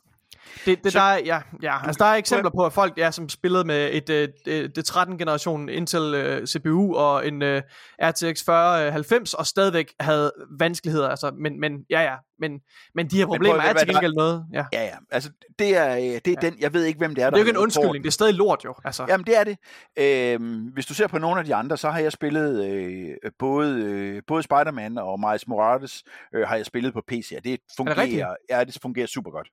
Det, 0.66 0.84
det 0.84 0.92
Så- 0.92 0.98
der, 0.98 1.04
er, 1.04 1.18
ja, 1.24 1.40
ja, 1.62 1.86
altså 1.86 2.04
der 2.04 2.10
er 2.10 2.14
eksempler 2.14 2.50
på 2.50 2.66
at 2.66 2.72
folk 2.72 2.98
ja, 2.98 3.10
som 3.10 3.28
spillede 3.28 3.64
med 3.64 3.90
et 3.92 4.10
øh, 4.10 4.28
det, 4.44 4.76
det 4.76 4.84
13 4.84 5.18
generation 5.18 5.68
Intel 5.68 6.14
øh, 6.14 6.46
CPU 6.46 6.94
og 6.94 7.28
en 7.28 7.42
øh, 7.42 7.62
RTX 8.02 8.44
4090 8.44 9.34
og 9.34 9.46
stadigvæk 9.46 9.92
havde 10.00 10.32
vanskeligheder, 10.58 11.08
altså 11.08 11.30
men 11.38 11.60
men 11.60 11.72
ja 11.90 12.00
ja, 12.02 12.14
men 12.38 12.60
men 12.94 13.06
de 13.06 13.16
her 13.16 13.26
prøv 13.26 13.34
at 13.34 13.38
problemer 13.38 13.54
høre, 13.60 13.68
er 13.68 13.72
hvad 13.72 13.80
til 13.80 13.88
der- 13.88 13.94
gengæld 13.94 14.14
noget, 14.14 14.44
ja. 14.52 14.64
Ja, 14.72 14.82
ja. 14.82 14.96
Altså, 15.10 15.30
det 15.58 15.76
er, 15.76 15.96
øh, 15.96 16.02
det 16.02 16.26
er 16.28 16.34
den, 16.40 16.56
jeg 16.60 16.72
ved 16.74 16.84
ikke, 16.84 16.98
hvem 16.98 17.14
det 17.14 17.22
er, 17.22 17.26
der 17.26 17.30
Det 17.30 17.36
er 17.36 17.40
jo 17.40 17.46
ikke 17.48 17.56
en 17.56 17.62
undskyldning, 17.62 18.04
det 18.04 18.10
er 18.10 18.12
stadig 18.12 18.34
lort 18.34 18.64
jo, 18.64 18.74
altså. 18.84 19.06
Jamen, 19.08 19.26
det 19.26 19.36
er 19.38 19.44
det. 19.44 19.58
Øhm, 19.98 20.62
hvis 20.62 20.86
du 20.86 20.94
ser 20.94 21.06
på 21.06 21.18
nogle 21.18 21.38
af 21.38 21.44
de 21.44 21.54
andre, 21.54 21.76
så 21.76 21.90
har 21.90 21.98
jeg 21.98 22.12
spillet 22.12 22.64
øh, 22.66 23.30
både, 23.38 23.80
øh, 23.82 24.22
både 24.26 24.42
Spider-Man 24.42 24.98
og 24.98 25.20
Miles 25.20 25.48
Morales 25.48 26.02
øh, 26.34 26.48
har 26.48 26.56
jeg 26.56 26.66
spillet 26.66 26.92
på 26.92 27.02
PC, 27.08 27.32
og 27.36 27.44
det 27.44 27.60
fungerer, 27.76 27.98
rigtigt? 27.98 28.24
ja, 28.50 28.64
det 28.64 28.78
fungerer 28.82 29.06
super 29.06 29.30
godt. 29.30 29.48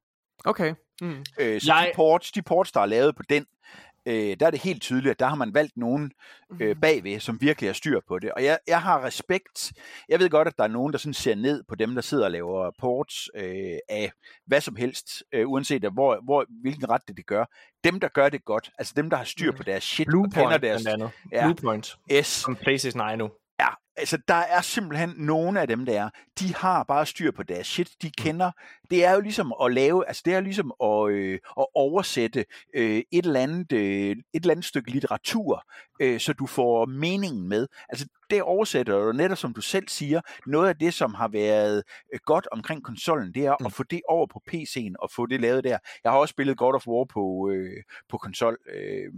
Okay. 0.45 0.74
Mm. 1.02 1.24
Øh, 1.40 1.61
så 1.61 1.74
Jeg- 1.74 1.88
de, 1.91 1.95
ports, 1.95 2.32
de 2.32 2.41
ports, 2.41 2.72
der 2.72 2.80
er 2.82 2.86
lavet 2.86 3.15
på 3.15 3.24
den, 3.30 3.45
øh, 4.06 4.38
der 4.40 4.45
er 4.48 4.52
det 4.52 4.61
helt 4.61 4.82
tydeligt, 4.82 5.11
at 5.11 5.19
der 5.19 5.28
har 5.28 5.36
man 5.36 5.53
valgt 5.53 5.78
nogen 5.78 6.11
øh, 6.60 6.76
bagved, 6.82 7.19
som 7.19 7.41
virkelig 7.41 7.68
har 7.69 7.74
styr 7.74 7.99
på 8.07 8.19
det. 8.19 8.32
Og 8.32 8.44
jeg, 8.44 8.60
jeg 8.68 8.82
har 8.82 9.03
respekt. 9.03 9.74
Jeg 10.10 10.19
ved 10.19 10.30
godt, 10.30 10.48
at 10.48 10.57
der 10.57 10.64
er 10.64 10.68
nogen, 10.68 10.94
der 10.94 10.99
sådan 10.99 11.14
ser 11.14 11.36
ned 11.36 11.64
på 11.69 11.76
dem, 11.76 11.95
der 11.95 12.02
sidder 12.02 12.26
og 12.26 12.32
laver 12.32 12.72
ports 12.80 13.30
øh, 13.36 13.78
af 13.90 14.11
hvad 14.45 14.61
som 14.61 14.76
helst, 14.76 15.24
øh, 15.32 15.49
uanset 15.49 15.84
af 15.84 15.91
hvor, 15.94 16.19
hvor, 16.24 16.45
hvilken 16.61 16.90
ret 16.90 17.02
det, 17.07 17.18
det 17.18 17.26
gør. 17.26 17.45
Dem, 17.84 17.99
der 17.99 18.07
gør 18.07 18.30
det 18.30 18.45
godt, 18.45 18.69
altså 18.78 18.94
dem, 18.98 19.10
der 19.10 19.18
har 19.18 19.24
styr 19.24 19.52
på 19.52 19.64
deres 19.64 19.84
shit, 19.84 20.07
og 20.07 20.11
Bluepoint 20.11 20.61
deres 20.61 20.84
blandt 20.84 20.88
andet. 20.88 21.10
Ja. 21.32 21.44
Bluepoint, 21.45 21.98
S, 22.24 22.28
som 22.28 22.56
PlayStation 22.56 23.02
ejer 23.02 23.15
nu. 23.15 23.30
Altså, 23.98 24.18
der 24.28 24.34
er 24.34 24.61
simpelthen 24.61 25.14
nogle 25.18 25.61
af 25.61 25.68
dem, 25.68 25.86
der 25.86 26.02
er, 26.02 26.10
de 26.40 26.56
har 26.56 26.84
bare 26.84 27.06
styr 27.06 27.32
på 27.32 27.44
deres 27.44 27.68
shit. 27.68 27.90
De 28.02 28.11
kender, 28.11 28.52
det 28.90 29.06
er 29.06 29.14
jo 29.14 29.19
ligesom 29.19 29.53
at 29.64 29.74
lave, 29.74 30.07
altså 30.07 30.22
det 30.26 30.34
er 30.34 30.40
ligesom 30.40 30.74
at, 30.84 31.10
øh, 31.10 31.40
at 31.60 31.65
oversætte 31.76 32.45
øh, 32.76 33.02
et, 33.11 33.26
eller 33.26 33.40
andet, 33.40 33.72
øh, 33.72 34.11
et 34.11 34.18
eller 34.34 34.52
andet 34.52 34.65
stykke 34.65 34.91
litteratur, 34.91 35.64
øh, 35.99 36.19
så 36.19 36.34
du 36.34 36.45
får 36.45 36.86
meningen 36.86 37.49
med. 37.49 37.68
Altså 37.90 38.07
det 38.30 38.41
oversætter 38.41 38.98
jo 38.98 39.11
netop, 39.11 39.38
som 39.38 39.53
du 39.53 39.61
selv 39.61 39.88
siger, 39.88 40.22
noget 40.45 40.69
af 40.69 40.76
det, 40.76 40.94
som 40.94 41.14
har 41.14 41.28
været 41.28 41.84
øh, 42.14 42.19
godt 42.26 42.48
omkring 42.52 42.84
konsollen, 42.84 43.34
det 43.34 43.45
er 43.45 43.56
mm. 43.60 43.65
at 43.65 43.74
få 43.74 43.84
det 43.84 44.02
over 44.10 44.28
på 44.28 44.41
PC'en 44.52 44.94
og 44.99 45.11
få 45.11 45.26
det 45.26 45.41
lavet 45.41 45.64
der. 45.64 45.78
Jeg 46.03 46.11
har 46.11 46.19
også 46.19 46.32
spillet 46.32 46.57
God 46.57 46.76
of 46.76 46.88
War 46.88 47.06
på, 47.06 47.49
øh, 47.53 47.84
på 48.10 48.18
konsol, 48.18 48.57
øh, 48.74 49.14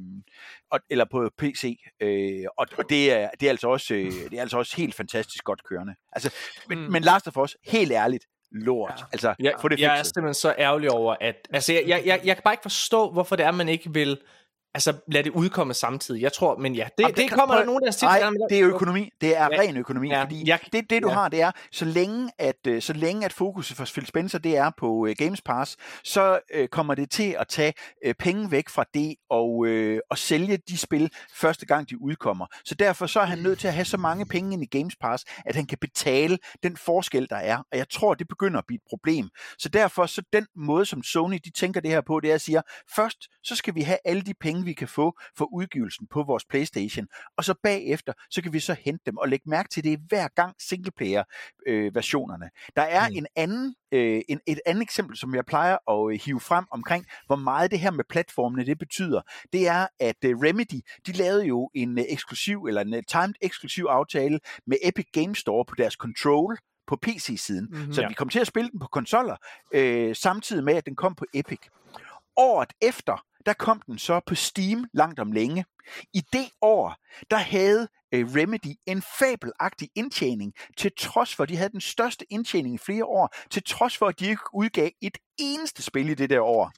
og, 0.71 0.79
eller 0.89 1.05
på 1.11 1.29
PC, 1.37 1.79
øh, 1.99 2.43
og, 2.57 2.67
og 2.77 2.89
det, 2.89 3.13
er, 3.13 3.29
det, 3.39 3.45
er 3.45 3.49
altså 3.49 3.67
også, 3.67 3.93
øh, 3.93 4.11
det 4.11 4.33
er 4.33 4.41
altså 4.41 4.57
også 4.57 4.77
helt 4.77 4.95
fantastisk 4.95 5.43
godt 5.43 5.63
kørende. 5.63 5.95
Altså, 6.11 6.33
men, 6.69 6.79
mm. 6.79 6.91
men 6.91 7.03
Last 7.03 7.27
of 7.27 7.37
Us, 7.37 7.57
helt 7.63 7.91
ærligt, 7.91 8.25
lort. 8.51 8.93
Ja. 8.99 9.05
Altså, 9.11 9.35
jeg, 9.39 9.53
få 9.61 9.67
det 9.67 9.79
jeg 9.79 9.99
er 9.99 10.03
simpelthen 10.03 10.33
så 10.33 10.55
ærgerlig 10.57 10.91
over, 10.91 11.15
at... 11.21 11.35
Altså, 11.53 11.73
jeg, 11.73 11.83
jeg, 11.87 12.01
jeg, 12.05 12.21
jeg 12.23 12.35
kan 12.35 12.43
bare 12.43 12.53
ikke 12.53 12.61
forstå, 12.61 13.11
hvorfor 13.11 13.35
det 13.35 13.45
er, 13.45 13.51
man 13.51 13.69
ikke 13.69 13.93
vil 13.93 14.21
altså 14.73 14.93
lad 15.07 15.23
det 15.23 15.31
udkomme 15.31 15.73
samtidig. 15.73 16.21
Jeg 16.21 16.33
tror, 16.33 16.57
men 16.57 16.75
ja, 16.75 16.83
det, 16.97 17.03
Jamen, 17.03 17.15
det, 17.15 17.23
det 17.23 17.31
kommer 17.31 17.55
der 17.55 17.65
nogen, 17.65 17.83
der 17.83 17.91
siger. 17.91 18.09
Nej, 18.09 18.47
det 18.49 18.59
er 18.59 18.67
økonomi. 18.67 19.09
Det 19.21 19.37
er 19.37 19.47
ja. 19.51 19.59
ren 19.61 19.77
økonomi. 19.77 20.09
Ja. 20.09 20.23
Fordi 20.23 20.49
jeg, 20.49 20.59
det, 20.73 20.89
det, 20.89 21.03
du 21.03 21.07
ja. 21.07 21.13
har, 21.13 21.29
det 21.29 21.41
er, 21.41 21.51
så 21.71 21.85
længe 21.85 22.31
at, 22.37 22.67
øh, 22.67 22.81
så 22.81 22.93
længe 22.93 23.25
at 23.25 23.33
fokuset 23.33 23.77
for 23.77 23.85
Phil 23.85 24.05
Spencer, 24.05 24.37
det 24.39 24.57
er 24.57 24.71
på 24.77 24.87
uh, 24.91 25.09
Games 25.17 25.41
Pass, 25.41 25.77
så 26.03 26.39
uh, 26.59 26.65
kommer 26.65 26.95
det 26.95 27.11
til 27.11 27.35
at 27.39 27.47
tage 27.47 27.73
uh, 28.07 28.13
penge 28.19 28.51
væk 28.51 28.69
fra 28.69 28.85
det 28.93 29.15
og, 29.29 29.57
uh, 29.57 29.97
og 30.09 30.17
sælge 30.17 30.57
de 30.69 30.77
spil 30.77 31.11
første 31.33 31.65
gang, 31.65 31.89
de 31.89 32.01
udkommer. 32.01 32.45
Så 32.65 32.75
derfor 32.75 33.07
så 33.07 33.19
er 33.19 33.25
han 33.25 33.37
nødt 33.37 33.59
til 33.59 33.67
at 33.67 33.73
have 33.73 33.85
så 33.85 33.97
mange 33.97 34.25
penge 34.25 34.53
ind 34.53 34.63
i 34.63 34.77
Games 34.77 34.95
Pass, 35.01 35.25
at 35.45 35.55
han 35.55 35.65
kan 35.65 35.77
betale 35.81 36.37
den 36.63 36.77
forskel, 36.77 37.27
der 37.29 37.35
er. 37.35 37.57
Og 37.71 37.77
jeg 37.77 37.89
tror, 37.89 38.13
det 38.13 38.27
begynder 38.27 38.57
at 38.57 38.65
blive 38.67 38.75
et 38.75 38.89
problem. 38.89 39.29
Så 39.57 39.69
derfor, 39.69 40.05
så 40.05 40.21
den 40.33 40.47
måde, 40.55 40.85
som 40.85 41.03
Sony 41.03 41.39
de 41.45 41.51
tænker 41.51 41.81
det 41.81 41.91
her 41.91 42.01
på, 42.01 42.19
det 42.19 42.31
er 42.31 42.35
at 42.35 42.41
sige, 42.41 42.61
først 42.95 43.17
så 43.43 43.55
skal 43.55 43.75
vi 43.75 43.81
have 43.81 43.97
alle 44.05 44.21
de 44.21 44.33
penge, 44.41 44.58
vi 44.65 44.73
kan 44.73 44.87
få 44.87 45.19
for 45.37 45.53
udgivelsen 45.53 46.07
på 46.07 46.23
vores 46.23 46.45
Playstation, 46.45 47.07
og 47.37 47.43
så 47.43 47.53
bagefter, 47.63 48.13
så 48.29 48.41
kan 48.41 48.53
vi 48.53 48.59
så 48.59 48.73
hente 48.73 49.03
dem 49.05 49.17
og 49.17 49.29
lægge 49.29 49.49
mærke 49.49 49.69
til 49.69 49.83
det 49.83 49.99
hver 50.07 50.27
gang 50.27 50.55
singleplayer 50.59 51.23
øh, 51.67 51.95
versionerne. 51.95 52.49
Der 52.75 52.81
er 52.81 53.09
mm. 53.09 53.15
en 53.15 53.27
anden 53.35 53.75
øh, 53.91 54.21
en, 54.29 54.39
et 54.47 54.59
andet 54.65 54.81
eksempel, 54.81 55.17
som 55.17 55.35
jeg 55.35 55.45
plejer 55.45 55.77
at 55.91 56.13
øh, 56.13 56.19
hive 56.25 56.39
frem 56.39 56.65
omkring, 56.71 57.05
hvor 57.25 57.35
meget 57.35 57.71
det 57.71 57.79
her 57.79 57.91
med 57.91 58.03
platformene 58.09 58.65
det 58.65 58.77
betyder, 58.79 59.21
det 59.53 59.67
er, 59.67 59.87
at 59.99 60.15
øh, 60.25 60.37
Remedy, 60.37 60.81
de 61.07 61.11
lavede 61.11 61.45
jo 61.45 61.69
en 61.75 61.99
øh, 61.99 62.05
eksklusiv, 62.09 62.65
eller 62.65 62.81
en 62.81 62.93
øh, 62.93 63.03
timed 63.07 63.33
eksklusiv 63.41 63.85
aftale 63.85 64.39
med 64.67 64.77
Epic 64.83 65.05
Game 65.13 65.35
Store 65.35 65.65
på 65.65 65.75
deres 65.75 65.93
Control, 65.93 66.57
på 66.87 66.97
PC-siden. 67.01 67.67
Mm-hmm, 67.71 67.93
så 67.93 68.01
ja. 68.01 68.07
vi 68.07 68.13
kom 68.13 68.29
til 68.29 68.39
at 68.39 68.47
spille 68.47 68.69
den 68.69 68.79
på 68.79 68.87
konsoller, 68.87 69.35
øh, 69.73 70.15
samtidig 70.15 70.63
med, 70.63 70.73
at 70.73 70.85
den 70.85 70.95
kom 70.95 71.15
på 71.15 71.25
Epic. 71.33 71.59
Året 72.37 72.73
efter, 72.81 73.25
der 73.45 73.53
kom 73.53 73.81
den 73.87 73.97
så 73.97 74.19
på 74.25 74.35
Steam 74.35 74.85
langt 74.93 75.19
om 75.19 75.31
længe. 75.31 75.65
I 76.13 76.21
det 76.33 76.49
år, 76.61 76.95
der 77.31 77.37
havde 77.37 77.87
øh, 78.11 78.35
Remedy 78.35 78.75
en 78.85 79.03
fabelagtig 79.19 79.89
indtjening, 79.95 80.53
til 80.77 80.91
trods 80.97 81.35
for, 81.35 81.43
at 81.43 81.49
de 81.49 81.57
havde 81.57 81.69
den 81.69 81.81
største 81.81 82.25
indtjening 82.29 82.75
i 82.75 82.77
flere 82.77 83.05
år, 83.05 83.35
til 83.51 83.63
trods 83.63 83.97
for, 83.97 84.07
at 84.07 84.19
de 84.19 84.29
ikke 84.29 84.43
udgav 84.53 84.89
et 85.01 85.17
eneste 85.37 85.83
spil 85.83 86.09
i 86.09 86.13
det 86.13 86.29
der 86.29 86.41
år. 86.41 86.71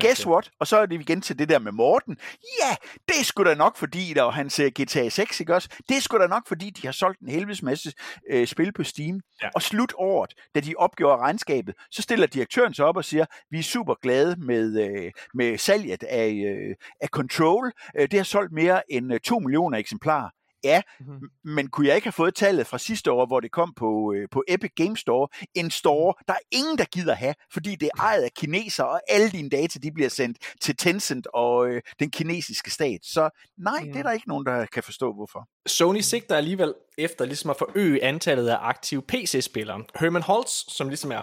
Guess 0.00 0.26
okay. 0.26 0.32
what? 0.32 0.50
Og 0.60 0.66
så 0.66 0.78
er 0.78 0.86
det 0.86 1.00
igen 1.00 1.20
til 1.20 1.38
det 1.38 1.48
der 1.48 1.58
med 1.58 1.72
Morten. 1.72 2.16
Ja, 2.62 2.76
det 3.08 3.20
er 3.20 3.24
sgu 3.24 3.44
da 3.44 3.54
nok, 3.54 3.76
fordi 3.76 4.12
der 4.14 4.22
var 4.22 4.30
hans 4.30 4.60
GTA 4.80 5.08
6, 5.08 5.40
ikke 5.40 5.54
også? 5.54 5.68
Det 5.88 5.96
er 5.96 6.00
sgu 6.00 6.18
da 6.18 6.26
nok, 6.26 6.48
fordi 6.48 6.70
de 6.70 6.86
har 6.86 6.92
solgt 6.92 7.20
en 7.20 7.28
helvedes 7.28 7.62
masse 7.62 7.92
øh, 8.30 8.46
spil 8.46 8.72
på 8.72 8.84
Steam. 8.84 9.20
Ja. 9.42 9.48
Og 9.54 9.62
slut 9.62 9.92
året, 9.96 10.34
da 10.54 10.60
de 10.60 10.74
opgjorde 10.78 11.22
regnskabet, 11.22 11.74
så 11.90 12.02
stiller 12.02 12.26
direktøren 12.26 12.74
sig 12.74 12.84
op 12.84 12.96
og 12.96 13.04
siger, 13.04 13.24
vi 13.50 13.58
er 13.58 13.62
super 13.62 13.94
glade 14.02 14.36
med, 14.38 14.80
øh, 14.80 15.12
med 15.34 15.58
salget 15.58 16.02
af, 16.02 16.30
øh, 16.30 16.76
af 17.00 17.08
Control. 17.08 17.72
Øh, 17.98 18.08
det 18.10 18.18
har 18.18 18.24
solgt 18.24 18.52
mere 18.52 18.92
end 18.92 19.14
øh, 19.14 19.20
2 19.20 19.38
millioner 19.38 19.78
eksemplarer. 19.78 20.28
Ja, 20.64 20.82
mm-hmm. 21.00 21.28
men 21.44 21.68
kunne 21.68 21.86
jeg 21.86 21.96
ikke 21.96 22.06
have 22.06 22.12
fået 22.12 22.34
tallet 22.34 22.66
fra 22.66 22.78
sidste 22.78 23.12
år, 23.12 23.26
hvor 23.26 23.40
det 23.40 23.50
kom 23.50 23.72
på, 23.76 24.12
øh, 24.16 24.28
på 24.30 24.44
Epic 24.48 24.70
Game 24.76 24.96
Store? 24.96 25.28
En 25.54 25.70
store, 25.70 26.14
der 26.28 26.34
er 26.34 26.38
ingen, 26.50 26.78
der 26.78 26.84
gider 26.84 27.14
have, 27.14 27.34
fordi 27.52 27.74
det 27.74 27.90
er 27.94 28.02
ejet 28.02 28.22
af 28.22 28.30
kineser, 28.36 28.84
og 28.84 29.00
alle 29.08 29.30
dine 29.30 29.50
data 29.50 29.78
de 29.78 29.92
bliver 29.92 30.08
sendt 30.08 30.38
til 30.60 30.76
Tencent 30.76 31.26
og 31.34 31.68
øh, 31.68 31.82
den 32.00 32.10
kinesiske 32.10 32.70
stat. 32.70 33.00
Så 33.02 33.30
nej, 33.58 33.84
mm. 33.84 33.92
det 33.92 33.98
er 33.98 34.02
der 34.02 34.12
ikke 34.12 34.28
nogen, 34.28 34.46
der 34.46 34.66
kan 34.66 34.82
forstå, 34.82 35.12
hvorfor. 35.12 35.48
Sony 35.66 36.00
sigter 36.00 36.36
alligevel 36.36 36.74
efter 36.98 37.24
ligesom 37.24 37.50
at 37.50 37.56
forøge 37.56 38.04
antallet 38.04 38.48
af 38.48 38.58
aktive 38.60 39.02
PC-spillere. 39.02 39.84
Herman 40.00 40.22
Holtz, 40.22 40.52
som 40.68 40.88
ligesom 40.88 41.12
er 41.12 41.22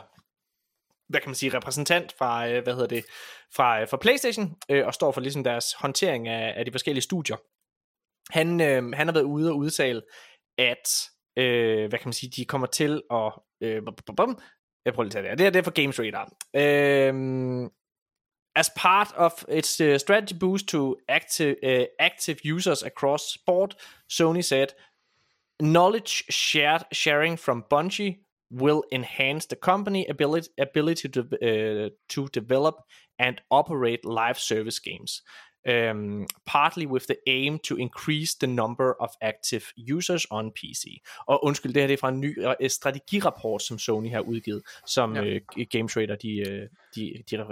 hvad 1.09 1.22
kan 1.22 1.30
man 1.30 1.35
sige, 1.35 1.53
repræsentant 1.53 2.15
fra, 2.18 2.49
øh, 2.49 2.64
hvad 2.64 2.73
hedder 2.73 2.88
det, 2.88 3.05
fra, 3.55 3.81
øh, 3.81 3.88
fra 3.89 3.97
PlayStation, 3.97 4.55
øh, 4.69 4.85
og 4.88 4.93
står 4.93 5.11
for 5.11 5.22
ligesom 5.22 5.43
deres 5.43 5.73
håndtering 5.73 6.27
af, 6.27 6.53
af 6.57 6.65
de 6.65 6.72
forskellige 6.72 7.01
studier 7.01 7.38
han, 8.29 8.61
øh, 8.61 8.93
han 8.93 9.07
har 9.07 9.11
været 9.13 9.23
ude 9.23 9.51
og 9.51 9.57
udtale, 9.57 10.01
at, 10.57 11.09
øh, 11.37 11.89
hvad 11.89 11.99
kan 11.99 12.07
man 12.07 12.13
sige, 12.13 12.29
de 12.29 12.45
kommer 12.45 12.67
til 12.67 13.01
at, 13.11 13.31
øh, 13.61 13.81
jeg 14.85 14.93
prøver 14.93 15.03
lige 15.03 15.07
at 15.07 15.11
tage 15.11 15.21
det 15.21 15.29
her, 15.29 15.35
det 15.35 15.45
er, 15.45 15.49
det 15.49 15.59
er 15.59 15.63
for 15.63 15.71
Games 15.71 15.99
Radar. 15.99 16.31
Øh, 16.55 17.69
as 18.55 18.71
part 18.75 19.13
of 19.15 19.45
its 19.49 19.79
uh, 19.79 19.97
strategy 19.97 20.33
boost 20.33 20.67
to 20.67 20.95
active, 21.07 21.55
uh, 21.63 21.85
active 21.99 22.37
users 22.43 22.83
across 22.83 23.33
sport, 23.33 23.75
Sony 24.09 24.41
said, 24.41 24.67
knowledge 25.59 26.23
shared 26.29 26.83
sharing 26.91 27.37
from 27.37 27.65
Bungie 27.69 28.17
will 28.51 28.83
enhance 28.91 29.45
the 29.45 29.55
company 29.55 30.05
ability 30.09 30.49
ability 30.57 31.07
to 31.09 31.21
uh, 31.21 31.89
to 32.09 32.27
develop 32.29 32.75
and 33.19 33.41
operate 33.51 34.05
live 34.05 34.39
service 34.39 34.79
games 34.79 35.21
um, 35.68 36.27
partly 36.45 36.85
with 36.85 37.06
the 37.06 37.15
aim 37.27 37.60
to 37.60 37.76
increase 37.76 38.35
the 38.35 38.48
number 38.48 38.94
of 38.99 39.10
active 39.22 39.64
users 39.77 40.26
on 40.31 40.52
PC. 40.52 41.02
Og 41.27 41.45
undskyld, 41.45 41.73
det 41.73 41.81
her 41.81 41.88
det 41.88 41.94
er 41.94 41.98
fra 41.98 42.10
en 42.10 42.19
ny 42.19 42.45
uh, 42.45 42.53
strategirapport, 42.68 43.61
som 43.61 43.80
Sony 43.80 44.11
har 44.11 44.19
udgivet, 44.19 44.64
som 44.85 45.15
ja. 45.15 45.35
uh, 45.35 45.65
Game 45.72 45.88
Trader 45.88 46.15
de, 46.15 46.44
uh, 46.48 46.68
de, 46.95 47.23
de 47.31 47.44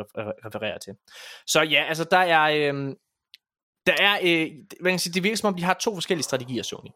refererer 0.45 0.77
til. 0.77 0.93
Så 1.47 1.61
ja, 1.61 1.85
altså 1.87 2.03
der 2.03 2.17
er... 2.17 2.73
Uh, 2.73 2.95
der 3.87 3.93
er, 3.99 4.19
uh, 4.19 4.55
man 4.81 4.91
kan 4.91 4.99
sige, 4.99 5.13
det 5.13 5.23
virker 5.23 5.37
som 5.37 5.47
om, 5.47 5.55
de 5.55 5.63
har 5.63 5.73
to 5.73 5.93
forskellige 5.93 6.23
strategier, 6.23 6.63
Sony. 6.63 6.89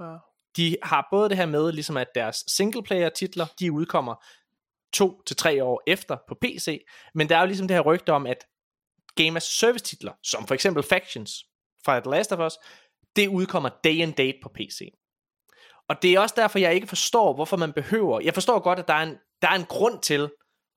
Ja. 0.00 0.16
De 0.56 0.76
har 0.82 1.08
både 1.10 1.28
det 1.28 1.36
her 1.36 1.46
med, 1.46 1.72
ligesom 1.72 1.96
at 1.96 2.06
deres 2.14 2.44
singleplayer 2.46 3.08
titler, 3.08 3.46
de 3.60 3.72
udkommer 3.72 4.24
to 4.92 5.22
til 5.26 5.36
tre 5.36 5.64
år 5.64 5.82
efter 5.86 6.16
på 6.28 6.34
PC, 6.42 6.84
men 7.14 7.28
der 7.28 7.36
er 7.36 7.40
jo 7.40 7.46
ligesom 7.46 7.68
det 7.68 7.76
her 7.76 7.82
rygte 7.82 8.12
om, 8.12 8.26
at 8.26 8.46
Game 9.16 9.36
as 9.36 9.42
Service 9.42 9.84
titler, 9.84 10.12
som 10.22 10.46
for 10.46 10.54
eksempel 10.54 10.82
Factions 10.82 11.30
fra 11.84 12.00
The 12.00 12.10
Last 12.10 12.32
of 12.32 12.38
Us, 12.38 12.58
det 13.16 13.28
udkommer 13.28 13.70
day 13.84 14.02
and 14.02 14.14
date 14.14 14.38
på 14.42 14.48
PC. 14.54 14.92
Og 15.88 16.02
det 16.02 16.14
er 16.14 16.20
også 16.20 16.34
derfor, 16.38 16.58
jeg 16.58 16.74
ikke 16.74 16.86
forstår, 16.86 17.34
hvorfor 17.34 17.56
man 17.56 17.72
behøver... 17.72 18.20
Jeg 18.20 18.34
forstår 18.34 18.58
godt, 18.58 18.78
at 18.78 18.88
der 18.88 18.94
er 18.94 19.02
en, 19.02 19.16
der 19.42 19.48
er 19.48 19.54
en 19.54 19.64
grund 19.64 20.02
til 20.02 20.30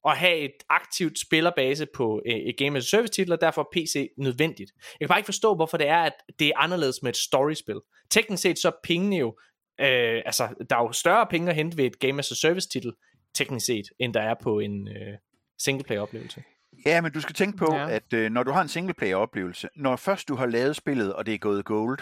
at 0.07 0.17
have 0.17 0.37
et 0.37 0.63
aktivt 0.69 1.19
spillerbase 1.19 1.87
på 1.95 2.21
øh, 2.25 2.35
et 2.35 2.57
Game 2.57 2.77
as 2.77 2.85
Service 2.85 3.13
titler, 3.13 3.35
derfor 3.35 3.61
er 3.61 3.65
PC 3.73 4.09
nødvendigt. 4.17 4.71
Jeg 4.77 4.99
kan 4.99 5.07
bare 5.07 5.19
ikke 5.19 5.25
forstå, 5.25 5.55
hvorfor 5.55 5.77
det 5.77 5.87
er, 5.87 5.97
at 5.97 6.13
det 6.39 6.47
er 6.47 6.57
anderledes 6.57 7.01
med 7.03 7.09
et 7.09 7.17
storyspil. 7.17 7.79
Teknisk 8.09 8.41
set 8.41 8.59
så 8.59 8.67
er 8.67 8.79
pengene 8.83 9.17
jo... 9.17 9.37
Øh, 9.79 10.21
altså, 10.25 10.47
der 10.69 10.75
er 10.75 10.81
jo 10.81 10.91
større 10.91 11.27
penge 11.27 11.49
at 11.49 11.55
hente 11.55 11.77
ved 11.77 11.85
et 11.85 11.99
Game 11.99 12.19
as 12.19 12.31
a 12.31 12.35
Service 12.35 12.69
titel, 12.69 12.93
teknisk 13.35 13.65
set, 13.65 13.85
end 13.99 14.13
der 14.13 14.21
er 14.21 14.35
på 14.43 14.59
en 14.59 14.87
øh, 14.87 15.17
singleplayer 15.59 16.01
oplevelse. 16.01 16.43
Ja, 16.85 17.01
men 17.01 17.11
du 17.11 17.21
skal 17.21 17.35
tænke 17.35 17.57
på, 17.57 17.75
ja. 17.75 17.89
at 17.89 18.13
øh, 18.13 18.31
når 18.31 18.43
du 18.43 18.51
har 18.51 18.61
en 18.61 18.67
singleplayer-oplevelse, 18.67 19.69
når 19.75 19.95
først 19.95 20.27
du 20.27 20.35
har 20.35 20.45
lavet 20.45 20.75
spillet, 20.75 21.13
og 21.13 21.25
det 21.25 21.33
er 21.33 21.37
gået 21.37 21.65
gold, 21.65 21.99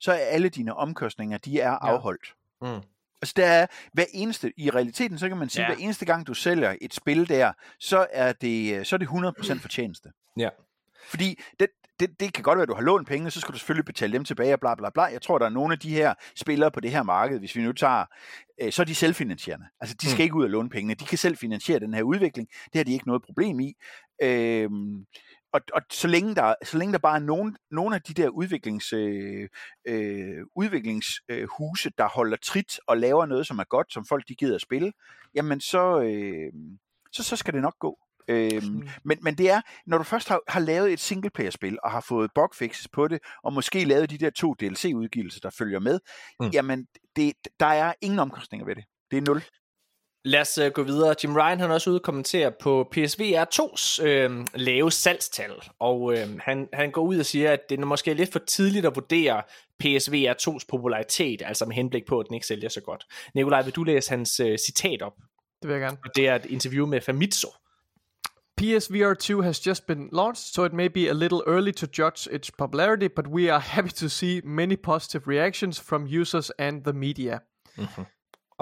så 0.00 0.12
er 0.12 0.16
alle 0.16 0.48
dine 0.48 0.74
omkostninger, 0.74 1.38
de 1.38 1.60
er 1.60 1.70
afholdt. 1.70 2.34
Ja. 2.62 2.74
Mm. 2.74 2.82
Altså 3.22 3.34
der 3.36 3.46
er 3.46 3.66
hver 3.92 4.04
eneste, 4.12 4.52
i 4.56 4.70
realiteten, 4.70 5.18
så 5.18 5.28
kan 5.28 5.36
man 5.36 5.48
sige, 5.48 5.62
ja. 5.62 5.68
hver 5.68 5.84
eneste 5.84 6.04
gang 6.04 6.26
du 6.26 6.34
sælger 6.34 6.76
et 6.80 6.94
spil 6.94 7.28
der, 7.28 7.52
så 7.78 8.06
er 8.10 8.32
det, 8.32 8.86
så 8.86 8.96
er 8.96 8.98
det 8.98 9.06
100% 9.06 9.60
fortjeneste. 9.60 10.12
Ja. 10.36 10.48
Fordi 11.08 11.40
det, 11.60 11.68
det, 12.00 12.20
det 12.20 12.32
kan 12.32 12.42
godt 12.42 12.56
være, 12.56 12.62
at 12.62 12.68
du 12.68 12.74
har 12.74 12.82
lånt 12.82 13.08
penge, 13.08 13.30
så 13.30 13.40
skal 13.40 13.52
du 13.52 13.58
selvfølgelig 13.58 13.84
betale 13.84 14.12
dem 14.12 14.24
tilbage 14.24 14.52
og 14.52 14.60
bla 14.60 14.74
bla 14.74 14.90
bla. 14.90 15.02
Jeg 15.02 15.22
tror, 15.22 15.38
der 15.38 15.46
er 15.46 15.50
nogle 15.50 15.72
af 15.72 15.78
de 15.78 15.90
her 15.90 16.14
spillere 16.36 16.70
på 16.70 16.80
det 16.80 16.90
her 16.90 17.02
marked, 17.02 17.38
hvis 17.38 17.56
vi 17.56 17.62
nu 17.62 17.72
tager, 17.72 18.04
øh, 18.60 18.72
så 18.72 18.82
er 18.82 18.86
de 18.86 18.94
selvfinansierende. 18.94 19.66
Altså, 19.80 19.96
de 20.00 20.06
skal 20.06 20.18
mm. 20.18 20.24
ikke 20.24 20.34
ud 20.34 20.44
og 20.44 20.50
låne 20.50 20.70
pengene. 20.70 20.94
De 20.94 21.04
kan 21.04 21.18
selv 21.18 21.36
finansiere 21.36 21.80
den 21.80 21.94
her 21.94 22.02
udvikling. 22.02 22.48
Det 22.64 22.78
har 22.78 22.84
de 22.84 22.92
ikke 22.92 23.06
noget 23.06 23.22
problem 23.22 23.60
i. 23.60 23.74
Øh, 24.22 24.70
og, 25.52 25.60
og 25.74 25.82
så, 25.90 26.08
længe 26.08 26.34
der, 26.34 26.54
så 26.64 26.78
længe 26.78 26.92
der 26.92 26.98
bare 26.98 27.16
er 27.16 27.22
nogen, 27.22 27.56
nogle 27.70 27.94
af 27.94 28.02
de 28.02 28.14
der 28.14 28.28
udviklings, 28.28 28.92
øh, 28.92 29.48
øh, 29.88 30.44
udviklingshuse, 30.56 31.90
der 31.98 32.08
holder 32.08 32.36
trit 32.36 32.80
og 32.86 32.98
laver 32.98 33.26
noget, 33.26 33.46
som 33.46 33.58
er 33.58 33.64
godt, 33.64 33.92
som 33.92 34.04
folk 34.08 34.28
de 34.28 34.34
gider 34.34 34.54
at 34.54 34.60
spille, 34.60 34.92
jamen 35.34 35.60
så, 35.60 36.00
øh, 36.00 36.52
så, 37.12 37.22
så 37.22 37.36
skal 37.36 37.54
det 37.54 37.62
nok 37.62 37.78
gå. 37.78 37.98
Øhm, 38.28 38.88
men, 39.04 39.18
men 39.22 39.34
det 39.34 39.50
er, 39.50 39.60
når 39.86 39.98
du 39.98 40.04
først 40.04 40.28
har, 40.28 40.40
har 40.48 40.60
lavet 40.60 40.92
et 40.92 41.00
singleplayer-spil, 41.00 41.78
og 41.82 41.90
har 41.90 42.00
fået 42.08 42.30
bugfixes 42.34 42.88
på 42.88 43.08
det, 43.08 43.18
og 43.44 43.52
måske 43.52 43.84
lavet 43.84 44.10
de 44.10 44.18
der 44.18 44.30
to 44.30 44.54
DLC-udgivelser, 44.54 45.40
der 45.40 45.50
følger 45.58 45.78
med, 45.78 46.00
mm. 46.40 46.48
jamen, 46.48 46.86
det, 47.16 47.32
der 47.60 47.66
er 47.66 47.92
ingen 48.00 48.18
omkostninger 48.18 48.66
ved 48.66 48.74
det. 48.74 48.84
Det 49.10 49.16
er 49.16 49.22
nul. 49.22 49.42
Lad 50.24 50.40
os 50.40 50.58
uh, 50.58 50.66
gå 50.66 50.82
videre. 50.82 51.14
Jim 51.24 51.36
Ryan 51.36 51.60
han 51.60 51.70
er 51.70 51.74
også 51.74 51.90
ude 51.90 51.98
og 51.98 52.02
kommentere 52.02 52.52
på 52.60 52.88
PSVR 52.92 53.44
2's 53.54 54.04
øh, 54.06 54.46
lave 54.54 54.92
salgstal, 54.92 55.52
og 55.80 56.12
øh, 56.12 56.38
han, 56.40 56.68
han 56.72 56.90
går 56.90 57.02
ud 57.02 57.18
og 57.18 57.26
siger, 57.26 57.52
at 57.52 57.60
det 57.70 57.80
er 57.80 57.84
måske 57.84 58.14
lidt 58.14 58.32
for 58.32 58.38
tidligt 58.38 58.86
at 58.86 58.96
vurdere 58.96 59.42
PSVR 59.78 60.48
2's 60.48 60.64
popularitet, 60.68 61.42
altså 61.44 61.66
med 61.66 61.76
henblik 61.76 62.06
på, 62.06 62.20
at 62.20 62.26
den 62.26 62.34
ikke 62.34 62.46
sælger 62.46 62.68
så 62.68 62.80
godt. 62.80 63.04
Nikolaj, 63.34 63.62
vil 63.62 63.72
du 63.72 63.84
læse 63.84 64.10
hans 64.10 64.40
uh, 64.40 64.46
citat 64.66 65.02
op? 65.02 65.14
Det 65.62 65.68
vil 65.68 65.74
jeg 65.74 65.80
gerne. 65.80 65.96
Det 66.16 66.28
er 66.28 66.34
et 66.34 66.46
interview 66.46 66.86
med 66.86 67.00
Famitsu. 67.00 67.48
PSVR 68.58 69.18
2 69.18 69.40
has 69.42 69.58
just 69.60 69.86
been 69.86 70.08
launched, 70.12 70.54
so 70.54 70.64
it 70.64 70.72
may 70.72 70.88
be 70.88 71.08
a 71.08 71.14
little 71.14 71.42
early 71.46 71.72
to 71.72 71.86
judge 71.86 72.28
its 72.30 72.50
popularity, 72.50 73.08
but 73.08 73.28
we 73.28 73.50
are 73.50 73.60
happy 73.74 73.90
to 73.90 74.08
see 74.08 74.42
many 74.44 74.76
positive 74.76 75.28
reactions 75.28 75.78
from 75.78 76.06
users 76.06 76.50
and 76.58 76.84
the 76.84 76.92
media. 76.92 77.42
Mm-hmm. 77.76 78.02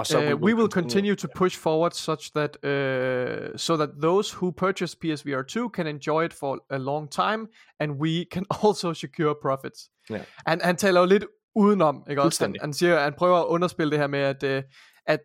So 0.05 0.19
uh, 0.19 0.23
we, 0.23 0.35
will 0.35 0.41
we 0.41 0.55
will 0.55 0.69
continue, 0.69 1.15
continue 1.15 1.17
to 1.17 1.29
push 1.29 1.57
forward 1.57 1.95
such 1.95 2.33
that 2.33 2.63
uh, 2.63 3.57
so 3.57 3.79
that 3.79 3.99
those 3.99 4.31
who 4.31 4.53
purchase 4.53 4.95
PSVR 4.95 5.47
2 5.47 5.71
can 5.71 5.87
enjoy 5.87 6.25
it 6.25 6.35
for 6.35 6.61
a 6.71 6.79
long 6.79 7.09
time, 7.09 7.49
and 7.81 7.99
we 7.99 8.27
can 8.27 8.45
also 8.63 8.93
secure 8.93 9.35
profits. 9.35 9.89
Yeah. 10.11 10.25
Han, 10.47 10.61
han 10.61 10.77
taler 10.77 11.01
jo 11.01 11.07
lidt 11.07 11.25
udenom, 11.55 12.05
ikke 12.11 12.23
også? 12.23 12.45
Han, 12.45 12.57
han, 12.61 12.73
siger, 12.73 13.01
han 13.01 13.15
prøver 13.19 13.39
at 13.39 13.47
underspille 13.47 13.91
det 13.91 13.99
her 13.99 14.07
med, 14.07 14.19
at, 14.19 14.43
uh, 14.43 14.63
at 15.07 15.21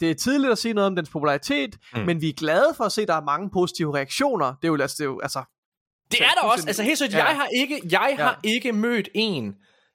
det 0.00 0.10
er 0.10 0.14
tidligt 0.14 0.52
at 0.52 0.58
sige 0.58 0.74
noget 0.74 0.86
om 0.86 0.96
dens 0.96 1.10
popularitet, 1.10 1.76
mm. 1.94 2.00
men 2.00 2.20
vi 2.20 2.28
er 2.28 2.32
glade 2.32 2.74
for 2.76 2.84
at 2.84 2.92
se, 2.92 3.02
at 3.02 3.08
der 3.08 3.14
er 3.14 3.24
mange 3.24 3.50
positive 3.50 3.94
reaktioner. 3.94 4.46
Det 4.46 4.64
er 4.64 4.68
jo, 4.68 4.76
altså, 4.80 4.96
det 4.98 5.04
er 5.04 5.08
jo, 5.08 5.20
altså 5.20 5.44
det 6.12 6.20
er 6.20 6.40
der 6.40 6.48
også. 6.48 6.66
Altså 6.66 6.82
helt 6.82 6.98
sødt, 6.98 7.12
ja. 7.12 7.24
jeg 7.24 7.36
har 7.36 7.48
ikke, 7.56 7.80
jeg 7.90 8.14
ja. 8.18 8.24
har 8.24 8.40
ikke 8.44 8.72
mødt 8.72 9.08
en, 9.14 9.54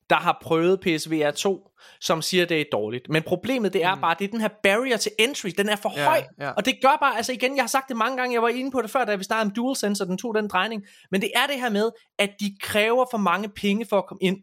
der 0.10 0.16
har 0.16 0.38
prøvet 0.42 0.80
PSVR 0.80 1.32
2, 1.32 1.70
som 2.02 2.22
siger, 2.22 2.46
det 2.46 2.62
er 2.62 2.66
dårligt. 2.72 3.10
Men 3.10 3.24
problemet 3.24 3.74
det 3.74 3.84
er 3.84 3.96
mm. 3.96 4.02
bare, 4.02 4.16
det 4.20 4.26
er 4.26 4.32
den 4.32 4.42
her 4.42 4.50
barrier 4.64 4.98
to 4.98 5.10
entry, 5.20 5.50
den 5.58 5.70
er 5.70 5.76
for 5.76 5.94
ja, 5.96 6.06
høj. 6.06 6.24
Ja. 6.40 6.50
Og 6.50 6.66
det 6.66 6.76
gør 6.82 6.98
bare, 7.00 7.18
altså 7.18 7.34
igen, 7.34 7.56
jeg 7.56 7.64
har 7.64 7.68
sagt 7.68 7.90
det 7.90 7.98
mange 7.98 8.18
gange, 8.18 8.34
jeg 8.34 8.42
var 8.42 8.48
inde 8.48 8.72
på 8.72 8.82
det 8.82 8.92
før, 8.92 9.06
da 9.06 9.16
vi 9.16 9.24
startede 9.24 9.46
om 9.46 9.52
DualSense, 9.52 10.04
og 10.04 10.08
den 10.08 10.18
tog 10.18 10.36
den 10.36 10.48
drejning. 10.48 10.84
Men 11.12 11.22
det 11.22 11.32
er 11.36 11.48
det 11.48 11.56
her 11.60 11.70
med, 11.70 11.92
at 12.20 12.30
de 12.40 12.58
kræver 12.62 13.06
for 13.12 13.18
mange 13.18 13.50
penge 13.50 13.86
for 13.90 13.98
at 13.98 14.06
komme 14.08 14.22
ind. 14.22 14.38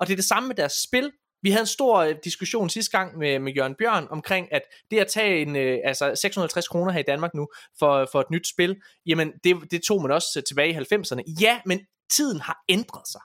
Og 0.00 0.06
det 0.06 0.12
er 0.12 0.16
det 0.16 0.24
samme 0.24 0.46
med 0.46 0.56
deres 0.56 0.72
spil. 0.72 1.12
Vi 1.42 1.50
havde 1.50 1.60
en 1.60 1.66
stor 1.66 1.98
øh, 1.98 2.14
diskussion 2.24 2.70
sidste 2.70 2.98
gang 2.98 3.18
med, 3.18 3.38
med 3.38 3.52
Jørgen 3.52 3.74
Bjørn 3.74 4.06
omkring, 4.10 4.52
at 4.52 4.62
det 4.90 4.98
at 4.98 5.06
tage 5.06 5.42
en, 5.42 5.56
øh, 5.56 5.78
altså 5.84 6.14
650 6.14 6.68
kroner 6.68 6.92
her 6.92 7.00
i 7.00 7.04
Danmark 7.06 7.34
nu 7.34 7.48
for, 7.78 8.08
for 8.12 8.20
et 8.20 8.30
nyt 8.30 8.48
spil, 8.48 8.76
jamen 9.06 9.32
det, 9.44 9.56
det 9.70 9.82
tog 9.82 10.02
man 10.02 10.10
også 10.10 10.42
tilbage 10.48 10.70
i 10.70 10.76
90'erne. 10.76 11.40
Ja, 11.40 11.60
men 11.66 11.80
tiden 12.10 12.40
har 12.40 12.58
ændret 12.68 13.08
sig. 13.08 13.20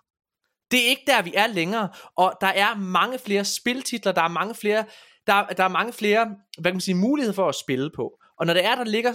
Det 0.72 0.86
er 0.86 0.88
ikke 0.88 1.04
der, 1.08 1.22
vi 1.22 1.34
er 1.36 1.48
længere, 1.48 1.90
og 2.18 2.34
der 2.42 2.48
er 2.48 2.76
mange 2.76 3.20
flere 3.20 3.46
spiltitler, 3.46 4.12
der 4.12 4.22
er 4.22 4.28
mange 4.28 4.56
flere, 4.56 4.86
der, 5.28 5.46
der 5.46 5.64
er 5.64 5.68
mange 5.68 5.94
flere, 5.94 6.26
hvad 6.58 6.72
kan 6.72 6.76
man 6.76 6.82
sige, 6.82 6.96
muligheder 6.96 7.36
for 7.36 7.50
at 7.50 7.56
spille 7.56 7.92
på. 7.96 8.20
Og 8.40 8.46
når 8.46 8.54
det 8.54 8.66
er, 8.66 8.76
der 8.76 8.84
ligger 8.84 9.14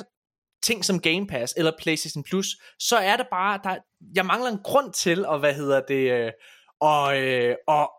ting 0.62 0.84
som 0.84 1.00
Game 1.00 1.26
Pass 1.26 1.54
eller 1.56 1.72
PlayStation 1.78 2.24
Plus, 2.24 2.46
så 2.78 2.96
er 2.96 3.16
det 3.16 3.26
bare, 3.30 3.60
der, 3.64 3.76
jeg 4.14 4.26
mangler 4.26 4.50
en 4.50 4.62
grund 4.64 4.92
til 4.92 5.24
at, 5.32 5.40
hvad 5.40 5.54
hedder 5.54 5.80
det, 5.88 6.10
øh, 6.12 6.32
og, 6.80 7.18
øh, 7.22 7.56
og, 7.68 7.90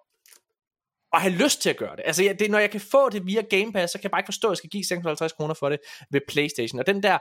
og 1.13 1.21
have 1.21 1.33
lyst 1.33 1.61
til 1.61 1.69
at 1.69 1.77
gøre 1.77 1.95
det. 1.95 2.03
Altså, 2.05 2.23
ja, 2.23 2.33
det, 2.33 2.51
når 2.51 2.59
jeg 2.59 2.71
kan 2.71 2.81
få 2.81 3.09
det 3.09 3.25
via 3.25 3.41
Game 3.41 3.71
Pass, 3.73 3.91
så 3.91 3.97
kan 3.97 4.03
jeg 4.03 4.11
bare 4.11 4.19
ikke 4.19 4.27
forstå, 4.27 4.47
at 4.47 4.51
jeg 4.51 4.57
skal 4.57 4.69
give 4.69 4.83
650 4.83 5.31
kroner 5.31 5.53
for 5.53 5.69
det 5.69 5.79
ved 6.11 6.21
PlayStation. 6.27 6.79
Og 6.79 6.87
den 6.87 7.03
der, 7.03 7.17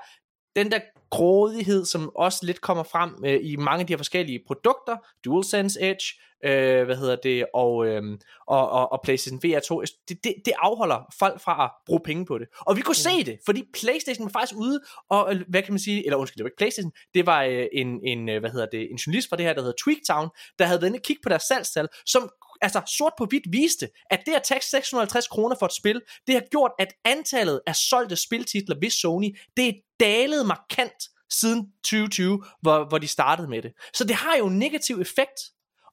den 0.57 0.73
der 0.73 0.81
grådighed, 1.11 1.85
som 1.85 2.11
også 2.17 2.47
lidt 2.47 2.61
kommer 2.61 2.83
frem 2.83 3.15
øh, 3.25 3.41
i 3.43 3.57
mange 3.57 3.81
af 3.81 3.87
de 3.87 3.93
her 3.93 3.99
forskellige 3.99 4.41
produkter, 4.47 4.97
DualSense 5.25 5.81
Edge, 5.81 6.05
øh, 6.45 6.85
hvad 6.85 6.97
hedder 6.97 7.17
det, 7.17 7.47
og, 7.55 7.87
øh, 7.87 8.03
og, 8.47 8.71
og, 8.71 8.93
og 8.93 9.01
PlayStation 9.05 9.41
VR 9.43 9.61
2, 9.61 9.81
det, 9.81 10.25
det, 10.25 10.35
det 10.45 10.53
afholder 10.59 11.15
folk 11.19 11.41
fra 11.41 11.65
at 11.65 11.71
bruge 11.87 12.01
penge 12.05 12.27
på 12.27 12.39
det. 12.39 12.49
Og 12.61 12.77
vi 12.77 12.81
kunne 12.81 13.01
mm. 13.07 13.11
se 13.11 13.25
det, 13.25 13.39
fordi 13.47 13.65
PlayStation 13.81 14.25
var 14.25 14.31
faktisk 14.31 14.59
ude, 14.59 14.81
og 15.11 15.35
øh, 15.35 15.41
hvad 15.49 15.62
kan 15.62 15.73
man 15.73 15.79
sige, 15.79 16.07
eller 16.07 16.17
undskyld, 16.17 16.37
det 16.39 16.45
var 16.45 16.49
ikke 16.49 16.59
PlayStation, 16.59 16.93
det 17.15 17.27
var 17.27 17.43
øh, 17.43 17.67
en, 17.73 18.01
en, 18.05 18.29
øh, 18.29 18.41
hvad 18.41 18.51
hedder 18.51 18.67
det, 18.67 18.91
en 18.91 18.97
journalist 18.97 19.29
fra 19.29 19.37
det 19.37 19.45
her, 19.47 19.53
der 19.53 19.61
hedder 19.61 19.77
Tweaktown, 19.85 20.29
der 20.59 20.65
havde 20.65 20.81
været 20.81 20.89
inde 20.89 20.99
og 20.99 21.03
kigge 21.03 21.23
på 21.23 21.29
deres 21.29 21.43
salgstal, 21.43 21.89
som 22.07 22.31
altså 22.62 22.82
sort 22.99 23.12
på 23.19 23.24
hvidt 23.24 23.53
viste, 23.53 23.89
at 24.11 24.23
det 24.27 24.32
at 24.32 24.43
tage 24.43 24.61
650 24.62 25.28
kroner 25.28 25.57
for 25.59 25.66
et 25.66 25.73
spil, 25.73 26.01
det 26.27 26.35
har 26.35 26.43
gjort, 26.51 26.70
at 26.78 26.93
antallet 27.05 27.61
af 27.66 27.77
solgte 27.77 28.16
spiltitler 28.16 28.77
ved 28.81 28.91
Sony, 28.91 29.39
det 29.57 29.69
er 29.69 29.73
dalet 30.01 30.47
markant 30.47 31.03
siden 31.31 31.73
2020, 31.85 32.45
hvor, 32.62 32.85
hvor 32.89 32.99
de 32.99 33.09
startede 33.09 33.49
med 33.49 33.62
det. 33.62 33.73
Så 33.95 34.05
det 34.05 34.16
har 34.16 34.37
jo 34.37 34.47
en 34.47 34.59
negativ 34.59 35.01
effekt. 35.01 35.41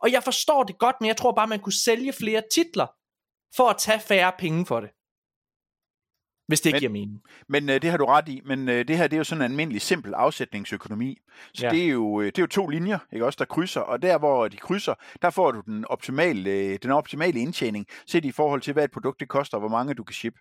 Og 0.04 0.12
jeg 0.12 0.24
forstår 0.24 0.64
det 0.64 0.80
godt, 0.80 0.96
men 1.02 1.08
jeg 1.08 1.18
tror 1.18 1.32
bare, 1.32 1.48
man 1.48 1.60
kunne 1.60 1.74
sælge 1.74 2.14
flere 2.14 2.42
titler, 2.54 2.88
for 3.56 3.70
at 3.70 3.78
tage 3.78 4.00
færre 4.00 4.32
penge 4.40 4.66
for 4.66 4.80
det. 4.80 4.90
Hvis 6.48 6.62
det 6.62 6.70
ikke 6.70 6.76
men, 6.76 6.80
giver 6.80 6.92
mening. 6.92 7.22
Men 7.48 7.70
øh, 7.70 7.82
det 7.82 7.90
har 7.90 7.98
du 7.98 8.06
ret 8.06 8.30
i. 8.30 8.42
Men 8.46 8.70
øh, 8.70 8.88
det 8.88 8.98
her 8.98 9.08
det 9.08 9.14
er 9.14 9.18
jo 9.18 9.24
sådan 9.24 9.42
en 9.42 9.52
almindelig 9.52 9.82
simpel 9.82 10.14
afsætningsøkonomi. 10.14 11.18
Så 11.54 11.66
ja. 11.66 11.72
det, 11.72 11.84
er 11.84 11.88
jo, 11.88 12.22
øh, 12.22 12.26
det 12.26 12.38
er 12.38 12.44
jo 12.44 12.48
to 12.48 12.68
linjer, 12.68 13.00
ikke 13.14 13.26
også, 13.26 13.38
der 13.40 13.46
krydser. 13.46 13.82
Og 13.82 14.02
der 14.02 14.18
hvor 14.18 14.48
de 14.48 14.58
krydser, 14.58 14.94
der 15.22 15.30
får 15.30 15.52
du 15.52 15.62
den 15.66 15.86
optimale, 15.86 16.50
øh, 16.50 16.80
den 16.84 16.92
optimale 16.92 17.40
indtjening, 17.40 17.86
set 18.06 18.26
i 18.26 18.32
forhold 18.32 18.62
til, 18.62 18.74
hvad 18.74 18.84
et 18.84 18.92
produkt 18.92 19.20
det 19.20 19.30
koster, 19.30 19.58
og 19.58 19.62
hvor 19.62 19.70
mange 19.70 19.94
du 19.94 20.04
kan 20.04 20.14
ship. 20.14 20.34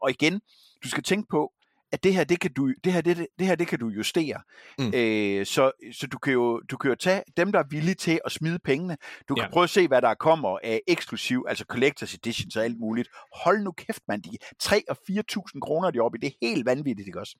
Og 0.00 0.10
igen, 0.10 0.40
du 0.84 0.88
skal 0.88 1.02
tænke 1.02 1.28
på, 1.30 1.52
at 1.92 2.04
det 2.04 2.14
her, 2.14 2.24
det 2.24 2.40
kan 2.40 2.52
du, 2.52 2.72
det 2.84 2.92
her, 2.92 3.00
det, 3.00 3.26
det 3.38 3.46
her, 3.46 3.54
det 3.54 3.66
kan 3.66 3.78
du 3.78 3.88
justere. 3.88 4.40
Mm. 4.78 4.92
Øh, 4.94 5.46
så 5.46 5.72
så 5.92 6.06
du, 6.06 6.18
kan 6.18 6.32
jo, 6.32 6.60
du 6.60 6.76
kan 6.76 6.88
jo 6.88 6.94
tage 6.94 7.22
dem, 7.36 7.52
der 7.52 7.58
er 7.58 7.64
villige 7.70 7.94
til 7.94 8.20
at 8.24 8.32
smide 8.32 8.58
pengene. 8.58 8.96
Du 9.28 9.34
kan 9.34 9.44
ja. 9.44 9.50
prøve 9.50 9.64
at 9.64 9.70
se, 9.70 9.88
hvad 9.88 10.02
der 10.02 10.14
kommer 10.14 10.58
af 10.62 10.80
eksklusiv, 10.88 11.44
altså 11.48 11.64
collectors 11.68 12.14
editions 12.14 12.56
og 12.56 12.64
alt 12.64 12.80
muligt. 12.80 13.08
Hold 13.44 13.62
nu 13.62 13.72
kæft, 13.72 14.02
man. 14.08 14.20
De 14.20 14.30
3 14.60 14.82
og 14.88 14.96
4.000 15.10 15.60
kroner 15.60 15.90
de 15.90 16.00
oppe 16.00 16.18
i. 16.18 16.20
Det 16.20 16.26
er 16.26 16.46
helt 16.48 16.66
vanvittigt, 16.66 17.06
ikke 17.06 17.20
også? 17.20 17.36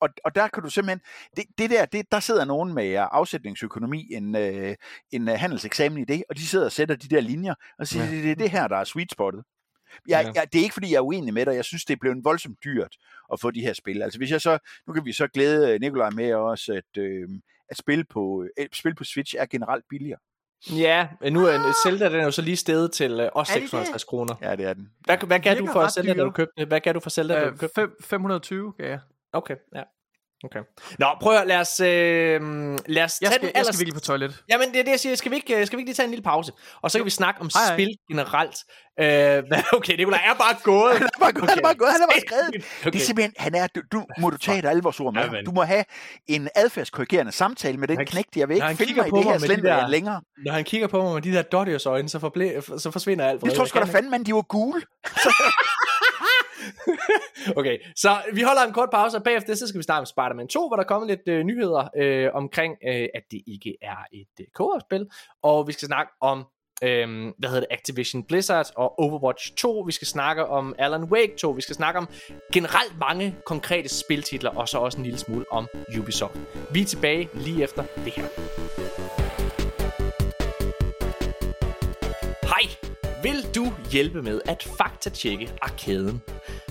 Og, 0.00 0.08
og 0.24 0.34
der 0.34 0.48
kan 0.48 0.62
du 0.62 0.70
simpelthen, 0.70 1.00
det, 1.36 1.44
det 1.58 1.70
der, 1.70 1.84
det, 1.84 2.06
der 2.12 2.20
sidder 2.20 2.44
nogen 2.44 2.74
med 2.74 3.06
afsætningsøkonomi, 3.10 4.08
en, 4.12 4.36
øh, 4.36 4.76
en 5.12 5.28
handelseksamen 5.28 5.98
i 5.98 6.04
det, 6.04 6.22
og 6.28 6.36
de 6.36 6.46
sidder 6.46 6.64
og 6.64 6.72
sætter 6.72 6.96
de 6.96 7.08
der 7.08 7.20
linjer, 7.20 7.54
og 7.78 7.86
siger, 7.86 8.04
ja. 8.04 8.10
det, 8.10 8.24
det 8.24 8.30
er 8.30 8.34
det 8.36 8.50
her, 8.50 8.68
der 8.68 8.76
er 8.76 8.84
sweet 8.84 9.12
spottet. 9.12 9.44
Jeg, 10.08 10.24
ja. 10.24 10.40
jeg, 10.40 10.52
det 10.52 10.58
er 10.58 10.62
ikke, 10.62 10.72
fordi 10.72 10.90
jeg 10.90 10.96
er 10.96 11.00
uenig 11.00 11.34
med 11.34 11.46
dig. 11.46 11.54
Jeg 11.54 11.64
synes, 11.64 11.84
det 11.84 11.94
er 11.94 11.98
blevet 12.00 12.24
voldsomt 12.24 12.58
dyrt 12.64 12.96
at 13.32 13.40
få 13.40 13.50
de 13.50 13.60
her 13.60 13.72
spil. 13.72 14.02
Altså, 14.02 14.18
hvis 14.18 14.30
jeg 14.30 14.40
så, 14.40 14.58
nu 14.86 14.92
kan 14.92 15.04
vi 15.04 15.12
så 15.12 15.26
glæde 15.26 15.74
øh, 15.74 15.80
Nikolaj 15.80 16.10
med 16.10 16.32
os, 16.32 16.68
at, 16.68 16.98
øh, 16.98 17.28
at 17.68 17.76
spil, 17.76 18.04
på, 18.04 18.44
øh, 18.58 18.66
spil 18.72 18.94
på 18.94 19.04
Switch 19.04 19.34
er 19.38 19.46
generelt 19.46 19.84
billigere. 19.90 20.18
Ja, 20.70 21.08
men 21.20 21.32
nu 21.32 21.46
er 21.46 21.72
Zelda 21.86 22.08
den 22.08 22.20
er 22.20 22.24
jo 22.24 22.30
så 22.30 22.42
lige 22.42 22.56
stedet 22.56 22.92
til 22.92 23.20
øh, 23.20 23.28
også 23.32 23.52
650 23.52 24.04
kroner. 24.04 24.34
Ja, 24.42 24.56
det 24.56 24.66
er 24.66 24.74
den. 24.74 24.90
Hvad, 25.00 25.26
hvad 25.26 25.40
gav 25.40 25.58
du 25.58 25.66
for 25.66 25.88
Zelda, 25.88 26.14
da 26.14 26.22
du 26.22 26.30
købte? 26.30 26.64
Hvad 26.64 26.80
gav 26.80 26.92
du 26.92 27.00
for 27.00 27.10
Zelda, 27.10 27.34
da 27.34 27.50
du 27.50 27.56
købte 27.56 27.88
520 28.00 28.72
gav 28.78 28.88
jeg. 28.88 29.00
Okay, 29.32 29.56
ja. 29.74 29.82
Okay. 30.44 30.60
Nå, 30.98 31.06
prøv 31.20 31.36
at 31.36 31.46
lad 31.46 31.56
os, 31.56 31.80
øh, 31.80 31.86
lad 32.86 33.04
os 33.04 33.20
jeg 33.20 33.32
skal, 33.32 33.40
den 33.40 33.50
Jeg 33.54 33.64
skal 33.64 33.78
virkelig 33.78 33.94
på 33.94 34.00
toilet. 34.00 34.42
Jamen, 34.50 34.68
det 34.68 34.80
er 34.80 34.84
det, 34.84 34.90
jeg 34.90 35.00
siger. 35.00 35.14
Skal 35.14 35.30
vi 35.30 35.36
ikke, 35.36 35.66
skal 35.66 35.76
vi 35.76 35.80
ikke 35.80 35.88
lige 35.88 35.94
tage 35.94 36.04
en 36.04 36.10
lille 36.10 36.22
pause? 36.22 36.52
Og 36.82 36.90
så 36.90 36.98
kan 36.98 37.04
vi 37.04 37.10
snakke 37.10 37.40
om 37.40 37.50
hej, 37.54 37.76
spil 37.76 37.86
hej. 37.86 38.10
generelt. 38.10 38.56
Øh, 39.00 39.42
okay, 39.78 39.96
Nicolaj 39.96 40.20
er 40.24 40.34
bare 40.34 40.56
gået. 40.62 40.92
han 40.98 41.02
er 41.02 41.20
bare 41.20 41.32
gået, 41.32 41.42
okay. 41.42 41.50
han 41.50 41.58
er 41.58 41.62
bare 41.62 41.74
gået, 41.74 41.92
han 41.92 42.02
er 42.02 42.06
bare 42.06 42.20
skrevet. 42.28 42.64
Okay. 42.80 42.90
Det 42.90 43.00
er 43.00 43.04
simpelthen, 43.04 43.34
han 43.38 43.54
er, 43.54 43.66
du, 43.66 43.80
du 43.92 44.04
må 44.18 44.30
du 44.30 44.36
tage 44.36 44.58
et 44.58 44.64
alvorsord 44.64 45.14
med. 45.14 45.22
Ja, 45.22 45.42
du 45.42 45.50
må 45.50 45.62
have 45.62 45.84
en 46.26 46.48
adfærdskorrigerende 46.54 47.32
samtale 47.32 47.76
med 47.76 47.88
den 47.88 48.06
knægt. 48.06 48.36
Jeg 48.36 48.48
vil 48.48 48.54
ikke 48.54 48.66
finde 48.76 48.94
mig 48.94 49.06
i 49.06 49.10
det 49.10 49.24
her 49.24 49.38
slender 49.38 49.88
længere. 49.88 50.20
Når 50.46 50.52
han 50.52 50.64
kigger 50.64 50.86
på 50.86 51.02
mig 51.02 51.14
med 51.14 51.22
de 51.22 51.32
der 51.32 51.42
dottiers 51.42 51.86
øjne, 51.86 52.08
så, 52.08 52.18
forblæ, 52.18 52.60
så 52.78 52.90
forsvinder 52.90 53.28
alt. 53.28 53.42
Det 53.42 53.52
tror 53.52 53.64
sgu 53.64 53.78
da 53.78 53.84
fanden, 53.84 54.10
man, 54.10 54.24
de 54.24 54.34
var 54.34 54.42
gule. 54.42 54.82
okay, 57.56 57.78
så 57.96 58.10
vi 58.32 58.42
holder 58.42 58.62
en 58.62 58.72
kort 58.72 58.88
pause, 58.92 59.16
og 59.16 59.22
bagefter 59.22 59.54
så 59.54 59.66
skal 59.66 59.78
vi 59.78 59.82
starte 59.82 60.00
med 60.00 60.06
Spider-Man 60.06 60.48
2, 60.48 60.68
hvor 60.68 60.76
der 60.76 60.84
kommer 60.84 61.08
lidt 61.08 61.28
øh, 61.28 61.44
nyheder 61.44 61.88
øh, 61.96 62.30
omkring, 62.34 62.74
øh, 62.88 63.08
at 63.14 63.22
det 63.30 63.40
ikke 63.46 63.76
er 63.82 63.96
et 64.12 64.40
øh, 64.40 64.46
co-op-spil, 64.56 65.06
og 65.42 65.68
vi 65.68 65.72
skal 65.72 65.86
snakke 65.86 66.12
om 66.20 66.44
øhm, 66.82 67.32
hvad 67.38 67.48
hedder 67.48 67.60
det, 67.60 67.68
Activision 67.70 68.24
Blizzard 68.24 68.66
og 68.76 69.00
Overwatch 69.00 69.54
2. 69.56 69.80
Vi 69.86 69.92
skal 69.92 70.06
snakke 70.06 70.46
om 70.46 70.74
Alan 70.78 71.04
Wake 71.04 71.36
2. 71.38 71.50
Vi 71.50 71.60
skal 71.60 71.74
snakke 71.74 71.98
om 71.98 72.08
generelt 72.52 72.98
mange 72.98 73.36
konkrete 73.46 73.88
spiltitler, 73.88 74.50
og 74.50 74.68
så 74.68 74.78
også 74.78 74.98
en 74.98 75.04
lille 75.04 75.18
smule 75.18 75.44
om 75.52 75.68
Ubisoft. 75.98 76.38
Vi 76.72 76.80
er 76.80 76.84
tilbage 76.84 77.28
lige 77.34 77.62
efter 77.62 77.84
det 78.04 78.12
her. 78.12 78.26
Hjælpe 83.92 84.22
med 84.22 84.40
at 84.44 84.68
faktatjekke 84.78 85.52
arkaden? 85.62 86.22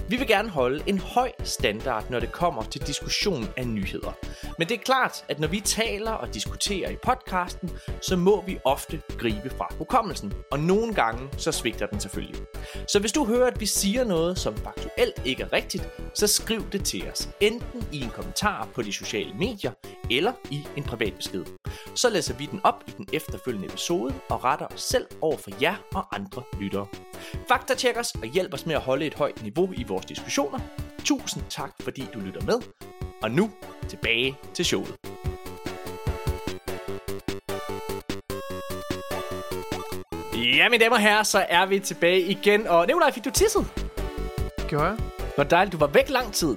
Vi 0.10 0.16
vil 0.16 0.28
gerne 0.28 0.50
holde 0.50 0.84
en 0.88 1.00
høj 1.00 1.32
standard, 1.44 2.10
når 2.10 2.20
det 2.20 2.32
kommer 2.32 2.64
til 2.64 2.88
diskussion 2.88 3.46
af 3.58 3.68
nyheder. 3.68 4.12
Men 4.60 4.68
det 4.68 4.76
er 4.76 4.84
klart, 4.84 5.26
at 5.28 5.40
når 5.40 5.48
vi 5.48 5.60
taler 5.60 6.12
og 6.12 6.34
diskuterer 6.34 6.90
i 6.90 6.96
podcasten, 7.04 7.70
så 8.02 8.16
må 8.16 8.44
vi 8.46 8.60
ofte 8.66 9.02
gribe 9.18 9.50
fra 9.50 9.68
hukommelsen. 9.78 10.34
Og 10.52 10.60
nogle 10.60 10.94
gange, 10.94 11.30
så 11.38 11.52
svigter 11.52 11.86
den 11.86 12.00
selvfølgelig. 12.00 12.42
Så 12.88 13.00
hvis 13.00 13.12
du 13.12 13.26
hører, 13.26 13.48
at 13.48 13.60
vi 13.60 13.66
siger 13.66 14.04
noget, 14.04 14.40
som 14.40 14.58
faktuelt 14.58 15.22
ikke 15.26 15.44
er 15.44 15.54
rigtigt, 15.54 15.90
så 16.14 16.28
skriv 16.28 16.70
det 16.72 16.86
til 16.86 17.10
os. 17.12 17.30
Enten 17.40 17.88
i 17.92 18.02
en 18.02 18.10
kommentar 18.10 18.68
på 18.74 18.82
de 18.82 18.94
sociale 18.94 19.34
medier, 19.34 19.72
eller 20.12 20.34
i 20.52 20.68
en 20.78 20.84
privat 20.84 21.14
besked. 21.14 21.46
Så 21.96 22.10
læser 22.10 22.34
vi 22.34 22.46
den 22.46 22.62
op 22.64 22.84
i 22.88 22.92
den 22.98 23.08
efterfølgende 23.14 23.68
episode 23.68 24.14
og 24.30 24.44
retter 24.44 24.68
os 24.74 24.82
selv 24.82 25.06
over 25.22 25.38
for 25.38 25.52
jer 25.62 25.76
og 25.96 26.16
andre 26.16 26.44
lyttere. 26.60 26.88
Faktatjek 27.48 27.98
os 27.98 28.12
og 28.12 28.28
hjælp 28.28 28.54
os 28.54 28.66
med 28.66 28.76
at 28.76 28.82
holde 28.82 29.06
et 29.06 29.14
højt 29.14 29.44
niveau 29.44 29.70
i 29.74 29.84
vores 29.84 29.99
diskussioner. 30.06 30.60
Tusind 31.06 31.44
tak, 31.50 31.72
fordi 31.82 32.08
du 32.14 32.20
lytter 32.20 32.42
med. 32.42 32.56
Og 33.24 33.32
nu 33.32 33.52
tilbage 33.90 34.38
til 34.54 34.66
showet. 34.66 34.96
Ja, 40.34 40.70
mine 40.70 40.84
damer 40.84 40.96
og 40.96 41.02
herrer, 41.02 41.24
så 41.24 41.46
er 41.50 41.66
vi 41.66 41.80
tilbage 41.80 42.22
igen. 42.22 42.68
Og 42.68 42.88
Nikolaj, 42.88 43.12
fik 43.12 43.26
du 43.26 43.30
tisset? 43.32 43.66
Gjorde 44.68 44.86
jeg? 44.86 44.98
Hvor 45.36 45.44
dejligt, 45.44 45.74
du 45.74 45.78
var 45.78 45.88
væk 45.88 46.10
lang 46.10 46.34
tid. 46.34 46.56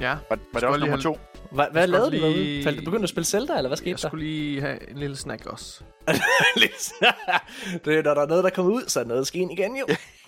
Ja. 0.00 0.16
Var, 0.30 0.38
var 0.52 0.60
det 0.60 0.68
også 0.68 0.80
nummer 0.80 0.96
to? 0.96 1.18
Hva, 1.52 1.66
hvad 1.72 1.86
lavede 1.86 2.06
du 2.06 2.10
lige- 2.10 2.22
derude? 2.22 2.64
Faldt 2.64 2.78
du 2.78 2.84
begyndte 2.84 3.02
at 3.02 3.08
spille 3.08 3.24
Zelda, 3.26 3.56
eller 3.56 3.68
hvad 3.68 3.76
skete 3.76 3.90
Jeg 3.90 4.02
der? 4.02 4.08
skulle 4.08 4.24
lige 4.24 4.60
have 4.60 4.90
en 4.90 4.98
lille 4.98 5.16
snack 5.16 5.46
også. 5.46 5.80
det 7.84 7.98
er, 7.98 8.02
når 8.02 8.14
der 8.14 8.22
er 8.22 8.26
noget, 8.26 8.44
der 8.44 8.50
kommer 8.50 8.72
ud, 8.72 8.82
så 8.88 9.00
er 9.00 9.04
noget 9.04 9.26
skal 9.26 9.40
ind 9.40 9.52
igen 9.52 9.76
jo. 9.76 9.86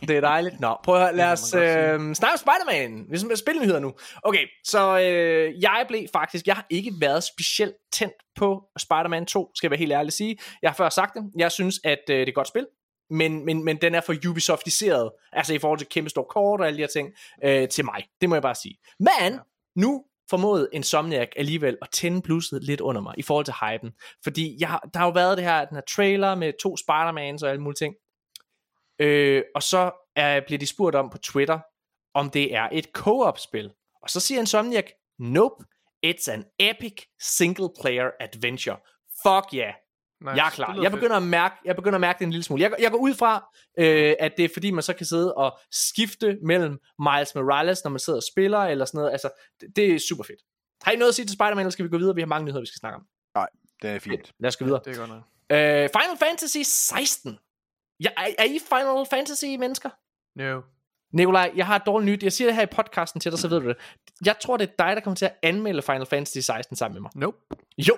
Det 0.09 0.17
er 0.17 0.21
dejligt. 0.21 0.61
Nå, 0.61 0.77
prøv 0.85 0.95
at 0.95 1.01
høre, 1.01 1.17
lad 1.17 1.33
os 1.33 1.55
øh, 1.55 2.15
snakke 2.15 2.33
om 2.33 2.39
Spider-Man. 2.39 3.07
Vi 3.11 3.19
skal 3.19 3.37
spille 3.37 3.61
nyheder 3.61 3.79
nu. 3.79 3.93
Okay, 4.23 4.47
så 4.65 4.99
øh, 4.99 5.63
jeg 5.63 5.85
blev 5.89 6.07
faktisk, 6.13 6.47
jeg 6.47 6.55
har 6.55 6.67
ikke 6.71 6.93
været 7.01 7.25
specielt 7.25 7.75
tændt 7.93 8.15
på 8.37 8.63
Spider-Man 8.79 9.27
2, 9.27 9.51
skal 9.55 9.67
jeg 9.67 9.71
være 9.71 9.79
helt 9.79 9.93
ærlig 9.93 10.07
at 10.07 10.13
sige. 10.13 10.37
Jeg 10.63 10.71
har 10.71 10.75
før 10.75 10.89
sagt 10.89 11.15
det. 11.15 11.23
Jeg 11.37 11.53
synes, 11.53 11.81
at 11.85 11.99
øh, 12.11 12.17
det 12.17 12.23
er 12.23 12.27
et 12.27 12.35
godt 12.35 12.49
spil. 12.49 12.67
Men, 13.11 13.45
men, 13.45 13.65
men 13.65 13.77
den 13.77 13.95
er 13.95 14.01
for 14.01 14.15
Ubisoftiseret, 14.29 15.11
altså 15.33 15.55
i 15.55 15.59
forhold 15.59 15.79
til 15.79 15.89
kæmpe 15.89 16.11
stor 16.11 16.25
kort 16.25 16.61
og 16.61 16.67
alle 16.67 16.77
de 16.77 16.83
her 16.83 16.89
ting, 16.89 17.09
øh, 17.45 17.69
til 17.69 17.85
mig. 17.85 18.05
Det 18.21 18.29
må 18.29 18.35
jeg 18.35 18.43
bare 18.43 18.55
sige. 18.55 18.79
Men 19.01 19.41
nu 19.77 20.05
formåede 20.31 20.69
Insomniac 20.73 21.29
alligevel 21.37 21.79
at 21.83 21.89
tænde 21.93 22.23
blusset 22.23 22.65
lidt 22.65 22.81
under 22.81 23.01
mig 23.01 23.15
i 23.19 23.23
forhold 23.23 23.45
til 23.45 23.55
hypen. 23.55 23.91
Fordi 24.25 24.57
jeg, 24.61 24.79
der 24.95 24.99
har 24.99 25.07
jo 25.07 25.13
været 25.13 25.39
det 25.39 25.45
her, 25.45 25.65
den 25.65 25.77
her 25.77 25.83
trailer 25.97 26.35
med 26.35 26.53
to 26.63 26.77
Spider-Mans 26.77 27.45
og 27.45 27.51
alle 27.51 27.63
mulige 27.63 27.77
ting. 27.77 27.95
Øh, 29.03 29.43
og 29.55 29.63
så 29.63 29.91
er, 30.17 30.41
bliver 30.47 30.59
de 30.59 30.67
spurgt 30.67 30.97
om 30.97 31.11
på 31.11 31.19
Twitter, 31.19 31.59
om 32.15 32.31
det 32.31 32.55
er 32.55 32.69
et 32.73 32.85
co-op-spil. 32.95 33.71
Og 34.03 34.11
så 34.11 34.21
siger 34.21 34.41
Insomniac, 34.41 34.87
nope, 35.19 35.65
it's 36.07 36.31
an 36.31 36.45
epic 36.59 36.95
single-player 37.23 38.11
adventure. 38.21 38.77
Fuck 39.23 39.55
yeah. 39.55 39.75
Nice. 40.21 40.35
Jeg 40.37 40.47
er 40.47 40.51
klar. 40.51 40.83
Jeg 40.83 40.91
begynder 40.91 41.17
at 41.17 41.23
mærke, 41.23 41.55
jeg 41.65 41.77
begynder 41.77 41.95
at 41.95 42.01
mærke 42.01 42.19
det 42.19 42.25
en 42.25 42.31
lille 42.31 42.45
smule. 42.45 42.63
Jeg, 42.63 42.71
går- 42.71 42.77
jeg 42.83 42.91
går 42.91 42.99
ud 42.99 43.15
fra, 43.15 43.51
øh, 43.79 44.15
at 44.19 44.33
det 44.37 44.45
er 44.45 44.49
fordi, 44.53 44.71
man 44.71 44.83
så 44.83 44.93
kan 44.93 45.07
sidde 45.07 45.35
og 45.35 45.59
skifte 45.71 46.39
mellem 46.43 46.79
Miles 46.99 47.35
Morales, 47.35 47.85
når 47.85 47.91
man 47.91 48.01
sidder 48.01 48.17
og 48.19 48.23
spiller, 48.33 48.59
eller 48.59 48.85
sådan 48.85 48.99
noget. 48.99 49.11
Altså, 49.13 49.31
det, 49.61 49.77
det 49.77 49.95
er 49.95 49.99
super 49.99 50.25
fedt. 50.25 50.41
Har 50.83 50.93
I 50.93 50.97
noget 50.97 51.09
at 51.09 51.15
sige 51.15 51.27
til 51.27 51.33
Spider-Man, 51.35 51.59
eller 51.59 51.71
skal 51.71 51.85
vi 51.85 51.89
gå 51.91 51.99
videre? 51.99 52.15
Vi 52.15 52.21
har 52.21 52.27
mange 52.27 52.45
nyheder, 52.45 52.61
vi 52.61 52.67
skal 52.67 52.79
snakke 52.79 52.97
om. 52.97 53.07
Det 53.83 53.91
er 53.91 53.99
fint. 53.99 54.33
Lad 54.41 54.49
os 54.49 54.57
gå 54.57 54.65
videre. 54.65 54.81
Det 54.85 54.93
er 54.95 54.99
godt 54.99 55.11
nok. 55.11 55.23
Øh, 55.51 55.89
Final 56.03 56.19
Fantasy 56.19 56.59
16. 56.65 57.39
Ja, 58.03 58.09
er, 58.17 58.27
er 58.39 58.45
I 58.45 58.59
Final 58.69 59.07
Fantasy 59.11 59.45
mennesker? 59.59 59.91
No. 60.37 60.61
Nikolaj, 61.13 61.53
jeg 61.57 61.67
har 61.67 61.77
et 61.77 61.83
dårligt 61.87 62.11
nyt. 62.13 62.23
Jeg 62.23 62.33
siger 62.33 62.49
det 62.49 62.55
her 62.55 62.63
i 62.63 62.67
podcasten 62.67 63.21
til 63.21 63.31
dig, 63.33 63.39
så 63.39 63.49
ved 63.49 63.61
du 63.61 63.69
det. 63.69 63.77
Jeg 64.25 64.37
tror, 64.43 64.57
det 64.57 64.69
er 64.69 64.85
dig, 64.87 64.97
der 64.97 65.01
kommer 65.03 65.15
til 65.17 65.25
at 65.25 65.35
anmelde 65.43 65.83
Final 65.83 66.07
Fantasy 66.07 66.39
16 66.39 66.77
sammen 66.77 66.95
med 66.95 67.01
mig. 67.01 67.11
Nope. 67.15 67.37
Jo, 67.79 67.97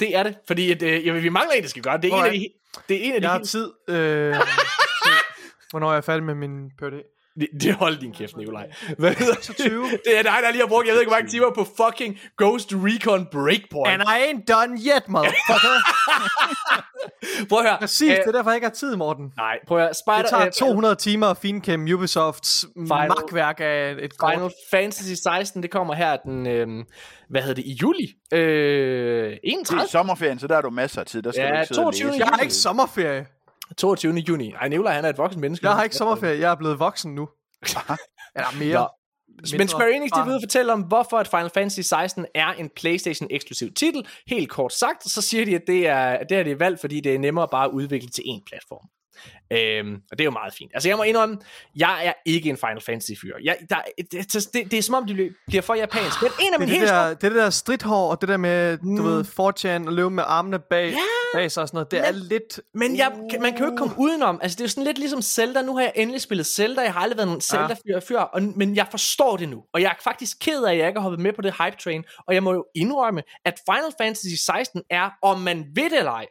det 0.00 0.16
er 0.16 0.22
det. 0.22 0.38
Fordi 0.46 0.70
at, 0.72 0.82
øh, 0.82 1.06
jamen, 1.06 1.22
vi 1.22 1.28
mangler 1.28 1.54
en, 1.54 1.62
der 1.62 1.68
skal 1.68 1.82
gøre 1.82 1.96
det. 2.00 2.12
Er 2.12 2.16
en 2.16 2.24
af 2.24 2.32
de, 2.32 2.48
det 2.88 2.96
er 2.96 3.04
en 3.04 3.14
af 3.14 3.20
de 3.20 3.24
Jeg 3.24 3.30
har 3.32 3.38
helt- 3.38 3.48
tid. 3.48 3.72
Øh, 3.88 4.36
hvornår 5.70 5.88
er 5.90 5.94
jeg 5.94 6.04
færdig 6.04 6.24
med 6.24 6.34
min 6.34 6.70
PhD? 6.78 7.02
Det, 7.40 7.48
det 7.62 7.74
hold 7.74 7.96
din 7.96 8.12
kæft, 8.12 8.36
Nikolaj. 8.36 8.66
Hvad 8.98 9.14
hedder 9.14 9.34
26. 9.34 9.84
Det 10.06 10.18
er 10.18 10.22
dig, 10.22 10.32
der 10.44 10.50
lige 10.50 10.60
har 10.60 10.68
brugt, 10.68 10.86
jeg 10.86 10.92
ved 10.92 11.00
ikke, 11.00 11.10
hvor 11.10 11.16
mange 11.18 11.30
timer 11.30 11.50
på 11.54 11.66
fucking 11.80 12.18
Ghost 12.38 12.72
Recon 12.72 13.26
Breakpoint. 13.32 13.88
And 13.92 14.02
I 14.02 14.16
ain't 14.28 14.44
done 14.54 14.72
yet, 14.88 15.08
motherfucker. 15.08 15.74
Prøv 17.48 17.58
at 17.58 17.64
høre. 17.64 17.76
Præcis, 17.80 18.10
Øh, 18.10 18.16
det 18.16 18.26
er 18.26 18.32
derfor, 18.32 18.50
jeg 18.50 18.56
ikke 18.56 18.66
har 18.66 18.74
tid, 18.74 18.96
Morten. 18.96 19.32
Nej, 19.36 19.58
prøv 19.66 19.78
at 19.78 19.84
høre. 19.84 19.94
Spider, 19.94 20.16
Det 20.22 20.30
tager 20.30 20.46
øh, 20.46 20.52
200 20.52 20.94
timer 20.94 21.26
at 21.26 21.36
finkæmme 21.36 21.94
Ubisofts 21.94 22.66
magtværk 22.76 23.56
af 23.60 23.94
et 23.98 24.18
kort. 24.18 24.32
Final 24.34 24.50
Fantasy 24.70 25.12
16, 25.22 25.62
det 25.62 25.70
kommer 25.70 25.94
her 25.94 26.16
den, 26.16 26.46
øh, 26.46 26.66
hvad 27.30 27.40
hedder 27.42 27.54
det, 27.54 27.64
i 27.64 27.72
juli? 27.82 28.06
Øh, 28.32 28.40
Det 29.30 29.38
31. 29.44 29.82
er 29.82 29.86
sommerferien, 29.86 30.38
så 30.38 30.46
der 30.46 30.56
er 30.56 30.60
du 30.60 30.70
masser 30.70 31.00
af 31.00 31.06
tid. 31.06 31.22
Der 31.22 31.30
skal 31.32 31.42
Ja, 31.42 31.48
du 31.50 31.54
ikke 31.54 31.66
sidde 31.66 31.80
og 31.80 31.84
22. 31.84 32.10
læse. 32.10 32.18
Jeg 32.18 32.28
har 32.28 32.38
ikke 32.42 32.54
sommerferie. 32.54 33.26
22. 33.78 34.14
juni. 34.14 34.52
Ej, 34.52 34.68
Nikolaj, 34.68 34.92
han 34.92 35.04
er 35.04 35.08
et 35.08 35.18
voksen 35.18 35.40
menneske. 35.40 35.66
Jeg 35.66 35.76
har 35.76 35.82
ikke 35.82 35.96
sommerferie. 35.96 36.40
Jeg 36.40 36.50
er 36.50 36.56
blevet 36.56 36.78
voksen 36.78 37.14
nu. 37.14 37.28
Eller 38.36 38.58
mere. 38.58 38.80
Nå. 38.80 38.88
Men 39.58 39.68
Square 39.68 39.92
Enix, 39.92 40.10
de 40.10 40.30
vil 40.30 40.40
fortælle 40.42 40.72
om, 40.72 40.80
hvorfor 40.80 41.18
at 41.18 41.28
Final 41.28 41.50
Fantasy 41.54 41.80
16 41.80 42.26
er 42.34 42.48
en 42.48 42.70
PlayStation-eksklusiv 42.76 43.72
titel. 43.72 44.06
Helt 44.26 44.50
kort 44.50 44.72
sagt, 44.72 45.10
så 45.10 45.22
siger 45.22 45.44
de, 45.44 45.54
at 45.54 45.62
det 45.66 45.86
er, 45.86 46.24
det 46.24 46.38
er 46.38 46.42
det 46.42 46.60
valgt, 46.60 46.80
fordi 46.80 47.00
det 47.00 47.14
er 47.14 47.18
nemmere 47.18 47.48
bare 47.50 47.64
at 47.64 47.70
udvikle 47.70 48.08
til 48.08 48.22
én 48.22 48.42
platform. 48.46 48.88
Øhm, 49.52 49.94
og 50.10 50.18
det 50.18 50.20
er 50.20 50.24
jo 50.24 50.30
meget 50.30 50.54
fint. 50.54 50.70
Altså 50.74 50.88
jeg 50.88 50.96
må 50.96 51.02
indrømme, 51.02 51.38
jeg 51.76 52.06
er 52.06 52.12
ikke 52.26 52.48
en 52.50 52.56
Final 52.56 52.80
Fantasy 52.80 53.10
fyr. 53.20 53.34
Jeg, 53.44 53.56
der, 53.70 53.76
det, 53.98 54.32
det, 54.32 54.48
det, 54.54 54.70
det 54.70 54.78
er 54.78 54.82
som 54.82 54.94
om, 54.94 55.06
det 55.06 55.30
bliver 55.46 55.62
for 55.62 55.74
japansk. 55.74 56.22
Men 56.22 56.30
en 56.40 56.52
af 56.52 56.58
Det 56.58 56.68
mine 56.68 56.70
det, 56.72 56.78
helt 56.80 56.90
der, 56.90 57.08
det 57.14 57.24
er 57.24 57.28
det 57.28 57.38
der 57.38 57.50
stridthår, 57.50 58.10
og 58.10 58.20
det 58.20 58.28
der 58.28 58.36
med, 58.36 58.78
du 58.78 58.84
Mm. 58.84 59.04
ved, 59.04 59.24
4chan 59.24 59.86
og 59.86 59.92
løbe 59.92 60.10
med 60.10 60.24
armene 60.26 60.58
bag, 60.58 60.94
bag 61.34 61.50
sig 61.50 61.62
og 61.62 61.68
sådan 61.68 61.76
noget. 61.76 61.90
Det 61.90 61.98
er 62.08 62.12
lidt... 62.12 62.60
Men 62.74 62.96
jeg, 62.96 63.12
man 63.40 63.52
kan 63.52 63.58
jo 63.60 63.66
ikke 63.66 63.76
komme 63.76 63.94
udenom. 63.98 64.38
Altså, 64.42 64.56
det 64.56 64.60
er 64.60 64.64
jo 64.64 64.68
sådan 64.68 64.84
lidt 64.84 64.98
ligesom 64.98 65.22
Zelda. 65.22 65.62
Nu 65.62 65.74
har 65.76 65.82
jeg 65.82 65.92
endelig 65.94 66.20
spillet 66.20 66.46
Zelda. 66.46 66.80
Jeg 66.80 66.92
har 66.92 67.00
aldrig 67.00 67.16
været 67.18 67.34
en 67.34 67.40
Zelda-fyr 67.40 68.00
før. 68.08 68.20
Og, 68.20 68.42
men 68.42 68.76
jeg 68.76 68.86
forstår 68.90 69.36
det 69.36 69.48
nu. 69.48 69.62
Og 69.74 69.82
jeg 69.82 69.88
er 69.88 70.02
faktisk 70.04 70.36
ked 70.40 70.62
af, 70.64 70.72
at 70.72 70.78
jeg 70.78 70.86
ikke 70.88 71.00
har 71.00 71.02
hoppet 71.02 71.20
med 71.20 71.32
på 71.32 71.42
det 71.42 71.54
hype 71.64 71.76
train. 71.84 72.04
Og 72.26 72.34
jeg 72.34 72.42
må 72.42 72.52
jo 72.52 72.64
indrømme, 72.74 73.22
at 73.44 73.54
Final 73.70 73.92
Fantasy 74.00 74.34
16 74.46 74.82
er, 74.90 75.10
om 75.22 75.40
man 75.40 75.66
ved 75.74 75.90
det 75.90 75.98
eller 75.98 76.12
ej, 76.12 76.26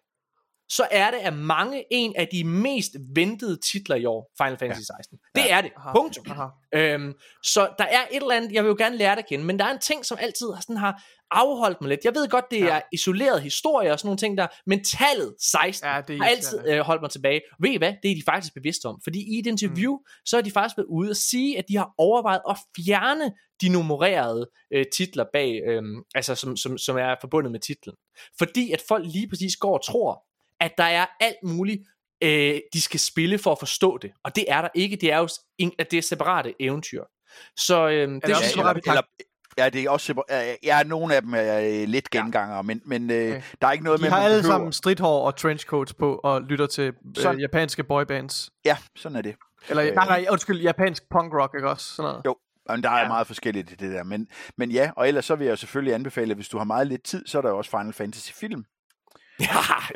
så 0.70 0.88
er 0.92 1.12
det 1.12 1.18
af 1.18 1.34
mange 1.34 1.84
en 1.92 2.14
af 2.16 2.28
de 2.32 2.44
mest 2.44 2.92
ventede 3.16 3.60
titler 3.72 3.96
i 3.96 4.06
år, 4.06 4.32
Final 4.44 4.58
Fantasy 4.58 4.82
16. 4.98 5.18
Det 5.36 5.52
er 5.52 5.62
det. 5.62 5.72
Aha. 5.78 5.92
Punktum. 5.92 6.26
Aha. 6.32 6.46
Øhm, 6.76 7.14
så 7.44 7.70
der 7.78 7.84
er 7.86 8.02
et 8.12 8.22
eller 8.22 8.36
andet, 8.36 8.52
jeg 8.52 8.64
vil 8.64 8.70
jo 8.70 8.76
gerne 8.78 8.98
lære 8.98 9.12
det 9.16 9.22
at 9.22 9.28
kende, 9.30 9.46
men 9.46 9.60
der 9.60 9.66
er 9.66 9.72
en 9.72 9.80
ting, 9.80 10.06
som 10.06 10.18
altid 10.22 10.48
har, 10.54 10.62
sådan, 10.62 10.78
har 10.78 11.04
afholdt 11.32 11.82
mig 11.82 11.90
lidt. 11.90 12.00
Jeg 12.04 12.16
ved 12.16 12.28
godt, 12.30 12.46
det 12.52 12.60
Ja. 12.60 12.68
er 12.68 12.82
isoleret 12.94 13.42
historie 13.42 13.92
og 13.92 14.00
sådan 14.00 14.08
nogle 14.08 14.18
ting 14.18 14.38
der, 14.38 14.48
men 14.66 14.84
tallet 14.84 15.36
16 15.42 15.88
Ja, 15.90 16.02
det 16.08 16.16
er 16.16 16.24
har 16.24 16.30
altid 16.30 16.60
øh, 16.68 16.80
holdt 16.80 17.02
mig 17.02 17.12
tilbage. 17.12 17.42
Ved 17.62 17.70
I 17.72 17.78
hvad? 17.78 17.94
Det 18.04 18.12
er 18.12 18.16
de 18.16 18.22
faktisk 18.26 18.54
bevidste 18.54 18.86
om. 18.86 19.00
Fordi 19.04 19.20
i 19.36 19.40
et 19.40 19.48
interview, 19.48 19.94
mm. 19.94 20.06
så 20.26 20.38
er 20.38 20.42
de 20.42 20.52
faktisk 20.52 20.78
været 20.78 20.88
ude 20.90 21.10
og 21.10 21.16
sige, 21.16 21.58
at 21.58 21.66
de 21.70 21.78
har 21.78 21.90
overvejet 21.98 22.42
at 22.50 22.58
fjerne 22.78 23.32
de 23.62 23.70
nummererede 23.70 24.50
øh, 24.74 24.86
titler 24.98 25.26
bag, 25.34 25.62
øh, 25.68 25.84
altså 26.16 26.36
som, 26.36 26.58
som, 26.58 26.78
som 26.78 26.98
er 26.98 27.16
forbundet 27.22 27.52
med 27.52 27.60
titlen. 27.60 27.96
Fordi 28.38 28.72
at 28.72 28.82
folk 28.88 29.06
lige 29.06 29.30
præcis 29.30 29.56
går 29.56 29.74
og 29.74 29.86
tror, 29.86 30.24
at 30.60 30.72
der 30.78 30.84
er 30.84 31.06
alt 31.20 31.36
muligt, 31.44 31.82
øh, 32.24 32.60
de 32.74 32.82
skal 32.82 33.00
spille 33.00 33.38
for 33.38 33.52
at 33.52 33.60
forstå 33.60 33.98
det. 33.98 34.12
Og 34.24 34.36
det 34.36 34.46
er 34.48 34.62
der 34.62 34.70
ikke. 34.76 34.96
Det 34.96 35.12
er 35.14 35.18
jo 35.18 35.28
en, 35.58 35.72
at 35.80 35.92
det 35.92 35.98
er 35.98 36.02
separate 36.02 36.54
eventyr. 36.60 37.04
Så 37.58 37.88
øh, 37.88 38.10
det, 38.10 38.24
det 38.26 38.36
også 38.36 38.54
jeg- 38.62 38.76
eller, 38.88 39.02
ja, 39.58 39.70
det 39.70 39.84
er 39.84 39.90
også 39.90 40.22
ja, 40.64 40.84
nogle 40.84 41.16
af 41.16 41.22
dem 41.22 41.34
er 41.34 41.60
øh, 41.60 41.88
lidt 41.88 42.10
genganger, 42.10 42.62
men, 42.62 42.82
men 42.86 43.12
øh, 43.12 43.28
Okay. 43.28 43.42
der 43.62 43.68
er 43.68 43.72
ikke 43.72 43.84
noget 43.84 44.00
De 44.00 44.04
med, 44.04 44.10
har 44.12 44.18
man 44.22 44.32
alle 44.32 44.44
sammen 44.44 44.74
stridthår 44.74 45.26
og 45.26 45.36
trenchcoats 45.36 45.94
på 45.94 46.20
og 46.24 46.42
lytter 46.42 46.68
til 46.68 46.94
Sådan. 47.16 47.36
øh, 47.36 47.42
japanske 47.42 47.84
boybands. 47.84 48.50
Ja, 48.66 48.78
sådan 48.96 49.16
er 49.16 49.22
det. 49.22 49.36
Eller, 49.70 49.84
Øh. 49.86 49.96
nej, 49.96 50.06
nej, 50.06 50.26
undskyld, 50.32 50.62
japansk 50.62 51.04
punk 51.12 51.34
rock, 51.34 51.56
ikke 51.56 51.70
også? 51.70 51.96
Sådan 51.96 52.10
noget. 52.10 52.26
Jo, 52.26 52.36
men 52.70 52.84
der 52.84 52.90
er 52.90 53.00
Ja. 53.02 53.08
meget 53.08 53.28
forskelligt 53.28 53.72
i 53.72 53.76
det 53.76 53.92
der. 53.94 54.04
Men, 54.04 54.28
men 54.58 54.72
ja, 54.72 54.92
og 54.98 55.08
ellers 55.08 55.26
så 55.26 55.36
vil 55.36 55.48
jeg 55.48 55.58
selvfølgelig 55.58 55.94
anbefale, 55.94 56.32
at 56.32 56.38
hvis 56.38 56.50
du 56.50 56.58
har 56.58 56.66
meget 56.66 56.88
lidt 56.88 57.04
tid, 57.04 57.28
så 57.28 57.38
er 57.38 57.42
der 57.42 57.50
jo 57.50 57.58
også 57.58 57.72
Final 57.72 57.94
Fantasy 57.94 58.32
film. 58.32 58.64
Ja, 59.40 59.46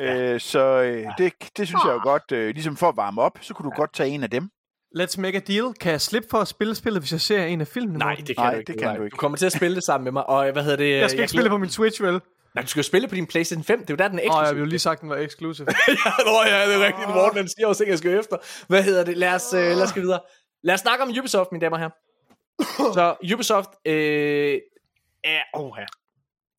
ja. 0.00 0.32
Øh, 0.32 0.40
så 0.40 0.60
øh, 0.60 1.06
det, 1.18 1.32
det 1.56 1.68
synes 1.68 1.80
jeg 1.84 1.92
jo 1.92 2.00
godt, 2.02 2.32
øh, 2.32 2.54
ligesom 2.54 2.76
for 2.76 2.88
at 2.88 2.96
varme 2.96 3.22
op, 3.22 3.38
så 3.40 3.54
kunne 3.54 3.70
du 3.70 3.76
godt 3.76 3.94
tage 3.94 4.08
en 4.10 4.22
af 4.22 4.30
dem. 4.30 4.50
Let's 4.98 5.20
make 5.20 5.36
a 5.36 5.40
deal. 5.40 5.74
Kan 5.80 5.92
jeg 5.92 6.00
slippe 6.00 6.28
for 6.30 6.38
at 6.38 6.48
spille 6.48 6.74
spillet, 6.74 7.02
hvis 7.02 7.12
jeg 7.12 7.20
ser 7.20 7.44
en 7.44 7.60
af 7.60 7.66
filmene? 7.66 7.98
Nej, 7.98 8.14
det 8.14 8.26
kan 8.26 8.36
Nej, 8.36 8.52
du 8.52 8.58
ikke. 8.58 8.72
det 8.72 8.80
kan 8.80 8.88
Nej. 8.88 8.96
du 8.96 9.02
ikke. 9.02 9.14
Du 9.14 9.16
kommer 9.16 9.38
til 9.38 9.46
at 9.46 9.52
spille 9.52 9.74
det 9.74 9.84
sammen 9.84 10.04
med 10.04 10.12
mig. 10.12 10.28
Og 10.28 10.52
hvad 10.52 10.62
hedder 10.62 10.76
det? 10.76 10.98
Jeg 11.00 11.10
skal 11.10 11.20
ikke 11.20 11.32
spille 11.32 11.50
på 11.50 11.58
min 11.58 11.70
Switch, 11.70 12.02
vel? 12.02 12.20
Nej, 12.54 12.62
du 12.62 12.68
skal 12.68 12.80
jo 12.80 12.82
spille 12.82 13.08
på 13.08 13.14
din 13.14 13.26
PlayStation 13.26 13.64
5. 13.64 13.80
Det 13.80 13.90
er 13.90 13.94
jo 13.94 13.96
der, 13.96 14.08
den 14.08 14.18
er 14.18 14.22
Åh, 14.22 14.26
eksklusiv. 14.26 14.46
jeg 14.46 14.54
ville 14.54 14.64
jo 14.66 14.68
lige 14.68 14.78
sagt, 14.78 15.00
den 15.00 15.08
var 15.08 15.16
exclusive. 15.16 15.66
ja, 15.88 16.10
nå, 16.24 16.42
ja, 16.46 16.68
det 16.68 16.74
er 16.74 16.86
rigtigt. 16.86 17.08
Morten, 17.08 17.36
han 17.36 17.48
siger 17.48 17.66
også, 17.66 17.84
at 17.84 17.90
jeg 17.90 17.98
skal 17.98 18.18
efter. 18.18 18.36
Hvad 18.68 18.82
hedder 18.82 19.04
det? 19.04 19.16
Lad 19.16 19.34
os, 19.34 19.54
øh, 19.54 19.60
lad 19.60 19.82
os 19.82 19.92
gå 19.92 20.00
videre. 20.00 20.20
Lad 20.62 20.74
os 20.74 20.80
snakke 20.80 21.04
om 21.04 21.10
Ubisoft, 21.18 21.52
mine 21.52 21.64
damer 21.64 21.76
og 21.76 21.80
herrer. 21.80 22.92
Så 22.96 23.32
Ubisoft 23.34 23.70
øh, 23.86 24.58
er... 25.24 25.40
Oh, 25.54 25.76
her. 25.76 25.86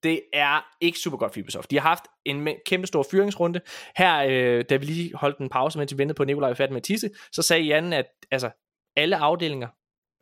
Det 0.03 0.21
er 0.33 0.65
ikke 0.81 0.99
super 0.99 1.17
godt 1.17 1.33
for 1.33 1.39
Ubisoft. 1.41 1.71
De 1.71 1.79
har 1.79 1.89
haft 1.89 2.03
en 2.25 2.49
kæmpe 2.65 2.87
stor 2.87 3.05
fyringsrunde. 3.11 3.61
Her, 3.97 4.25
øh, 4.29 4.65
da 4.69 4.75
vi 4.75 4.85
lige 4.85 5.15
holdt 5.15 5.37
en 5.37 5.49
pause, 5.49 5.79
mens 5.79 5.93
vi 5.93 5.97
ventede 5.97 6.17
på, 6.17 6.23
Nikolaj 6.23 6.53
færdig 6.53 6.73
med 6.73 6.81
tisse, 6.81 7.09
så 7.31 7.41
sagde 7.41 7.63
Jan, 7.63 7.93
at 7.93 8.05
altså, 8.31 8.49
alle 8.95 9.17
afdelinger, 9.17 9.67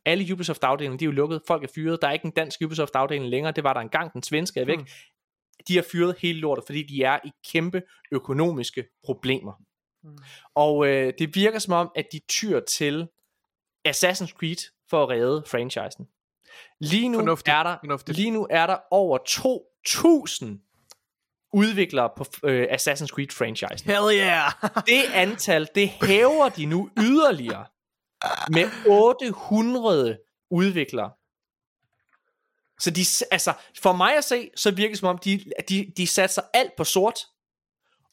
alle 0.06 0.34
Ubisoft-afdelinger, 0.34 0.98
de 0.98 1.06
er 1.06 1.08
jo 1.08 1.11
lukket. 1.11 1.42
Folk 1.48 1.64
er 1.64 1.68
fyret. 1.76 2.01
Der 2.01 2.08
er 2.08 2.11
ikke 2.11 2.26
en 2.26 2.32
dansk 2.32 2.61
Ubisoft-afdeling 2.61 3.30
længere. 3.30 3.53
Det 3.53 3.64
var 3.64 3.74
der 3.74 3.82
engang. 3.82 4.14
Den 4.14 4.24
svenske 4.24 4.60
er 4.60 4.66
væk. 4.66 4.77
Hmm. 4.77 4.88
De 5.68 5.76
har 5.76 5.85
fyret 5.92 6.16
hele 6.19 6.40
lortet, 6.40 6.66
fordi 6.66 6.84
de 6.84 7.03
er 7.03 7.19
i 7.26 7.32
kæmpe 7.51 7.82
økonomiske 8.11 8.85
problemer. 9.06 9.53
Mm. 10.03 10.18
Og 10.56 10.88
øh, 10.88 11.14
det 11.19 11.35
virker 11.35 11.60
som 11.60 11.74
om, 11.74 11.92
at 11.95 12.06
de 12.11 12.19
tyr 12.30 12.60
til 12.60 13.08
Assassin's 13.88 14.34
Creed 14.34 14.72
for 14.90 15.03
at 15.03 15.10
redde 15.10 15.43
franchisen. 15.48 16.08
Lige 16.80 17.10
nu, 17.10 17.18
Fornuftigt. 17.18 17.53
er 17.53 17.64
der, 17.64 17.77
Fornuftigt. 17.82 18.18
lige 18.18 18.32
nu 18.32 18.48
er 18.50 18.68
der 18.68 18.77
over 18.92 19.18
2.000 19.88 20.45
udviklere 21.53 22.10
på 22.18 22.26
øh, 22.43 22.68
Assassin's 22.72 23.08
Creed 23.08 23.27
franchise. 23.32 23.85
Hell 23.85 24.18
yeah! 24.19 24.51
Det 24.88 25.03
antal, 25.14 25.68
det 25.76 25.90
hæver 25.90 26.50
de 26.50 26.66
nu 26.66 26.90
yderligere 27.00 27.66
med 28.50 28.69
800 28.88 30.18
udviklere. 30.51 31.10
Så 32.80 32.92
de, 32.92 33.01
altså, 33.32 33.53
for 33.82 33.93
mig 33.93 34.18
at 34.18 34.24
se, 34.24 34.50
så 34.56 34.72
virker 34.72 34.90
det 34.93 35.00
som 35.00 35.08
om, 35.08 35.18
de, 35.18 35.43
de, 35.69 35.92
de 35.98 36.08
satser 36.08 36.42
alt 36.53 36.72
på 36.77 36.84
sort, 36.84 37.19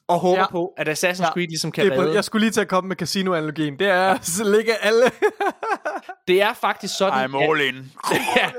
og 0.08 0.18
håber 0.20 0.38
Ja. 0.40 0.50
på, 0.50 0.74
at 0.76 0.88
Assassin's 0.88 1.22
Ja. 1.22 1.30
Creed 1.32 1.48
ligesom 1.48 1.72
kan 1.72 1.84
Det 1.84 1.92
er 1.92 1.96
på, 1.96 2.02
redde. 2.02 2.14
jeg 2.14 2.24
skulle 2.24 2.44
lige 2.44 2.50
til 2.52 2.60
at 2.60 2.68
komme 2.68 2.88
med 2.88 2.96
casino-analogien. 2.96 3.78
Det 3.78 3.86
er 3.88 4.18
så 4.36 4.44
ligger 4.44 4.74
alle. 4.76 5.02
Det 6.28 6.42
er 6.42 6.52
faktisk 6.54 6.96
sådan, 6.98 7.30
I'm 7.30 7.36
all 7.36 7.60
in. 7.60 7.74
ja, 8.36 8.50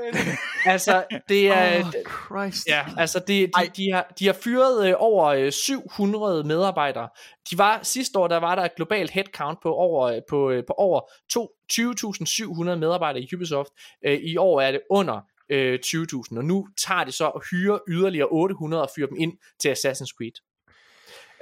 altså, 0.66 1.04
det 1.28 1.48
er, 1.48 1.84
oh, 1.84 1.92
Christ. 2.26 2.66
Ja, 2.68 2.86
altså 2.98 3.18
de, 3.18 3.32
de, 3.46 3.50
Ej. 3.56 3.70
de, 3.76 3.92
har, 3.92 4.12
de 4.18 4.26
har 4.26 4.32
fyret 4.32 4.88
øh, 4.88 4.94
over 4.98 5.26
øh, 5.26 5.52
700 5.52 6.44
medarbejdere. 6.44 7.08
De 7.50 7.58
var 7.58 7.80
sidste 7.82 8.18
år 8.18 8.28
der 8.28 8.36
var 8.36 8.54
der 8.54 8.62
et 8.62 8.74
globalt 8.76 9.10
headcount 9.10 9.58
på 9.62 9.74
over 9.74 10.06
øh, 10.06 10.20
på, 10.28 10.50
øh, 10.50 10.62
på 10.66 10.72
over 10.78 11.00
to- 11.32 11.50
20.700 11.72 12.74
medarbejdere 12.74 13.22
i 13.22 13.28
Ubisoft. 13.36 13.70
Øh, 14.06 14.18
I 14.22 14.36
år 14.36 14.60
er 14.60 14.70
det 14.72 14.80
under 14.90 15.20
øh, 15.50 15.78
20.000, 15.86 16.36
og 16.38 16.44
nu 16.44 16.68
tager 16.86 17.04
de 17.04 17.12
så 17.12 17.24
og 17.24 17.42
hyrer 17.50 17.78
yderligere 17.88 18.28
800 18.30 18.82
og 18.82 18.90
fyrer 18.96 19.06
dem 19.06 19.16
ind 19.20 19.32
til 19.60 19.68
Assassin's 19.68 20.16
Creed. 20.16 20.32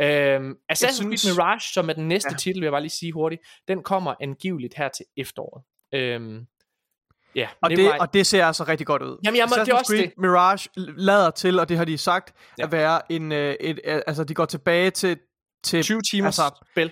Øhm, 0.01 0.55
Assassin's 0.73 0.93
synes- 0.93 1.23
Creed 1.23 1.35
Mirage, 1.37 1.73
som 1.75 1.89
er 1.89 1.93
den 1.93 2.09
næste 2.09 2.29
ja. 2.33 2.37
titel, 2.37 2.61
vil 2.61 2.67
jeg 2.67 2.73
bare 2.73 2.81
lige 2.83 2.91
sige 2.91 3.13
hurtigt, 3.13 3.43
den 3.69 3.83
kommer 3.83 4.15
angiveligt 4.21 4.75
her 4.77 4.89
til 4.89 5.05
efteråret. 5.17 5.65
Øhm, 5.95 6.47
ja, 7.35 7.49
Og 7.63 7.71
det, 7.71 7.93
og 8.01 8.15
det 8.15 8.27
ser 8.27 8.47
altså 8.47 8.65
rigtig 8.65 8.87
godt 8.87 9.03
ud. 9.03 9.19
Jamen, 9.25 9.41
må- 9.49 9.65
det 9.65 9.69
er 9.69 9.75
også 9.75 9.93
Creed 9.93 10.03
det. 10.03 10.13
Mirage 10.19 10.69
lader 10.77 11.31
til, 11.31 11.59
og 11.61 11.69
det 11.69 11.77
har 11.79 11.85
de 11.85 11.99
sagt, 11.99 12.35
ja. 12.59 12.65
At 12.65 12.73
være 12.73 13.13
en, 13.13 13.33
øh, 13.33 13.55
et, 13.61 13.81
øh, 13.85 14.01
altså 14.07 14.25
de 14.25 14.35
går 14.35 14.45
tilbage 14.45 14.91
til, 14.91 15.19
til 15.65 15.83
20 15.83 16.01
timers 16.11 16.39
altså, 16.39 16.65
spil. 16.73 16.91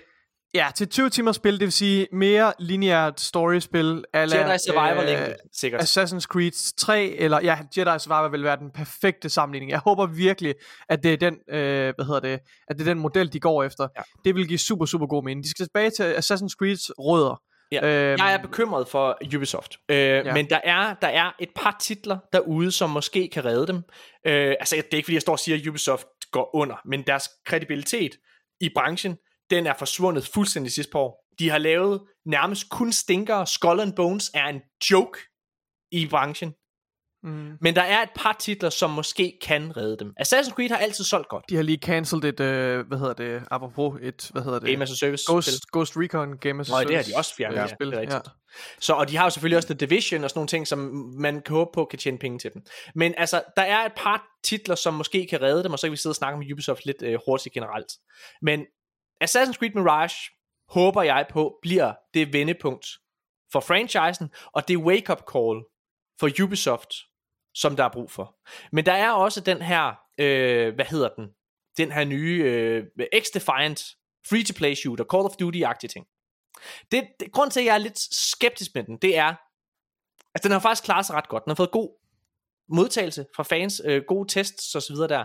Ja, 0.55 0.68
til 0.74 0.89
20 0.89 1.10
timers 1.10 1.36
spil, 1.36 1.52
det 1.52 1.60
vil 1.60 1.73
sige 1.73 2.06
mere 2.12 2.52
lineært 2.58 3.20
storyspil. 3.20 4.05
Ala, 4.12 4.36
Jedi 4.36 4.58
Survivor 4.66 5.28
øh, 5.28 5.34
sikkert. 5.52 5.82
Assassin's 5.82 6.20
Creed 6.20 6.76
3, 6.76 7.06
eller 7.08 7.40
ja, 7.40 7.58
Jedi 7.76 7.98
Survivor 7.98 8.28
vil 8.28 8.44
være 8.44 8.56
den 8.56 8.70
perfekte 8.70 9.28
sammenligning. 9.28 9.70
Jeg 9.70 9.78
håber 9.78 10.06
virkelig, 10.06 10.55
at 10.89 11.02
det 11.02 11.12
er 11.12 11.16
den, 11.16 11.34
øh, 11.48 11.94
hvad 11.97 12.05
hedder 12.05 12.20
det, 12.20 12.40
at 12.68 12.76
det 12.78 12.81
er 12.81 12.84
den 12.94 12.98
model, 12.98 13.32
de 13.32 13.40
går 13.40 13.65
efter. 13.65 13.89
Ja. 13.97 14.02
Det 14.24 14.34
vil 14.34 14.48
give 14.48 14.58
super, 14.58 14.86
super 14.86 15.06
god 15.06 15.24
mening. 15.24 15.44
De 15.44 15.50
skal 15.50 15.66
tilbage 15.66 15.90
til 15.90 16.02
Assassin's 16.15 16.55
Creeds 16.58 16.90
rødder. 16.98 17.42
Ja. 17.72 17.86
Øhm, 17.86 18.18
Jeg 18.18 18.34
er 18.34 18.38
bekymret 18.42 18.88
for 18.88 19.18
Ubisoft, 19.36 19.76
øh, 19.88 19.96
ja. 19.98 20.34
men 20.34 20.50
der 20.50 20.60
er, 20.64 20.94
der 20.94 21.08
er 21.08 21.32
et 21.40 21.48
par 21.54 21.76
titler 21.80 22.18
derude, 22.32 22.72
som 22.72 22.90
måske 22.90 23.28
kan 23.32 23.44
redde 23.44 23.66
dem. 23.66 23.76
Øh, 24.26 24.54
altså, 24.60 24.76
det 24.76 24.92
er 24.92 24.96
ikke 24.96 25.06
fordi, 25.06 25.14
jeg 25.14 25.22
står 25.22 25.32
og 25.32 25.38
siger, 25.38 25.58
at 25.58 25.66
Ubisoft 25.66 26.06
går 26.32 26.50
under, 26.56 26.76
men 26.84 27.02
deres 27.02 27.30
kredibilitet 27.46 28.12
i 28.60 28.70
branchen, 28.74 29.16
den 29.50 29.66
er 29.66 29.74
forsvundet 29.78 30.26
fuldstændig 30.34 30.72
sidste 30.72 30.92
par 30.92 30.98
år. 30.98 31.24
De 31.38 31.50
har 31.50 31.58
lavet 31.58 32.02
nærmest 32.26 32.70
kun 32.70 32.92
stinker. 32.92 33.44
Skull 33.44 33.80
and 33.80 33.92
Bones 33.92 34.30
er 34.34 34.46
en 34.46 34.60
joke 34.90 35.18
i 35.92 36.06
branchen. 36.06 36.54
Mm. 37.26 37.52
Men 37.60 37.76
der 37.76 37.82
er 37.82 38.02
et 38.02 38.08
par 38.16 38.36
titler, 38.40 38.70
som 38.70 38.90
måske 38.90 39.38
kan 39.42 39.76
redde 39.76 39.96
dem. 39.96 40.14
Assassin's 40.20 40.50
Creed 40.50 40.68
har 40.70 40.76
altid 40.76 41.05
solgt 41.05 41.28
godt. 41.28 41.44
De 41.48 41.56
har 41.56 41.62
lige 41.62 41.78
cancelled 41.78 42.24
et, 42.24 42.40
øh, 42.40 42.86
hvad 42.86 42.98
hedder 42.98 43.12
det, 43.12 43.42
apropos 43.50 43.98
et, 44.02 44.28
hvad 44.32 44.42
hedder 44.42 44.58
det? 44.58 44.70
Game 44.70 44.82
as 44.82 44.90
a 44.90 44.94
Service 44.94 45.24
Ghost, 45.28 45.46
spil. 45.46 45.60
Ghost 45.72 45.96
Recon 45.96 46.38
Game 46.38 46.60
as 46.60 46.68
a 46.68 46.72
Nå, 46.72 46.76
Service. 46.78 46.88
det 46.88 46.96
har 46.96 47.02
de 47.02 47.12
også 47.16 47.34
fjernet, 47.34 47.56
ja, 47.56 47.66
spil. 47.66 47.90
det 47.90 48.12
ja. 48.12 48.18
Så, 48.80 48.92
og 48.92 49.08
de 49.08 49.16
har 49.16 49.24
jo 49.24 49.30
selvfølgelig 49.30 49.56
også 49.56 49.68
The 49.74 49.86
Division 49.86 50.24
og 50.24 50.30
sådan 50.30 50.38
nogle 50.38 50.48
ting, 50.48 50.66
som 50.66 50.78
man 51.18 51.42
kan 51.42 51.55
håbe 51.56 51.70
på 51.74 51.84
kan 51.84 51.98
tjene 51.98 52.18
penge 52.18 52.38
til 52.38 52.50
dem. 52.55 52.62
Men 52.94 53.14
altså, 53.16 53.42
der 53.56 53.62
er 53.62 53.86
et 53.86 53.92
par 53.96 54.26
titler, 54.44 54.74
som 54.74 54.94
måske 54.94 55.26
kan 55.30 55.42
redde 55.42 55.64
dem, 55.64 55.72
og 55.72 55.78
så 55.78 55.86
kan 55.86 55.92
vi 55.92 55.96
sidde 55.96 56.12
og 56.12 56.16
snakke 56.16 56.36
om 56.36 56.44
Ubisoft 56.52 56.86
lidt 56.86 57.02
øh, 57.02 57.18
hurtigt 57.26 57.52
generelt. 57.52 57.92
Men 58.42 58.60
Assassin's 59.24 59.52
Creed 59.52 59.70
Mirage 59.74 60.30
håber 60.68 61.02
jeg 61.02 61.26
på 61.30 61.58
bliver 61.62 61.92
det 62.14 62.32
vendepunkt 62.32 62.86
for 63.52 63.60
franchisen, 63.60 64.28
og 64.52 64.68
det 64.68 64.76
wake-up 64.76 65.22
call 65.32 65.62
for 66.20 66.42
Ubisoft, 66.42 66.90
som 67.56 67.76
der 67.76 67.84
er 67.84 67.88
brug 67.92 68.10
for. 68.10 68.36
Men 68.72 68.86
der 68.86 68.92
er 68.92 69.10
også 69.10 69.40
den 69.40 69.62
her, 69.62 69.94
øh, 70.18 70.74
hvad 70.74 70.84
hedder 70.84 71.08
den? 71.08 71.28
Den 71.76 71.92
her 71.92 72.04
nye 72.04 72.42
øh, 72.44 72.84
X-Defiant 73.14 73.96
free-to-play 74.28 74.74
shooter, 74.74 75.04
Call 75.04 75.24
of 75.24 75.34
Duty-agtige 75.42 75.88
ting. 75.88 76.06
Det, 76.92 77.08
det, 77.20 77.32
grund 77.32 77.50
til, 77.50 77.60
at 77.60 77.66
jeg 77.66 77.74
er 77.74 77.78
lidt 77.78 77.98
skeptisk 78.14 78.70
med 78.74 78.84
den, 78.84 78.96
det 78.96 79.16
er, 79.16 79.34
at 80.34 80.42
den 80.42 80.50
har 80.50 80.58
faktisk 80.58 80.84
klaret 80.84 81.06
sig 81.06 81.16
ret 81.16 81.28
godt. 81.28 81.44
Den 81.44 81.50
har 81.50 81.54
fået 81.54 81.70
god 81.70 81.90
modtagelse 82.68 83.26
fra 83.36 83.42
fans, 83.42 83.82
øh, 83.84 84.02
gode 84.08 84.28
tests 84.28 84.74
og 84.74 84.82
så 84.82 84.92
videre 84.92 85.08
der. 85.08 85.24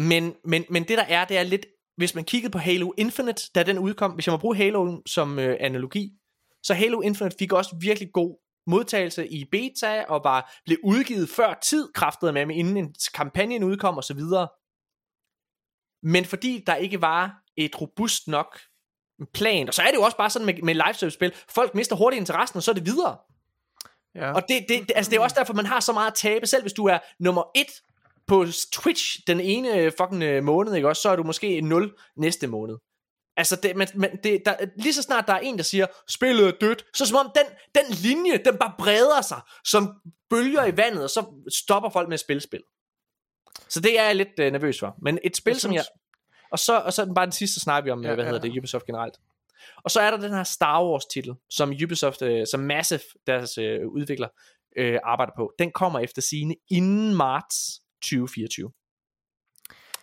Men, 0.00 0.34
men, 0.44 0.64
men 0.70 0.88
det 0.88 0.98
der 0.98 1.04
er, 1.04 1.24
det 1.24 1.38
er 1.38 1.42
lidt, 1.42 1.66
hvis 1.96 2.14
man 2.14 2.24
kiggede 2.24 2.52
på 2.52 2.58
Halo 2.58 2.92
Infinite, 2.96 3.50
da 3.54 3.62
den 3.62 3.78
udkom, 3.78 4.10
hvis 4.12 4.26
jeg 4.26 4.32
må 4.32 4.38
bruge 4.38 4.56
Halo 4.56 5.00
som 5.06 5.38
øh, 5.38 5.56
analogi, 5.60 6.12
så 6.62 6.74
Halo 6.74 7.00
Infinite 7.00 7.36
fik 7.38 7.52
også 7.52 7.76
virkelig 7.80 8.12
god 8.12 8.43
modtagelse 8.66 9.28
i 9.28 9.44
beta, 9.44 10.04
og 10.08 10.20
var 10.24 10.52
blev 10.64 10.78
udgivet 10.84 11.28
før 11.28 11.54
tid, 11.62 11.92
kraftede 11.94 12.32
med, 12.32 12.42
inden 12.50 12.76
en 12.76 12.94
kampagnen 13.14 13.64
udkom 13.64 13.96
og 13.96 14.04
så 14.04 14.14
videre. 14.14 14.48
Men 16.02 16.24
fordi 16.24 16.64
der 16.66 16.74
ikke 16.74 17.02
var 17.02 17.42
et 17.56 17.80
robust 17.80 18.28
nok 18.28 18.60
plan, 19.34 19.68
og 19.68 19.74
så 19.74 19.82
er 19.82 19.86
det 19.86 19.94
jo 19.94 20.02
også 20.02 20.16
bare 20.16 20.30
sådan 20.30 20.46
med, 20.46 20.54
med 20.62 20.74
live 20.74 20.94
service 20.94 21.14
spil, 21.14 21.32
folk 21.48 21.74
mister 21.74 21.96
hurtigt 21.96 22.20
interessen, 22.20 22.56
og 22.56 22.62
så 22.62 22.70
er 22.70 22.74
det 22.74 22.86
videre. 22.86 23.16
Ja. 24.14 24.32
Og 24.32 24.42
det, 24.48 24.64
det, 24.68 24.88
det, 24.88 24.92
altså 24.96 25.10
det 25.10 25.16
er 25.16 25.20
også 25.20 25.36
derfor, 25.38 25.54
man 25.54 25.66
har 25.66 25.80
så 25.80 25.92
meget 25.92 26.10
at 26.10 26.14
tabe, 26.14 26.46
selv 26.46 26.62
hvis 26.62 26.72
du 26.72 26.86
er 26.86 26.98
nummer 27.18 27.42
et 27.54 27.82
på 28.26 28.46
Twitch 28.72 29.20
den 29.26 29.40
ene 29.40 29.74
øh, 29.74 29.92
fucking 30.00 30.22
øh, 30.22 30.44
måned, 30.44 30.74
ikke 30.74 30.88
også, 30.88 31.02
så 31.02 31.10
er 31.10 31.16
du 31.16 31.22
måske 31.22 31.60
0 31.60 31.96
næste 32.16 32.46
måned. 32.46 32.76
Altså, 33.36 33.56
det, 33.56 33.76
man, 33.76 33.88
man, 33.94 34.18
det, 34.24 34.42
der, 34.46 34.56
lige 34.76 34.92
så 34.94 35.02
snart 35.02 35.26
der 35.26 35.32
er 35.32 35.38
en, 35.38 35.56
der 35.56 35.62
siger, 35.62 35.86
spillet 36.08 36.46
er 36.48 36.52
dødt, 36.60 36.84
så 36.94 37.06
som 37.06 37.16
om 37.16 37.30
den, 37.34 37.44
den 37.84 37.94
linje, 37.94 38.38
den 38.44 38.56
bare 38.60 38.72
breder 38.78 39.22
sig, 39.22 39.40
som 39.64 40.00
bølger 40.30 40.64
i 40.64 40.76
vandet, 40.76 41.02
og 41.02 41.10
så 41.10 41.26
stopper 41.54 41.90
folk 41.90 42.08
med 42.08 42.14
at 42.14 42.20
spille 42.20 42.40
spil. 42.40 42.62
Så 43.68 43.80
det 43.80 43.98
er 44.00 44.04
jeg 44.04 44.16
lidt 44.16 44.28
øh, 44.38 44.52
nervøs 44.52 44.78
for. 44.80 44.96
Men 45.02 45.18
et 45.24 45.36
spil, 45.36 45.50
Jeg 45.50 45.54
jeg 45.54 45.60
som 45.60 45.72
jeg... 45.72 45.84
synes- 45.84 46.00
Og 46.50 46.58
så, 46.58 46.78
og 46.78 46.92
så 46.92 47.02
er 47.02 47.06
den 47.06 47.14
bare 47.14 47.26
den 47.26 47.32
sidste, 47.32 47.60
snakker 47.60 47.84
vi 47.84 47.90
om, 47.90 48.02
ja, 48.02 48.14
hvad 48.14 48.24
ja. 48.24 48.30
hedder 48.30 48.48
det, 48.48 48.58
Ubisoft 48.58 48.86
generelt. 48.86 49.14
Og 49.84 49.90
så 49.90 50.00
er 50.00 50.10
der 50.10 50.18
den 50.18 50.30
her 50.34 50.44
Star 50.44 50.84
Wars 50.84 51.06
titel, 51.06 51.34
som 51.50 51.72
Ubisoft, 51.84 52.22
øh, 52.22 52.46
som 52.46 52.60
Massive, 52.60 53.00
deres 53.26 53.58
øh, 53.58 53.86
udvikler, 53.88 54.28
øh, 54.76 54.98
arbejder 55.04 55.32
på. 55.36 55.52
Den 55.58 55.72
kommer 55.72 55.98
efter 56.00 56.22
sine 56.22 56.54
inden 56.70 57.14
marts 57.14 57.80
2024. 58.02 58.72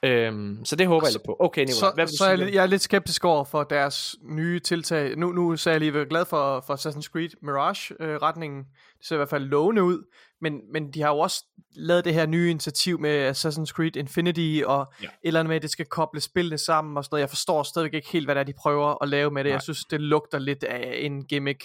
Øhm, 0.04 0.66
så 0.66 0.76
det 0.76 0.88
håber 0.88 1.08
jeg 1.08 1.14
lidt 1.14 1.24
på. 1.26 1.38
Okay, 1.40 1.62
Nicolai, 1.62 1.80
så, 1.80 1.92
hvad 1.96 2.06
vil 2.06 2.12
du 2.12 2.18
så 2.18 2.26
jeg, 2.30 2.38
sige? 2.38 2.46
lidt- 2.46 2.56
jeg 2.56 2.62
er 2.64 2.68
lidt 2.68 2.82
skeptisk 2.82 3.26
over 3.26 3.44
for 3.44 3.64
deres 3.64 4.16
nye 4.24 4.60
tiltag. 4.60 5.18
Nu, 5.18 5.32
nu 5.32 5.52
er 5.52 5.64
jeg 5.68 5.80
lige 5.80 6.06
glad 6.06 6.26
for, 6.26 6.64
for 6.68 6.76
Assassin's 6.76 7.12
Creed 7.12 7.30
Mirage-retningen. 7.42 8.64
det 8.98 9.08
ser 9.08 9.16
i 9.16 9.18
hvert 9.18 9.30
fald 9.30 9.44
lovende 9.46 9.84
ud. 9.84 10.04
Men, 10.42 10.62
men 10.74 10.92
de 10.94 11.02
har 11.02 11.10
jo 11.10 11.20
også 11.20 11.46
lavet 11.76 12.06
det 12.06 12.14
her 12.14 12.26
nye 12.26 12.50
initiativ 12.50 13.00
med 13.00 13.32
Assassin's 13.32 13.66
Creed 13.66 13.96
Infinity, 13.96 14.62
og 14.66 14.94
Ja. 15.02 15.06
et 15.08 15.12
eller 15.24 15.40
andet 15.40 15.50
med, 15.50 15.56
at 15.56 15.62
det 15.62 15.70
skal 15.72 15.86
koble 15.86 16.22
spillene 16.22 16.58
sammen 16.58 16.98
og 16.98 17.04
sådan 17.04 17.14
noget. 17.16 17.22
Jeg 17.22 17.30
forstår 17.30 17.64
stadigvæk 17.64 17.94
ikke 17.94 18.10
helt, 18.12 18.28
hvad 18.28 18.36
det 18.36 18.40
er, 18.40 18.44
de 18.46 18.54
prøver 18.54 19.04
at 19.04 19.10
lave 19.10 19.32
med 19.32 19.44
det. 19.44 19.50
Nej. 19.50 19.54
Jeg 19.56 19.62
synes, 19.62 19.84
det 19.86 20.02
lugter 20.02 20.40
lidt 20.40 20.64
af 20.64 20.96
en 21.00 21.26
gimmick, 21.26 21.64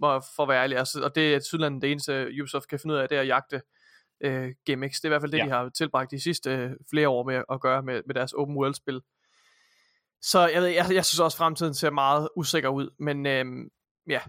for 0.00 0.42
at 0.42 0.48
være 0.48 0.62
ærlig. 0.62 0.78
Altså, 0.78 1.00
og 1.02 1.14
det 1.14 1.34
er 1.34 1.38
tydeligvis 1.40 1.80
det 1.82 1.90
eneste, 1.92 2.28
Ubisoft 2.42 2.68
kan 2.68 2.78
finde 2.78 2.94
ud 2.94 2.98
af, 3.00 3.08
det 3.08 3.16
er 3.16 3.20
at 3.20 3.26
jagte 3.28 3.62
øh, 4.22 4.48
gimmicks. 4.66 5.00
Det 5.00 5.04
er 5.04 5.08
i 5.08 5.12
hvert 5.12 5.22
fald 5.22 5.32
det, 5.32 5.38
Ja. 5.38 5.44
de 5.44 5.50
har 5.50 5.68
tilbragt 5.76 6.10
de 6.10 6.20
sidste 6.22 6.50
øh, 6.50 6.70
flere 6.90 7.08
år 7.08 7.24
med 7.24 7.42
at 7.52 7.60
gøre 7.60 7.82
med, 7.82 8.02
med 8.06 8.14
deres 8.14 8.32
open 8.32 8.56
world 8.56 8.74
spil. 8.74 9.00
Så 10.22 10.46
jeg, 10.46 10.62
ved, 10.62 10.68
jeg, 10.68 10.86
jeg 10.94 11.04
synes 11.04 11.20
også, 11.20 11.34
at 11.34 11.38
fremtiden 11.38 11.74
ser 11.74 11.90
meget 11.90 12.28
usikker 12.36 12.68
ud, 12.68 12.90
men 12.98 13.26
øhm, 13.26 13.68
ja. 14.08 14.20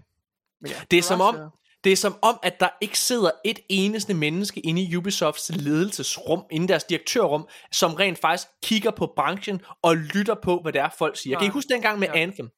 Men 0.60 0.70
ja. 0.70 0.76
Det 0.90 0.98
er 0.98 1.02
som 1.02 1.20
om- 1.20 1.34
Mirage, 1.34 1.50
Det 1.84 1.92
er 1.92 1.96
som 1.96 2.16
om, 2.22 2.38
at 2.42 2.60
der 2.60 2.68
ikke 2.80 2.98
sidder 2.98 3.30
et 3.44 3.58
eneste 3.68 4.14
menneske 4.14 4.60
inde 4.60 4.82
i 4.82 4.96
Ubisofts 4.96 5.50
ledelsesrum, 5.56 6.44
inde 6.50 6.64
i 6.64 6.68
deres 6.68 6.84
direktørrum, 6.84 7.48
som 7.72 7.94
rent 7.94 8.18
faktisk 8.18 8.48
kigger 8.62 8.90
på 8.90 9.12
branchen 9.16 9.60
og 9.82 9.96
lytter 9.96 10.34
på, 10.42 10.60
hvad 10.62 10.72
det 10.72 10.80
er, 10.80 10.88
folk 10.98 11.16
siger. 11.18 11.34
Nej. 11.36 11.40
Kan 11.40 11.48
I 11.48 11.50
huske 11.52 11.68
dengang 11.74 11.98
med 11.98 12.08
Ja. 12.14 12.18
Anthem? 12.20 12.48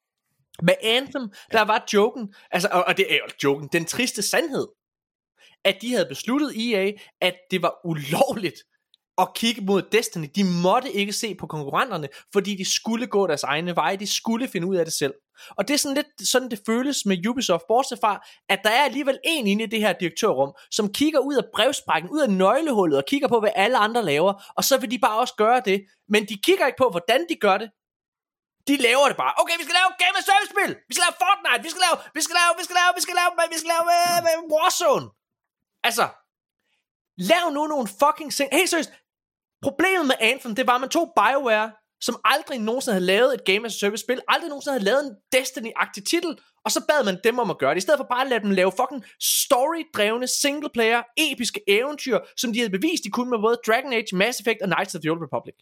Med 0.63 0.75
Anthem, 0.83 1.31
der 1.53 1.63
var 1.63 1.85
joken, 1.95 2.35
altså, 2.51 2.69
og, 2.73 2.85
og 2.85 2.97
det 2.97 3.13
er 3.13 3.17
jo 3.17 3.29
joken, 3.45 3.69
den 3.73 3.85
triste 3.85 4.23
sandhed, 4.23 4.67
at 5.67 5.77
de 5.83 5.93
havde 5.93 6.07
besluttet 6.09 6.51
EA, 6.57 6.93
at 7.21 7.35
det 7.51 7.63
var 7.63 7.75
ulovligt 7.85 8.59
at 9.19 9.29
kigge 9.35 9.61
mod 9.61 9.83
Destiny. 9.93 10.29
De 10.37 10.45
måtte 10.63 10.93
ikke 10.93 11.13
se 11.13 11.35
på 11.35 11.47
konkurrenterne, 11.47 12.09
fordi 12.33 12.57
de 12.57 12.75
skulle 12.75 13.07
gå 13.07 13.27
deres 13.27 13.43
egne 13.43 13.77
veje, 13.77 13.97
de 13.97 14.07
skulle 14.07 14.49
finde 14.49 14.67
ud 14.67 14.77
af 14.77 14.85
det 14.85 14.95
selv. 14.95 15.15
Og 15.59 15.69
det 15.69 15.75
er 15.75 15.79
sådan 15.79 15.97
lidt 16.01 16.29
sådan, 16.33 16.51
det 16.51 16.61
føles 16.67 17.07
med 17.07 17.27
Ubisoft, 17.27 17.65
bortset 17.69 17.99
fra, 18.03 18.13
at 18.49 18.61
der 18.65 18.71
er 18.71 18.85
alligevel 18.85 19.19
en 19.25 19.47
inde 19.47 19.65
i 19.65 19.67
det 19.67 19.81
her 19.81 19.93
direktørrum, 19.93 20.53
som 20.71 20.93
kigger 20.93 21.21
ud 21.29 21.35
af 21.35 21.45
brevsprækken, 21.55 22.11
ud 22.11 22.21
af 22.21 22.31
nøglehullet, 22.31 22.99
og 22.99 23.05
kigger 23.09 23.29
på, 23.29 23.41
hvad 23.41 23.51
alle 23.55 23.79
andre 23.79 24.03
laver, 24.05 24.33
og 24.57 24.65
så 24.65 24.75
vil 24.79 24.91
de 24.91 24.99
bare 24.99 25.19
også 25.21 25.35
gøre 25.35 25.61
det. 25.65 25.79
Men 26.09 26.23
de 26.31 26.37
kigger 26.47 26.67
ikke 26.67 26.81
på, 26.85 26.89
hvordan 26.91 27.21
de 27.31 27.37
gør 27.47 27.57
det. 27.63 27.69
De 28.69 28.77
laver 28.87 29.07
det 29.11 29.17
bare. 29.23 29.33
Okay, 29.43 29.57
vi 29.61 29.65
skal 29.67 29.77
lave 29.81 29.91
Game 30.03 30.17
of 30.19 30.25
Service 30.31 30.51
spil. 30.55 30.73
Vi 30.89 30.93
skal 30.95 31.05
lave 31.07 31.17
Fortnite. 31.25 31.63
Vi 31.67 31.71
skal 31.73 31.83
lave, 31.87 31.97
vi 32.17 32.23
skal 32.27 32.37
lave, 32.41 32.53
vi 32.59 32.65
skal 32.67 32.77
lave, 32.81 32.93
vi 32.99 33.03
skal 33.05 33.17
lave, 33.21 33.31
vi 33.53 33.59
skal 33.63 33.71
lave, 33.75 33.89
vi 33.89 33.99
skal 34.03 34.29
lave 34.29 34.39
uh, 34.39 34.53
Warzone. 34.53 35.07
Altså, 35.89 36.07
lav 37.31 37.45
nu 37.53 37.67
nogle 37.67 37.89
fucking 38.03 38.33
ting. 38.33 38.49
Helt 38.53 38.71
seriøst, 38.71 38.93
Problemet 39.63 40.07
med 40.07 40.15
Anthem, 40.21 40.55
det 40.55 40.67
var, 40.67 40.75
at 40.75 40.81
man 40.81 40.91
tog 40.91 41.13
BioWare, 41.17 41.73
som 42.01 42.21
aldrig 42.25 42.59
nogensinde 42.59 42.95
havde 42.95 43.07
lavet 43.07 43.35
et 43.35 43.45
Game 43.45 43.67
as 43.67 43.75
a 43.75 43.79
Service 43.79 44.05
spil, 44.05 44.21
aldrig 44.29 44.49
nogensinde 44.49 44.73
havde 44.73 44.85
lavet 44.85 45.05
en 45.07 45.15
Destiny-agtig 45.37 46.03
titel, 46.11 46.39
og 46.65 46.71
så 46.71 46.81
bad 46.89 47.05
man 47.05 47.19
dem 47.25 47.39
om 47.39 47.51
at 47.51 47.59
gøre 47.59 47.71
det, 47.71 47.77
i 47.77 47.81
stedet 47.81 47.99
for 47.99 48.07
bare 48.11 48.23
at 48.25 48.31
lade 48.31 48.41
dem 48.41 48.51
lave 48.51 48.73
fucking 48.81 49.05
story-drevne, 49.21 50.27
single-player, 50.27 51.03
episke 51.17 51.61
eventyr, 51.69 52.19
som 52.37 52.53
de 52.53 52.59
havde 52.59 52.79
bevist, 52.79 53.05
de 53.05 53.11
kunne 53.11 53.31
med 53.31 53.39
både 53.39 53.59
Dragon 53.67 53.93
Age, 53.93 54.17
Mass 54.17 54.41
Effect 54.41 54.63
og 54.63 54.69
Knights 54.69 54.95
of 54.95 55.01
the 55.01 55.11
Old 55.11 55.23
Republic. 55.27 55.55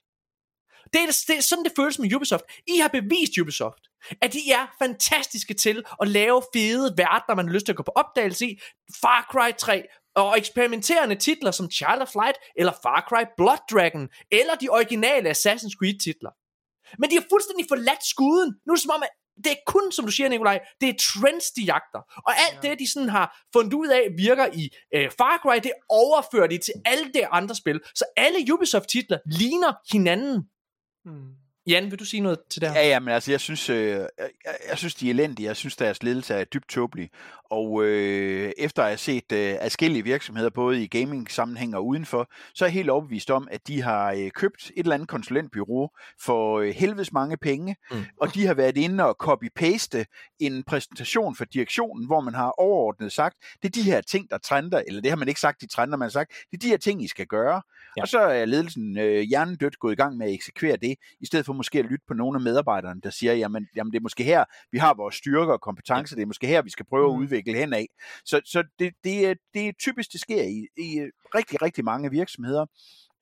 Det 0.92 1.02
er, 1.02 1.06
det 1.28 1.36
er 1.36 1.40
sådan, 1.40 1.64
det 1.64 1.72
føles 1.76 1.98
med 1.98 2.14
Ubisoft. 2.14 2.44
I 2.66 2.76
har 2.78 2.88
bevist 2.88 3.38
Ubisoft, 3.40 3.84
at 4.22 4.32
de 4.32 4.52
er 4.52 4.66
fantastiske 4.82 5.54
til 5.54 5.84
at 6.02 6.08
lave 6.08 6.42
fede 6.54 6.94
verdener, 6.96 7.34
man 7.34 7.46
har 7.46 7.54
lyst 7.54 7.66
til 7.66 7.72
at 7.72 7.76
gå 7.76 7.82
på 7.82 7.92
opdagelse 7.94 8.46
i. 8.46 8.60
Far 9.02 9.26
Cry 9.32 9.50
3, 9.58 9.86
og 10.14 10.38
eksperimenterende 10.38 11.16
titler 11.16 11.50
som 11.50 11.70
Child 11.70 12.00
of 12.00 12.14
Light, 12.14 12.38
eller 12.56 12.72
Far 12.82 13.06
Cry 13.08 13.24
Blood 13.36 13.62
Dragon, 13.72 14.08
eller 14.32 14.54
de 14.54 14.68
originale 14.68 15.30
Assassin's 15.30 15.76
Creed 15.78 15.98
titler. 16.00 16.30
Men 16.98 17.10
de 17.10 17.14
har 17.14 17.24
fuldstændig 17.30 17.66
forladt 17.68 18.04
skuden. 18.06 18.54
Nu 18.66 18.72
er 18.72 18.76
det 18.76 18.82
som 18.82 18.90
om, 18.90 19.02
at 19.02 19.08
det 19.36 19.52
er 19.52 19.56
kun, 19.66 19.92
som 19.92 20.04
du 20.04 20.12
siger, 20.12 20.28
Nikolaj, 20.28 20.60
det 20.80 20.88
er 20.88 20.94
trends, 21.00 21.50
de 21.50 21.62
jagter. 21.62 22.00
Og 22.26 22.32
alt 22.44 22.64
ja. 22.64 22.70
det, 22.70 22.78
de 22.78 22.90
sådan 22.90 23.08
har 23.08 23.46
fundet 23.52 23.74
ud 23.74 23.88
af, 23.88 24.08
virker 24.16 24.46
i 24.52 24.70
øh, 24.94 25.10
Far 25.18 25.38
Cry, 25.42 25.60
det 25.62 25.72
overfører 25.88 26.46
de 26.46 26.58
til 26.58 26.74
alle 26.84 27.12
de 27.14 27.26
andre 27.26 27.54
spil. 27.54 27.80
Så 27.94 28.04
alle 28.16 28.54
Ubisoft-titler 28.54 29.18
ligner 29.26 29.72
hinanden. 29.92 30.42
Hmm. 31.04 31.43
Jan, 31.66 31.90
vil 31.90 31.98
du 31.98 32.04
sige 32.04 32.20
noget 32.20 32.38
til 32.50 32.60
det 32.60 32.70
her? 32.70 32.80
Ja, 32.80 32.88
ja, 32.88 33.00
men 33.00 33.08
altså, 33.08 33.30
jeg 33.30 33.40
synes, 33.40 33.70
øh, 33.70 33.88
jeg, 33.88 34.08
jeg 34.68 34.78
synes, 34.78 34.94
de 34.94 35.06
er 35.06 35.10
elendige. 35.10 35.46
Jeg 35.46 35.56
synes, 35.56 35.76
deres 35.76 36.02
ledelse 36.02 36.34
er 36.34 36.44
dybt 36.44 36.68
tåbelig. 36.68 37.10
Og 37.50 37.84
øh, 37.84 38.52
efter 38.58 38.82
at 38.82 38.88
have 38.88 38.98
set 38.98 39.32
øh, 39.32 39.56
adskillige 39.60 40.04
virksomheder, 40.04 40.50
både 40.50 40.82
i 40.82 40.86
gaming-sammenhæng 40.86 41.76
og 41.76 41.86
udenfor, 41.86 42.30
så 42.54 42.64
er 42.64 42.66
jeg 42.66 42.72
helt 42.72 42.90
overbevist 42.90 43.30
om, 43.30 43.48
at 43.50 43.66
de 43.66 43.82
har 43.82 44.12
øh, 44.12 44.30
købt 44.30 44.64
et 44.64 44.72
eller 44.76 44.94
andet 44.94 45.08
konsulentbyrå 45.08 45.90
for 46.20 46.58
øh, 46.58 46.68
helvedes 46.68 47.12
mange 47.12 47.36
penge, 47.36 47.76
mm. 47.90 48.04
og 48.20 48.34
de 48.34 48.46
har 48.46 48.54
været 48.54 48.76
inde 48.76 49.04
og 49.04 49.16
copy-paste 49.22 50.04
en 50.40 50.62
præsentation 50.62 51.36
for 51.36 51.44
direktionen, 51.44 52.06
hvor 52.06 52.20
man 52.20 52.34
har 52.34 52.60
overordnet 52.60 53.12
sagt, 53.12 53.36
det 53.62 53.68
er 53.68 53.82
de 53.82 53.82
her 53.82 54.00
ting, 54.00 54.30
der 54.30 54.38
trender, 54.38 54.82
eller 54.86 55.00
det 55.00 55.10
har 55.10 55.16
man 55.16 55.28
ikke 55.28 55.40
sagt, 55.40 55.60
de 55.60 55.66
trender, 55.66 55.96
man 55.96 56.06
har 56.06 56.10
sagt, 56.10 56.32
det 56.50 56.56
er 56.56 56.60
de 56.60 56.68
her 56.68 56.76
ting, 56.76 57.04
I 57.04 57.08
skal 57.08 57.26
gøre. 57.26 57.62
Ja. 57.96 58.02
Og 58.02 58.08
så 58.08 58.18
er 58.18 58.44
ledelsen 58.44 58.98
øh, 58.98 59.20
hjernedødt 59.20 59.78
gået 59.78 59.92
i 59.92 59.96
gang 59.96 60.16
med 60.16 60.26
at 60.26 60.32
eksekvere 60.32 60.76
det, 60.76 60.96
i 61.20 61.26
stedet 61.26 61.46
for 61.46 61.52
måske 61.52 61.78
at 61.78 61.84
lytte 61.84 62.04
på 62.08 62.14
nogle 62.14 62.36
af 62.36 62.42
medarbejderne, 62.42 63.00
der 63.00 63.10
siger, 63.10 63.34
jamen, 63.34 63.66
jamen 63.76 63.92
det 63.92 63.98
er 63.98 64.02
måske 64.02 64.24
her, 64.24 64.44
vi 64.72 64.78
har 64.78 64.94
vores 64.94 65.14
styrker 65.14 65.52
og 65.52 65.60
kompetencer, 65.60 66.16
det 66.16 66.22
er 66.22 66.26
måske 66.26 66.46
her, 66.46 66.62
vi 66.62 66.70
skal 66.70 66.86
prøve 66.86 67.08
mm. 67.08 67.14
at 67.14 67.20
udvikle 67.22 67.54
hen 67.54 67.72
af. 67.72 67.86
Så, 68.24 68.40
så 68.44 68.64
det, 68.78 68.94
det, 69.04 69.26
er, 69.26 69.34
det 69.54 69.68
er 69.68 69.72
typisk, 69.80 70.12
det 70.12 70.20
sker 70.20 70.42
i, 70.42 70.66
i 70.76 71.00
rigtig, 71.34 71.62
rigtig 71.62 71.84
mange 71.84 72.10
virksomheder 72.10 72.66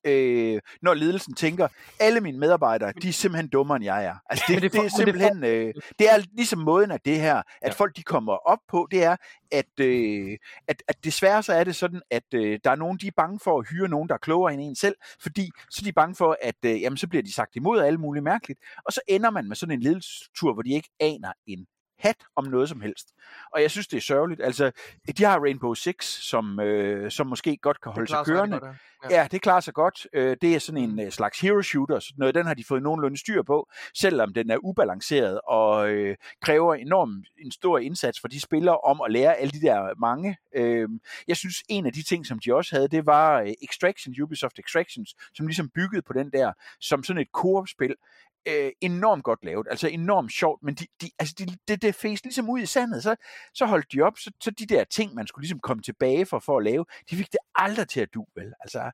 øh, 0.04 0.60
når 0.82 0.94
ledelsen 0.94 1.34
tænker, 1.34 1.68
alle 2.00 2.20
mine 2.20 2.38
medarbejdere, 2.38 2.92
de 3.02 3.08
er 3.08 3.12
simpelthen 3.12 3.48
dummere 3.48 3.76
end 3.76 3.84
jeg 3.84 4.04
er. 4.04 4.14
Altså 4.30 4.44
det, 4.48 4.62
det, 4.62 4.72
det 4.72 4.84
er 4.84 4.88
simpelthen, 4.96 5.44
øh, 5.44 5.74
det 5.98 6.10
er 6.10 6.24
ligesom 6.36 6.58
måden 6.58 6.90
at 6.90 7.04
det 7.04 7.20
her, 7.20 7.36
at 7.36 7.44
ja. 7.64 7.70
folk 7.70 7.96
de 7.96 8.02
kommer 8.02 8.32
op 8.32 8.58
på, 8.68 8.88
det 8.90 9.04
er, 9.04 9.16
at, 9.52 9.80
øh, 9.80 10.38
at, 10.68 10.82
at 10.88 11.04
desværre 11.04 11.42
så 11.42 11.52
er 11.52 11.64
det 11.64 11.76
sådan, 11.76 12.02
at 12.10 12.34
øh, 12.34 12.58
der 12.64 12.70
er 12.70 12.76
nogen, 12.76 12.98
de 12.98 13.06
er 13.06 13.12
bange 13.16 13.40
for 13.44 13.58
at 13.58 13.68
hyre 13.68 13.88
nogen, 13.88 14.08
der 14.08 14.14
er 14.14 14.18
klogere 14.18 14.54
end 14.54 14.62
en 14.62 14.76
selv, 14.76 14.96
fordi 15.20 15.50
så 15.70 15.80
er 15.82 15.84
de 15.84 15.92
bange 15.92 16.14
for, 16.14 16.36
at 16.42 16.54
øh, 16.64 16.82
jamen, 16.82 16.96
så 16.96 17.08
bliver 17.08 17.22
de 17.22 17.32
sagt 17.32 17.56
imod 17.56 17.80
alle 17.80 17.98
mulige 17.98 18.22
mærkeligt, 18.22 18.60
og 18.86 18.92
så 18.92 19.00
ender 19.08 19.30
man 19.30 19.48
med 19.48 19.56
sådan 19.56 19.74
en 19.74 19.82
ledelsestur, 19.82 20.52
hvor 20.52 20.62
de 20.62 20.70
ikke 20.70 20.88
aner 21.00 21.32
en 21.46 21.66
hat 22.02 22.16
om 22.36 22.44
noget 22.44 22.68
som 22.68 22.80
helst. 22.80 23.08
Og 23.52 23.62
jeg 23.62 23.70
synes, 23.70 23.86
det 23.86 23.96
er 23.96 24.00
sørgeligt. 24.00 24.40
Altså, 24.40 24.70
de 25.18 25.24
har 25.24 25.40
Rainbow 25.40 25.74
Six, 25.74 26.04
som, 26.04 26.60
øh, 26.60 27.10
som 27.10 27.26
måske 27.26 27.56
godt 27.56 27.80
kan 27.80 27.92
holde 27.92 28.08
sig 28.08 28.24
kørende. 28.26 28.60
Godt, 28.60 28.76
ja. 29.10 29.20
ja, 29.20 29.28
det 29.30 29.42
klarer 29.42 29.60
sig 29.60 29.74
godt. 29.74 30.06
Øh, 30.12 30.36
det 30.42 30.54
er 30.54 30.58
sådan 30.58 30.82
en 30.82 31.00
øh, 31.00 31.10
slags 31.10 31.40
hero 31.40 31.62
shooter. 31.62 31.98
Sådan 31.98 32.16
noget, 32.18 32.34
den 32.34 32.46
har 32.46 32.54
de 32.54 32.64
fået 32.64 32.82
nogenlunde 32.82 33.18
styr 33.18 33.42
på, 33.42 33.68
selvom 33.94 34.34
den 34.34 34.50
er 34.50 34.56
ubalanceret 34.56 35.40
og 35.48 35.90
øh, 35.90 36.16
kræver 36.42 36.74
enormt 36.74 37.28
en 37.38 37.50
stor 37.50 37.78
indsats 37.78 38.20
for 38.20 38.28
de 38.28 38.40
spillere 38.40 38.78
om 38.78 39.00
at 39.00 39.12
lære 39.12 39.36
alle 39.36 39.50
de 39.50 39.60
der 39.60 40.00
mange. 40.00 40.36
Øh, 40.56 40.88
jeg 41.28 41.36
synes, 41.36 41.62
en 41.68 41.86
af 41.86 41.92
de 41.92 42.02
ting, 42.02 42.26
som 42.26 42.38
de 42.38 42.54
også 42.54 42.76
havde, 42.76 42.88
det 42.88 43.06
var 43.06 43.40
øh, 43.40 43.52
Extraction, 43.62 44.14
Ubisoft 44.22 44.58
Extractions, 44.58 45.14
som 45.34 45.46
ligesom 45.46 45.70
byggede 45.74 46.02
på 46.02 46.12
den 46.12 46.30
der, 46.30 46.52
som 46.80 47.04
sådan 47.04 47.22
et 47.22 47.32
koop-spil 47.32 47.94
øh, 48.48 48.70
enormt 48.80 49.24
godt 49.24 49.44
lavet, 49.44 49.66
altså 49.70 49.88
enormt 49.88 50.32
sjovt, 50.32 50.62
men 50.62 50.74
de, 50.74 50.86
de, 51.00 51.10
altså 51.18 51.34
de, 51.38 51.56
det, 51.68 51.82
det 51.82 51.94
fæs 51.94 52.24
ligesom 52.24 52.50
ud 52.50 52.60
i 52.60 52.66
sandet, 52.66 53.02
så, 53.02 53.16
så 53.54 53.66
holdt 53.66 53.92
de 53.92 54.00
op, 54.00 54.18
så, 54.18 54.30
så 54.40 54.50
de 54.50 54.66
der 54.66 54.84
ting, 54.84 55.14
man 55.14 55.26
skulle 55.26 55.42
ligesom 55.42 55.60
komme 55.60 55.82
tilbage 55.82 56.26
for, 56.26 56.38
for 56.38 56.58
at 56.58 56.64
lave, 56.64 56.84
de 57.10 57.16
fik 57.16 57.32
det 57.32 57.40
aldrig 57.54 57.88
til 57.88 58.00
at 58.00 58.14
du, 58.14 58.26
vel? 58.36 58.52
Altså, 58.60 58.90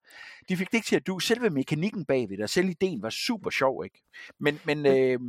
de 0.49 0.57
fik 0.57 0.67
det 0.67 0.75
ikke 0.75 0.87
til 0.87 0.97
at 0.97 1.07
du. 1.07 1.19
Selve 1.19 1.51
mekanikken 1.51 2.05
bagved, 2.05 2.41
og 2.41 2.49
selv 2.49 2.69
ideen 2.69 3.03
var 3.03 3.11
super 3.11 3.51
sjov, 3.51 3.85
ikke? 3.85 4.03
Men, 4.41 4.61
men 4.65 4.87
øh, 4.87 5.21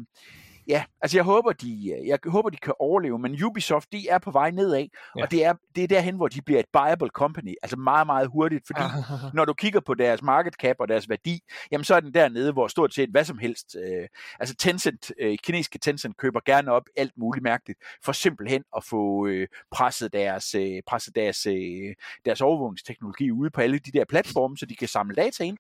ja, 0.69 0.83
altså 1.01 1.17
jeg 1.17 1.23
håber, 1.23 1.53
de, 1.53 2.01
jeg 2.05 2.19
håber, 2.25 2.49
de 2.49 2.57
kan 2.57 2.73
overleve, 2.79 3.19
men 3.19 3.43
Ubisoft, 3.43 3.91
de 3.91 4.07
er 4.09 4.17
på 4.17 4.31
vej 4.31 4.51
nedad, 4.51 4.87
ja. 5.17 5.23
og 5.23 5.31
det 5.31 5.45
er, 5.45 5.53
det 5.75 5.83
er 5.83 5.87
derhen, 5.87 6.15
hvor 6.15 6.27
de 6.27 6.41
bliver 6.41 6.59
et 6.59 6.65
buyable 6.73 7.07
company, 7.07 7.55
altså 7.61 7.77
meget, 7.77 8.05
meget 8.05 8.27
hurtigt, 8.27 8.67
fordi 8.67 8.81
når 9.37 9.45
du 9.45 9.53
kigger 9.53 9.79
på 9.79 9.93
deres 9.93 10.21
market 10.21 10.53
cap 10.53 10.75
og 10.79 10.87
deres 10.87 11.09
værdi, 11.09 11.39
jamen 11.71 11.83
så 11.83 11.95
er 11.95 11.99
den 11.99 12.13
dernede, 12.13 12.51
hvor 12.51 12.67
stort 12.67 12.93
set 12.93 13.09
hvad 13.09 13.25
som 13.25 13.37
helst, 13.37 13.75
øh, 13.75 14.07
altså 14.39 14.55
Tencent, 14.55 15.11
øh, 15.19 15.37
kinesiske 15.43 15.79
Tencent 15.79 16.17
køber 16.17 16.39
gerne 16.45 16.71
op 16.71 16.83
alt 16.97 17.13
muligt 17.17 17.43
mærkeligt, 17.43 17.79
for 18.03 18.11
simpelthen 18.11 18.63
at 18.77 18.83
få 18.83 19.27
øh, 19.27 19.47
presset 19.71 20.13
deres, 20.13 20.55
øh, 20.55 20.81
presset 20.87 21.15
deres, 21.15 21.45
øh, 21.45 21.95
deres 22.25 22.41
overvågningsteknologi 22.41 23.31
ude 23.31 23.49
på 23.49 23.61
alle 23.61 23.79
de 23.79 23.91
der 23.91 24.05
platforme, 24.05 24.57
så 24.57 24.65
de 24.65 24.75
kan 24.75 24.87
samle 24.87 25.15
data 25.15 25.43
ind. 25.43 25.57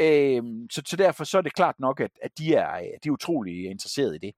Øh, 0.00 0.42
så, 0.70 0.82
så 0.86 0.96
derfor 0.96 1.24
så 1.24 1.38
er 1.38 1.42
det 1.42 1.54
klart 1.54 1.80
nok, 1.80 2.00
at, 2.00 2.10
at 2.22 2.30
de, 2.38 2.54
er, 2.54 2.80
de 3.04 3.08
er 3.08 3.12
utrolig 3.12 3.64
interesserede 3.70 4.16
i 4.16 4.18
det. 4.18 4.34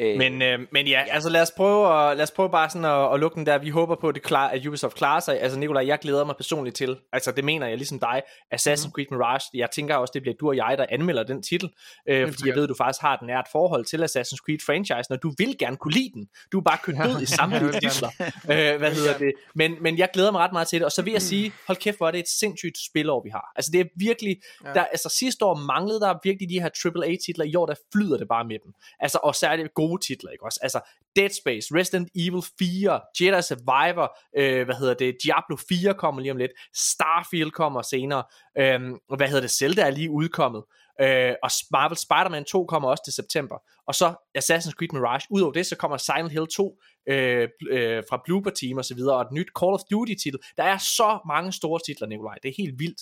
Øh, 0.00 0.18
men, 0.18 0.42
øh, 0.42 0.58
men 0.72 0.86
ja, 0.86 1.04
ja, 1.06 1.14
altså 1.14 1.28
lad 1.28 1.42
os 1.42 1.50
prøve, 1.56 2.10
at, 2.10 2.16
lad 2.16 2.22
os 2.22 2.30
prøve 2.30 2.50
bare 2.50 2.70
sådan 2.70 2.84
at, 2.84 3.14
at 3.14 3.20
lukke 3.20 3.34
den 3.34 3.46
der. 3.46 3.58
Vi 3.58 3.70
håber 3.70 3.96
på, 4.00 4.08
at, 4.08 4.14
det 4.14 4.22
klar, 4.22 4.48
at 4.48 4.66
Ubisoft 4.66 4.94
klarer 4.94 5.20
sig. 5.20 5.40
Altså 5.40 5.58
Nikolaj, 5.58 5.86
jeg 5.86 5.98
glæder 5.98 6.24
mig 6.24 6.36
personligt 6.36 6.76
til, 6.76 6.96
altså 7.12 7.32
det 7.32 7.44
mener 7.44 7.66
jeg 7.66 7.76
ligesom 7.76 7.98
dig, 8.00 8.22
Assassin's 8.54 8.86
mm. 8.86 8.92
Creed 8.92 9.06
Mirage. 9.10 9.50
Jeg 9.54 9.70
tænker 9.70 9.94
også, 9.94 10.10
det 10.14 10.22
bliver 10.22 10.34
du 10.40 10.48
og 10.48 10.56
jeg, 10.56 10.74
der 10.78 10.86
anmelder 10.90 11.22
den 11.22 11.42
titel, 11.42 11.70
øh, 12.08 12.32
fordi 12.32 12.48
jeg 12.48 12.56
ved, 12.56 12.62
at 12.62 12.68
du 12.68 12.74
faktisk 12.74 13.02
har 13.02 13.14
et 13.14 13.22
nært 13.26 13.46
forhold 13.52 13.84
til 13.84 13.96
Assassin's 14.04 14.36
Creed 14.46 14.58
franchise, 14.66 15.10
når 15.10 15.16
du 15.16 15.32
vil 15.38 15.58
gerne 15.58 15.76
kunne 15.76 15.94
lide 15.94 16.10
den. 16.14 16.26
Du 16.52 16.58
er 16.58 16.62
bare 16.62 16.78
kørt 16.82 16.96
død 17.06 17.22
i 17.22 17.26
samme 17.26 17.72
titler. 17.72 18.10
øh, 18.52 18.78
hvad 18.78 18.92
hedder 18.94 19.18
det? 19.18 19.32
Men, 19.54 19.76
men 19.80 19.98
jeg 19.98 20.08
glæder 20.12 20.32
mig 20.32 20.40
ret 20.40 20.52
meget 20.52 20.68
til 20.68 20.78
det, 20.78 20.84
og 20.84 20.92
så 20.92 21.02
vil 21.02 21.12
jeg 21.12 21.22
sige, 21.22 21.52
hold 21.66 21.78
kæft, 21.78 21.96
hvor 21.96 22.06
er 22.06 22.10
det 22.10 22.20
et 22.20 22.28
sindssygt 22.28 22.78
spilår, 22.90 23.22
vi 23.24 23.30
har. 23.30 23.52
Altså 23.56 23.70
det 23.72 23.80
er 23.80 23.84
virkelig, 23.96 24.36
ja. 24.64 24.72
der, 24.72 24.84
altså 24.84 25.14
sidste 25.18 25.44
år 25.44 25.54
manglede 25.54 26.00
der 26.00 26.14
virkelig 26.24 26.48
de 26.48 26.60
her 26.60 26.70
AAA-titler, 26.84 27.44
i 27.44 27.54
år 27.54 27.66
der 27.66 27.74
flyder 27.92 28.16
det 28.18 28.28
bare 28.28 28.44
med 28.44 28.58
dem. 28.64 28.72
Altså, 29.00 29.18
og 29.22 29.34
særligt 29.34 29.74
gode 29.74 29.87
titler, 29.96 30.30
ikke 30.30 30.44
også? 30.44 30.60
Altså, 30.62 30.80
Dead 31.16 31.30
Space, 31.42 31.74
Resident 31.74 32.08
Evil 32.14 32.42
4, 32.58 33.00
Jedi 33.20 33.42
Survivor, 33.42 34.18
øh, 34.36 34.64
hvad 34.64 34.74
hedder 34.74 34.94
det, 34.94 35.16
Diablo 35.24 35.56
4 35.68 35.94
kommer 35.94 36.22
lige 36.22 36.32
om 36.32 36.36
lidt, 36.38 36.52
Starfield 36.74 37.50
kommer 37.50 37.82
senere, 37.82 38.24
øh, 38.58 38.80
hvad 39.16 39.28
hedder 39.28 39.40
det, 39.40 39.50
Zelda 39.50 39.82
er 39.82 39.90
lige 39.90 40.10
udkommet, 40.10 40.62
øh, 41.00 41.34
og 41.42 41.50
Marvel 41.70 41.98
Spider-Man 41.98 42.44
2 42.44 42.64
kommer 42.64 42.88
også 42.88 43.02
til 43.04 43.12
september, 43.12 43.56
og 43.86 43.94
så 43.94 44.06
Assassin's 44.38 44.76
Creed 44.78 44.92
Mirage, 44.92 45.26
udover 45.30 45.52
det, 45.52 45.66
så 45.66 45.76
kommer 45.76 45.96
Silent 45.96 46.32
Hill 46.32 46.46
2 46.46 46.80
øh, 47.08 47.48
øh, 47.70 48.02
fra 48.08 48.22
Blooper 48.24 48.50
Team 48.50 48.78
og 48.78 48.84
så 48.84 48.94
videre, 48.94 49.16
og 49.16 49.22
et 49.22 49.32
nyt 49.32 49.50
Call 49.60 49.74
of 49.74 49.80
Duty 49.90 50.14
titel, 50.22 50.40
der 50.56 50.64
er 50.64 50.78
så 50.78 51.18
mange 51.26 51.52
store 51.52 51.80
titler, 51.86 52.08
Nikolaj, 52.08 52.34
det 52.42 52.48
er 52.48 52.54
helt 52.58 52.78
vildt. 52.78 53.00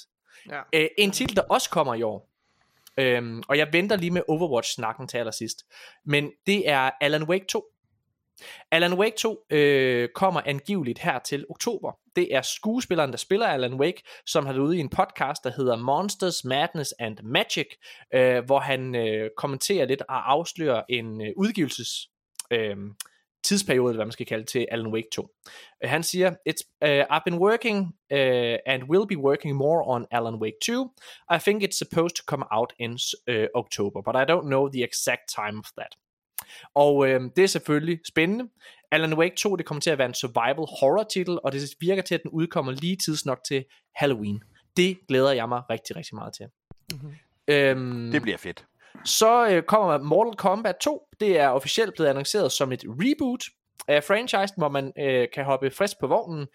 Ja. 0.51 0.61
Øh, 0.73 0.89
en 0.99 1.11
titel, 1.11 1.37
der 1.37 1.43
også 1.43 1.71
kommer 1.71 1.95
i 1.95 2.03
år, 2.03 2.36
Øhm, 2.99 3.43
og 3.49 3.59
jeg 3.59 3.69
venter 3.73 3.97
lige 3.97 4.11
med 4.11 4.23
Overwatch-snakken 4.29 5.09
til 5.09 5.19
allersidst. 5.19 5.67
Men 6.05 6.33
det 6.47 6.69
er 6.69 6.91
Alan 7.01 7.23
Wake 7.23 7.45
2. 7.49 7.65
Alan 8.71 8.95
Wake 8.95 9.17
2 9.17 9.47
øh, 9.51 10.09
kommer 10.15 10.41
angiveligt 10.47 10.99
her 10.99 11.19
til 11.19 11.45
oktober. 11.51 11.93
Det 12.17 12.35
er 12.35 12.43
skuespilleren, 12.43 13.11
der 13.11 13.17
spiller 13.17 13.47
Alan 13.47 13.75
Wake, 13.75 14.03
som 14.27 14.47
har 14.47 14.53
været 14.53 14.65
ude 14.65 14.77
i 14.77 14.81
en 14.81 14.89
podcast, 14.89 15.45
der 15.45 15.51
hedder 15.51 15.77
Monsters, 15.77 16.45
Madness 16.45 16.95
and 16.99 17.19
Magic, 17.23 17.67
øh, 18.15 18.45
hvor 18.45 18.59
han 18.59 18.95
øh, 18.95 19.31
kommenterer 19.37 19.87
lidt 19.87 20.03
og 20.09 20.33
afslører 20.33 20.83
en 20.89 21.21
øh, 21.21 21.33
udgivelses... 21.37 22.09
Øh, 22.51 22.77
tidsperiode, 23.47 23.95
hvad 23.95 24.05
man 24.05 24.13
skal 24.13 24.27
kalde 24.27 24.45
til 24.45 24.67
Alan 24.71 24.93
Wake 24.93 25.09
2. 25.13 25.23
Uh, 25.23 25.91
han 25.91 26.03
siger, 26.03 26.31
It's, 26.49 26.63
uh, 26.87 27.17
I've 27.17 27.25
been 27.25 27.39
working 27.39 27.79
uh, 28.13 28.57
and 28.73 28.83
will 28.91 29.07
be 29.09 29.19
working 29.19 29.57
more 29.57 29.83
on 29.95 30.07
Alan 30.11 30.35
Wake 30.35 30.57
2. 30.63 30.95
I 31.35 31.39
think 31.39 31.63
it's 31.63 31.79
supposed 31.79 32.17
to 32.17 32.23
come 32.27 32.45
out 32.51 32.73
in 32.79 32.93
uh, 33.31 33.47
October, 33.55 34.01
but 34.07 34.15
I 34.23 34.25
don't 34.33 34.47
know 34.53 34.69
the 34.69 34.83
exact 34.85 35.25
time 35.39 35.59
of 35.59 35.69
that. 35.79 35.93
Og 36.75 36.97
uh, 36.97 37.21
det 37.37 37.39
er 37.39 37.47
selvfølgelig 37.47 37.99
spændende. 38.09 38.45
Alan 38.93 39.15
Wake 39.15 39.37
2, 39.37 39.57
det 39.57 39.67
kommer 39.67 39.81
til 39.81 39.91
at 39.91 39.99
være 39.99 40.09
en 40.09 40.15
survival 40.15 40.67
horror 40.81 41.03
titel, 41.03 41.39
og 41.45 41.53
det 41.53 41.75
virker 41.81 42.03
til, 42.03 42.15
at 42.15 42.23
den 42.23 42.31
udkommer 42.31 42.73
lige 42.73 42.97
tidsnok 42.97 43.39
til 43.49 43.65
Halloween. 43.95 44.43
Det 44.77 44.99
glæder 45.09 45.33
jeg 45.33 45.49
mig 45.49 45.63
rigtig, 45.71 45.97
rigtig 45.97 46.15
meget 46.15 46.35
til. 46.35 46.47
Mm-hmm. 46.93 47.15
Um, 47.53 48.11
det 48.13 48.23
bliver 48.23 48.39
fedt. 48.39 48.67
Så 49.05 49.49
øh, 49.49 49.63
kommer 49.63 49.99
Mortal 49.99 50.37
Kombat 50.37 50.77
2. 50.77 51.09
Det 51.21 51.39
er 51.39 51.49
officielt 51.49 51.95
blevet 51.95 52.11
annonceret 52.11 52.53
som 52.53 52.73
et 52.73 52.85
reboot 52.87 53.45
af 53.89 54.05
franchisen, 54.05 54.55
hvor 54.59 54.69
man 54.69 54.93
øh, 54.99 55.29
kan 55.35 55.45
hoppe 55.45 55.71
frisk 55.71 55.97
på 56.01 56.07
vognen. 56.07 56.47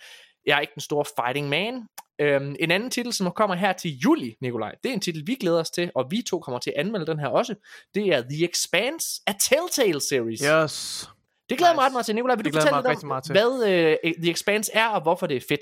Jeg 0.46 0.56
er 0.58 0.60
ikke 0.60 0.74
den 0.76 0.82
store 0.82 1.06
fighting 1.18 1.50
man, 1.50 1.88
Øhm, 2.22 2.56
en 2.60 2.72
anden 2.72 2.90
titel, 2.90 3.14
som 3.14 3.32
kommer 3.32 3.56
her 3.56 3.74
til 3.74 3.98
juli, 3.98 4.36
Nikolaj, 4.42 4.76
det 4.84 4.90
er 4.90 4.94
en 4.94 5.00
titel, 5.00 5.28
vi 5.28 5.36
glæder 5.36 5.60
os 5.60 5.70
til, 5.70 5.92
og 5.96 6.08
vi 6.12 6.22
to 6.22 6.40
kommer 6.40 6.60
til 6.60 6.74
at 6.76 6.86
anmelde 6.86 7.06
den 7.06 7.20
her 7.20 7.28
også. 7.28 7.56
Det 7.96 8.08
er 8.08 8.22
The 8.22 8.50
Expanse 8.50 9.22
af 9.28 9.36
Telltale 9.42 10.02
Series. 10.02 10.40
Yes. 10.40 11.10
Det 11.50 11.58
glæder 11.58 11.74
nice. 11.74 11.78
mig 11.78 11.86
ret 11.86 11.92
meget 11.92 12.06
til. 12.06 12.16
Nikolaj, 12.16 12.36
vil 12.36 12.46
Det 12.46 12.54
du 12.54 12.60
fortælle 12.60 12.90
lidt 12.90 13.04
om, 13.04 13.22
hvad 13.30 13.68
øh, 14.04 14.14
The 14.24 14.32
Expanse 14.32 14.72
er, 14.74 14.88
og 14.88 15.02
hvorfor 15.02 15.28
det 15.28 15.38
er 15.38 15.42
fedt? 15.50 15.62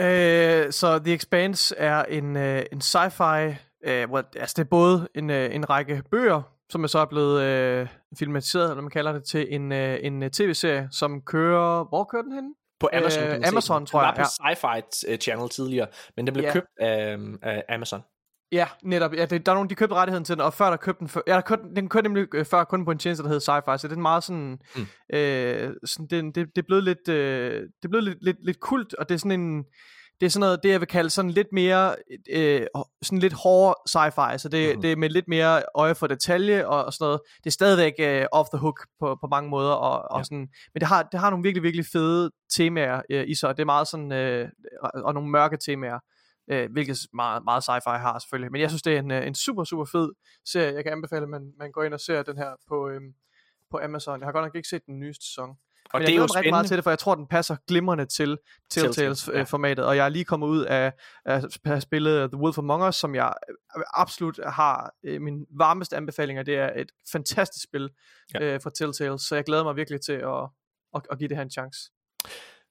Øh, 0.00 0.72
så 0.72 0.98
The 0.98 1.14
Expanse 1.14 1.76
er 1.76 2.04
en, 2.04 2.36
øh, 2.36 2.62
en 2.72 2.80
sci-fi, 2.80 3.54
øh, 3.86 4.08
hvor, 4.08 4.24
altså 4.36 4.54
det 4.56 4.64
er 4.64 4.68
både 4.68 5.08
en, 5.14 5.30
øh, 5.30 5.54
en 5.54 5.70
række 5.70 6.02
bøger, 6.10 6.42
som 6.70 6.84
er 6.84 6.88
så 6.88 6.98
er 6.98 7.04
blevet 7.04 7.42
øh, 7.42 7.88
filmatiseret, 8.18 8.70
eller 8.70 8.82
man 8.82 8.90
kalder 8.90 9.12
det, 9.12 9.24
til 9.24 9.54
en, 9.54 9.72
øh, 9.72 9.98
en 10.02 10.22
øh, 10.22 10.30
tv-serie, 10.30 10.88
som 10.90 11.22
kører, 11.22 11.84
hvor 11.88 12.04
kører 12.04 12.22
den 12.22 12.32
henne? 12.32 12.48
På 12.80 12.88
Amazon, 12.92 13.24
Øh, 13.24 13.40
Amazon, 13.48 13.78
den. 13.78 13.86
tror 13.86 14.02
jeg, 14.02 14.12
Den 14.16 14.20
var 14.20 14.24
på 14.24 14.58
Sci-Fi 14.82 15.12
øh, 15.12 15.18
Channel 15.18 15.48
tidligere, 15.48 15.86
men 16.16 16.26
den 16.26 16.34
blev 16.34 16.44
Ja. 16.44 16.52
købt 16.52 16.66
af, 16.80 17.18
af 17.42 17.64
Amazon. 17.68 18.00
Ja, 18.52 18.66
netop. 18.84 19.14
Ja, 19.14 19.26
det, 19.26 19.46
der 19.46 19.52
er 19.52 19.56
nogen, 19.56 19.70
de 19.70 19.74
købte 19.74 19.94
rettigheden 19.94 20.24
til 20.24 20.34
den, 20.36 20.42
og 20.42 20.54
før 20.54 20.70
der 20.70 20.76
købte 20.76 20.98
den, 21.00 21.08
for, 21.08 21.22
ja, 21.26 21.32
der 21.34 21.40
købte, 21.40 21.64
den 21.76 21.88
kørte 21.88 22.02
nemlig 22.08 22.34
øh, 22.34 22.44
før 22.44 22.64
kun 22.64 22.84
på 22.84 22.90
en 22.90 22.98
tjeneste, 22.98 23.22
der 23.24 23.28
hed 23.30 23.40
Sci-Fi, 23.40 23.76
så 23.76 23.88
det 23.88 23.96
er 23.96 24.00
meget 24.00 24.24
sådan, 24.24 24.58
Mm. 24.76 24.86
øh, 25.16 25.74
sådan 25.84 26.06
det, 26.10 26.34
det, 26.34 26.46
det 26.56 26.62
er 26.62 26.66
blevet 26.66 26.84
lidt, 26.84 27.08
øh, 27.08 27.60
det 27.62 27.84
er 27.84 27.88
blevet 27.88 28.04
lidt, 28.04 28.18
lidt, 28.22 28.36
lidt 28.44 28.60
kult, 28.60 28.94
og 28.94 29.08
det 29.08 29.14
er 29.14 29.18
sådan 29.18 29.40
en, 29.40 29.64
det 30.20 30.26
er 30.26 30.30
sådan 30.30 30.40
noget, 30.40 30.62
det 30.62 30.70
jeg 30.70 30.80
vil 30.80 30.88
kalde 30.88 31.10
sådan 31.10 31.30
lidt 31.30 31.46
mere, 31.52 31.96
øh, 32.30 32.66
sådan 33.02 33.18
lidt 33.18 33.32
hård 33.32 33.74
sci-fi, 33.88 34.38
så 34.38 34.48
det, 34.48 34.76
mm. 34.76 34.82
det 34.82 34.92
er 34.92 34.96
med 34.96 35.08
lidt 35.10 35.28
mere 35.28 35.62
øje 35.74 35.94
for 35.94 36.06
detalje 36.06 36.66
og, 36.66 36.84
og 36.84 36.92
sådan 36.92 37.04
noget. 37.04 37.20
Det 37.44 37.46
er 37.46 37.52
stadigvæk 37.52 37.92
øh, 37.98 38.26
off 38.32 38.48
the 38.48 38.58
hook 38.58 38.86
på, 39.00 39.16
på 39.20 39.26
mange 39.26 39.50
måder, 39.50 39.72
og, 39.72 40.10
og 40.10 40.18
Ja. 40.18 40.24
sådan, 40.24 40.48
men 40.74 40.80
det 40.80 40.82
har, 40.82 41.02
det 41.02 41.20
har 41.20 41.30
nogle 41.30 41.42
virkelig, 41.42 41.62
virkelig 41.62 41.86
fede 41.92 42.30
temaer 42.56 43.02
øh, 43.10 43.24
i 43.28 43.34
sig, 43.34 43.48
og 43.48 43.56
det 43.56 43.62
er 43.62 43.66
meget 43.66 43.88
sådan, 43.88 44.12
øh, 44.12 44.48
og, 44.82 44.90
og 44.94 45.14
nogle 45.14 45.30
mørke 45.30 45.56
temaer 45.56 45.98
øh, 46.50 46.72
hvilket 46.72 46.98
meget, 47.14 47.44
meget 47.44 47.62
sci-fi 47.68 47.96
har 47.98 48.18
selvfølgelig. 48.18 48.52
Men 48.52 48.60
jeg 48.60 48.70
synes, 48.70 48.82
det 48.82 48.94
er 48.94 48.98
en, 48.98 49.10
øh, 49.10 49.26
en 49.26 49.34
super, 49.34 49.64
super 49.64 49.84
fed 49.84 50.08
serie. 50.52 50.74
Jeg 50.74 50.84
kan 50.84 50.92
anbefale, 50.92 51.22
at 51.22 51.28
man, 51.28 51.52
man 51.58 51.72
går 51.72 51.82
ind 51.82 51.94
og 51.94 52.00
ser 52.00 52.22
den 52.22 52.36
her 52.36 52.50
på, 52.68 52.88
øhm, 52.88 53.14
på 53.70 53.80
Amazon. 53.82 54.20
Jeg 54.20 54.26
har 54.26 54.32
godt 54.32 54.44
nok 54.44 54.54
ikke 54.56 54.68
set 54.68 54.86
den 54.86 54.98
nye 55.00 55.14
sæson. 55.14 55.56
Og 55.96 56.00
Men 56.00 56.06
det 56.06 56.12
jeg 56.12 56.18
er 56.18 56.22
jo 56.22 56.24
rigtig 56.24 56.50
meget 56.50 56.66
spændende. 56.66 56.68
til 56.68 56.76
det, 56.76 56.84
for 56.84 56.90
jeg 56.90 56.98
tror, 56.98 57.14
den 57.14 57.26
passer 57.26 57.56
glimrende 57.68 58.04
til 58.06 58.38
Telltales, 58.70 58.98
ja. 58.98 59.02
Telltales-formatet. 59.32 59.84
Og 59.84 59.96
jeg 59.96 60.04
er 60.04 60.08
lige 60.08 60.24
kommet 60.24 60.46
ud 60.46 60.64
af 60.64 60.92
at 61.24 61.56
have 61.64 61.80
spillet 61.80 62.30
The 62.30 62.40
Wolf 62.40 62.58
Among 62.58 62.84
Us, 62.88 62.96
som 62.96 63.14
jeg 63.14 63.32
øh, 63.76 63.82
absolut 63.94 64.40
har 64.46 64.92
øh, 65.04 65.20
min 65.20 65.46
varmeste 65.58 65.96
anbefalinger. 65.96 66.42
Det 66.42 66.56
er 66.56 66.70
et 66.76 66.92
fantastisk 67.12 67.64
spil 67.64 67.90
Ja. 68.34 68.42
øh, 68.54 68.60
fra 68.62 68.70
Telltales, 68.78 69.22
så 69.22 69.34
jeg 69.34 69.44
glæder 69.44 69.64
mig 69.64 69.76
virkelig 69.76 70.00
til 70.00 70.12
at, 70.12 70.48
at, 70.94 71.02
at 71.10 71.18
give 71.18 71.28
det 71.28 71.36
her 71.36 71.44
en 71.44 71.50
chance. 71.50 71.80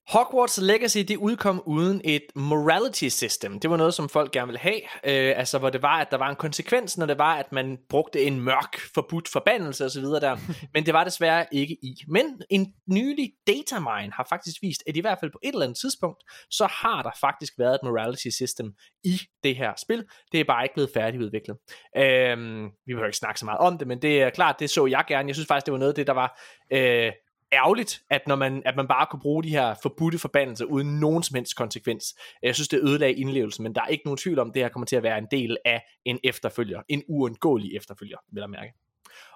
Hogwarts 0.07 0.61
Legacy, 0.61 0.97
det 0.97 1.17
udkom 1.17 1.63
uden 1.65 2.01
et 2.03 2.23
morality 2.35 3.07
system. 3.07 3.59
Det 3.59 3.69
var 3.69 3.77
noget, 3.77 3.93
som 3.93 4.09
folk 4.09 4.31
gerne 4.31 4.47
ville 4.47 4.59
have. 4.59 4.81
Øh, 5.03 5.39
altså, 5.39 5.59
hvor 5.59 5.69
det 5.69 5.81
var, 5.81 6.01
at 6.01 6.11
der 6.11 6.17
var 6.17 6.29
en 6.29 6.35
konsekvens, 6.35 6.97
når 6.97 7.05
det 7.05 7.17
var, 7.17 7.35
at 7.35 7.51
man 7.51 7.77
brugte 7.89 8.21
en 8.23 8.39
mørk, 8.39 8.79
forbudt 8.93 9.27
forbandelse 9.29 9.85
osv. 9.85 10.03
der. 10.03 10.37
Men 10.73 10.85
det 10.85 10.93
var 10.93 11.03
desværre 11.03 11.45
ikke 11.51 11.77
i. 11.81 11.95
Men 12.07 12.41
en 12.49 12.73
nylig 12.89 13.31
datamine 13.47 14.11
har 14.13 14.25
faktisk 14.29 14.55
vist, 14.61 14.83
at 14.87 14.97
i 14.97 15.01
hvert 15.01 15.17
fald 15.19 15.31
på 15.31 15.39
et 15.43 15.53
eller 15.53 15.65
andet 15.65 15.77
tidspunkt, 15.77 16.23
så 16.49 16.67
har 16.67 17.03
der 17.03 17.11
faktisk 17.21 17.53
været 17.57 17.75
et 17.75 17.83
morality 17.83 18.29
system 18.29 18.73
i 19.03 19.21
det 19.43 19.55
her 19.55 19.73
spil. 19.85 20.05
Det 20.31 20.39
er 20.39 20.43
bare 20.43 20.65
ikke 20.65 20.73
blevet 20.73 20.91
færdigudviklet. 20.93 21.57
Øh, 21.97 22.63
vi 22.85 22.93
behøver 22.93 23.05
ikke 23.05 23.17
snakke 23.17 23.39
så 23.39 23.45
meget 23.45 23.59
om 23.59 23.77
det, 23.77 23.87
men 23.87 24.01
det 24.01 24.21
er 24.21 24.29
klart, 24.29 24.59
det 24.59 24.69
så 24.69 24.85
jeg 24.85 25.03
gerne. 25.07 25.27
Jeg 25.27 25.35
synes 25.35 25.47
faktisk, 25.47 25.65
det 25.65 25.71
var 25.71 25.79
noget 25.79 25.91
af 25.91 25.95
det, 25.95 26.07
der 26.07 26.13
var... 26.13 26.39
Øh, 26.71 27.11
ærgerligt, 27.51 28.01
at, 28.09 28.27
når 28.27 28.35
man, 28.35 28.61
at 28.65 28.75
man 28.75 28.87
bare 28.87 29.07
kunne 29.11 29.19
bruge 29.19 29.43
de 29.43 29.49
her 29.49 29.75
forbudte 29.81 30.19
forbandelser 30.19 30.65
uden 30.65 30.99
nogen 30.99 31.23
som 31.23 31.35
helst 31.35 31.55
konsekvens. 31.55 32.15
Jeg 32.43 32.55
synes, 32.55 32.67
det 32.67 32.79
ødelagde 32.83 33.13
indlevelsen, 33.13 33.63
men 33.63 33.75
der 33.75 33.81
er 33.81 33.87
ikke 33.87 34.05
nogen 34.05 34.17
tvivl 34.17 34.39
om, 34.39 34.49
at 34.49 34.53
det 34.53 34.61
her 34.61 34.69
kommer 34.69 34.85
til 34.85 34.95
at 34.95 35.03
være 35.03 35.17
en 35.17 35.27
del 35.31 35.57
af 35.65 35.83
en 36.05 36.19
efterfølger. 36.23 36.81
En 36.89 37.03
uundgåelig 37.07 37.75
efterfølger, 37.75 38.17
vil 38.31 38.41
jeg 38.41 38.49
mærke. 38.49 38.73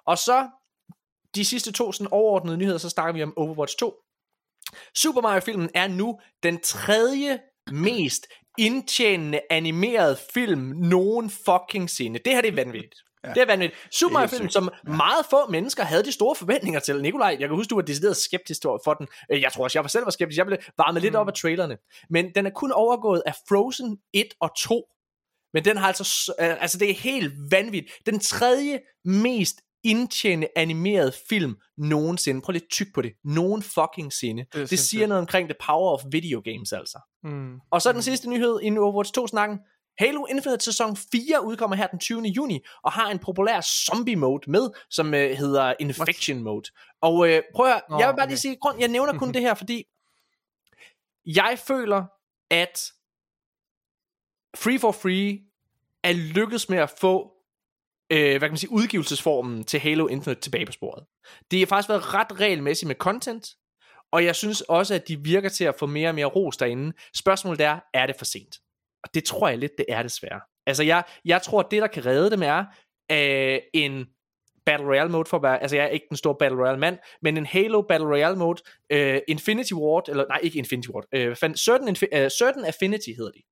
Og 0.06 0.18
så 0.18 0.48
de 1.34 1.44
sidste 1.44 1.72
to 1.72 1.92
sådan 1.92 2.12
overordnede 2.12 2.56
nyheder, 2.56 2.78
så 2.78 2.88
snakker 2.88 3.12
vi 3.12 3.22
om 3.22 3.38
Overwatch 3.38 3.76
2. 3.78 3.94
Super 4.94 5.20
Mario-filmen 5.20 5.70
er 5.74 5.88
nu 5.88 6.20
den 6.42 6.60
tredje 6.60 7.38
mest 7.72 8.26
indtjenende 8.58 9.40
animerede 9.50 10.16
film 10.34 10.60
nogen 10.76 11.30
fucking 11.30 11.90
sinde. 11.90 12.18
Det 12.24 12.32
her 12.32 12.40
det 12.40 12.48
er 12.48 12.64
vanvittigt. 12.64 12.94
Ja. 13.24 13.28
Det 13.34 13.42
er 13.42 13.46
vanvittigt. 13.46 13.94
Super 13.94 14.12
Mario 14.12 14.28
film, 14.28 14.48
som 14.48 14.68
meget 14.84 15.26
få 15.30 15.50
mennesker 15.50 15.84
havde 15.84 16.04
de 16.04 16.12
store 16.12 16.34
forventninger 16.36 16.80
til. 16.80 17.02
Nikolaj, 17.02 17.36
jeg 17.40 17.48
kan 17.48 17.56
huske, 17.56 17.70
du 17.70 17.74
var 17.74 17.82
decideret 17.82 18.16
skeptisk 18.16 18.62
for 18.62 18.94
den. 18.94 19.06
Øh, 19.32 19.40
Jeg 19.40 19.52
tror 19.52 19.64
også, 19.64 19.78
jeg 19.78 19.84
var 19.84 19.88
selv 19.88 20.04
var 20.04 20.10
skeptisk. 20.10 20.38
Jeg 20.38 20.46
blev 20.46 20.58
varmet 20.78 21.02
lidt 21.02 21.14
op 21.14 21.28
af 21.28 21.34
trailerne. 21.34 21.76
Men 22.10 22.32
den 22.34 22.46
er 22.46 22.50
kun 22.50 22.72
overgået 22.72 23.22
af 23.26 23.34
Frozen 23.48 23.98
1 24.12 24.26
og 24.40 24.50
2. 24.58 24.86
Men 25.54 25.64
den 25.64 25.76
har 25.76 25.86
altså, 25.86 26.32
øh, 26.40 26.62
altså 26.62 26.78
det 26.78 26.90
er 26.90 26.94
helt 26.94 27.32
vanvittigt. 27.50 27.92
Den 28.06 28.20
tredje 28.20 28.80
mest 29.04 29.60
indtjene 29.84 30.46
animeret 30.58 31.14
film 31.28 31.56
nogensinde. 31.78 32.40
Prøv 32.40 32.52
lige 32.52 32.62
at 32.62 32.70
tyk 32.70 32.86
på 32.94 33.02
det. 33.02 33.12
Nogen 33.24 33.62
fucking 33.62 34.12
sinde. 34.12 34.44
Det, 34.52 34.70
det 34.70 34.78
siger 34.78 35.06
noget 35.06 35.20
omkring 35.20 35.48
the 35.48 35.56
power 35.66 35.92
of 35.92 36.00
video 36.10 36.40
games 36.44 36.72
altså. 36.72 36.98
Mm. 37.22 37.54
Og 37.70 37.82
så 37.82 37.92
den 37.92 38.02
sidste 38.02 38.30
nyhed 38.30 38.60
inden 38.62 38.78
Overwatch 38.80 39.12
2 39.12 39.26
snakken. 39.26 39.58
Halo 40.00 40.26
Infinite 40.26 40.64
sæson 40.64 40.96
4 40.96 41.44
udkommer 41.44 41.76
her 41.76 41.86
den 41.86 41.98
20. 41.98 42.22
juni, 42.22 42.60
og 42.82 42.92
har 42.92 43.10
en 43.10 43.18
populær 43.18 43.60
zombie 43.60 44.16
mode 44.16 44.50
med, 44.50 44.70
som 44.90 45.14
øh, 45.14 45.30
hedder 45.30 45.74
Infection 45.80 46.42
Mode. 46.42 46.70
Og 47.00 47.28
øh, 47.28 47.42
prøv 47.54 47.66
at 47.66 47.72
høre, 47.72 47.80
Nå, 47.90 47.98
jeg 47.98 48.08
vil 48.08 48.12
bare 48.12 48.22
okay. 48.22 48.28
lige 48.28 48.38
sige, 48.38 48.56
grund, 48.56 48.80
jeg 48.80 48.88
nævner 48.88 49.18
kun 49.18 49.34
det 49.34 49.42
her, 49.42 49.54
fordi 49.54 49.84
jeg 51.26 51.58
føler, 51.66 52.04
at 52.50 52.92
Free 54.56 54.78
for 54.78 54.92
Free 54.92 55.38
er 56.04 56.12
lykkedes 56.12 56.68
med 56.68 56.78
at 56.78 56.90
få 56.90 57.32
øh, 58.12 58.30
hvad 58.30 58.40
kan 58.40 58.50
man 58.50 58.58
sige, 58.58 58.72
udgivelsesformen 58.72 59.64
til 59.64 59.80
Halo 59.80 60.06
Infinite 60.06 60.40
tilbage 60.40 60.66
på 60.66 60.72
sporet. 60.72 61.04
Det 61.50 61.58
har 61.58 61.66
faktisk 61.66 61.88
været 61.88 62.14
ret 62.14 62.40
regelmæssigt 62.40 62.86
med 62.86 62.96
content, 62.96 63.46
og 64.12 64.24
jeg 64.24 64.36
synes 64.36 64.60
også, 64.60 64.94
at 64.94 65.08
de 65.08 65.20
virker 65.20 65.48
til 65.48 65.64
at 65.64 65.74
få 65.78 65.86
mere 65.86 66.08
og 66.08 66.14
mere 66.14 66.26
ros 66.26 66.56
derinde. 66.56 66.92
Spørgsmålet 67.14 67.60
er, 67.60 67.80
er 67.94 68.06
det 68.06 68.16
for 68.18 68.24
sent? 68.24 68.56
Og 69.04 69.14
det 69.14 69.24
tror 69.24 69.48
jeg 69.48 69.58
lidt, 69.58 69.72
det 69.78 69.86
er 69.88 70.02
desværre. 70.02 70.40
Altså, 70.66 70.82
jeg, 70.82 71.04
jeg 71.24 71.42
tror, 71.42 71.62
det, 71.62 71.82
der 71.82 71.88
kan 71.88 72.06
redde 72.06 72.30
dem, 72.30 72.42
er 72.42 72.64
øh, 73.12 73.58
en 73.74 74.06
Battle 74.66 74.86
Royale 74.86 75.10
mode 75.10 75.28
for 75.28 75.36
at 75.36 75.42
være, 75.42 75.62
altså 75.62 75.76
jeg 75.76 75.84
er 75.84 75.88
ikke 75.88 76.06
den 76.08 76.16
store 76.16 76.34
Battle 76.38 76.58
Royale 76.58 76.78
mand, 76.78 76.98
men 77.22 77.36
en 77.36 77.46
Halo 77.46 77.82
Battle 77.82 78.08
Royale 78.08 78.36
mode, 78.36 78.62
øh, 78.90 79.20
Infinity 79.28 79.72
Ward, 79.72 80.08
eller 80.08 80.24
nej, 80.28 80.38
ikke 80.42 80.58
Infinity 80.58 80.88
Ward, 80.88 81.04
øh, 81.12 81.36
Certain, 81.36 81.96
Infi- 81.96 82.16
øh, 82.18 82.24
uh, 82.24 82.28
Certain 82.28 82.64
Affinity 82.64 83.10
hedder 83.16 83.30
de, 83.30 83.42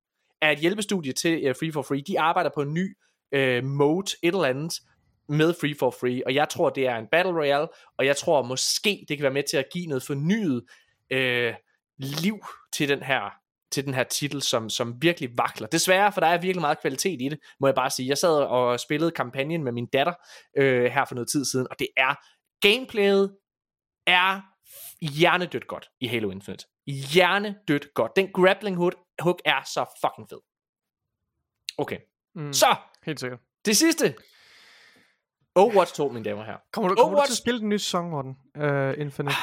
er 0.41 0.51
et 0.51 0.59
hjælpestudie 0.59 1.13
til 1.13 1.49
uh, 1.49 1.55
Free 1.55 1.71
for 1.71 1.81
Free. 1.81 2.01
De 2.01 2.19
arbejder 2.19 2.49
på 2.55 2.61
en 2.61 2.73
ny 2.73 2.97
øh, 3.31 3.63
mode, 3.63 4.11
et 4.23 4.33
eller 4.33 4.45
andet, 4.45 4.73
med 5.29 5.53
Free 5.61 5.75
for 5.79 5.91
Free, 5.91 6.21
og 6.25 6.33
jeg 6.33 6.49
tror, 6.49 6.69
det 6.69 6.87
er 6.87 6.95
en 6.95 7.07
Battle 7.11 7.33
Royale, 7.33 7.67
og 7.97 8.05
jeg 8.05 8.17
tror 8.17 8.41
måske, 8.41 9.05
det 9.07 9.17
kan 9.17 9.23
være 9.23 9.33
med 9.33 9.43
til 9.49 9.57
at 9.57 9.65
give 9.73 9.85
noget 9.85 10.03
fornyet 10.03 10.63
øh, 11.11 11.53
liv 11.97 12.37
til 12.73 12.89
den 12.89 13.03
her 13.03 13.38
til 13.71 13.85
den 13.85 13.93
her 13.93 14.03
titel, 14.03 14.41
som, 14.41 14.69
som 14.69 15.01
virkelig 15.01 15.29
vakler. 15.37 15.67
Desværre, 15.67 16.11
for 16.11 16.21
der 16.21 16.27
er 16.27 16.37
virkelig 16.41 16.61
meget 16.61 16.81
kvalitet 16.81 17.21
i 17.21 17.29
det, 17.29 17.39
må 17.59 17.67
jeg 17.67 17.75
bare 17.75 17.89
sige. 17.89 18.09
Jeg 18.09 18.17
sad 18.17 18.29
og 18.43 18.79
spillede 18.79 19.11
kampagnen 19.11 19.63
med 19.63 19.71
min 19.71 19.85
datter 19.85 20.13
øh, 20.57 20.85
her 20.85 21.05
for 21.05 21.15
noget 21.15 21.29
tid 21.29 21.45
siden, 21.45 21.67
og 21.71 21.79
det 21.79 21.87
er, 21.97 22.15
gameplayet 22.61 23.35
er 24.07 24.41
hjernedødt 25.01 25.67
godt 25.67 25.89
i 25.99 26.07
Halo 26.07 26.29
Infinite. 26.31 26.65
Hjernedødt 26.87 27.93
godt. 27.93 28.11
Den 28.15 28.31
grappling 28.33 28.77
hook, 28.77 28.95
hook 29.19 29.41
er 29.45 29.61
så 29.73 29.85
fucking 30.05 30.29
fed. 30.29 30.39
Okay, 31.77 31.97
Mm. 32.35 32.53
så 32.53 32.75
Helt 33.05 33.19
sikkert. 33.19 33.39
det 33.65 33.77
sidste. 33.77 34.15
Overwatch 35.59 35.93
2, 35.95 36.09
mine 36.09 36.25
damer 36.25 36.39
og 36.39 36.45
herrer. 36.45 36.57
Kommer 36.73 36.89
du, 36.89 36.95
kommer 36.95 37.19
du 37.19 37.25
til 37.25 37.33
at 37.33 37.37
spille 37.37 37.59
den 37.59 37.69
nye 37.69 37.79
sæson, 37.79 38.09
Morten? 38.09 38.37
Uh, 38.59 39.01
Infinite. 39.01 39.35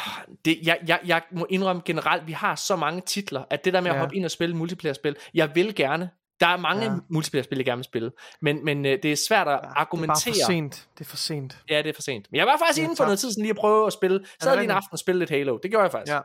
det, 0.45 0.59
jeg, 0.63 0.79
jeg, 0.87 1.01
jeg 1.07 1.23
må 1.33 1.47
indrømme 1.51 1.83
generelt, 1.85 2.27
vi 2.27 2.33
har 2.33 2.55
så 2.55 2.77
mange 2.77 3.01
titler, 3.01 3.45
at 3.51 3.65
det 3.65 3.73
der 3.73 3.81
med 3.81 3.91
at 3.91 3.95
Ja. 3.95 4.01
hoppe 4.01 4.17
ind 4.17 4.25
og 4.25 4.31
spille 4.31 4.57
multiplayer-spil, 4.57 5.17
jeg 5.35 5.55
vil 5.55 5.75
gerne. 5.75 6.11
Der 6.41 6.47
er 6.47 6.57
mange 6.57 6.85
Ja. 6.85 6.91
ja. 6.91 6.97
multiplayer-spil, 7.09 7.59
jeg 7.59 7.65
gerne 7.65 7.79
vil 7.79 7.85
spille, 7.85 8.11
men, 8.43 8.65
men 8.65 8.87
øh, 8.87 8.99
det 9.03 9.13
er 9.13 9.17
svært 9.29 9.49
at 9.49 9.53
Det 9.53 9.59
er 9.59 9.63
bare 9.69 9.79
argumentere. 9.79 10.35
for 10.35 10.47
sent. 10.47 10.89
Det 10.99 11.05
er 11.05 11.09
for 11.09 11.17
sent. 11.17 11.59
Ja, 11.71 11.79
det 11.83 11.87
er 11.89 11.93
for 11.95 12.03
sent. 12.03 12.27
Men 12.31 12.39
jeg 12.39 12.47
var 12.47 12.57
faktisk 12.59 12.77
Det 12.77 12.81
er 12.81 12.85
inden 12.85 12.97
for 12.97 13.05
noget 13.05 13.19
tid 13.19 13.31
siden 13.31 13.43
lige 13.43 13.51
at 13.51 13.57
prøve 13.57 13.87
at 13.87 13.93
spille. 13.93 14.19
Så 14.25 14.33
det 14.41 14.43
havde 14.49 14.57
lige 14.57 14.65
en 14.65 14.71
aften 14.71 14.89
og 14.93 14.99
spille 14.99 15.19
lidt 15.19 15.31
Halo. 15.31 15.59
Det 15.63 15.71
gjorde 15.71 15.83
jeg 15.83 15.93
faktisk. 15.93 16.13
Ja. 16.15 16.21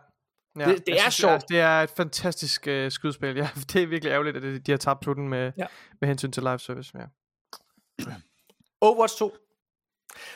Ja, 0.59 0.65
Det- 0.71 0.87
det 0.87 0.95
er 0.95 0.99
synes, 1.01 1.13
sjovt. 1.13 1.49
Det 1.49 1.59
er 1.59 1.81
et 1.81 1.89
fantastisk 1.97 2.67
uh, 2.69 2.89
skydespil. 2.89 3.35
Ja, 3.41 3.49
det 3.73 3.83
er 3.83 3.87
virkelig 3.87 4.11
ærgerligt, 4.11 4.37
at 4.37 4.43
det- 4.43 4.65
de 4.67 4.71
har 4.71 4.77
tabt 4.77 4.99
på 5.03 5.13
den 5.13 5.29
med, 5.29 5.51
Ja. 5.57 5.65
med 6.01 6.07
hensyn 6.07 6.31
til 6.31 6.43
live 6.43 6.59
service. 6.59 6.91
Ja. 6.95 7.05
Overwatch 8.81 9.17
2. 9.17 9.35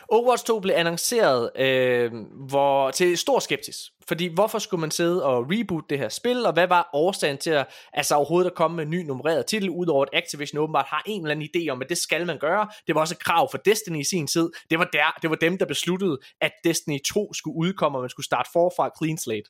Overwatch 0.09 0.45
2 0.45 0.59
blev 0.59 0.75
annonceret 0.75 1.51
øh, 1.55 2.11
hvor, 2.49 2.91
til 2.91 3.17
stor 3.17 3.39
skepsis. 3.39 3.75
Fordi 4.07 4.33
hvorfor 4.33 4.59
skulle 4.59 4.81
man 4.81 4.91
sidde 4.91 5.25
og 5.25 5.45
reboot 5.51 5.83
det 5.89 5.97
her 5.97 6.09
spil, 6.09 6.45
og 6.45 6.53
hvad 6.53 6.67
var 6.67 6.89
årsagen 6.93 7.37
til 7.37 7.49
at 7.49 7.67
altså 7.93 8.15
overhovedet 8.15 8.49
at 8.49 8.55
komme 8.55 8.75
med 8.75 8.83
en 8.83 8.89
ny 8.89 9.05
nummereret 9.05 9.45
titel, 9.45 9.69
udover 9.69 10.03
at 10.03 10.09
Activision 10.13 10.59
åbenbart 10.61 10.85
har 10.85 11.03
en 11.05 11.21
eller 11.21 11.35
anden 11.35 11.49
idé 11.55 11.69
om, 11.69 11.81
at 11.81 11.89
det 11.89 11.97
skal 11.97 12.25
man 12.25 12.37
gøre. 12.37 12.67
Det 12.87 12.95
var 12.95 13.01
også 13.01 13.13
et 13.13 13.19
krav 13.19 13.51
for 13.51 13.57
Destiny 13.57 13.99
i 13.99 14.03
sin 14.03 14.27
tid. 14.27 14.49
Det 14.69 14.79
var, 14.79 14.89
der, 14.93 15.17
det 15.21 15.29
var 15.29 15.35
dem, 15.35 15.57
der 15.57 15.65
besluttede, 15.65 16.17
at 16.41 16.51
Destiny 16.63 16.99
2 17.13 17.33
skulle 17.33 17.57
udkomme, 17.57 17.97
og 17.97 18.01
man 18.01 18.09
skulle 18.09 18.25
starte 18.25 18.49
forfra 18.53 18.89
clean 18.99 19.17
slate. 19.17 19.49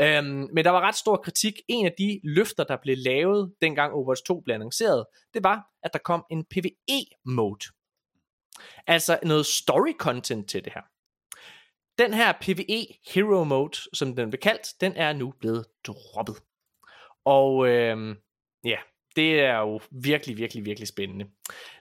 Øhm, 0.00 0.48
men 0.52 0.64
der 0.64 0.70
var 0.70 0.80
ret 0.80 0.96
stor 0.96 1.16
kritik. 1.16 1.54
En 1.68 1.86
af 1.86 1.92
de 1.98 2.20
løfter, 2.24 2.64
der 2.64 2.76
blev 2.82 2.96
lavet, 2.98 3.52
dengang 3.62 3.92
Overwatch 3.92 4.22
2 4.24 4.40
blev 4.44 4.54
annonceret, 4.54 5.06
det 5.34 5.44
var, 5.44 5.62
at 5.82 5.92
der 5.92 5.98
kom 5.98 6.24
en 6.30 6.44
PvE-mode. 6.44 7.77
Altså 8.86 9.18
noget 9.22 9.46
story 9.46 9.92
content 9.98 10.48
til 10.48 10.64
det 10.64 10.72
her. 10.72 10.82
Den 11.98 12.14
her 12.14 12.32
PvE 12.40 12.86
Hero 13.14 13.44
Mode, 13.44 13.78
som 13.92 14.16
den 14.16 14.30
blev 14.30 14.40
kaldt, 14.40 14.80
den 14.80 14.92
er 14.96 15.12
nu 15.12 15.34
blevet 15.40 15.66
droppet. 15.86 16.36
Og 17.24 17.68
øhm, 17.68 18.16
ja, 18.64 18.76
det 19.16 19.40
er 19.40 19.58
jo 19.58 19.80
virkelig, 19.90 20.36
virkelig, 20.36 20.64
virkelig 20.64 20.88
spændende. 20.88 21.24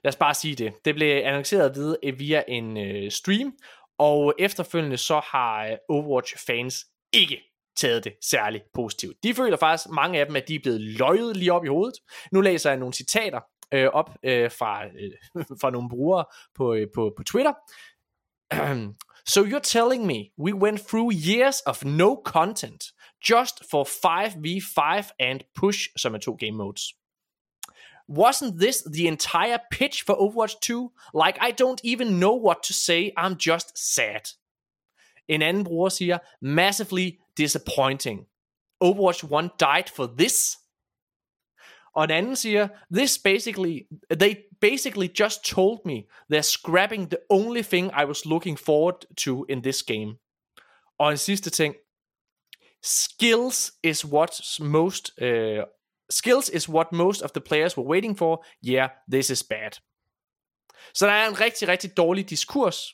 Lad 0.03 0.09
os 0.09 0.15
bare 0.15 0.33
sige 0.33 0.55
det. 0.55 0.73
Det 0.85 0.95
blev 0.95 1.23
annonceret 1.25 1.97
øh, 2.03 2.19
via 2.19 2.43
en 2.47 2.77
øh, 2.77 3.11
stream, 3.11 3.53
og 3.97 4.33
efterfølgende 4.39 4.97
så 4.97 5.19
har 5.19 5.65
øh, 5.65 5.77
Overwatch-fans 5.89 6.85
ikke 7.13 7.41
taget 7.77 8.03
det 8.03 8.13
særlig 8.21 8.61
positivt. 8.73 9.23
De 9.23 9.33
føler 9.33 9.57
faktisk, 9.57 9.89
mange 9.89 10.19
af 10.19 10.25
dem, 10.25 10.35
at 10.35 10.47
de 10.47 10.55
er 10.55 10.59
blevet 10.59 10.81
løjet 10.81 11.37
lige 11.37 11.53
op 11.53 11.65
i 11.65 11.67
hovedet. 11.67 11.99
Nu 12.31 12.41
læser 12.41 12.69
jeg 12.69 12.79
nogle 12.79 12.93
citater 12.93 13.39
øh, 13.71 13.87
op 13.87 14.17
øh, 14.23 14.51
fra, 14.51 14.85
øh, 14.85 15.11
fra 15.61 15.69
nogle 15.69 15.89
brugere 15.89 16.25
på, 16.55 16.73
øh, 16.73 16.87
på, 16.95 17.13
på 17.17 17.23
Twitter. 17.23 17.53
so 19.33 19.43
you're 19.43 19.59
telling 19.59 20.05
me 20.05 20.31
we 20.37 20.53
went 20.53 20.79
through 20.79 21.11
years 21.11 21.61
of 21.61 21.85
no 21.85 22.15
content 22.25 22.83
just 23.29 23.63
for 23.71 23.83
5v5 23.83 25.11
and 25.19 25.39
push, 25.55 25.87
som 25.97 26.15
er 26.15 26.19
to 26.19 26.35
game 26.39 26.57
modes. 26.57 26.93
Wasn't 28.09 28.57
this 28.59 28.83
the 28.83 29.07
entire 29.07 29.59
pitch 29.69 30.05
for 30.05 30.15
Overwatch 30.15 30.59
2? 30.61 30.91
Like, 31.13 31.37
I 31.41 31.51
don't 31.51 31.81
even 31.83 32.19
know 32.19 32.35
what 32.35 32.63
to 32.63 32.73
say, 32.73 33.11
I'm 33.17 33.35
just 33.35 33.77
sad. 33.77 34.21
En 35.27 35.41
anden 35.41 35.63
bruger 35.63 35.89
siger, 35.89 36.17
massively 36.41 37.19
disappointing. 37.37 38.27
Overwatch 38.79 39.23
1 39.23 39.49
died 39.59 39.89
for 39.89 40.07
this? 40.17 40.57
Og 41.97 42.03
en 42.03 42.11
anden 42.11 42.35
siger, 42.35 42.67
this 42.93 43.19
basically, 43.19 43.79
they 44.19 44.35
basically 44.61 45.09
just 45.19 45.45
told 45.45 45.79
me 45.85 46.03
they're 46.33 46.41
scrapping 46.41 47.09
the 47.09 47.17
only 47.29 47.61
thing 47.61 47.91
I 48.01 48.05
was 48.05 48.25
looking 48.25 48.59
forward 48.59 49.15
to 49.25 49.45
in 49.49 49.63
this 49.63 49.83
game. 49.83 50.17
Og 50.99 51.11
en 51.11 51.17
sidste 51.17 51.49
ting, 51.49 51.75
skills 52.83 53.73
is 53.83 54.05
what's 54.05 54.63
most, 54.63 55.11
uh, 55.21 55.63
skills 56.09 56.49
is 56.49 56.69
what 56.69 56.87
most 56.91 57.21
of 57.21 57.31
the 57.31 57.41
players 57.41 57.77
were 57.77 57.87
waiting 57.87 58.17
for. 58.17 58.45
Yeah, 58.67 58.89
this 59.11 59.29
is 59.29 59.43
bad. 59.43 59.71
Så 60.93 61.05
der 61.05 61.13
er 61.13 61.27
en 61.27 61.41
rigtig, 61.41 61.67
rigtig 61.67 61.97
dårlig 61.97 62.29
diskurs. 62.29 62.93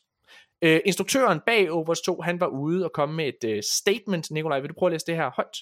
Uh, 0.66 0.78
instruktøren 0.86 1.40
bag 1.46 1.72
Overwatch 1.72 2.04
2, 2.04 2.22
han 2.22 2.40
var 2.40 2.48
ude 2.48 2.86
og 2.86 2.92
komme 2.94 3.16
med 3.16 3.28
et 3.28 3.58
uh, 3.58 3.60
statement. 3.64 4.32
Nikolaj, 4.32 4.60
vil 4.60 4.70
du 4.70 4.74
prøve 4.74 4.88
at 4.88 4.92
læse 4.94 5.06
det 5.06 5.16
her 5.16 5.32
højt? 5.36 5.58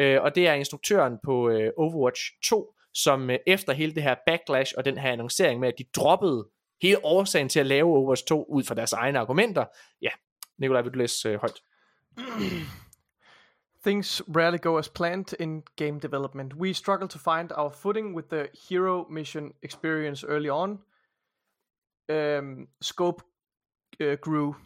Uh, 0.00 0.24
og 0.24 0.34
det 0.34 0.48
er 0.48 0.54
instruktøren 0.54 1.18
på 1.24 1.48
uh, 1.48 1.68
Overwatch 1.76 2.22
2, 2.44 2.72
som 2.96 3.30
øh, 3.30 3.38
efter 3.46 3.72
hele 3.72 3.94
det 3.94 4.02
her 4.02 4.14
backlash 4.26 4.74
og 4.76 4.84
den 4.84 4.98
her 4.98 5.12
annoncering 5.12 5.60
med, 5.60 5.68
at 5.68 5.74
de 5.78 5.84
droppede 5.96 6.48
hele 6.82 7.04
årsagen 7.04 7.48
til 7.48 7.60
at 7.60 7.66
lave 7.66 7.96
Overwatch 7.96 8.24
2 8.24 8.44
ud 8.44 8.64
fra 8.64 8.74
deres 8.74 8.92
egne 8.92 9.18
argumenter. 9.18 9.64
Ja, 10.02 10.10
Nikolaj, 10.58 10.82
vil 10.82 10.92
du 10.92 10.98
læse 10.98 11.28
øh, 11.28 11.40
højt? 11.40 11.62
Things 13.86 14.22
rarely 14.36 14.58
go 14.62 14.78
as 14.78 14.88
planned 14.88 15.40
in 15.40 15.62
game 15.76 16.00
development. 16.00 16.54
We 16.54 16.72
struggle 16.72 17.08
to 17.08 17.18
find 17.18 17.52
our 17.52 17.70
footing 17.70 18.16
with 18.16 18.28
the 18.28 18.48
hero 18.68 19.06
mission 19.10 19.52
experience 19.62 20.26
early 20.28 20.48
on. 20.48 20.78
Um, 22.08 22.68
scope 22.80 23.22
uh, 24.00 24.16
grew. 24.20 24.56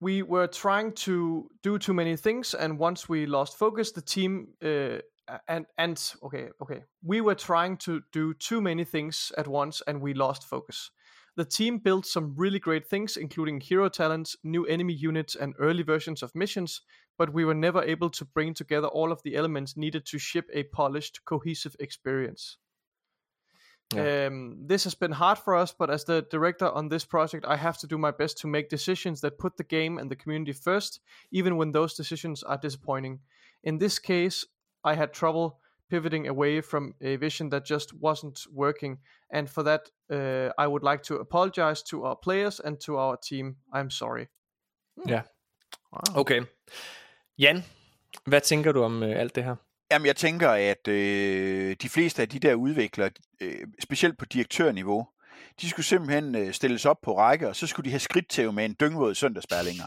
We 0.00 0.22
were 0.22 0.46
trying 0.46 0.92
to 0.92 1.48
do 1.64 1.78
too 1.78 1.94
many 1.94 2.16
things, 2.16 2.54
and 2.54 2.78
once 2.78 3.08
we 3.08 3.26
lost 3.26 3.58
focus, 3.58 3.92
the 3.92 4.02
team 4.02 4.48
uh, 4.62 4.98
and 5.46 5.66
and 5.76 6.12
okay 6.22 6.48
okay 6.60 6.82
we 7.02 7.20
were 7.20 7.34
trying 7.34 7.76
to 7.76 8.02
do 8.12 8.34
too 8.34 8.60
many 8.60 8.84
things 8.84 9.32
at 9.36 9.48
once 9.48 9.82
and 9.86 10.00
we 10.00 10.14
lost 10.14 10.44
focus. 10.44 10.90
The 11.36 11.44
team 11.44 11.78
built 11.78 12.04
some 12.04 12.34
really 12.36 12.58
great 12.58 12.86
things 12.88 13.16
including 13.16 13.60
hero 13.60 13.88
talents 13.88 14.36
new 14.42 14.66
enemy 14.66 14.94
units 14.94 15.36
and 15.36 15.54
early 15.58 15.82
versions 15.82 16.22
of 16.22 16.34
missions 16.34 16.82
but 17.16 17.32
we 17.32 17.44
were 17.44 17.54
never 17.54 17.82
able 17.82 18.10
to 18.10 18.24
bring 18.24 18.54
together 18.54 18.88
all 18.88 19.12
of 19.12 19.22
the 19.22 19.36
elements 19.36 19.76
needed 19.76 20.06
to 20.06 20.18
ship 20.18 20.48
a 20.52 20.62
polished 20.64 21.24
cohesive 21.24 21.74
experience. 21.80 22.58
Yeah. 23.94 24.26
um, 24.26 24.66
this 24.66 24.84
has 24.84 24.94
been 24.94 25.12
hard 25.12 25.38
for 25.38 25.54
us 25.54 25.72
but 25.78 25.88
as 25.88 26.04
the 26.04 26.26
director 26.30 26.68
on 26.68 26.90
this 26.90 27.06
project 27.06 27.46
i 27.48 27.56
have 27.56 27.78
to 27.78 27.86
do 27.86 27.96
my 27.96 28.10
best 28.10 28.36
to 28.38 28.46
make 28.46 28.68
decisions 28.68 29.22
that 29.22 29.38
put 29.38 29.56
the 29.56 29.64
game 29.64 29.96
and 29.96 30.10
the 30.10 30.16
community 30.16 30.52
first 30.52 31.00
even 31.30 31.56
when 31.56 31.72
those 31.72 31.94
decisions 31.94 32.42
are 32.42 32.58
disappointing. 32.58 33.20
In 33.64 33.78
this 33.78 33.98
case 33.98 34.44
I 34.84 34.94
had 34.94 35.12
trouble 35.12 35.50
pivoting 35.90 36.28
away 36.28 36.62
from 36.62 36.94
a 37.00 37.16
vision 37.16 37.50
that 37.50 37.62
just 37.66 37.92
wasn't 38.02 38.46
working. 38.54 38.98
And 39.30 39.48
for 39.48 39.62
that, 39.62 39.80
uh, 40.10 40.64
I 40.64 40.66
would 40.66 40.82
like 40.92 41.02
to 41.04 41.14
apologize 41.16 41.82
to 41.90 42.04
our 42.04 42.16
players 42.22 42.60
and 42.60 42.76
to 42.86 42.96
our 42.96 43.16
team. 43.28 43.56
I'm 43.74 43.90
sorry. 43.90 44.26
Ja. 45.08 45.22
Wow. 45.92 46.20
Okay. 46.20 46.42
Jan, 47.38 47.64
hvad 48.26 48.40
tænker 48.40 48.72
du 48.72 48.82
om 48.82 49.02
øh, 49.02 49.20
alt 49.20 49.34
det 49.34 49.44
her? 49.44 49.56
Jamen, 49.90 50.06
jeg 50.06 50.16
tænker, 50.16 50.50
at 50.50 50.88
øh, 50.88 51.76
de 51.82 51.88
fleste 51.88 52.22
af 52.22 52.28
de 52.28 52.38
der 52.38 52.54
udviklere, 52.54 53.10
øh, 53.40 53.66
specielt 53.82 54.18
på 54.18 54.24
direktørniveau, 54.24 55.08
de 55.60 55.70
skulle 55.70 55.86
simpelthen 55.86 56.34
øh, 56.34 56.52
stilles 56.52 56.86
op 56.86 57.00
på 57.02 57.18
række, 57.18 57.48
og 57.48 57.56
så 57.56 57.66
skulle 57.66 57.84
de 57.84 57.90
have 57.90 58.00
skridt 58.00 58.28
til 58.28 58.52
med 58.52 58.64
en 58.64 58.76
dyngvåd 58.80 59.14
søndagsbærlinger. 59.14 59.86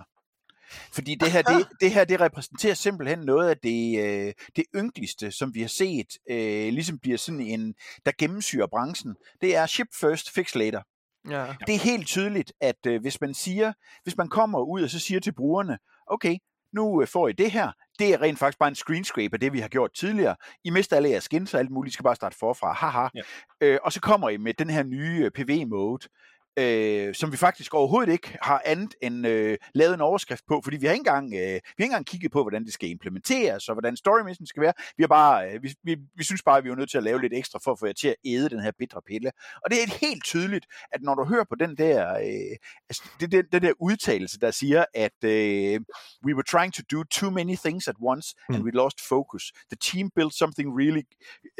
Fordi 0.94 1.16
det 1.16 1.32
her, 1.32 1.42
det, 1.42 1.68
det 1.82 1.92
her, 1.92 2.06
det 2.06 2.22
repræsenterer 2.22 2.74
simpelthen 2.74 3.20
noget 3.20 3.50
af 3.50 3.58
det, 3.58 4.00
øh, 4.00 4.34
det 4.56 4.66
ynkeligste, 4.76 5.32
som 5.32 5.54
vi 5.54 5.62
har 5.62 5.68
set, 5.68 6.08
øh, 6.30 6.74
ligesom 6.74 7.00
bliver 7.00 7.18
sådan 7.18 7.42
en, 7.42 7.74
der 8.06 8.12
gennemsyrer 8.18 8.68
branchen. 8.68 9.16
Det 9.42 9.56
er 9.56 9.66
ship 9.66 9.88
first, 10.02 10.32
fix 10.32 10.56
later. 10.56 10.82
Ja. 11.30 11.46
Det 11.68 11.76
er 11.76 11.80
helt 11.80 12.08
tydeligt, 12.08 12.54
at 12.62 12.86
øh, 12.88 13.02
hvis 13.02 13.22
man 13.22 13.34
siger, 13.34 13.74
hvis 14.04 14.18
man 14.18 14.30
kommer 14.30 14.60
ud 14.60 14.84
og 14.84 14.90
så 14.90 15.00
siger 15.00 15.20
til 15.20 15.34
brugerne, 15.34 15.78
okay, 16.08 16.38
nu 16.74 17.02
øh, 17.02 17.08
får 17.08 17.28
I 17.28 17.32
det 17.32 17.52
her, 17.52 17.72
det 18.00 18.14
er 18.14 18.22
rent 18.22 18.40
faktisk 18.40 18.60
bare 18.60 18.70
en 18.70 18.76
screen 18.76 19.04
scrape 19.04 19.34
af 19.34 19.40
det, 19.40 19.54
vi 19.54 19.60
har 19.60 19.68
gjort 19.68 19.94
tidligere. 19.94 20.36
I 20.64 20.70
mister 20.70 20.96
alle 20.96 21.10
jeres 21.10 21.24
skins 21.24 21.54
og 21.54 21.60
alt 21.60 21.72
muligt, 21.72 21.92
I 21.92 21.94
skal 21.94 22.04
bare 22.04 22.16
starte 22.16 22.38
forfra, 22.38 22.74
haha. 22.74 23.08
Ja. 23.16 23.22
Øh, 23.62 23.80
og 23.84 23.94
så 23.94 24.02
kommer 24.02 24.30
I 24.30 24.38
med 24.38 24.54
den 24.54 24.70
her 24.70 24.84
nye 24.84 25.22
øh, 25.26 25.32
PV-mode, 25.32 26.08
øh, 26.58 27.16
som 27.16 27.32
vi 27.32 27.38
faktisk 27.38 27.74
overhovedet 27.74 28.12
ikke 28.12 28.38
har 28.42 28.62
andet 28.66 28.96
end 29.02 29.28
øh, 29.28 29.58
lavet 29.74 29.94
en 29.94 30.02
overskrift 30.02 30.46
på, 30.48 30.62
fordi 30.64 30.78
vi 30.78 30.86
har 30.86 30.94
ikke 30.94 31.00
engang, 31.00 31.34
øh, 31.34 31.40
vi 31.40 31.44
har 31.44 31.58
ikke 31.78 31.84
engang 31.84 32.06
kigget 32.06 32.32
på, 32.32 32.42
hvordan 32.42 32.66
det 32.66 32.74
skal 32.74 32.90
implementeres, 32.90 33.70
og 33.70 33.76
hvordan 33.76 33.98
story 33.98 34.22
mission 34.22 34.46
skal 34.46 34.62
være. 34.62 34.74
Vi, 34.98 35.04
har 35.04 35.08
bare, 35.08 35.52
øh, 35.52 35.64
vi, 35.64 35.76
vi, 35.84 35.98
vi 36.16 36.24
synes 36.24 36.44
bare, 36.44 36.58
at 36.58 36.64
vi 36.64 36.70
er 36.70 36.76
nødt 36.76 36.92
til 36.92 36.98
at 36.98 37.04
lave 37.04 37.22
lidt 37.22 37.34
ekstra 37.34 37.60
for 37.64 37.72
at 37.72 37.80
få 37.80 37.86
jer 37.86 37.94
til 37.94 38.08
at 38.08 38.16
æde 38.26 38.50
den 38.50 38.60
her 38.60 38.72
bitre 38.80 39.02
pille. 39.08 39.32
Og 39.64 39.72
det 39.72 39.84
er 39.84 39.98
helt 40.02 40.24
tydeligt, 40.24 40.66
at 40.92 41.02
når 41.02 41.16
du 41.16 41.26
hører 41.26 41.44
på 41.44 41.56
den 41.56 41.78
der, 41.78 42.14
øh, 42.14 42.58
altså, 42.90 43.04
det, 43.20 43.32
den, 43.32 43.46
den 43.52 43.62
der 43.62 43.74
udtalelse, 43.80 44.40
der 44.40 44.52
siger, 44.52 44.86
at 44.94 45.24
øh, 45.24 45.80
we 46.26 46.36
were 46.36 46.44
trying 46.44 46.74
to 46.74 46.82
do 46.92 47.04
too 47.04 47.30
many 47.30 47.56
things 47.56 47.88
at 47.88 47.96
once, 48.02 48.36
mm. 48.50 48.56
and 48.56 48.64
we 48.64 48.72
lost 48.72 49.02
focus. 49.08 49.52
The 49.70 49.78
team 49.92 50.10
built 50.16 50.34
something 50.34 50.78
really, 50.80 51.04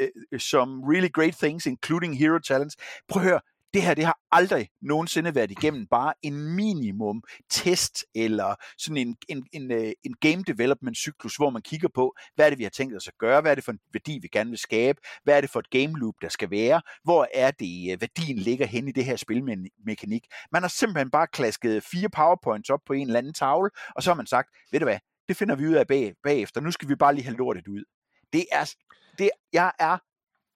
uh, 0.02 0.38
some 0.38 0.82
really 0.92 1.08
great 1.08 1.36
things, 1.36 1.66
including 1.66 2.18
hero 2.18 2.38
talents. 2.38 2.76
Prøv 3.08 3.22
at 3.22 3.28
høre, 3.28 3.40
det 3.74 3.82
her, 3.82 3.94
det 3.94 4.04
har 4.04 4.18
aldrig 4.30 4.68
nogensinde 4.82 5.34
været 5.34 5.50
igennem 5.50 5.86
bare 5.86 6.14
en 6.22 6.56
minimum 6.56 7.22
test, 7.50 8.04
eller 8.14 8.54
sådan 8.78 8.96
en, 8.96 9.16
en, 9.28 9.46
en, 9.52 9.72
øh, 9.72 9.92
en 10.04 10.14
game 10.20 10.42
development 10.46 10.96
cyklus, 10.96 11.36
hvor 11.36 11.50
man 11.50 11.62
kigger 11.62 11.88
på, 11.94 12.14
hvad 12.34 12.46
er 12.46 12.50
det, 12.50 12.58
vi 12.58 12.62
har 12.62 12.70
tænkt 12.70 12.96
os 12.96 13.08
at 13.08 13.18
gøre, 13.18 13.40
hvad 13.40 13.50
er 13.50 13.54
det 13.54 13.64
for 13.64 13.72
en 13.72 13.78
værdi, 13.92 14.18
vi 14.22 14.28
gerne 14.28 14.50
vil 14.50 14.58
skabe, 14.58 15.00
hvad 15.24 15.36
er 15.36 15.40
det 15.40 15.50
for 15.50 15.60
et 15.60 15.70
game 15.70 15.98
loop, 15.98 16.14
der 16.22 16.28
skal 16.28 16.50
være, 16.50 16.82
hvor 17.04 17.28
er 17.34 17.50
det, 17.50 17.92
øh, 17.92 18.00
værdien 18.00 18.38
ligger 18.38 18.66
hen 18.66 18.88
i 18.88 18.92
det 18.92 19.04
her 19.04 19.16
spilmekanik. 19.16 20.24
Man 20.52 20.62
har 20.62 20.68
simpelthen 20.68 21.10
bare 21.10 21.26
klasket 21.26 21.84
fire 21.84 22.08
powerpoints 22.10 22.70
op 22.70 22.80
på 22.86 22.92
en 22.92 23.06
eller 23.06 23.18
anden 23.18 23.34
tavle, 23.34 23.70
og 23.96 24.02
så 24.02 24.10
har 24.10 24.16
man 24.16 24.26
sagt, 24.26 24.48
ved 24.72 24.80
du 24.80 24.86
hvad, 24.86 24.98
det 25.28 25.36
finder 25.36 25.56
vi 25.56 25.66
ud 25.66 25.74
af 25.74 25.86
bag, 25.86 26.14
bagefter, 26.22 26.60
nu 26.60 26.70
skal 26.70 26.88
vi 26.88 26.94
bare 26.94 27.14
lige 27.14 27.24
have 27.24 27.36
lortet 27.36 27.68
ud. 27.68 27.84
Det 28.32 28.44
er, 28.52 28.74
det, 29.18 29.30
jeg 29.52 29.72
er 29.78 29.98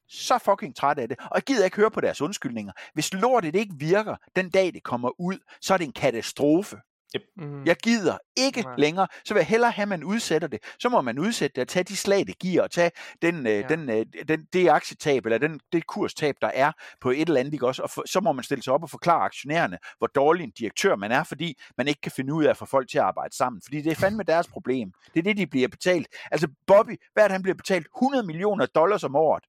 så 0.09 0.39
fucking 0.39 0.77
træt 0.77 0.99
af 0.99 1.09
det, 1.09 1.19
og 1.21 1.31
jeg 1.35 1.43
gider 1.43 1.65
ikke 1.65 1.77
høre 1.77 1.91
på 1.91 2.01
deres 2.01 2.21
undskyldninger. 2.21 2.73
Hvis 2.95 3.13
lortet 3.15 3.57
ikke 3.57 3.75
virker 3.79 4.17
den 4.37 4.51
dag, 4.51 4.73
det 4.75 4.83
kommer 4.83 5.21
ud, 5.21 5.39
så 5.61 5.75
er 5.75 5.79
det 5.79 5.85
en 5.85 5.93
katastrofe. 5.93 6.77
Yep. 7.17 7.23
Mm. 7.37 7.65
Jeg 7.65 7.77
gider 7.77 8.19
ikke 8.37 8.61
Nej. 8.63 8.75
længere. 8.79 9.07
Så 9.25 9.35
vil 9.35 9.41
jeg 9.41 9.47
hellere 9.47 9.71
have, 9.71 9.83
at 9.83 9.89
man 9.89 10.05
udsætter 10.05 10.49
det. 10.49 10.61
Så 10.81 10.89
må 10.89 11.01
man 11.01 11.19
udsætte 11.19 11.55
det 11.55 11.63
og 11.63 11.69
tage 11.69 11.85
de 11.85 11.97
slag, 11.97 12.27
det 12.27 12.39
giver, 12.39 12.63
og 12.63 12.71
tage 12.71 12.91
den, 13.23 13.47
øh, 13.47 13.53
Ja. 13.53 13.63
den, 13.63 13.91
øh, 13.91 14.07
den, 14.29 14.45
det 14.53 14.69
aktietab, 14.69 15.25
eller 15.27 15.39
den, 15.39 15.61
det 15.73 15.87
kurstab, 15.87 16.35
der 16.41 16.51
er 16.55 16.73
på 17.01 17.11
et 17.11 17.21
eller 17.29 17.41
andet, 17.41 17.53
ikke 17.53 17.67
også? 17.67 17.83
Og 17.83 17.91
for, 17.91 18.03
så 18.07 18.21
må 18.21 18.33
man 18.33 18.45
stille 18.45 18.63
sig 18.63 18.73
op 18.73 18.83
og 18.83 18.91
forklare 18.91 19.21
aktionærerne, 19.25 19.79
hvor 19.99 20.07
dårlig 20.07 20.45
en 20.45 20.51
direktør 20.59 20.97
man 20.97 21.13
er, 21.13 21.25
fordi 21.25 21.59
man 21.79 21.89
ikke 21.89 22.01
kan 22.01 22.13
finde 22.13 22.35
ud 22.35 22.45
af 22.45 22.51
at 22.51 22.57
få 22.57 22.65
folk 22.67 22.91
til 22.91 22.99
at 22.99 23.05
arbejde 23.05 23.37
sammen. 23.37 23.63
Fordi 23.65 23.81
det 23.83 23.93
er 23.93 23.97
fandme 23.97 24.23
deres 24.23 24.49
problem. 24.49 24.93
Det 25.15 25.19
er 25.21 25.25
det, 25.25 25.37
de 25.37 25.47
bliver 25.47 25.69
betalt. 25.69 26.07
Altså 26.31 26.49
Bobby, 26.67 26.97
hvad 27.13 27.25
er 27.25 27.29
det, 27.29 27.33
han 27.33 27.43
bliver 27.43 27.57
betalt? 27.57 27.87
100 27.97 28.27
millioner 28.27 28.67
dollars 28.67 29.05
om 29.05 29.17
året. 29.17 29.45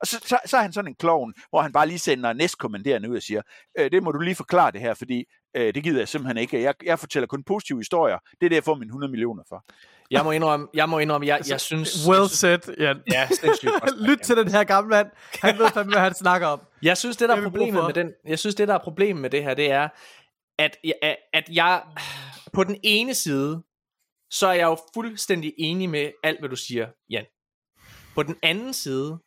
Og 0.00 0.06
så, 0.06 0.20
så, 0.26 0.38
så 0.46 0.56
er 0.56 0.62
han 0.62 0.72
sådan 0.72 0.88
en 0.90 0.94
klovn, 0.94 1.34
hvor 1.50 1.60
han 1.62 1.72
bare 1.72 1.86
lige 1.86 1.98
sender 1.98 2.32
næstkommanderende 2.32 3.10
ud 3.10 3.16
og 3.16 3.22
siger, 3.22 3.42
øh, 3.78 3.90
det 3.92 4.02
må 4.02 4.12
du 4.12 4.18
lige 4.18 4.34
forklare 4.34 4.70
det 4.72 4.80
her, 4.80 4.94
fordi 4.94 5.24
øh, 5.56 5.74
det 5.74 5.82
gider 5.84 5.98
jeg 5.98 6.08
simpelthen 6.08 6.36
ikke. 6.36 6.62
Jeg, 6.62 6.74
jeg 6.84 6.98
fortæller 6.98 7.26
kun 7.26 7.42
positive 7.44 7.78
historier. 7.78 8.18
Det 8.30 8.46
er 8.46 8.48
det, 8.48 8.54
jeg 8.56 8.64
får 8.64 8.74
mine 8.74 8.88
100 8.88 9.10
millioner 9.10 9.42
for. 9.48 9.64
Jeg 10.10 10.24
må 10.24 10.30
indrømme, 10.30 10.66
jeg, 10.74 10.88
må 10.88 10.98
indrømme, 10.98 11.26
jeg, 11.26 11.40
jeg 11.48 11.60
synes... 11.60 12.08
Well 12.08 12.28
said, 12.28 12.58
Jan. 12.78 13.02
Ja, 13.12 13.28
sindssygt. 13.28 13.72
Lyt 14.08 14.18
til 14.18 14.36
den 14.36 14.48
her 14.50 14.64
gamle 14.64 14.88
mand. 14.90 15.08
Han 15.42 15.58
ved 15.58 15.68
fandme, 15.70 15.92
hvad 15.92 16.02
han 16.02 16.14
snakker 16.14 16.46
om. 16.46 16.60
Jeg 16.82 16.96
synes, 16.96 17.16
det 17.16 17.28
der 17.28 17.36
er 17.36 17.42
problemet 17.42 17.74
med 17.86 17.94
den, 17.94 18.12
jeg 18.26 18.38
synes, 18.38 18.54
det 18.54 18.68
der 18.68 18.74
er 18.74 18.78
problemet 18.84 19.20
med 19.22 19.30
det 19.30 19.42
her, 19.42 19.54
det 19.54 19.70
er, 19.70 19.88
at- 20.58 20.76
at 21.32 21.44
jeg 21.52 21.82
på 22.52 22.64
den 22.64 22.76
ene 22.82 23.14
side, 23.14 23.62
så 24.30 24.46
er 24.46 24.52
jeg 24.52 24.64
jo 24.64 24.76
fuldstændig 24.94 25.54
enig 25.58 25.90
med 25.90 26.10
alt, 26.24 26.38
hvad 26.40 26.48
du 26.48 26.56
siger, 26.56 26.86
Jan. 27.10 27.24
På 28.14 28.22
den 28.22 28.36
anden 28.42 28.72
side, 28.74 29.18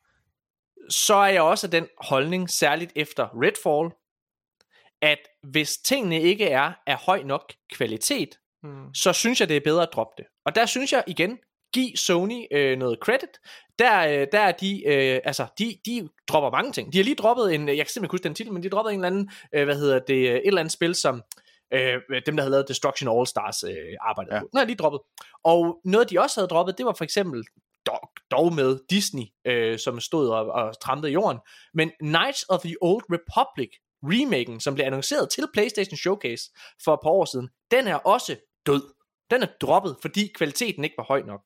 så 0.89 1.15
er 1.15 1.27
jeg 1.27 1.41
også 1.41 1.67
af 1.67 1.71
den 1.71 1.87
holdning, 2.01 2.49
særligt 2.49 2.91
efter 2.95 3.29
Redfall, 3.43 3.95
at 5.01 5.19
hvis 5.43 5.77
tingene 5.77 6.21
ikke 6.21 6.45
er 6.45 6.71
af 6.87 6.95
høj 6.97 7.23
nok 7.23 7.53
kvalitet, 7.73 8.29
Mm. 8.63 8.93
så 8.93 9.13
synes 9.13 9.39
jeg, 9.39 9.49
det 9.49 9.57
er 9.57 9.61
bedre 9.63 9.83
at 9.83 9.89
droppe 9.93 10.13
det. 10.17 10.25
Og 10.45 10.55
der 10.55 10.65
synes 10.65 10.93
jeg 10.93 11.03
igen, 11.07 11.37
giv 11.73 11.95
Sony 11.95 12.45
øh, 12.51 12.77
noget 12.77 12.97
credit. 13.01 13.29
Der, 13.79 13.99
øh, 14.07 14.27
der 14.31 14.39
er 14.39 14.51
de, 14.51 14.83
øh, 14.87 15.19
altså, 15.23 15.47
de, 15.59 15.77
de 15.85 16.09
dropper 16.27 16.49
mange 16.51 16.71
ting. 16.71 16.93
De 16.93 16.97
har 16.97 17.03
lige 17.03 17.15
droppet 17.15 17.55
en, 17.55 17.67
jeg 17.67 17.77
kan 17.77 17.85
simpelthen 17.87 18.11
huske 18.13 18.23
den 18.23 18.35
titel, 18.35 18.53
men 18.53 18.63
de 18.63 18.67
har 18.67 18.69
droppet 18.69 18.93
en 18.93 18.99
eller 18.99 19.07
anden, 19.07 19.31
øh, 19.55 19.65
hvad 19.65 19.75
hedder 19.75 19.99
det, 19.99 20.13
øh, 20.29 20.35
et 20.35 20.41
eller 20.47 20.59
andet 20.59 20.71
spil, 20.71 20.95
som 20.95 21.23
øh, 21.73 21.93
dem, 22.25 22.35
der 22.35 22.41
havde 22.43 22.51
lavet 22.51 22.67
Destruction 22.67 23.17
All 23.17 23.27
Stars 23.27 23.63
øh, 23.63 23.75
arbejdede 24.01 24.35
Ja. 24.35 24.41
på. 24.41 24.47
Den 24.51 24.57
har 24.57 24.65
de 24.65 24.75
droppet. 24.75 24.99
Og 25.43 25.81
noget, 25.85 26.09
de 26.09 26.19
også 26.19 26.39
havde 26.39 26.47
droppet, 26.47 26.77
det 26.77 26.85
var 26.85 26.93
for 26.93 27.03
eksempel 27.03 27.43
dog, 28.32 28.53
med 28.53 28.80
Disney, 28.90 29.24
øh, 29.45 29.80
som 29.80 29.99
stod 29.99 30.30
og, 30.30 30.45
og 30.45 30.80
trampede 30.82 31.11
jorden. 31.11 31.40
Men 31.74 31.91
Knights 31.99 32.45
of 32.49 32.61
the 32.61 32.75
Old 32.82 33.03
Republic, 33.09 33.69
remaken, 34.03 34.59
som 34.59 34.75
blev 34.75 34.85
annonceret 34.85 35.30
til 35.30 35.48
PlayStation 35.53 35.98
Showcase 35.98 36.43
for 36.83 36.93
et 36.93 36.99
par 37.03 37.09
år 37.09 37.25
siden, 37.25 37.49
den 37.72 37.88
er 37.88 37.95
også 37.95 38.35
død. 38.66 38.93
Den 39.32 39.43
er 39.43 39.48
droppet, 39.61 39.98
fordi 40.01 40.32
kvaliteten 40.35 40.83
ikke 40.83 40.98
var 40.98 41.03
høj 41.03 41.22
nok. 41.22 41.41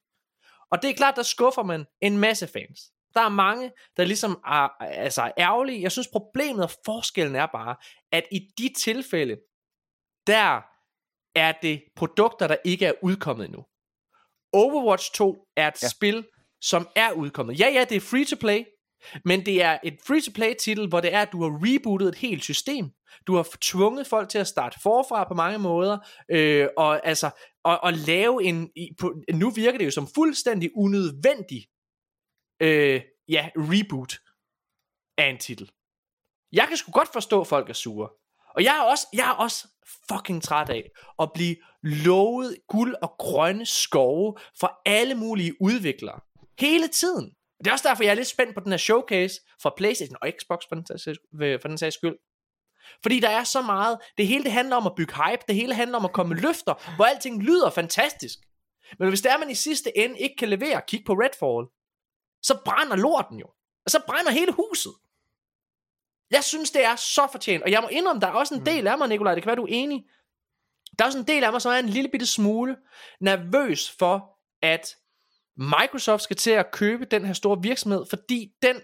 Og 0.72 0.82
det 0.82 0.90
er 0.90 0.94
klart, 0.94 1.16
der 1.16 1.24
skuffer 1.24 1.64
man 1.64 1.86
en 2.02 2.18
masse 2.18 2.48
fans. 2.48 2.80
Der 3.14 3.22
er 3.22 3.30
mange, 3.30 3.72
der 3.98 4.06
ligesom 4.06 4.32
er 4.46 4.82
altså, 4.82 5.32
ærgerlige. 5.38 5.82
Jeg 5.82 5.92
synes, 5.92 6.08
problemet 6.08 6.64
og 6.64 6.72
forskellen 6.86 7.36
er 7.36 7.46
bare, 7.46 7.76
at 8.12 8.24
i 8.32 8.40
de 8.58 8.70
tilfælde, 8.78 9.38
der 10.28 10.62
er 11.36 11.52
det 11.62 11.84
produkter, 11.96 12.48
der 12.48 12.56
ikke 12.66 12.86
er 12.86 12.94
udkommet 13.02 13.46
endnu. 13.46 13.66
Overwatch 14.54 15.14
2 15.14 15.48
er 15.58 15.68
et 15.68 15.84
ja. 15.84 15.90
spil, 15.90 16.28
som 16.64 16.88
er 16.96 17.12
udkommet. 17.12 17.60
Ja, 17.60 17.68
ja, 17.70 17.86
det 17.90 17.96
er 17.96 18.02
free 18.02 18.26
to 18.26 18.36
play, 18.40 18.64
men 19.26 19.46
det 19.46 19.62
er 19.64 19.78
et 19.84 19.98
free-to-play 20.08 20.54
titel, 20.60 20.88
hvor 20.88 21.00
det 21.02 21.14
er, 21.14 21.22
at 21.22 21.32
du 21.32 21.42
har 21.44 21.50
rebootet 21.64 22.08
et 22.08 22.16
helt 22.16 22.44
system. 22.44 22.90
Du 23.28 23.36
har 23.36 23.48
tvunget 23.62 24.08
folk 24.08 24.30
til 24.30 24.38
at 24.38 24.48
starte 24.48 24.80
forfra 24.84 25.28
på 25.28 25.34
mange 25.34 25.60
måder, 25.60 25.98
øh, 26.32 26.68
og 26.78 27.08
altså, 27.08 27.30
og, 27.64 27.80
og 27.84 27.94
lave 27.94 28.44
en, 28.44 28.70
i- 28.76 28.90
på, 29.00 29.14
nu 29.34 29.50
virker 29.50 29.78
det 29.78 29.86
jo 29.86 29.92
som 29.92 30.08
fuldstændig 30.16 30.70
unødvendig, 30.76 31.66
øh, 32.62 33.02
ja, 33.28 33.50
reboot 33.56 34.14
af 35.18 35.28
en 35.30 35.38
titel. 35.38 35.72
Jeg 36.52 36.68
kan 36.68 36.78
sgu 36.78 36.92
godt 36.92 37.14
forstå, 37.14 37.42
at 37.42 37.48
folk 37.48 37.70
er 37.70 37.74
sure. 37.74 38.10
Og 38.56 38.64
jeg 38.64 38.78
er 38.78 38.82
også, 38.92 39.08
jeg 39.14 39.28
er 39.30 39.34
også 39.46 39.68
fucking 40.12 40.44
træt 40.44 40.70
af 40.70 40.90
at 41.20 41.30
blive 41.34 41.56
lovet 41.84 42.58
guld 42.68 42.96
og 43.02 43.16
grønne 43.20 43.66
skove 43.66 44.36
fra 44.60 44.70
alle 44.86 45.16
mulige 45.16 45.62
udviklere. 45.62 46.20
Hele 46.60 46.88
tiden. 46.88 47.34
Det 47.60 47.68
er 47.68 47.72
også 47.72 47.88
derfor, 47.88 48.04
jeg 48.04 48.12
er 48.12 48.16
lidt 48.16 48.28
spændt 48.28 48.56
på 48.56 48.60
den 48.64 48.72
her 48.72 48.78
showcase 48.78 49.42
fra 49.62 49.74
Playstation 49.78 50.18
og 50.22 50.32
Xbox 50.40 50.60
for 50.70 50.76
den, 50.76 50.86
sags- 50.86 51.62
for 51.62 51.68
den 51.68 51.78
sags 51.78 51.96
skyld. 51.96 52.16
Fordi 53.02 53.20
der 53.20 53.30
er 53.30 53.44
så 53.44 53.62
meget. 53.62 53.98
Det 54.18 54.28
hele 54.28 54.44
det 54.44 54.52
handler 54.52 54.76
om 54.76 54.88
at 54.88 54.96
bygge 54.98 55.14
hype. 55.14 55.44
Det 55.48 55.56
hele 55.56 55.74
handler 55.74 55.98
om 55.98 56.06
at 56.06 56.14
komme 56.14 56.36
løfter, 56.36 56.96
hvor 56.96 57.06
alting 57.06 57.44
lyder 57.44 57.70
fantastisk. 57.70 58.40
Men 59.00 59.10
hvis 59.10 59.22
det 59.22 59.32
er, 59.32 59.38
man 59.38 59.50
i 59.50 59.56
sidste 59.56 59.98
ende 59.98 60.20
ikke 60.20 60.36
kan 60.36 60.50
levere, 60.50 60.82
kig 60.88 61.04
på 61.06 61.14
Redfall, 61.14 61.68
så 62.42 62.62
brænder 62.66 62.96
lorten 62.96 63.40
jo. 63.40 63.48
Og 63.86 63.92
så 63.92 64.02
brænder 64.08 64.32
hele 64.32 64.52
huset. 64.52 64.94
Jeg 66.32 66.44
synes, 66.44 66.72
det 66.72 66.86
er 66.86 66.96
så 66.96 67.28
fortjent. 67.32 67.64
Og 67.64 67.72
jeg 67.72 67.82
må 67.82 67.88
indrømme, 67.88 68.20
der 68.22 68.28
er 68.28 68.32
også 68.32 68.56
en 68.56 68.66
del 68.66 68.88
af 68.88 68.98
mig, 68.98 69.08
Nikolaj, 69.08 69.34
det 69.34 69.44
kan 69.44 69.48
være, 69.48 69.56
du 69.56 69.64
er 69.64 69.70
enig. 69.72 70.04
Der 70.98 71.04
er 71.04 71.08
også 71.08 71.20
en 71.20 71.28
del 71.28 71.44
af 71.44 71.52
mig, 71.52 71.62
som 71.62 71.72
er 71.72 71.76
en 71.78 71.90
lille 71.90 72.10
bitte 72.10 72.26
smule 72.26 72.78
nervøs 73.22 73.92
for, 74.00 74.40
at 74.62 74.96
Microsoft 75.58 76.24
skal 76.24 76.36
til 76.36 76.52
at 76.52 76.72
købe 76.72 77.06
den 77.06 77.26
her 77.26 77.34
store 77.34 77.58
virksomhed, 77.62 78.06
fordi 78.10 78.48
den 78.62 78.76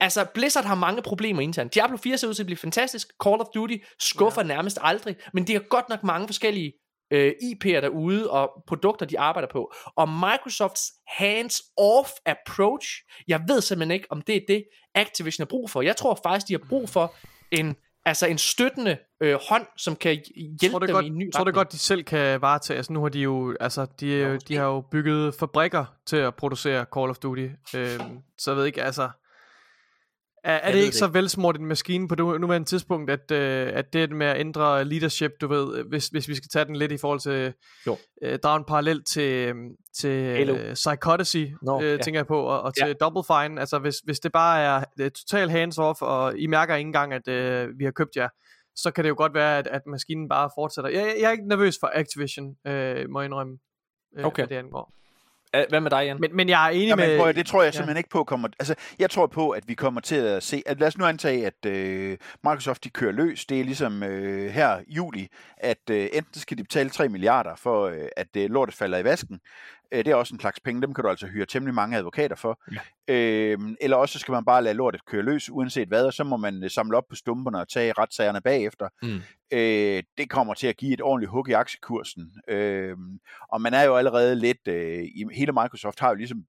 Altså, 0.00 0.26
Blizzard 0.34 0.64
har 0.64 0.74
mange 0.74 1.02
problemer 1.02 1.42
internt. 1.42 1.74
Diablo 1.74 1.96
4 1.96 2.18
ser 2.18 2.28
ud 2.28 2.34
til 2.34 2.42
at 2.42 2.46
blive 2.46 2.56
fantastisk. 2.56 3.08
Call 3.24 3.40
of 3.40 3.46
Duty 3.54 3.76
skuffer 4.00 4.42
ja. 4.42 4.46
nærmest 4.46 4.78
aldrig. 4.80 5.16
Men 5.32 5.46
de 5.46 5.52
har 5.52 5.60
godt 5.60 5.88
nok 5.88 6.04
mange 6.04 6.28
forskellige 6.28 6.72
øh, 7.12 7.32
IP'er 7.42 7.80
derude 7.80 8.30
og 8.30 8.50
produkter, 8.66 9.06
de 9.06 9.18
arbejder 9.18 9.48
på. 9.52 9.72
Og 9.96 10.08
Microsofts 10.08 10.92
hands-off 11.18 12.10
approach, 12.26 12.88
jeg 13.28 13.40
ved 13.48 13.60
simpelthen 13.60 13.90
ikke, 13.90 14.06
om 14.10 14.22
det 14.22 14.36
er 14.36 14.40
det, 14.48 14.64
Activision 14.94 15.42
har 15.42 15.48
brug 15.48 15.70
for. 15.70 15.82
Jeg 15.82 15.96
tror 15.96 16.20
faktisk, 16.22 16.48
de 16.48 16.52
har 16.52 16.66
brug 16.68 16.88
for 16.88 17.14
en, 17.52 17.76
altså 18.04 18.26
en 18.26 18.38
støttende 18.38 18.96
øh, 19.22 19.38
hånd, 19.48 19.66
som 19.76 19.96
kan 19.96 20.22
hjælpe 20.36 20.68
tror 20.70 20.78
det 20.78 20.88
dem 20.88 20.94
godt, 20.94 21.04
i 21.04 21.08
en 21.08 21.18
ny 21.18 21.32
tror 21.32 21.44
det 21.44 21.54
godt, 21.54 21.72
de 21.72 21.78
selv 21.78 22.04
kan 22.04 22.40
varetage. 22.40 22.76
Altså, 22.76 22.92
nu 22.92 23.02
har 23.02 23.08
de 23.08 23.18
jo, 23.20 23.56
altså, 23.60 23.86
de, 24.00 24.06
jo- 24.06 24.36
de 24.48 24.56
har 24.56 24.64
jo 24.64 24.80
bygget 24.80 25.34
fabrikker 25.34 25.84
til 26.06 26.16
at 26.16 26.34
producere 26.34 26.86
Call 26.94 27.10
of 27.10 27.18
Duty. 27.18 27.48
Øhm, 27.76 28.00
så 28.38 28.50
jeg 28.50 28.56
ved 28.58 28.64
ikke, 28.64 28.82
altså... 28.82 29.10
Er, 30.44 30.52
er 30.52 30.72
det 30.72 30.78
ikke 30.78 30.86
det 30.86 30.94
så 30.94 31.06
velsmurt 31.06 31.56
en 31.56 31.66
maskine 31.66 32.08
på 32.08 32.14
nu- 32.14 32.38
nuværende 32.38 32.68
tidspunkt, 32.68 33.10
at, 33.10 33.30
øh, 33.30 33.70
at 33.74 33.92
det 33.92 34.10
med 34.12 34.26
at 34.26 34.40
ændre 34.40 34.84
leadership, 34.84 35.30
du 35.40 35.48
ved, 35.48 35.84
hvis, 35.84 36.08
hvis 36.08 36.28
vi 36.28 36.34
skal 36.34 36.48
tage 36.52 36.64
den 36.64 36.76
lidt 36.76 36.92
i 36.92 36.96
forhold 36.96 37.20
til, 37.20 37.54
Jo. 37.86 37.96
øh, 38.22 38.38
drage 38.38 38.58
en 38.58 38.64
parallel 38.64 39.04
til, 39.04 39.54
til 39.98 40.48
øh, 40.50 40.74
Psychodicy, 40.74 41.44
Nå, 41.62 41.82
øh, 41.82 41.90
ja. 41.90 41.96
tænker 41.96 42.18
jeg 42.20 42.26
på, 42.26 42.40
og, 42.42 42.60
og 42.62 42.74
til 42.74 42.86
Ja. 42.86 42.92
Double 42.92 43.22
Fine, 43.26 43.60
altså 43.60 43.78
hvis, 43.78 43.96
hvis 44.04 44.20
det 44.20 44.32
bare 44.32 44.60
er 44.60 44.84
øh, 45.00 45.10
total 45.10 45.50
hands-off, 45.50 45.98
og 46.02 46.38
I 46.38 46.46
mærker 46.46 46.74
ikke 46.74 46.86
engang, 46.86 47.12
at 47.14 47.28
øh, 47.28 47.68
vi 47.78 47.84
har 47.84 47.90
købt 47.92 48.16
jer, 48.16 48.28
så 48.76 48.90
kan 48.90 49.04
det 49.04 49.08
jo 49.10 49.14
godt 49.18 49.34
være, 49.34 49.58
at, 49.58 49.66
at 49.66 49.82
maskinen 49.86 50.28
bare 50.28 50.50
fortsætter. 50.54 50.90
Jeg, 50.90 50.98
jeg, 51.06 51.14
jeg 51.20 51.26
er 51.28 51.32
ikke 51.32 51.48
nervøs 51.48 51.76
for 51.80 51.90
Activision, 51.94 52.54
øh, 52.66 53.10
må 53.10 53.20
jeg 53.20 53.24
indrømme, 53.24 53.58
øh, 54.18 54.24
Okay. 54.24 54.42
hvad 54.42 54.48
det 54.48 54.56
angår. 54.56 54.92
Hvad 55.68 55.80
med 55.80 55.90
dig, 55.90 56.04
Jan? 56.04 56.16
Men, 56.20 56.36
men 56.36 56.48
jeg 56.48 56.66
er 56.66 56.70
enig 56.70 56.88
Jamen, 56.88 57.08
med... 57.08 57.18
prøv, 57.18 57.32
det 57.32 57.46
tror 57.46 57.62
jeg 57.62 57.66
ja. 57.66 57.76
simpelthen 57.76 57.96
ikke 57.96 58.10
på 58.10 58.24
kommer... 58.24 58.48
Altså, 58.58 58.74
jeg 58.98 59.10
tror 59.10 59.26
på, 59.26 59.50
at 59.50 59.68
vi 59.68 59.74
kommer 59.74 60.00
til 60.00 60.16
at 60.16 60.42
se... 60.42 60.62
At 60.66 60.80
lad 60.80 60.88
os 60.88 60.98
nu 60.98 61.04
antage, 61.04 61.46
at 61.46 61.66
øh, 61.66 62.18
Microsoft 62.44 62.84
de 62.84 62.90
kører 62.90 63.12
løs. 63.12 63.46
Det 63.46 63.60
er 63.60 63.64
ligesom 63.64 64.02
øh, 64.02 64.50
her 64.50 64.78
i 64.86 64.94
juli, 64.94 65.28
at 65.56 65.90
øh, 65.90 66.08
enten 66.12 66.40
skal 66.40 66.58
de 66.58 66.62
betale 66.62 66.90
3 66.90 67.08
milliarder 67.08 67.54
for, 67.56 67.86
øh, 67.86 68.08
at 68.16 68.36
øh, 68.36 68.50
lortet 68.50 68.74
falder 68.74 68.98
i 68.98 69.04
vasken. 69.04 69.40
Øh, 69.92 70.04
det 70.04 70.08
er 70.08 70.14
også 70.14 70.34
en 70.34 70.40
slags 70.40 70.60
penge. 70.60 70.82
Dem 70.82 70.94
kan 70.94 71.04
du 71.04 71.10
altså 71.10 71.26
hyre 71.26 71.46
temmelig 71.46 71.74
mange 71.74 71.96
advokater 71.96 72.36
for. 72.36 72.62
Ja. 72.72 73.14
Øh, 73.14 73.58
eller 73.80 73.96
også 73.96 74.18
skal 74.18 74.32
man 74.32 74.44
bare 74.44 74.62
lade 74.62 74.74
lortet 74.74 75.04
køre 75.04 75.22
løs, 75.22 75.50
uanset 75.50 75.88
hvad, 75.88 76.06
og 76.06 76.12
så 76.12 76.24
må 76.24 76.36
man 76.36 76.64
øh, 76.64 76.70
samle 76.70 76.96
op 76.96 77.04
på 77.10 77.16
stumperne 77.16 77.60
og 77.60 77.68
tage 77.68 77.92
retssagerne 77.92 78.40
bagefter. 78.40 78.88
Mm. 79.02 79.20
Øh, 79.52 80.02
det 80.18 80.30
kommer 80.30 80.54
til 80.54 80.66
at 80.66 80.76
give 80.76 80.94
et 80.94 81.00
ordentligt 81.00 81.30
hug 81.30 81.48
i 81.48 81.52
aktiekursen. 81.52 82.32
Øh, 82.48 82.96
og 83.48 83.60
man 83.60 83.74
er 83.74 83.82
jo 83.82 83.96
allerede 83.96 84.36
lidt... 84.36 84.68
Øh, 84.68 85.02
i, 85.04 85.24
hele 85.34 85.52
Microsoft 85.52 86.00
har 86.00 86.08
jo 86.08 86.14
ligesom 86.14 86.44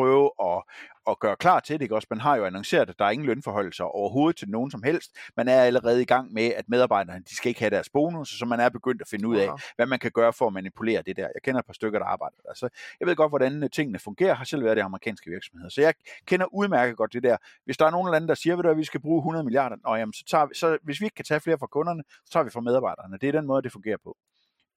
prøve 0.00 0.30
at, 0.50 0.62
at 1.10 1.18
gøre 1.18 1.36
klar 1.36 1.60
til 1.60 1.74
det. 1.74 1.82
Ikke? 1.82 1.94
Også 1.94 2.06
man 2.10 2.20
har 2.20 2.36
jo 2.36 2.44
annonceret, 2.44 2.90
at 2.90 2.98
der 2.98 3.04
er 3.04 3.10
ingen 3.10 3.26
lønforholdelser 3.26 3.84
overhovedet 3.84 4.36
til 4.36 4.48
nogen 4.48 4.70
som 4.70 4.82
helst. 4.82 5.10
Man 5.36 5.48
er 5.48 5.62
allerede 5.62 6.02
i 6.02 6.04
gang 6.04 6.32
med, 6.32 6.42
at 6.42 6.64
medarbejderne 6.68 7.22
de 7.30 7.36
skal 7.36 7.48
ikke 7.48 7.60
have 7.60 7.70
deres 7.70 7.88
bonus, 7.88 8.28
så 8.28 8.44
man 8.46 8.60
er 8.60 8.68
begyndt 8.68 9.00
at 9.00 9.08
finde 9.08 9.28
ud 9.28 9.36
af, 9.36 9.48
Aha. 9.48 9.56
hvad 9.76 9.86
man 9.86 9.98
kan 9.98 10.10
gøre 10.10 10.32
for 10.32 10.46
at 10.46 10.52
manipulere 10.52 11.02
det 11.02 11.16
der. 11.16 11.28
Jeg 11.34 11.42
kender 11.44 11.58
et 11.58 11.66
par 11.66 11.72
stykker, 11.72 11.98
der 11.98 12.06
arbejder 12.06 12.36
der. 12.42 12.54
Så 12.54 12.68
jeg 13.00 13.08
ved 13.08 13.16
godt, 13.16 13.30
hvordan 13.30 13.62
øh, 13.62 13.70
tingene 13.70 13.98
fungerer. 13.98 14.34
har 14.34 14.44
selv 14.44 14.64
været 14.64 14.76
i 14.76 14.80
amerikanske 14.80 15.30
virksomheder. 15.30 15.68
Så 15.68 15.80
jeg 15.80 15.94
kender 16.26 16.46
udmærket 16.54 16.96
godt 16.96 17.12
det 17.12 17.22
der. 17.22 17.36
Hvis 17.64 17.76
der 17.76 17.86
er 17.86 17.90
nogen 17.90 18.10
lande, 18.12 18.28
der 18.28 18.34
siger, 18.34 18.56
ved 18.56 18.62
du, 18.62 18.68
hvad, 18.68 18.76
vi 18.76 18.84
skal 18.84 19.00
bruge 19.00 19.18
100 19.18 19.44
milliarder, 19.44 19.76
og 19.84 19.98
jamen, 19.98 20.12
så, 20.12 20.24
tager 20.30 20.46
vi, 20.46 20.54
så 20.54 20.78
hvis 20.82 21.00
vi 21.00 21.06
ikke 21.06 21.14
kan 21.14 21.24
tage 21.24 21.40
flere 21.40 21.58
fra 21.58 21.66
kunderne, 21.66 22.02
så 22.24 22.32
tager 22.32 22.44
vi 22.44 22.50
fra 22.50 22.60
medarbejderne. 22.60 23.18
Det 23.20 23.28
er 23.28 23.32
den 23.32 23.46
måde, 23.46 23.62
det 23.62 23.72
fungerer 23.72 23.98
på. 24.04 24.16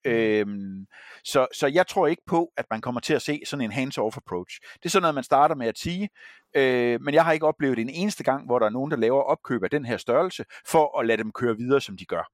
Mm. 0.05 0.11
Øhm, 0.11 0.85
så, 1.23 1.47
så 1.53 1.67
jeg 1.67 1.87
tror 1.87 2.07
ikke 2.07 2.21
på, 2.27 2.51
at 2.57 2.65
man 2.71 2.81
kommer 2.81 3.01
til 3.01 3.13
at 3.13 3.21
se 3.21 3.41
sådan 3.45 3.65
en 3.65 3.71
hands-off 3.71 4.17
approach. 4.17 4.59
Det 4.73 4.85
er 4.85 4.89
sådan 4.89 5.01
noget, 5.01 5.15
man 5.15 5.23
starter 5.23 5.55
med 5.55 5.67
at 5.67 5.77
sige, 5.77 6.09
øh, 6.55 7.01
men 7.01 7.13
jeg 7.13 7.25
har 7.25 7.31
ikke 7.31 7.47
oplevet 7.47 7.79
en 7.79 7.89
eneste 7.89 8.23
gang, 8.23 8.45
hvor 8.45 8.59
der 8.59 8.65
er 8.65 8.69
nogen, 8.69 8.91
der 8.91 8.97
laver 8.97 9.21
opkøb 9.21 9.63
af 9.63 9.69
den 9.69 9.85
her 9.85 9.97
størrelse, 9.97 10.45
for 10.67 10.99
at 10.99 11.05
lade 11.05 11.17
dem 11.17 11.31
køre 11.31 11.57
videre, 11.57 11.81
som 11.81 11.97
de 11.97 12.05
gør 12.05 12.31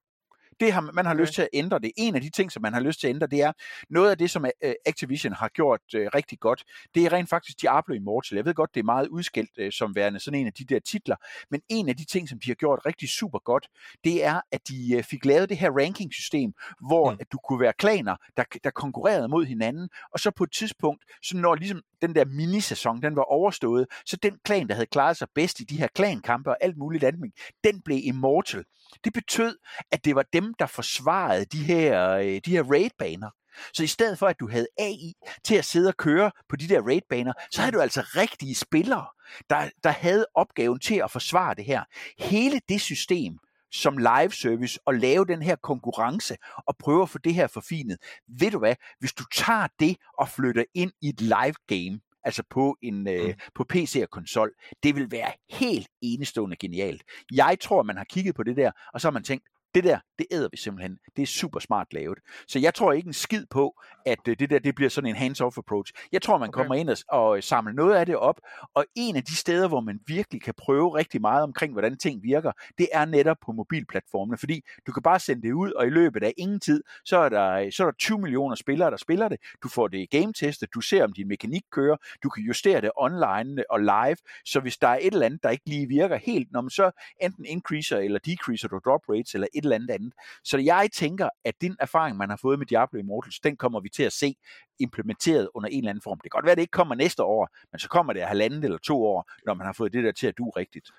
det 0.60 0.74
har, 0.74 0.82
man 0.82 1.06
har 1.06 1.14
Okay. 1.14 1.22
lyst 1.22 1.34
til 1.34 1.42
at 1.42 1.50
ændre 1.54 1.80
det. 1.80 1.92
En 1.98 2.16
af 2.16 2.22
de 2.22 2.30
ting, 2.30 2.52
som 2.52 2.62
man 2.62 2.74
har 2.74 2.80
lyst 2.80 3.00
til 3.00 3.08
at 3.08 3.14
ændre, 3.14 3.28
det 3.28 3.42
er 3.42 3.52
noget 3.90 4.12
af 4.12 4.18
det, 4.18 4.32
som 4.32 4.46
øh, 4.46 4.74
Activision 4.86 5.34
har 5.34 5.48
gjort 5.48 5.82
øh, 5.96 6.08
rigtig 6.16 6.40
godt. 6.40 6.64
Det 6.96 7.06
er 7.06 7.14
rent 7.14 7.30
faktisk 7.30 7.62
Diablo 7.62 7.96
Immortal. 7.96 8.36
Jeg 8.36 8.46
ved 8.46 8.54
godt, 8.54 8.74
det 8.74 8.80
er 8.80 8.84
meget 8.84 9.08
udskilt 9.08 9.50
øh, 9.58 9.72
som 9.72 9.96
værende 9.96 10.20
sådan 10.20 10.40
en 10.40 10.48
af 10.48 10.54
de 10.54 10.64
der 10.66 10.80
titler, 10.80 11.16
men 11.52 11.62
en 11.70 11.90
af 11.90 11.98
de 11.98 12.06
ting, 12.06 12.30
som 12.30 12.40
de 12.40 12.50
har 12.50 12.56
gjort 12.56 12.80
rigtig 12.86 13.10
super 13.10 13.40
godt, 13.40 13.68
det 14.04 14.26
er, 14.26 14.42
at 14.52 14.68
de 14.68 14.96
øh, 14.96 15.04
fik 15.04 15.26
lavet 15.26 15.50
det 15.50 15.58
her 15.58 15.72
ranking-system, 15.72 16.54
hvor 16.88 17.12
mm. 17.12 17.18
at 17.22 17.32
du 17.32 17.38
kunne 17.38 17.60
være 17.60 17.74
klaner, 17.74 18.16
der, 18.38 18.44
der 18.64 18.70
konkurrerede 18.70 19.28
mod 19.28 19.46
hinanden, 19.46 19.90
og 20.14 20.20
så 20.20 20.32
på 20.32 20.44
et 20.44 20.52
tidspunkt, 20.52 21.04
så 21.24 21.38
når 21.38 21.56
ligesom 21.56 21.82
den 22.02 22.16
der 22.16 22.26
minisæson, 22.26 23.02
den 23.02 23.16
var 23.16 23.24
overstået, 23.24 23.88
så 24.06 24.18
den 24.24 24.38
klan, 24.44 24.68
der 24.68 24.74
havde 24.74 24.86
klaret 24.86 25.18
sig 25.18 25.28
bedst 25.36 25.60
i 25.60 25.64
de 25.64 25.78
her 25.78 25.88
klankampe 25.88 26.50
og 26.50 26.58
alt 26.62 26.78
muligt 26.78 27.04
andet, 27.04 27.32
den 27.64 27.82
blev 27.82 28.00
immortal. 28.04 28.64
Det 29.04 29.14
betød, 29.14 29.58
at 29.92 30.06
det 30.06 30.16
var 30.16 30.26
dem, 30.34 30.54
der 30.60 30.66
forsvarede 30.66 31.46
de 31.46 31.64
her, 31.64 32.10
øh, 32.10 32.42
de 32.46 32.52
her 32.52 32.64
raidbaner. 32.64 33.30
Så 33.74 33.84
i 33.84 33.88
stedet 33.88 34.20
for, 34.20 34.28
at 34.28 34.40
du 34.40 34.50
havde 34.50 34.68
AI 34.80 35.14
til 35.44 35.56
at 35.56 35.66
sidde 35.66 35.88
og 35.88 35.98
køre 35.98 36.32
på 36.50 36.56
de 36.56 36.68
der 36.68 36.82
raidbaner, 36.82 37.34
så 37.52 37.62
havde 37.62 37.76
du 37.76 37.82
altså 37.82 38.02
rigtige 38.02 38.56
spillere, 38.56 39.06
der, 39.50 39.70
der 39.84 39.90
havde 39.90 40.26
opgaven 40.36 40.80
til 40.80 40.96
at 40.96 41.12
forsvare 41.12 41.56
det 41.56 41.66
her. 41.66 41.84
Hele 42.20 42.62
det 42.70 42.82
system, 42.82 43.38
som 43.72 43.98
live 43.98 44.32
service 44.32 44.80
og 44.86 44.96
lave 44.96 45.26
den 45.26 45.42
her 45.42 45.56
konkurrence 45.56 46.38
og 46.68 46.78
prøve 46.78 47.02
at 47.02 47.10
få 47.10 47.18
det 47.18 47.34
her 47.34 47.48
forfinet. 47.48 47.98
Ved 48.28 48.52
du 48.52 48.60
hvad, 48.60 48.76
hvis 49.00 49.14
du 49.14 49.24
tager 49.36 49.68
det 49.80 49.98
og 50.18 50.30
flytter 50.30 50.64
ind 50.74 50.92
i 51.02 51.10
et 51.10 51.22
live 51.22 51.56
game, 51.68 52.00
altså 52.24 52.44
på 52.50 52.78
en 52.82 53.08
øh, 53.08 53.26
Mm. 53.26 53.34
på 53.56 53.64
PC 53.70 54.00
og 54.04 54.10
konsol, 54.10 54.52
det 54.84 54.96
vil 54.96 55.12
være 55.12 55.32
helt 55.50 55.88
enestående 56.02 56.56
genialt. 56.56 57.04
Jeg 57.32 57.58
tror, 57.62 57.84
man 57.84 57.98
har 57.98 58.04
kigget 58.04 58.36
på 58.36 58.44
det 58.44 58.58
der, 58.58 58.72
og 58.94 59.02
så 59.02 59.08
har 59.08 59.12
man 59.12 59.24
tænkt, 59.24 59.46
det 59.76 59.84
der, 59.84 60.00
det 60.20 60.28
æder 60.32 60.48
vi 60.52 60.58
simpelthen. 60.58 60.98
Det 61.16 61.22
er 61.22 61.28
super 61.28 61.60
smart 61.60 61.94
lavet. 61.94 62.20
Så 62.48 62.60
jeg 62.60 62.74
tror 62.74 62.94
ikke 62.94 63.08
en 63.08 63.14
skid 63.14 63.46
på, 63.50 63.82
at 64.06 64.20
øh, 64.28 64.36
det 64.40 64.50
der, 64.50 64.60
det 64.60 64.76
bliver 64.76 64.90
sådan 64.90 65.10
en 65.10 65.16
hands-off 65.16 65.58
approach. 65.58 65.94
Jeg 66.12 66.22
tror, 66.22 66.38
man 66.38 66.50
Okay. 66.50 66.58
kommer 66.58 66.76
ind 66.76 66.90
og, 66.90 66.98
og 67.10 67.38
øh, 67.38 67.44
samler 67.44 67.74
noget 67.74 67.96
af 67.96 68.06
det 68.06 68.16
op, 68.16 68.40
og 68.74 68.86
en 68.96 69.16
af 69.16 69.24
de 69.24 69.36
steder, 69.36 69.68
hvor 69.68 69.80
man 69.80 70.00
virkelig 70.08 70.42
kan 70.42 70.54
prøve 70.58 70.98
rigtig 70.98 71.22
meget 71.22 71.44
omkring, 71.44 71.74
hvordan 71.74 71.98
ting 71.98 72.24
virker, 72.24 72.52
det 72.78 72.88
er 72.94 73.06
netop 73.06 73.38
på 73.46 73.52
mobilplatformene, 73.52 74.38
fordi 74.38 74.62
du 74.88 74.92
kan 74.92 75.04
bare 75.04 75.20
sende 75.20 75.42
det 75.42 75.54
ud, 75.54 75.72
og 75.72 75.88
i 75.88 75.90
løbet 75.90 76.24
af 76.24 76.34
ingen 76.38 76.60
tid, 76.60 76.84
så 77.06 77.18
er 77.18 77.30
der, 77.30 77.70
så 77.72 77.84
er 77.84 77.88
der 77.88 77.98
20 78.00 78.20
millioner 78.20 78.56
spillere, 78.56 78.92
der 78.92 78.98
spiller 78.98 79.28
det. 79.28 79.38
Du 79.64 79.70
får 79.70 79.88
det 79.88 80.10
game-testet, 80.10 80.74
du 80.74 80.82
ser, 80.82 81.04
om 81.04 81.14
din 81.14 81.28
mekanik 81.28 81.62
kører, 81.72 81.98
du 82.24 82.30
kan 82.30 82.44
justere 82.44 82.82
det 82.82 82.92
online 82.98 83.64
og 83.70 83.80
live, 83.80 84.18
så 84.46 84.60
hvis 84.60 84.78
der 84.78 84.88
er 84.88 84.98
et 85.02 85.14
eller 85.14 85.26
andet, 85.26 85.44
der 85.44 85.50
ikke 85.50 85.70
lige 85.70 85.88
virker 85.88 86.16
helt, 86.16 86.52
når 86.52 86.62
man 86.62 86.70
så 86.70 86.92
enten 87.22 87.46
increaser 87.46 87.98
eller 87.98 88.20
decreaser 88.20 88.68
du 88.68 88.80
drop 88.86 89.02
rates, 89.10 89.34
eller 89.34 89.48
et 89.60 89.64
eller 89.64 89.76
andet 89.76 89.92
andet. 89.92 90.14
Så 90.44 90.58
jeg 90.58 90.90
tænker, 90.94 91.30
at 91.46 91.54
den 91.62 91.76
erfaring, 91.80 92.18
man 92.18 92.30
har 92.30 92.40
fået 92.42 92.60
med 92.60 92.68
Diablo 92.68 93.00
Immortals, 93.00 93.40
den 93.40 93.58
kommer 93.58 93.80
vi 93.80 93.90
til 93.90 94.04
at 94.04 94.14
se 94.14 94.36
implementeret 94.80 95.50
under 95.56 95.70
en 95.70 95.78
eller 95.78 95.90
anden 95.90 96.02
form. 96.02 96.18
Det 96.18 96.32
kan 96.32 96.38
godt 96.38 96.46
være, 96.46 96.52
at 96.52 96.58
det 96.58 96.62
ikke 96.62 96.72
kommer 96.72 96.96
næste 96.96 97.24
år, 97.24 97.50
men 97.72 97.80
så 97.80 97.90
kommer 97.90 98.14
det 98.14 98.24
halvandet 98.24 98.64
eller 98.64 98.78
to 98.78 99.04
år, 99.06 99.32
når 99.46 99.54
man 99.54 99.66
har 99.66 99.74
fået 99.74 99.94
det 99.94 100.04
der 100.04 100.12
til 100.12 100.28
at 100.28 100.38
du 100.38 100.50
rigtigt. 100.50 100.90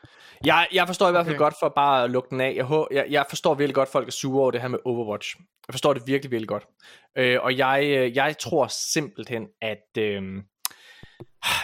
Jeg, 0.44 0.66
jeg 0.72 0.86
forstår 0.86 1.08
i 1.08 1.10
hvert 1.10 1.26
fald 1.26 1.30
Okay. 1.36 1.44
godt 1.44 1.54
for 1.60 1.68
bare 1.68 2.04
at 2.04 2.10
lukke 2.10 2.30
den 2.30 2.40
af. 2.40 2.54
Jeg, 2.56 2.86
jeg, 2.90 3.06
jeg 3.10 3.24
forstår 3.28 3.54
virkelig 3.54 3.74
godt, 3.74 3.88
at 3.88 3.92
folk 3.92 4.06
er 4.08 4.12
sure 4.12 4.40
over 4.42 4.50
det 4.50 4.60
her 4.60 4.68
med 4.68 4.78
Overwatch. 4.84 5.36
Jeg 5.68 5.72
forstår 5.72 5.92
det 5.92 6.02
virkelig, 6.06 6.30
virkelig 6.30 6.48
godt. 6.48 6.66
Øh, 7.16 7.38
og 7.42 7.58
jeg, 7.58 7.84
øh, 7.84 8.16
jeg 8.16 8.38
tror 8.38 8.66
simpelthen, 8.66 9.48
at... 9.60 9.88
Øh, 9.98 10.42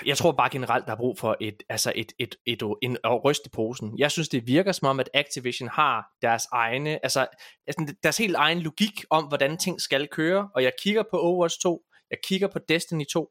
jeg 0.06 0.18
tror 0.18 0.32
bare 0.32 0.48
generelt, 0.52 0.86
der 0.86 0.92
er 0.92 0.96
brug 0.96 1.18
for 1.18 1.36
et, 1.40 1.62
altså 1.68 1.92
et, 1.94 2.12
et, 2.18 2.34
et, 2.46 2.62
et, 2.62 2.74
en 2.82 2.96
at 3.04 3.24
ryste 3.24 3.50
posen. 3.50 3.98
Jeg 3.98 4.10
synes, 4.10 4.28
det 4.28 4.46
virker 4.46 4.72
som 4.72 4.88
om, 4.88 5.00
at 5.00 5.10
Activision 5.14 5.68
har 5.68 6.06
deres 6.22 6.46
egne, 6.52 7.04
altså 7.04 7.26
altså 7.66 7.94
deres 8.02 8.16
helt 8.16 8.36
egen 8.36 8.60
logik 8.60 9.04
om, 9.10 9.24
hvordan 9.24 9.56
ting 9.56 9.80
skal 9.80 10.08
køre. 10.08 10.48
Og 10.54 10.62
jeg 10.62 10.72
kigger 10.82 11.02
på 11.10 11.18
Overwatch 11.18 11.60
2, 11.60 11.82
jeg 12.10 12.18
kigger 12.24 12.48
på 12.48 12.58
Destiny 12.68 13.04
2, 13.12 13.28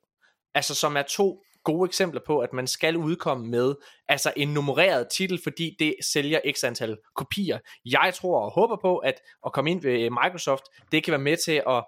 altså 0.56 0.76
som 0.76 0.98
er 0.98 1.02
to 1.02 1.42
gode 1.64 1.88
eksempler 1.88 2.22
på, 2.26 2.40
at 2.40 2.54
man 2.54 2.68
skal 2.68 2.98
udkomme 2.98 3.48
med 3.48 3.76
altså 4.08 4.34
en 4.38 4.48
nummereret 4.54 5.08
titel, 5.18 5.40
fordi 5.44 5.76
det 5.80 5.95
sælger 6.14 6.40
x 6.52 6.64
antal 6.64 6.98
kopier. 7.16 7.60
Jeg 7.86 8.14
tror 8.16 8.40
og 8.40 8.52
håber 8.52 8.78
på, 8.82 8.98
at 8.98 9.16
at 9.45 9.54
komme 9.54 9.72
ind 9.72 9.82
ved 9.82 10.10
Microsoft, 10.10 10.64
det 10.92 11.04
kan 11.04 11.12
være 11.12 11.22
med 11.22 11.38
til 11.45 11.64
at 11.68 11.86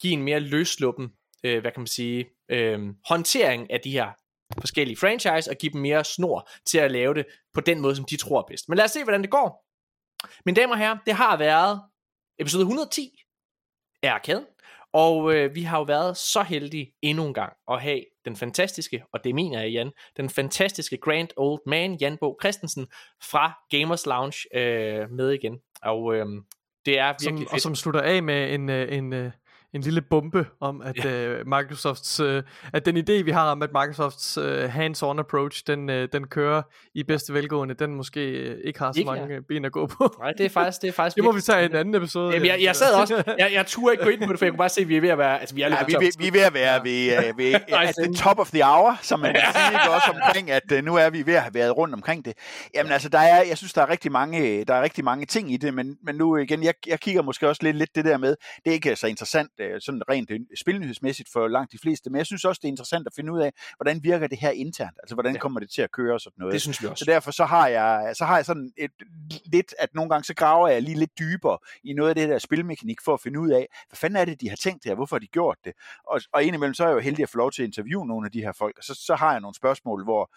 give 0.00 0.12
en 0.12 0.22
mere 0.22 0.40
løsluppen, 0.40 1.10
øh, 1.44 1.60
hvad 1.60 1.72
kan 1.72 1.80
man 1.80 1.86
sige, 1.86 2.26
øh, 2.48 2.80
håndtering 3.08 3.70
af 3.70 3.80
de 3.80 3.90
her 3.90 4.12
forskellige 4.60 4.96
franchise, 4.96 5.50
og 5.50 5.56
give 5.56 5.72
dem 5.72 5.80
mere 5.80 6.04
snor 6.04 6.48
til 6.66 6.78
at 6.78 6.90
lave 6.90 7.14
det 7.14 7.26
på 7.54 7.60
den 7.60 7.80
måde, 7.80 7.96
som 7.96 8.04
de 8.04 8.16
tror 8.16 8.38
er 8.38 8.46
bedst. 8.48 8.68
Men 8.68 8.76
lad 8.76 8.84
os 8.84 8.90
se, 8.90 9.04
hvordan 9.04 9.22
det 9.22 9.30
går. 9.30 9.66
Mine 10.46 10.56
damer 10.56 10.74
og 10.74 10.78
herrer, 10.78 10.98
det 11.06 11.14
har 11.14 11.36
været 11.36 11.80
episode 12.38 12.62
110 12.62 13.22
af 14.02 14.10
Arkaden, 14.10 14.44
og 14.92 15.34
øh, 15.34 15.54
vi 15.54 15.62
har 15.62 15.78
jo 15.78 15.84
været 15.84 16.16
så 16.16 16.42
heldige 16.42 16.92
endnu 17.02 17.26
en 17.26 17.34
gang 17.34 17.52
at 17.70 17.82
have 17.82 18.00
den 18.24 18.36
fantastiske, 18.36 19.04
og 19.12 19.24
det 19.24 19.34
mener 19.34 19.62
jeg 19.62 19.70
Jan, 19.70 19.92
den 20.16 20.30
fantastiske 20.30 20.96
Grand 20.96 21.28
Old 21.36 21.60
Man, 21.66 21.94
Jan 22.00 22.18
Bo 22.20 22.38
Christensen 22.42 22.86
fra 23.22 23.52
Gamers 23.70 24.06
Lounge 24.06 24.38
øh, 24.54 25.10
med 25.10 25.30
igen. 25.30 25.58
Og 25.82 26.14
øh, 26.14 26.26
det 26.86 26.98
er 26.98 27.14
som, 27.18 27.32
virkelig 27.32 27.48
og 27.48 27.50
fedt. 27.50 27.62
som 27.62 27.74
slutter 27.74 28.00
af 28.00 28.22
med 28.22 28.54
en, 28.54 28.70
øh, 28.70 28.96
en, 28.96 29.12
øh, 29.12 29.30
en 29.76 29.82
lille 29.82 30.00
bombe 30.00 30.46
om, 30.60 30.82
at 30.82 31.04
Ja. 31.04 31.10
ja. 31.10 31.40
uh, 31.40 31.46
Microsofts, 31.46 32.20
uh, 32.20 32.42
at 32.72 32.86
den 32.86 32.96
idé, 32.96 33.12
vi 33.12 33.30
har 33.30 33.50
om, 33.50 33.62
at 33.62 33.70
Microsofts 33.72 34.38
uh, 34.38 34.44
hands-on 34.70 35.18
approach, 35.18 35.62
den, 35.66 35.90
uh, 35.90 35.96
den 36.12 36.26
kører 36.26 36.62
i 36.94 37.02
bedste 37.02 37.34
velgående, 37.34 37.74
den 37.74 37.94
måske 37.94 38.20
uh, 38.20 38.56
ikke 38.64 38.78
har 38.78 38.92
så 38.92 38.98
Ikke, 38.98 39.10
mange 39.10 39.32
ja. 39.32 39.38
uh, 39.38 39.44
ben 39.48 39.64
at 39.64 39.72
gå 39.72 39.86
på. 39.86 40.16
Nej, 40.20 40.32
det 40.38 40.46
er 40.46 40.50
faktisk, 40.50 40.82
det 40.82 40.88
er 40.88 40.92
faktisk 40.92 41.16
det 41.16 41.24
må 41.24 41.32
vi 41.32 41.40
tage 41.40 41.62
i 41.62 41.66
en 41.66 41.74
anden 41.74 41.94
episode. 41.94 42.32
Jamen, 42.32 42.48
jeg, 42.48 42.62
jeg 42.62 42.76
sad 42.76 42.94
også, 42.94 43.14
jeg, 43.38 43.50
jeg 43.52 43.66
turde 43.66 43.92
ikke 43.92 44.04
gå 44.04 44.10
ind 44.10 44.26
på 44.26 44.32
det, 44.32 44.38
for 44.38 44.46
jeg 44.46 44.52
kunne 44.52 44.58
bare 44.58 44.68
se, 44.68 44.80
at 44.80 44.88
vi 44.88 44.96
er 44.96 45.00
ved 45.00 45.08
at 45.08 45.18
være, 45.18 45.40
altså 45.40 45.54
vi 45.54 45.62
er 45.62 45.68
Ja, 45.68 45.84
vi, 45.86 45.96
vi, 46.00 46.10
vi 46.18 46.26
er 46.26 46.32
ved 46.32 46.40
at 46.40 46.54
være 46.54 46.84
ved, 46.84 47.30
uh, 47.30 47.38
ved 47.38 47.54
at 47.88 47.94
the 48.04 48.14
top 48.14 48.38
of 48.38 48.50
the 48.50 48.64
hour, 48.64 48.98
som 49.02 49.20
man 49.20 49.34
kan 49.34 49.42
sige, 49.54 49.72
ikke? 49.72 49.94
også 49.94 50.10
omkring, 50.14 50.50
at 50.50 50.72
uh, 50.72 50.84
nu 50.84 50.94
er 50.96 51.10
vi 51.10 51.26
ved 51.26 51.34
at 51.34 51.42
have 51.42 51.54
været 51.54 51.76
rundt 51.76 51.94
omkring 51.94 52.24
det. 52.24 52.32
Jamen 52.74 52.92
altså, 52.92 53.08
der 53.08 53.18
er, 53.18 53.42
jeg 53.42 53.58
synes, 53.58 53.72
der 53.72 53.82
er 53.82 53.90
rigtig 53.90 54.12
mange, 54.12 54.64
der 54.64 54.74
er 54.74 54.82
rigtig 54.82 55.04
mange 55.04 55.26
ting 55.26 55.52
i 55.52 55.56
det, 55.56 55.74
men, 55.74 55.96
men 56.02 56.14
nu 56.14 56.36
igen, 56.36 56.62
jeg, 56.62 56.74
jeg 56.86 57.00
kigger 57.00 57.22
måske 57.22 57.48
også 57.48 57.62
lidt, 57.62 57.76
lidt 57.76 57.94
det 57.94 58.04
der 58.04 58.18
med, 58.18 58.36
det 58.64 58.70
er 58.70 58.74
ikke 58.74 58.96
så 58.96 59.06
interessant, 59.06 59.50
uh, 59.74 59.80
sådan 59.80 60.02
rent 60.10 60.30
uh, 60.30 60.36
spilnyhedsmæssigt 60.60 61.28
for 61.32 61.48
langt 61.48 61.72
de 61.72 61.78
fleste, 61.78 62.10
men 62.10 62.18
jeg 62.18 62.26
synes 62.26 62.44
også, 62.44 62.58
det 62.62 62.68
er 62.68 62.72
interessant 62.72 63.06
at 63.06 63.12
finde 63.16 63.32
ud 63.32 63.40
af, 63.40 63.52
hvordan 63.76 64.02
virker 64.02 64.26
det 64.26 64.38
her 64.38 64.50
internt, 64.50 64.96
altså 65.02 65.14
hvordan 65.14 65.32
Ja. 65.34 65.38
kommer 65.40 65.60
det 65.60 65.70
til 65.70 65.82
at 65.82 65.90
køre 65.92 66.14
og 66.14 66.20
sådan 66.20 66.34
noget. 66.38 66.52
Det 66.52 66.62
synes 66.62 66.82
vi 66.82 66.86
også. 66.86 67.04
Så 67.04 67.10
derfor 67.10 67.30
så 67.30 67.44
har 67.44 67.68
jeg, 67.68 68.12
så 68.16 68.24
har 68.24 68.36
jeg 68.36 68.44
sådan 68.44 68.72
et, 68.76 68.90
lidt, 69.52 69.74
at 69.78 69.94
nogle 69.94 70.10
gange 70.10 70.24
så 70.24 70.34
graver 70.34 70.68
jeg 70.68 70.82
lige 70.82 70.98
lidt 70.98 71.18
dybere 71.18 71.58
i 71.84 71.92
noget 71.92 72.08
af 72.08 72.14
det 72.14 72.28
der 72.28 72.38
spilmekanik 72.38 72.98
for 73.04 73.14
at 73.14 73.20
finde 73.20 73.40
ud 73.40 73.50
af, 73.50 73.66
hvad 73.88 73.96
fanden 73.96 74.16
er 74.16 74.24
det, 74.24 74.40
de 74.40 74.48
har 74.48 74.56
tænkt 74.56 74.84
her, 74.84 74.94
hvorfor 74.94 75.16
har 75.16 75.20
de 75.20 75.26
gjort 75.26 75.58
det? 75.64 75.72
Og, 76.10 76.20
og 76.32 76.44
indimellem 76.44 76.74
så 76.74 76.84
er 76.84 76.88
jeg 76.88 76.94
jo 76.94 77.00
heldig 77.00 77.22
at 77.22 77.28
få 77.30 77.38
lov 77.38 77.52
til 77.52 77.62
at 77.62 77.66
interviewe 77.66 78.06
nogle 78.06 78.26
af 78.26 78.32
de 78.32 78.40
her 78.42 78.52
folk, 78.52 78.78
og 78.78 78.84
så, 78.84 78.94
så 78.94 79.14
har 79.14 79.32
jeg 79.32 79.40
nogle 79.40 79.54
spørgsmål, 79.54 80.04
hvor 80.04 80.30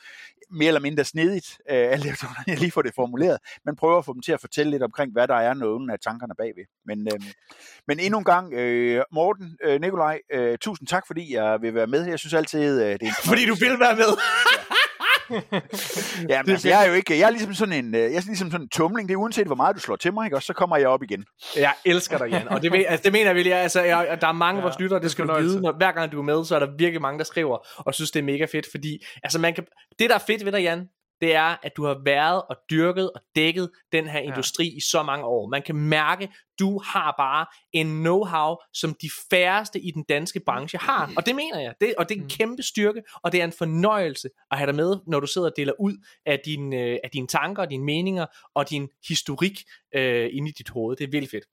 mere 0.51 0.67
eller 0.67 0.79
mindre 0.81 1.03
snedigt, 1.03 1.57
øh, 1.69 1.75
alt 1.91 2.05
efter 2.05 2.27
hvordan 2.27 2.43
jeg 2.47 2.59
lige 2.59 2.71
får 2.71 2.81
det 2.81 2.93
formuleret, 2.95 3.37
men 3.65 3.75
prøver 3.75 3.97
at 3.97 4.05
få 4.05 4.13
dem 4.13 4.21
til 4.21 4.31
at 4.31 4.41
fortælle 4.41 4.71
lidt 4.71 4.83
omkring, 4.83 5.11
hvad 5.11 5.27
der 5.27 5.35
er 5.35 5.53
nogle 5.53 5.93
af 5.93 5.99
tankerne 5.99 6.33
bagved. 6.37 6.65
Men, 6.85 7.07
øh, 7.07 7.19
men 7.87 7.99
endnu 7.99 8.17
en 8.17 8.23
gang, 8.25 8.53
øh, 8.53 9.03
Morten, 9.19 9.57
øh, 9.63 9.81
Nikolaj, 9.81 10.19
øh, 10.33 10.57
tusind 10.57 10.87
tak, 10.87 11.07
fordi 11.07 11.35
jeg 11.35 11.57
vil 11.61 11.75
være 11.75 11.87
med. 11.87 12.05
Jeg 12.07 12.19
synes 12.19 12.33
altid, 12.33 12.83
øh, 12.83 12.91
det 12.99 13.03
er 13.03 13.11
Fordi 13.31 13.45
du 13.45 13.53
vil 13.53 13.79
være 13.79 13.95
med. 13.95 14.11
Ja, 16.29 16.41
men 16.43 16.51
altså, 16.51 16.69
jeg 16.69 16.83
er 16.83 16.87
jo 16.87 16.93
ikke, 16.93 17.19
jeg 17.19 17.25
er 17.25 17.29
ligesom 17.29 17.53
sådan 17.53 17.85
en, 17.85 17.95
øh, 17.95 18.01
jeg 18.01 18.07
er 18.07 18.21
ligesom 18.25 18.51
sådan 18.51 18.61
en 18.61 18.69
tumling, 18.69 19.09
det 19.09 19.13
er 19.13 19.17
uanset 19.17 19.47
hvor 19.47 19.55
meget 19.55 19.75
du 19.75 19.81
slår 19.81 19.95
til 19.95 20.13
mig, 20.13 20.25
ikke? 20.25 20.37
Og 20.37 20.43
så 20.43 20.53
kommer 20.53 20.77
jeg 20.77 20.87
op 20.87 21.03
igen. 21.03 21.25
Jeg 21.55 21.73
elsker 21.85 22.17
dig, 22.17 22.29
Jan. 22.29 22.47
Og 22.47 22.61
det, 22.61 22.85
altså, 22.87 23.03
det 23.03 23.11
mener 23.11 23.25
jeg 23.25 23.35
virkelig. 23.35 23.53
Altså, 23.57 23.81
jeg, 23.81 24.17
der 24.21 24.27
er 24.27 24.31
mange 24.31 24.57
af 24.57 24.61
Ja, 24.61 24.67
vores 24.67 24.79
lyttere, 24.79 24.99
det 24.99 25.11
skal 25.11 25.27
du 25.27 25.39
vide. 25.39 25.61
Når, 25.61 25.71
hver 25.71 25.91
gang 25.91 26.11
du 26.11 26.19
er 26.19 26.23
med, 26.23 26.45
så 26.45 26.55
er 26.55 26.59
der 26.59 26.67
virkelig 26.77 27.01
mange, 27.01 27.17
der 27.17 27.25
skriver 27.25 27.57
og 27.77 27.93
synes, 27.93 28.11
det 28.11 28.19
er 28.19 28.23
mega 28.23 28.45
fedt. 28.45 28.67
Fordi 28.71 29.05
altså, 29.23 29.39
man 29.39 29.53
kan, 29.53 29.65
det, 29.99 30.09
der 30.09 30.15
er 30.15 30.23
fedt 30.27 30.45
ved 30.45 30.51
dig, 30.51 30.61
Jan, 30.61 30.87
det 31.21 31.35
er, 31.35 31.55
at 31.63 31.71
du 31.77 31.85
har 31.85 32.01
været 32.05 32.41
og 32.49 32.55
dyrket 32.69 33.11
og 33.11 33.21
dækket 33.35 33.69
den 33.91 34.07
her 34.07 34.19
industri 34.19 34.67
i 34.67 34.79
så 34.81 35.03
mange 35.03 35.25
år. 35.25 35.47
Man 35.49 35.61
kan 35.61 35.75
mærke, 35.75 36.29
du 36.59 36.79
har 36.85 37.13
bare 37.17 37.45
en 37.73 38.05
know-how, 38.05 38.69
som 38.73 38.93
de 39.01 39.09
færreste 39.29 39.79
i 39.79 39.91
den 39.91 40.03
danske 40.09 40.39
branche 40.45 40.79
har. 40.79 41.11
Og 41.17 41.25
det 41.25 41.35
mener 41.35 41.59
jeg. 41.59 41.73
Det, 41.81 41.93
og 41.97 42.09
det 42.09 42.15
er 42.15 42.19
en 42.19 42.23
Mm. 42.23 42.29
kæmpe 42.29 42.63
styrke, 42.63 43.01
og 43.23 43.31
det 43.31 43.39
er 43.41 43.43
en 43.45 43.51
fornøjelse 43.51 44.29
at 44.51 44.57
have 44.57 44.65
dig 44.67 44.75
med, 44.75 44.97
når 45.07 45.19
du 45.19 45.27
sidder 45.27 45.47
og 45.49 45.53
deler 45.57 45.73
ud 45.79 46.05
af, 46.25 46.39
din, 46.45 46.73
øh, 46.73 46.97
af 47.03 47.09
dine 47.13 47.27
tanker, 47.27 47.65
dine 47.65 47.83
meninger 47.83 48.25
og 48.55 48.69
din 48.69 48.89
historik 49.07 49.63
øh, 49.95 50.29
inde 50.33 50.49
i 50.49 50.53
dit 50.57 50.69
hoved. 50.69 50.95
Det 50.97 51.03
er 51.03 51.11
vildt 51.11 51.31
fedt. 51.31 51.45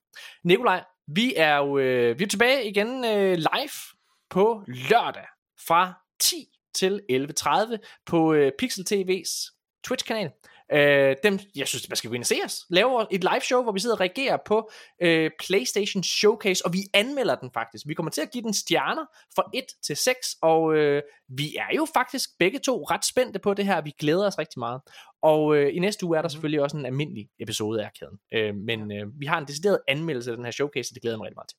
Nikolaj, 0.44 0.84
vi 1.08 1.34
er 1.36 1.56
jo 1.56 1.78
øh, 1.78 2.18
vi 2.18 2.24
er 2.24 2.28
tilbage 2.28 2.68
igen 2.68 3.04
øh, 3.04 3.32
live 3.32 3.96
på 4.30 4.62
lørdag 4.66 5.26
fra 5.66 5.92
10 6.20 6.36
til 6.74 7.00
11.30 7.12 7.76
på 8.06 8.32
øh, 8.32 8.52
Pixel 8.58 8.84
TV's 8.92 9.55
Twitch-kanal. 9.86 10.30
Øh, 10.72 11.16
dem, 11.22 11.38
jeg 11.56 11.68
synes, 11.68 11.88
man 11.88 11.96
skal 11.96 12.10
gå 12.10 12.14
ind 12.14 12.22
og 12.22 12.26
se 12.26 12.36
os. 12.44 12.66
Laver 12.70 13.06
et 13.10 13.24
live 13.24 13.40
show, 13.40 13.62
hvor 13.62 13.72
vi 13.72 13.80
sidder 13.80 13.96
og 13.96 14.00
reagerer 14.00 14.38
på 14.46 14.70
øh, 15.02 15.30
PlayStation 15.40 16.02
Showcase, 16.02 16.66
og 16.66 16.72
vi 16.72 16.78
anmelder 16.94 17.34
den 17.34 17.50
faktisk. 17.54 17.84
Vi 17.88 17.94
kommer 17.94 18.10
til 18.10 18.20
at 18.20 18.30
give 18.32 18.42
den 18.42 18.54
stjerner 18.54 19.04
fra 19.34 19.50
1 19.54 19.64
til 19.82 19.96
6, 19.96 20.36
og 20.42 20.74
øh, 20.74 21.02
vi 21.28 21.56
er 21.56 21.76
jo 21.76 21.86
faktisk 21.94 22.30
begge 22.38 22.58
to 22.58 22.84
ret 22.84 23.04
spændte 23.04 23.38
på 23.38 23.54
det 23.54 23.64
her. 23.66 23.80
Vi 23.80 23.92
glæder 23.98 24.26
os 24.26 24.38
rigtig 24.38 24.58
meget. 24.58 24.80
Og 25.22 25.56
øh, 25.56 25.76
i 25.76 25.78
næste 25.78 26.06
uge 26.06 26.18
er 26.18 26.22
der 26.22 26.28
selvfølgelig 26.28 26.62
også 26.62 26.76
en 26.76 26.86
almindelig 26.86 27.28
episode 27.38 27.82
af 27.82 27.86
Arkaden. 27.86 28.18
Øh, 28.34 28.54
men 28.54 28.92
øh, 28.92 29.20
vi 29.20 29.26
har 29.26 29.38
en 29.38 29.46
decideret 29.46 29.78
anmeldelse 29.88 30.30
af 30.30 30.36
den 30.36 30.44
her 30.44 30.52
showcase, 30.52 30.90
og 30.90 30.94
det 30.94 31.02
glæder 31.02 31.14
jeg 31.14 31.18
mig 31.18 31.26
rigtig 31.26 31.36
meget 31.36 31.48
til. 31.48 31.58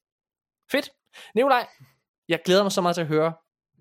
Fedt. 0.71 0.89
Nikolaj, 1.35 1.67
jeg 2.29 2.39
glæder 2.45 2.63
mig 2.63 2.71
så 2.71 2.81
meget 2.81 2.95
til 2.95 3.01
at 3.01 3.07
høre, 3.07 3.33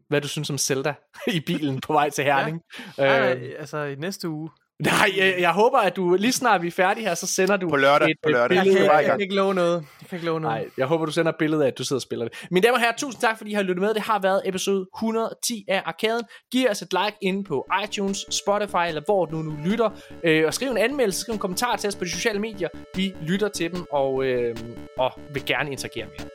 hvad 0.09 0.21
du 0.21 0.29
synes 0.29 0.51
om 0.51 0.59
Zelda 0.59 0.95
i 1.37 1.41
bilen 1.41 1.81
på 1.81 1.93
vej 1.93 2.11
til 2.11 2.25
Herning. 2.25 2.61
Ja. 2.99 3.31
Øh, 3.33 3.41
Nej, 3.41 3.51
altså 3.59 3.79
i 3.79 3.95
næste 3.95 4.29
uge. 4.29 4.51
nej, 4.81 5.11
jeg, 5.17 5.35
jeg 5.39 5.53
håber, 5.53 5.79
at 5.79 5.97
du 5.97 6.15
lige 6.15 6.33
snart 6.33 6.63
vi 6.63 6.67
er 6.67 6.71
færdige 6.73 7.07
her, 7.07 7.15
så 7.15 7.27
sender 7.27 7.57
du 7.57 7.69
På 7.69 7.77
lørdag, 7.77 8.11
et, 8.11 8.17
på 8.23 8.29
et 8.29 8.33
lørdag. 8.35 8.55
Jeg 8.57 8.63
billede 8.65 8.81
kan, 8.85 8.91
bare 8.91 9.03
i 9.03 9.07
jeg 9.07 9.13
kan 9.13 9.21
ikke 9.21 9.35
love 9.35 9.55
noget. 9.55 9.87
Jeg 10.01 10.09
kan 10.09 10.17
ikke 10.17 10.27
love 10.27 10.41
noget. 10.41 10.57
Nej, 10.57 10.69
jeg 10.79 10.87
håber, 10.87 11.07
du 11.07 11.13
sender 11.13 11.33
et 11.33 11.39
billede 11.39 11.63
af, 11.65 11.67
at 11.69 11.79
du 11.79 11.85
sidder 11.85 11.99
og 11.99 12.03
spiller 12.03 12.29
det. 12.29 12.47
Mine 12.51 12.65
damer 12.65 12.75
og 12.75 12.81
herrer, 12.81 12.97
tusind 12.97 13.21
tak, 13.21 13.39
fordi 13.39 13.51
I 13.51 13.55
har 13.55 13.63
lyttet 13.63 13.81
med. 13.83 13.95
Det 13.95 14.03
har 14.03 14.19
været 14.19 14.43
episode 14.45 14.87
110 14.97 15.65
af 15.69 15.83
Arkaden. 15.87 16.23
Giv 16.53 16.67
os 16.71 16.83
et 16.83 16.93
like 16.93 17.17
inde 17.23 17.45
på 17.45 17.67
iTunes, 17.85 18.19
Spotify, 18.31 18.89
eller 18.89 19.03
hvor 19.05 19.25
du 19.25 19.37
nu 19.37 19.57
lytter. 19.71 19.91
Øh, 20.25 20.47
og 20.47 20.55
skriv 20.55 20.71
en 20.71 20.79
anmeldelse, 20.79 21.21
skriv 21.21 21.33
en 21.33 21.39
kommentar 21.39 21.77
til 21.77 21.89
os 21.89 21.97
på 21.97 22.05
de 22.05 22.11
sociale 22.11 22.39
medier. 22.39 22.69
Vi 22.95 23.15
lytter 23.23 23.49
til 23.49 23.73
dem, 23.73 23.85
og, 23.93 24.25
øh, 24.25 24.57
og 24.99 25.13
vil 25.35 25.45
gerne 25.47 25.71
interagere 25.71 26.07
mere. 26.07 26.29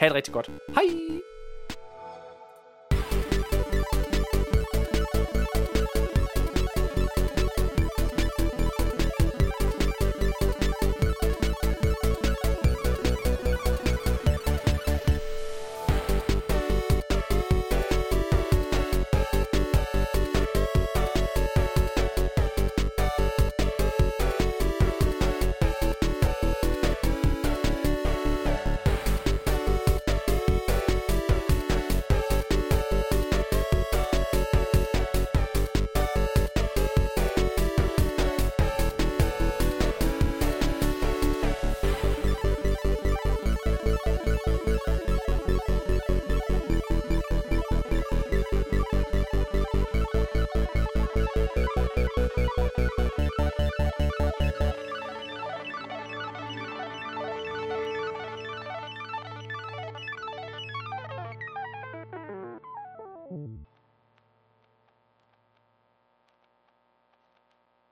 Ha' 0.00 0.06
det 0.06 0.14
rigtig 0.14 0.34
godt. 0.34 0.50
Hej! 0.74 1.33